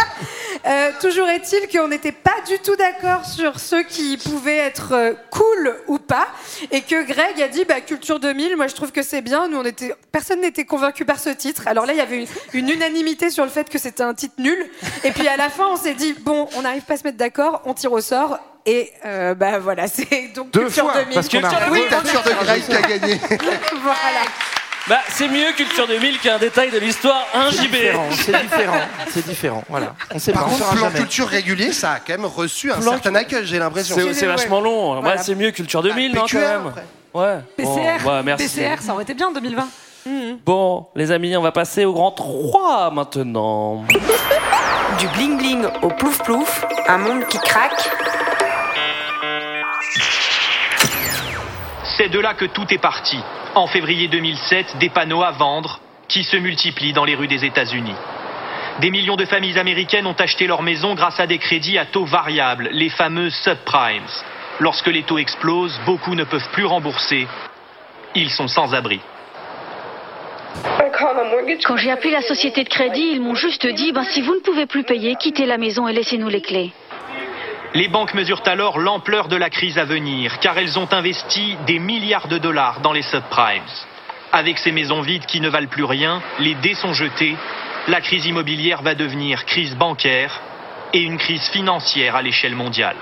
Euh, 0.67 0.93
toujours 0.99 1.29
est-il 1.29 1.69
qu'on 1.69 1.89
n'était 1.89 2.11
pas 2.11 2.37
du 2.49 2.59
tout 2.59 2.75
d'accord 2.75 3.27
sur 3.27 3.61
ceux 3.61 3.83
qui 3.83 4.17
pouvaient 4.17 4.57
être 4.57 4.93
euh, 4.95 5.13
cool 5.31 5.77
ou 5.89 5.99
pas, 5.99 6.27
et 6.71 6.81
que 6.81 7.03
Greg 7.05 7.43
a 7.43 7.49
dit 7.49 7.67
bah, 7.67 7.83
Culture 7.83 8.19
2000, 8.19 8.57
moi 8.57 8.67
je 8.67 8.75
trouve 8.75 8.91
que 8.91 9.03
c'est 9.03 9.21
bien. 9.21 9.47
Nous, 9.49 9.59
on 9.59 9.65
était, 9.67 9.95
personne 10.11 10.41
n'était 10.41 10.65
convaincu 10.65 11.05
par 11.05 11.19
ce 11.19 11.29
titre. 11.29 11.65
Alors 11.67 11.85
là, 11.85 11.93
il 11.93 11.99
y 11.99 12.01
avait 12.01 12.17
une, 12.21 12.27
une 12.55 12.71
unanimité 12.71 13.29
sur 13.29 13.45
le 13.45 13.51
fait 13.51 13.69
que 13.69 13.77
c'était 13.79 14.05
un 14.05 14.15
titre 14.15 14.37
nul. 14.39 14.57
Et 15.03 15.11
puis 15.11 15.29
à 15.29 15.37
la 15.37 15.51
fin, 15.51 15.67
on 15.67 15.77
s'est 15.77 15.93
dit 15.93 16.15
bon, 16.21 16.49
on 16.57 16.63
n'arrive 16.63 16.85
pas 16.85 16.95
à 16.95 16.97
se 16.97 17.05
mettre 17.05 17.19
d'accord, 17.19 17.61
on 17.67 17.75
tire 17.75 17.93
au 17.93 18.01
sort. 18.01 18.39
Et 18.67 18.93
euh, 19.05 19.35
bah 19.35 19.59
voilà, 19.59 19.87
c'est 19.89 20.31
donc 20.35 20.51
Deux 20.51 20.61
Culture 20.63 20.85
fois, 20.91 21.01
2000. 21.03 21.15
parce 21.15 21.29
qu'on 21.29 21.39
a 21.39 21.49
Culture 21.49 21.69
2000. 21.69 21.83
Votation 21.85 22.21
de 22.25 22.45
Greg 22.45 22.63
qui 22.67 22.75
a 22.75 22.81
gagné. 22.83 23.21
voilà. 23.83 24.21
Bah, 24.87 25.01
c'est 25.09 25.29
mieux 25.29 25.53
Culture 25.57 25.87
2000 25.87 26.19
qu'un 26.19 26.39
détail 26.39 26.71
de 26.71 26.79
l'histoire, 26.79 27.27
un 27.35 27.51
C'est 27.51 27.63
JB. 27.65 27.71
différent, 27.73 28.07
c'est 28.11 28.43
différent, 28.43 28.81
c'est 29.11 29.27
différent. 29.27 29.65
Voilà, 29.71 29.95
on 30.15 30.19
sait 30.19 30.33
Par 30.33 30.45
pas, 30.45 30.51
on 30.51 30.53
contre, 30.59 30.71
plan 30.73 30.85
jamais. 30.89 30.99
culture 30.99 31.27
régulier, 31.27 31.73
ça 31.73 31.93
a 31.93 31.99
quand 32.01 32.13
même 32.13 32.27
reçu 32.27 32.71
un 32.71 32.77
Plan- 32.77 32.93
certain 32.93 33.15
accueil, 33.15 33.47
j'ai 33.47 33.59
l'impression. 33.59 33.97
C'est 33.99 34.13
c'est 34.13 34.27
vachement 34.27 34.61
long. 34.61 35.01
Voilà. 35.01 35.17
Ouais, 35.17 35.23
c'est 35.23 35.35
mieux 35.35 35.51
Culture 35.53 35.83
2000, 35.83 36.15
non, 36.15 36.27
quand 36.31 36.39
même 36.39 36.67
après. 36.69 36.85
Ouais. 37.15 37.39
PCR, 37.57 38.03
Bon, 38.03 38.11
ouais, 38.11 38.23
merci. 38.25 38.45
PCR, 38.49 38.83
ça 38.83 38.93
aurait 38.93 39.05
été 39.05 39.15
bien 39.15 39.29
en 39.29 39.33
2020. 39.33 39.69
Bon, 40.45 40.87
les 40.95 41.11
amis, 41.13 41.35
on 41.35 41.41
va 41.41 41.53
passer 41.53 41.87
au 41.87 41.95
grand 41.95 42.11
3 42.13 42.91
maintenant. 42.91 43.85
Du 44.99 45.09
bling 45.15 45.39
bling 45.39 45.65
au 45.81 45.89
plouf 45.89 46.19
plouf, 46.23 46.65
un 46.89 46.99
monde 46.99 47.27
qui 47.29 47.39
craque. 47.39 47.91
C'est 51.97 52.09
de 52.09 52.19
là 52.19 52.35
que 52.35 52.45
tout 52.45 52.67
est 52.75 52.79
parti. 52.79 53.19
En 53.55 53.69
février 53.69 54.09
2007, 54.09 54.79
des 54.79 54.89
panneaux 54.89 55.23
à 55.23 55.31
vendre 55.31 55.79
qui 56.09 56.25
se 56.25 56.37
multiplient 56.37 56.93
dans 56.93 57.05
les 57.05 57.15
rues 57.15 57.29
des 57.29 57.45
États-Unis. 57.45 57.95
Des 58.81 58.91
millions 58.91 59.15
de 59.15 59.25
familles 59.25 59.59
américaines 59.61 60.07
ont 60.09 60.17
acheté 60.19 60.49
leur 60.49 60.63
maison 60.63 60.95
grâce 60.95 61.21
à 61.21 61.29
des 61.29 61.39
crédits 61.39 61.79
à 61.79 61.87
taux 61.87 62.05
variables, 62.05 62.69
les 62.73 62.89
fameux 62.89 63.31
subprimes. 63.31 64.03
Lorsque 64.59 64.89
les 64.89 65.05
taux 65.05 65.19
explosent, 65.19 65.81
beaucoup 65.87 66.17
ne 66.17 66.25
peuvent 66.25 66.51
plus 66.51 66.65
rembourser. 66.65 67.29
Ils 68.17 68.31
sont 68.31 68.49
sans 68.49 68.75
abri. 68.75 69.01
Quand 71.65 71.77
j'ai 71.77 71.91
appelé 71.91 72.11
la 72.11 72.23
société 72.23 72.65
de 72.65 72.69
crédit, 72.69 73.11
ils 73.13 73.21
m'ont 73.21 73.35
juste 73.37 73.67
dit 73.67 73.93
ben, 73.93 74.05
si 74.05 74.21
vous 74.21 74.35
ne 74.35 74.41
pouvez 74.41 74.67
plus 74.67 74.83
payer, 74.83 75.15
quittez 75.15 75.47
la 75.47 75.59
maison 75.59 75.87
et 75.87 75.93
laissez-nous 75.93 76.29
les 76.29 76.41
clés. 76.41 76.73
Les 77.77 77.89
banques 77.89 78.15
mesurent 78.15 78.47
alors 78.47 78.79
l'ampleur 78.79 79.27
de 79.27 79.35
la 79.35 79.51
crise 79.51 79.79
à 79.79 79.85
venir, 79.85 80.39
car 80.39 80.57
elles 80.57 80.79
ont 80.79 80.87
investi 80.93 81.57
des 81.67 81.81
milliards 81.81 82.29
de 82.29 82.39
dollars 82.39 82.79
dans 82.79 82.93
les 82.93 83.03
subprimes. 83.03 83.65
Avec 84.31 84.59
ces 84.59 84.71
maisons 84.71 85.01
vides 85.01 85.27
qui 85.27 85.41
ne 85.41 85.49
valent 85.49 85.67
plus 85.67 85.83
rien, 85.83 86.23
les 86.39 86.55
dés 86.55 86.75
sont 86.75 86.93
jetés, 86.93 87.35
la 87.89 88.01
crise 88.01 88.27
immobilière 88.27 88.83
va 88.83 88.95
devenir 88.95 89.45
crise 89.45 89.75
bancaire 89.75 90.41
et 90.93 91.01
une 91.01 91.19
crise 91.19 91.49
financière 91.49 92.15
à 92.15 92.23
l'échelle 92.23 92.55
mondiale. 92.55 92.95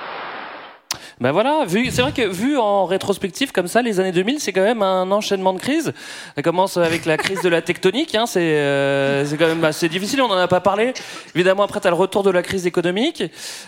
Ben 1.21 1.33
voilà, 1.33 1.65
c'est 1.69 2.03
vrai 2.03 2.13
que 2.13 2.27
vu 2.27 2.59
en 2.59 2.85
rétrospective 2.85 3.53
comme 3.53 3.69
ça, 3.69 3.83
les 3.83 4.01
années 4.01 4.13
2000, 4.13 4.41
c'est 4.41 4.53
quand 4.53 4.63
même 4.63 4.83
un 4.83 5.11
enchaînement 5.11 5.53
de 5.53 5.59
crises. 5.59 5.93
Ça 6.37 6.43
commence 6.43 6.77
avec 6.77 7.05
la 7.05 7.17
crise 7.17 7.43
de 7.43 7.49
la 7.49 7.63
tectonique, 7.63 8.15
hein, 8.15 8.27
c'est 8.27 8.41
euh, 8.41 9.25
c'est 9.25 9.37
quand 9.37 9.47
même 9.47 9.65
assez 9.65 9.89
difficile, 9.89 10.23
on 10.23 10.29
n'en 10.29 10.37
a 10.37 10.49
pas 10.49 10.61
parlé. 10.61 10.95
Évidemment, 11.35 11.63
après, 11.63 11.81
tu 11.81 11.87
as 11.87 11.91
le 11.91 11.97
retour 11.97 12.23
de 12.23 12.31
la 12.31 12.43
crise 12.43 12.67
économique. 12.67 13.23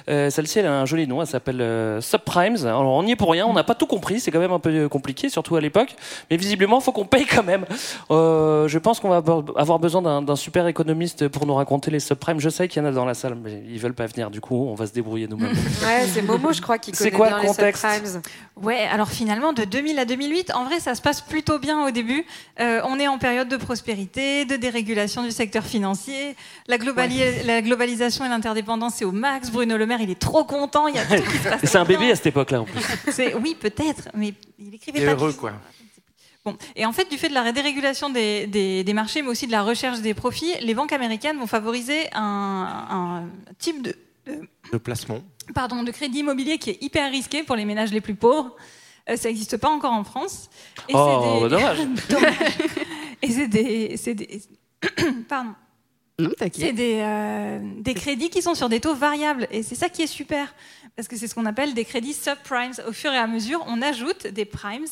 Euh, 0.09 0.31
Celle-ci, 0.31 0.59
elle 0.59 0.67
a 0.67 0.81
un 0.81 0.87
joli 0.87 1.07
nom, 1.07 1.21
elle 1.21 1.27
s'appelle 1.27 1.61
euh, 1.61 2.01
Subprimes. 2.01 2.57
Alors, 2.65 2.87
on 2.87 3.07
y 3.07 3.13
est 3.13 3.17
pour 3.17 3.31
rien, 3.31 3.47
on 3.47 3.53
n'a 3.53 3.65
pas 3.65 3.75
tout 3.75 3.87
compris, 3.87 4.21
c'est 4.21 4.31
quand 4.31 4.41
même 4.41 4.53
un 4.53 4.59
peu 4.59 4.89
compliqué, 4.89 5.29
surtout 5.29 5.57
à 5.57 5.61
l'époque. 5.61 5.95
Mais 6.31 6.37
visiblement, 6.37 6.79
il 6.79 6.83
faut 6.83 6.93
qu'on 6.93 7.05
paye 7.05 7.27
quand 7.27 7.45
même. 7.45 7.65
Je 8.11 8.79
pense 8.79 9.01
qu'on 9.01 9.09
va 9.09 9.23
avoir 9.57 9.79
besoin 9.79 10.23
d'un 10.23 10.37
super 10.37 10.67
économiste 10.67 11.29
pour 11.29 11.47
nous 11.47 11.55
raconter 11.55 11.91
les 11.91 12.01
subprimes. 12.01 12.41
Je 12.41 12.49
sais 12.49 12.69
qu'il 12.69 12.83
y 12.83 12.85
en 12.85 12.89
a 12.89 12.93
dans 12.93 13.05
la 13.05 13.15
salle, 13.15 13.37
mais 13.43 13.63
ils 13.69 13.79
veulent 13.79 13.95
pas 13.95 14.07
venir, 14.07 14.31
du 14.31 14.41
coup, 14.41 14.67
on 14.69 14.75
va 14.75 14.87
se 14.87 14.93
débrouiller 14.93 15.29
nous-mêmes. 15.29 15.53
Ouais, 15.53 16.07
c'est 16.13 16.23
Momo, 16.23 16.53
je 16.53 16.61
crois, 16.61 16.79
qui 16.79 16.93
connaît 16.93 17.11
quoi 17.17 17.31
le 17.31 17.47
contexte. 17.47 17.87
Ouais, 18.57 18.83
alors 18.87 19.09
finalement, 19.11 19.53
de 19.53 19.65
2000 19.65 19.99
à 19.99 20.05
2008, 20.05 20.53
en 20.55 20.65
vrai, 20.65 20.79
ça 20.81 20.95
se 20.95 21.03
passe 21.03 21.21
plutôt 21.21 21.59
bien 21.59 21.85
au 21.87 21.91
début. 21.91 22.25
Euh, 22.61 22.81
on 22.85 22.99
est 23.01 23.09
en 23.09 23.19
période 23.19 23.49
de 23.49 23.57
prospérité, 23.57 24.45
de 24.45 24.57
dérégulation 24.57 25.23
du 25.25 25.31
secteur 25.33 25.65
financier. 25.65 26.37
La, 26.69 26.79
globali- 26.79 27.45
la 27.45 27.63
globalisation 27.63 28.25
et 28.25 28.29
l'interdépendance, 28.29 28.95
c'est 28.97 29.05
au 29.05 29.13
max. 29.13 29.51
Bruno 29.51 29.77
Le 29.77 29.87
Maire, 29.87 30.01
il 30.01 30.11
est 30.11 30.19
trop 30.21 30.45
content. 30.45 30.87
Il 30.87 30.95
y 30.95 30.99
a 30.99 31.05
tout 31.05 31.23
qui 31.31 31.39
se 31.39 31.49
passe. 31.49 31.61
C'est 31.65 31.79
un 31.79 31.85
bébé 31.85 32.11
à 32.13 32.17
cette 32.17 32.27
époque-là, 32.27 32.61
en 32.61 32.65
plus. 32.65 32.81
Oui, 33.43 33.57
peut-être, 33.59 34.09
mais 34.15 34.35
il 34.59 34.75
écrivait 34.75 34.99
Il 35.01 35.03
est 35.03 35.07
pas. 35.07 35.13
heureux, 35.13 35.33
quoi. 35.33 35.53
Bon. 36.45 36.57
Et 36.77 36.85
en 36.85 36.93
fait, 36.93 37.11
du 37.11 37.17
fait 37.17 37.31
de 37.31 37.35
la 37.35 37.53
dérégulation 37.53 38.11
des, 38.11 38.47
des- 38.47 38.85
des 38.85 38.93
marchés, 38.93 39.23
mais 39.23 39.29
aussi 39.29 39.47
de 39.47 39.53
la 39.53 39.63
recherche 39.63 40.01
des 40.01 40.13
profits, 40.15 40.53
les 40.61 40.75
banques 40.75 40.93
américaines 40.93 41.39
vont 41.39 41.47
favoriser 41.47 42.07
un, 42.13 42.69
un 42.91 43.23
type 43.59 43.83
de, 43.83 43.97
de- 44.27 44.79
placement. 44.79 45.21
pardon, 45.55 45.83
de 45.83 45.91
crédit 45.91 46.21
immobilier 46.21 46.59
qui 46.59 46.71
est 46.71 46.83
hyper 46.83 47.11
risqué 47.11 47.43
pour 47.43 47.57
les 47.57 47.65
ménages 47.65 47.93
les 47.93 48.01
plus 48.01 48.15
pauvres. 48.15 48.57
Euh, 49.11 49.17
ça 49.17 49.29
n'existe 49.29 49.57
pas 49.59 49.69
encore 49.69 49.93
en 49.93 50.05
France. 50.05 50.49
Et 50.89 50.93
Oh, 50.95 51.41
c'est 51.41 51.41
bah, 51.43 51.49
dommage. 51.49 51.79
Dommage. 52.09 52.37
Et 53.23 53.31
c'est 53.31 53.49
des, 53.49 53.97
c'est 53.97 54.15
des- 54.15 54.41
pardon. 55.29 55.51
C'est 56.53 56.73
des, 56.73 57.01
euh, 57.03 57.59
des 57.81 57.93
crédits 57.95 58.31
qui 58.31 58.41
sont 58.41 58.55
sur 58.55 58.69
des 58.69 58.81
taux 58.81 58.95
variables. 58.95 59.49
Et 59.51 59.63
c'est 59.65 59.75
ça 59.75 59.89
qui 59.89 60.03
est 60.03 60.07
super. 60.07 60.55
Parce 60.97 61.09
que 61.09 61.17
c'est 61.17 61.27
ce 61.27 61.35
qu'on 61.35 61.47
appelle 61.47 61.75
des 61.75 61.85
crédits 61.85 62.13
subprimes. 62.15 62.71
Au 62.89 62.93
fur 62.93 63.13
et 63.13 63.17
à 63.19 63.27
mesure, 63.27 63.65
on 63.67 63.83
ajoute 63.83 64.29
des 64.29 64.45
primes. 64.45 64.85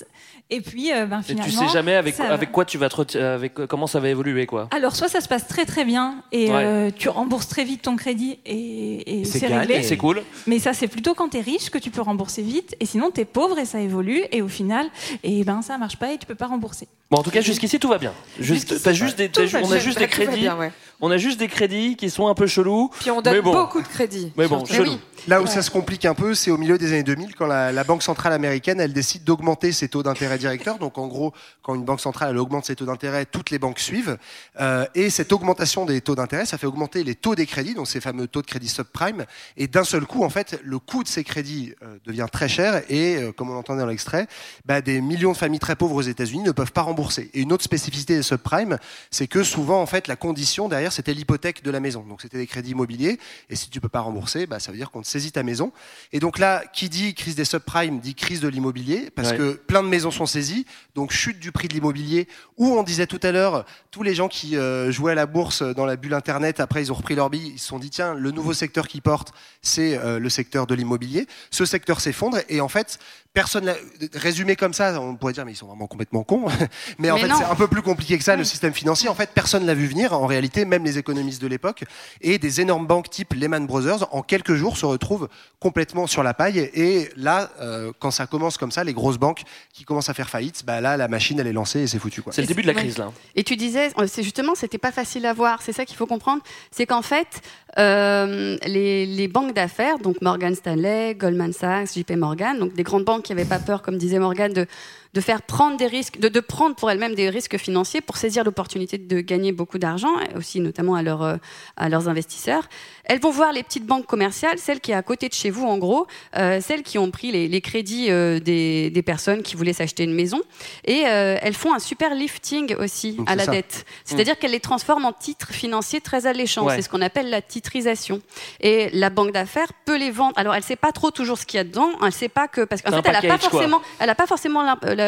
Et 0.51 0.61
puis, 0.61 0.93
euh, 0.93 1.07
ben, 1.07 1.21
Et 1.21 1.23
finalement. 1.23 1.45
tu 1.45 1.57
sais 1.57 1.69
jamais 1.69 1.95
avec, 1.95 2.17
ça 2.17 2.25
va. 2.27 2.35
avec 2.35 2.51
quoi 2.51 2.65
tu 2.65 2.77
vas 2.77 2.89
te 2.89 3.17
avec 3.19 3.61
euh, 3.61 3.67
comment 3.69 3.87
ça 3.87 4.01
va 4.01 4.09
évoluer, 4.09 4.47
quoi. 4.47 4.69
Alors, 4.73 4.97
soit 4.97 5.09
ça 5.09 5.21
se 5.21 5.29
passe 5.29 5.47
très 5.47 5.65
très 5.65 5.85
bien 5.85 6.25
et 6.33 6.51
Ouais. 6.51 6.65
euh, 6.65 6.91
tu 6.97 7.09
rembourses 7.09 7.47
très 7.47 7.63
vite 7.65 7.83
ton 7.83 7.95
crédit 7.95 8.41
et, 8.45 9.21
et 9.21 9.25
C'est 9.25 9.47
réglé. 9.47 9.85
c'est 9.85 9.97
cool. 9.97 10.23
Mais 10.49 10.59
ça, 10.59 10.73
c'est 10.75 10.89
plutôt 10.89 11.15
quand 11.15 11.29
tu 11.29 11.39
es 11.39 11.41
riche 11.41 11.71
que 11.71 11.79
tu 11.79 11.91
peux 11.91 12.03
rembourser 12.03 12.43
vite. 12.43 12.75
Et 12.81 12.87
sinon, 12.87 13.13
tu 13.15 13.21
es 13.21 13.25
pauvre 13.25 13.61
et 13.61 13.65
ça 13.65 13.79
évolue. 13.81 14.23
Et 14.33 14.43
au 14.43 14.49
final, 14.49 14.89
et 15.23 15.45
ben, 15.45 15.63
ça 15.63 15.79
marche 15.79 15.97
pas 15.97 16.13
et 16.13 16.19
tu 16.19 16.27
peux 16.27 16.35
pas 16.35 16.47
rembourser. 16.49 16.89
Bon, 17.13 17.19
en 17.19 17.23
tout 17.23 17.31
cas, 17.31 17.43
jusqu'ici, 17.43 17.79
tout 17.79 17.89
va 17.89 17.99
bien. 17.99 18.13
Juste, 18.41 18.93
juste 18.93 19.19
des, 19.19 19.31
on 19.63 19.71
a 19.71 19.79
juste 19.79 19.99
des 19.99 20.09
crédits. 20.09 20.41
bien, 20.41 20.57
ouais. 20.57 20.73
On 21.05 21.11
a 21.11 21.17
juste 21.19 21.39
des 21.39 21.49
crédits 21.49 21.95
qui 21.97 22.09
sont 22.11 22.27
un 22.29 22.35
peu 22.35 22.47
chelous. 22.47 22.91
Puis 23.01 23.11
on 23.11 23.21
donne 23.21 23.35
mais 23.35 23.43
bon. 23.43 23.53
beaucoup 23.53 23.83
de 23.83 23.87
crédits. 23.89 24.33
Mais 24.37 24.47
bon, 24.49 24.65
chelou. 24.65 24.97
Là 25.29 25.43
où 25.43 25.47
ça 25.47 25.63
se 25.63 25.71
complique 25.71 25.92
un 26.05 26.15
peu, 26.15 26.35
c'est 26.35 26.51
au 26.51 26.57
milieu 26.57 26.79
des 26.79 26.89
années 26.89 27.03
2000, 27.03 27.35
quand 27.35 27.47
la, 27.47 27.85
Banque 27.85 28.03
centrale 28.03 28.33
américaine, 28.33 28.81
elle 28.81 28.93
décide 28.93 29.25
d'augmenter 29.25 29.73
ses 29.73 29.89
taux 29.89 30.03
d'intérêt 30.03 30.39
directeurs. 30.39 30.79
Donc 30.79 30.99
en 30.99 31.07
gros, 31.07 31.33
quand 31.63 31.75
une 31.75 31.85
banque 31.85 32.01
centrale 32.01 32.31
elle 32.31 32.39
augmente 32.39 32.65
ses 32.65 32.77
taux 32.77 32.85
d'intérêt, 32.87 33.27
toutes 33.27 33.51
les 33.51 33.59
banques 33.59 33.79
suivent. 33.79 34.19
Euh, 34.61 34.87
et 34.95 35.11
cette 35.11 35.33
augmentation 35.33 35.85
des 35.85 36.01
taux 36.01 36.15
d'intérêt, 36.15 36.47
ça 36.47 36.59
fait 36.59 36.67
augmenter 36.67 37.05
les 37.05 37.15
taux 37.15 37.35
des 37.35 37.47
crédits, 37.47 37.75
donc 37.75 37.89
ces 37.89 38.01
fameux 38.01 38.27
taux 38.27 38.41
de 38.41 38.47
crédit 38.47 38.69
subprime. 38.69 39.27
Et 39.57 39.67
d'un 39.67 39.85
seul 39.85 40.07
coup, 40.07 40.25
en 40.25 40.31
fait, 40.31 40.59
le 40.65 40.79
coût 40.79 41.03
de 41.03 41.09
ces 41.09 41.25
crédits 41.25 41.75
euh, 41.83 41.99
devient 42.07 42.27
très 42.33 42.49
cher. 42.49 42.83
Et 42.89 43.17
euh, 43.17 43.33
comme 43.33 43.51
on 43.51 43.57
entendait 43.57 43.83
dans 43.83 43.87
l'extrait, 43.87 44.27
bah, 44.65 44.81
des 44.81 45.01
millions 45.01 45.33
de 45.33 45.37
familles 45.37 45.61
très 45.61 45.77
pauvres 45.77 45.97
aux 45.97 46.03
États-Unis 46.03 46.43
ne 46.43 46.53
peuvent 46.53 46.73
pas 46.73 46.83
rembourser. 46.83 47.31
Et 47.35 47.41
une 47.41 47.53
autre 47.53 47.65
spécificité 47.65 48.17
des 48.17 48.23
subprimes, 48.23 48.79
c'est 49.11 49.27
que 49.27 49.43
souvent, 49.43 49.83
en 49.83 49.87
fait, 49.87 50.09
la 50.09 50.17
condition 50.17 50.69
derrière, 50.69 50.93
c'était 50.93 51.15
l'hypothèque 51.15 51.63
de 51.63 51.71
la 51.71 51.81
maison. 51.81 52.05
Donc 52.09 52.23
c'était 52.23 52.39
des 52.39 52.47
crédits 52.47 52.71
immobiliers. 52.71 53.19
Et 53.51 53.57
si 53.57 53.71
tu 53.71 53.81
peux 53.81 53.89
pas 53.89 54.01
rembourser, 54.01 54.47
bah, 54.47 54.59
ça 54.59 54.71
veut 54.71 54.79
dire 54.79 54.91
qu'on 54.91 55.03
te 55.03 55.07
saisit 55.07 55.33
ta 55.33 55.43
maison. 55.43 55.73
Et 56.13 56.21
donc 56.21 56.39
là, 56.39 56.63
qui 56.73 56.89
dit 56.89 57.15
crise 57.15 57.35
des 57.35 57.45
subprimes 57.45 58.01
dit 58.01 58.15
crise 58.15 58.41
de 58.41 58.49
l'immobilier, 58.49 59.11
parce 59.15 59.31
Ouais. 59.31 59.37
que 59.39 59.53
plein 59.55 59.83
de 59.83 59.89
maisons 59.89 60.11
sont 60.11 60.27
saisies, 60.27 60.67
donc 60.95 61.11
chute 61.13 61.39
du 61.39 61.53
prix 61.53 61.69
de 61.69 61.75
l'immobilier. 61.75 62.29
Ou 62.59 62.77
on 62.77 62.83
disait 62.83 63.07
tout 63.07 63.21
à 63.23 63.33
l'heure, 63.33 63.65
tous 63.91 64.03
les 64.03 64.15
gens 64.15 64.29
qui 64.29 64.57
euh, 64.57 64.91
jouaient 64.93 65.13
à 65.13 65.15
la 65.17 65.27
bourse 65.27 65.63
dans 65.63 65.87
la 65.87 65.97
bulle 65.97 66.15
Internet, 66.15 66.61
après 66.61 66.83
ils 66.83 66.93
ont 66.93 66.97
repris 66.97 67.15
leur 67.15 67.31
bille, 67.31 67.53
ils 67.55 67.59
se 67.59 67.69
sont 67.69 67.79
dit, 67.79 67.91
tiens, 67.91 68.15
le 68.15 68.31
nouveau 68.31 68.53
secteur 68.53 68.89
qui 68.89 69.01
porte, 69.01 69.33
c'est 69.63 69.97
euh, 69.99 70.19
le 70.19 70.29
secteur 70.29 70.67
de 70.67 70.75
l'immobilier. 70.75 71.27
Ce 71.51 71.65
secteur 71.65 72.01
s'effondre, 72.01 72.39
et 72.49 72.61
en 72.61 72.69
fait, 72.69 72.99
personne 73.35 73.65
l'a 73.65 73.75
résumé 74.15 74.57
comme 74.57 74.75
ça, 74.75 75.01
on 75.01 75.17
pourrait 75.17 75.33
dire, 75.33 75.47
mais 75.47 75.53
ils 75.53 75.57
sont 75.57 75.67
vraiment 75.67 75.87
complètement 75.87 76.23
cons. 76.23 76.45
mais 76.99 77.11
en 77.11 77.15
Mais 77.15 77.23
fait, 77.23 77.29
non. 77.29 77.37
c'est 77.39 77.45
un 77.45 77.55
peu 77.55 77.67
plus 77.69 77.81
compliqué 77.83 78.19
que 78.19 78.25
ça, 78.25 78.37
le 78.37 78.45
système 78.45 78.75
financier. 78.75 79.09
En 79.09 79.15
fait, 79.15 79.31
personne 79.35 79.65
l'a 79.65 79.73
vu 79.75 79.87
venir, 79.87 80.13
en 80.13 80.27
réalité, 80.27 80.67
même 80.67 80.85
les 80.85 80.99
économistes 80.99 81.41
de 81.41 81.47
l'époque. 81.47 81.85
Et 82.21 82.39
des 82.39 82.61
énormes 82.61 82.87
banques 82.87 83.09
type 83.09 83.33
Lehman 83.33 83.67
Brothers, 83.67 84.15
en 84.15 84.23
quelques 84.23 84.55
jours, 84.55 84.77
se 84.77 84.85
retrouvent 84.85 85.29
complètement 85.61 85.72
sur 86.07 86.23
la 86.23 86.35
paille. 86.35 86.59
Et 86.75 87.09
là, 87.17 87.51
euh, 87.61 87.93
quand 87.99 88.11
ça 88.11 88.27
commence 88.27 88.57
comme 88.59 88.71
ça, 88.71 88.85
les 88.85 88.93
grosses 88.93 89.19
banques 89.19 89.43
qui 89.73 89.85
commencent 89.85 90.09
à 90.09 90.15
faire 90.15 90.29
faillite, 90.29 90.63
bah 90.65 90.81
là, 90.81 90.97
la 90.97 91.09
machine, 91.09 91.39
elle 91.41 91.47
est 91.47 91.53
lancée 91.53 91.81
et 91.81 91.87
c'est 91.87 91.99
foutu. 91.99 92.23
quoi. 92.23 92.33
C'est 92.33 92.43
le 92.43 92.47
début 92.47 92.63
de 92.63 92.67
la 92.67 92.75
crise, 92.75 92.99
là. 92.99 93.13
Et 93.35 93.45
tu 93.45 93.57
disais, 93.57 93.91
euh, 93.99 94.07
c'est 94.07 94.23
justement, 94.23 94.55
c'était 94.55 94.79
pas 94.79 94.93
facile 94.93 95.27
à 95.27 95.33
voir. 95.33 95.63
C'est 95.63 95.73
ça 95.73 95.85
qu'il 95.85 95.97
faut 95.97 96.07
comprendre. 96.07 96.43
C'est 96.71 96.87
qu'en 96.87 97.03
fait, 97.03 97.41
euh, 97.79 98.57
les, 98.67 99.07
les 99.07 99.29
banques 99.29 99.55
d'affaires, 99.55 99.99
donc 99.99 100.21
Morgan 100.23 100.55
Stanley, 100.55 101.15
Goldman 101.15 101.53
Sachs, 101.53 101.95
JP 101.95 102.13
Morgan, 102.13 102.59
donc 102.59 102.75
des 102.75 102.83
grandes 102.83 103.05
banques 103.05 103.23
qui 103.23 103.33
n'avaient 103.33 103.49
pas 103.49 103.59
peur, 103.59 103.83
comme 103.83 103.99
disait 103.99 104.19
Morgan, 104.19 104.53
de, 104.53 104.67
de 105.15 105.21
faire 105.21 105.43
prendre 105.43 105.77
des 105.77 105.87
risques, 105.87 106.19
de, 106.19 106.29
de 106.29 106.41
prendre 106.41 106.75
pour 106.75 106.91
elles-mêmes 106.91 107.15
des 107.15 107.29
risques 107.29 107.59
financiers 107.59 108.01
pour 108.01 108.17
saisir 108.17 108.45
l'opportunité 108.45 108.97
de 108.99 109.21
gagner 109.21 109.53
beaucoup 109.53 109.79
d'argent, 109.79 110.13
aussi 110.37 110.61
notamment 110.61 110.95
à, 110.95 111.03
leurs, 111.03 111.23
euh, 111.23 111.37
à 111.77 111.89
leurs 111.89 112.09
investisseurs. 112.09 112.65
Elles 113.05 113.21
vont 113.21 113.31
voir 113.31 113.53
les 113.53 113.63
petites 113.63 113.85
banques 113.85 114.07
commerciales, 114.07 114.59
celles 114.59 114.81
qui 114.81 114.93
est 114.93 114.95
à 114.95 115.03
côté 115.03 115.29
de 115.29 115.35
chez 115.35 115.51
vous 115.51 115.67
en 115.67 115.77
gros, 115.77 116.07
euh, 116.37 116.61
celles 116.61 116.83
qui 116.83 116.99
ont 116.99 117.11
pris 117.11 117.31
les, 117.31 117.49
les 117.49 117.61
crédits 117.61 118.11
euh, 118.11 118.41
des, 118.41 118.91
des 118.91 119.03
personnes 119.03 119.43
qui 119.43 119.57
voulaient 119.57 119.73
s'acheter 119.73 120.05
une 120.05 120.15
maison, 120.15 120.41
et 120.85 121.03
euh, 121.07 121.37
elles 121.43 121.55
font 121.55 121.75
un 121.75 121.79
super 121.79 122.15
lifting 122.15 122.75
aussi 122.77 123.13
Donc, 123.15 123.31
à 123.31 123.37
la 123.37 123.45
ça. 123.45 123.51
dette. 123.53 123.85
C'est-à-dire 124.05 124.39
qu'elles 124.39 124.53
les 124.53 124.61
transforment 124.61 125.07
en 125.07 125.13
titres 125.13 125.51
financiers 125.53 126.01
très 126.01 126.27
alléchants. 126.27 126.67
Ouais. 126.67 126.77
C'est 126.77 126.83
ce 126.83 126.89
qu'on 126.89 127.03
appelle 127.03 127.29
la 127.31 127.43
titrisation. 127.43 128.21
Et 128.61 128.89
la 128.93 129.11
banque 129.11 129.33
d'affaires 129.33 129.73
peut 129.85 129.97
les 129.99 130.11
vendre. 130.11 130.33
Alors 130.37 130.55
elle 130.55 130.63
sait 130.63 130.77
pas 130.77 130.93
trop 130.93 131.11
toujours 131.11 131.39
ce 131.39 131.47
qu'il 131.47 131.59
y 131.59 131.61
a 131.61 131.65
dedans. 131.65 131.91
Elle 132.05 132.13
sait 132.13 132.29
pas 132.29 132.49
que 132.49 132.63
parce 132.63 132.83
qu'en 132.83 132.91
fait 133.03 133.09
elle 133.09 133.17
a 133.17 133.21
pas 133.21 133.39
quoi. 133.39 133.51
forcément, 133.51 133.83
elle 133.99 134.11
a 134.11 134.15
pas 134.15 134.27
forcément 134.27 134.63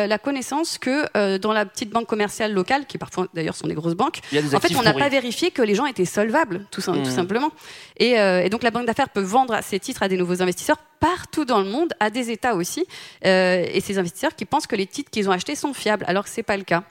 la, 0.06 0.18
connaissance 0.18 0.78
que 0.78 1.06
euh, 1.16 1.38
dans 1.38 1.52
la 1.52 1.64
petite 1.66 1.90
banque 1.90 2.06
commerciale 2.06 2.52
locale, 2.52 2.86
qui 2.86 2.98
parfois 2.98 3.26
d'ailleurs 3.34 3.56
sont 3.56 3.66
des 3.66 3.74
grosses 3.74 3.94
banques, 3.94 4.20
des 4.32 4.54
en 4.54 4.60
fait 4.60 4.74
on 4.76 4.82
n'a 4.82 4.94
pas 4.94 5.08
vérifié 5.08 5.50
que 5.50 5.62
les 5.62 5.74
gens 5.74 5.86
étaient 5.86 6.04
solvables, 6.04 6.66
tout, 6.70 6.80
Mm. 6.80 7.02
tout 7.02 7.10
simplement. 7.10 7.50
Et, 7.96 8.18
euh, 8.18 8.42
et 8.44 8.50
donc 8.50 8.62
la 8.62 8.70
banque 8.70 8.86
d'affaires 8.86 9.08
peut 9.08 9.22
vendre 9.22 9.58
ses 9.62 9.80
titres 9.80 10.02
à 10.02 10.08
des 10.08 10.16
nouveaux 10.16 10.42
investisseurs 10.42 10.78
partout 11.00 11.44
dans 11.44 11.58
le 11.60 11.66
monde, 11.66 11.92
à 12.00 12.10
des 12.10 12.30
États 12.30 12.54
aussi, 12.54 12.86
euh, 13.24 13.64
et 13.72 13.80
ces 13.80 13.98
investisseurs 13.98 14.34
qui 14.34 14.44
pensent 14.44 14.66
que 14.66 14.76
les 14.76 14.86
titres 14.86 15.10
qu'ils 15.10 15.28
ont 15.28 15.32
achetés 15.32 15.54
sont 15.56 15.74
fiables, 15.74 16.04
alors 16.08 16.24
que 16.24 16.30
c'est 16.30 16.42
pas 16.42 16.56
le 16.56 16.64
cas. 16.64 16.82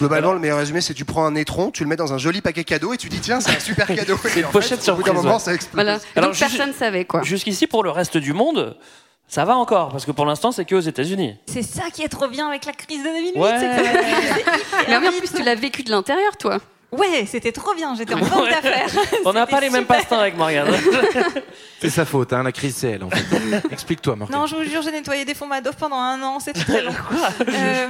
Globalement, 0.00 0.32
le 0.32 0.40
meilleur 0.40 0.58
résumé, 0.58 0.80
c'est 0.80 0.94
tu 0.94 1.04
prends 1.04 1.24
un 1.26 1.34
étron, 1.36 1.70
tu 1.70 1.84
le 1.84 1.88
mets 1.88 1.96
dans 1.96 2.12
un 2.12 2.18
joli 2.18 2.40
paquet 2.40 2.64
cadeau 2.64 2.92
et 2.92 2.96
tu 2.96 3.08
dis 3.08 3.20
tiens, 3.20 3.40
c'est 3.40 3.56
un 3.56 3.60
super 3.60 3.86
cadeau. 3.94 4.16
C'est 4.20 4.36
Et 4.36 4.40
une 4.40 4.46
en 4.46 4.50
pochette 4.50 4.82
fait, 4.82 4.90
au 4.90 4.96
bout 4.96 5.04
d'un 5.04 5.12
moment, 5.12 5.34
ouais. 5.34 5.38
ça 5.40 5.54
explose. 5.54 5.74
Voilà. 5.74 5.98
Alors, 6.16 6.30
donc 6.30 6.38
personne 6.38 6.72
savait 6.72 7.04
quoi. 7.04 7.22
Jusqu'ici, 7.22 7.66
pour 7.68 7.84
le 7.84 7.90
reste 7.90 8.16
du 8.16 8.32
monde, 8.32 8.76
ça 9.28 9.44
va 9.44 9.56
encore, 9.56 9.90
parce 9.90 10.04
que 10.04 10.12
pour 10.12 10.24
l'instant, 10.24 10.52
c'est 10.52 10.64
que 10.64 10.74
aux 10.74 10.80
États-Unis. 10.80 11.36
C'est 11.46 11.62
ça 11.62 11.90
qui 11.92 12.02
est 12.02 12.08
trop 12.08 12.28
bien 12.28 12.48
avec 12.48 12.64
la 12.64 12.72
crise 12.72 13.00
de 13.02 13.08
2008. 13.08 13.38
Ouais. 13.38 13.50
que 13.50 14.88
Mais 15.00 15.08
en 15.08 15.12
plus, 15.12 15.32
tu 15.34 15.42
l'as 15.42 15.54
vécu 15.56 15.82
de 15.82 15.90
l'intérieur, 15.90 16.36
toi. 16.36 16.58
Ouais, 16.92 17.26
c'était 17.26 17.50
trop 17.52 17.74
bien. 17.74 17.94
J'étais 17.96 18.14
en 18.14 18.20
Ouais. 18.20 18.50
d'affaires. 18.50 18.88
On 19.24 19.32
n'a 19.32 19.46
pas 19.46 19.60
les 19.60 19.70
mêmes 19.70 19.84
passe-temps 19.86 20.20
avec 20.20 20.36
Morgane. 20.36 20.68
C'est 21.80 21.90
sa 21.90 22.04
faute, 22.04 22.32
hein, 22.32 22.42
la 22.44 22.52
crise, 22.52 22.76
c'est 22.76 22.92
elle, 22.92 23.04
en 23.04 23.10
fait. 23.10 23.24
Explique-toi, 23.70 24.16
Morgane. 24.16 24.38
Non, 24.40 24.46
je 24.46 24.56
vous 24.56 24.62
jure, 24.64 24.80
j'ai 24.82 24.92
nettoyé 24.92 25.24
des 25.24 25.34
fonds 25.34 25.46
Madoff 25.46 25.76
pendant 25.76 25.98
un 25.98 26.22
an, 26.22 26.38
c'était 26.40 26.60
très 26.60 26.82
long. 26.82 26.92
Euh, 27.48 27.86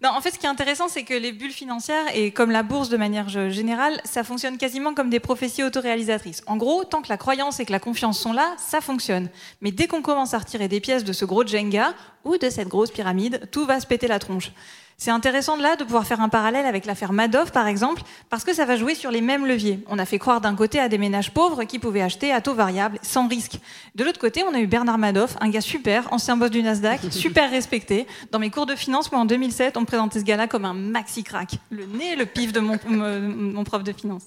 non, 0.00 0.10
en 0.10 0.20
fait, 0.20 0.30
ce 0.30 0.38
qui 0.38 0.46
est 0.46 0.48
intéressant, 0.48 0.86
c'est 0.86 1.02
que 1.02 1.14
les 1.14 1.32
bulles 1.32 1.50
financières, 1.50 2.04
et 2.14 2.30
comme 2.30 2.52
la 2.52 2.62
bourse 2.62 2.88
de 2.88 2.96
manière 2.96 3.28
générale, 3.28 4.00
ça 4.04 4.22
fonctionne 4.22 4.56
quasiment 4.56 4.94
comme 4.94 5.10
des 5.10 5.18
prophéties 5.18 5.64
autoréalisatrices. 5.64 6.42
En 6.46 6.56
gros, 6.56 6.84
tant 6.84 7.02
que 7.02 7.08
la 7.08 7.16
croyance 7.16 7.58
et 7.58 7.66
que 7.66 7.72
la 7.72 7.80
confiance 7.80 8.20
sont 8.20 8.32
là, 8.32 8.54
ça 8.58 8.80
fonctionne. 8.80 9.28
Mais 9.60 9.72
dès 9.72 9.88
qu'on 9.88 10.00
commence 10.00 10.34
à 10.34 10.38
retirer 10.38 10.68
des 10.68 10.78
pièces 10.78 11.02
de 11.02 11.12
ce 11.12 11.24
gros 11.24 11.44
Jenga 11.44 11.94
ou 12.24 12.36
de 12.36 12.48
cette 12.48 12.68
grosse 12.68 12.92
pyramide, 12.92 13.48
tout 13.50 13.66
va 13.66 13.80
se 13.80 13.86
péter 13.86 14.06
la 14.06 14.20
tronche. 14.20 14.52
C'est 15.00 15.12
intéressant 15.12 15.56
de 15.56 15.62
là 15.62 15.76
de 15.76 15.84
pouvoir 15.84 16.04
faire 16.04 16.20
un 16.20 16.28
parallèle 16.28 16.66
avec 16.66 16.84
l'affaire 16.84 17.12
Madoff, 17.12 17.52
par 17.52 17.68
exemple, 17.68 18.02
parce 18.30 18.42
que 18.42 18.52
ça 18.52 18.64
va 18.64 18.74
jouer 18.76 18.96
sur 18.96 19.12
les 19.12 19.20
mêmes 19.20 19.46
leviers. 19.46 19.78
On 19.86 19.96
a 20.00 20.04
fait 20.04 20.18
croire 20.18 20.40
d'un 20.40 20.56
côté 20.56 20.80
à 20.80 20.88
des 20.88 20.98
ménages 20.98 21.30
pauvres 21.32 21.62
qui 21.62 21.78
pouvaient 21.78 22.02
acheter 22.02 22.32
à 22.32 22.40
taux 22.40 22.52
variable, 22.54 22.98
sans 23.02 23.28
risque. 23.28 23.60
De 23.94 24.02
l'autre 24.02 24.18
côté, 24.18 24.42
on 24.42 24.52
a 24.54 24.58
eu 24.58 24.66
Bernard 24.66 24.98
Madoff, 24.98 25.36
un 25.40 25.50
gars 25.50 25.60
super, 25.60 26.12
ancien 26.12 26.36
boss 26.36 26.50
du 26.50 26.64
Nasdaq, 26.64 27.00
super 27.12 27.48
respecté. 27.48 28.08
Dans 28.32 28.40
mes 28.40 28.50
cours 28.50 28.66
de 28.66 28.74
finance, 28.74 29.12
moi 29.12 29.20
en 29.20 29.24
2007, 29.24 29.76
on 29.76 29.82
me 29.82 29.86
présentait 29.86 30.18
ce 30.18 30.24
gars-là 30.24 30.48
comme 30.48 30.64
un 30.64 30.74
maxi 30.74 31.22
crack. 31.22 31.52
Le 31.70 31.86
nez, 31.86 32.16
le 32.16 32.26
pif 32.26 32.52
de 32.52 32.58
mon, 32.58 32.76
mon- 32.88 33.20
mon 33.20 33.62
prof 33.62 33.84
de 33.84 33.92
finance. 33.92 34.24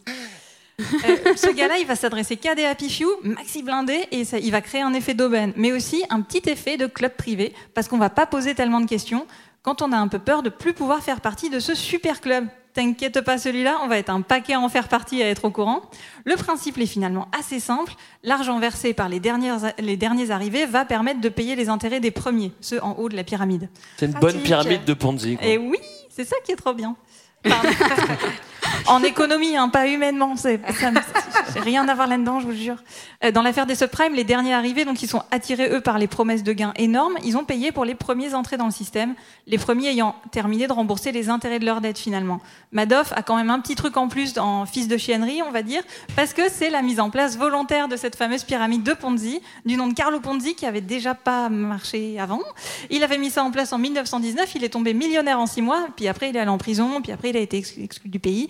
Euh, 0.80 1.34
ce 1.36 1.54
gars-là, 1.54 1.80
il 1.82 1.86
va 1.86 1.98
s'adresser 1.98 2.38
qu'à 2.38 2.56
des 2.56 2.64
happy 2.64 2.90
few, 2.90 3.10
maxi 3.24 3.62
blindé, 3.62 4.06
et 4.12 4.24
ça- 4.24 4.40
il 4.40 4.52
va 4.52 4.62
créer 4.62 4.82
un 4.82 4.94
effet 4.94 5.14
d'aubaine, 5.16 5.52
mais 5.58 5.74
aussi 5.74 6.06
un 6.10 6.22
petit 6.22 6.50
effet 6.50 6.78
de 6.78 6.88
club 6.88 7.12
privé, 7.18 7.54
parce 7.74 7.90
qu'on 7.90 7.98
va 7.98 8.10
pas 8.10 8.26
poser 8.26 8.56
tellement 8.56 8.80
de 8.80 8.88
questions 8.88 9.28
quand 9.64 9.82
on 9.82 9.92
a 9.92 9.98
un 9.98 10.08
peu 10.08 10.20
peur 10.20 10.44
de 10.44 10.50
plus 10.50 10.74
pouvoir 10.74 11.02
faire 11.02 11.22
partie 11.22 11.50
de 11.50 11.60
ce 11.60 11.76
super 11.76 12.22
club. 12.22 12.48
T'inquiète 12.74 13.20
pas, 13.22 13.38
celui-là, 13.38 13.80
on 13.84 13.88
va 13.90 13.98
être 13.98 14.10
un 14.10 14.22
paquet 14.22 14.54
à 14.54 14.60
en 14.60 14.70
faire 14.70 14.88
partie 14.88 15.20
et 15.20 15.24
à 15.24 15.28
être 15.30 15.44
au 15.44 15.52
courant. 15.52 15.82
Le 16.24 16.36
principe 16.36 16.78
est 16.78 16.86
finalement 16.86 17.28
assez 17.38 17.60
simple. 17.60 17.94
L'argent 18.24 18.60
versé 18.60 18.94
par 18.94 19.10
les, 19.10 19.20
dernières, 19.20 19.74
les 19.78 19.98
derniers 19.98 20.32
arrivés 20.32 20.66
va 20.66 20.86
permettre 20.86 21.20
de 21.20 21.28
payer 21.28 21.58
les 21.58 21.68
intérêts 21.68 22.00
des 22.00 22.12
premiers, 22.12 22.54
ceux 22.62 22.82
en 22.82 22.94
haut 22.94 23.10
de 23.10 23.16
la 23.18 23.26
pyramide. 23.26 23.70
C'est 23.98 24.06
une 24.06 24.14
bonne 24.14 24.40
pyramide 24.40 24.86
de 24.86 24.94
Ponzi. 24.94 25.36
quoi. 25.36 25.46
Et 25.46 25.58
oui, 25.58 25.80
c'est 26.10 26.24
ça 26.24 26.38
qui 26.46 26.54
est 26.54 26.56
trop 26.56 26.74
bien. 26.74 26.96
En 28.88 29.04
économie, 29.04 29.56
hein, 29.56 29.70
pas 29.70 29.88
humainement. 29.88 30.36
C'est, 30.36 30.60
rien 31.62 31.88
à 31.88 31.94
voir 31.96 32.08
là-dedans, 32.08 32.40
je 32.40 32.46
vous 32.48 32.54
jure. 32.54 32.78
Euh, 33.24 33.32
Dans 33.32 33.42
l'affaire 33.42 33.66
des 33.66 33.76
subprimes, 33.76 34.14
les 34.14 34.24
derniers 34.24 34.54
arrivés, 34.54 34.86
donc 34.86 35.02
ils 35.02 35.08
sont 35.08 35.24
attirés 35.32 35.70
eux 35.72 35.82
par 35.82 35.98
les 35.98 36.08
promesses 36.08 36.44
de 36.44 36.54
gains 36.54 36.74
énormes. 36.76 37.16
Ils 37.24 37.38
ont 37.38 37.44
payé 37.46 37.72
pour 37.72 37.86
les 37.86 37.96
premiers 37.96 38.34
entrés 38.34 38.58
dans 38.58 38.66
le 38.66 38.72
système, 38.72 39.14
les 39.48 39.58
premiers 39.58 39.90
ayant 39.90 40.16
terminé 40.32 40.68
de 40.68 40.74
rembourser 40.74 41.12
les 41.12 41.30
intérêts 41.30 41.60
de 41.60 41.66
leur 41.66 41.82
dette 41.82 41.98
finalement. 41.98 42.40
Madoff 42.72 43.14
a 43.16 43.22
quand 43.22 43.36
même 43.36 43.50
un 43.50 43.60
petit 43.60 43.76
truc 43.76 43.98
en 43.98 44.08
plus 44.08 44.38
en 44.38 44.66
fils 44.66 44.88
de 44.88 44.98
chiennerie, 44.98 45.42
on 45.42 45.52
va 45.52 45.62
dire, 45.64 45.82
parce 46.16 46.34
que 46.34 46.44
c'est 46.50 46.70
la 46.70 46.82
mise 46.82 47.00
en 47.00 47.10
place 47.10 47.38
volontaire 47.38 47.88
de 47.88 47.96
cette 47.96 48.16
fameuse 48.16 48.44
pyramide 48.44 48.84
de 48.84 48.94
Ponzi, 48.94 49.42
du 49.66 49.76
nom 49.78 49.88
de 49.88 49.94
Carlo 49.94 50.20
Ponzi, 50.20 50.56
qui 50.56 50.66
avait 50.66 50.82
déjà 50.82 51.14
pas 51.16 51.50
marché 51.50 52.20
avant. 52.20 52.42
Il 52.90 53.04
avait 53.04 53.18
mis 53.18 53.30
ça 53.30 53.44
en 53.44 53.52
place 53.52 53.74
en 53.74 53.78
1919, 53.78 54.56
il 54.56 54.64
est 54.64 54.70
tombé 54.70 54.94
millionnaire 54.94 55.40
en 55.40 55.46
six 55.46 55.62
mois, 55.62 55.88
puis 55.96 56.08
après 56.08 56.30
il 56.30 56.36
est 56.36 56.40
allé 56.40 56.50
en 56.50 56.58
prison, 56.58 57.02
puis 57.02 57.12
après 57.12 57.30
il 57.30 57.38
a 57.38 57.42
été 57.42 57.58
ex- 57.58 57.78
exclu 57.78 58.10
du 58.10 58.20
pays. 58.20 58.50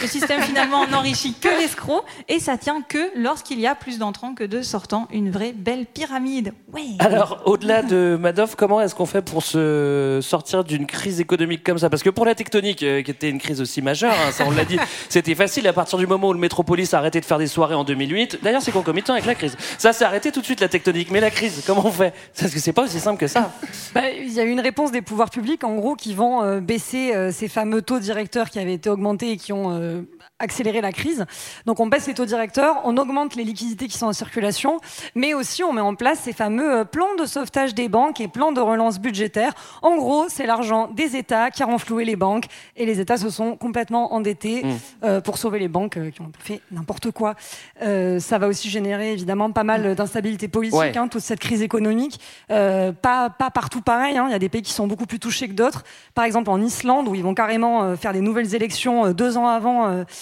Le 0.00 0.06
système 0.06 0.40
finalement 0.42 0.86
n'enrichit 0.86 1.34
que 1.34 1.48
l'escroc, 1.48 2.04
et 2.28 2.38
ça 2.38 2.56
tient 2.56 2.82
que 2.82 3.10
lorsqu'il 3.16 3.58
y 3.58 3.66
a 3.66 3.74
plus 3.74 3.98
d'entrants 3.98 4.34
que 4.34 4.44
de 4.44 4.62
sortants, 4.62 5.08
une 5.12 5.30
vraie 5.30 5.52
belle 5.52 5.86
pyramide. 5.86 6.52
Ouais. 6.72 6.82
Alors, 6.98 7.42
au-delà 7.46 7.82
de 7.82 8.16
Madoff, 8.20 8.54
comment 8.54 8.80
est-ce 8.80 8.94
qu'on 8.94 9.06
fait 9.06 9.22
pour 9.22 9.42
se 9.42 10.20
sortir 10.22 10.64
d'une 10.64 10.86
crise 10.86 11.20
économique 11.20 11.64
comme 11.64 11.78
ça? 11.78 11.90
Parce 11.90 12.02
que 12.02 12.10
pour 12.10 12.26
la 12.26 12.34
tectonique, 12.34 12.82
euh, 12.82 13.02
qui 13.02 13.10
était 13.10 13.30
une 13.30 13.38
crise 13.38 13.60
aussi 13.60 13.82
majeure, 13.82 14.12
hein, 14.12 14.30
ça 14.30 14.44
on 14.46 14.50
l'a 14.50 14.64
dit, 14.64 14.78
c'était 15.08 15.34
facile 15.34 15.66
à 15.66 15.72
partir 15.72 15.98
du 15.98 16.06
moment 16.06 16.28
où 16.28 16.32
le 16.32 16.38
Métropolis 16.38 16.94
a 16.94 16.98
arrêté 16.98 17.20
de 17.20 17.24
faire 17.24 17.38
des 17.38 17.46
soirées 17.46 17.74
en 17.74 17.84
2008. 17.84 18.38
D'ailleurs, 18.42 18.62
c'est 18.62 18.72
concomitant 18.72 19.14
avec 19.14 19.26
la 19.26 19.34
crise. 19.34 19.56
Ça 19.78 19.92
s'est 19.92 20.04
arrêté 20.04 20.30
tout 20.32 20.40
de 20.40 20.44
suite 20.44 20.60
la 20.60 20.68
tectonique, 20.68 21.10
mais 21.10 21.20
la 21.20 21.30
crise, 21.30 21.62
comment 21.66 21.86
on 21.86 21.90
fait? 21.92 22.14
Parce 22.38 22.52
que 22.52 22.60
c'est 22.60 22.72
pas 22.72 22.84
aussi 22.84 23.00
simple 23.00 23.18
que 23.18 23.26
ça. 23.26 23.52
Bah, 23.94 24.02
Il 24.10 24.32
y 24.32 24.40
a 24.40 24.44
eu 24.44 24.50
une 24.50 24.60
réponse 24.60 24.92
des 24.92 25.02
pouvoirs 25.02 25.30
publics, 25.30 25.64
en 25.64 25.74
gros, 25.76 25.94
qui 25.94 26.12
vont 26.14 26.42
euh, 26.42 26.60
baisser 26.60 27.14
euh, 27.14 27.32
ces 27.32 27.48
fameux 27.48 27.80
taux 27.80 27.98
directeurs 27.98 28.50
qui 28.50 28.58
avaient 28.58 28.74
été 28.74 28.90
augmentés 28.90 29.32
et 29.32 29.36
qui 29.36 29.52
ont 29.52 29.77
euh, 29.78 30.02
accéléré 30.38 30.80
la 30.80 30.92
crise. 30.92 31.24
Donc 31.66 31.80
on 31.80 31.86
baisse 31.86 32.06
les 32.06 32.14
taux 32.14 32.24
directeurs, 32.26 32.76
on 32.84 32.96
augmente 32.96 33.34
les 33.34 33.44
liquidités 33.44 33.88
qui 33.88 33.98
sont 33.98 34.06
en 34.06 34.12
circulation, 34.12 34.78
mais 35.14 35.34
aussi 35.34 35.62
on 35.64 35.72
met 35.72 35.80
en 35.80 35.94
place 35.94 36.20
ces 36.20 36.32
fameux 36.32 36.78
euh, 36.80 36.84
plans 36.84 37.14
de 37.18 37.26
sauvetage 37.26 37.74
des 37.74 37.88
banques 37.88 38.20
et 38.20 38.28
plans 38.28 38.52
de 38.52 38.60
relance 38.60 38.98
budgétaire. 39.00 39.52
En 39.82 39.96
gros, 39.96 40.26
c'est 40.28 40.46
l'argent 40.46 40.88
des 40.94 41.16
États 41.16 41.50
qui 41.50 41.62
a 41.62 41.66
renfloué 41.66 42.04
les 42.04 42.16
banques 42.16 42.44
et 42.76 42.86
les 42.86 43.00
États 43.00 43.16
se 43.16 43.30
sont 43.30 43.56
complètement 43.56 44.12
endettés 44.14 44.62
Mm. 44.64 44.70
euh, 45.04 45.20
pour 45.20 45.38
sauver 45.38 45.58
les 45.58 45.68
banques 45.68 45.96
euh, 45.96 46.10
qui 46.10 46.20
ont 46.20 46.30
fait 46.38 46.60
n'importe 46.70 47.10
quoi. 47.10 47.34
Euh, 47.82 48.18
ça 48.20 48.38
va 48.38 48.48
aussi 48.48 48.68
générer 48.70 49.12
évidemment 49.12 49.50
pas 49.50 49.64
mal 49.64 49.94
d'instabilité 49.94 50.48
politique, 50.48 50.78
Ouais. 50.78 50.96
hein, 50.96 51.08
toute 51.08 51.22
cette 51.22 51.40
crise 51.40 51.62
économique. 51.62 52.20
Euh, 52.50 52.92
pas, 52.92 53.30
pas 53.30 53.50
partout 53.50 53.80
pareil, 53.80 54.16
hein. 54.18 54.24
il 54.28 54.32
y 54.32 54.34
a 54.34 54.38
des 54.38 54.48
pays 54.48 54.62
qui 54.62 54.72
sont 54.72 54.86
beaucoup 54.86 55.06
plus 55.06 55.18
touchés 55.18 55.48
que 55.48 55.52
d'autres. 55.54 55.84
Par 56.14 56.24
exemple 56.24 56.50
en 56.50 56.60
Islande, 56.60 57.08
où 57.08 57.14
ils 57.14 57.22
vont 57.22 57.34
carrément 57.34 57.96
faire 57.96 58.12
des 58.12 58.20
nouvelles 58.20 58.54
élections 58.54 59.10
deux 59.12 59.36
ans 59.36 59.46
avant 59.48 60.04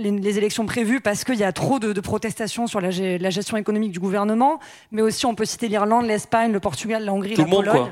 les, 0.00 0.10
les 0.10 0.38
élections 0.38 0.66
prévues 0.66 1.00
parce 1.00 1.24
qu'il 1.24 1.36
y 1.36 1.44
a 1.44 1.52
trop 1.52 1.78
de, 1.78 1.92
de 1.92 2.00
protestations 2.00 2.66
sur 2.66 2.80
la, 2.80 2.90
gestion 2.90 3.56
économique 3.56 3.92
du 3.92 4.00
gouvernement. 4.00 4.60
Mais 4.92 5.02
aussi 5.02 5.26
on 5.26 5.34
peut 5.34 5.44
citer 5.44 5.68
l'Irlande, 5.68 6.06
l'Espagne, 6.06 6.52
le 6.52 6.60
Portugal, 6.60 7.04
la 7.04 7.12
Hongrie, 7.12 7.34
Tout 7.34 7.42
la 7.42 7.44
le 7.46 7.50
monde, 7.50 7.64
Pologne. 7.66 7.86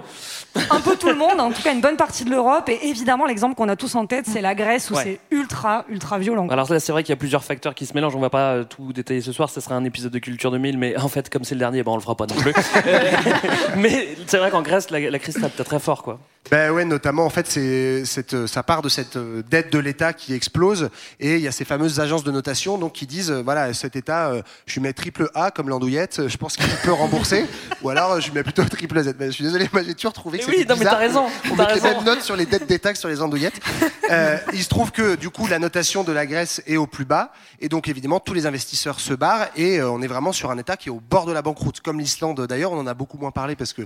quoi. 0.55 0.63
Un 0.77 0.81
peu 0.81 0.97
tout 0.97 1.09
le 1.09 1.15
monde, 1.17 1.39
en 1.41 1.51
tout 1.53 1.63
cas 1.63 1.73
une 1.73 1.81
bonne 1.81 1.97
partie 1.97 2.25
de 2.25 2.31
l'Europe. 2.31 2.69
Et 2.69 2.89
évidemment 2.89 3.27
l'exemple 3.27 3.55
qu'on 3.55 3.69
a 3.69 3.77
tous 3.77 3.95
en 3.95 4.07
tête, 4.07 4.27
c'est 4.27 4.41
la 4.41 4.55
Grèce 4.55 4.91
où 4.91 4.95
Ouais. 4.95 5.03
c'est 5.31 5.37
ultra, 5.37 5.85
ultra 5.89 6.19
violent. 6.19 6.49
Alors 6.49 6.73
là, 6.73 6.81
c'est 6.81 6.93
vrai 6.93 7.03
qu'il 7.03 7.11
y 7.11 7.13
a 7.13 7.17
plusieurs 7.17 7.45
facteurs 7.45 7.75
qui 7.75 7.85
se 7.87 7.93
mélangent. 7.95 8.17
On 8.17 8.21
va 8.21 8.31
pas 8.31 8.53
euh, 8.55 8.65
tout 8.65 8.93
détailler 8.93 9.21
ce 9.21 9.33
soir. 9.33 9.51
Ce 9.51 9.61
sera 9.61 9.75
un 9.75 9.85
épisode 9.85 10.13
de 10.13 10.19
Culture 10.19 10.51
2000, 10.51 10.79
mais 10.79 10.97
en 10.97 11.09
fait, 11.09 11.29
comme 11.29 11.45
c'est 11.45 11.55
le 11.55 11.59
dernier, 11.59 11.83
ben 11.83 11.93
on 11.93 11.97
le 11.97 12.01
fera 12.03 12.15
pas 12.17 12.27
non 12.27 12.35
plus. 12.37 12.53
Mais 13.77 14.09
c'est 14.27 14.39
vrai 14.39 14.51
qu'en 14.51 14.63
Grèce, 14.63 14.91
la, 14.91 15.01
la 15.11 15.19
crise 15.19 15.39
tape 15.41 15.57
très 15.65 15.79
fort, 15.81 16.03
quoi. 16.03 16.19
Ben 16.51 16.71
ouais, 16.71 16.85
notamment 16.85 17.25
en 17.27 17.31
fait, 17.31 17.47
c'est 17.49 18.05
cette, 18.05 18.47
ça 18.47 18.63
part 18.63 18.81
de 18.81 18.89
cette 18.89 19.17
euh, 19.17 19.43
dette 19.51 19.73
de 19.73 19.81
l'État 19.81 20.13
qui 20.13 20.33
explose 20.33 20.91
et 21.19 21.35
il 21.35 21.41
y 21.41 21.49
a 21.49 21.53
ces 21.53 21.65
fameuses 21.65 21.96
agences 22.01 22.25
de 22.25 22.31
notation 22.31 22.79
donc 22.79 22.93
qui 22.93 23.07
disent 23.07 23.31
euh, 23.31 23.43
voilà 23.43 23.73
cet 23.75 23.97
État, 23.97 24.29
euh, 24.29 24.43
je 24.67 24.75
lui 24.75 24.81
mets 24.81 24.93
triple 24.93 25.29
A 25.35 25.51
comme 25.51 25.69
l'andouillette, 25.69 26.21
euh, 26.21 26.29
je 26.29 26.37
pense 26.37 26.57
qu'il 26.57 26.67
peut 26.85 26.93
rembourser 26.93 27.47
ou 27.83 27.91
alors 27.91 28.21
je 28.21 28.29
lui 28.29 28.35
mets 28.35 28.43
plutôt 28.43 28.65
triple 28.65 29.03
Z. 29.03 29.15
Je 29.19 29.31
suis 29.31 29.45
désolé, 29.45 29.69
moi 29.73 29.83
j'ai 29.83 29.95
toujours 29.95 30.13
trouvé 30.13 30.39
que 30.39 30.47
oui, 30.47 30.65
non, 30.69 30.77
mais 30.79 30.85
t'as 30.85 30.97
raison, 30.97 31.27
On 31.51 31.57
met 31.57 31.75
les 31.75 31.81
mêmes 31.81 32.05
notes 32.05 32.23
sur 32.23 32.37
les 32.37 32.47
dettes 32.47 32.67
d'État 32.67 32.93
que 32.93 32.99
sur 32.99 33.09
les 33.09 33.21
andouillettes. 33.23 33.61
Euh, 34.09 34.39
il 34.53 34.63
se 34.63 34.69
trouve 34.69 34.93
que 34.93 35.17
du 35.17 35.31
coup 35.31 35.49
la 35.49 35.59
notation 35.59 36.05
de 36.05 36.13
la 36.13 36.27
Grèce 36.27 36.63
est 36.69 36.77
au 36.77 36.87
plus 36.87 37.05
bas 37.05 37.33
et 37.59 37.69
donc 37.69 37.89
évidemment 37.89 38.21
tous 38.21 38.35
les 38.35 38.47
investisseurs 38.47 39.01
se 39.01 39.15
barrent 39.15 39.49
et 39.57 39.83
on 39.83 40.01
est 40.01 40.07
vraiment 40.07 40.31
sur 40.31 40.53
un 40.53 40.59
État 40.59 40.77
qui 40.77 40.91
est 40.91 40.93
au 40.93 41.01
bord 41.01 41.27
de 41.27 41.33
la 41.33 41.43
banqueroute. 41.43 41.81
Comme 41.81 41.99
l'Islande 41.99 42.47
d'ailleurs 42.47 42.71
on 42.71 42.79
en 42.79 42.87
a 42.87 42.95
beaucoup 42.95 43.19
moins 43.19 43.33
parlé 43.33 43.57
parce 43.57 43.73
que 43.73 43.83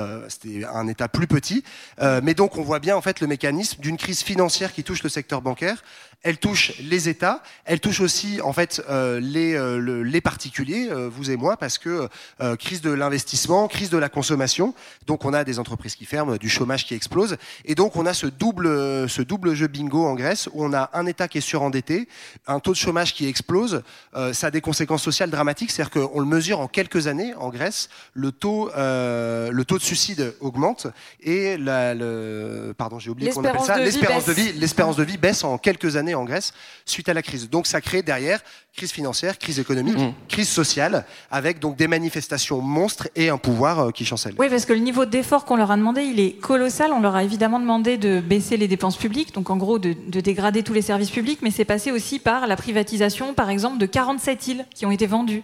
euh, 0.00 0.24
c'était 0.28 0.64
un 0.64 0.86
État 0.86 1.08
plus 1.08 1.26
petit. 1.26 1.64
Euh, 2.00 2.20
mais 2.22 2.34
donc 2.34 2.56
on 2.56 2.62
voit 2.62 2.78
bien 2.78 2.96
en 2.96 3.00
fait 3.00 3.20
le 3.20 3.26
mécanisme 3.26 3.80
d'une 3.80 3.96
crise 3.96 4.22
financière 4.22 4.72
qui 4.72 4.84
touche 4.84 5.02
le 5.02 5.08
secteur 5.08 5.42
bancaire 5.42 5.82
elle 6.24 6.38
touche 6.38 6.72
les 6.80 7.08
États. 7.08 7.42
Elle 7.66 7.78
touche 7.80 8.00
aussi 8.00 8.40
en 8.42 8.52
fait 8.52 8.82
euh, 8.90 9.20
les, 9.20 9.54
euh, 9.54 9.78
le- 9.78 10.02
les 10.02 10.20
particuliers 10.20 10.88
euh, 10.90 11.08
vous 11.08 11.30
et 11.30 11.36
moi 11.36 11.56
parce 11.56 11.78
que 11.78 12.08
euh, 12.40 12.56
crise 12.56 12.80
de 12.80 12.90
l'investissement 12.90 13.68
crise 13.68 13.90
de 13.90 13.98
la 13.98 14.08
consommation. 14.08 14.74
Donc 15.06 15.24
on 15.24 15.32
a 15.32 15.44
des 15.44 15.58
entreprises 15.58 15.94
qui 15.94 16.06
ferment 16.06 16.36
du 16.36 16.48
chômage 16.48 16.86
qui 16.86 16.94
explose. 16.94 17.36
Et 17.66 17.74
donc 17.76 17.94
on 17.94 18.06
a 18.06 18.14
ce 18.14 18.26
double 18.26 19.08
ce 19.08 19.22
double 19.22 19.54
jeu 19.54 19.68
bingo 19.68 20.04
en 20.04 20.14
Grèce 20.14 20.48
où 20.52 20.64
on 20.64 20.72
a 20.72 20.90
un 20.94 21.06
État 21.06 21.28
qui 21.28 21.38
est 21.38 21.42
surendetté 21.42 22.08
un 22.46 22.58
taux 22.58 22.72
de 22.72 22.76
chômage 22.78 23.14
qui 23.14 23.26
explose. 23.28 23.82
Euh, 24.16 24.32
ça 24.32 24.46
a 24.48 24.50
des 24.50 24.60
conséquences 24.62 25.02
sociales 25.02 25.30
dramatiques. 25.30 25.70
C'est-à-dire 25.70 26.08
qu'on 26.10 26.20
le 26.20 26.26
mesure 26.26 26.58
en 26.60 26.68
quelques 26.68 27.06
années 27.06 27.34
en 27.34 27.50
Grèce 27.50 27.90
le 28.14 28.32
taux 28.32 28.70
euh, 28.76 29.50
le 29.52 29.64
taux 29.66 29.76
de 29.78 29.82
suicide 29.82 30.34
augmente 30.40 30.86
et 31.20 31.58
la, 31.58 31.92
le 31.94 32.72
pardon 32.76 32.98
j'ai 32.98 33.10
oublié 33.10 33.30
qu'on 33.30 33.44
appelle 33.44 33.60
ça 33.66 33.78
l'espérance 33.78 34.24
de 34.24 34.32
vie 34.32 34.52
l'espérance 34.54 34.96
de 34.96 35.02
vie 35.04 35.18
baisse 35.18 35.44
en 35.44 35.58
quelques 35.58 35.96
années 35.96 36.13
en 36.14 36.24
Grèce 36.24 36.52
suite 36.86 37.08
à 37.08 37.14
la 37.14 37.22
crise 37.22 37.48
donc 37.50 37.66
ça 37.66 37.80
crée 37.80 38.02
derrière 38.02 38.40
crise 38.76 38.90
financière 38.92 39.38
crise 39.38 39.58
économique 39.58 39.96
crise 40.28 40.48
sociale 40.48 41.04
avec 41.30 41.58
donc 41.60 41.76
des 41.76 41.86
manifestations 41.88 42.60
monstres 42.60 43.08
et 43.14 43.28
un 43.28 43.38
pouvoir 43.38 43.78
euh, 43.78 43.90
qui 43.90 44.04
chancelle 44.04 44.34
Oui, 44.38 44.48
parce 44.50 44.64
que 44.64 44.72
le 44.72 44.80
niveau 44.80 45.04
d'effort 45.04 45.44
qu'on 45.44 45.56
leur 45.56 45.70
a 45.70 45.76
demandé, 45.76 46.02
il 46.02 46.18
est 46.20 46.32
colossal. 46.40 46.92
On 46.92 47.00
leur 47.00 47.14
a 47.14 47.22
évidemment 47.24 47.60
demandé 47.60 47.96
de 47.98 48.20
baisser 48.20 48.56
les 48.56 48.66
dépenses 48.68 48.96
publiques, 48.96 49.32
donc 49.34 49.50
en 49.50 49.56
gros 49.56 49.78
de, 49.78 49.94
de 50.08 50.20
dégrader 50.20 50.62
tous 50.62 50.72
les 50.72 50.82
services 50.82 51.10
publics, 51.10 51.38
mais 51.42 51.50
c'est 51.50 51.64
passé 51.64 51.92
aussi 51.92 52.18
par 52.18 52.46
la 52.46 52.56
privatisation, 52.56 53.34
par 53.34 53.50
exemple, 53.50 53.78
de 53.78 53.86
47 53.86 54.48
îles 54.48 54.66
qui 54.74 54.86
ont 54.86 54.90
été 54.90 55.06
vendues. 55.06 55.42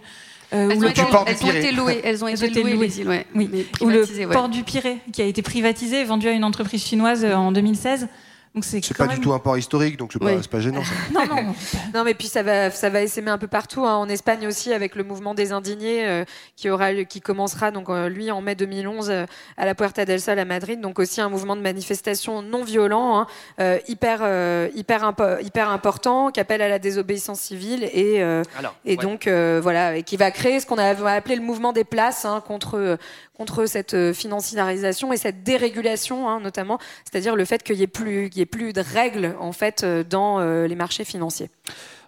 Euh, 0.52 0.68
Elles 0.70 0.78
ou 0.78 0.80
ont 0.80 0.82
le 0.82 0.90
été- 0.90 1.02
port- 1.02 1.24
elles 1.28 1.44
ont 1.44 1.52
été 1.52 1.70
louées, 1.70 2.00
elles 2.02 2.24
ont 2.24 2.26
été 2.26 2.62
louées, 2.64 2.76
les 2.76 3.00
îles, 3.00 3.08
ouais. 3.08 3.26
Oui. 3.36 3.48
Mais 3.52 3.66
Ou 3.80 3.88
le 3.88 4.02
ouais. 4.04 4.26
port 4.34 4.48
du 4.48 4.64
Pirée, 4.64 4.98
qui 5.12 5.22
a 5.22 5.24
été 5.24 5.42
privatisé, 5.42 6.02
vendu 6.02 6.26
à 6.26 6.32
une 6.32 6.42
entreprise 6.42 6.84
chinoise 6.84 7.24
euh, 7.24 7.34
en 7.36 7.52
2016. 7.52 8.08
Donc 8.52 8.64
c'est 8.64 8.80
pas 8.96 9.06
même... 9.06 9.14
du 9.16 9.20
tout 9.20 9.32
un 9.32 9.38
port 9.38 9.56
historique 9.56 9.96
donc 9.96 10.12
c'est 10.12 10.18
pas, 10.18 10.26
Oui. 10.26 10.38
c'est 10.42 10.50
pas 10.50 10.58
gênant 10.58 10.82
ça. 10.82 10.90
Non, 11.14 11.24
non. 11.42 11.54
Non, 11.94 12.04
mais 12.04 12.14
puis 12.14 12.26
ça 12.26 12.42
va, 12.42 12.70
ça 12.72 12.90
va 12.90 13.00
essaimer 13.02 13.30
un 13.30 13.38
peu 13.38 13.46
partout. 13.46 13.84
hein. 13.86 13.94
En 13.94 14.08
Espagne 14.08 14.46
aussi, 14.48 14.72
avec 14.72 14.96
le 14.96 15.04
mouvement 15.04 15.34
des 15.34 15.52
indignés 15.52 16.04
euh, 16.08 16.24
qui 16.56 16.68
aura, 16.68 16.90
lieu- 16.92 17.04
qui 17.04 17.20
commencera 17.20 17.70
donc 17.70 17.88
euh, 17.88 18.08
lui 18.08 18.30
en 18.32 18.40
mai 18.42 18.56
2011 18.56 19.10
euh, 19.10 19.26
à 19.56 19.66
la 19.66 19.74
Puerta 19.76 20.04
del 20.04 20.20
Sol 20.20 20.38
à 20.38 20.44
Madrid. 20.44 20.80
Donc 20.80 20.98
aussi 20.98 21.20
un 21.20 21.28
mouvement 21.28 21.54
de 21.54 21.60
manifestation 21.62 22.42
non 22.42 22.64
violent, 22.64 23.18
hein, 23.20 23.26
euh, 23.60 23.78
hyper, 23.86 24.18
euh, 24.22 24.68
hyper, 24.74 25.02
impo- 25.04 25.40
hyper 25.44 25.70
important, 25.70 26.30
qui 26.32 26.40
appelle 26.40 26.62
à 26.62 26.68
la 26.68 26.80
désobéissance 26.80 27.38
civile 27.40 27.84
et 27.92 28.20
euh, 28.20 28.42
Alors, 28.58 28.74
et 28.84 28.96
ouais. 28.96 28.96
donc 28.96 29.28
euh, 29.28 29.60
voilà, 29.62 29.96
et 29.96 30.02
qui 30.02 30.16
va 30.16 30.32
créer 30.32 30.58
ce 30.58 30.66
qu'on 30.66 30.78
a 30.78 30.92
va 30.94 31.12
appeler 31.12 31.36
le 31.36 31.42
mouvement 31.42 31.72
des 31.72 31.84
places 31.84 32.24
hein, 32.24 32.42
contre 32.44 32.76
euh, 32.78 32.96
contre 33.40 33.64
cette 33.64 33.94
euh, 33.94 34.12
financiarisation 34.12 35.14
et 35.14 35.16
cette 35.16 35.42
dérégulation, 35.42 36.28
hein, 36.28 36.40
notamment, 36.40 36.78
c'est-à-dire 37.10 37.36
le 37.36 37.46
fait 37.46 37.62
qu'il 37.62 37.76
y 37.76 37.82
ait 37.82 37.86
plus, 37.86 38.28
qu'il 38.28 38.40
y 38.40 38.42
ait 38.42 38.46
plus 38.46 38.74
de 38.74 38.82
règles 38.82 39.34
en 39.40 39.52
fait 39.52 39.82
euh, 39.82 40.04
dans 40.04 40.40
euh, 40.40 40.66
les 40.66 40.74
marchés 40.74 41.04
financiers. 41.06 41.48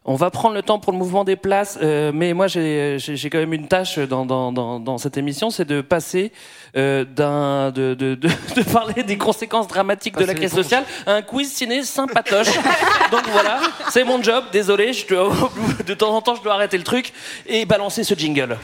On 0.05 0.15
va 0.15 0.29
prendre 0.31 0.55
le 0.55 0.61
temps 0.63 0.79
pour 0.79 0.93
le 0.93 0.99
mouvement 0.99 1.25
des 1.25 1.37
places, 1.37 1.79
euh, 1.81 2.11
mais 2.13 2.35
moi 2.35 2.49
j'ai 2.49 2.99
quand 3.31 3.39
même 3.39 3.55
une 3.55 3.67
tâche 3.69 3.99
dans, 3.99 4.27
dans, 4.27 4.53
dans, 4.53 4.79
dans 4.79 4.99
cette 4.99 5.17
émission, 5.17 5.49
c'est 5.49 5.65
de 5.65 5.81
passer 5.81 6.33
euh, 6.77 7.05
d'un 7.07 7.71
de, 7.71 7.95
de, 7.95 8.15
de, 8.15 8.29
de 8.57 8.63
parler 8.71 9.03
des 9.03 9.17
conséquences 9.17 9.69
dramatiques 9.69 10.19
de 10.19 10.25
la 10.27 10.35
crise 10.35 10.53
sociale 10.53 10.85
à 11.07 11.13
un 11.15 11.23
quiz 11.23 11.51
ciné 11.51 11.83
sympatoche. 11.83 12.49
Donc 13.11 13.23
voilà, 13.31 13.59
c'est 13.89 14.05
mon 14.05 14.23
job. 14.23 14.45
Désolé, 14.53 14.93
je 14.93 15.07
dois- 15.07 15.33
de 15.87 15.95
temps 15.95 16.15
en 16.15 16.21
temps 16.21 16.35
je 16.35 16.43
dois 16.43 16.53
arrêter 16.55 16.77
le 16.77 16.85
truc 16.85 17.11
et 17.47 17.65
balancer 17.65 18.05
ce 18.05 18.15
jingle. 18.15 18.59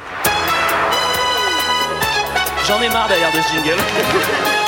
J'en 2.68 2.82
ai 2.82 2.88
marre 2.90 3.08
d'ailleurs 3.08 3.32
de 3.32 3.40
ce 3.40 3.48
jingle. 3.48 3.78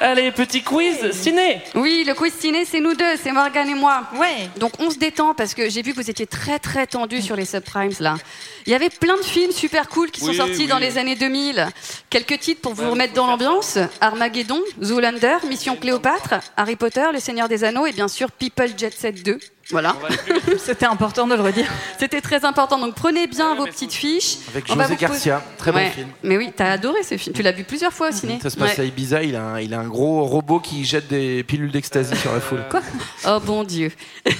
Allez, 0.00 0.32
petit 0.32 0.62
quiz 0.62 1.12
ciné. 1.12 1.62
Oui, 1.74 2.04
le 2.06 2.12
quiz 2.12 2.34
ciné, 2.38 2.66
c'est 2.66 2.80
nous 2.80 2.92
deux, 2.94 3.16
c'est 3.22 3.32
Morgane 3.32 3.70
et 3.70 3.74
moi. 3.74 4.02
Ouais. 4.16 4.50
Donc 4.58 4.72
on 4.78 4.90
se 4.90 4.98
détend 4.98 5.32
parce 5.32 5.54
que 5.54 5.70
j'ai 5.70 5.80
vu 5.80 5.92
que 5.92 5.96
vous 5.96 6.10
étiez 6.10 6.26
très 6.26 6.58
très 6.58 6.86
tendus 6.86 7.22
sur 7.22 7.36
les 7.36 7.46
subprimes 7.46 7.92
là. 8.00 8.16
Il 8.66 8.72
y 8.72 8.74
avait 8.74 8.90
plein 8.90 9.16
de 9.16 9.22
films 9.22 9.52
super 9.52 9.88
cool 9.88 10.10
qui 10.10 10.20
sont 10.20 10.26
Oui, 10.28 10.36
sortis 10.36 10.52
oui. 10.58 10.66
dans 10.66 10.76
les 10.78 10.98
années 10.98 11.14
2000. 11.16 11.68
Quelques 12.10 12.38
titres 12.38 12.60
pour 12.60 12.74
vous 12.74 12.90
remettre 12.90 13.14
dans 13.14 13.26
l'ambiance 13.26 13.78
Armageddon, 14.02 14.60
Zoolander, 14.82 15.36
Mission 15.48 15.74
Cléopâtre, 15.76 16.34
Harry 16.58 16.76
Potter, 16.76 17.06
Le 17.12 17.20
Seigneur 17.20 17.48
des 17.48 17.64
Anneaux 17.64 17.86
et 17.86 17.92
bien 17.92 18.08
sûr 18.08 18.30
People 18.30 18.72
Jet 18.76 18.92
Set 18.92 19.22
2. 19.22 19.38
Voilà. 19.70 19.96
C'était 20.58 20.86
important 20.86 21.26
de 21.26 21.34
le 21.34 21.40
redire. 21.42 21.66
C'était 21.98 22.20
très 22.20 22.44
important. 22.44 22.78
Donc 22.78 22.94
prenez 22.94 23.26
bien 23.26 23.54
vos 23.54 23.64
petites 23.64 23.92
fiches. 23.92 24.36
Avec 24.48 24.64
On 24.70 24.74
va 24.76 24.84
José 24.84 24.94
poser- 24.96 25.06
Garcia, 25.08 25.42
très 25.58 25.72
bon 25.72 25.78
Ouais. 25.78 25.90
film. 25.90 26.08
Mais 26.22 26.36
oui, 26.36 26.52
t'as 26.54 26.70
adoré 26.72 27.02
ce 27.02 27.16
film. 27.16 27.34
Tu 27.34 27.42
l'as 27.42 27.52
vu 27.52 27.64
plusieurs 27.64 27.92
fois 27.92 28.08
au 28.08 28.12
ciné. 28.12 28.38
Ça 28.42 28.50
se 28.50 28.56
passe 28.56 28.76
Ouais. 28.76 28.84
à 28.84 28.86
Ibiza, 28.86 29.22
il 29.22 29.36
a, 29.36 29.42
un, 29.42 29.60
il 29.60 29.72
a 29.74 29.80
un 29.80 29.88
gros 29.88 30.24
robot 30.24 30.60
qui 30.60 30.84
jette 30.84 31.08
des 31.08 31.42
pilules 31.44 31.70
d'ecstasy 31.70 32.14
sur 32.16 32.32
la 32.32 32.40
foule. 32.40 32.62
Quoi 32.70 32.82
Oh 33.26 33.40
bon 33.40 33.64
Dieu. 33.64 33.90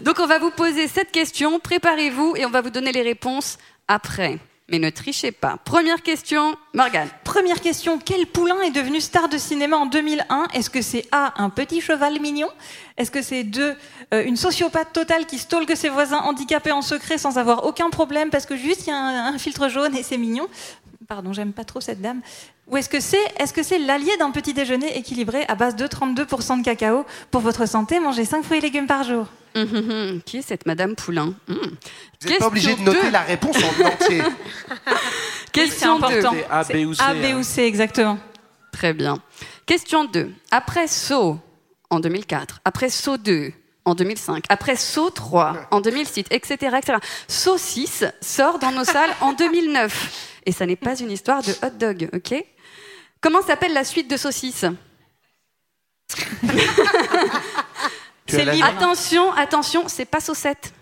Donc 0.00 0.18
on 0.20 0.26
va 0.26 0.38
vous 0.38 0.50
poser 0.50 0.88
cette 0.88 1.10
question, 1.10 1.58
préparez-vous 1.60 2.34
et 2.36 2.46
on 2.46 2.50
va 2.50 2.60
vous 2.60 2.70
donner 2.70 2.92
les 2.92 3.02
réponses 3.02 3.58
après. 3.88 4.38
Mais 4.68 4.78
ne 4.78 4.88
trichez 4.88 5.30
pas. 5.30 5.58
Première 5.62 6.02
question, 6.02 6.56
Morgane. 6.72 7.10
Première 7.22 7.60
question, 7.60 7.98
quel 7.98 8.26
poulain 8.26 8.58
est 8.62 8.70
devenu 8.70 8.98
star 8.98 9.28
de 9.28 9.36
cinéma 9.36 9.76
en 9.76 9.84
2001 9.84 10.48
Est-ce 10.54 10.70
que 10.70 10.80
c'est 10.80 11.06
A, 11.12 11.34
un 11.42 11.50
petit 11.50 11.82
cheval 11.82 12.18
mignon? 12.18 12.48
Est-ce 12.96 13.10
que 13.10 13.20
c'est 13.20 13.44
2, 13.44 13.76
une 14.24 14.36
sociopathe 14.36 14.94
totale 14.94 15.26
qui 15.26 15.36
stalke 15.36 15.76
ses 15.76 15.90
voisins 15.90 16.20
handicapés 16.20 16.72
en 16.72 16.80
secret 16.80 17.18
sans 17.18 17.36
avoir 17.36 17.66
aucun 17.66 17.90
problème 17.90 18.30
parce 18.30 18.46
que 18.46 18.56
juste 18.56 18.86
il 18.86 18.90
y 18.90 18.92
a 18.92 18.96
un 18.96 19.36
filtre 19.36 19.68
jaune 19.68 19.94
et 19.96 20.02
c'est 20.02 20.16
mignon? 20.16 20.46
Pardon, 21.08 21.32
j'aime 21.32 21.52
pas 21.52 21.64
trop 21.64 21.80
cette 21.80 22.00
dame. 22.00 22.20
Ou 22.68 22.76
est-ce 22.78 22.88
que 22.88 23.00
c'est 23.00 23.22
est 23.38 23.44
-ce 23.44 23.62
c'est 23.62 23.78
l'allié 23.78 24.16
d'un 24.18 24.30
petit 24.30 24.54
déjeuner 24.54 24.96
équilibré 24.96 25.44
à 25.48 25.54
base 25.54 25.76
de 25.76 25.86
32% 25.86 26.58
de 26.60 26.64
cacao 26.64 27.04
Pour 27.30 27.42
votre 27.42 27.66
santé, 27.66 28.00
mangez 28.00 28.24
5 28.24 28.42
fruits 28.44 28.58
et 28.58 28.60
légumes 28.62 28.86
par 28.86 29.02
jour. 29.04 29.26
Hum, 29.54 29.68
hum, 29.72 29.90
hum. 29.90 30.20
Qui 30.24 30.38
est 30.38 30.42
cette 30.42 30.66
Madame 30.66 30.94
Poulain. 30.96 31.34
Vous 31.46 31.54
n'êtes 32.28 32.38
pas 32.38 32.46
obligé 32.46 32.74
de 32.74 32.80
noter 32.80 33.10
la 33.10 33.20
réponse 33.20 33.56
en 33.56 33.84
entier. 33.84 34.22
Question 35.52 35.96
Oui, 35.96 36.02
c'est 36.08 36.20
2. 36.20 36.26
important. 36.26 36.34
C'est 36.34 36.50
A, 36.50 36.64
B 36.64 36.88
ou 36.88 36.94
C, 36.94 37.02
A, 37.02 37.14
B 37.14 37.24
hein. 37.24 37.36
ou 37.38 37.42
C, 37.42 37.62
exactement. 37.62 38.18
Très 38.72 38.92
bien. 38.92 39.18
Question 39.66 40.04
2. 40.04 40.32
Après 40.50 40.88
Saut 40.88 41.38
en 41.90 42.00
2004, 42.00 42.60
après 42.64 42.90
Saut 42.90 43.18
2 43.18 43.52
en 43.84 43.94
2005, 43.94 44.44
après 44.48 44.76
Saut 44.76 45.10
3 45.10 45.68
en 45.70 45.80
2006, 45.80 46.24
etc., 46.30 46.54
etc. 46.78 46.98
Saut 47.28 47.58
6 47.58 48.06
sort 48.20 48.58
dans 48.58 48.72
nos 48.72 48.84
salles 48.84 49.14
en 49.20 49.32
2009. 49.32 50.33
Et 50.46 50.52
ça 50.52 50.66
n'est 50.66 50.76
pas 50.76 50.96
une 50.98 51.10
histoire 51.10 51.42
de 51.42 51.52
hot 51.64 51.70
dog, 51.78 52.08
ok? 52.12 52.34
Comment 53.20 53.42
s'appelle 53.42 53.72
la 53.72 53.84
suite 53.84 54.08
de 54.10 54.16
Saucisse 54.16 54.66
Tu 58.26 58.36
as 58.36 58.44
la- 58.44 58.52
libre. 58.54 58.66
Attention, 58.66 59.32
attention, 59.32 59.88
c'est 59.88 60.04
pas 60.04 60.20
Saucette. 60.20 60.72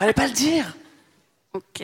Allez 0.00 0.12
pas 0.14 0.26
le 0.26 0.32
dire. 0.32 0.74
Ok. 1.54 1.82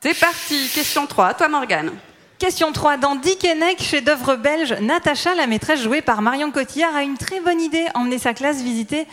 C'est 0.00 0.18
parti, 0.20 0.68
question 0.74 1.06
3. 1.06 1.26
À 1.28 1.34
toi, 1.34 1.48
Morgane. 1.48 1.92
Question 2.38 2.70
3. 2.72 2.98
Dans 2.98 3.16
Dick 3.16 3.44
et 3.44 3.54
Neck, 3.54 3.80
chef-d'œuvre 3.82 4.36
belge, 4.36 4.72
Natacha, 4.74 5.34
la 5.34 5.46
maîtresse 5.46 5.80
jouée 5.82 6.02
par 6.02 6.20
Marion 6.22 6.50
Cotillard, 6.52 6.94
a 6.94 7.02
une 7.02 7.16
très 7.16 7.40
bonne 7.40 7.60
idée 7.60 7.86
emmener 7.94 8.18
sa 8.18 8.34
classe 8.34 8.60
visiter 8.62 9.06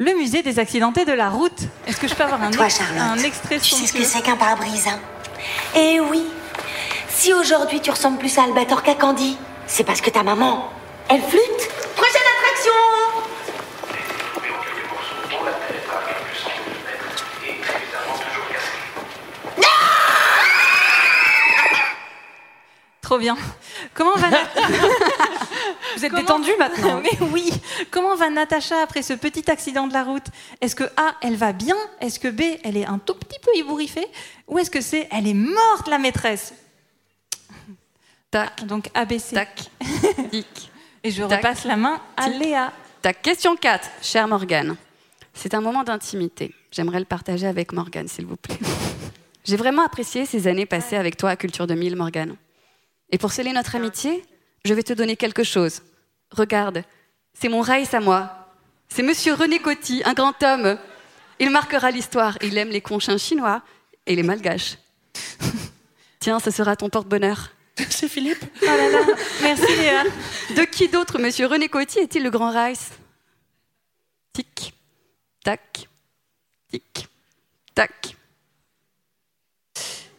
le 0.00 0.14
musée 0.14 0.42
des 0.42 0.58
accidentés 0.58 1.04
de 1.04 1.12
la 1.12 1.28
route. 1.28 1.60
Est-ce 1.86 1.98
que 1.98 2.08
je 2.08 2.14
peux 2.14 2.22
avoir 2.24 2.42
un, 2.42 2.50
Toi, 2.50 2.64
ex- 2.66 2.78
Charlotte, 2.78 2.98
un 3.02 3.22
extrait 3.22 3.58
Tu 3.60 3.74
sais 3.74 3.86
ce 3.86 3.92
que 3.92 4.02
c'est 4.02 4.22
qu'un 4.22 4.36
pare-brise 4.36 4.88
hein? 4.88 4.98
Eh 5.76 6.00
oui. 6.00 6.24
Si 7.10 7.32
aujourd'hui 7.34 7.80
tu 7.80 7.90
ressembles 7.90 8.18
plus 8.18 8.36
à 8.38 8.44
Albator 8.44 8.82
qu'à 8.82 8.94
Candy, 8.94 9.36
c'est 9.66 9.84
parce 9.84 10.00
que 10.00 10.08
ta 10.10 10.22
maman, 10.22 10.70
elle 11.10 11.20
flûte. 11.20 11.68
Prochaine 11.96 12.22
attraction 12.38 12.72
Trop 23.10 23.18
bien. 23.18 23.36
Comment 23.92 24.14
va 24.14 24.28
Vous 25.96 26.04
êtes 26.04 26.14
détendu 26.14 26.50
maintenant 26.60 27.00
Mais 27.02 27.18
oui. 27.32 27.50
Comment 27.90 28.14
va 28.14 28.30
Natacha 28.30 28.80
après 28.84 29.02
ce 29.02 29.14
petit 29.14 29.50
accident 29.50 29.88
de 29.88 29.92
la 29.92 30.04
route? 30.04 30.26
Est-ce 30.60 30.76
que 30.76 30.84
A, 30.96 31.16
elle 31.20 31.34
va 31.34 31.52
bien? 31.52 31.74
Est-ce 32.00 32.20
que 32.20 32.28
B, 32.28 32.42
elle 32.62 32.76
est 32.76 32.86
un 32.86 33.00
tout 33.00 33.14
petit 33.14 33.40
peu 33.40 33.50
ébouriffée? 33.56 34.06
Ou 34.46 34.60
est-ce 34.60 34.70
que 34.70 34.80
C, 34.80 35.08
elle 35.10 35.26
est 35.26 35.34
morte 35.34 35.88
la 35.88 35.98
maîtresse? 35.98 36.54
Tac. 38.30 38.64
Donc 38.64 38.88
ABC. 38.94 39.34
Tac. 39.34 39.60
Tic. 40.30 40.70
Et 41.02 41.10
je 41.10 41.24
Tac. 41.24 41.38
repasse 41.42 41.64
la 41.64 41.74
main 41.74 42.00
à 42.16 42.30
Tic. 42.30 42.38
Léa. 42.38 42.72
Ta 43.02 43.12
question 43.12 43.56
4, 43.56 43.90
chère 44.02 44.28
Morgane. 44.28 44.76
C'est 45.34 45.54
un 45.54 45.60
moment 45.60 45.82
d'intimité. 45.82 46.54
J'aimerais 46.70 47.00
le 47.00 47.06
partager 47.06 47.48
avec 47.48 47.72
Morgane, 47.72 48.06
s'il 48.06 48.26
vous 48.26 48.36
plaît. 48.36 48.60
J'ai 49.42 49.56
vraiment 49.56 49.82
apprécié 49.84 50.26
ces 50.26 50.46
années 50.46 50.64
passées 50.64 50.94
avec 50.94 51.16
toi 51.16 51.30
à 51.30 51.34
Culture 51.34 51.66
2000, 51.66 51.96
Morgane. 51.96 52.36
Et 53.12 53.18
pour 53.18 53.32
sceller 53.32 53.52
notre 53.52 53.76
amitié, 53.76 54.24
je 54.64 54.74
vais 54.74 54.82
te 54.82 54.92
donner 54.92 55.16
quelque 55.16 55.44
chose. 55.44 55.82
Regarde, 56.30 56.84
c'est 57.32 57.48
mon 57.48 57.60
Raïs 57.60 57.92
à 57.94 58.00
moi. 58.00 58.48
C'est 58.88 59.02
monsieur 59.02 59.34
René 59.34 59.58
Coty, 59.58 60.02
un 60.04 60.14
grand 60.14 60.40
homme. 60.42 60.78
Il 61.38 61.50
marquera 61.50 61.90
l'histoire. 61.90 62.36
Il 62.42 62.56
aime 62.58 62.68
les 62.68 62.80
conchins 62.80 63.18
chinois 63.18 63.62
et 64.06 64.14
les 64.14 64.22
malgaches. 64.22 64.78
Tiens, 66.20 66.38
ce 66.38 66.50
sera 66.50 66.76
ton 66.76 66.90
porte-bonheur. 66.90 67.50
C'est 67.88 68.08
Philippe 68.08 68.44
Oh 68.62 68.66
là 68.66 68.90
là. 68.90 68.98
Merci 69.42 69.76
Léa. 69.76 70.04
De 70.56 70.64
qui 70.64 70.88
d'autre, 70.88 71.18
monsieur 71.18 71.46
René 71.46 71.68
Coty, 71.68 72.00
est-il 72.00 72.22
le 72.22 72.30
grand 72.30 72.50
Rice 72.50 72.90
Tic, 74.32 74.74
tac, 75.42 75.88
tic, 76.70 77.08
tac. 77.74 78.16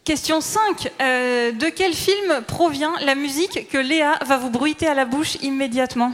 Question 0.03 0.41
5. 0.41 0.91
Euh, 0.99 1.51
de 1.51 1.69
quel 1.69 1.93
film 1.93 2.41
provient 2.47 2.93
la 3.05 3.15
musique 3.15 3.69
que 3.69 3.77
Léa 3.77 4.17
va 4.25 4.37
vous 4.37 4.49
bruiter 4.49 4.87
à 4.87 4.95
la 4.95 5.05
bouche 5.05 5.35
immédiatement 5.43 6.11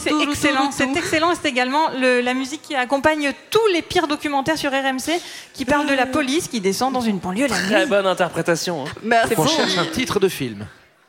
C'est 0.00 0.22
excellent, 0.22 0.70
c'est 0.70 0.96
excellent. 0.96 1.32
C'est 1.34 1.48
également 1.48 1.90
le, 1.98 2.20
la 2.20 2.34
musique 2.34 2.62
qui 2.62 2.74
accompagne 2.74 3.32
tous 3.50 3.66
les 3.72 3.82
pires 3.82 4.06
documentaires 4.06 4.58
sur 4.58 4.70
RMC 4.70 5.20
qui 5.54 5.64
parlent 5.64 5.88
de 5.88 5.94
la 5.94 6.06
euh. 6.06 6.12
police 6.12 6.46
qui 6.46 6.60
descend 6.60 6.92
dans 6.92 7.00
une 7.00 7.18
banlieue 7.18 7.48
la 7.70 7.86
bonne 7.86 8.06
interprétation. 8.06 8.84
Hein. 8.84 9.22
On 9.36 9.46
cherche 9.46 9.78
un 9.78 9.86
titre 9.86 10.20
de 10.20 10.28
film. 10.28 10.66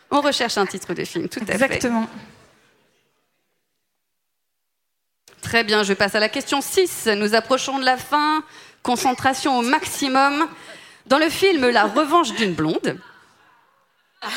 On 0.09 0.21
recherche 0.21 0.57
un 0.57 0.65
titre 0.65 0.93
de 0.93 1.03
film, 1.05 1.29
tout 1.29 1.39
à 1.41 1.45
fait. 1.45 1.65
Exactement. 1.65 2.07
Très 5.41 5.63
bien, 5.63 5.83
je 5.83 5.93
passe 5.93 6.15
à 6.15 6.19
la 6.19 6.29
question 6.29 6.61
6. 6.61 7.07
Nous 7.17 7.35
approchons 7.35 7.79
de 7.79 7.85
la 7.85 7.97
fin. 7.97 8.43
Concentration 8.83 9.59
au 9.59 9.61
maximum. 9.61 10.47
Dans 11.07 11.17
le 11.17 11.29
film 11.29 11.67
La 11.69 11.85
revanche 11.85 12.33
d'une 12.33 12.53
blonde, 12.53 12.97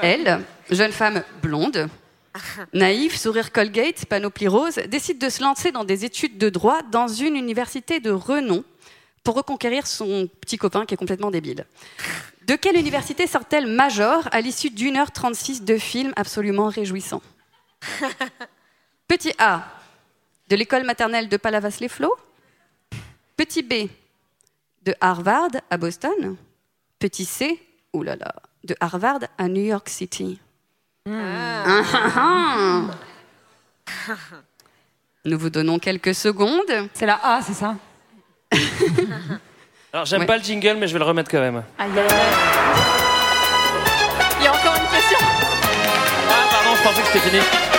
elle, 0.00 0.40
jeune 0.70 0.92
femme 0.92 1.22
blonde, 1.42 1.88
naïve, 2.72 3.16
sourire 3.16 3.52
Colgate, 3.52 4.06
panoplie 4.06 4.48
rose, 4.48 4.76
décide 4.88 5.18
de 5.18 5.28
se 5.28 5.42
lancer 5.42 5.72
dans 5.72 5.84
des 5.84 6.04
études 6.04 6.38
de 6.38 6.48
droit 6.48 6.82
dans 6.90 7.08
une 7.08 7.36
université 7.36 8.00
de 8.00 8.10
renom 8.10 8.64
pour 9.24 9.34
reconquérir 9.34 9.86
son 9.86 10.28
petit 10.40 10.58
copain 10.58 10.86
qui 10.86 10.94
est 10.94 10.96
complètement 10.96 11.30
débile. 11.30 11.66
De 12.46 12.54
quelle 12.54 12.76
université 12.76 13.26
sort-elle 13.26 13.66
major 13.66 14.28
à 14.32 14.40
l'issue 14.40 14.70
d'une 14.70 14.96
heure 14.96 15.10
36 15.10 15.62
de 15.62 15.76
film 15.76 16.12
absolument 16.16 16.68
réjouissant? 16.68 17.22
Petit 19.12 19.34
A, 19.36 19.60
de 20.48 20.56
l'école 20.56 20.84
maternelle 20.84 21.28
de 21.28 21.36
Palavas-les-Flots. 21.36 22.16
Petit 23.36 23.62
B, 23.62 23.90
de 24.86 24.94
Harvard 25.02 25.50
à 25.68 25.76
Boston. 25.76 26.34
Petit 26.98 27.26
C, 27.26 27.60
oulala, 27.92 28.34
de 28.64 28.74
Harvard 28.80 29.18
à 29.36 29.48
New 29.48 29.60
York 29.64 29.90
City. 29.90 30.40
Ah, 31.06 31.62
ah, 31.66 31.82
ah. 32.16 34.14
Nous 35.26 35.38
vous 35.38 35.50
donnons 35.50 35.78
quelques 35.78 36.14
secondes. 36.14 36.88
C'est 36.94 37.04
la 37.04 37.20
A, 37.22 37.42
c'est 37.42 37.52
ça 37.52 37.76
Alors 39.92 40.06
j'aime 40.06 40.20
Ouais. 40.22 40.26
pas 40.26 40.38
le 40.38 40.42
jingle, 40.42 40.76
mais 40.78 40.88
je 40.88 40.94
vais 40.94 40.98
le 41.00 41.04
remettre 41.04 41.30
quand 41.30 41.40
même. 41.40 41.62
Aïe, 41.78 41.90
aïe, 41.90 41.98
aïe. 41.98 42.08
Il 44.38 44.44
y 44.44 44.46
a 44.46 44.52
encore 44.54 44.74
une 44.74 44.88
question. 44.88 45.18
Ah 45.20 46.48
pardon, 46.50 46.76
je 46.76 46.82
pensais 46.82 47.02
que 47.02 47.08
c'était 47.08 47.28
fini. 47.28 47.71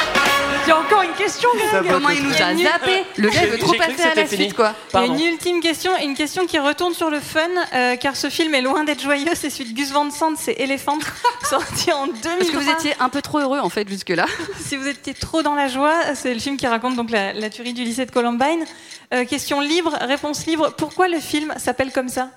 Une 1.13 1.25
question, 1.25 1.49
Greg. 1.55 1.91
Comment 1.91 2.09
il 2.09 2.23
nous 2.23 2.33
a 2.33 2.55
zappé 2.55 3.03
Le 3.17 3.29
gars 3.29 3.45
veut 3.45 3.57
trop 3.57 3.73
passer 3.73 4.01
à 4.03 4.15
la 4.15 4.27
suite, 4.27 4.53
quoi. 4.53 4.73
Il 4.93 4.99
y 4.99 5.03
a 5.03 5.05
une 5.05 5.19
ultime 5.19 5.59
question, 5.61 5.91
une 6.01 6.15
question 6.15 6.45
qui 6.45 6.59
retourne 6.59 6.93
sur 6.93 7.09
le 7.09 7.19
fun, 7.19 7.41
euh, 7.73 7.95
car 7.97 8.15
ce 8.15 8.29
film 8.29 8.53
est 8.55 8.61
loin 8.61 8.83
d'être 8.83 9.01
joyeux. 9.01 9.31
C'est 9.35 9.49
celui 9.49 9.73
de 9.73 9.77
Gus 9.77 9.91
Van 9.91 10.09
Sant, 10.09 10.35
c'est 10.37 10.59
Elephant, 10.59 10.97
sorti 11.49 11.91
en 11.91 12.07
2000. 12.07 12.21
Parce 12.21 12.49
que 12.49 12.57
vous 12.57 12.69
étiez 12.69 12.93
un 12.99 13.09
peu 13.09 13.21
trop 13.21 13.39
heureux 13.39 13.59
en 13.59 13.69
fait 13.69 13.87
jusque-là? 13.87 14.25
si 14.59 14.75
vous 14.75 14.87
étiez 14.87 15.13
trop 15.13 15.41
dans 15.41 15.55
la 15.55 15.67
joie, 15.67 16.15
c'est 16.15 16.33
le 16.33 16.39
film 16.39 16.57
qui 16.57 16.67
raconte 16.67 16.95
donc 16.95 17.11
la, 17.11 17.33
la 17.33 17.49
tuerie 17.49 17.73
du 17.73 17.83
lycée 17.83 18.05
de 18.05 18.11
Columbine. 18.11 18.65
Euh, 19.13 19.25
question 19.25 19.59
libre, 19.59 19.95
réponse 20.01 20.45
libre. 20.45 20.73
Pourquoi 20.77 21.07
le 21.07 21.19
film 21.19 21.53
s'appelle 21.57 21.91
comme 21.91 22.09
ça? 22.09 22.29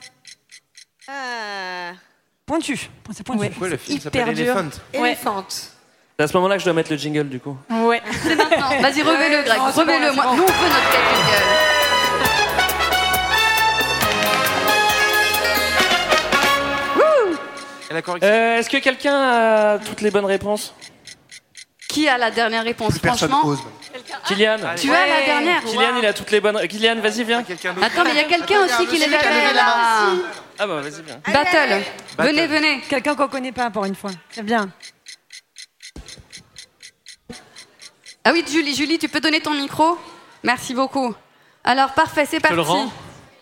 Pointu. 2.47 2.91
C'est 3.13 3.25
pointu. 3.25 3.49
Pourquoi 3.51 3.69
le 3.69 3.77
film 3.77 4.01
s'appelle 4.01 4.35
dur. 4.35 4.55
Elephant? 4.55 5.01
Ouais. 5.01 5.17
C'est 6.19 6.25
à 6.25 6.29
ce 6.29 6.37
moment-là 6.39 6.55
que 6.55 6.61
je 6.61 6.65
dois 6.65 6.73
mettre 6.73 6.91
le 6.91 6.97
jingle 6.97 7.29
du 7.29 7.39
coup. 7.41 7.59
Ouais. 7.69 8.01
C'est 8.23 8.35
maintenant. 8.37 8.71
Vas-y, 8.81 9.03
remets-le, 9.03 9.43
Greg. 9.43 9.59
Non, 9.59 9.67
c'est 9.71 9.85
bon, 9.85 9.93
Remets-le. 9.93 10.09
c'est 10.09 10.15
Moi, 10.17 10.25
bon. 10.25 10.37
nous, 10.37 10.43
on 10.45 10.47
veut 10.47 10.69
notre 10.69 10.91
tête 10.91 11.05
jingle. 11.15 11.43
Euh, 18.23 18.59
Est-ce 18.59 18.69
que 18.69 18.79
quelqu'un 18.79 19.15
a 19.15 19.79
toutes 19.79 20.01
les 20.01 20.11
bonnes 20.11 20.25
réponses? 20.25 20.75
Qui 21.89 22.09
a 22.09 22.19
la 22.19 22.31
dernière 22.31 22.65
réponse 22.65 22.99
Franchement? 22.99 23.55
Kylian. 24.27 24.57
Tu 24.77 24.91
as 24.93 25.07
la 25.07 25.25
dernière. 25.25 25.63
Kylian, 25.65 25.97
il 25.99 26.07
a 26.07 26.13
toutes 26.13 26.31
les 26.31 26.41
bonnes. 26.41 26.59
Kylian, 26.67 26.97
vas-y, 27.01 27.25
viens. 27.25 27.41
Attends, 27.41 28.05
mais 28.05 28.11
il 28.11 28.17
y 28.17 28.21
a 28.21 28.25
quelqu'un 28.25 28.65
aussi 28.65 28.87
qui 28.87 28.99
les 28.99 29.05
a 29.15 29.53
là. 29.53 29.65
Ah 30.59 30.67
bah 30.67 30.81
vas-y, 30.81 31.03
viens. 31.03 31.21
Battle. 31.33 31.83
Venez, 32.19 32.47
venez. 32.47 32.81
Quelqu'un 32.89 33.15
qu'on 33.15 33.29
connaît 33.29 33.53
pas 33.53 33.71
pour 33.71 33.85
une 33.85 33.95
fois. 33.95 34.11
C'est 34.31 34.43
bien. 34.43 34.69
Ah 38.29 38.31
oui, 38.33 38.45
Julie, 38.51 38.75
Julie, 38.75 38.99
tu 38.99 39.09
peux 39.09 39.21
donner 39.21 39.39
ton 39.41 39.55
micro 39.55 39.97
Merci 40.43 40.75
beaucoup. 40.75 41.15
Alors, 41.63 41.93
parfait, 41.93 42.25
c'est 42.27 42.41
Je 42.45 42.51
le 42.51 42.57
parti. 42.57 42.71
rends 42.73 42.93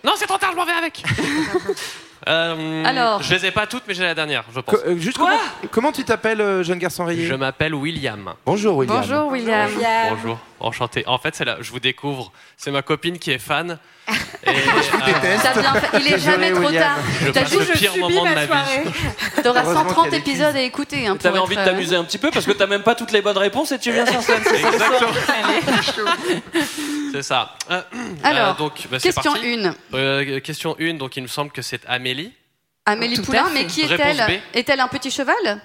Non, 0.04 0.12
c'est 0.16 0.26
trop 0.26 0.36
tard, 0.36 0.50
je 0.52 0.56
m'en 0.56 0.64
vais 0.66 0.72
avec. 0.72 1.02
Euh, 2.26 2.84
Alors. 2.86 3.22
Je 3.22 3.34
les 3.34 3.44
ai 3.44 3.50
pas 3.50 3.66
toutes, 3.66 3.82
mais 3.86 3.92
j'ai 3.92 4.02
la 4.02 4.14
dernière, 4.14 4.44
je 4.54 4.58
pense. 4.60 4.74
Co- 4.80 4.80
euh, 4.86 4.96
juste 4.96 5.18
comment, 5.18 5.36
comment 5.70 5.92
tu 5.92 6.04
t'appelles, 6.04 6.40
euh, 6.40 6.62
jeune 6.62 6.78
garçon 6.78 7.04
rayé? 7.04 7.26
Je 7.26 7.34
m'appelle 7.34 7.74
William. 7.74 8.32
Bonjour, 8.46 8.78
William. 8.78 8.96
Bonjour, 9.02 9.26
William. 9.30 9.68
Bonjour, 10.08 10.38
enchanté. 10.64 11.04
En 11.06 11.18
fait, 11.18 11.34
c'est 11.34 11.44
là, 11.44 11.58
je 11.60 11.70
vous 11.70 11.80
découvre. 11.80 12.32
C'est 12.56 12.70
ma 12.70 12.82
copine 12.82 13.18
qui 13.18 13.30
est 13.30 13.38
fan. 13.38 13.78
Et, 14.46 14.52
déteste. 14.52 15.42
T'as 15.42 15.60
bien 15.60 15.74
fait. 15.74 15.98
Il 16.00 16.12
est 16.12 16.18
jamais 16.18 16.52
trop 16.52 16.70
tard. 16.70 16.98
Je 17.22 17.30
T'as 17.30 17.40
passe 17.42 17.54
le 17.54 17.64
pire 17.72 17.96
moment 17.96 18.24
de 18.24 18.34
ma 18.34 18.44
vie. 18.44 18.90
T'auras 19.42 19.62
Heureusement 19.62 19.88
130 19.88 19.94
qu'il 19.94 20.04
y 20.04 20.06
a 20.06 20.10
des 20.10 20.16
épisodes 20.18 20.56
à 20.56 20.60
écouter. 20.60 21.06
Hein, 21.06 21.12
pour 21.14 21.22
T'avais 21.22 21.36
être, 21.38 21.42
envie 21.44 21.56
de 21.56 21.60
euh, 21.60 21.64
t'amuser 21.64 21.96
un 21.96 22.04
petit 22.04 22.18
peu 22.18 22.30
parce 22.30 22.44
que 22.44 22.52
t'as 22.52 22.66
même 22.66 22.82
pas 22.82 22.94
toutes 22.94 23.12
les 23.12 23.22
bonnes 23.22 23.38
réponses 23.38 23.72
et 23.72 23.78
tu 23.78 23.92
viens 23.92 24.04
sur 24.04 24.20
scène. 24.20 24.42
c'est 24.44 24.58
ça 24.60 24.68
Exactement. 24.68 26.12
C'est 27.12 27.22
ça. 27.22 27.54
Euh, 27.70 27.80
Alors, 28.24 28.48
euh, 28.50 28.58
donc, 28.58 28.72
bah, 28.90 28.98
c'est 28.98 29.12
question 29.12 29.32
parti. 29.32 29.54
1. 29.64 29.74
Euh, 29.94 30.40
question 30.40 30.76
1, 30.80 30.94
donc 30.94 31.16
il 31.16 31.22
me 31.22 31.28
semble 31.28 31.52
que 31.52 31.62
c'est 31.62 31.80
Amélie. 31.86 32.32
Amélie 32.86 33.14
Tout 33.14 33.22
à 33.22 33.24
Poulain, 33.26 33.44
fait. 33.46 33.54
mais 33.54 33.66
qui 33.66 33.86
Réponse 33.86 34.06
est-elle 34.06 34.26
B. 34.26 34.40
Est-elle 34.56 34.80
un 34.80 34.88
petit 34.88 35.10
cheval? 35.12 35.62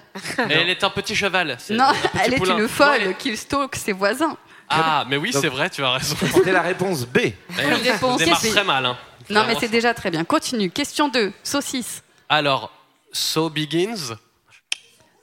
Elle 0.48 0.70
est 0.70 0.84
un 0.84 0.90
petit 0.90 1.14
cheval. 1.16 1.56
c'est 1.58 1.74
Non, 1.74 1.84
un 1.88 1.92
petit 1.92 2.08
elle 2.24 2.34
est 2.34 2.36
poulain. 2.36 2.54
une 2.56 2.62
Non, 2.62 2.68
folle 2.68 2.98
elle 3.00 3.10
est- 3.10 3.18
qui 3.18 3.36
stalk 3.36 3.74
ses 3.76 3.92
voisins. 3.92 4.36
Ah, 4.70 5.04
mais 5.08 5.16
oui, 5.16 5.32
c'est 5.32 5.48
vrai, 5.48 5.68
tu 5.70 5.82
as 5.84 5.92
raison. 5.92 6.16
C'était 6.34 6.52
la 6.52 6.62
réponse 6.62 7.04
B. 7.06 7.18
Elle 7.58 7.74
réponse 7.74 8.18
démarre 8.18 8.40
très 8.40 8.64
mal. 8.64 8.86
hein. 8.86 8.96
Non, 9.28 9.44
mais 9.46 9.54
c'est 9.58 9.68
déjà 9.68 9.92
très 9.94 10.10
bien. 10.10 10.24
Continue. 10.24 10.70
Question 10.70 11.08
2. 11.08 11.32
Saucisse. 11.42 12.02
Alors, 12.28 12.70
So 13.12 13.48
Begins. 13.50 14.16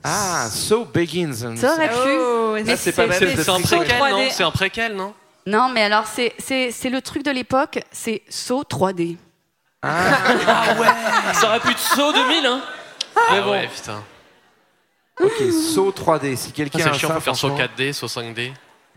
Ah, 0.04 0.48
So 0.52 0.86
Begins. 0.86 1.56
Ça 1.58 1.74
aurait 1.74 1.90
pu. 1.90 2.64
Mais 2.66 2.76
c'est 2.78 2.92
pas 2.94 3.04
un 3.04 3.08
préquel, 3.08 3.98
non 4.00 4.20
3D. 4.20 4.32
C'est 4.32 4.44
un 4.44 4.52
préquel, 4.52 4.96
non 4.96 5.14
Non, 5.46 5.70
mais 5.70 5.84
alors, 5.84 6.06
c'est- 6.08 6.34
c'est 6.40 6.72
c'est 6.72 6.90
le 6.90 7.02
truc 7.02 7.24
de 7.24 7.32
l'époque. 7.32 7.80
C'est 7.92 8.24
saut 8.30 8.64
3D. 8.64 9.18
Ah 9.84 10.76
ouais 10.80 10.88
Ça 11.34 11.48
aurait 11.48 11.60
pu 11.60 11.70
être 11.72 11.80
saut 11.80 12.12
2000, 12.12 12.46
hein 12.46 12.62
Mais 13.16 13.38
Ah 13.38 13.42
bon. 13.42 13.52
ouais, 13.52 13.68
putain. 13.74 14.04
Ok, 15.22 15.52
So 15.74 15.92
3D. 15.92 16.36
Si 16.36 16.52
quelqu'un 16.52 16.80
Ah, 16.86 16.90
a 16.90 16.94
C'est 16.94 17.00
chiant, 17.00 17.08
ça, 17.10 17.14
faut 17.16 17.22
faire 17.22 17.36
So 17.36 17.48
franchement. 17.50 17.66
4D, 17.78 17.94
So 17.94 18.08
5D. 18.08 18.54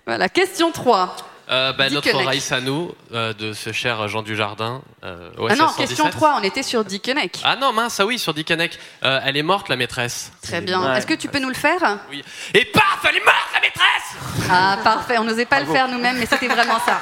Voilà. 0.06 0.28
Question 0.28 0.72
3. 0.72 1.16
Euh, 1.50 1.72
bah, 1.72 1.90
notre 1.90 2.02
Dickeneck. 2.06 2.26
Raïs 2.26 2.52
à 2.52 2.60
nous, 2.60 2.94
euh, 3.12 3.32
de 3.32 3.52
ce 3.52 3.72
cher 3.72 4.06
Jean 4.06 4.22
Dujardin. 4.22 4.82
Euh, 5.02 5.30
ah 5.36 5.56
non, 5.56 5.66
117. 5.68 5.88
question 5.88 6.08
3. 6.08 6.36
On 6.40 6.44
était 6.44 6.62
sur 6.62 6.84
Dickeneck. 6.84 7.40
Ah 7.42 7.56
non, 7.56 7.72
mince, 7.72 7.98
ah 7.98 8.06
oui, 8.06 8.20
sur 8.20 8.32
Dickeneck. 8.34 8.78
Euh, 9.04 9.18
elle 9.24 9.36
est 9.36 9.42
morte, 9.42 9.68
la 9.68 9.74
maîtresse. 9.76 10.30
Très 10.42 10.60
bien. 10.60 10.80
Ouais. 10.80 10.98
Est-ce 10.98 11.06
que 11.08 11.14
tu 11.14 11.26
peux 11.26 11.40
nous 11.40 11.48
le 11.48 11.54
faire? 11.54 11.98
Oui. 12.08 12.22
Et 12.54 12.64
paf, 12.66 13.00
elle 13.08 13.16
est 13.16 13.24
morte, 13.24 13.48
la 13.52 13.60
maîtresse 13.60 14.48
Ah, 14.48 14.78
parfait. 14.84 15.18
On 15.18 15.24
n'osait 15.24 15.44
pas 15.44 15.58
le 15.58 15.66
faire 15.66 15.88
nous-mêmes, 15.88 16.18
mais 16.18 16.26
c'était 16.26 16.46
vraiment 16.48 16.78
ça. 16.86 17.00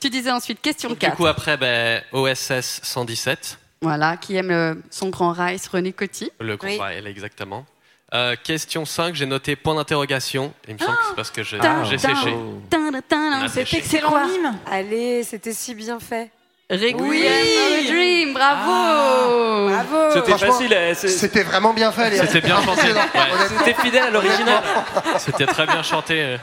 Tu 0.00 0.10
disais 0.10 0.30
ensuite 0.30 0.60
question 0.60 0.90
Du 0.90 0.96
4. 0.96 1.16
coup, 1.16 1.26
après, 1.26 1.56
ben, 1.56 2.02
OSS 2.12 2.80
117. 2.82 3.58
Voilà, 3.80 4.18
qui 4.18 4.36
aime 4.36 4.48
le- 4.48 4.82
son 4.90 5.08
grand 5.08 5.32
Rice, 5.32 5.66
René 5.68 5.92
Coty. 5.94 6.30
Le 6.40 6.58
Oui. 6.62 6.76
combat, 6.76 6.92
elle, 6.92 7.06
exactement. 7.06 7.64
Euh, 8.14 8.36
question 8.42 8.84
5, 8.84 9.14
j'ai 9.16 9.26
noté 9.26 9.56
point 9.56 9.74
d'interrogation. 9.74 10.52
Il 10.68 10.74
me 10.74 10.78
semble 10.78 10.96
que 10.96 11.04
c'est 11.08 11.16
parce 11.16 11.30
que 11.32 11.42
j'ai 11.42 11.58
séché. 11.58 11.66
Ah, 11.66 13.46
C'était 13.48 13.64
séché. 13.64 13.82
c'est 13.82 14.02
mime. 14.02 14.56
Allez, 14.70 15.24
c'était 15.24 15.52
si 15.52 15.74
bien 15.74 15.98
fait. 15.98 16.30
Requiem 16.70 17.00
Oui. 17.00 17.22
for 17.22 17.30
a 17.30 17.92
Dream, 17.92 18.32
bravo 18.34 19.68
Bravo. 19.68 20.10
C'était 20.14 20.28
Franchement, 20.30 20.52
facile. 20.52 20.76
c'est- 20.94 21.08
C'était 21.08 21.42
vraiment 21.42 21.74
bien 21.74 21.90
fait, 21.92 22.10
les 22.10 22.18
C'était 22.18 22.40
bien 22.40 22.62
chanté. 22.62 22.92
Ouais. 22.92 23.00
C'était 23.58 23.74
fidèle 23.82 24.02
à 24.04 24.10
l'original. 24.10 24.62
C'était 25.18 25.46
très 25.46 25.66
bien 25.66 25.82
chanté. 25.82 26.36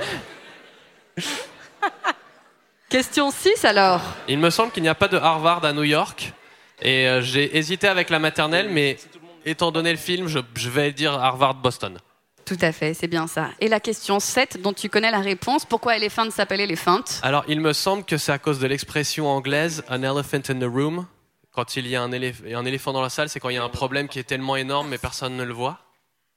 Question 2.90 3.32
6 3.32 3.64
alors. 3.66 4.02
Il 4.28 4.38
me 4.40 4.50
semble 4.50 4.72
qu'il 4.72 4.84
n'y 4.84 4.90
a 4.90 4.96
pas 4.96 5.08
de 5.08 5.18
Harvard 5.18 5.64
à 5.64 5.72
New 5.74 5.84
York. 5.84 6.34
Et 6.82 7.08
euh, 7.08 7.22
j'ai 7.22 7.58
hésité 7.58 7.88
avec 7.88 8.10
la 8.10 8.20
maternelle, 8.20 8.68
mais 8.70 8.98
étant 9.46 9.72
donné 9.72 9.92
le 9.92 9.98
film, 9.98 10.28
je, 10.28 10.40
je 10.56 10.70
vais 10.70 10.92
dire 10.92 11.14
Harvard 11.14 11.56
Boston. 11.56 11.98
Tout 12.46 12.58
à 12.62 12.72
fait, 12.72 12.94
c'est 12.94 13.08
bien 13.08 13.28
ça. 13.28 13.50
Et 13.60 13.68
la 13.70 13.80
question 13.80 14.20
7, 14.20 14.62
dont 14.62 14.74
tu 14.74 14.90
connais 14.90 15.12
la 15.12 15.20
réponse, 15.20 15.64
pourquoi 15.66 15.96
Elephant 15.96 16.30
s'appelle 16.32 16.60
Elephant? 16.60 17.02
Alors, 17.22 17.46
il 17.48 17.62
me 17.62 17.72
semble 17.72 18.04
que 18.04 18.18
c'est 18.18 18.32
à 18.32 18.40
cause 18.40 18.60
de 18.60 18.68
l'expression 18.68 19.28
anglaise 19.30 19.84
an 19.90 20.02
elephant 20.04 20.42
in 20.50 20.60
the 20.60 20.64
room. 20.72 21.06
Quand 21.54 21.76
il 21.78 21.88
y 21.88 21.96
a 21.96 22.02
un, 22.02 22.10
éléph- 22.12 22.54
un 22.56 22.66
éléphant 22.66 22.94
dans 22.94 23.02
la 23.02 23.10
salle, 23.10 23.30
c'est 23.30 23.40
quand 23.40 23.50
il 23.50 23.56
y 23.56 23.60
a 23.60 23.64
un 23.64 23.70
problème 23.70 24.08
qui 24.08 24.20
est 24.20 24.24
tellement 24.24 24.56
énorme, 24.56 24.88
mais 24.90 24.98
personne 24.98 25.38
ne 25.38 25.44
le 25.44 25.54
voit. 25.54 25.80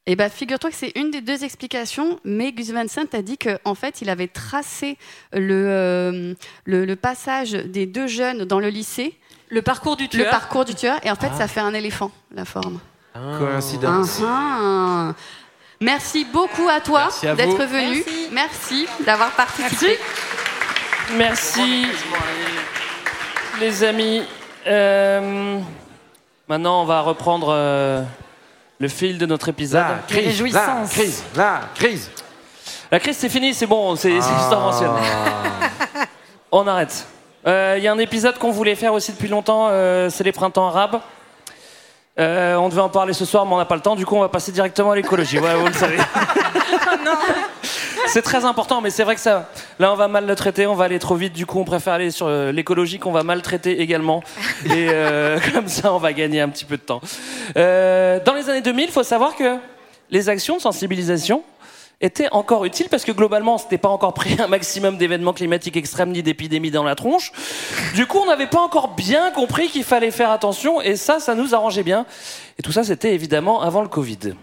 Eh 0.07 0.17
bien, 0.17 0.29
figure-toi 0.29 0.71
que 0.71 0.77
c'est 0.77 0.93
une 0.97 1.11
des 1.11 1.23
deux 1.23 1.45
explications, 1.45 2.21
mais 2.25 2.53
Gus 2.53 2.71
Van 2.71 2.87
Sant 2.87 3.13
a 3.15 3.23
dit 3.23 3.39
qu'en 3.39 3.75
fait, 3.75 4.03
il 4.03 4.11
avait 4.11 4.29
tracé 4.29 4.99
le, 5.33 5.65
euh, 5.69 6.35
le, 6.67 6.85
le 6.85 6.97
passage 6.97 7.53
des 7.53 7.87
deux 7.87 8.07
jeunes 8.07 8.45
dans 8.45 8.61
le 8.61 8.69
lycée, 8.69 9.17
Le 9.49 9.63
parcours 9.63 9.97
du 9.97 10.05
le 10.05 10.09
tueur. 10.11 10.31
parcours 10.31 10.67
du 10.67 10.75
tueur, 10.75 10.99
et 11.07 11.11
en 11.11 11.17
fait, 11.17 11.33
ça 11.35 11.49
fait 11.49 11.61
un 11.61 11.73
éléphant, 11.73 12.11
la 12.33 12.45
forme. 12.45 12.81
Coïncidence. 13.15 14.21
Ah, 14.25 14.59
ah. 14.61 15.13
Merci 15.81 16.25
beaucoup 16.25 16.69
à 16.69 16.81
toi 16.81 17.09
Merci 17.23 17.27
d'être 17.37 17.65
venu. 17.65 18.05
Merci, 18.33 18.87
d'avoir 19.07 19.31
participé. 19.33 19.99
Merci, 21.17 21.87
les 23.61 23.85
amis. 23.85 24.23
Euh, 24.67 25.61
maintenant, 26.49 26.83
on 26.83 26.85
va 26.87 27.03
reprendre 27.03 27.49
euh, 27.51 28.03
le 28.81 28.89
fil 28.89 29.19
de 29.19 29.27
notre 29.27 29.49
épisode. 29.49 29.83
La 29.83 30.03
crise, 30.09 30.43
la 30.53 30.85
crise, 30.91 31.25
la 31.37 31.61
crise. 31.75 32.11
La 32.91 32.99
crise, 33.01 33.17
c'est 33.17 33.29
fini, 33.29 33.55
c'est 33.55 33.67
bon, 33.67 33.95
c'est 33.95 34.19
ancienne. 34.19 34.91
On 36.51 36.67
arrête. 36.67 37.07
Il 37.47 37.83
y 37.83 37.89
a 37.89 37.93
un 37.93 37.99
épisode 37.99 38.39
qu'on 38.39 38.51
voulait 38.51 38.75
faire 38.75 38.93
aussi 38.93 39.13
depuis 39.13 39.29
longtemps, 39.29 39.69
euh, 39.71 40.09
c'est 40.11 40.25
les 40.25 40.33
printemps 40.33 40.69
arabes. 40.69 41.01
Euh, 42.19 42.55
on 42.57 42.69
devait 42.69 42.81
en 42.81 42.89
parler 42.89 43.13
ce 43.13 43.25
soir, 43.25 43.45
mais 43.45 43.55
on 43.55 43.59
n'a 43.59 43.65
pas 43.65 43.75
le 43.75 43.81
temps. 43.81 43.97
Du 43.97 44.07
coup, 44.07 44.17
on 44.17 44.21
va 44.21 44.29
passer 44.29 44.53
directement 44.53 44.93
à 44.93 44.97
l'écologie. 44.97 45.39
Ouais, 45.39 45.55
vous 45.55 45.67
le 45.67 45.73
savez. 45.73 45.97
C'est 48.07 48.23
très 48.23 48.45
important, 48.45 48.81
mais 48.81 48.91
c'est 48.91 49.03
vrai 49.03 49.15
que 49.15 49.21
ça. 49.21 49.51
Là, 49.79 49.93
on 49.93 49.97
va 49.97 50.09
mal 50.09 50.27
le 50.27 50.35
traiter, 50.37 50.67
on 50.67 50.75
va 50.75 50.85
aller 50.85 50.99
trop 50.99 51.17
vite. 51.17 51.33
Du 51.33 51.47
coup, 51.47 51.59
on 51.59 51.65
préfère 51.65 51.95
aller 51.95 52.11
sur 52.11 52.27
euh, 52.27 52.53
l'écologie 52.53 52.99
qu'on 52.99 53.13
va 53.13 53.23
mal 53.23 53.43
traiter 53.43 53.81
également. 53.81 54.23
Et 54.67 54.89
euh, 54.91 55.39
comme 55.53 55.69
ça, 55.69 55.93
on 55.93 55.99
va 55.99 56.13
gagner 56.13 56.41
un 56.41 56.49
petit 56.49 56.65
peu 56.65 56.77
de 56.77 56.83
temps. 56.83 57.01
Euh, 57.57 58.21
dans 58.25 58.35
les 58.35 58.49
années 58.51 58.61
2000, 58.61 58.85
il 58.85 58.93
faut 58.93 59.03
savoir 59.03 59.35
que 59.35 59.57
les 60.11 60.29
actions 60.29 60.57
de 60.57 60.61
sensibilisation 60.61 61.43
étaient 62.01 62.29
encore 62.33 62.65
utiles 62.65 62.89
parce 62.91 63.05
que 63.05 63.13
globalement, 63.13 63.55
on 63.55 63.59
s'était 63.59 63.79
pas 63.79 63.89
encore 63.89 64.15
pris 64.15 64.37
un 64.41 64.47
maximum 64.47 64.99
d'événements 64.99 65.33
climatiques 65.33 65.77
extrêmes 65.77 66.11
ni 66.11 66.23
d'épidémies 66.23 66.71
dans 66.71 66.85
la 66.85 66.95
tronche. 66.95 67.33
Du 67.95 68.07
coup, 68.07 68.19
on 68.19 68.27
n'avait 68.27 68.47
pas 68.47 68.61
encore 68.61 68.95
bien 68.95 69.31
compris 69.31 69.69
qu'il 69.69 69.85
fallait 69.85 70.11
faire 70.11 70.31
attention 70.31 70.81
et 70.81 70.97
ça, 70.97 71.21
ça 71.21 71.35
nous 71.35 71.55
arrangeait 71.55 71.83
bien. 71.83 72.07
Et 72.59 72.63
tout 72.63 72.73
ça, 72.73 72.85
c'était 72.85 73.15
évidemment 73.15 73.63
avant 73.63 73.83
le 73.83 73.89
Covid. 73.89 74.35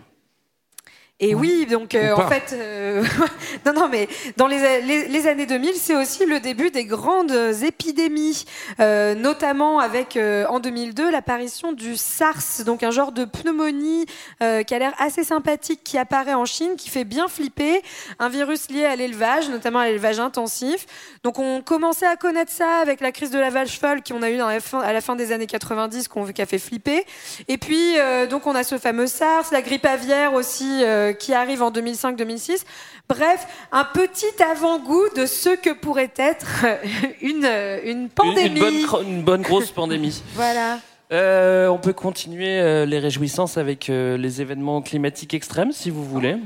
Et 1.23 1.35
oui, 1.35 1.68
donc 1.68 1.93
euh, 1.93 2.14
en 2.15 2.27
fait, 2.27 2.53
euh, 2.53 3.03
non, 3.68 3.73
non, 3.73 3.88
mais 3.89 4.10
dans 4.38 4.48
les, 4.48 4.81
les- 4.81 5.07
les 5.07 5.27
années 5.27 5.45
2000, 5.45 5.76
c'est 5.76 5.95
aussi 5.95 6.26
le 6.26 6.39
début 6.39 6.72
des 6.72 6.84
grandes 6.84 7.31
épidémies, 7.61 8.43
euh, 8.80 9.14
notamment 9.14 9.77
avec 9.80 10.18
en 10.18 10.60
2002 10.60 11.11
l'apparition 11.11 11.73
du 11.73 11.95
SARS, 11.95 12.64
donc 12.65 12.81
un 12.81 12.89
genre 12.91 13.11
de 13.11 13.26
pneumonie 13.26 14.06
qui 14.39 14.73
a 14.73 14.80
l'air 14.80 14.93
assez 14.98 15.23
sympathique, 15.23 15.81
qui 15.84 15.98
apparaît 15.99 16.34
en 16.34 16.45
Chine, 16.45 16.76
qui 16.76 16.89
fait 16.89 17.03
bien 17.03 17.27
flipper, 17.27 17.81
un 18.19 18.30
virus 18.30 18.69
lié 18.72 18.85
à 18.85 18.95
l'élevage, 18.95 19.48
notamment 19.49 19.80
à 19.80 19.85
l'élevage 19.88 20.19
intensif. 20.19 20.88
Donc 21.23 21.38
on 21.38 21.61
commençait 21.61 22.07
à 22.07 22.15
connaître 22.15 22.52
ça 22.52 22.77
avec 22.81 22.99
la 22.99 23.11
crise 23.11 23.30
de 23.30 23.38
la 23.39 23.52
vache 23.52 23.80
folle 23.80 24.02
qu'on 24.03 24.23
a 24.23 24.30
eu 24.31 24.38
dans 24.38 24.48
la 24.49 24.60
fin- 24.60 24.81
à 24.81 24.91
la 24.91 25.02
fin 25.02 25.15
des 25.15 25.31
années 25.31 25.45
90, 25.48 26.07
qu'on, 26.07 26.26
qui 26.26 26.41
a 26.41 26.45
fait 26.48 26.57
flipper. 26.60 27.06
Et 27.48 27.57
puis 27.60 27.93
donc 28.30 28.48
on 28.48 28.56
a 28.56 28.64
ce 28.64 28.80
fameux 28.80 29.06
SARS, 29.07 29.45
la 29.52 29.61
grippe 29.61 29.85
aviaire 29.85 30.34
aussi 30.34 30.84
euh, 31.11 31.13
qui 31.13 31.33
arrive 31.33 31.61
en 31.61 31.71
2005-2006. 31.71 32.63
Bref, 33.07 33.45
un 33.71 33.83
petit 33.83 34.41
avant-goût 34.51 35.09
de 35.15 35.25
ce 35.25 35.49
que 35.55 35.71
pourrait 35.73 36.11
être 36.17 36.65
une, 37.21 37.47
une 37.85 38.09
pandémie. 38.09 38.59
une 38.59 38.59
bonne, 38.59 38.81
cro- 38.85 39.03
une 39.03 39.21
bonne 39.21 39.41
grosse 39.41 39.71
pandémie. 39.71 40.21
Voilà. 40.35 40.79
Euh, 41.11 41.67
on 41.67 41.77
peut 41.77 41.91
continuer 41.91 42.61
euh, 42.61 42.85
les 42.85 42.97
réjouissances 42.97 43.57
avec 43.57 43.89
euh, 43.89 44.15
les 44.15 44.39
événements 44.41 44.81
climatiques 44.81 45.33
extrêmes, 45.33 45.73
si 45.73 45.89
vous 45.89 46.05
voulez. 46.05 46.38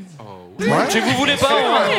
Si 0.89 0.99
vous 0.99 1.11
voulez 1.19 1.35
pas, 1.35 1.53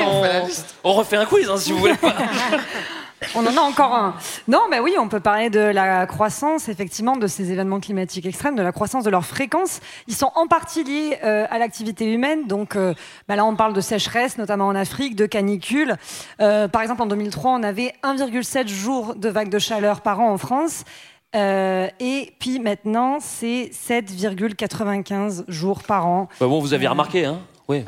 on, 0.05 0.23
on- 0.25 0.49
on 0.83 0.93
refait 0.95 1.17
un 1.17 1.27
quiz, 1.27 1.49
hein, 1.49 1.59
si 1.59 1.71
vous 1.71 1.79
voulez 1.79 1.95
pas. 1.95 2.15
On 3.35 3.47
en 3.47 3.57
a 3.57 3.61
encore 3.61 3.95
un. 3.95 4.15
Non, 4.49 4.63
mais 4.71 4.81
oui, 4.81 4.95
on 4.99 5.09
peut 5.09 5.21
parler 5.21 5.51
de 5.51 5.61
la 5.61 6.07
croissance, 6.07 6.69
effectivement, 6.69 7.17
de 7.17 7.27
ces 7.27 7.51
événements 7.53 7.81
climatiques 7.81 8.27
extrêmes, 8.27 8.57
de 8.57 8.63
la 8.63 8.73
croissance 8.73 9.05
de 9.05 9.11
leur 9.11 9.25
fréquence. 9.25 9.81
Ils 10.07 10.15
sont 10.15 10.31
en 10.35 10.47
partie 10.47 10.85
liés 10.85 11.19
euh, 11.25 11.47
à 11.51 11.59
l'activité 11.59 12.13
humaine. 12.13 12.47
Donc 12.47 12.77
euh, 12.77 12.95
bah 13.29 13.37
là, 13.37 13.45
on 13.45 13.57
parle 13.57 13.73
de 13.73 13.81
sécheresse, 13.81 14.39
notamment 14.39 14.67
en 14.67 14.75
Afrique, 14.75 15.17
de 15.17 15.27
canicules. 15.27 15.97
Euh, 16.41 16.69
par 16.69 16.83
exemple, 16.83 17.03
en 17.03 17.07
2003, 17.07 17.53
on 17.53 17.63
avait 17.63 17.95
1,7 18.03 18.69
jours 18.69 19.15
de 19.15 19.29
vagues 19.29 19.51
de 19.51 19.59
chaleur 19.59 20.03
par 20.03 20.21
an 20.21 20.31
en 20.31 20.39
France. 20.39 20.85
Euh, 21.35 21.89
et 22.01 22.33
puis 22.39 22.59
maintenant, 22.59 23.19
c'est 23.21 23.71
7,95 23.73 25.45
jours 25.49 25.83
par 25.83 26.07
an. 26.07 26.29
Bah 26.41 26.47
bon, 26.47 26.61
vous 26.61 26.73
aviez 26.73 26.89
remarqué, 26.89 27.25
hein 27.25 27.41
Oui. 27.69 27.85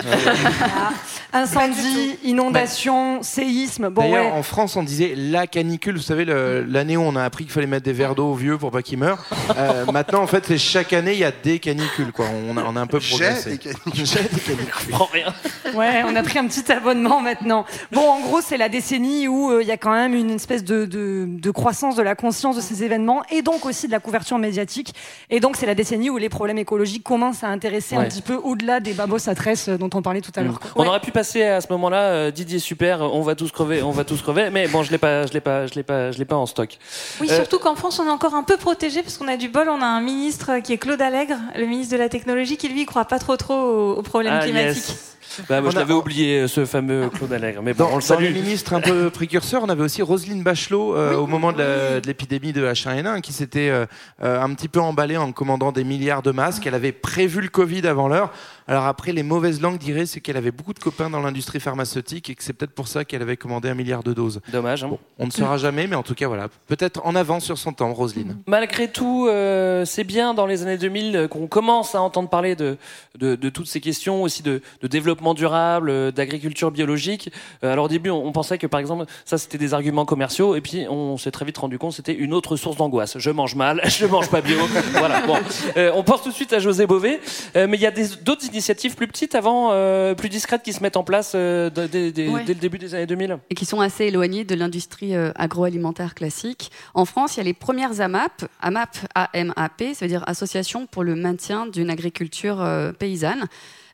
Incendie, 1.33 2.19
inondation, 2.25 3.23
séisme. 3.23 3.91
Bon, 3.91 4.03
D'ailleurs, 4.03 4.25
ouais. 4.33 4.39
en 4.39 4.43
France, 4.43 4.75
on 4.75 4.83
disait 4.83 5.15
la 5.17 5.47
canicule. 5.47 5.97
Vous 5.97 6.03
savez, 6.03 6.25
l'année 6.25 6.97
où 6.97 7.03
on 7.03 7.15
a 7.15 7.23
appris 7.23 7.45
qu'il 7.45 7.53
fallait 7.53 7.69
mettre 7.69 7.85
des 7.85 7.93
verres 7.93 8.17
d'eau 8.17 8.33
aux 8.33 8.35
vieux 8.35 8.59
pour 8.59 8.73
pas 8.73 8.83
qu'ils 8.83 8.99
meurent. 8.99 9.25
Euh, 9.57 9.85
maintenant, 9.93 10.23
en 10.23 10.27
fait, 10.27 10.45
c'est 10.47 10.59
chaque 10.59 10.93
année, 10.93 11.13
il 11.13 11.21
y 11.21 11.25
a 11.25 11.31
des 11.31 11.61
canicules. 11.61 12.11
Quoi. 12.11 12.27
On, 12.49 12.57
a, 12.57 12.65
on 12.65 12.75
a 12.75 12.81
un 12.81 12.87
peu 12.89 12.99
progressé. 12.99 13.51
des 13.51 13.59
canicules. 13.59 14.07
J'ai 14.07 14.23
des 14.23 14.41
canicules. 14.41 14.67
prends 14.91 15.09
rien. 15.13 15.33
Ouais, 15.75 16.03
on 16.07 16.17
a 16.17 16.23
pris 16.25 16.41
un 16.41 16.47
petit 16.49 16.73
abonnement 16.73 17.21
maintenant. 17.21 17.65
Bon, 17.93 18.01
en 18.11 18.21
gros, 18.21 18.41
c'est 18.41 18.57
la 18.57 18.69
décennie 18.69 19.29
où 19.29 19.53
euh, 19.53 19.63
il 19.63 19.69
y 19.69 19.73
a 19.73 19.77
quand 19.77 19.93
même 19.93 20.15
une 20.15 20.31
espèce 20.31 20.65
de, 20.65 20.87
de, 20.87 21.25
de 21.29 21.51
croissance 21.53 21.95
de 21.95 22.03
la 22.03 22.17
conscience 22.17 22.57
de 22.57 22.61
ces 22.63 22.83
événements 22.83 23.23
et 23.31 23.43
donc 23.43 23.65
aussi 23.65 23.87
de 23.87 23.93
la 23.93 24.01
couverture 24.01 24.39
médiatique. 24.39 24.93
Et 25.31 25.39
donc, 25.39 25.57
c'est 25.57 25.67
la 25.67 25.77
décennie 25.77 26.11
où 26.11 26.17
les 26.17 26.31
problèmes 26.31 26.59
écologiques 26.59 27.05
commencent 27.05 27.45
à 27.45 27.49
intéresser 27.49 27.95
un 27.95 28.05
petit 28.07 28.23
peu 28.23 28.35
au-delà 28.35 28.81
des 28.81 28.93
babos 28.93 29.29
à 29.29 29.35
tresse 29.37 29.68
dont 29.77 29.91
on 29.95 30.03
parlait 30.03 30.21
tout 30.21 30.33
à 30.37 30.43
l'heure. 30.43 30.59
On 30.77 30.87
aurait 30.87 31.01
pu 31.01 31.11
passer 31.11 31.43
à 31.43 31.61
ce 31.61 31.67
moment-là, 31.73 32.03
euh, 32.03 32.31
Didier 32.31 32.59
super, 32.59 33.01
on 33.03 33.23
va 33.23 33.35
tous 33.35 33.51
crever, 33.53 33.83
on 33.83 33.91
va 33.91 34.05
tous 34.05 34.23
crever, 34.23 34.49
mais 34.51 34.69
bon, 34.69 34.83
je 34.83 34.91
l'ai 34.91 34.99
pas, 34.99 35.27
je 35.27 35.33
l'ai 35.33 35.41
pas, 35.41 35.67
je 35.67 35.75
l'ai 35.75 35.83
pas, 35.83 36.11
je 36.13 36.19
l'ai 36.19 36.25
pas 36.25 36.37
en 36.37 36.47
stock. 36.47 36.79
Oui, 37.21 37.29
Euh, 37.31 37.35
surtout 37.37 37.59
qu'en 37.59 37.75
France, 37.75 37.99
on 37.99 38.07
est 38.07 38.11
encore 38.11 38.35
un 38.35 38.43
peu 38.45 38.57
protégé 38.57 39.03
parce 39.03 39.19
qu'on 39.19 39.29
a 39.29 39.37
du 39.37 39.49
bol. 39.49 39.69
On 39.69 39.83
a 39.83 39.87
un 39.87 40.01
ministre 40.01 40.61
qui 40.61 40.73
est 40.73 40.79
Claude 40.79 41.03
Allègre, 41.03 41.37
le 41.57 41.67
ministre 41.67 41.93
de 41.95 41.99
la 41.99 42.09
technologie, 42.09 42.57
qui 42.57 42.69
lui 42.69 42.87
croit 42.87 43.05
pas 43.05 43.19
trop 43.19 43.37
trop 43.37 43.55
aux, 43.55 43.93
aux 43.97 44.03
problèmes 44.03 44.39
ah, 44.41 44.45
climatiques. 44.45 44.77
yes. 44.89 45.15
Bah, 45.49 45.61
moi, 45.61 45.69
On 45.69 45.71
je 45.73 45.77
a- 45.77 45.81
l'avais 45.81 45.93
oublié, 45.93 46.41
euh, 46.41 46.49
ce 46.49 46.65
fameux 46.65 47.11
Claude 47.11 47.33
Allègre. 47.33 47.63
Mais 47.63 47.73
bon, 47.75 47.85
Dans, 47.85 47.91
on 47.93 47.97
le 47.99 48.03
dans 48.09 48.19
les 48.19 48.27
salue. 48.27 48.35
ministres 48.35 48.73
un 48.73 48.81
peu 48.81 49.09
précurseurs, 49.15 49.63
on 49.63 49.69
avait 49.69 49.83
aussi 49.85 50.01
Roselyne 50.03 50.43
Bachelot 50.43 50.97
euh, 50.97 51.15
au 51.17 51.27
moment 51.27 51.53
de 51.53 51.59
la- 51.59 52.01
de 52.01 52.07
l'épidémie 52.07 52.53
de 52.53 52.67
H1N1 52.67 53.21
qui 53.21 53.33
s'était 53.33 53.69
euh, 53.69 53.85
euh, 54.25 54.41
un 54.43 54.53
petit 54.55 54.69
peu 54.69 54.81
emballée 54.81 55.17
en 55.19 55.31
commandant 55.33 55.71
des 55.71 55.85
milliards 55.85 56.23
de 56.23 56.33
masques. 56.33 56.67
Elle 56.67 56.75
avait 56.75 56.93
prévu 56.93 57.41
le 57.43 57.49
Covid 57.49 57.87
avant 57.87 58.09
l'heure. 58.09 58.33
Alors 58.69 58.85
après, 58.85 59.13
les 59.13 59.23
mauvaises 59.23 59.61
langues 59.63 59.79
diraient 59.79 60.05
c'est 60.07 60.21
qu'elle 60.21 60.37
avait 60.37 60.51
beaucoup 60.51 60.75
de 60.75 60.79
copains 60.79 61.09
dans 61.11 61.21
l'industrie 61.21 61.59
pharmaceutique 61.59 62.29
et 62.31 62.35
que 62.35 62.45
c'est 62.45 62.53
peut-être 62.53 62.73
pour 62.75 62.87
ça 62.87 63.05
qu'elle 63.05 63.23
avait 63.23 63.37
commandé 63.39 63.69
un 63.71 63.75
milliard 63.75 64.03
de 64.03 64.13
doses. 64.13 64.41
Dommage. 64.53 64.85
hein. 64.85 64.91
On 65.19 65.27
ne 65.27 65.31
saura 65.31 65.57
jamais, 65.57 65.87
mais 65.87 65.97
en 65.97 66.03
tout 66.03 66.15
cas 66.15 66.29
voilà, 66.29 66.49
peut-être 66.67 67.01
en 67.05 67.15
avance 67.17 67.45
sur 67.45 67.57
son 67.59 67.73
temps, 67.73 67.93
Roselyne. 67.95 68.37
Malgré 68.47 68.89
tout, 68.93 69.27
euh, 69.27 69.85
c'est 69.87 70.05
bien 70.05 70.35
dans 70.35 70.47
les 70.47 70.63
années 70.63 70.77
2000 70.79 71.17
euh, 71.17 71.29
qu'on 71.29 71.47
commence 71.47 71.95
à 71.95 72.03
entendre 72.03 72.29
parler 72.29 72.55
de, 72.57 72.77
de, 73.19 73.35
de 73.37 73.49
toutes 73.49 73.69
ces 73.69 73.81
questions, 73.81 74.23
aussi 74.23 74.43
de, 74.43 74.61
de 74.83 74.87
développement 74.87 75.33
durable, 75.35 75.89
euh, 75.91 76.11
d'agriculture 76.13 76.71
biologique. 76.71 77.33
Euh, 77.65 77.73
alors 77.73 77.87
au 77.87 77.89
début, 77.89 78.11
on, 78.11 78.27
on 78.27 78.33
pensait 78.33 78.59
que 78.59 78.67
par 78.67 78.81
exemple, 78.81 79.07
ça 79.25 79.39
c'était 79.39 79.59
des 79.59 79.73
arguments 79.73 80.05
commerciaux, 80.05 80.55
et 80.57 80.61
puis 80.61 80.87
on 80.91 81.17
s'est 81.17 81.31
très 81.31 81.45
vite 81.47 81.57
rendu 81.59 81.79
compte 81.79 81.91
que 81.93 81.97
c'était 81.97 82.13
une 82.15 82.35
autre 82.35 82.57
source 82.57 82.77
d'angoisse. 82.77 83.17
Je 83.19 83.31
mange 83.31 83.55
mal, 83.55 83.81
je 83.89 84.05
mange 84.05 84.29
pas 84.29 84.43
bio. 84.43 84.59
voilà. 84.93 85.27
Bon, 85.27 85.39
Euh, 85.77 85.91
on 85.95 86.03
pense 86.03 86.23
tout 86.23 86.29
de 86.29 86.35
suite 86.35 86.53
à 86.53 86.59
José 86.59 86.87
Bové, 86.87 87.19
Euh, 87.57 87.67
mais 87.69 87.77
il 87.79 87.81
y 87.81 87.87
a 87.87 87.91
d'autres 88.23 88.43
initiatives 88.59 88.95
plus 88.97 89.07
petites 89.07 89.35
avant, 89.35 89.71
euh, 89.73 90.15
plus 90.15 90.29
discrètes, 90.29 90.63
qui 90.63 90.73
se 90.73 90.83
mettent 90.83 90.97
en 90.97 91.05
place 91.05 91.33
euh, 91.35 91.71
dès- 91.71 92.29
Ouais. 92.29 92.45
le 92.47 92.55
début 92.55 92.79
des 92.79 92.95
années 92.95 93.07
2000. 93.07 93.39
et 93.51 93.55
qui 93.55 93.65
sont 93.65 93.81
assez 93.81 94.05
éloignés 94.07 94.45
de 94.45 94.55
l'industrie 94.55 95.15
euh, 95.15 95.31
agroalimentaire 95.37 96.15
classique. 96.15 96.71
En 96.95 97.05
France, 97.05 97.37
il 97.37 97.39
y 97.39 97.41
a 97.41 97.45
les 97.45 97.55
premières 97.55 98.01
AMAP, 98.01 98.45
AMAP, 98.61 98.97
A-M-A-P, 99.15 99.95
ça 99.95 100.05
veut 100.05 100.09
dire 100.11 100.25
Association 100.27 100.87
pour 100.87 101.05
le 101.05 101.15
maintien 101.15 101.67
d'une 101.67 101.91
agriculture 101.91 102.63
paysanne. 102.99 103.47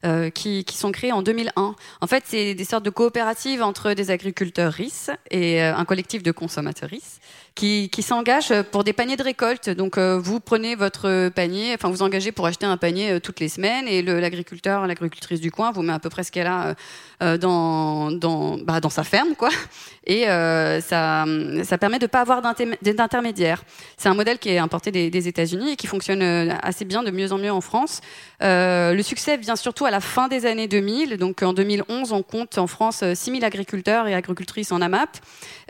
euh, 0.07 0.29
qui, 0.29 0.65
qui 0.65 0.77
sont 0.77 0.93
créées 0.93 1.13
en 1.13 1.23
2001. 1.23 1.75
En 2.03 2.07
fait, 2.07 2.25
c'est 2.27 2.53
des 2.55 2.65
sortes 2.65 2.85
de 2.85 2.91
coopératives 2.91 3.63
entre 3.63 3.95
des 3.95 4.11
agriculteurs 4.11 4.71
RIS 4.71 5.09
et 5.31 5.63
euh, 5.63 5.75
un 5.75 5.87
collectif 5.87 6.23
de 6.23 6.31
consommateurs 6.31 6.91
RIS 6.91 7.21
qui, 7.55 7.89
qui 7.89 8.03
s'engagent 8.03 8.63
pour 8.73 8.83
des 8.83 8.93
paniers 8.93 9.17
de 9.17 9.23
récolte. 9.23 9.71
Donc, 9.71 9.97
euh, 9.97 10.19
vous 10.19 10.41
prenez 10.41 10.75
votre 10.75 11.29
panier, 11.29 11.75
enfin, 11.75 11.89
vous 11.89 12.03
engagez 12.03 12.33
pour 12.33 12.47
acheter 12.47 12.67
un 12.67 12.77
panier 12.77 13.13
euh, 13.13 13.21
toutes 13.21 13.41
les 13.41 13.49
semaines 13.49 13.87
et 13.87 14.03
l'agriculteur, 14.03 14.87
l'agricultrice 14.87 15.41
du 15.41 15.51
coin 15.51 15.71
vous 15.71 15.83
met 15.83 15.93
à 15.93 15.99
peu 16.01 16.11
près 16.11 16.25
ce 16.25 16.33
qu'elle 16.33 16.49
a 16.49 16.75
euh, 17.23 17.39
dans, 17.39 18.11
dans, 18.11 18.59
bah, 18.59 18.81
dans 18.81 18.91
sa 18.91 19.05
ferme, 19.05 19.35
quoi. 19.37 19.51
Et 20.07 20.29
euh, 20.29 20.81
ça, 20.81 21.25
ça 21.65 21.79
permet 21.79 21.99
de 21.99 22.05
ne 22.05 22.09
pas 22.09 22.21
avoir 22.21 22.43
d'inter- 22.43 22.79
d'intermédiaire. 22.83 23.63
C'est 23.97 24.09
un 24.09 24.15
modèle 24.15 24.39
qui 24.39 24.51
est 24.51 24.59
importé 24.59 24.91
des, 24.91 25.11
des 25.11 25.29
États-Unis 25.29 25.73
et 25.73 25.77
qui 25.77 25.87
fonctionne 25.87 26.23
euh, 26.23 26.53
assez 26.63 26.85
bien, 26.85 27.03
de 27.03 27.11
mieux 27.11 27.33
en 27.33 27.39
mieux 27.39 27.51
en 27.53 27.61
France. 27.61 28.01
Euh, 28.43 28.93
le 28.95 29.03
succès 29.03 29.37
vient 29.37 29.57
surtout 29.57 29.87
à 29.87 29.91
la 29.91 30.01
fin 30.01 30.29
des 30.29 30.45
années 30.47 30.69
2000. 30.69 31.17
Donc 31.17 31.43
en 31.43 31.53
2011, 31.55 32.13
on 32.13 32.23
compte 32.23 32.59
en 32.59 32.67
France 32.67 33.03
euh, 33.03 33.15
6000 33.15 33.45
agriculteurs 33.45 34.07
et 34.07 34.15
agricultrices 34.15 34.73
en 34.73 34.81
AMAP. 34.83 35.09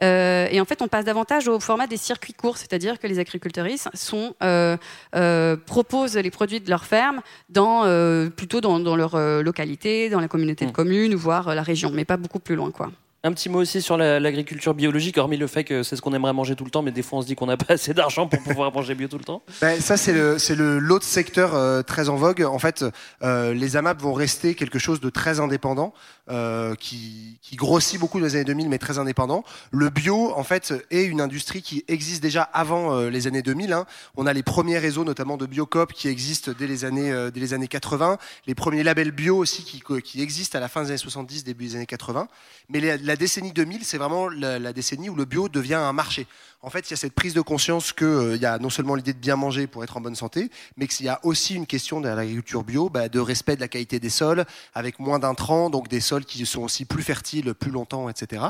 Euh, 0.02 0.48
et 0.50 0.60
en 0.60 0.64
fait, 0.64 0.82
on 0.82 0.88
passe 0.88 1.04
davantage 1.04 1.46
au 1.48 1.60
format 1.60 1.86
des 1.86 1.96
circuits 1.96 2.32
courts, 2.34 2.56
c'est-à-dire 2.58 2.98
que 2.98 3.06
les 3.06 3.18
agricultrices 3.20 3.88
sont, 3.94 4.34
euh, 4.42 4.76
euh, 5.14 5.56
proposent 5.56 6.16
les 6.16 6.30
produits 6.30 6.60
de 6.60 6.68
leur 6.70 6.84
ferme 6.84 7.20
dans, 7.50 7.84
euh, 7.84 8.28
plutôt 8.30 8.60
dans, 8.60 8.80
dans 8.80 8.96
leur 8.96 9.14
euh, 9.14 9.42
localité, 9.42 10.08
dans 10.10 10.20
la 10.20 10.28
communauté 10.28 10.66
de 10.66 10.72
communes, 10.72 11.14
voire 11.14 11.48
euh, 11.48 11.54
la 11.54 11.62
région, 11.62 11.90
mais 11.92 12.04
pas 12.04 12.16
beaucoup 12.16 12.40
plus 12.40 12.56
loin. 12.56 12.70
quoi. 12.72 12.90
Un 13.26 13.32
petit 13.32 13.48
mot 13.48 13.58
aussi 13.58 13.80
sur 13.80 13.96
la- 13.96 14.20
l'agriculture 14.20 14.74
biologique, 14.74 15.16
hormis 15.16 15.38
le 15.38 15.46
fait 15.46 15.64
que 15.64 15.82
c'est 15.82 15.96
ce 15.96 16.02
qu'on 16.02 16.12
aimerait 16.12 16.34
manger 16.34 16.56
tout 16.56 16.64
le 16.64 16.70
temps, 16.70 16.82
mais 16.82 16.92
des 16.92 17.00
fois 17.02 17.20
on 17.20 17.22
se 17.22 17.26
dit 17.26 17.34
qu'on 17.34 17.46
n'a 17.46 17.56
pas 17.56 17.72
assez 17.74 17.94
d'argent 17.94 18.28
pour 18.28 18.38
pouvoir 18.42 18.70
manger 18.74 18.94
bio 18.94 19.08
tout 19.08 19.16
le 19.16 19.24
temps. 19.24 19.42
Ben, 19.62 19.80
ça, 19.80 19.96
c'est 19.96 20.12
le, 20.12 20.38
c'est 20.38 20.54
le, 20.54 20.78
l'autre 20.78 21.06
secteur 21.06 21.54
euh, 21.54 21.80
très 21.80 22.10
en 22.10 22.16
vogue. 22.16 22.42
En 22.42 22.58
fait, 22.58 22.84
euh, 23.22 23.54
les 23.54 23.76
AMAP 23.78 23.98
vont 24.02 24.12
rester 24.12 24.54
quelque 24.54 24.78
chose 24.78 25.00
de 25.00 25.08
très 25.08 25.40
indépendant, 25.40 25.94
euh, 26.30 26.74
qui, 26.74 27.38
grossit 27.54 28.00
beaucoup 28.00 28.18
dans 28.18 28.24
les 28.24 28.34
années 28.34 28.44
2000, 28.44 28.68
mais 28.68 28.78
très 28.78 28.98
indépendant. 28.98 29.44
Le 29.70 29.90
bio, 29.90 30.32
en 30.34 30.42
fait, 30.42 30.74
est 30.90 31.04
une 31.04 31.20
industrie 31.20 31.62
qui 31.62 31.84
existe 31.86 32.20
déjà 32.20 32.42
avant 32.42 32.96
euh, 32.96 33.10
les 33.10 33.28
années 33.28 33.42
2000. 33.42 33.72
hein. 33.72 33.86
On 34.16 34.26
a 34.26 34.32
les 34.32 34.42
premiers 34.42 34.78
réseaux, 34.78 35.04
notamment 35.04 35.36
de 35.36 35.46
Biocop, 35.46 35.92
qui 35.92 36.08
existent 36.08 36.50
dès 36.58 36.66
les 36.66 36.84
années, 36.84 37.12
euh, 37.12 37.30
les 37.34 37.54
années 37.54 37.68
80. 37.68 38.18
Les 38.46 38.54
premiers 38.54 38.82
labels 38.82 39.12
bio 39.12 39.36
aussi 39.36 39.62
qui, 39.64 40.22
existent 40.22 40.58
à 40.58 40.60
la 40.60 40.68
fin 40.68 40.82
des 40.82 40.88
années 40.88 40.98
70, 40.98 41.44
début 41.44 41.66
des 41.66 41.76
années 41.76 41.86
80. 41.86 42.26
Mais 42.70 42.80
la, 42.80 43.16
décennie 43.16 43.52
2000, 43.52 43.84
c'est 43.84 43.98
vraiment 43.98 44.28
la 44.28 44.72
décennie 44.72 45.10
où 45.10 45.14
le 45.14 45.26
bio 45.26 45.48
devient 45.48 45.74
un 45.74 45.92
marché. 45.92 46.26
En 46.64 46.70
fait, 46.70 46.88
il 46.88 46.92
y 46.92 46.94
a 46.94 46.96
cette 46.96 47.12
prise 47.12 47.34
de 47.34 47.42
conscience 47.42 47.92
qu'il 47.92 48.38
y 48.40 48.46
a 48.46 48.58
non 48.58 48.70
seulement 48.70 48.94
l'idée 48.94 49.12
de 49.12 49.18
bien 49.18 49.36
manger 49.36 49.66
pour 49.66 49.84
être 49.84 49.98
en 49.98 50.00
bonne 50.00 50.14
santé, 50.14 50.50
mais 50.78 50.86
qu'il 50.86 51.04
y 51.04 51.10
a 51.10 51.20
aussi 51.22 51.54
une 51.54 51.66
question 51.66 52.00
de 52.00 52.08
l'agriculture 52.08 52.64
bio, 52.64 52.88
bah, 52.88 53.10
de 53.10 53.20
respect 53.20 53.54
de 53.54 53.60
la 53.60 53.68
qualité 53.68 54.00
des 54.00 54.08
sols, 54.08 54.46
avec 54.72 54.98
moins 54.98 55.18
d'intrants, 55.18 55.68
donc 55.68 55.88
des 55.88 56.00
sols 56.00 56.24
qui 56.24 56.46
sont 56.46 56.62
aussi 56.62 56.86
plus 56.86 57.02
fertiles 57.02 57.52
plus 57.52 57.70
longtemps, 57.70 58.08
etc. 58.08 58.44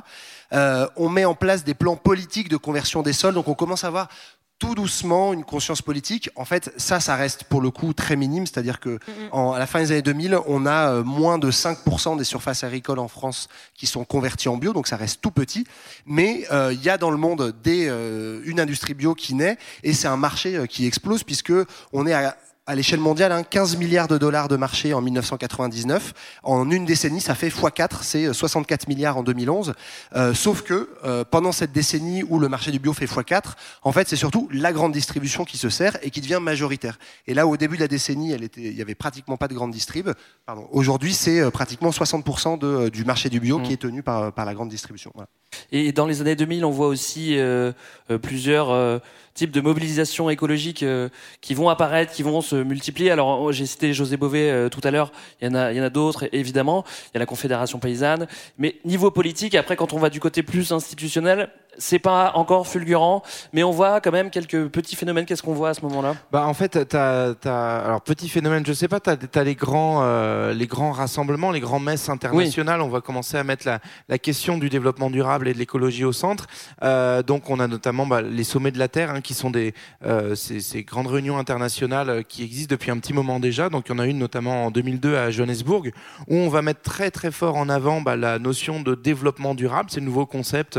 Euh, 0.52 0.86
on 0.94 1.08
met 1.08 1.24
en 1.24 1.34
place 1.34 1.64
des 1.64 1.74
plans 1.74 1.96
politiques 1.96 2.48
de 2.48 2.56
conversion 2.56 3.02
des 3.02 3.12
sols, 3.12 3.34
donc 3.34 3.48
on 3.48 3.54
commence 3.54 3.82
à 3.82 3.88
avoir 3.88 4.08
tout 4.58 4.74
doucement 4.74 5.32
une 5.32 5.44
conscience 5.44 5.82
politique. 5.82 6.30
En 6.36 6.44
fait, 6.44 6.72
ça, 6.76 7.00
ça 7.00 7.16
reste 7.16 7.44
pour 7.44 7.60
le 7.60 7.70
coup 7.70 7.92
très 7.92 8.16
minime, 8.16 8.46
c'est-à-dire 8.46 8.80
que 8.80 8.98
en- 9.32 9.52
à 9.52 9.58
la 9.58 9.66
fin 9.66 9.80
des 9.80 9.90
années 9.92 10.02
2000, 10.02 10.38
on 10.46 10.64
a 10.64 10.90
euh, 10.92 11.02
moins 11.04 11.38
de 11.38 11.50
5% 11.50 12.16
des 12.16 12.24
surfaces 12.24 12.64
agricoles 12.64 12.98
en 13.00 13.08
France 13.08 13.48
qui 13.74 13.86
sont 13.86 14.04
converties 14.04 14.48
en 14.48 14.56
bio, 14.56 14.72
donc 14.72 14.86
ça 14.86 14.96
reste 14.96 15.20
tout 15.20 15.30
petit. 15.32 15.66
Mais 16.06 16.46
euh, 16.52 16.72
il 16.72 16.82
y 16.82 16.88
a 16.88 16.96
dans 16.98 17.10
le 17.10 17.16
monde 17.16 17.54
des, 17.62 17.86
euh, 17.88 18.40
une 18.44 18.60
industrie 18.60 18.94
bio 18.94 19.14
qui 19.14 19.34
naît 19.34 19.58
et 19.82 19.92
c'est 19.92 20.08
un 20.08 20.16
marché 20.16 20.66
qui 20.68 20.86
explose 20.86 21.24
puisque 21.24 21.52
on 21.92 22.06
est 22.06 22.12
à 22.14 22.36
à 22.66 22.74
l'échelle 22.74 23.00
mondiale, 23.00 23.30
hein, 23.32 23.42
15 23.42 23.76
milliards 23.76 24.08
de 24.08 24.16
dollars 24.16 24.48
de 24.48 24.56
marché 24.56 24.94
en 24.94 25.02
1999. 25.02 26.14
En 26.42 26.70
une 26.70 26.86
décennie, 26.86 27.20
ça 27.20 27.34
fait 27.34 27.48
x4, 27.48 28.02
c'est 28.02 28.32
64 28.32 28.88
milliards 28.88 29.18
en 29.18 29.22
2011. 29.22 29.74
Euh, 30.16 30.32
sauf 30.32 30.62
que 30.62 30.88
euh, 31.04 31.24
pendant 31.30 31.52
cette 31.52 31.72
décennie 31.72 32.22
où 32.22 32.38
le 32.38 32.48
marché 32.48 32.70
du 32.70 32.78
bio 32.78 32.94
fait 32.94 33.04
x4, 33.04 33.52
en 33.82 33.92
fait, 33.92 34.08
c'est 34.08 34.16
surtout 34.16 34.48
la 34.50 34.72
grande 34.72 34.92
distribution 34.92 35.44
qui 35.44 35.58
se 35.58 35.68
sert 35.68 35.98
et 36.02 36.10
qui 36.10 36.22
devient 36.22 36.38
majoritaire. 36.40 36.98
Et 37.26 37.34
là, 37.34 37.46
au 37.46 37.58
début 37.58 37.76
de 37.76 37.82
la 37.82 37.88
décennie, 37.88 38.32
elle 38.32 38.44
était, 38.44 38.62
il 38.62 38.76
y 38.76 38.82
avait 38.82 38.94
pratiquement 38.94 39.36
pas 39.36 39.48
de 39.48 39.54
grande 39.54 39.70
distrib. 39.70 40.08
Aujourd'hui, 40.70 41.12
c'est 41.12 41.40
euh, 41.40 41.50
pratiquement 41.50 41.90
60% 41.90 42.58
de, 42.58 42.66
euh, 42.66 42.90
du 42.90 43.04
marché 43.04 43.28
du 43.28 43.40
bio 43.40 43.60
qui 43.60 43.74
est 43.74 43.78
tenu 43.82 44.02
par, 44.02 44.32
par 44.32 44.46
la 44.46 44.54
grande 44.54 44.70
distribution. 44.70 45.10
Voilà. 45.14 45.28
Et 45.72 45.92
dans 45.92 46.06
les 46.06 46.20
années 46.20 46.36
2000, 46.36 46.64
on 46.64 46.70
voit 46.70 46.88
aussi 46.88 47.38
euh, 47.38 47.72
euh, 48.10 48.18
plusieurs 48.18 48.70
euh, 48.70 48.98
types 49.34 49.50
de 49.50 49.60
mobilisations 49.60 50.30
écologiques 50.30 50.82
euh, 50.82 51.08
qui 51.40 51.54
vont 51.54 51.68
apparaître, 51.68 52.12
qui 52.12 52.22
vont 52.22 52.40
se 52.40 52.56
multiplier. 52.56 53.10
Alors, 53.10 53.40
oh, 53.40 53.52
j'ai 53.52 53.66
cité 53.66 53.92
José 53.92 54.16
Bové 54.16 54.50
euh, 54.50 54.68
tout 54.68 54.80
à 54.84 54.90
l'heure. 54.90 55.12
Il 55.40 55.48
y 55.48 55.50
en 55.50 55.54
a, 55.54 55.72
il 55.72 55.76
y 55.76 55.80
en 55.80 55.84
a 55.84 55.90
d'autres, 55.90 56.28
évidemment. 56.32 56.84
Il 57.06 57.14
y 57.14 57.16
a 57.16 57.20
la 57.20 57.26
Confédération 57.26 57.78
paysanne. 57.78 58.28
Mais 58.58 58.76
niveau 58.84 59.10
politique, 59.10 59.54
après, 59.56 59.76
quand 59.76 59.92
on 59.92 59.98
va 59.98 60.08
du 60.08 60.20
côté 60.20 60.42
plus 60.42 60.72
institutionnel, 60.72 61.50
c'est 61.78 61.98
pas 61.98 62.32
encore 62.34 62.66
fulgurant, 62.66 63.22
mais 63.52 63.62
on 63.62 63.70
voit 63.70 64.00
quand 64.00 64.12
même 64.12 64.30
quelques 64.30 64.68
petits 64.68 64.96
phénomènes. 64.96 65.26
Qu'est-ce 65.26 65.42
qu'on 65.42 65.54
voit 65.54 65.70
à 65.70 65.74
ce 65.74 65.82
moment-là? 65.82 66.14
Bah 66.32 66.46
en 66.46 66.54
fait, 66.54 66.86
t'as, 66.88 67.34
t'as, 67.34 67.78
alors 67.78 68.00
petit 68.00 68.28
phénomène, 68.28 68.64
je 68.66 68.72
sais 68.72 68.88
pas, 68.88 69.00
t'as, 69.00 69.16
t'as 69.16 69.44
les 69.44 69.54
grands, 69.54 70.00
euh, 70.02 70.52
les 70.52 70.66
grands 70.66 70.92
rassemblements, 70.92 71.50
les 71.50 71.60
grands 71.60 71.80
messes 71.80 72.08
internationales. 72.08 72.80
On 72.80 72.88
va 72.88 73.00
commencer 73.00 73.36
à 73.36 73.44
mettre 73.44 73.66
la, 73.66 73.80
la 74.08 74.18
question 74.18 74.58
du 74.58 74.68
développement 74.68 75.10
durable 75.10 75.48
et 75.48 75.54
de 75.54 75.58
l'écologie 75.58 76.04
au 76.04 76.12
centre. 76.12 76.46
Euh, 76.82 77.22
donc 77.22 77.50
on 77.50 77.60
a 77.60 77.66
notamment 77.66 78.06
bah, 78.06 78.22
les 78.22 78.44
sommets 78.44 78.70
de 78.70 78.78
la 78.78 78.88
Terre, 78.88 79.10
hein, 79.10 79.20
qui 79.20 79.34
sont 79.34 79.50
des, 79.50 79.74
euh, 80.04 80.34
ces, 80.34 80.60
ces 80.60 80.82
grandes 80.82 81.08
réunions 81.08 81.38
internationales 81.38 82.10
euh, 82.10 82.22
qui 82.22 82.42
existent 82.42 82.74
depuis 82.74 82.90
un 82.90 82.98
petit 82.98 83.12
moment 83.12 83.40
déjà. 83.40 83.68
Donc 83.68 83.88
il 83.88 83.92
y 83.92 83.94
en 83.94 83.98
a 83.98 84.06
une 84.06 84.18
notamment 84.18 84.66
en 84.66 84.70
2002 84.70 85.16
à 85.16 85.30
Johannesburg, 85.30 85.90
où 86.28 86.36
on 86.36 86.48
va 86.48 86.62
mettre 86.62 86.82
très 86.82 87.10
très 87.10 87.30
fort 87.30 87.56
en 87.56 87.68
avant 87.68 88.00
bah, 88.00 88.16
la 88.16 88.38
notion 88.38 88.80
de 88.80 88.94
développement 88.94 89.54
durable. 89.54 89.90
C'est 89.90 90.00
le 90.00 90.06
nouveau 90.06 90.26
concept 90.26 90.78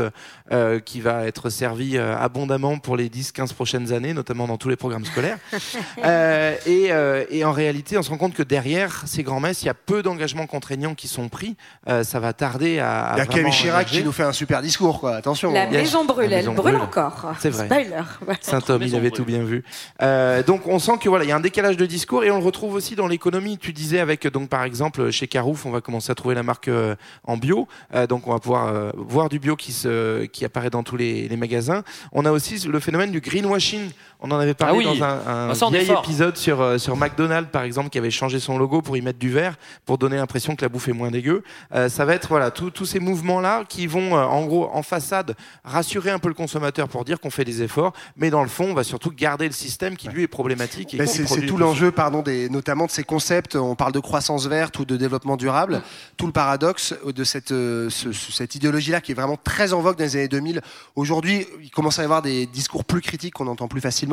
euh, 0.52 0.80
qui 0.86 1.00
va 1.00 1.26
être 1.26 1.50
servi 1.50 1.98
euh, 1.98 2.16
abondamment 2.16 2.78
pour 2.78 2.96
les 2.96 3.10
10-15 3.10 3.52
prochaines 3.52 3.92
années, 3.92 4.14
notamment 4.14 4.46
dans 4.46 4.56
tous 4.56 4.70
les 4.70 4.76
programmes 4.76 5.04
scolaires. 5.04 5.38
Euh, 6.04 6.54
et, 6.66 6.92
euh, 6.92 7.24
et 7.30 7.44
en 7.44 7.52
réalité, 7.52 7.96
on 7.98 8.02
se 8.02 8.10
rend 8.10 8.18
compte 8.18 8.34
que 8.34 8.42
derrière 8.42 9.02
ces 9.06 9.22
grands 9.22 9.40
messes, 9.40 9.62
il 9.62 9.66
y 9.66 9.68
a 9.68 9.74
peu 9.74 10.02
d'engagements 10.02 10.46
contraignants 10.46 10.94
qui 10.94 11.08
sont 11.08 11.28
pris. 11.28 11.56
Euh, 11.88 12.04
ça 12.04 12.20
va 12.20 12.32
tarder 12.32 12.78
à. 12.78 13.14
Il 13.16 13.18
y 13.18 13.20
a 13.22 13.26
Camille 13.26 13.52
Chirac 13.52 13.86
qui 13.86 14.04
nous 14.04 14.12
fait 14.12 14.22
un 14.22 14.32
super 14.32 14.62
discours, 14.62 15.00
quoi. 15.00 15.16
Attention. 15.16 15.52
La 15.52 15.62
hein. 15.62 15.70
maison 15.70 16.04
brûle, 16.04 16.32
elle 16.32 16.44
brûle 16.44 16.56
brûle. 16.56 16.76
encore. 16.76 17.32
C'est 17.40 17.50
vrai. 17.50 17.66
Spoiler. 17.66 18.02
Saint-Homme, 18.40 18.82
il 18.82 18.94
avait 18.94 19.10
tout 19.10 19.24
bien 19.24 19.42
vu. 19.42 19.64
Euh, 20.02 20.42
donc 20.42 20.66
on 20.66 20.78
sent 20.78 20.98
que 21.00 21.08
voilà, 21.08 21.24
il 21.24 21.28
y 21.28 21.32
a 21.32 21.36
un 21.36 21.40
décalage 21.40 21.76
de 21.76 21.86
discours 21.86 22.24
et 22.24 22.30
on 22.30 22.38
le 22.38 22.44
retrouve 22.44 22.74
aussi 22.74 22.94
dans 22.94 23.06
l'économie. 23.06 23.58
Tu 23.58 23.72
disais 23.72 24.00
avec 24.00 24.26
donc 24.26 24.48
par 24.48 24.64
exemple 24.64 25.10
chez 25.10 25.26
Carouf, 25.26 25.66
on 25.66 25.70
va 25.70 25.80
commencer 25.80 26.12
à 26.12 26.14
trouver 26.14 26.34
la 26.34 26.42
marque 26.42 26.68
euh, 26.68 26.94
en 27.24 27.36
bio, 27.36 27.68
Euh, 27.94 28.06
donc 28.06 28.26
on 28.26 28.32
va 28.32 28.38
pouvoir 28.38 28.68
euh, 28.68 28.90
voir 28.96 29.28
du 29.28 29.38
bio 29.38 29.56
qui 29.56 29.72
se 29.72 30.24
qui 30.26 30.44
apparaît 30.44 30.70
dans 30.70 30.75
tous 30.82 30.96
les, 30.96 31.28
les 31.28 31.36
magasins. 31.36 31.82
On 32.12 32.24
a 32.24 32.32
aussi 32.32 32.66
le 32.66 32.80
phénomène 32.80 33.10
du 33.10 33.20
greenwashing. 33.20 33.90
On 34.20 34.30
en 34.30 34.38
avait 34.38 34.54
parlé 34.54 34.74
Ah 34.74 34.78
oui. 34.90 34.98
dans 34.98 35.04
un, 35.04 35.08
un 35.26 35.50
Ah, 35.50 35.54
ça, 35.54 35.66
on 35.66 35.72
est 35.72 35.80
vieil 35.84 35.96
épisode 35.98 36.36
sur 36.36 36.60
euh, 36.60 36.78
sur 36.78 36.96
McDonald's 36.96 37.50
par 37.50 37.62
exemple 37.62 37.90
qui 37.90 37.98
avait 37.98 38.10
changé 38.10 38.40
son 38.40 38.56
logo 38.58 38.80
pour 38.82 38.96
y 38.96 39.02
mettre 39.02 39.18
du 39.18 39.30
vert 39.30 39.56
pour 39.84 39.98
donner 39.98 40.16
l'impression 40.16 40.56
que 40.56 40.62
la 40.64 40.68
bouffe 40.68 40.88
est 40.88 40.92
moins 40.94 41.10
dégueu. 41.10 41.42
Euh, 41.74 41.88
ça 41.88 42.04
va 42.04 42.14
être 42.14 42.28
voilà 42.28 42.50
tous 42.50 42.70
tous 42.70 42.86
ces 42.86 42.98
mouvements 43.00 43.40
là 43.40 43.64
qui 43.68 43.86
vont 43.86 44.16
euh, 44.16 44.22
en 44.24 44.44
gros 44.46 44.70
en 44.72 44.82
façade 44.82 45.36
rassurer 45.64 46.10
un 46.10 46.18
peu 46.18 46.28
le 46.28 46.34
consommateur 46.34 46.88
pour 46.88 47.04
dire 47.04 47.20
qu'on 47.20 47.30
fait 47.30 47.44
des 47.44 47.62
efforts, 47.62 47.92
mais 48.16 48.30
dans 48.30 48.42
le 48.42 48.48
fond 48.48 48.64
on 48.70 48.74
va 48.74 48.84
surtout 48.84 49.10
garder 49.12 49.46
le 49.46 49.52
système 49.52 49.96
qui 49.96 50.08
lui 50.08 50.22
est 50.22 50.28
problématique. 50.28 50.94
Et 50.94 50.98
Ben, 50.98 51.06
c'est 51.06 51.24
tout 51.46 51.56
l'enjeu, 51.58 51.90
pardon, 51.90 52.22
des, 52.22 52.48
notamment 52.48 52.86
de 52.86 52.90
ces 52.90 53.04
concepts. 53.04 53.56
On 53.56 53.74
parle 53.74 53.92
de 53.92 54.00
croissance 54.00 54.46
verte 54.46 54.78
ou 54.78 54.84
de 54.84 54.96
développement 54.96 55.36
durable. 55.36 55.82
Tout 56.16 56.26
le 56.26 56.32
paradoxe 56.32 56.94
de 57.04 57.24
cette, 57.24 57.52
euh, 57.52 57.90
ce- 57.90 58.12
ce- 58.12 58.32
cette 58.32 58.54
idéologie-là 58.54 59.00
qui 59.00 59.12
est 59.12 59.14
vraiment 59.14 59.36
très 59.42 59.72
en 59.72 59.80
vogue 59.80 59.96
dans 59.98 60.04
les 60.04 60.16
années 60.16 60.28
2000. 60.28 60.60
Aujourd'hui, 60.94 61.46
il 61.62 61.70
commence 61.70 61.98
à 61.98 62.02
y 62.02 62.04
avoir 62.04 62.22
des 62.22 62.46
discours 62.46 62.84
plus 62.84 63.00
critiques 63.00 63.34
qu'on 63.34 63.46
entend 63.48 63.68
plus 63.68 63.80
facilement, 63.80 64.05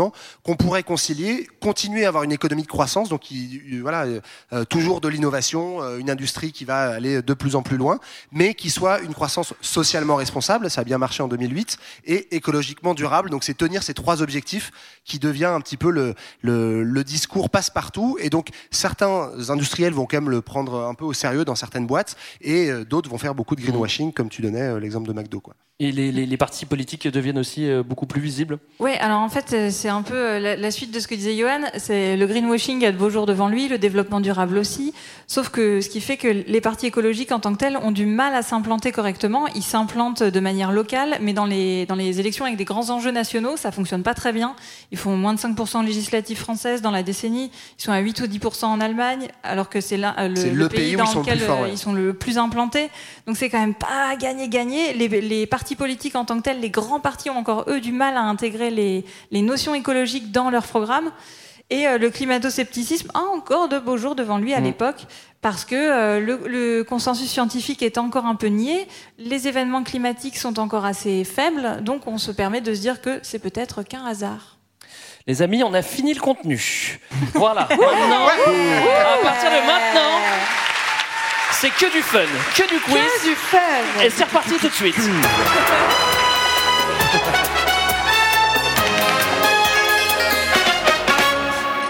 qu'on 0.44 0.56
pourrait 0.56 0.84
concilier, 0.84 1.48
continuer 1.61 2.06
à 2.06 2.07
avoir 2.10 2.24
une 2.24 2.32
économie 2.32 2.64
de 2.64 2.68
croissance, 2.68 3.10
donc 3.10 3.32
il- 3.32 3.61
il- 3.74 3.82
voilà, 3.82 4.03
euh, 4.06 4.22
euh, 4.53 4.65
toujours 4.65 5.02
de 5.02 5.07
l'innovation, 5.07 5.82
euh, 5.82 5.98
une 5.99 6.10
industrie 6.10 6.52
qui 6.52 6.65
va 6.65 6.90
aller 6.91 7.22
de 7.22 7.34
plus 7.34 7.56
en 7.56 7.61
plus 7.61 7.78
loin, 7.78 7.99
mais 8.32 8.53
qui 8.53 8.70
soit 8.70 8.99
une 9.02 9.14
croissance 9.14 9.53
socialement 9.61 10.15
responsable. 10.15 10.70
Ça 10.70 10.82
a 10.82 10.84
bien 10.84 10.98
marché 10.98 11.22
en 11.24 11.28
2008 11.28 11.78
et 12.06 12.36
écologiquement 12.36 12.94
durable. 12.94 13.30
Donc 13.30 13.44
c'est 13.44 13.53
tenir 13.57 13.84
ces 13.84 13.94
trois 13.94 14.22
objectifs 14.22 14.72
qui 15.06 15.20
devient 15.20 15.45
un 15.45 15.61
petit 15.61 15.78
peu 15.78 15.91
le, 15.91 16.15
le, 16.41 16.84
le 16.84 17.03
discours 17.03 17.49
passe-partout. 17.49 18.18
Et 18.20 18.30
donc 18.30 18.49
certains 18.72 19.32
industriels 19.49 19.94
vont 19.94 20.06
quand 20.06 20.18
même 20.18 20.30
le 20.30 20.41
prendre 20.41 20.82
un 20.86 20.94
peu 20.94 21.06
au 21.06 21.14
sérieux 21.14 21.45
dans 21.45 21.56
certaines 21.56 21.88
boîtes 21.88 22.15
et 22.41 22.72
d'autres 22.86 23.10
vont 23.10 23.18
faire 23.18 23.36
beaucoup 23.36 23.56
de 23.56 23.61
greenwashing, 23.61 24.14
comme 24.14 24.30
tu 24.30 24.41
donnais 24.41 24.80
l'exemple 24.80 25.07
de 25.07 25.14
McDo. 25.14 25.40
Quoi. 25.40 25.53
Et 25.80 25.91
les, 25.91 26.12
les- 26.12 26.28
les 26.28 26.38
partis 26.38 26.68
politiques 26.68 27.08
deviennent 27.08 27.40
aussi 27.40 27.68
euh, 27.68 27.82
beaucoup 27.82 28.06
plus 28.06 28.22
visibles. 28.22 28.60
Oui, 28.80 28.91
alors 29.00 29.20
en 29.22 29.28
fait, 29.28 29.54
euh, 29.54 29.70
c'est 29.72 29.90
un 29.90 30.04
peu 30.04 30.14
euh, 30.16 30.40
la, 30.40 30.56
la 30.56 30.70
suite 30.72 30.91
de 30.94 31.00
ce 31.00 31.08
que 31.08 31.16
disait 31.16 31.36
Johan. 31.36 31.62
C'est 31.78 32.16
le 32.16 32.28
greenwashing 32.28 32.86
a 32.86 32.91
de 32.91 32.98
beaux 32.98 33.10
jours 33.10 33.26
devant 33.26 33.48
lui, 33.48 33.68
le 33.68 33.80
développement 33.80 34.20
durable 34.22 34.60
aussi. 34.60 34.94
Sauf 35.26 35.50
que 35.50 35.82
ce 35.82 35.90
qui 35.90 36.00
fait 36.00 36.16
que 36.16 36.28
les 36.28 36.62
partis 36.62 36.86
écologiques 36.86 37.32
en 37.32 37.40
tant 37.40 37.52
que 37.54 37.58
tels 37.58 37.76
ont 37.78 37.90
du 37.90 38.06
mal 38.06 38.36
à 38.36 38.44
s'implanter 38.44 38.91
correctement. 38.91 39.48
Ils 39.56 39.64
s'implantent 39.64 40.22
de 40.22 40.40
manière 40.40 40.72
locale, 40.72 41.18
mais 41.22 41.34
dans 41.34 41.45
les, 41.48 41.88
dans 41.88 41.95
les 41.95 42.20
élections 42.20 42.45
avec 42.45 42.56
des 42.58 42.66
grands 42.66 42.91
enjeux 42.91 43.12
nationaux, 43.12 43.58
ça 43.58 43.72
fonctionne 43.72 44.04
pas 44.04 44.14
très 44.14 44.32
bien. 44.32 44.56
Ils 44.91 44.98
font 45.00 45.18
moins 45.18 45.34
de 45.34 45.40
5% 45.40 45.84
législatives 45.84 46.38
françaises 46.38 46.84
dans 46.84 46.91
la 46.91 47.02
décennie. 47.02 47.50
Ils 47.80 47.84
sont 47.84 47.91
à 47.91 48.00
8 48.00 48.22
ou 48.22 48.26
10% 48.28 48.66
en 48.66 48.80
Allemagne, 48.80 49.28
alors 49.41 49.70
que 49.70 49.82
c'est 49.82 49.98
là 49.98 50.16
le, 50.30 50.52
le 50.54 50.70
pays 50.70 50.95
dans 50.95 51.04
ils 51.06 51.08
sont 51.08 51.20
le 51.20 51.26
lequel 51.26 51.38
plus 51.40 51.48
forts, 51.48 51.62
ouais. 51.62 51.72
ils 51.72 51.78
sont 51.80 51.94
le 51.94 52.14
plus 52.14 52.38
implantés. 52.38 52.90
Donc 53.26 53.38
c'est 53.38 53.50
quand 53.50 53.60
même 53.60 53.74
pas 53.74 54.16
gagné-gagné. 54.18 54.94
Les, 54.94 55.08
les 55.08 55.48
partis 55.48 55.62
politiques 55.76 56.15
en 56.15 56.26
tant 56.26 56.38
que 56.38 56.44
tels, 56.44 56.60
les 56.60 56.69
grands 56.69 56.99
partis 56.99 57.30
ont 57.30 57.38
encore 57.38 57.65
eux 57.68 57.80
du 57.81 57.91
mal 57.91 58.15
à 58.18 58.22
intégrer 58.22 58.69
les, 58.69 59.06
les 59.31 59.41
notions 59.41 59.73
écologiques 59.73 60.31
dans 60.31 60.49
leur 60.49 60.64
programme. 60.68 61.11
Et 61.69 61.88
euh, 61.88 61.98
le 61.98 62.10
climato-scepticisme 62.10 63.10
a 63.14 63.22
encore 63.22 63.68
de 63.69 63.80
beaux 63.80 63.98
jours 63.98 64.15
devant 64.15 64.38
lui 64.38 64.53
à 64.53 64.60
Mm. 64.60 64.64
l'époque, 64.65 65.06
parce 65.41 65.65
que 65.65 65.76
euh, 65.76 66.19
le, 66.19 66.41
le 66.48 66.84
consensus 66.84 67.30
scientifique 67.30 67.81
est 67.81 67.98
encore 67.98 68.26
un 68.26 68.35
peu 68.35 68.48
nié, 68.48 68.88
les 69.18 69.48
événements 69.48 69.84
climatiques 69.84 70.38
sont 70.38 70.60
encore 70.60 70.85
assez 70.85 71.23
faibles, 71.23 71.81
donc 71.81 72.06
on 72.06 72.18
se 72.18 72.31
permet 72.31 72.61
de 72.61 72.73
se 72.73 72.81
dire 72.81 73.02
que 73.02 73.19
c'est 73.23 73.40
peut-être 73.40 73.81
qu'un 73.84 74.06
hasard. 74.06 74.57
Les 75.26 75.41
amis, 75.41 75.64
on 75.64 75.73
a 75.73 75.81
fini 75.81 76.14
le 76.14 76.19
contenu. 76.19 76.99
Voilà. 77.34 77.61
Maintenant, 77.72 78.27
à 78.27 79.23
partir 79.23 79.49
de 79.49 79.65
maintenant, 79.65 80.19
c'est 81.60 81.70
que 81.70 81.92
du 81.92 82.02
fun, 82.02 82.20
que 82.56 82.64
du 82.68 82.80
quiz. 82.82 82.96
Que 82.96 83.28
du 83.30 83.36
fun. 83.36 83.58
Et 84.04 84.10
c'est 84.10 84.24
reparti 84.26 84.56
tout 84.58 84.68
de 84.68 84.74
suite. 84.74 84.96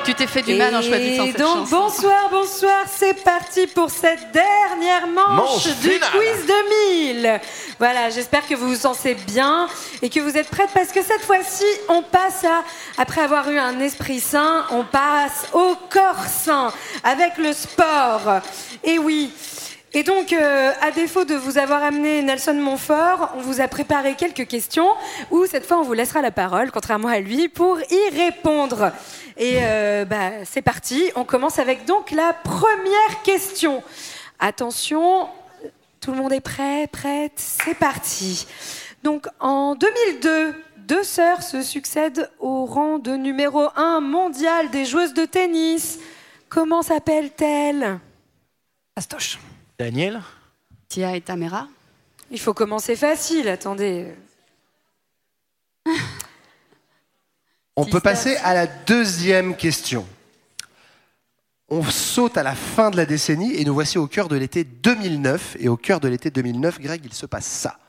Tu 0.05 0.13
t'es 0.13 0.27
fait 0.27 0.41
du 0.41 0.55
mal 0.55 0.75
en 0.75 0.81
choisissant 0.81 1.23
Et 1.23 1.27
cette 1.31 1.39
donc 1.39 1.59
chanson. 1.59 1.77
bonsoir, 1.77 2.29
bonsoir, 2.29 2.83
c'est 2.93 3.13
parti 3.23 3.67
pour 3.67 3.89
cette 3.89 4.31
dernière 4.33 5.07
manche, 5.07 5.37
Manche 5.65 5.77
du 5.77 5.91
finale. 5.91 6.09
quiz 6.11 6.45
2000. 6.45 7.41
Voilà, 7.79 8.09
j'espère 8.09 8.45
que 8.45 8.53
vous 8.53 8.67
vous 8.67 8.75
sentez 8.75 9.13
bien 9.13 9.69
et 10.01 10.09
que 10.09 10.19
vous 10.19 10.35
êtes 10.37 10.49
prêtes 10.49 10.71
parce 10.73 10.89
que 10.89 11.01
cette 11.01 11.21
fois-ci, 11.23 11.63
on 11.87 12.01
passe 12.03 12.43
à, 12.43 12.63
après 13.01 13.21
avoir 13.21 13.49
eu 13.49 13.57
un 13.57 13.79
esprit 13.79 14.19
sain, 14.19 14.65
on 14.71 14.83
passe 14.83 15.45
au 15.53 15.77
corps 15.89 16.25
sain 16.27 16.73
avec 17.05 17.37
le 17.37 17.53
sport. 17.53 18.41
Et 18.83 18.99
oui. 18.99 19.31
Et 19.95 20.01
donc, 20.01 20.33
euh, 20.33 20.71
à 20.81 20.91
défaut 20.91 21.23
de 21.23 21.35
vous 21.35 21.59
avoir 21.59 21.83
amené 21.83 22.23
Nelson 22.23 22.55
Montfort, 22.55 23.31
on 23.35 23.41
vous 23.41 23.61
a 23.61 23.67
préparé 23.67 24.15
quelques 24.15 24.47
questions 24.47 24.89
où 25.29 25.45
cette 25.45 25.67
fois 25.67 25.77
on 25.77 25.83
vous 25.83 25.93
laissera 25.93 26.21
la 26.21 26.31
parole, 26.31 26.71
contrairement 26.71 27.09
à 27.09 27.19
lui, 27.19 27.47
pour 27.47 27.79
y 27.79 28.09
répondre. 28.09 28.91
Et 29.37 29.57
euh, 29.61 30.03
bah, 30.03 30.31
c'est 30.45 30.63
parti. 30.63 31.11
On 31.15 31.25
commence 31.25 31.59
avec 31.59 31.85
donc 31.85 32.09
la 32.09 32.33
première 32.33 33.21
question. 33.23 33.83
Attention, 34.39 35.27
tout 36.01 36.11
le 36.11 36.17
monde 36.17 36.33
est 36.33 36.41
prêt, 36.41 36.87
prête 36.91 37.33
C'est 37.35 37.75
parti. 37.75 38.47
Donc, 39.03 39.27
en 39.39 39.75
2002, 39.75 40.55
deux 40.79 41.03
sœurs 41.03 41.43
se 41.43 41.61
succèdent 41.61 42.29
au 42.39 42.65
rang 42.65 42.97
de 42.97 43.11
numéro 43.11 43.67
1 43.75 44.01
mondial 44.01 44.71
des 44.71 44.85
joueuses 44.85 45.13
de 45.13 45.25
tennis. 45.25 45.99
Comment 46.49 46.81
s'appellent-elles 46.81 47.99
Astoche. 48.95 49.39
Daniel 49.77 50.21
Tia 50.87 51.15
et 51.15 51.21
Tamara 51.21 51.67
Il 52.29 52.39
faut 52.39 52.53
commencer 52.53 52.95
facile, 52.95 53.49
attendez. 53.49 54.13
On 57.75 57.85
peut 57.85 57.99
passer 57.99 58.35
à 58.37 58.53
la 58.53 58.67
deuxième 58.67 59.55
question. 59.55 60.05
On 61.69 61.81
saute 61.83 62.37
à 62.37 62.43
la 62.43 62.53
fin 62.53 62.91
de 62.91 62.97
la 62.97 63.07
décennie 63.07 63.55
et 63.55 63.65
nous 63.65 63.73
voici 63.73 63.97
au 63.97 64.05
cœur 64.05 64.27
de 64.27 64.35
l'été 64.35 64.63
2009. 64.63 65.57
Et 65.59 65.69
au 65.69 65.77
cœur 65.77 65.99
de 65.99 66.07
l'été 66.07 66.29
2009, 66.29 66.79
Greg, 66.79 67.01
il 67.03 67.13
se 67.13 67.25
passe 67.25 67.47
ça. 67.47 67.79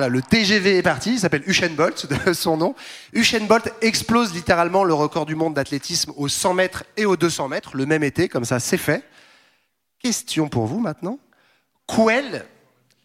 Voilà, 0.00 0.14
le 0.14 0.22
TGV 0.22 0.78
est 0.78 0.82
parti, 0.82 1.12
il 1.12 1.18
s'appelle 1.18 1.42
Usain 1.44 1.68
Bolt, 1.68 2.06
de 2.26 2.32
son 2.32 2.56
nom. 2.56 2.74
Usain 3.12 3.44
Bolt 3.44 3.70
explose 3.82 4.32
littéralement 4.32 4.82
le 4.82 4.94
record 4.94 5.26
du 5.26 5.34
monde 5.34 5.52
d'athlétisme 5.52 6.14
aux 6.16 6.26
100 6.26 6.54
mètres 6.54 6.84
et 6.96 7.04
aux 7.04 7.18
200 7.18 7.48
mètres 7.48 7.76
le 7.76 7.84
même 7.84 8.02
été, 8.02 8.26
comme 8.30 8.46
ça 8.46 8.60
c'est 8.60 8.78
fait. 8.78 9.06
Question 10.02 10.48
pour 10.48 10.64
vous 10.64 10.80
maintenant. 10.80 11.18
Quel 11.86 12.46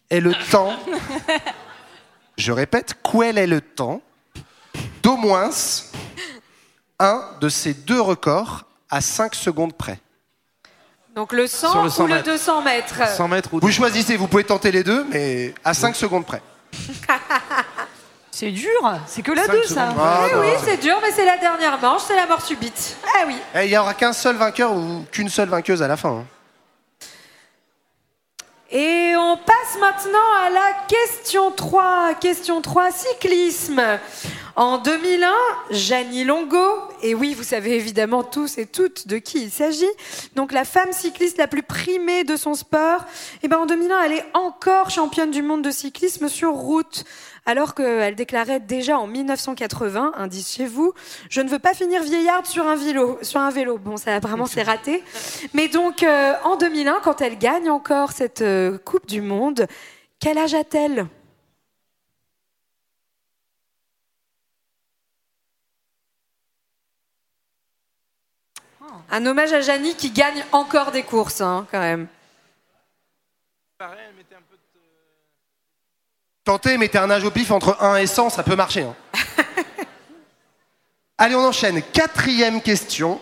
est 0.10 0.22
le 0.22 0.34
temps, 0.52 0.72
je 2.38 2.54
répète, 2.54 2.96
quel 3.04 3.38
est 3.38 3.46
le 3.46 3.60
temps 3.60 4.02
d'au 5.04 5.18
moins 5.18 5.50
un 7.00 7.26
de 7.42 7.50
ces 7.50 7.74
deux 7.74 8.00
records 8.00 8.64
à 8.90 9.02
5 9.02 9.36
secondes 9.36 9.74
près? 9.74 10.00
Donc 11.14 11.34
le 11.34 11.46
100, 11.46 11.72
Sur 11.72 11.84
le 11.84 11.90
100 11.90 12.04
ou 12.04 12.08
le 12.08 12.14
mètres. 12.14 12.26
200 12.30 13.28
mètres 13.28 13.50
Vous 13.52 13.72
choisissez, 13.72 14.16
vous 14.16 14.30
pouvez 14.30 14.46
tenter 14.46 14.72
les 14.72 14.86
deux, 14.86 15.04
mais 15.10 15.54
à 15.66 15.74
5 15.74 15.94
secondes 15.94 16.26
près. 16.26 16.42
C'est 18.32 18.52
dur, 18.52 18.70
c'est 19.08 19.22
que 19.22 19.32
la 19.32 19.46
Cinq 19.46 19.54
2 19.54 19.64
ça. 19.64 19.68
secondes. 19.92 19.96
Ah, 19.98 20.26
Eh 20.30 20.36
non. 20.36 20.42
oui, 20.42 20.48
c'est 20.66 20.76
dur, 20.82 20.98
mais 21.02 21.10
c'est 21.12 21.24
la 21.26 21.38
dernière 21.38 21.80
manche, 21.80 22.02
c'est 22.06 22.18
la 22.18 22.26
mort 22.28 22.42
subite. 22.42 22.98
Ah 23.08 23.24
oui. 23.26 23.38
Eh, 23.56 23.64
Il 23.64 23.70
n'y 23.70 23.78
aura 23.78 23.94
qu'un 23.94 24.12
seul 24.12 24.36
vainqueur 24.36 24.74
ou 24.74 25.06
qu'une 25.10 25.30
seule 25.30 25.48
vainqueuse 25.48 25.82
à 25.82 25.88
la 25.88 25.96
fin. 25.96 26.10
hein. 26.10 26.26
Et 28.72 29.14
on 29.16 29.38
passe 29.38 29.80
maintenant 29.80 30.34
à 30.44 30.50
la 30.50 30.74
question 30.88 31.52
3. 31.52 32.16
Question 32.16 32.62
3, 32.62 32.92
cyclisme. 32.92 33.82
En 34.56 34.78
2001, 34.78 35.32
Janie 35.70 36.24
Longo, 36.24 36.58
et 37.04 37.14
oui, 37.14 37.34
vous 37.34 37.44
savez 37.44 37.76
évidemment 37.76 38.24
tous 38.24 38.58
et 38.58 38.66
toutes 38.66 39.06
de 39.06 39.18
qui 39.18 39.44
il 39.44 39.52
s'agit, 39.52 39.84
donc 40.36 40.54
la 40.54 40.64
femme 40.64 40.94
cycliste 40.94 41.38
la 41.38 41.48
plus 41.48 41.62
primée 41.62 42.24
de 42.24 42.38
son 42.38 42.54
sport, 42.54 43.04
et 43.44 43.50
ben 43.50 43.58
en 43.58 43.66
2001, 43.66 44.04
elle 44.04 44.14
est 44.14 44.26
encore 44.34 44.90
championne 44.90 45.30
du 45.30 45.42
monde 45.42 45.62
de 45.62 45.72
cyclisme 45.72 46.30
sur 46.30 46.54
route. 46.54 47.04
Alors 47.48 47.76
qu'elle 47.76 48.16
déclarait 48.16 48.60
déjà 48.60 48.98
en 48.98 49.06
1980, 49.06 50.14
indice 50.16 50.56
chez 50.56 50.66
vous, 50.66 50.94
je 51.30 51.42
ne 51.42 51.50
veux 51.50 51.60
pas 51.60 51.76
finir 51.76 52.02
vieillarde 52.02 52.48
sur 52.48 52.66
un 52.66 52.76
vélo. 52.76 53.78
Bon, 53.78 53.98
ça 53.98 54.16
apparemment 54.16 54.48
c'est 54.48 54.64
raté. 54.64 55.04
Mais 55.54 55.68
donc 55.68 56.02
euh, 56.02 56.34
en 56.44 56.56
2001, 56.58 57.02
quand 57.04 57.22
elle 57.22 57.38
gagne 57.38 57.70
encore 57.70 58.14
cette 58.14 58.42
euh, 58.42 58.80
Coupe 58.80 59.06
du 59.06 59.22
Monde, 59.22 59.68
quel 60.20 60.40
âge 60.40 60.56
a-t-elle? 60.56 61.08
Un 69.12 69.26
hommage 69.28 69.54
à 69.54 69.62
Janie 69.62 69.94
qui 69.96 70.10
gagne 70.10 70.44
encore 70.52 70.92
des 70.92 71.04
courses, 71.04 71.42
hein, 71.42 71.68
quand 71.72 71.80
même. 71.80 72.08
Tentez, 76.46 76.78
mettez 76.78 77.00
un 77.00 77.10
âge 77.10 77.24
au 77.24 77.32
pif 77.32 77.50
entre 77.50 77.76
1 77.82 77.96
et 77.98 78.06
100, 78.06 78.30
ça 78.30 78.44
peut 78.44 78.56
marcher. 78.56 78.84
hein. 78.84 78.96
Allez, 81.18 81.34
on 81.34 81.44
enchaîne. 81.44 81.82
Quatrième 81.82 82.62
question. 82.62 83.20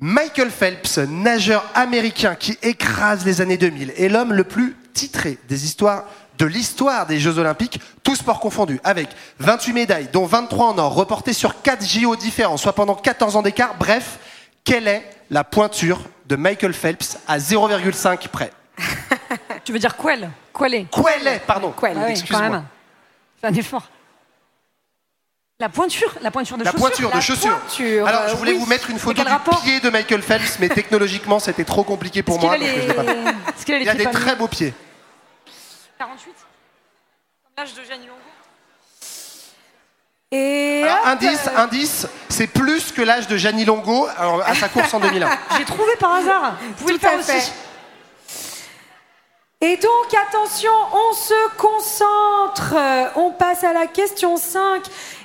Michael 0.00 0.50
Phelps, 0.50 0.98
nageur 0.98 1.64
américain 1.74 2.34
qui 2.34 2.58
écrase 2.62 3.24
les 3.24 3.40
années 3.40 3.56
2000, 3.58 3.92
est 3.96 4.08
l'homme 4.08 4.32
le 4.32 4.42
plus 4.42 4.76
titré 4.92 5.38
des 5.48 5.64
histoires 5.64 6.04
de 6.36 6.46
l'histoire 6.46 7.06
des 7.06 7.20
Jeux 7.20 7.38
Olympiques, 7.38 7.80
tous 8.02 8.16
sports 8.16 8.40
confondus, 8.40 8.80
avec 8.82 9.08
28 9.38 9.72
médailles, 9.72 10.08
dont 10.12 10.26
23 10.26 10.66
en 10.70 10.78
or, 10.78 10.94
reportées 10.94 11.32
sur 11.32 11.62
4 11.62 11.86
JO 11.86 12.16
différents, 12.16 12.56
soit 12.56 12.72
pendant 12.72 12.96
14 12.96 13.36
ans 13.36 13.42
d'écart. 13.42 13.76
Bref, 13.78 14.18
quelle 14.64 14.88
est 14.88 15.08
la 15.30 15.44
pointure 15.44 16.00
de 16.26 16.34
Michael 16.34 16.74
Phelps 16.74 17.18
à 17.28 17.38
0,5 17.38 18.26
près? 18.28 18.50
Tu 19.64 19.72
veux 19.72 19.78
dire 19.78 19.96
quel 19.96 20.30
Quel 20.58 20.74
est? 20.74 20.86
Quel 20.90 21.26
est 21.26 21.38
Pardon, 21.40 21.74
Quel, 21.80 21.96
ah 21.96 22.02
oui, 22.06 22.10
excuse-moi. 22.12 22.40
quand 22.40 22.50
même. 22.52 22.64
C'est 23.40 23.46
un 23.48 23.54
effort. 23.54 23.82
La 25.60 25.68
pointure, 25.68 26.12
la 26.20 26.30
pointure 26.30 26.58
de 26.58 26.64
La 26.64 26.72
chaussure. 26.72 26.86
pointure 26.88 27.10
de 27.12 27.20
chaussure. 27.20 28.06
Alors, 28.06 28.28
je 28.28 28.34
voulais 28.36 28.52
oui. 28.52 28.58
vous 28.58 28.66
mettre 28.66 28.90
une 28.90 28.98
photo 28.98 29.22
du 29.22 29.28
rapport 29.28 29.62
pied 29.62 29.78
de 29.80 29.88
Michael 29.88 30.20
Phelps, 30.22 30.58
mais 30.58 30.68
technologiquement, 30.80 31.38
c'était 31.38 31.64
trop 31.64 31.84
compliqué 31.84 32.22
pour 32.22 32.40
moi. 32.40 32.54
a 32.54 32.58
donc 32.58 32.66
je 32.66 33.72
a 33.72 33.78
Il 33.78 33.88
a 33.88 33.94
pieds 33.94 34.04
des 34.06 34.10
très 34.10 34.34
beaux 34.36 34.48
pieds. 34.48 34.74
48 35.98 36.24
Comme 36.26 37.52
l'âge 37.56 37.74
de 37.74 37.84
Jeannie 37.84 38.06
Longo. 38.06 38.18
Et 40.32 40.82
Alors, 40.82 40.96
hop, 40.98 41.06
indice, 41.06 41.46
euh, 41.46 41.58
indice, 41.58 42.08
c'est 42.28 42.48
plus 42.48 42.90
que 42.90 43.02
l'âge 43.02 43.28
de 43.28 43.36
Gianni 43.36 43.64
Longo 43.64 44.08
à 44.44 44.54
sa 44.56 44.68
course 44.68 44.92
en 44.92 44.98
2001. 44.98 45.30
J'ai 45.56 45.64
trouvé 45.64 45.92
par 46.00 46.14
hasard. 46.14 46.56
Vous 46.60 46.72
pouvez 46.72 46.94
Tout 46.94 46.94
le 46.94 46.98
faire 46.98 47.12
à 47.18 47.20
aussi. 47.20 47.30
fait. 47.30 47.52
Et 49.66 49.78
donc, 49.78 50.12
attention, 50.28 50.70
on 50.92 51.14
se 51.14 51.56
concentre. 51.56 52.74
On 53.16 53.30
passe 53.30 53.64
à 53.64 53.72
la 53.72 53.86
question 53.86 54.36
5. 54.36 54.82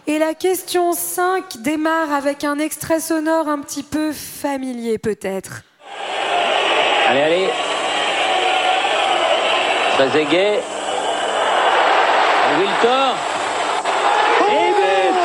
Et 0.07 0.17
la 0.17 0.33
question 0.33 0.93
5 0.93 1.57
démarre 1.57 2.13
avec 2.13 2.45
un 2.45 2.57
extrait 2.57 3.01
sonore 3.01 3.49
un 3.49 3.59
petit 3.59 3.83
peu 3.83 4.13
familier, 4.13 4.97
peut-être. 4.97 5.63
Allez, 7.09 7.21
allez. 7.21 7.49
Très. 9.97 10.63
Wiltor. 12.59 13.15
Et 14.47 14.71
but 14.71 15.19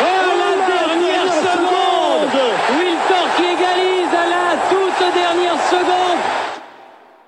Oh, 0.00 0.14
la 0.38 0.54
dernière 0.64 1.32
seconde 1.32 2.38
Wiltor 2.78 3.26
qui 3.36 3.42
égalise 3.42 4.14
à 4.14 4.26
la 4.28 4.46
toute 4.70 5.12
dernière 5.12 5.60
seconde 5.68 6.04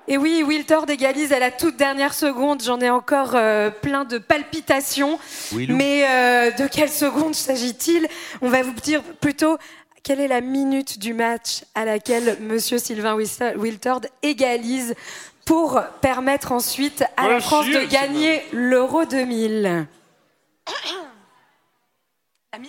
Et 0.09 0.17
oui, 0.17 0.41
Wiltord 0.41 0.89
égalise 0.89 1.33
à 1.33 1.39
la 1.39 1.51
toute 1.51 1.75
dernière 1.75 2.13
seconde. 2.13 2.61
J'en 2.63 2.79
ai 2.79 2.89
encore 2.89 3.31
euh, 3.33 3.69
plein 3.69 4.05
de 4.05 4.17
palpitations. 4.17 5.19
Willou. 5.51 5.75
Mais 5.75 6.05
euh, 6.07 6.51
de 6.51 6.67
quelle 6.67 6.89
seconde 6.89 7.35
s'agit-il? 7.35 8.07
On 8.41 8.49
va 8.49 8.63
vous 8.63 8.71
dire 8.71 9.03
plutôt 9.19 9.57
quelle 10.03 10.21
est 10.21 10.29
la 10.29 10.39
minute 10.39 10.99
du 10.99 11.13
match 11.13 11.65
à 11.75 11.83
laquelle 11.83 12.37
Monsieur 12.39 12.77
Sylvain 12.77 13.17
Wiltord 13.57 14.01
égalise 14.23 14.95
pour 15.45 15.81
permettre 15.99 16.53
ensuite 16.53 17.03
à 17.17 17.27
la 17.27 17.41
France 17.41 17.65
de 17.65 17.85
gagner 17.91 18.41
l'Euro 18.53 19.03
2000. 19.03 19.87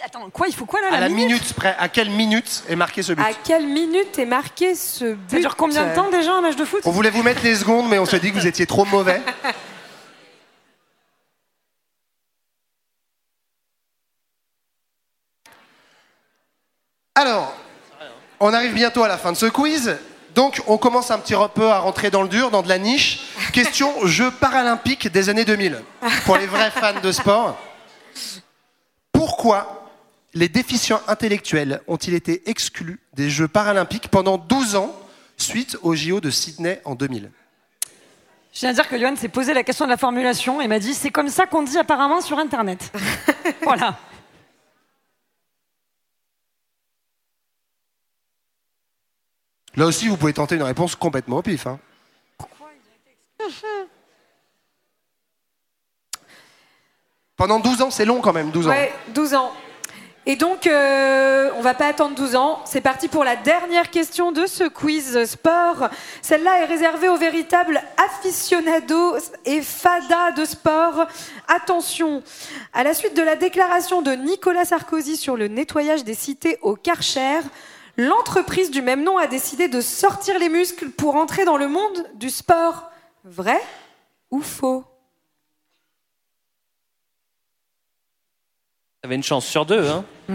Attends, 0.04 0.28
quoi 0.30 0.48
Il 0.48 0.54
faut 0.54 0.66
quoi 0.66 0.80
là 0.80 0.88
À 0.92 1.00
la 1.00 1.08
minute 1.08 1.28
minute 1.28 1.54
près, 1.54 1.74
à 1.78 1.88
quelle 1.88 2.10
minute 2.10 2.64
est 2.68 2.74
marqué 2.74 3.02
ce 3.02 3.12
but 3.12 3.22
À 3.22 3.32
quelle 3.32 3.66
minute 3.66 4.18
est 4.18 4.26
marqué 4.26 4.74
ce 4.74 5.14
but 5.14 5.30
Ça 5.30 5.38
dure 5.38 5.56
combien 5.56 5.86
de 5.86 5.94
temps 5.94 6.10
déjà 6.10 6.34
un 6.34 6.40
match 6.40 6.56
de 6.56 6.64
foot 6.64 6.80
On 6.84 6.90
voulait 6.90 7.10
vous 7.10 7.22
mettre 7.22 7.42
les 7.44 7.54
secondes, 7.54 7.88
mais 7.88 7.98
on 7.98 8.04
s'est 8.04 8.18
dit 8.18 8.30
que 8.32 8.36
vous 8.38 8.46
étiez 8.46 8.66
trop 8.66 8.84
mauvais. 8.84 9.22
Alors, 17.14 17.54
on 18.40 18.52
arrive 18.52 18.74
bientôt 18.74 19.04
à 19.04 19.08
la 19.08 19.16
fin 19.16 19.32
de 19.32 19.36
ce 19.36 19.46
quiz. 19.46 19.96
Donc, 20.34 20.60
on 20.66 20.76
commence 20.76 21.10
un 21.10 21.18
petit 21.18 21.34
peu 21.54 21.70
à 21.70 21.78
rentrer 21.78 22.10
dans 22.10 22.22
le 22.22 22.28
dur, 22.28 22.50
dans 22.50 22.62
de 22.62 22.68
la 22.68 22.78
niche. 22.78 23.20
Question 23.52 23.92
Jeux 24.06 24.30
paralympiques 24.30 25.08
des 25.10 25.28
années 25.28 25.44
2000. 25.44 25.82
Pour 26.24 26.36
les 26.36 26.46
vrais 26.46 26.70
fans 26.70 27.00
de 27.00 27.12
sport. 27.12 27.56
Pourquoi 29.18 29.90
les 30.32 30.48
déficients 30.48 31.00
intellectuels 31.08 31.80
ont-ils 31.88 32.14
été 32.14 32.48
exclus 32.48 33.00
des 33.14 33.30
Jeux 33.30 33.48
paralympiques 33.48 34.06
pendant 34.06 34.38
12 34.38 34.76
ans 34.76 34.94
suite 35.36 35.76
aux 35.82 35.96
JO 35.96 36.20
de 36.20 36.30
Sydney 36.30 36.80
en 36.84 36.94
2000 36.94 37.28
Je 38.54 38.60
viens 38.60 38.70
de 38.70 38.74
dire 38.76 38.88
que 38.88 38.96
Johan 38.96 39.16
s'est 39.16 39.28
posé 39.28 39.54
la 39.54 39.64
question 39.64 39.86
de 39.86 39.90
la 39.90 39.96
formulation 39.96 40.60
et 40.60 40.68
m'a 40.68 40.78
dit 40.78 40.94
c'est 40.94 41.10
comme 41.10 41.30
ça 41.30 41.46
qu'on 41.46 41.64
dit 41.64 41.76
apparemment 41.76 42.20
sur 42.20 42.38
Internet. 42.38 42.92
voilà. 43.62 43.98
Là 49.74 49.86
aussi, 49.86 50.06
vous 50.06 50.16
pouvez 50.16 50.32
tenter 50.32 50.54
une 50.54 50.62
réponse 50.62 50.94
complètement 50.94 51.38
au 51.38 51.42
pif. 51.42 51.66
hein. 51.66 51.80
Pendant 57.38 57.60
12 57.60 57.82
ans, 57.82 57.90
c'est 57.92 58.04
long 58.04 58.20
quand 58.20 58.32
même, 58.32 58.50
12 58.50 58.66
ans. 58.66 58.70
Ouais, 58.70 58.92
12 59.14 59.34
ans. 59.34 59.52
Et 60.26 60.34
donc, 60.34 60.66
euh, 60.66 61.50
on 61.56 61.60
va 61.62 61.72
pas 61.72 61.86
attendre 61.86 62.16
12 62.16 62.34
ans. 62.34 62.60
C'est 62.64 62.80
parti 62.80 63.06
pour 63.06 63.22
la 63.22 63.36
dernière 63.36 63.90
question 63.90 64.32
de 64.32 64.44
ce 64.44 64.64
quiz 64.64 65.24
sport. 65.24 65.88
Celle-là 66.20 66.62
est 66.62 66.64
réservée 66.64 67.08
aux 67.08 67.16
véritables 67.16 67.80
aficionados 67.96 69.18
et 69.44 69.62
fadas 69.62 70.32
de 70.32 70.44
sport. 70.44 71.06
Attention, 71.46 72.24
à 72.74 72.82
la 72.82 72.92
suite 72.92 73.16
de 73.16 73.22
la 73.22 73.36
déclaration 73.36 74.02
de 74.02 74.10
Nicolas 74.10 74.64
Sarkozy 74.64 75.16
sur 75.16 75.36
le 75.36 75.46
nettoyage 75.46 76.02
des 76.02 76.14
cités 76.14 76.58
au 76.62 76.74
Karcher, 76.74 77.38
l'entreprise 77.96 78.72
du 78.72 78.82
même 78.82 79.04
nom 79.04 79.16
a 79.16 79.28
décidé 79.28 79.68
de 79.68 79.80
sortir 79.80 80.40
les 80.40 80.48
muscles 80.48 80.90
pour 80.90 81.14
entrer 81.14 81.44
dans 81.44 81.56
le 81.56 81.68
monde 81.68 82.04
du 82.16 82.30
sport. 82.30 82.90
Vrai 83.24 83.60
ou 84.32 84.40
faux? 84.40 84.84
T'avais 89.02 89.14
une 89.14 89.22
chance 89.22 89.46
sur 89.46 89.64
deux, 89.66 89.88
hein 89.88 90.04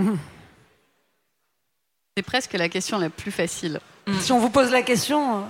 C'est 2.16 2.24
presque 2.24 2.54
la 2.54 2.70
question 2.70 2.98
la 3.00 3.10
plus 3.10 3.32
facile. 3.32 3.80
Si 4.20 4.32
on 4.32 4.40
vous 4.40 4.50
pose 4.52 4.70
la 4.72 4.84
question. 4.84 5.46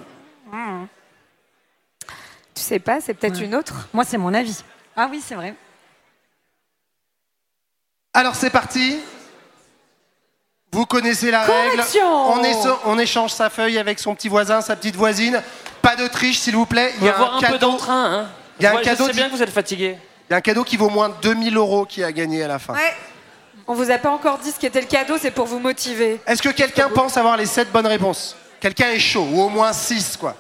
euh, 0.53 0.84
Tu 2.56 2.61
sais 2.61 2.80
pas, 2.80 3.02
c'est 3.02 3.14
peut-être 3.14 3.41
une 3.41 3.53
autre? 3.56 3.90
Moi, 3.94 4.06
c'est 4.06 4.18
mon 4.18 4.34
avis. 4.34 4.64
Ah 4.95 5.07
oui, 5.11 5.22
c'est 5.23 5.35
vrai. 5.35 5.56
Alors 8.14 8.35
c'est 8.35 8.52
parti. 8.52 8.99
Vous 10.72 10.85
connaissez 10.85 11.31
la 11.31 11.44
règle. 11.44 11.76
Correction. 11.77 12.31
On, 12.31 12.44
est- 12.44 12.68
on 12.85 12.98
échange 12.99 13.31
sa 13.31 13.49
feuille 13.49 13.77
avec 13.77 13.99
son 13.99 14.15
petit 14.15 14.30
voisin, 14.30 14.61
sa 14.61 14.76
petite 14.76 14.95
voisine. 14.95 15.41
Pas 15.81 15.95
de 15.95 16.07
triche, 16.07 16.40
s'il 16.40 16.56
vous 16.56 16.65
plaît. 16.65 16.94
On 17.02 17.06
va 17.06 17.11
voir 17.11 17.35
un 17.38 17.41
peu 17.41 17.57
d'entrain. 17.57 18.22
Hein. 18.22 18.30
Il 18.60 18.64
y 18.64 18.68
a 18.68 18.77
un 18.77 18.81
cadeau 18.81 19.03
Je 19.07 19.10
sais 19.11 19.15
bien 19.15 19.30
que 19.30 19.35
vous 19.35 19.44
êtes 19.44 19.49
fatigué. 19.49 19.98
Il 20.29 20.31
y 20.31 20.33
a 20.33 20.37
un 20.37 20.41
cadeau 20.41 20.63
qui 20.63 20.77
vaut 20.77 20.89
moins 20.89 21.09
de 21.09 21.15
2000 21.21 21.55
euros 21.57 21.85
qui 21.85 22.03
a 22.03 22.11
gagné 22.11 22.43
à 22.43 22.47
la 22.47 22.59
fin. 22.59 22.73
Ouais. 22.73 22.93
On 23.67 23.73
vous 23.73 23.91
a 23.91 23.97
pas 23.97 24.09
encore 24.09 24.39
dit 24.39 24.51
ce 24.51 24.59
qu'était 24.59 24.81
le 24.81 24.87
cadeau, 24.87 25.17
c'est 25.17 25.31
pour 25.31 25.45
vous 25.45 25.59
motiver. 25.59 26.19
Est-ce 26.27 26.41
que 26.41 26.49
quelqu'un 26.49 26.89
pense 26.89 27.15
avoir 27.17 27.37
les 27.37 27.45
7 27.45 27.71
bonnes 27.71 27.87
réponses? 27.87 28.35
Quelqu'un 28.59 28.89
est 28.89 28.99
chaud, 28.99 29.27
ou 29.31 29.41
au 29.41 29.49
moins 29.49 29.71
6 29.71 30.17
quoi. 30.17 30.35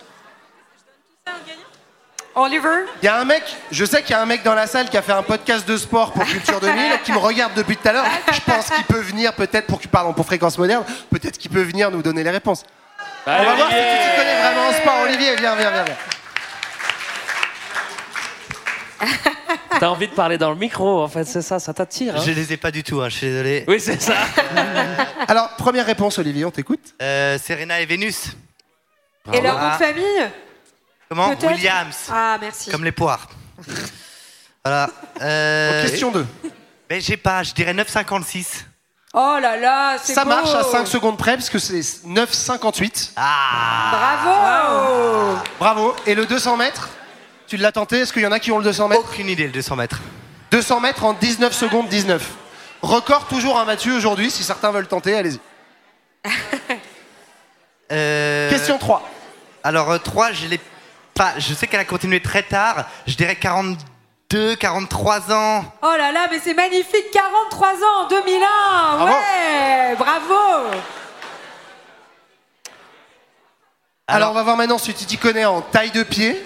Oliver? 2.35 2.85
Il 3.01 3.05
y 3.05 3.07
a 3.07 3.19
un 3.19 3.25
mec, 3.25 3.43
je 3.69 3.85
sais 3.85 4.01
qu'il 4.01 4.11
y 4.11 4.13
a 4.13 4.21
un 4.21 4.25
mec 4.25 4.41
dans 4.43 4.55
la 4.55 4.65
salle 4.65 4.89
qui 4.89 4.97
a 4.97 5.03
fait 5.03 5.11
un 5.11 5.21
podcast 5.21 5.67
de 5.67 5.77
sport 5.77 6.11
pour 6.13 6.25
Culture 6.25 6.59
2000, 6.59 6.83
qui 7.03 7.11
me 7.11 7.17
regarde 7.17 7.53
depuis 7.53 7.77
tout 7.77 7.87
à 7.87 7.93
l'heure. 7.93 8.05
Je 8.31 8.39
pense 8.41 8.69
qu'il 8.71 8.83
peut 8.85 8.99
venir 8.99 9.33
peut-être 9.33 9.67
pour, 9.67 9.79
pardon, 9.81 10.13
pour 10.13 10.25
Fréquence 10.25 10.57
Moderne, 10.57 10.83
peut-être 11.11 11.37
qu'il 11.37 11.51
peut 11.51 11.61
venir 11.61 11.91
nous 11.91 12.01
donner 12.01 12.23
les 12.23 12.31
réponses. 12.31 12.63
Bah, 13.25 13.37
On 13.39 13.45
va 13.45 13.55
voir 13.55 13.69
si 13.69 13.75
tu 13.75 13.81
t'y 13.81 14.17
connais 14.17 14.41
vraiment 14.41 14.67
en 14.67 14.73
sport. 14.73 14.95
Olivier, 15.03 15.35
viens, 15.35 15.55
viens, 15.55 15.71
viens. 15.71 15.83
viens. 15.83 15.95
T'as 19.79 19.87
envie 19.87 20.07
de 20.07 20.13
parler 20.13 20.37
dans 20.37 20.49
le 20.51 20.55
micro, 20.55 21.01
en 21.03 21.07
fait, 21.07 21.25
c'est 21.25 21.41
ça, 21.41 21.59
ça 21.59 21.73
t'attire. 21.73 22.15
hein. 22.15 22.21
Je 22.25 22.31
les 22.31 22.53
ai 22.53 22.57
pas 22.57 22.71
du 22.71 22.83
tout, 22.83 23.01
hein, 23.01 23.09
je 23.09 23.17
suis 23.17 23.27
désolé. 23.27 23.65
Oui, 23.67 23.79
c'est 23.79 24.01
ça. 24.01 24.13
Alors, 25.27 25.49
première 25.57 25.85
réponse, 25.85 26.17
Olivier, 26.19 26.45
on 26.45 26.51
t'écoute. 26.51 26.93
Euh, 27.01 27.37
Serena 27.39 27.81
et 27.81 27.85
Vénus. 27.85 28.31
Et 29.31 29.41
leur 29.41 29.57
nom 29.59 29.69
de 29.69 29.73
famille 29.83 30.29
Comment 31.09 31.33
Williams. 31.43 32.09
Ah, 32.11 32.37
merci. 32.39 32.69
Comme 32.71 32.83
les 32.83 32.91
poires. 32.91 33.27
voilà. 34.63 34.89
Euh, 35.21 35.83
Question 35.87 36.11
2. 36.11 36.25
Ben, 36.89 37.01
j'ai 37.01 37.17
pas, 37.17 37.43
je 37.43 37.53
dirais 37.53 37.73
9,56. 37.73 38.65
Oh 39.15 39.37
là 39.39 39.57
là, 39.57 39.97
c'est 40.01 40.13
Ça 40.13 40.23
beau. 40.23 40.29
marche 40.31 40.53
à 40.55 40.63
5 40.63 40.87
secondes 40.87 41.17
près, 41.17 41.35
puisque 41.35 41.59
c'est 41.59 41.79
9,58. 42.07 43.11
Bravo 43.15 45.37
Bravo. 45.59 45.95
Et 46.05 46.15
le 46.15 46.25
200 46.25 46.57
mètres 46.57 46.89
Tu 47.53 47.57
l'as 47.57 47.71
tenté 47.71 47.99
Est-ce 47.99 48.11
qu'il 48.11 48.23
y 48.23 48.25
en 48.25 48.31
a 48.31 48.39
qui 48.39 48.51
ont 48.51 48.57
le 48.57 48.63
200 48.63 48.87
mètres 48.87 49.01
Aucune 49.07 49.29
idée, 49.29 49.43
le 49.43 49.51
200 49.51 49.75
mètres. 49.75 50.01
200 50.49 50.79
mètres 50.79 51.03
en 51.05 51.13
19 51.13 51.53
secondes 51.53 51.87
19. 51.87 52.27
Record 52.81 53.27
toujours 53.27 53.59
imbattu 53.59 53.91
aujourd'hui, 53.91 54.31
si 54.31 54.41
certains 54.43 54.71
veulent 54.71 54.87
tenter, 54.87 55.15
allez-y. 55.15 55.39
Euh, 57.91 58.49
Question 58.49 58.79
3. 58.79 59.07
Alors, 59.63 59.91
euh, 59.91 59.99
3, 59.99 60.31
je 60.31 60.47
l'ai 60.47 60.59
pas. 61.13 61.33
Je 61.37 61.53
sais 61.53 61.67
qu'elle 61.67 61.81
a 61.81 61.85
continué 61.85 62.21
très 62.21 62.41
tard. 62.41 62.85
Je 63.05 63.13
dirais 63.13 63.35
42, 63.35 64.55
43 64.55 65.31
ans. 65.31 65.63
Oh 65.83 65.93
là 65.95 66.11
là, 66.11 66.27
mais 66.31 66.39
c'est 66.43 66.55
magnifique 66.55 67.11
43 67.11 67.67
ans 67.69 68.05
en 68.05 68.07
2001 68.07 68.95
Bravo. 68.95 69.11
Ouais 69.11 69.95
Bravo 69.95 70.71
Alors, 74.07 74.31
on 74.31 74.33
va 74.33 74.43
voir 74.43 74.57
maintenant 74.57 74.77
si 74.77 74.93
tu 74.93 75.05
t'y 75.05 75.17
connais 75.17 75.45
en 75.45 75.61
taille 75.61 75.91
de 75.91 76.03
pied. 76.03 76.43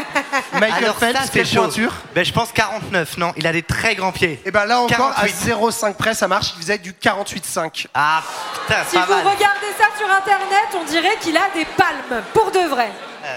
Michael 0.52 0.84
Alors, 0.84 0.98
ça, 0.98 1.06
Phelps, 1.08 1.20
c'est 1.24 1.32
quelle 1.32 1.46
chaud. 1.46 1.62
pointure 1.62 1.92
Ben, 2.14 2.24
je 2.24 2.32
pense 2.32 2.52
49, 2.52 3.16
non 3.18 3.32
Il 3.36 3.48
a 3.48 3.52
des 3.52 3.64
très 3.64 3.96
grands 3.96 4.12
pieds. 4.12 4.40
Et 4.44 4.52
ben 4.52 4.64
là 4.64 4.80
encore, 4.80 5.12
48. 5.16 5.52
à 5.52 5.56
0,5 5.56 5.94
près, 5.94 6.14
ça 6.14 6.28
marche. 6.28 6.52
Il 6.56 6.60
faisait 6.62 6.78
du 6.78 6.92
48,5. 6.92 7.86
Ah, 7.94 8.22
putain, 8.62 8.84
Si 8.88 8.94
pas 8.94 9.06
vous 9.06 9.12
mal. 9.12 9.26
regardez 9.26 9.66
ça 9.76 9.86
sur 9.98 10.08
internet, 10.08 10.68
on 10.80 10.84
dirait 10.84 11.16
qu'il 11.20 11.36
a 11.36 11.50
des 11.52 11.64
palmes, 11.64 12.22
pour 12.32 12.52
de 12.52 12.68
vrai. 12.68 12.92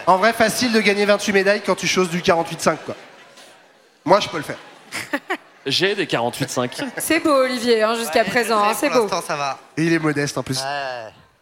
En 0.05 0.17
vrai, 0.17 0.33
facile 0.33 0.71
de 0.71 0.79
gagner 0.79 1.05
28 1.05 1.33
médailles 1.33 1.61
quand 1.65 1.75
tu 1.75 1.87
choses 1.87 2.09
du 2.11 2.21
48,5, 2.21 2.77
quoi. 2.85 2.95
Moi, 4.05 4.19
je 4.19 4.29
peux 4.29 4.37
le 4.37 4.43
faire. 4.43 4.59
J'ai 5.65 5.95
des 5.95 6.05
48,5. 6.05 6.69
C'est 6.97 7.21
beau 7.21 7.31
Olivier, 7.33 7.81
hein, 7.81 7.95
jusqu'à 7.95 8.23
présent, 8.23 8.63
hein, 8.63 8.73
c'est 8.79 8.89
Pour 8.89 8.97
beau. 8.97 9.03
l'instant, 9.05 9.23
ça 9.25 9.35
va. 9.35 9.57
Et 9.77 9.83
il 9.85 9.93
est 9.93 9.99
modeste 9.99 10.37
en 10.37 10.43
plus. 10.43 10.61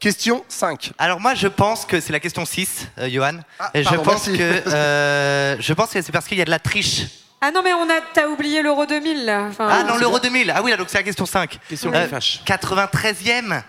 Question 0.01 0.43
5. 0.47 0.93
Alors 0.97 1.19
moi 1.19 1.35
je 1.35 1.47
pense 1.47 1.85
que 1.85 1.99
c'est 2.01 2.11
la 2.11 2.19
question 2.19 2.43
6, 2.43 2.87
euh, 2.97 3.07
Johan. 3.07 3.33
Et 3.75 3.83
je 3.83 3.95
pense 3.97 4.25
merci. 4.27 4.35
que 4.35 4.43
euh, 4.73 5.55
je 5.61 5.73
pense 5.73 5.91
que 5.91 6.01
c'est 6.01 6.11
parce 6.11 6.25
qu'il 6.25 6.39
y 6.39 6.41
a 6.41 6.45
de 6.45 6.49
la 6.49 6.57
triche. 6.57 7.03
Ah 7.39 7.51
non 7.51 7.61
mais 7.63 7.71
on 7.73 7.83
a, 7.83 8.01
t'as 8.11 8.25
oublié 8.27 8.63
l'Euro 8.63 8.87
2000 8.87 9.25
là. 9.25 9.45
Enfin, 9.49 9.67
ah 9.69 9.83
non, 9.83 9.97
l'Euro 9.97 10.17
2000. 10.17 10.51
Ah 10.55 10.63
oui, 10.63 10.71
là 10.71 10.77
donc 10.77 10.87
c'est 10.89 10.97
la 10.97 11.03
question 11.03 11.27
5. 11.27 11.59
Question 11.69 11.93
Euh, 11.93 12.03
qui 12.05 12.09
fâche. 12.09 12.41
93e. 12.47 13.61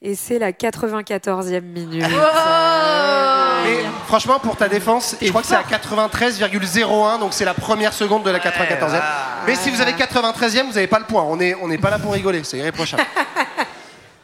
Et 0.00 0.14
c'est 0.14 0.38
la 0.38 0.52
94e 0.52 1.60
minute. 1.60 2.06
Mais 3.64 3.84
franchement, 4.06 4.38
pour 4.38 4.56
ta 4.56 4.66
défense, 4.66 5.14
je 5.20 5.28
crois 5.28 5.42
que 5.42 5.46
c'est 5.46 5.54
à 5.54 5.62
93,01, 5.62 7.20
donc 7.20 7.34
c'est 7.34 7.44
la 7.44 7.52
première 7.52 7.92
seconde 7.92 8.22
de 8.22 8.30
la 8.30 8.38
94e. 8.38 9.02
Mais 9.46 9.56
si 9.56 9.70
vous 9.70 9.82
avez 9.82 9.92
93e, 9.92 10.62
vous 10.68 10.72
n'avez 10.72 10.86
pas 10.86 11.00
le 11.00 11.04
point. 11.04 11.22
On 11.24 11.36
n'est 11.36 11.54
on 11.54 11.68
n'est 11.68 11.76
pas 11.76 11.90
là 11.90 11.98
pour 11.98 12.14
rigoler, 12.14 12.42
c'est 12.44 12.56
irréprochable. 12.56 13.02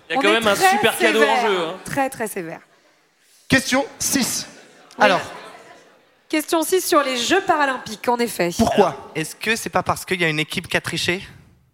Il 0.09 0.15
y 0.15 0.19
a 0.19 0.23
quand 0.23 0.33
même 0.33 0.47
un 0.47 0.55
super 0.57 0.97
cadeau 0.99 1.23
en 1.23 1.41
jeu. 1.47 1.59
hein. 1.69 1.75
Très 1.85 2.09
très 2.11 2.27
sévère. 2.29 2.61
Question 3.49 3.85
6. 3.99 4.47
Alors, 4.99 5.21
Question 6.29 6.63
6 6.63 6.81
sur 6.85 7.03
les 7.05 7.17
Jeux 7.17 7.41
paralympiques, 7.43 8.09
en 8.09 8.17
effet. 8.19 8.51
pourquoi 8.59 9.11
Est-ce 9.15 9.37
que 9.37 9.55
c'est 9.55 9.71
pas 9.71 9.85
parce 9.85 10.05
qu'il 10.05 10.21
y 10.21 10.25
a 10.25 10.29
une 10.29 10.41
équipe 10.41 10.67
qui 10.69 10.77
a 10.77 10.81
triché? 10.81 11.23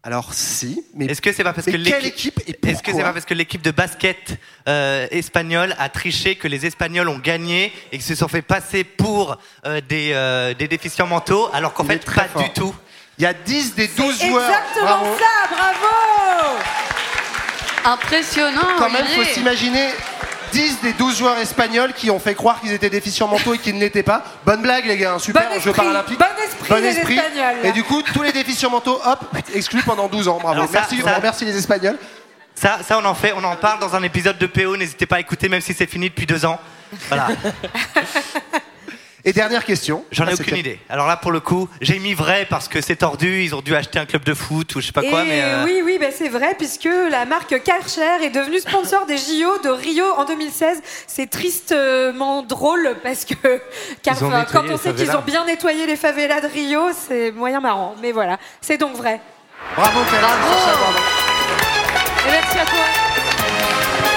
Alors 0.05 0.35
si, 0.35 0.85
mais 0.95 1.07
Est-ce 1.07 1.23
que 1.23 1.33
c'est 1.33 1.45
pas 1.45 1.53
parce 1.53 1.65
que 1.67 1.71
quelle 1.71 2.03
l'équipe 2.03 2.39
Est-ce 2.67 2.83
que 2.83 2.93
c'est 2.93 3.03
pas 3.03 3.13
parce 3.13 3.25
que 3.25 3.35
l'équipe 3.35 3.63
de 3.63 3.71
basket 3.71 4.37
euh, 4.69 5.07
espagnole 5.13 5.77
a 5.79 5.89
triché 5.89 6.35
que 6.35 6.49
les 6.49 6.67
Espagnols 6.67 7.09
ont 7.09 7.19
gagné 7.21 7.67
et 7.93 7.99
qu'ils 7.99 8.03
se 8.03 8.17
sont 8.17 8.27
fait 8.29 8.43
passer 8.43 8.83
pour 8.83 9.39
euh, 9.65 9.81
des, 9.81 10.11
euh, 10.13 10.55
des 10.55 10.67
déficients 10.67 11.07
mentaux 11.07 11.49
alors 11.55 11.73
qu'en 11.73 11.85
fait 11.85 12.01
très 12.01 12.23
pas 12.23 12.29
fort. 12.29 12.43
du 12.43 12.51
tout? 12.51 12.75
il 13.19 13.23
y 13.23 13.27
a 13.27 13.33
10 13.33 13.75
des 13.77 13.87
12 13.89 14.23
joueurs. 14.25 14.43
Exactement 14.51 14.87
Bravo. 14.87 15.17
ça, 15.19 15.55
bravo 15.55 16.59
Impressionnant. 17.85 18.61
Quand 18.79 18.91
même, 18.91 19.05
faut 19.07 19.17
Olivier. 19.21 19.35
s'imaginer 19.35 19.89
10 20.53 20.81
des 20.83 20.93
12 20.93 21.19
joueurs 21.19 21.39
espagnols 21.39 21.93
qui 21.95 22.11
ont 22.11 22.19
fait 22.19 22.35
croire 22.35 22.61
qu'ils 22.61 22.73
étaient 22.73 22.91
déficients 22.91 23.27
mentaux 23.29 23.55
et 23.55 23.59
qu'ils 23.59 23.75
ne 23.75 23.81
l'étaient 23.81 24.03
pas. 24.03 24.23
Bonne 24.45 24.63
blague, 24.63 24.85
les 24.87 24.99
gars, 24.99 25.15
un 25.15 25.19
super 25.19 25.43
Bon 25.43 25.51
jeu 25.51 25.57
esprit, 25.57 25.73
paralympique. 25.73 26.19
bon 26.19 26.27
esprit 26.45 26.81
des 26.83 26.89
Espagnols. 26.89 27.57
Et 27.65 27.73
du 27.73 27.83
coup, 27.85 28.03
tous 28.03 28.23
les 28.23 28.33
déficients 28.33 28.71
mentaux, 28.71 29.01
hop, 29.05 29.21
exclus 29.55 29.83
pendant 29.83 30.09
12 30.09 30.29
ans. 30.29 30.39
Bravo. 30.43 30.63
Ça- 30.63 30.69
merci, 30.73 30.99
ça- 31.01 31.11
on 31.13 31.17
remercie 31.17 31.45
les 31.45 31.57
Espagnols. 31.57 31.99
Ça, 32.55 32.81
ça, 32.87 32.99
on 32.99 33.05
en 33.07 33.15
fait, 33.15 33.33
on 33.35 33.43
en 33.45 33.57
parle 33.57 33.81
dans 33.81 33.97
un 33.97 34.03
épisode 34.03 34.37
de 34.39 34.47
PO. 34.47 34.77
N'hésitez 34.77 35.07
pas 35.07 35.17
à 35.17 35.21
écouter, 35.21 35.49
même 35.49 35.63
si 35.63 35.73
c'est 35.73 35.87
fini 35.91 36.11
depuis 36.11 36.27
deux 36.27 36.45
ans. 36.45 36.61
Voilà. 37.09 37.29
Et 39.24 39.32
dernière 39.32 39.65
question. 39.65 40.05
J'en 40.11 40.27
ai 40.27 40.31
Ah, 40.31 40.35
aucune 40.35 40.57
idée. 40.57 40.81
Alors 40.89 41.07
là, 41.07 41.16
pour 41.16 41.31
le 41.31 41.39
coup, 41.39 41.69
j'ai 41.81 41.99
mis 42.01 42.12
vrai 42.12 42.44
parce 42.51 42.66
que 42.66 42.81
c'est 42.81 42.97
tordu. 42.97 43.44
Ils 43.44 43.55
ont 43.55 43.61
dû 43.61 43.74
acheter 43.77 44.01
un 44.01 44.07
club 44.07 44.24
de 44.24 44.35
foot 44.35 44.74
ou 44.74 44.81
je 44.81 44.86
sais 44.86 44.93
pas 44.93 45.03
quoi. 45.03 45.23
Et 45.23 45.28
Mais 45.28 45.43
euh, 45.43 45.65
oui, 45.65 45.81
oui, 45.85 45.99
bah, 46.01 46.09
c'est 46.16 46.28
vrai, 46.28 46.55
puisque 46.59 46.89
la 47.11 47.24
marque 47.24 47.62
Karcher 47.62 48.24
est 48.24 48.31
devenue 48.31 48.59
sponsor 48.59 49.07
des 49.07 49.16
JO 49.16 49.59
de 49.62 49.69
Rio 49.69 50.05
en 50.16 50.24
2016. 50.24 50.82
C'est 51.07 51.31
tristement 51.31 52.43
drôle 52.43 52.97
parce 53.05 53.24
que 53.24 53.35
car, 54.03 54.15
nettoyé 54.15 54.44
quand 54.53 54.65
on 54.69 54.77
sait 54.77 54.93
qu'ils 54.93 55.07
favelas. 55.07 55.19
ont 55.20 55.23
bien 55.24 55.44
nettoyé 55.44 55.86
les 55.86 55.97
favelas 55.97 56.40
de 56.40 56.49
Rio, 56.49 56.89
c'est 56.93 57.31
moyen 57.31 57.61
marrant. 57.61 57.94
Mais 58.03 58.11
voilà, 58.11 58.39
c'est 58.61 58.77
donc 58.78 58.97
vrai. 58.97 59.20
Bravo, 59.77 60.01
ça, 60.11 60.19
bravo. 60.20 60.99
Et 62.27 62.31
merci 62.32 62.59
à 62.59 62.65
toi. 62.65 62.85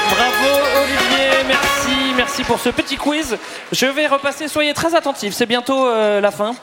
Bravo 0.10 0.65
Olivier, 0.82 1.44
merci, 1.48 1.85
merci 2.16 2.44
pour 2.44 2.60
ce 2.60 2.70
petit 2.70 2.98
quiz. 2.98 3.38
Je 3.72 3.86
vais 3.86 4.08
repasser, 4.08 4.48
soyez 4.48 4.74
très 4.74 4.96
attentifs, 4.96 5.34
c'est 5.34 5.46
bientôt 5.46 5.86
euh, 5.88 6.22
la 6.22 6.32
fin. 6.32 6.56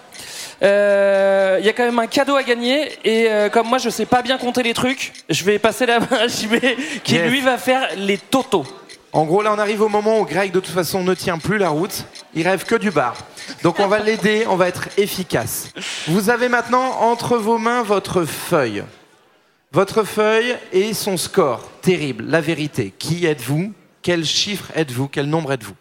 Euh, 0.63 1.57
Il 1.61 1.67
y 1.67 1.69
a 1.69 1.73
quand 1.73 1.85
même 1.85 1.99
un 1.99 2.07
cadeau 2.07 2.37
à 2.37 2.43
gagner 2.43 2.91
et 3.05 3.29
euh, 3.29 3.49
comme 3.49 3.69
moi 3.69 3.79
je 3.79 3.91
sais 3.91 4.07
pas 4.07 4.23
bien 4.23 4.39
compter 4.39 4.63
les 4.63 4.75
trucs, 4.75 5.13
je 5.29 5.45
vais 5.45 5.59
passer 5.59 5.87
la 5.87 6.01
main 6.01 6.07
à 6.13 6.29
JB 6.29 6.55
qui 7.03 7.15
Yes. 7.15 7.31
lui 7.31 7.41
va 7.41 7.59
faire 7.59 7.89
les 7.97 8.19
totos. 8.19 8.65
En 9.15 9.25
gros, 9.25 9.43
là, 9.43 9.53
on 9.53 9.59
arrive 9.59 9.83
au 9.83 9.91
moment 9.91 10.21
où 10.21 10.25
Greg, 10.25 10.53
de 10.53 10.61
toute 10.61 10.73
façon, 10.73 11.03
ne 11.03 11.13
tient 11.13 11.37
plus 11.37 11.59
la 11.59 11.69
route. 11.69 12.07
Il 12.35 12.49
rêve 12.49 12.65
que 12.65 12.77
du 12.77 12.91
bar. 12.91 13.15
Donc, 13.63 13.79
on 13.79 13.87
va 13.87 13.99
l'aider, 13.99 14.47
on 14.49 14.57
va 14.57 14.69
être 14.69 14.89
efficace. 14.97 15.69
Vous 16.09 16.31
avez 16.31 16.49
maintenant 16.49 16.97
entre 17.03 17.37
vos 17.37 17.59
mains 17.59 17.83
votre 17.83 18.25
feuille. 18.25 18.85
Votre 19.71 20.05
feuille 20.05 20.57
et 20.73 20.95
son 20.95 21.19
score. 21.19 21.61
Terrible, 21.83 22.25
la 22.27 22.41
vérité. 22.41 22.95
Qui 22.99 23.27
êtes-vous? 23.27 23.75
Quel 24.03 24.25
chiffre 24.25 24.67
êtes-vous 24.75 25.09
Quel 25.09 25.27
nombre 25.27 25.53
êtes-vous 25.53 25.75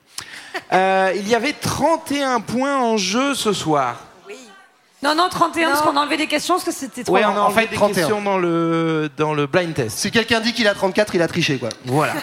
Euh, 0.74 1.12
Il 1.16 1.28
y 1.28 1.36
avait 1.36 1.54
31 1.54 2.40
points 2.40 2.78
en 2.78 2.98
jeu 2.98 3.34
ce 3.36 3.52
soir. 3.54 3.98
Non, 5.04 5.16
non, 5.16 5.30
31, 5.30 5.70
parce 5.70 5.82
qu'on 5.82 5.98
a 5.98 6.02
enlevé 6.02 6.18
des 6.18 6.28
questions 6.28 6.54
parce 6.56 6.64
que 6.66 6.72
c'était 6.72 7.04
trop 7.04 7.18
long. 7.18 7.24
on 7.30 7.36
a 7.36 7.40
enlevé 7.42 7.66
des 7.66 7.76
questions 7.76 8.22
dans 8.22 8.38
le, 8.38 9.10
dans 9.18 9.34
le 9.34 9.48
blind 9.48 9.74
test. 9.74 9.98
Si 9.98 10.12
quelqu'un 10.12 10.40
dit 10.42 10.54
qu'il 10.54 10.68
a 10.68 10.76
34, 10.76 11.16
il 11.16 11.22
a 11.24 11.28
triché, 11.28 11.58
quoi. 11.58 11.70
Voilà. 11.86 12.14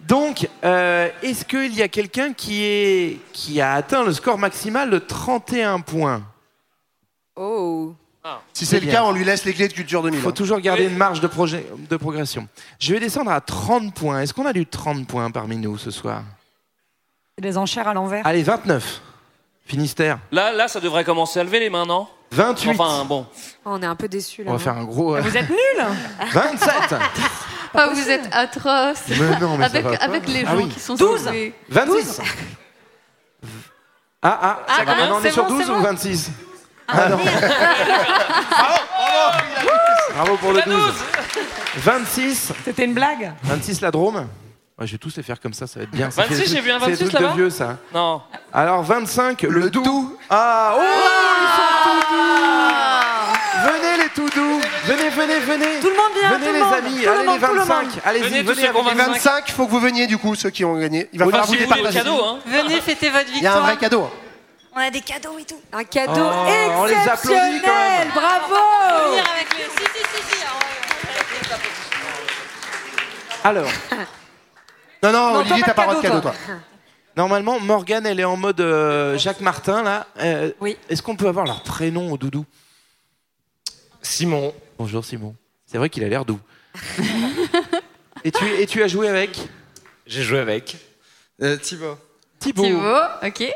Donc, 0.00 0.48
euh, 0.64 1.08
est-ce 1.22 1.44
qu'il 1.44 1.74
y 1.76 1.82
a 1.82 1.88
quelqu'un 1.88 2.32
qui, 2.32 2.64
est, 2.64 3.20
qui 3.32 3.60
a 3.60 3.74
atteint 3.74 4.02
le 4.02 4.12
score 4.12 4.36
maximal 4.36 4.90
de 4.90 4.98
31 4.98 5.78
points? 5.80 6.22
Oh. 7.36 7.94
Si 8.52 8.66
c'est 8.66 8.76
le 8.80 8.86
bien. 8.86 8.92
cas, 8.94 9.04
on 9.04 9.12
lui 9.12 9.24
laisse 9.24 9.44
les 9.44 9.52
clés 9.54 9.68
de 9.68 9.72
Culture 9.72 10.02
2000. 10.02 10.18
Il 10.18 10.22
faut 10.22 10.32
toujours 10.32 10.58
garder 10.60 10.84
une 10.86 10.96
marge 10.96 11.20
de, 11.20 11.26
projet- 11.26 11.66
de 11.90 11.96
progression. 11.96 12.48
Je 12.80 12.92
vais 12.94 13.00
descendre 13.00 13.30
à 13.30 13.40
30 13.40 13.94
points. 13.94 14.20
Est-ce 14.22 14.34
qu'on 14.34 14.46
a 14.46 14.52
du 14.52 14.66
30 14.66 15.06
points 15.06 15.30
parmi 15.30 15.56
nous 15.56 15.78
ce 15.78 15.90
soir? 15.90 16.22
Les 17.38 17.58
enchères 17.58 17.86
à 17.88 17.94
l'envers. 17.94 18.26
Allez, 18.26 18.42
29. 18.42 19.00
Finistère. 19.66 20.18
Là, 20.32 20.52
là 20.52 20.68
ça 20.68 20.80
devrait 20.80 21.04
commencer 21.04 21.40
à 21.40 21.44
lever 21.44 21.60
les 21.60 21.70
mains, 21.70 21.86
non? 21.86 22.06
28. 22.32 22.70
Enfin, 22.70 23.04
bon. 23.04 23.26
Oh, 23.64 23.70
on 23.72 23.82
est 23.82 23.86
un 23.86 23.94
peu 23.96 24.08
déçus 24.08 24.42
là. 24.44 24.50
On 24.50 24.54
va 24.54 24.58
faire 24.58 24.76
un 24.76 24.84
gros. 24.84 25.16
euh, 25.16 25.20
Vous 25.20 25.36
êtes 25.36 25.48
nuls? 25.50 25.86
27 26.32 26.70
Ah, 27.74 27.88
vous 27.92 28.08
êtes 28.08 28.28
atroces. 28.32 29.02
Mais 29.08 29.38
non, 29.40 29.56
mais 29.56 29.64
ça 29.68 29.70
avec, 29.70 29.84
va 29.84 29.96
pas. 29.96 30.04
avec 30.04 30.28
les 30.28 30.44
Ah 30.46 30.50
gens 30.52 30.56
oui. 30.56 30.68
qui 30.68 30.80
sont 30.80 30.94
12. 30.94 31.24
sauvés. 31.24 31.54
26 31.68 32.20
Ah, 34.22 34.38
ah, 34.42 34.58
Ah, 34.66 34.76
ça 34.76 34.84
ah, 34.86 35.08
on 35.12 35.22
est 35.24 35.30
sur 35.30 35.44
bon, 35.44 35.50
12 35.50 35.64
c'est 35.64 35.70
ou 35.70 35.74
bon 35.74 35.80
26 35.82 36.30
Ah 36.88 37.08
non. 37.08 37.18
Bravo 40.14 40.36
pour 40.36 40.52
le 40.52 40.62
12. 40.62 40.74
26. 41.78 42.52
C'était 42.64 42.84
une 42.84 42.94
blague 42.94 43.32
26 43.44 43.80
la 43.80 43.90
Drôme. 43.90 44.26
Ouais, 44.78 44.86
je 44.86 44.92
vais 44.92 44.98
tous 44.98 45.16
les 45.16 45.22
faire 45.22 45.40
comme 45.40 45.54
ça, 45.54 45.66
ça 45.66 45.78
va 45.80 45.84
être 45.84 45.90
bien. 45.90 46.10
Ça 46.10 46.22
fait 46.24 46.34
26, 46.34 46.50
des 46.50 46.56
j'ai 46.56 46.60
vu 46.62 46.70
un 46.70 46.78
c'est 46.80 46.86
des 46.86 46.92
26 46.92 47.04
trucs 47.08 47.18
de 47.18 47.22
là-bas 47.24 47.34
vieux 47.36 47.50
ça. 47.50 47.76
Non. 47.94 48.20
Alors 48.52 48.82
25 48.82 49.42
le, 49.42 49.70
doux. 49.70 50.18
Ah 50.28 50.74
oh 50.76 50.82
ils 50.82 51.48
sont 51.56 51.72
tout 51.82 52.14
doux. 52.14 53.72
Venez 53.72 54.02
les 54.02 54.08
tout 54.10 54.28
doux. 54.38 54.60
Venez 54.84 55.08
venez 55.08 55.38
venez. 55.40 55.80
Tout 55.80 55.88
le 55.88 55.96
monde 55.96 56.12
vient, 56.20 56.30
Venez 56.30 56.46
tout 56.46 56.52
le 56.52 56.58
les 56.58 56.62
monde, 56.64 56.74
amis, 56.74 56.96
tout 56.96 57.02
le 57.02 57.08
allez 57.10 57.26
monde, 57.26 57.40
les 57.40 57.46
tout 57.46 57.54
le 57.54 57.60
25. 57.60 57.82
monde. 57.82 57.90
Allez-y, 58.04 58.22
Venez 58.22 58.42
venez 58.42 58.68
avec 58.68 58.82
Les 58.84 58.94
25. 58.94 59.06
25, 59.12 59.44
il 59.48 59.52
faut 59.54 59.66
que 59.66 59.70
vous 59.70 59.80
veniez 59.80 60.06
du 60.06 60.18
coup, 60.18 60.34
ceux 60.34 60.50
qui 60.50 60.64
ont 60.64 60.78
gagné. 60.78 61.08
Il 61.12 61.18
va 61.18 61.24
falloir 61.24 61.46
vous 61.46 61.52
le 61.54 61.58
départager. 61.60 61.98
cadeau, 61.98 62.22
hein. 62.22 62.38
Venez 62.46 62.80
fêter 62.80 63.08
votre 63.10 63.24
Il 63.34 63.42
y 63.42 63.46
a 63.46 63.52
un 63.52 63.54
victoire. 63.54 63.62
vrai 63.64 63.76
cadeau. 63.78 64.10
On 64.76 64.80
a 64.80 64.90
des 64.90 65.00
cadeaux 65.00 65.38
et 65.38 65.44
tout. 65.44 65.58
Un 65.72 65.84
cadeau 65.84 66.12
Oh, 66.18 66.44
on 66.76 66.84
les 66.84 66.94
applaudit 66.94 67.62
quand 67.64 67.74
même. 67.74 68.08
exceptionnel 68.08 68.08
Bravo. 68.14 68.54
Alors, 73.44 73.70
Non, 75.02 75.12
non, 75.12 75.32
Non, 75.32 75.38
Olivier, 75.40 75.62
t'as 75.64 75.72
pas 75.72 75.86
le 75.86 75.92
droit 75.92 76.02
de 76.02 76.06
de 76.06 76.12
cadeau, 76.12 76.20
cadeau, 76.20 76.36
toi. 76.46 76.56
normalement 77.16 77.58
Morgane 77.60 78.04
elle 78.06 78.20
est 78.20 78.24
en 78.24 78.36
mode 78.36 78.60
euh, 78.60 79.16
Jacques 79.16 79.40
Martin 79.40 79.82
là. 79.82 80.06
Euh, 80.18 80.52
Oui. 80.60 80.76
Est-ce 80.90 81.02
qu'on 81.02 81.16
peut 81.16 81.28
avoir 81.28 81.46
leur 81.46 81.62
prénom 81.62 82.12
au 82.12 82.18
doudou? 82.18 82.44
Simon. 84.02 84.52
Bonjour 84.78 85.04
Simon. 85.04 85.34
C'est 85.64 85.78
vrai 85.78 85.88
qu'il 85.88 86.04
a 86.04 86.08
l'air 86.08 86.24
doux. 86.26 86.40
et, 88.24 88.30
tu, 88.30 88.44
et 88.60 88.66
tu 88.66 88.82
as 88.82 88.88
joué 88.88 89.08
avec? 89.08 89.38
J'ai 90.06 90.22
joué 90.22 90.38
avec. 90.38 90.76
Euh, 91.40 91.56
Thibaut. 91.56 91.96
Thibaut. 92.40 92.62
Thibaut, 92.64 93.00
ok. 93.22 93.52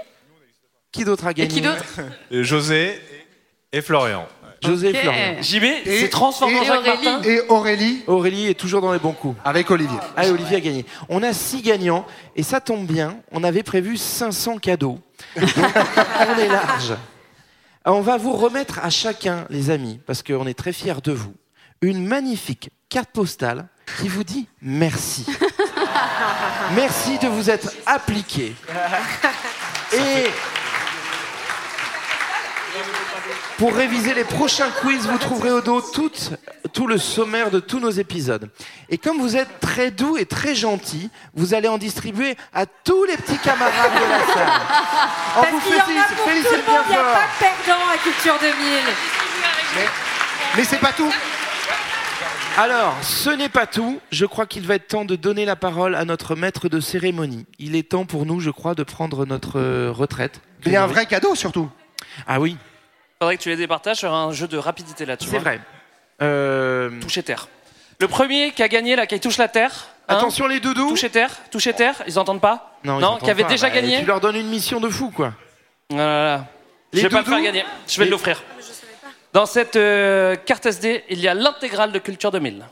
Qui 0.92 1.04
d'autre 1.04 1.26
a 1.26 1.30
Et 1.30 1.34
gagné 1.34 1.48
qui 1.48 1.60
d'autre 1.60 1.84
José 2.30 3.00
et 3.72 3.80
Florian. 3.82 4.26
José 4.62 4.90
et 4.90 4.94
Florian. 4.94 5.40
JB, 5.40 5.64
Et- 5.86 6.00
c'est 6.00 6.08
transformé 6.10 6.58
en 6.58 6.62
et 6.62 6.66
Jacques 6.66 6.78
Aurélie. 6.86 7.04
Martin. 7.04 7.22
Et 7.28 7.40
Aurélie 7.48 8.02
Aurélie 8.06 8.46
est 8.48 8.54
toujours 8.58 8.80
dans 8.82 8.92
les 8.92 8.98
bons 8.98 9.12
coups. 9.12 9.38
avec 9.44 9.70
Olivier. 9.70 9.96
Allez, 10.16 10.30
Olivier 10.30 10.56
a 10.56 10.60
gagné. 10.60 10.84
On 11.08 11.22
a 11.22 11.32
six 11.32 11.62
gagnants 11.62 12.04
et 12.36 12.42
ça 12.42 12.60
tombe 12.60 12.86
bien. 12.86 13.16
On 13.32 13.42
avait 13.44 13.62
prévu 13.62 13.96
500 13.96 14.58
cadeaux. 14.58 14.98
Donc, 15.36 15.48
on 15.56 16.38
est 16.38 16.48
large. 16.48 16.94
On 17.86 18.00
va 18.02 18.18
vous 18.18 18.32
remettre 18.32 18.80
à 18.82 18.90
chacun, 18.90 19.46
les 19.48 19.70
amis, 19.70 19.98
parce 20.06 20.22
qu'on 20.22 20.46
est 20.46 20.52
très 20.58 20.72
fiers 20.74 21.00
de 21.02 21.12
vous, 21.12 21.32
une 21.80 22.04
magnifique 22.06 22.68
carte 22.90 23.08
postale 23.10 23.66
qui 24.00 24.08
vous 24.08 24.24
dit 24.24 24.46
merci. 24.60 25.24
merci 26.74 27.18
de 27.18 27.28
vous 27.28 27.48
être 27.48 27.72
appliqué. 27.86 28.54
Et 29.92 30.26
pour 33.59 33.74
réviser 33.74 34.15
les 34.15 34.24
prochains 34.24 34.70
quiz, 34.81 35.07
vous 35.07 35.19
trouverez 35.19 35.51
au 35.51 35.61
dos 35.61 35.81
tout, 35.81 36.11
tout 36.73 36.86
le 36.86 36.98
sommaire 36.98 37.51
de 37.51 37.61
tous 37.61 37.81
nos 37.81 37.90
épisodes. 37.90 38.51
Et 38.89 38.98
comme 38.98 39.19
vous 39.19 39.36
êtes 39.36 39.61
très 39.61 39.90
doux 39.90 40.16
et 40.16 40.27
très 40.27 40.55
gentil, 40.55 41.11
vous 41.35 41.55
allez 41.55 41.69
en 41.69 41.78
distribuer 41.78 42.36
à 42.52 42.66
tous 42.66 43.05
les 43.05 43.16
petits 43.16 43.39
camarades 43.39 43.93
de 43.93 44.11
la 44.11 44.35
salle. 44.35 44.48
On 45.36 45.40
Parce 45.43 45.52
vous 45.52 45.61
qu'il 45.61 45.77
y 45.77 45.78
en 45.78 45.81
a 45.81 46.05
félicite, 46.05 46.16
pour 46.16 46.24
tout 46.24 46.31
le 46.31 46.73
monde, 46.73 46.85
il 46.86 46.93
n'y 46.93 46.97
a 46.97 47.02
pas 47.02 47.20
de 47.20 47.65
perdant 47.66 47.82
à 47.93 47.98
Culture 47.98 48.39
2000 48.40 48.55
Mais 50.57 50.65
c'est 50.65 50.81
pas 50.81 50.93
tout. 50.93 51.12
Alors, 52.59 52.97
ce 53.02 53.31
n'est 53.31 53.48
pas 53.48 53.66
tout. 53.66 54.01
Je 54.11 54.27
crois 54.27 54.44
qu'il 54.44 54.66
va 54.66 54.74
être 54.74 54.89
temps 54.89 55.05
de 55.05 55.16
donner 55.16 55.44
la 55.44 55.57
parole 55.57 55.94
à 55.94 56.05
notre 56.05 56.35
maître 56.35 56.69
de 56.69 56.81
cérémonie. 56.81 57.47
Il 57.59 57.77
est 57.77 57.89
temps 57.90 58.05
pour 58.05 58.27
nous, 58.27 58.40
je 58.40 58.51
crois, 58.51 58.74
de 58.74 58.82
prendre 58.82 59.24
notre 59.24 59.59
euh, 59.59 59.93
retraite. 59.93 60.40
Il 60.66 60.73
y 60.73 60.77
a 60.77 60.82
un 60.82 60.86
vrai 60.86 61.07
cadeau 61.07 61.35
surtout. 61.35 61.70
Ah 62.27 62.40
oui, 62.40 62.57
Faudrait 63.22 63.36
que 63.36 63.42
tu 63.42 63.51
les 63.51 63.56
départages 63.56 63.98
sur 63.98 64.14
un 64.14 64.32
jeu 64.32 64.48
de 64.48 64.56
rapidité 64.56 65.05
là, 65.05 65.14
tu 65.18 65.24
c'est 65.26 65.30
vois. 65.32 65.40
vrai. 65.40 65.60
Euh, 66.22 66.88
Toucher 67.02 67.22
terre. 67.22 67.48
Le 67.98 68.09
premier 68.09 68.52
qui 68.52 68.62
a 68.62 68.68
gagné 68.68 68.97
là, 68.97 69.06
qui 69.06 69.20
touche 69.20 69.36
la 69.36 69.47
terre. 69.48 69.88
hein, 70.09 70.16
Attention 70.16 70.47
les 70.47 70.59
doudous. 70.59 70.88
Toucher 70.88 71.10
terre, 71.10 71.30
toucher 71.51 71.74
terre, 71.74 72.02
ils 72.06 72.18
entendent 72.18 72.40
pas 72.40 72.78
ils 72.82 72.86
Non, 72.88 72.94
entendent 72.97 73.20
qui 73.22 73.30
avait 73.30 73.42
pas. 73.42 73.51
déjà 73.51 73.68
Bah, 73.68 73.74
gagné 73.74 73.98
Tu 74.01 74.06
leur 74.06 74.20
donnes 74.20 74.36
une 74.36 74.48
mission 74.48 74.80
de 74.80 74.88
fou, 74.88 75.10
quoi. 75.14 75.34
Voilà. 75.90 76.47
Les 76.94 77.02
Je 77.02 77.09
vais 77.09 77.10
pas 77.10 77.18
le 77.18 77.24
doudous 77.24 77.36
faire 77.36 77.44
gagner, 77.44 77.64
je 77.86 77.98
vais 77.98 78.05
Les- 78.06 78.10
l'offrir. 78.10 78.42
Dans 79.34 79.44
cette 79.44 79.76
euh, 79.76 80.34
carte 80.36 80.64
SD, 80.64 81.05
il 81.10 81.20
y 81.20 81.28
a 81.28 81.34
l'intégrale 81.34 81.92
de 81.92 81.98
Culture 81.98 82.30
2000. 82.30 82.64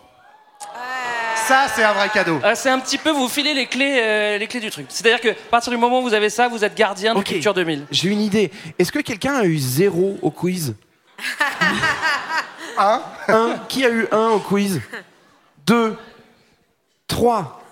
Ça, 1.49 1.67
c'est 1.75 1.83
un 1.83 1.93
vrai 1.95 2.09
cadeau. 2.11 2.39
Ah, 2.45 2.55
c'est 2.55 2.69
un 2.69 2.79
petit 2.79 2.99
peu 2.99 3.11
vous 3.11 3.29
filer 3.29 3.55
les 3.55 3.67
clés, 3.67 3.99
euh, 4.03 4.37
les 4.39 4.47
clés 4.47 4.61
du 4.61 4.71
truc. 4.71 4.87
C'est-à-dire 4.91 5.21
que 5.21 5.29
à 5.31 5.51
partir 5.51 5.71
du 5.73 5.79
moment 5.79 6.01
où 6.01 6.03
vous 6.03 6.13
avez 6.15 6.29
ça, 6.31 6.47
vous 6.49 6.63
êtes 6.63 6.75
gardien 6.75 7.15
de 7.15 7.19
Ok. 7.21 7.25
Culture 7.27 7.55
2000. 7.55 7.87
J'ai 7.91 8.09
une 8.11 8.21
idée. 8.21 8.51
Est-ce 8.79 8.93
que 8.93 8.99
quelqu'un 8.99 9.35
a 9.37 9.45
eu 9.45 9.57
zéro 9.59 10.19
au 10.21 10.31
quiz 10.31 10.75
Un. 12.79 13.03
Un. 13.29 13.55
Qui 13.69 13.85
a 13.85 13.89
eu 13.91 14.07
un 14.13 14.29
au 14.29 14.39
quiz 14.41 14.81
Deux. 15.67 15.97
Trois. 17.07 17.63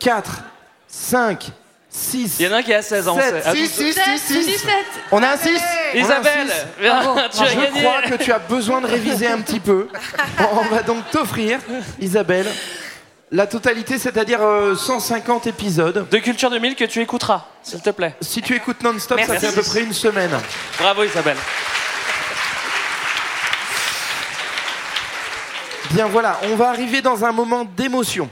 Quatre. 0.00 0.42
Cinq. 0.88 1.50
Six. 1.92 2.36
Il 2.38 2.46
y 2.46 2.48
en 2.48 2.52
a 2.52 2.56
un 2.58 2.62
qui 2.62 2.72
à 2.72 2.82
16 2.82 3.08
ans. 3.08 3.16
Sept. 3.16 3.42
c'est- 3.42 3.48
à 3.48 3.52
Six, 3.54 3.78
12. 3.78 3.94
six, 3.94 4.00
six, 4.02 4.18
six. 4.20 4.46
17. 4.46 4.70
On 5.12 5.22
a 5.22 5.30
un 5.32 5.36
6 5.36 5.60
Isabelle, 5.94 6.48
six. 6.48 6.54
viens, 6.80 7.02
tu 7.32 7.42
as 7.42 7.46
Je 7.46 7.54
gagné. 7.56 7.80
crois 7.82 8.02
que 8.02 8.14
tu 8.14 8.32
as 8.32 8.38
besoin 8.38 8.80
de 8.80 8.86
réviser 8.86 9.26
un 9.26 9.40
petit 9.40 9.58
peu. 9.60 9.88
On 10.52 10.64
va 10.74 10.82
donc 10.82 11.08
t'offrir, 11.10 11.58
Isabelle, 12.00 12.46
la 13.32 13.46
totalité, 13.46 13.98
c'est-à-dire 13.98 14.42
euh, 14.42 14.74
150 14.74 15.46
épisodes. 15.46 16.06
De 16.10 16.18
Culture 16.18 16.50
2000 16.50 16.74
que 16.74 16.84
tu 16.84 17.00
écouteras, 17.00 17.44
s'il 17.62 17.80
te 17.80 17.90
plaît. 17.90 18.14
Si 18.20 18.42
tu 18.42 18.54
écoutes 18.54 18.82
non-stop, 18.82 19.20
ça 19.20 19.38
fait 19.38 19.46
à 19.46 19.52
peu 19.52 19.62
près 19.62 19.82
une 19.82 19.92
semaine. 19.92 20.30
Bravo 20.78 21.04
Isabelle. 21.04 21.36
Bien 25.92 26.06
voilà, 26.06 26.38
on 26.50 26.56
va 26.56 26.68
arriver 26.70 27.02
dans 27.02 27.24
un 27.24 27.32
moment 27.32 27.64
d'émotion. 27.64 28.28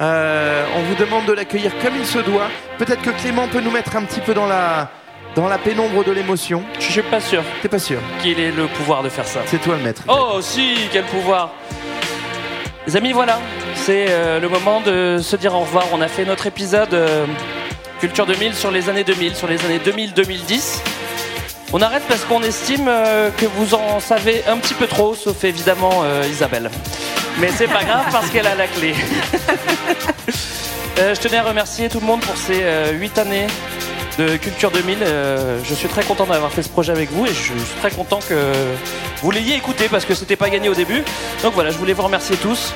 Euh, 0.00 0.66
on 0.74 0.82
vous 0.82 0.96
demande 0.96 1.24
de 1.26 1.32
l'accueillir 1.32 1.72
comme 1.80 1.94
il 1.96 2.06
se 2.06 2.18
doit. 2.18 2.48
Peut-être 2.78 3.00
que 3.00 3.10
Clément 3.10 3.46
peut 3.46 3.60
nous 3.60 3.70
mettre 3.70 3.94
un 3.96 4.02
petit 4.02 4.20
peu 4.20 4.34
dans 4.34 4.46
la, 4.46 4.90
dans 5.36 5.48
la 5.48 5.58
pénombre 5.58 6.04
de 6.04 6.10
l'émotion. 6.10 6.64
Je 6.80 6.90
suis 6.90 7.02
pas 7.02 7.20
sûr 7.20 7.44
T'es 7.62 7.68
pas 7.68 7.78
sûr 7.78 8.00
qu'il 8.20 8.40
ait 8.40 8.50
le 8.50 8.66
pouvoir 8.66 9.04
de 9.04 9.08
faire 9.08 9.26
ça. 9.26 9.40
C'est 9.46 9.60
toi 9.60 9.76
le 9.76 9.82
maître. 9.84 10.02
Oh 10.08 10.40
si, 10.40 10.88
quel 10.92 11.04
pouvoir 11.04 11.50
Les 12.86 12.96
amis, 12.96 13.12
voilà, 13.12 13.40
c'est 13.74 14.06
euh, 14.08 14.40
le 14.40 14.48
moment 14.48 14.80
de 14.80 15.18
se 15.22 15.36
dire 15.36 15.54
au 15.54 15.60
revoir. 15.60 15.86
On 15.92 16.00
a 16.00 16.08
fait 16.08 16.24
notre 16.24 16.46
épisode 16.46 16.92
euh, 16.92 17.26
Culture 18.00 18.26
2000 18.26 18.54
sur 18.54 18.70
les 18.70 18.88
années 18.88 19.04
2000, 19.04 19.34
sur 19.34 19.48
les 19.48 19.64
années 19.64 19.78
2000-2010. 19.78 20.80
On 21.72 21.80
arrête 21.80 22.02
parce 22.08 22.24
qu'on 22.24 22.42
estime 22.42 22.86
euh, 22.88 23.30
que 23.30 23.46
vous 23.46 23.74
en 23.74 24.00
savez 24.00 24.44
un 24.46 24.58
petit 24.58 24.74
peu 24.74 24.86
trop, 24.86 25.14
sauf 25.14 25.42
évidemment 25.44 26.04
Isabelle. 26.30 26.70
Mais 27.40 27.48
c'est 27.48 27.66
pas 27.66 27.84
grave 27.84 28.06
parce 28.12 28.28
qu'elle 28.30 28.46
a 28.46 28.54
la 28.54 28.66
clé. 28.66 28.94
Je 30.96 31.20
tenais 31.20 31.38
à 31.38 31.42
remercier 31.42 31.88
tout 31.88 32.00
le 32.00 32.06
monde 32.06 32.20
pour 32.20 32.36
ces 32.36 32.60
euh, 32.62 32.92
8 32.92 33.18
années 33.18 33.46
de 34.18 34.36
Culture 34.36 34.70
2000. 34.70 34.98
Euh, 35.02 35.58
je 35.64 35.74
suis 35.74 35.88
très 35.88 36.04
content 36.04 36.26
d'avoir 36.26 36.52
fait 36.52 36.62
ce 36.62 36.68
projet 36.68 36.92
avec 36.92 37.10
vous 37.10 37.26
et 37.26 37.30
je 37.30 37.34
suis 37.34 37.54
très 37.80 37.90
content 37.90 38.20
que 38.28 38.52
vous 39.22 39.30
l'ayez 39.30 39.56
écouté 39.56 39.88
parce 39.88 40.04
que 40.04 40.14
c'était 40.14 40.36
pas 40.36 40.50
gagné 40.50 40.68
au 40.68 40.74
début. 40.74 41.02
Donc 41.42 41.54
voilà, 41.54 41.70
je 41.70 41.78
voulais 41.78 41.92
vous 41.92 42.02
remercier 42.02 42.36
tous. 42.36 42.72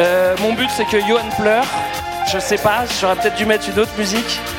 Euh, 0.00 0.36
mon 0.40 0.52
but 0.52 0.68
c'est 0.76 0.84
que 0.84 1.00
Johan 1.00 1.28
pleure. 1.38 1.66
Je 2.32 2.38
sais 2.38 2.58
pas, 2.58 2.84
j'aurais 3.00 3.16
peut-être 3.16 3.36
dû 3.36 3.46
mettre 3.46 3.68
une 3.68 3.78
autre 3.78 3.92
musique. 3.98 4.40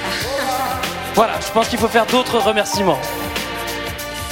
Voilà, 1.16 1.34
je 1.46 1.52
pense 1.52 1.68
qu'il 1.68 1.78
faut 1.78 1.88
faire 1.88 2.08
d'autres 2.08 2.40
remerciements. 2.40 2.98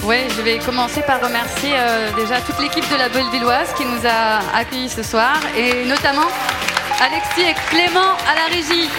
Ouais, 0.04 0.26
je 0.36 0.42
vais 0.42 0.58
commencer 0.58 1.04
par 1.04 1.22
remercier 1.22 1.70
euh, 1.76 2.10
déjà 2.16 2.42
toute 2.42 2.60
l'équipe 2.60 2.90
de 2.92 2.96
la 2.96 3.08
Bellevilloise 3.08 3.72
qui 3.78 3.86
nous 3.86 4.04
a 4.04 4.58
accueillis 4.58 4.90
ce 4.90 5.04
soir 5.04 5.40
et 5.56 5.86
notamment 5.86 6.26
Alexis 7.00 7.42
et 7.42 7.54
Clément 7.70 8.18
à 8.28 8.34
la 8.34 8.56
régie. 8.56 8.90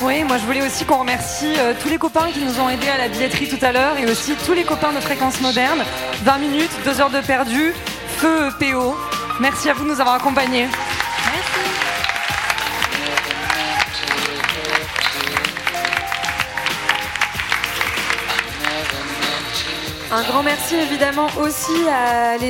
Oui, 0.00 0.22
moi 0.22 0.38
je 0.38 0.44
voulais 0.44 0.62
aussi 0.62 0.84
qu'on 0.84 0.98
remercie 0.98 1.54
euh, 1.58 1.74
tous 1.82 1.88
les 1.88 1.98
copains 1.98 2.30
qui 2.32 2.38
nous 2.38 2.60
ont 2.60 2.68
aidés 2.68 2.88
à 2.88 2.98
la 2.98 3.08
billetterie 3.08 3.48
tout 3.48 3.58
à 3.64 3.72
l'heure 3.72 3.98
et 3.98 4.08
aussi 4.08 4.34
tous 4.46 4.52
les 4.52 4.62
copains 4.62 4.92
de 4.92 5.00
Fréquence 5.00 5.40
Moderne. 5.40 5.82
20 6.22 6.38
minutes, 6.38 6.70
2 6.84 7.00
heures 7.00 7.10
de 7.10 7.20
perdu, 7.20 7.74
feu 8.18 8.48
PO. 8.60 8.96
Merci 9.40 9.68
à 9.70 9.74
vous 9.74 9.82
de 9.82 9.88
nous 9.88 10.00
avoir 10.00 10.14
accompagnés. 10.14 10.68
Un 20.10 20.22
grand 20.22 20.42
merci 20.42 20.74
évidemment 20.74 21.26
aussi 21.38 21.84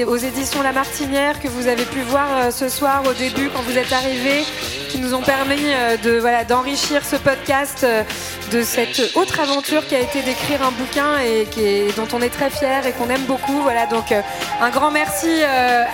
aux 0.06 0.16
éditions 0.16 0.62
La 0.62 0.72
Martinière 0.72 1.40
que 1.40 1.48
vous 1.48 1.66
avez 1.66 1.84
pu 1.84 2.00
voir 2.02 2.26
euh, 2.30 2.50
ce 2.52 2.68
soir 2.68 3.02
au 3.04 3.12
début 3.14 3.50
quand 3.50 3.62
vous 3.62 3.76
êtes 3.76 3.92
arrivés, 3.92 4.44
nous 4.98 5.14
ont 5.14 5.22
permis 5.22 5.62
euh, 5.64 5.96
de 5.96 6.18
voilà 6.18 6.44
d'enrichir 6.44 7.04
ce 7.04 7.16
podcast 7.16 7.80
euh, 7.84 8.02
de 8.52 8.62
cette 8.62 9.16
autre 9.16 9.40
aventure 9.40 9.86
qui 9.86 9.94
a 9.94 10.00
été 10.00 10.22
d'écrire 10.22 10.62
un 10.62 10.70
bouquin 10.70 11.18
et 11.18 11.46
qui 11.50 11.60
est- 11.64 11.96
dont 11.96 12.08
on 12.12 12.20
est 12.22 12.28
très 12.30 12.50
fier 12.50 12.86
et 12.86 12.92
qu'on 12.92 13.08
aime 13.10 13.24
beaucoup. 13.24 13.60
Voilà 13.62 13.86
donc 13.86 14.12
euh, 14.12 14.20
un 14.60 14.70
grand 14.70 14.90
merci 14.90 15.42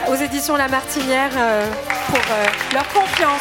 aux 0.08 0.14
éditions 0.14 0.56
La 0.56 0.68
Martinière 0.68 1.30
pour 2.08 2.18
leur 2.72 2.86
confiance. 2.88 3.40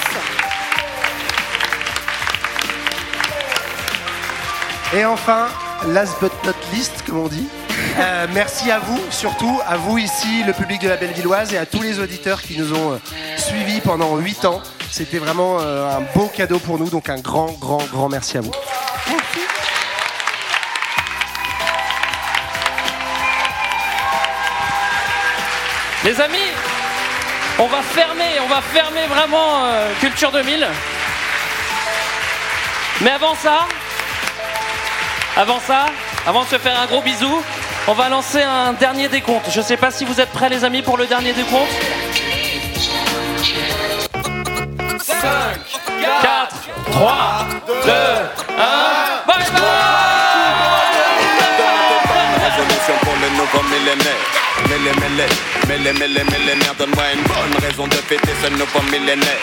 Et 4.96 5.06
enfin, 5.06 5.48
last 5.88 6.14
but 6.22 6.32
not 6.46 6.54
least, 6.72 7.04
comme 7.06 7.20
on 7.20 7.28
dit. 7.28 7.48
merci 8.34 8.70
à 8.72 8.80
vous, 8.80 9.00
surtout 9.10 9.60
à 9.68 9.76
vous 9.78 9.98
ici, 9.98 10.44
le 10.46 10.54
public 10.54 10.82
de 10.82 10.90
la 10.90 10.98
Bellevilloise, 10.98 11.54
et 11.54 11.58
à 11.58 11.66
tous 11.66 11.82
les 11.82 12.00
auditeurs 12.00 12.42
qui 12.42 12.58
nous 12.60 12.74
ont 12.74 13.00
suivis 13.38 13.82
pendant 13.82 14.16
8 14.18 14.46
ans. 14.46 14.62
C'était 14.96 15.18
vraiment 15.18 15.58
euh, 15.60 15.90
un 15.90 16.02
beau 16.14 16.28
cadeau 16.28 16.60
pour 16.60 16.78
nous, 16.78 16.88
donc 16.88 17.10
un 17.10 17.18
grand, 17.18 17.52
grand, 17.54 17.84
grand 17.86 18.10
merci 18.10 18.38
à 18.38 18.42
vous. 18.42 18.52
Les 26.06 26.22
amis, 26.22 26.38
on 27.58 27.66
va 27.66 27.82
fermer, 27.82 28.40
on 28.44 28.48
va 28.48 28.62
fermer 28.62 29.08
vraiment 29.08 29.66
euh, 29.66 29.92
Culture 30.00 30.32
2000. 30.32 30.68
Mais 33.02 33.10
avant 33.10 33.34
ça, 33.34 33.66
avant 35.36 35.60
ça, 35.60 35.88
avant 36.28 36.44
de 36.44 36.50
se 36.50 36.60
faire 36.60 36.80
un 36.80 36.86
gros 36.86 37.02
bisou, 37.02 37.42
on 37.88 37.94
va 37.94 38.10
lancer 38.10 38.44
un 38.44 38.74
dernier 38.74 39.08
décompte. 39.08 39.50
Je 39.50 39.62
sais 39.62 39.78
pas 39.78 39.90
si 39.90 40.06
vous 40.06 40.22
êtes 40.22 40.30
prêts 40.30 40.50
les 40.50 40.64
amis 40.64 40.84
pour 40.84 40.98
le 40.98 41.08
dernier 41.08 41.34
décompte. 41.34 41.72
5, 45.24 45.32
4, 46.20 46.52
3, 46.92 47.48
2, 47.64 47.92
1, 48.60 49.24
bye 49.24 49.40
Résolution 52.44 52.96
pour 53.08 53.16
le 53.24 53.30
nouveau 53.40 53.64
millénaire. 53.72 54.20
Mêlé, 54.68 54.92
mêlé, 55.00 55.24
mêlé, 55.70 55.94
mêlé, 55.94 56.24
millénaire. 56.28 56.76
Donne-moi 56.78 57.06
une 57.16 57.24
bonne 57.24 57.56
raison 57.64 57.88
de 57.88 57.96
fêter 58.04 58.36
ce 58.44 58.50
nouveau 58.50 58.82
millénaire. 58.92 59.40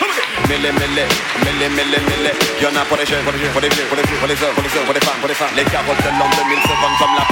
Mêlé, 0.47 0.71
mêlé, 0.71 1.09
mêlé, 1.43 1.67
mêlé, 1.69 1.97
mêlé. 1.97 2.31
Y'en 2.61 2.75
a 2.79 2.85
pour 2.85 2.97
les 2.97 3.05
jeunes, 3.07 3.23
pour 3.23 3.33
les 3.33 3.39
jeunes, 3.39 3.51
pour 3.51 3.61
les 3.61 3.69
vieux, 3.69 3.85
pour 3.89 3.97
les 3.97 4.03
vieux, 4.03 4.17
pour 4.21 4.27
les 4.27 4.37
hommes, 4.37 4.53
pour 4.53 4.61
les 4.61 4.77
hommes, 4.77 4.85
pour 4.85 4.93
les 4.93 5.01
femmes, 5.01 5.19
pour 5.19 5.29
les 5.29 5.33
femmes. 5.33 5.55
Les 5.57 5.65
carottes 5.65 5.97
de 5.97 6.11
l'an 6.13 6.29
2000 6.29 6.61
se 6.61 6.75
vendent 6.77 6.99
comme 7.01 7.15
la. 7.17 7.25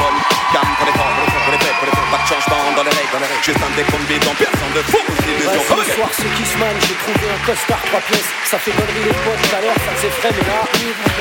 Gamme 0.49 0.73
pour 0.81 0.87
les 0.89 0.93
les 0.93 0.97
les 0.97 1.53
les 1.53 1.61
faibles. 1.61 1.93
Pas 2.09 2.17
de 2.17 2.38
dans 2.49 2.83
les 2.83 2.89
règles, 2.89 3.11
dans 3.13 3.19
les 3.19 3.29
règles. 3.29 3.43
Juste 3.43 3.61
un 3.61 3.73
décompte 3.75 4.07
bidon, 4.09 4.33
personne 4.37 4.73
de 4.73 4.81
fou. 4.89 4.97
Illusion 5.29 5.61
Ouais, 5.69 5.85
ce 5.85 5.93
soir 5.93 6.09
c'est 6.11 6.31
Kissman, 6.33 6.75
j'ai 6.81 6.97
trouvé 7.05 7.25
un 7.29 7.41
costard 7.45 7.81
3 7.93 8.01
pièces. 8.09 8.29
Ça 8.49 8.57
fait 8.57 8.73
bonnerie 8.73 9.05
les 9.05 9.17
potes, 9.21 9.37
tout 9.37 9.55
à 9.55 9.61
l'heure 9.61 9.77
ça 9.85 9.91
faisait 9.93 10.13
frais 10.17 10.33
mais 10.33 10.45
là 10.49 10.65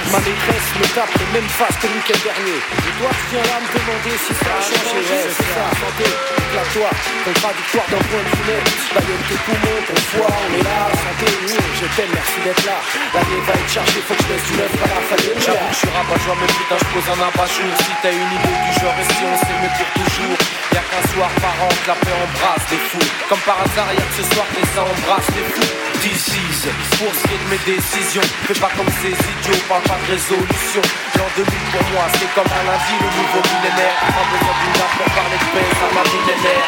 Ma 0.09 0.21
maîtresse 0.25 0.69
me 0.81 0.87
tape 0.97 1.13
les 1.21 1.29
mêmes 1.37 1.51
faces 1.53 1.77
que 1.77 1.87
le 1.87 1.95
week-end 2.01 2.21
dernier. 2.25 2.57
Et 2.57 2.93
toi 2.97 3.11
tu 3.13 3.25
viens 3.37 3.45
là 3.45 3.57
me 3.61 3.69
demander 3.69 4.15
si 4.17 4.33
ça 4.33 4.49
a 4.49 4.61
changé. 4.65 5.05
Ouais 5.05 5.29
c'est 5.29 5.53
ça, 5.53 5.65
santé, 5.77 6.09
éclate-toi 6.09 6.91
Contradictoire 7.29 7.89
d'un 7.93 8.05
point 8.09 8.25
de 8.25 8.31
vue 8.33 8.45
net. 8.49 8.65
Baillonne 8.97 9.25
tes 9.29 9.41
poumons, 9.45 9.81
ton 9.85 9.99
foie, 10.09 10.33
on 10.33 10.51
est 10.57 10.65
là 10.65 10.81
Santé, 10.97 11.29
oui, 11.45 11.57
je 11.77 11.87
t'aime, 11.93 12.13
merci 12.17 12.39
d'être 12.41 12.65
là. 12.65 12.79
L'année 13.13 13.41
va 13.45 13.53
être 13.53 13.69
chargée, 13.69 14.01
faut 14.09 14.17
que 14.17 14.25
je 14.25 14.29
laisse 14.33 14.47
du 14.49 14.55
neuf 14.57 14.73
à 14.81 14.89
la 14.89 15.01
famille. 15.13 15.37
J'avoue 15.45 15.69
que 15.69 15.77
je 15.77 15.81
suis 15.85 15.93
rabat-joie, 15.93 16.37
mais 16.41 16.49
putain, 16.49 16.79
je 16.81 16.89
pose 16.97 17.07
un 17.13 17.21
abat-jour. 17.29 17.71
Si 17.85 17.93
t'as 18.01 18.15
une 18.17 18.33
idée 18.33 18.59
du 18.65 18.73
genre, 18.81 18.97
et 18.97 19.07
si 19.13 19.23
on 19.29 19.37
s'aimait 19.37 19.75
pour 19.77 19.89
toujours, 20.01 20.37
y'a 20.73 20.83
qu'un 20.89 21.05
soir 21.19 21.31
par 21.43 21.57
an 21.67 21.73
la 21.87 21.95
paix 21.95 22.15
embrasse 22.15 22.67
des 22.71 22.83
fous. 22.89 23.11
Comme 23.29 23.41
par 23.41 23.59
hasard, 23.63 23.91
que 23.91 24.23
ce 24.23 24.25
soir 24.31 24.47
que 24.55 24.63
ça 24.75 24.83
embrasse 24.87 25.31
les 25.35 25.47
fous. 25.51 25.73
Is, 25.99 26.63
pour 26.99 27.13
ce 27.13 27.23
qui 27.27 27.35
est 27.35 27.43
de 27.43 27.49
mes 27.51 27.63
décisions, 27.67 28.29
fais 28.47 28.55
pas 28.55 28.71
comme 28.77 28.87
ces 29.03 29.11
idiots, 29.11 29.63
parle 29.69 29.83
pas 29.83 29.99
de 29.99 30.15
résolution. 30.15 30.83
L'an 31.19 31.29
2000 31.35 31.45
pour 31.75 31.85
moi, 31.91 32.07
c'est 32.15 32.31
comme 32.39 32.47
un 32.47 32.65
lundi, 32.71 32.95
le 33.03 33.11
nouveau 33.19 33.43
millénaire. 33.51 33.99
Pas 33.99 34.27
besoin 34.31 34.55
d'une 34.63 34.79
pour 34.95 35.11
parler 35.19 35.39
de 35.43 35.49
paix, 35.53 35.69
ça 35.81 35.87
m'a 35.91 36.05
millénaire. 36.07 36.67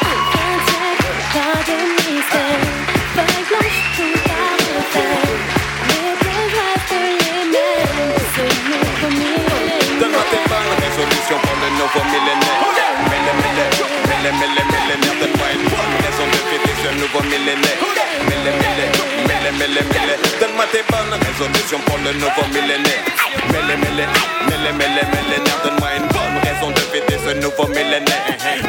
Donne-moi 10.01 10.25
tes 10.31 10.43
bonnes 10.51 10.75
résolutions 10.83 11.39
pour 11.39 11.57
le 11.63 11.69
nouveau 11.79 12.03
millénaire. 12.11 12.90
Mêlé, 14.21 14.37
mêlé, 14.37 14.63
mêlé, 14.69 14.97
mêlé, 15.01 15.01
millénaire. 15.01 15.17
Donne-moi 15.21 15.49
une 15.55 15.65
bonne 15.73 15.97
raison 16.05 16.27
de 16.29 16.41
fêter 16.53 16.75
ce 16.85 16.91
nouveau 17.01 17.23
millénaire. 17.25 17.81
Mêlé, 18.29 18.53
mêlé, 18.61 18.85
mêlé, 19.25 19.51
mêlé, 19.57 19.81
mêlé. 19.81 20.15
Donne-moi 20.39 20.65
tes 20.73 20.85
bonnes 20.93 21.17
résolutions 21.25 21.81
pour 21.87 21.97
le 22.05 22.13
nouveau 22.13 22.45
millénaire. 22.53 23.01
Mêlé, 23.49 23.77
mêlé, 23.81 24.05
mêlé, 24.45 24.73
mêlé, 24.77 25.03
millénaire. 25.09 25.59
Donne-moi 25.65 25.89
une 25.97 26.09
bonne 26.13 26.37
raison 26.45 26.69
de 26.69 26.81
fêter 26.93 27.17
ce 27.17 27.33
nouveau 27.41 27.67
millénaire. 27.69 28.21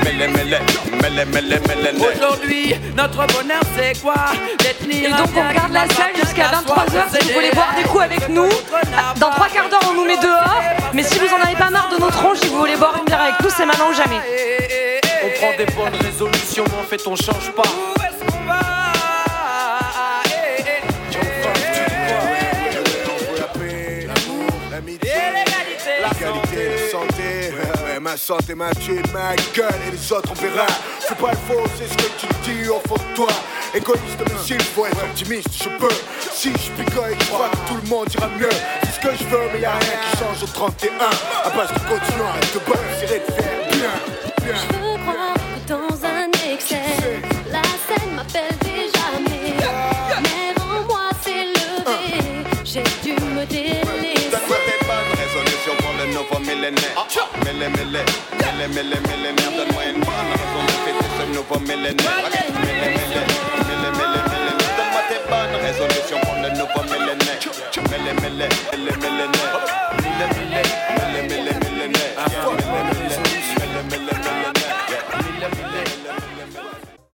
Mêlé, 0.05 0.27
mêlé, 0.31 0.57
mêlé, 1.01 1.25
mêlé, 1.25 1.59
millénaire. 1.67 2.15
Aujourd'hui, 2.15 2.75
notre 2.95 3.27
bonheur 3.35 3.63
c'est 3.75 3.99
quoi 4.01 4.31
Et 4.89 5.11
donc 5.11 5.35
on 5.35 5.49
regarde 5.49 5.73
la 5.73 5.85
salle 5.91 6.15
jusqu'à 6.15 6.47
23h 6.47 7.11
si 7.11 7.27
vous 7.27 7.33
voulez 7.33 7.51
boire 7.51 7.75
des 7.75 7.83
coups 7.83 8.03
avec 8.05 8.29
nous. 8.29 8.47
Dans 9.19 9.31
trois 9.31 9.49
quarts 9.49 9.67
d'heure 9.67 9.83
on 9.91 9.95
nous 9.95 10.05
met 10.05 10.15
dehors. 10.17 10.63
Mais 10.93 11.03
si 11.03 11.19
vous 11.19 11.27
en 11.27 11.43
avez 11.43 11.57
pas 11.57 11.69
marre 11.69 11.89
de 11.93 11.99
notre 11.99 12.17
tronche 12.17 12.37
et 12.37 12.47
que 12.47 12.51
vous 12.51 12.59
voulez 12.59 12.77
boire 12.77 12.95
une 12.97 13.03
bière 13.05 13.21
avec 13.21 13.35
nous, 13.41 13.49
c'est 13.49 13.65
maintenant 13.65 13.89
ou 13.91 13.93
jamais. 13.93 14.21
On 15.23 15.29
prend 15.39 15.55
des 15.57 15.65
bonnes 15.73 16.01
résolutions, 16.01 16.63
mais 16.67 16.79
en 16.79 16.83
fait 16.83 17.01
on 17.05 17.15
change 17.15 17.51
pas. 17.51 17.63
La 26.01 26.09
qualité, 26.09 26.69
la 26.69 26.89
santé, 26.89 27.53
ouais, 27.53 27.99
ma 27.99 28.17
santé, 28.17 28.55
ma 28.55 28.73
thune, 28.73 29.03
ma 29.13 29.35
gueule 29.55 29.69
et 29.87 29.91
les 29.91 30.11
autres 30.11 30.31
on 30.31 30.41
verra. 30.41 30.65
C'est 30.99 31.17
pas 31.17 31.31
le 31.31 31.37
faux, 31.47 31.63
c'est 31.77 31.87
ce 31.87 31.97
que 31.97 32.09
tu 32.19 32.27
dis 32.43 32.69
au 32.69 32.79
fond 32.87 32.95
de 32.95 33.15
toi. 33.15 33.27
Égoïste 33.73 34.19
mais 34.19 34.37
s'il 34.43 34.61
faut 34.61 34.85
être 34.85 35.03
optimiste, 35.03 35.49
je 35.63 35.69
peux. 35.77 35.95
Si 36.31 36.51
je 36.51 36.83
picole 36.83 37.11
et 37.11 37.15
que 37.15 37.23
je 37.23 37.29
crois 37.29 37.49
que 37.49 37.67
tout 37.67 37.77
le 37.83 37.89
monde 37.89 38.13
ira 38.13 38.27
mieux. 38.27 38.49
C'est 38.83 38.91
ce 38.95 38.99
que 38.99 39.15
je 39.17 39.23
veux, 39.25 39.49
mais 39.53 39.61
y'a 39.61 39.71
rien 39.71 39.79
qui 39.79 40.17
change 40.17 40.43
au 40.43 40.47
31. 40.47 40.89
À 41.45 41.49
base 41.55 41.69
de 41.69 41.79
continuer, 41.79 42.27
arrête 42.27 42.53
de 42.53 42.59
balancer 42.59 43.05
de 43.05 43.33
faire 43.33 43.67
bien, 43.71 43.93
bien. 44.45 44.90
Mêlé, 57.61 57.77
mêlé, 57.77 58.03
mêlé, 58.41 58.67
mêlé, 58.73 58.97
millénaire. 59.05 59.51
Donne-moi 59.55 59.83
une 59.85 59.99
bonne 59.99 60.31
raison 60.33 60.61
de 60.65 60.71
fêter 60.81 61.09
ce 61.19 61.23
nouveau 61.37 61.59
millénaire. 61.59 61.93
Mêlé, 62.25 62.41
mêlé, 62.57 62.89
mêlé, 62.89 63.21
mêlé, 63.69 64.21
mêlé. 64.31 64.51
Donne-moi 64.77 65.01
tes 65.09 65.21
bonnes 65.29 65.57
résolutions 65.61 66.19
pour 66.21 66.33
le 66.41 66.49
nouveau 66.57 66.83
millénaire. 66.89 67.39
Mêlé, 67.91 68.13
mêlé, 68.19 68.47
mêlé, 68.73 69.80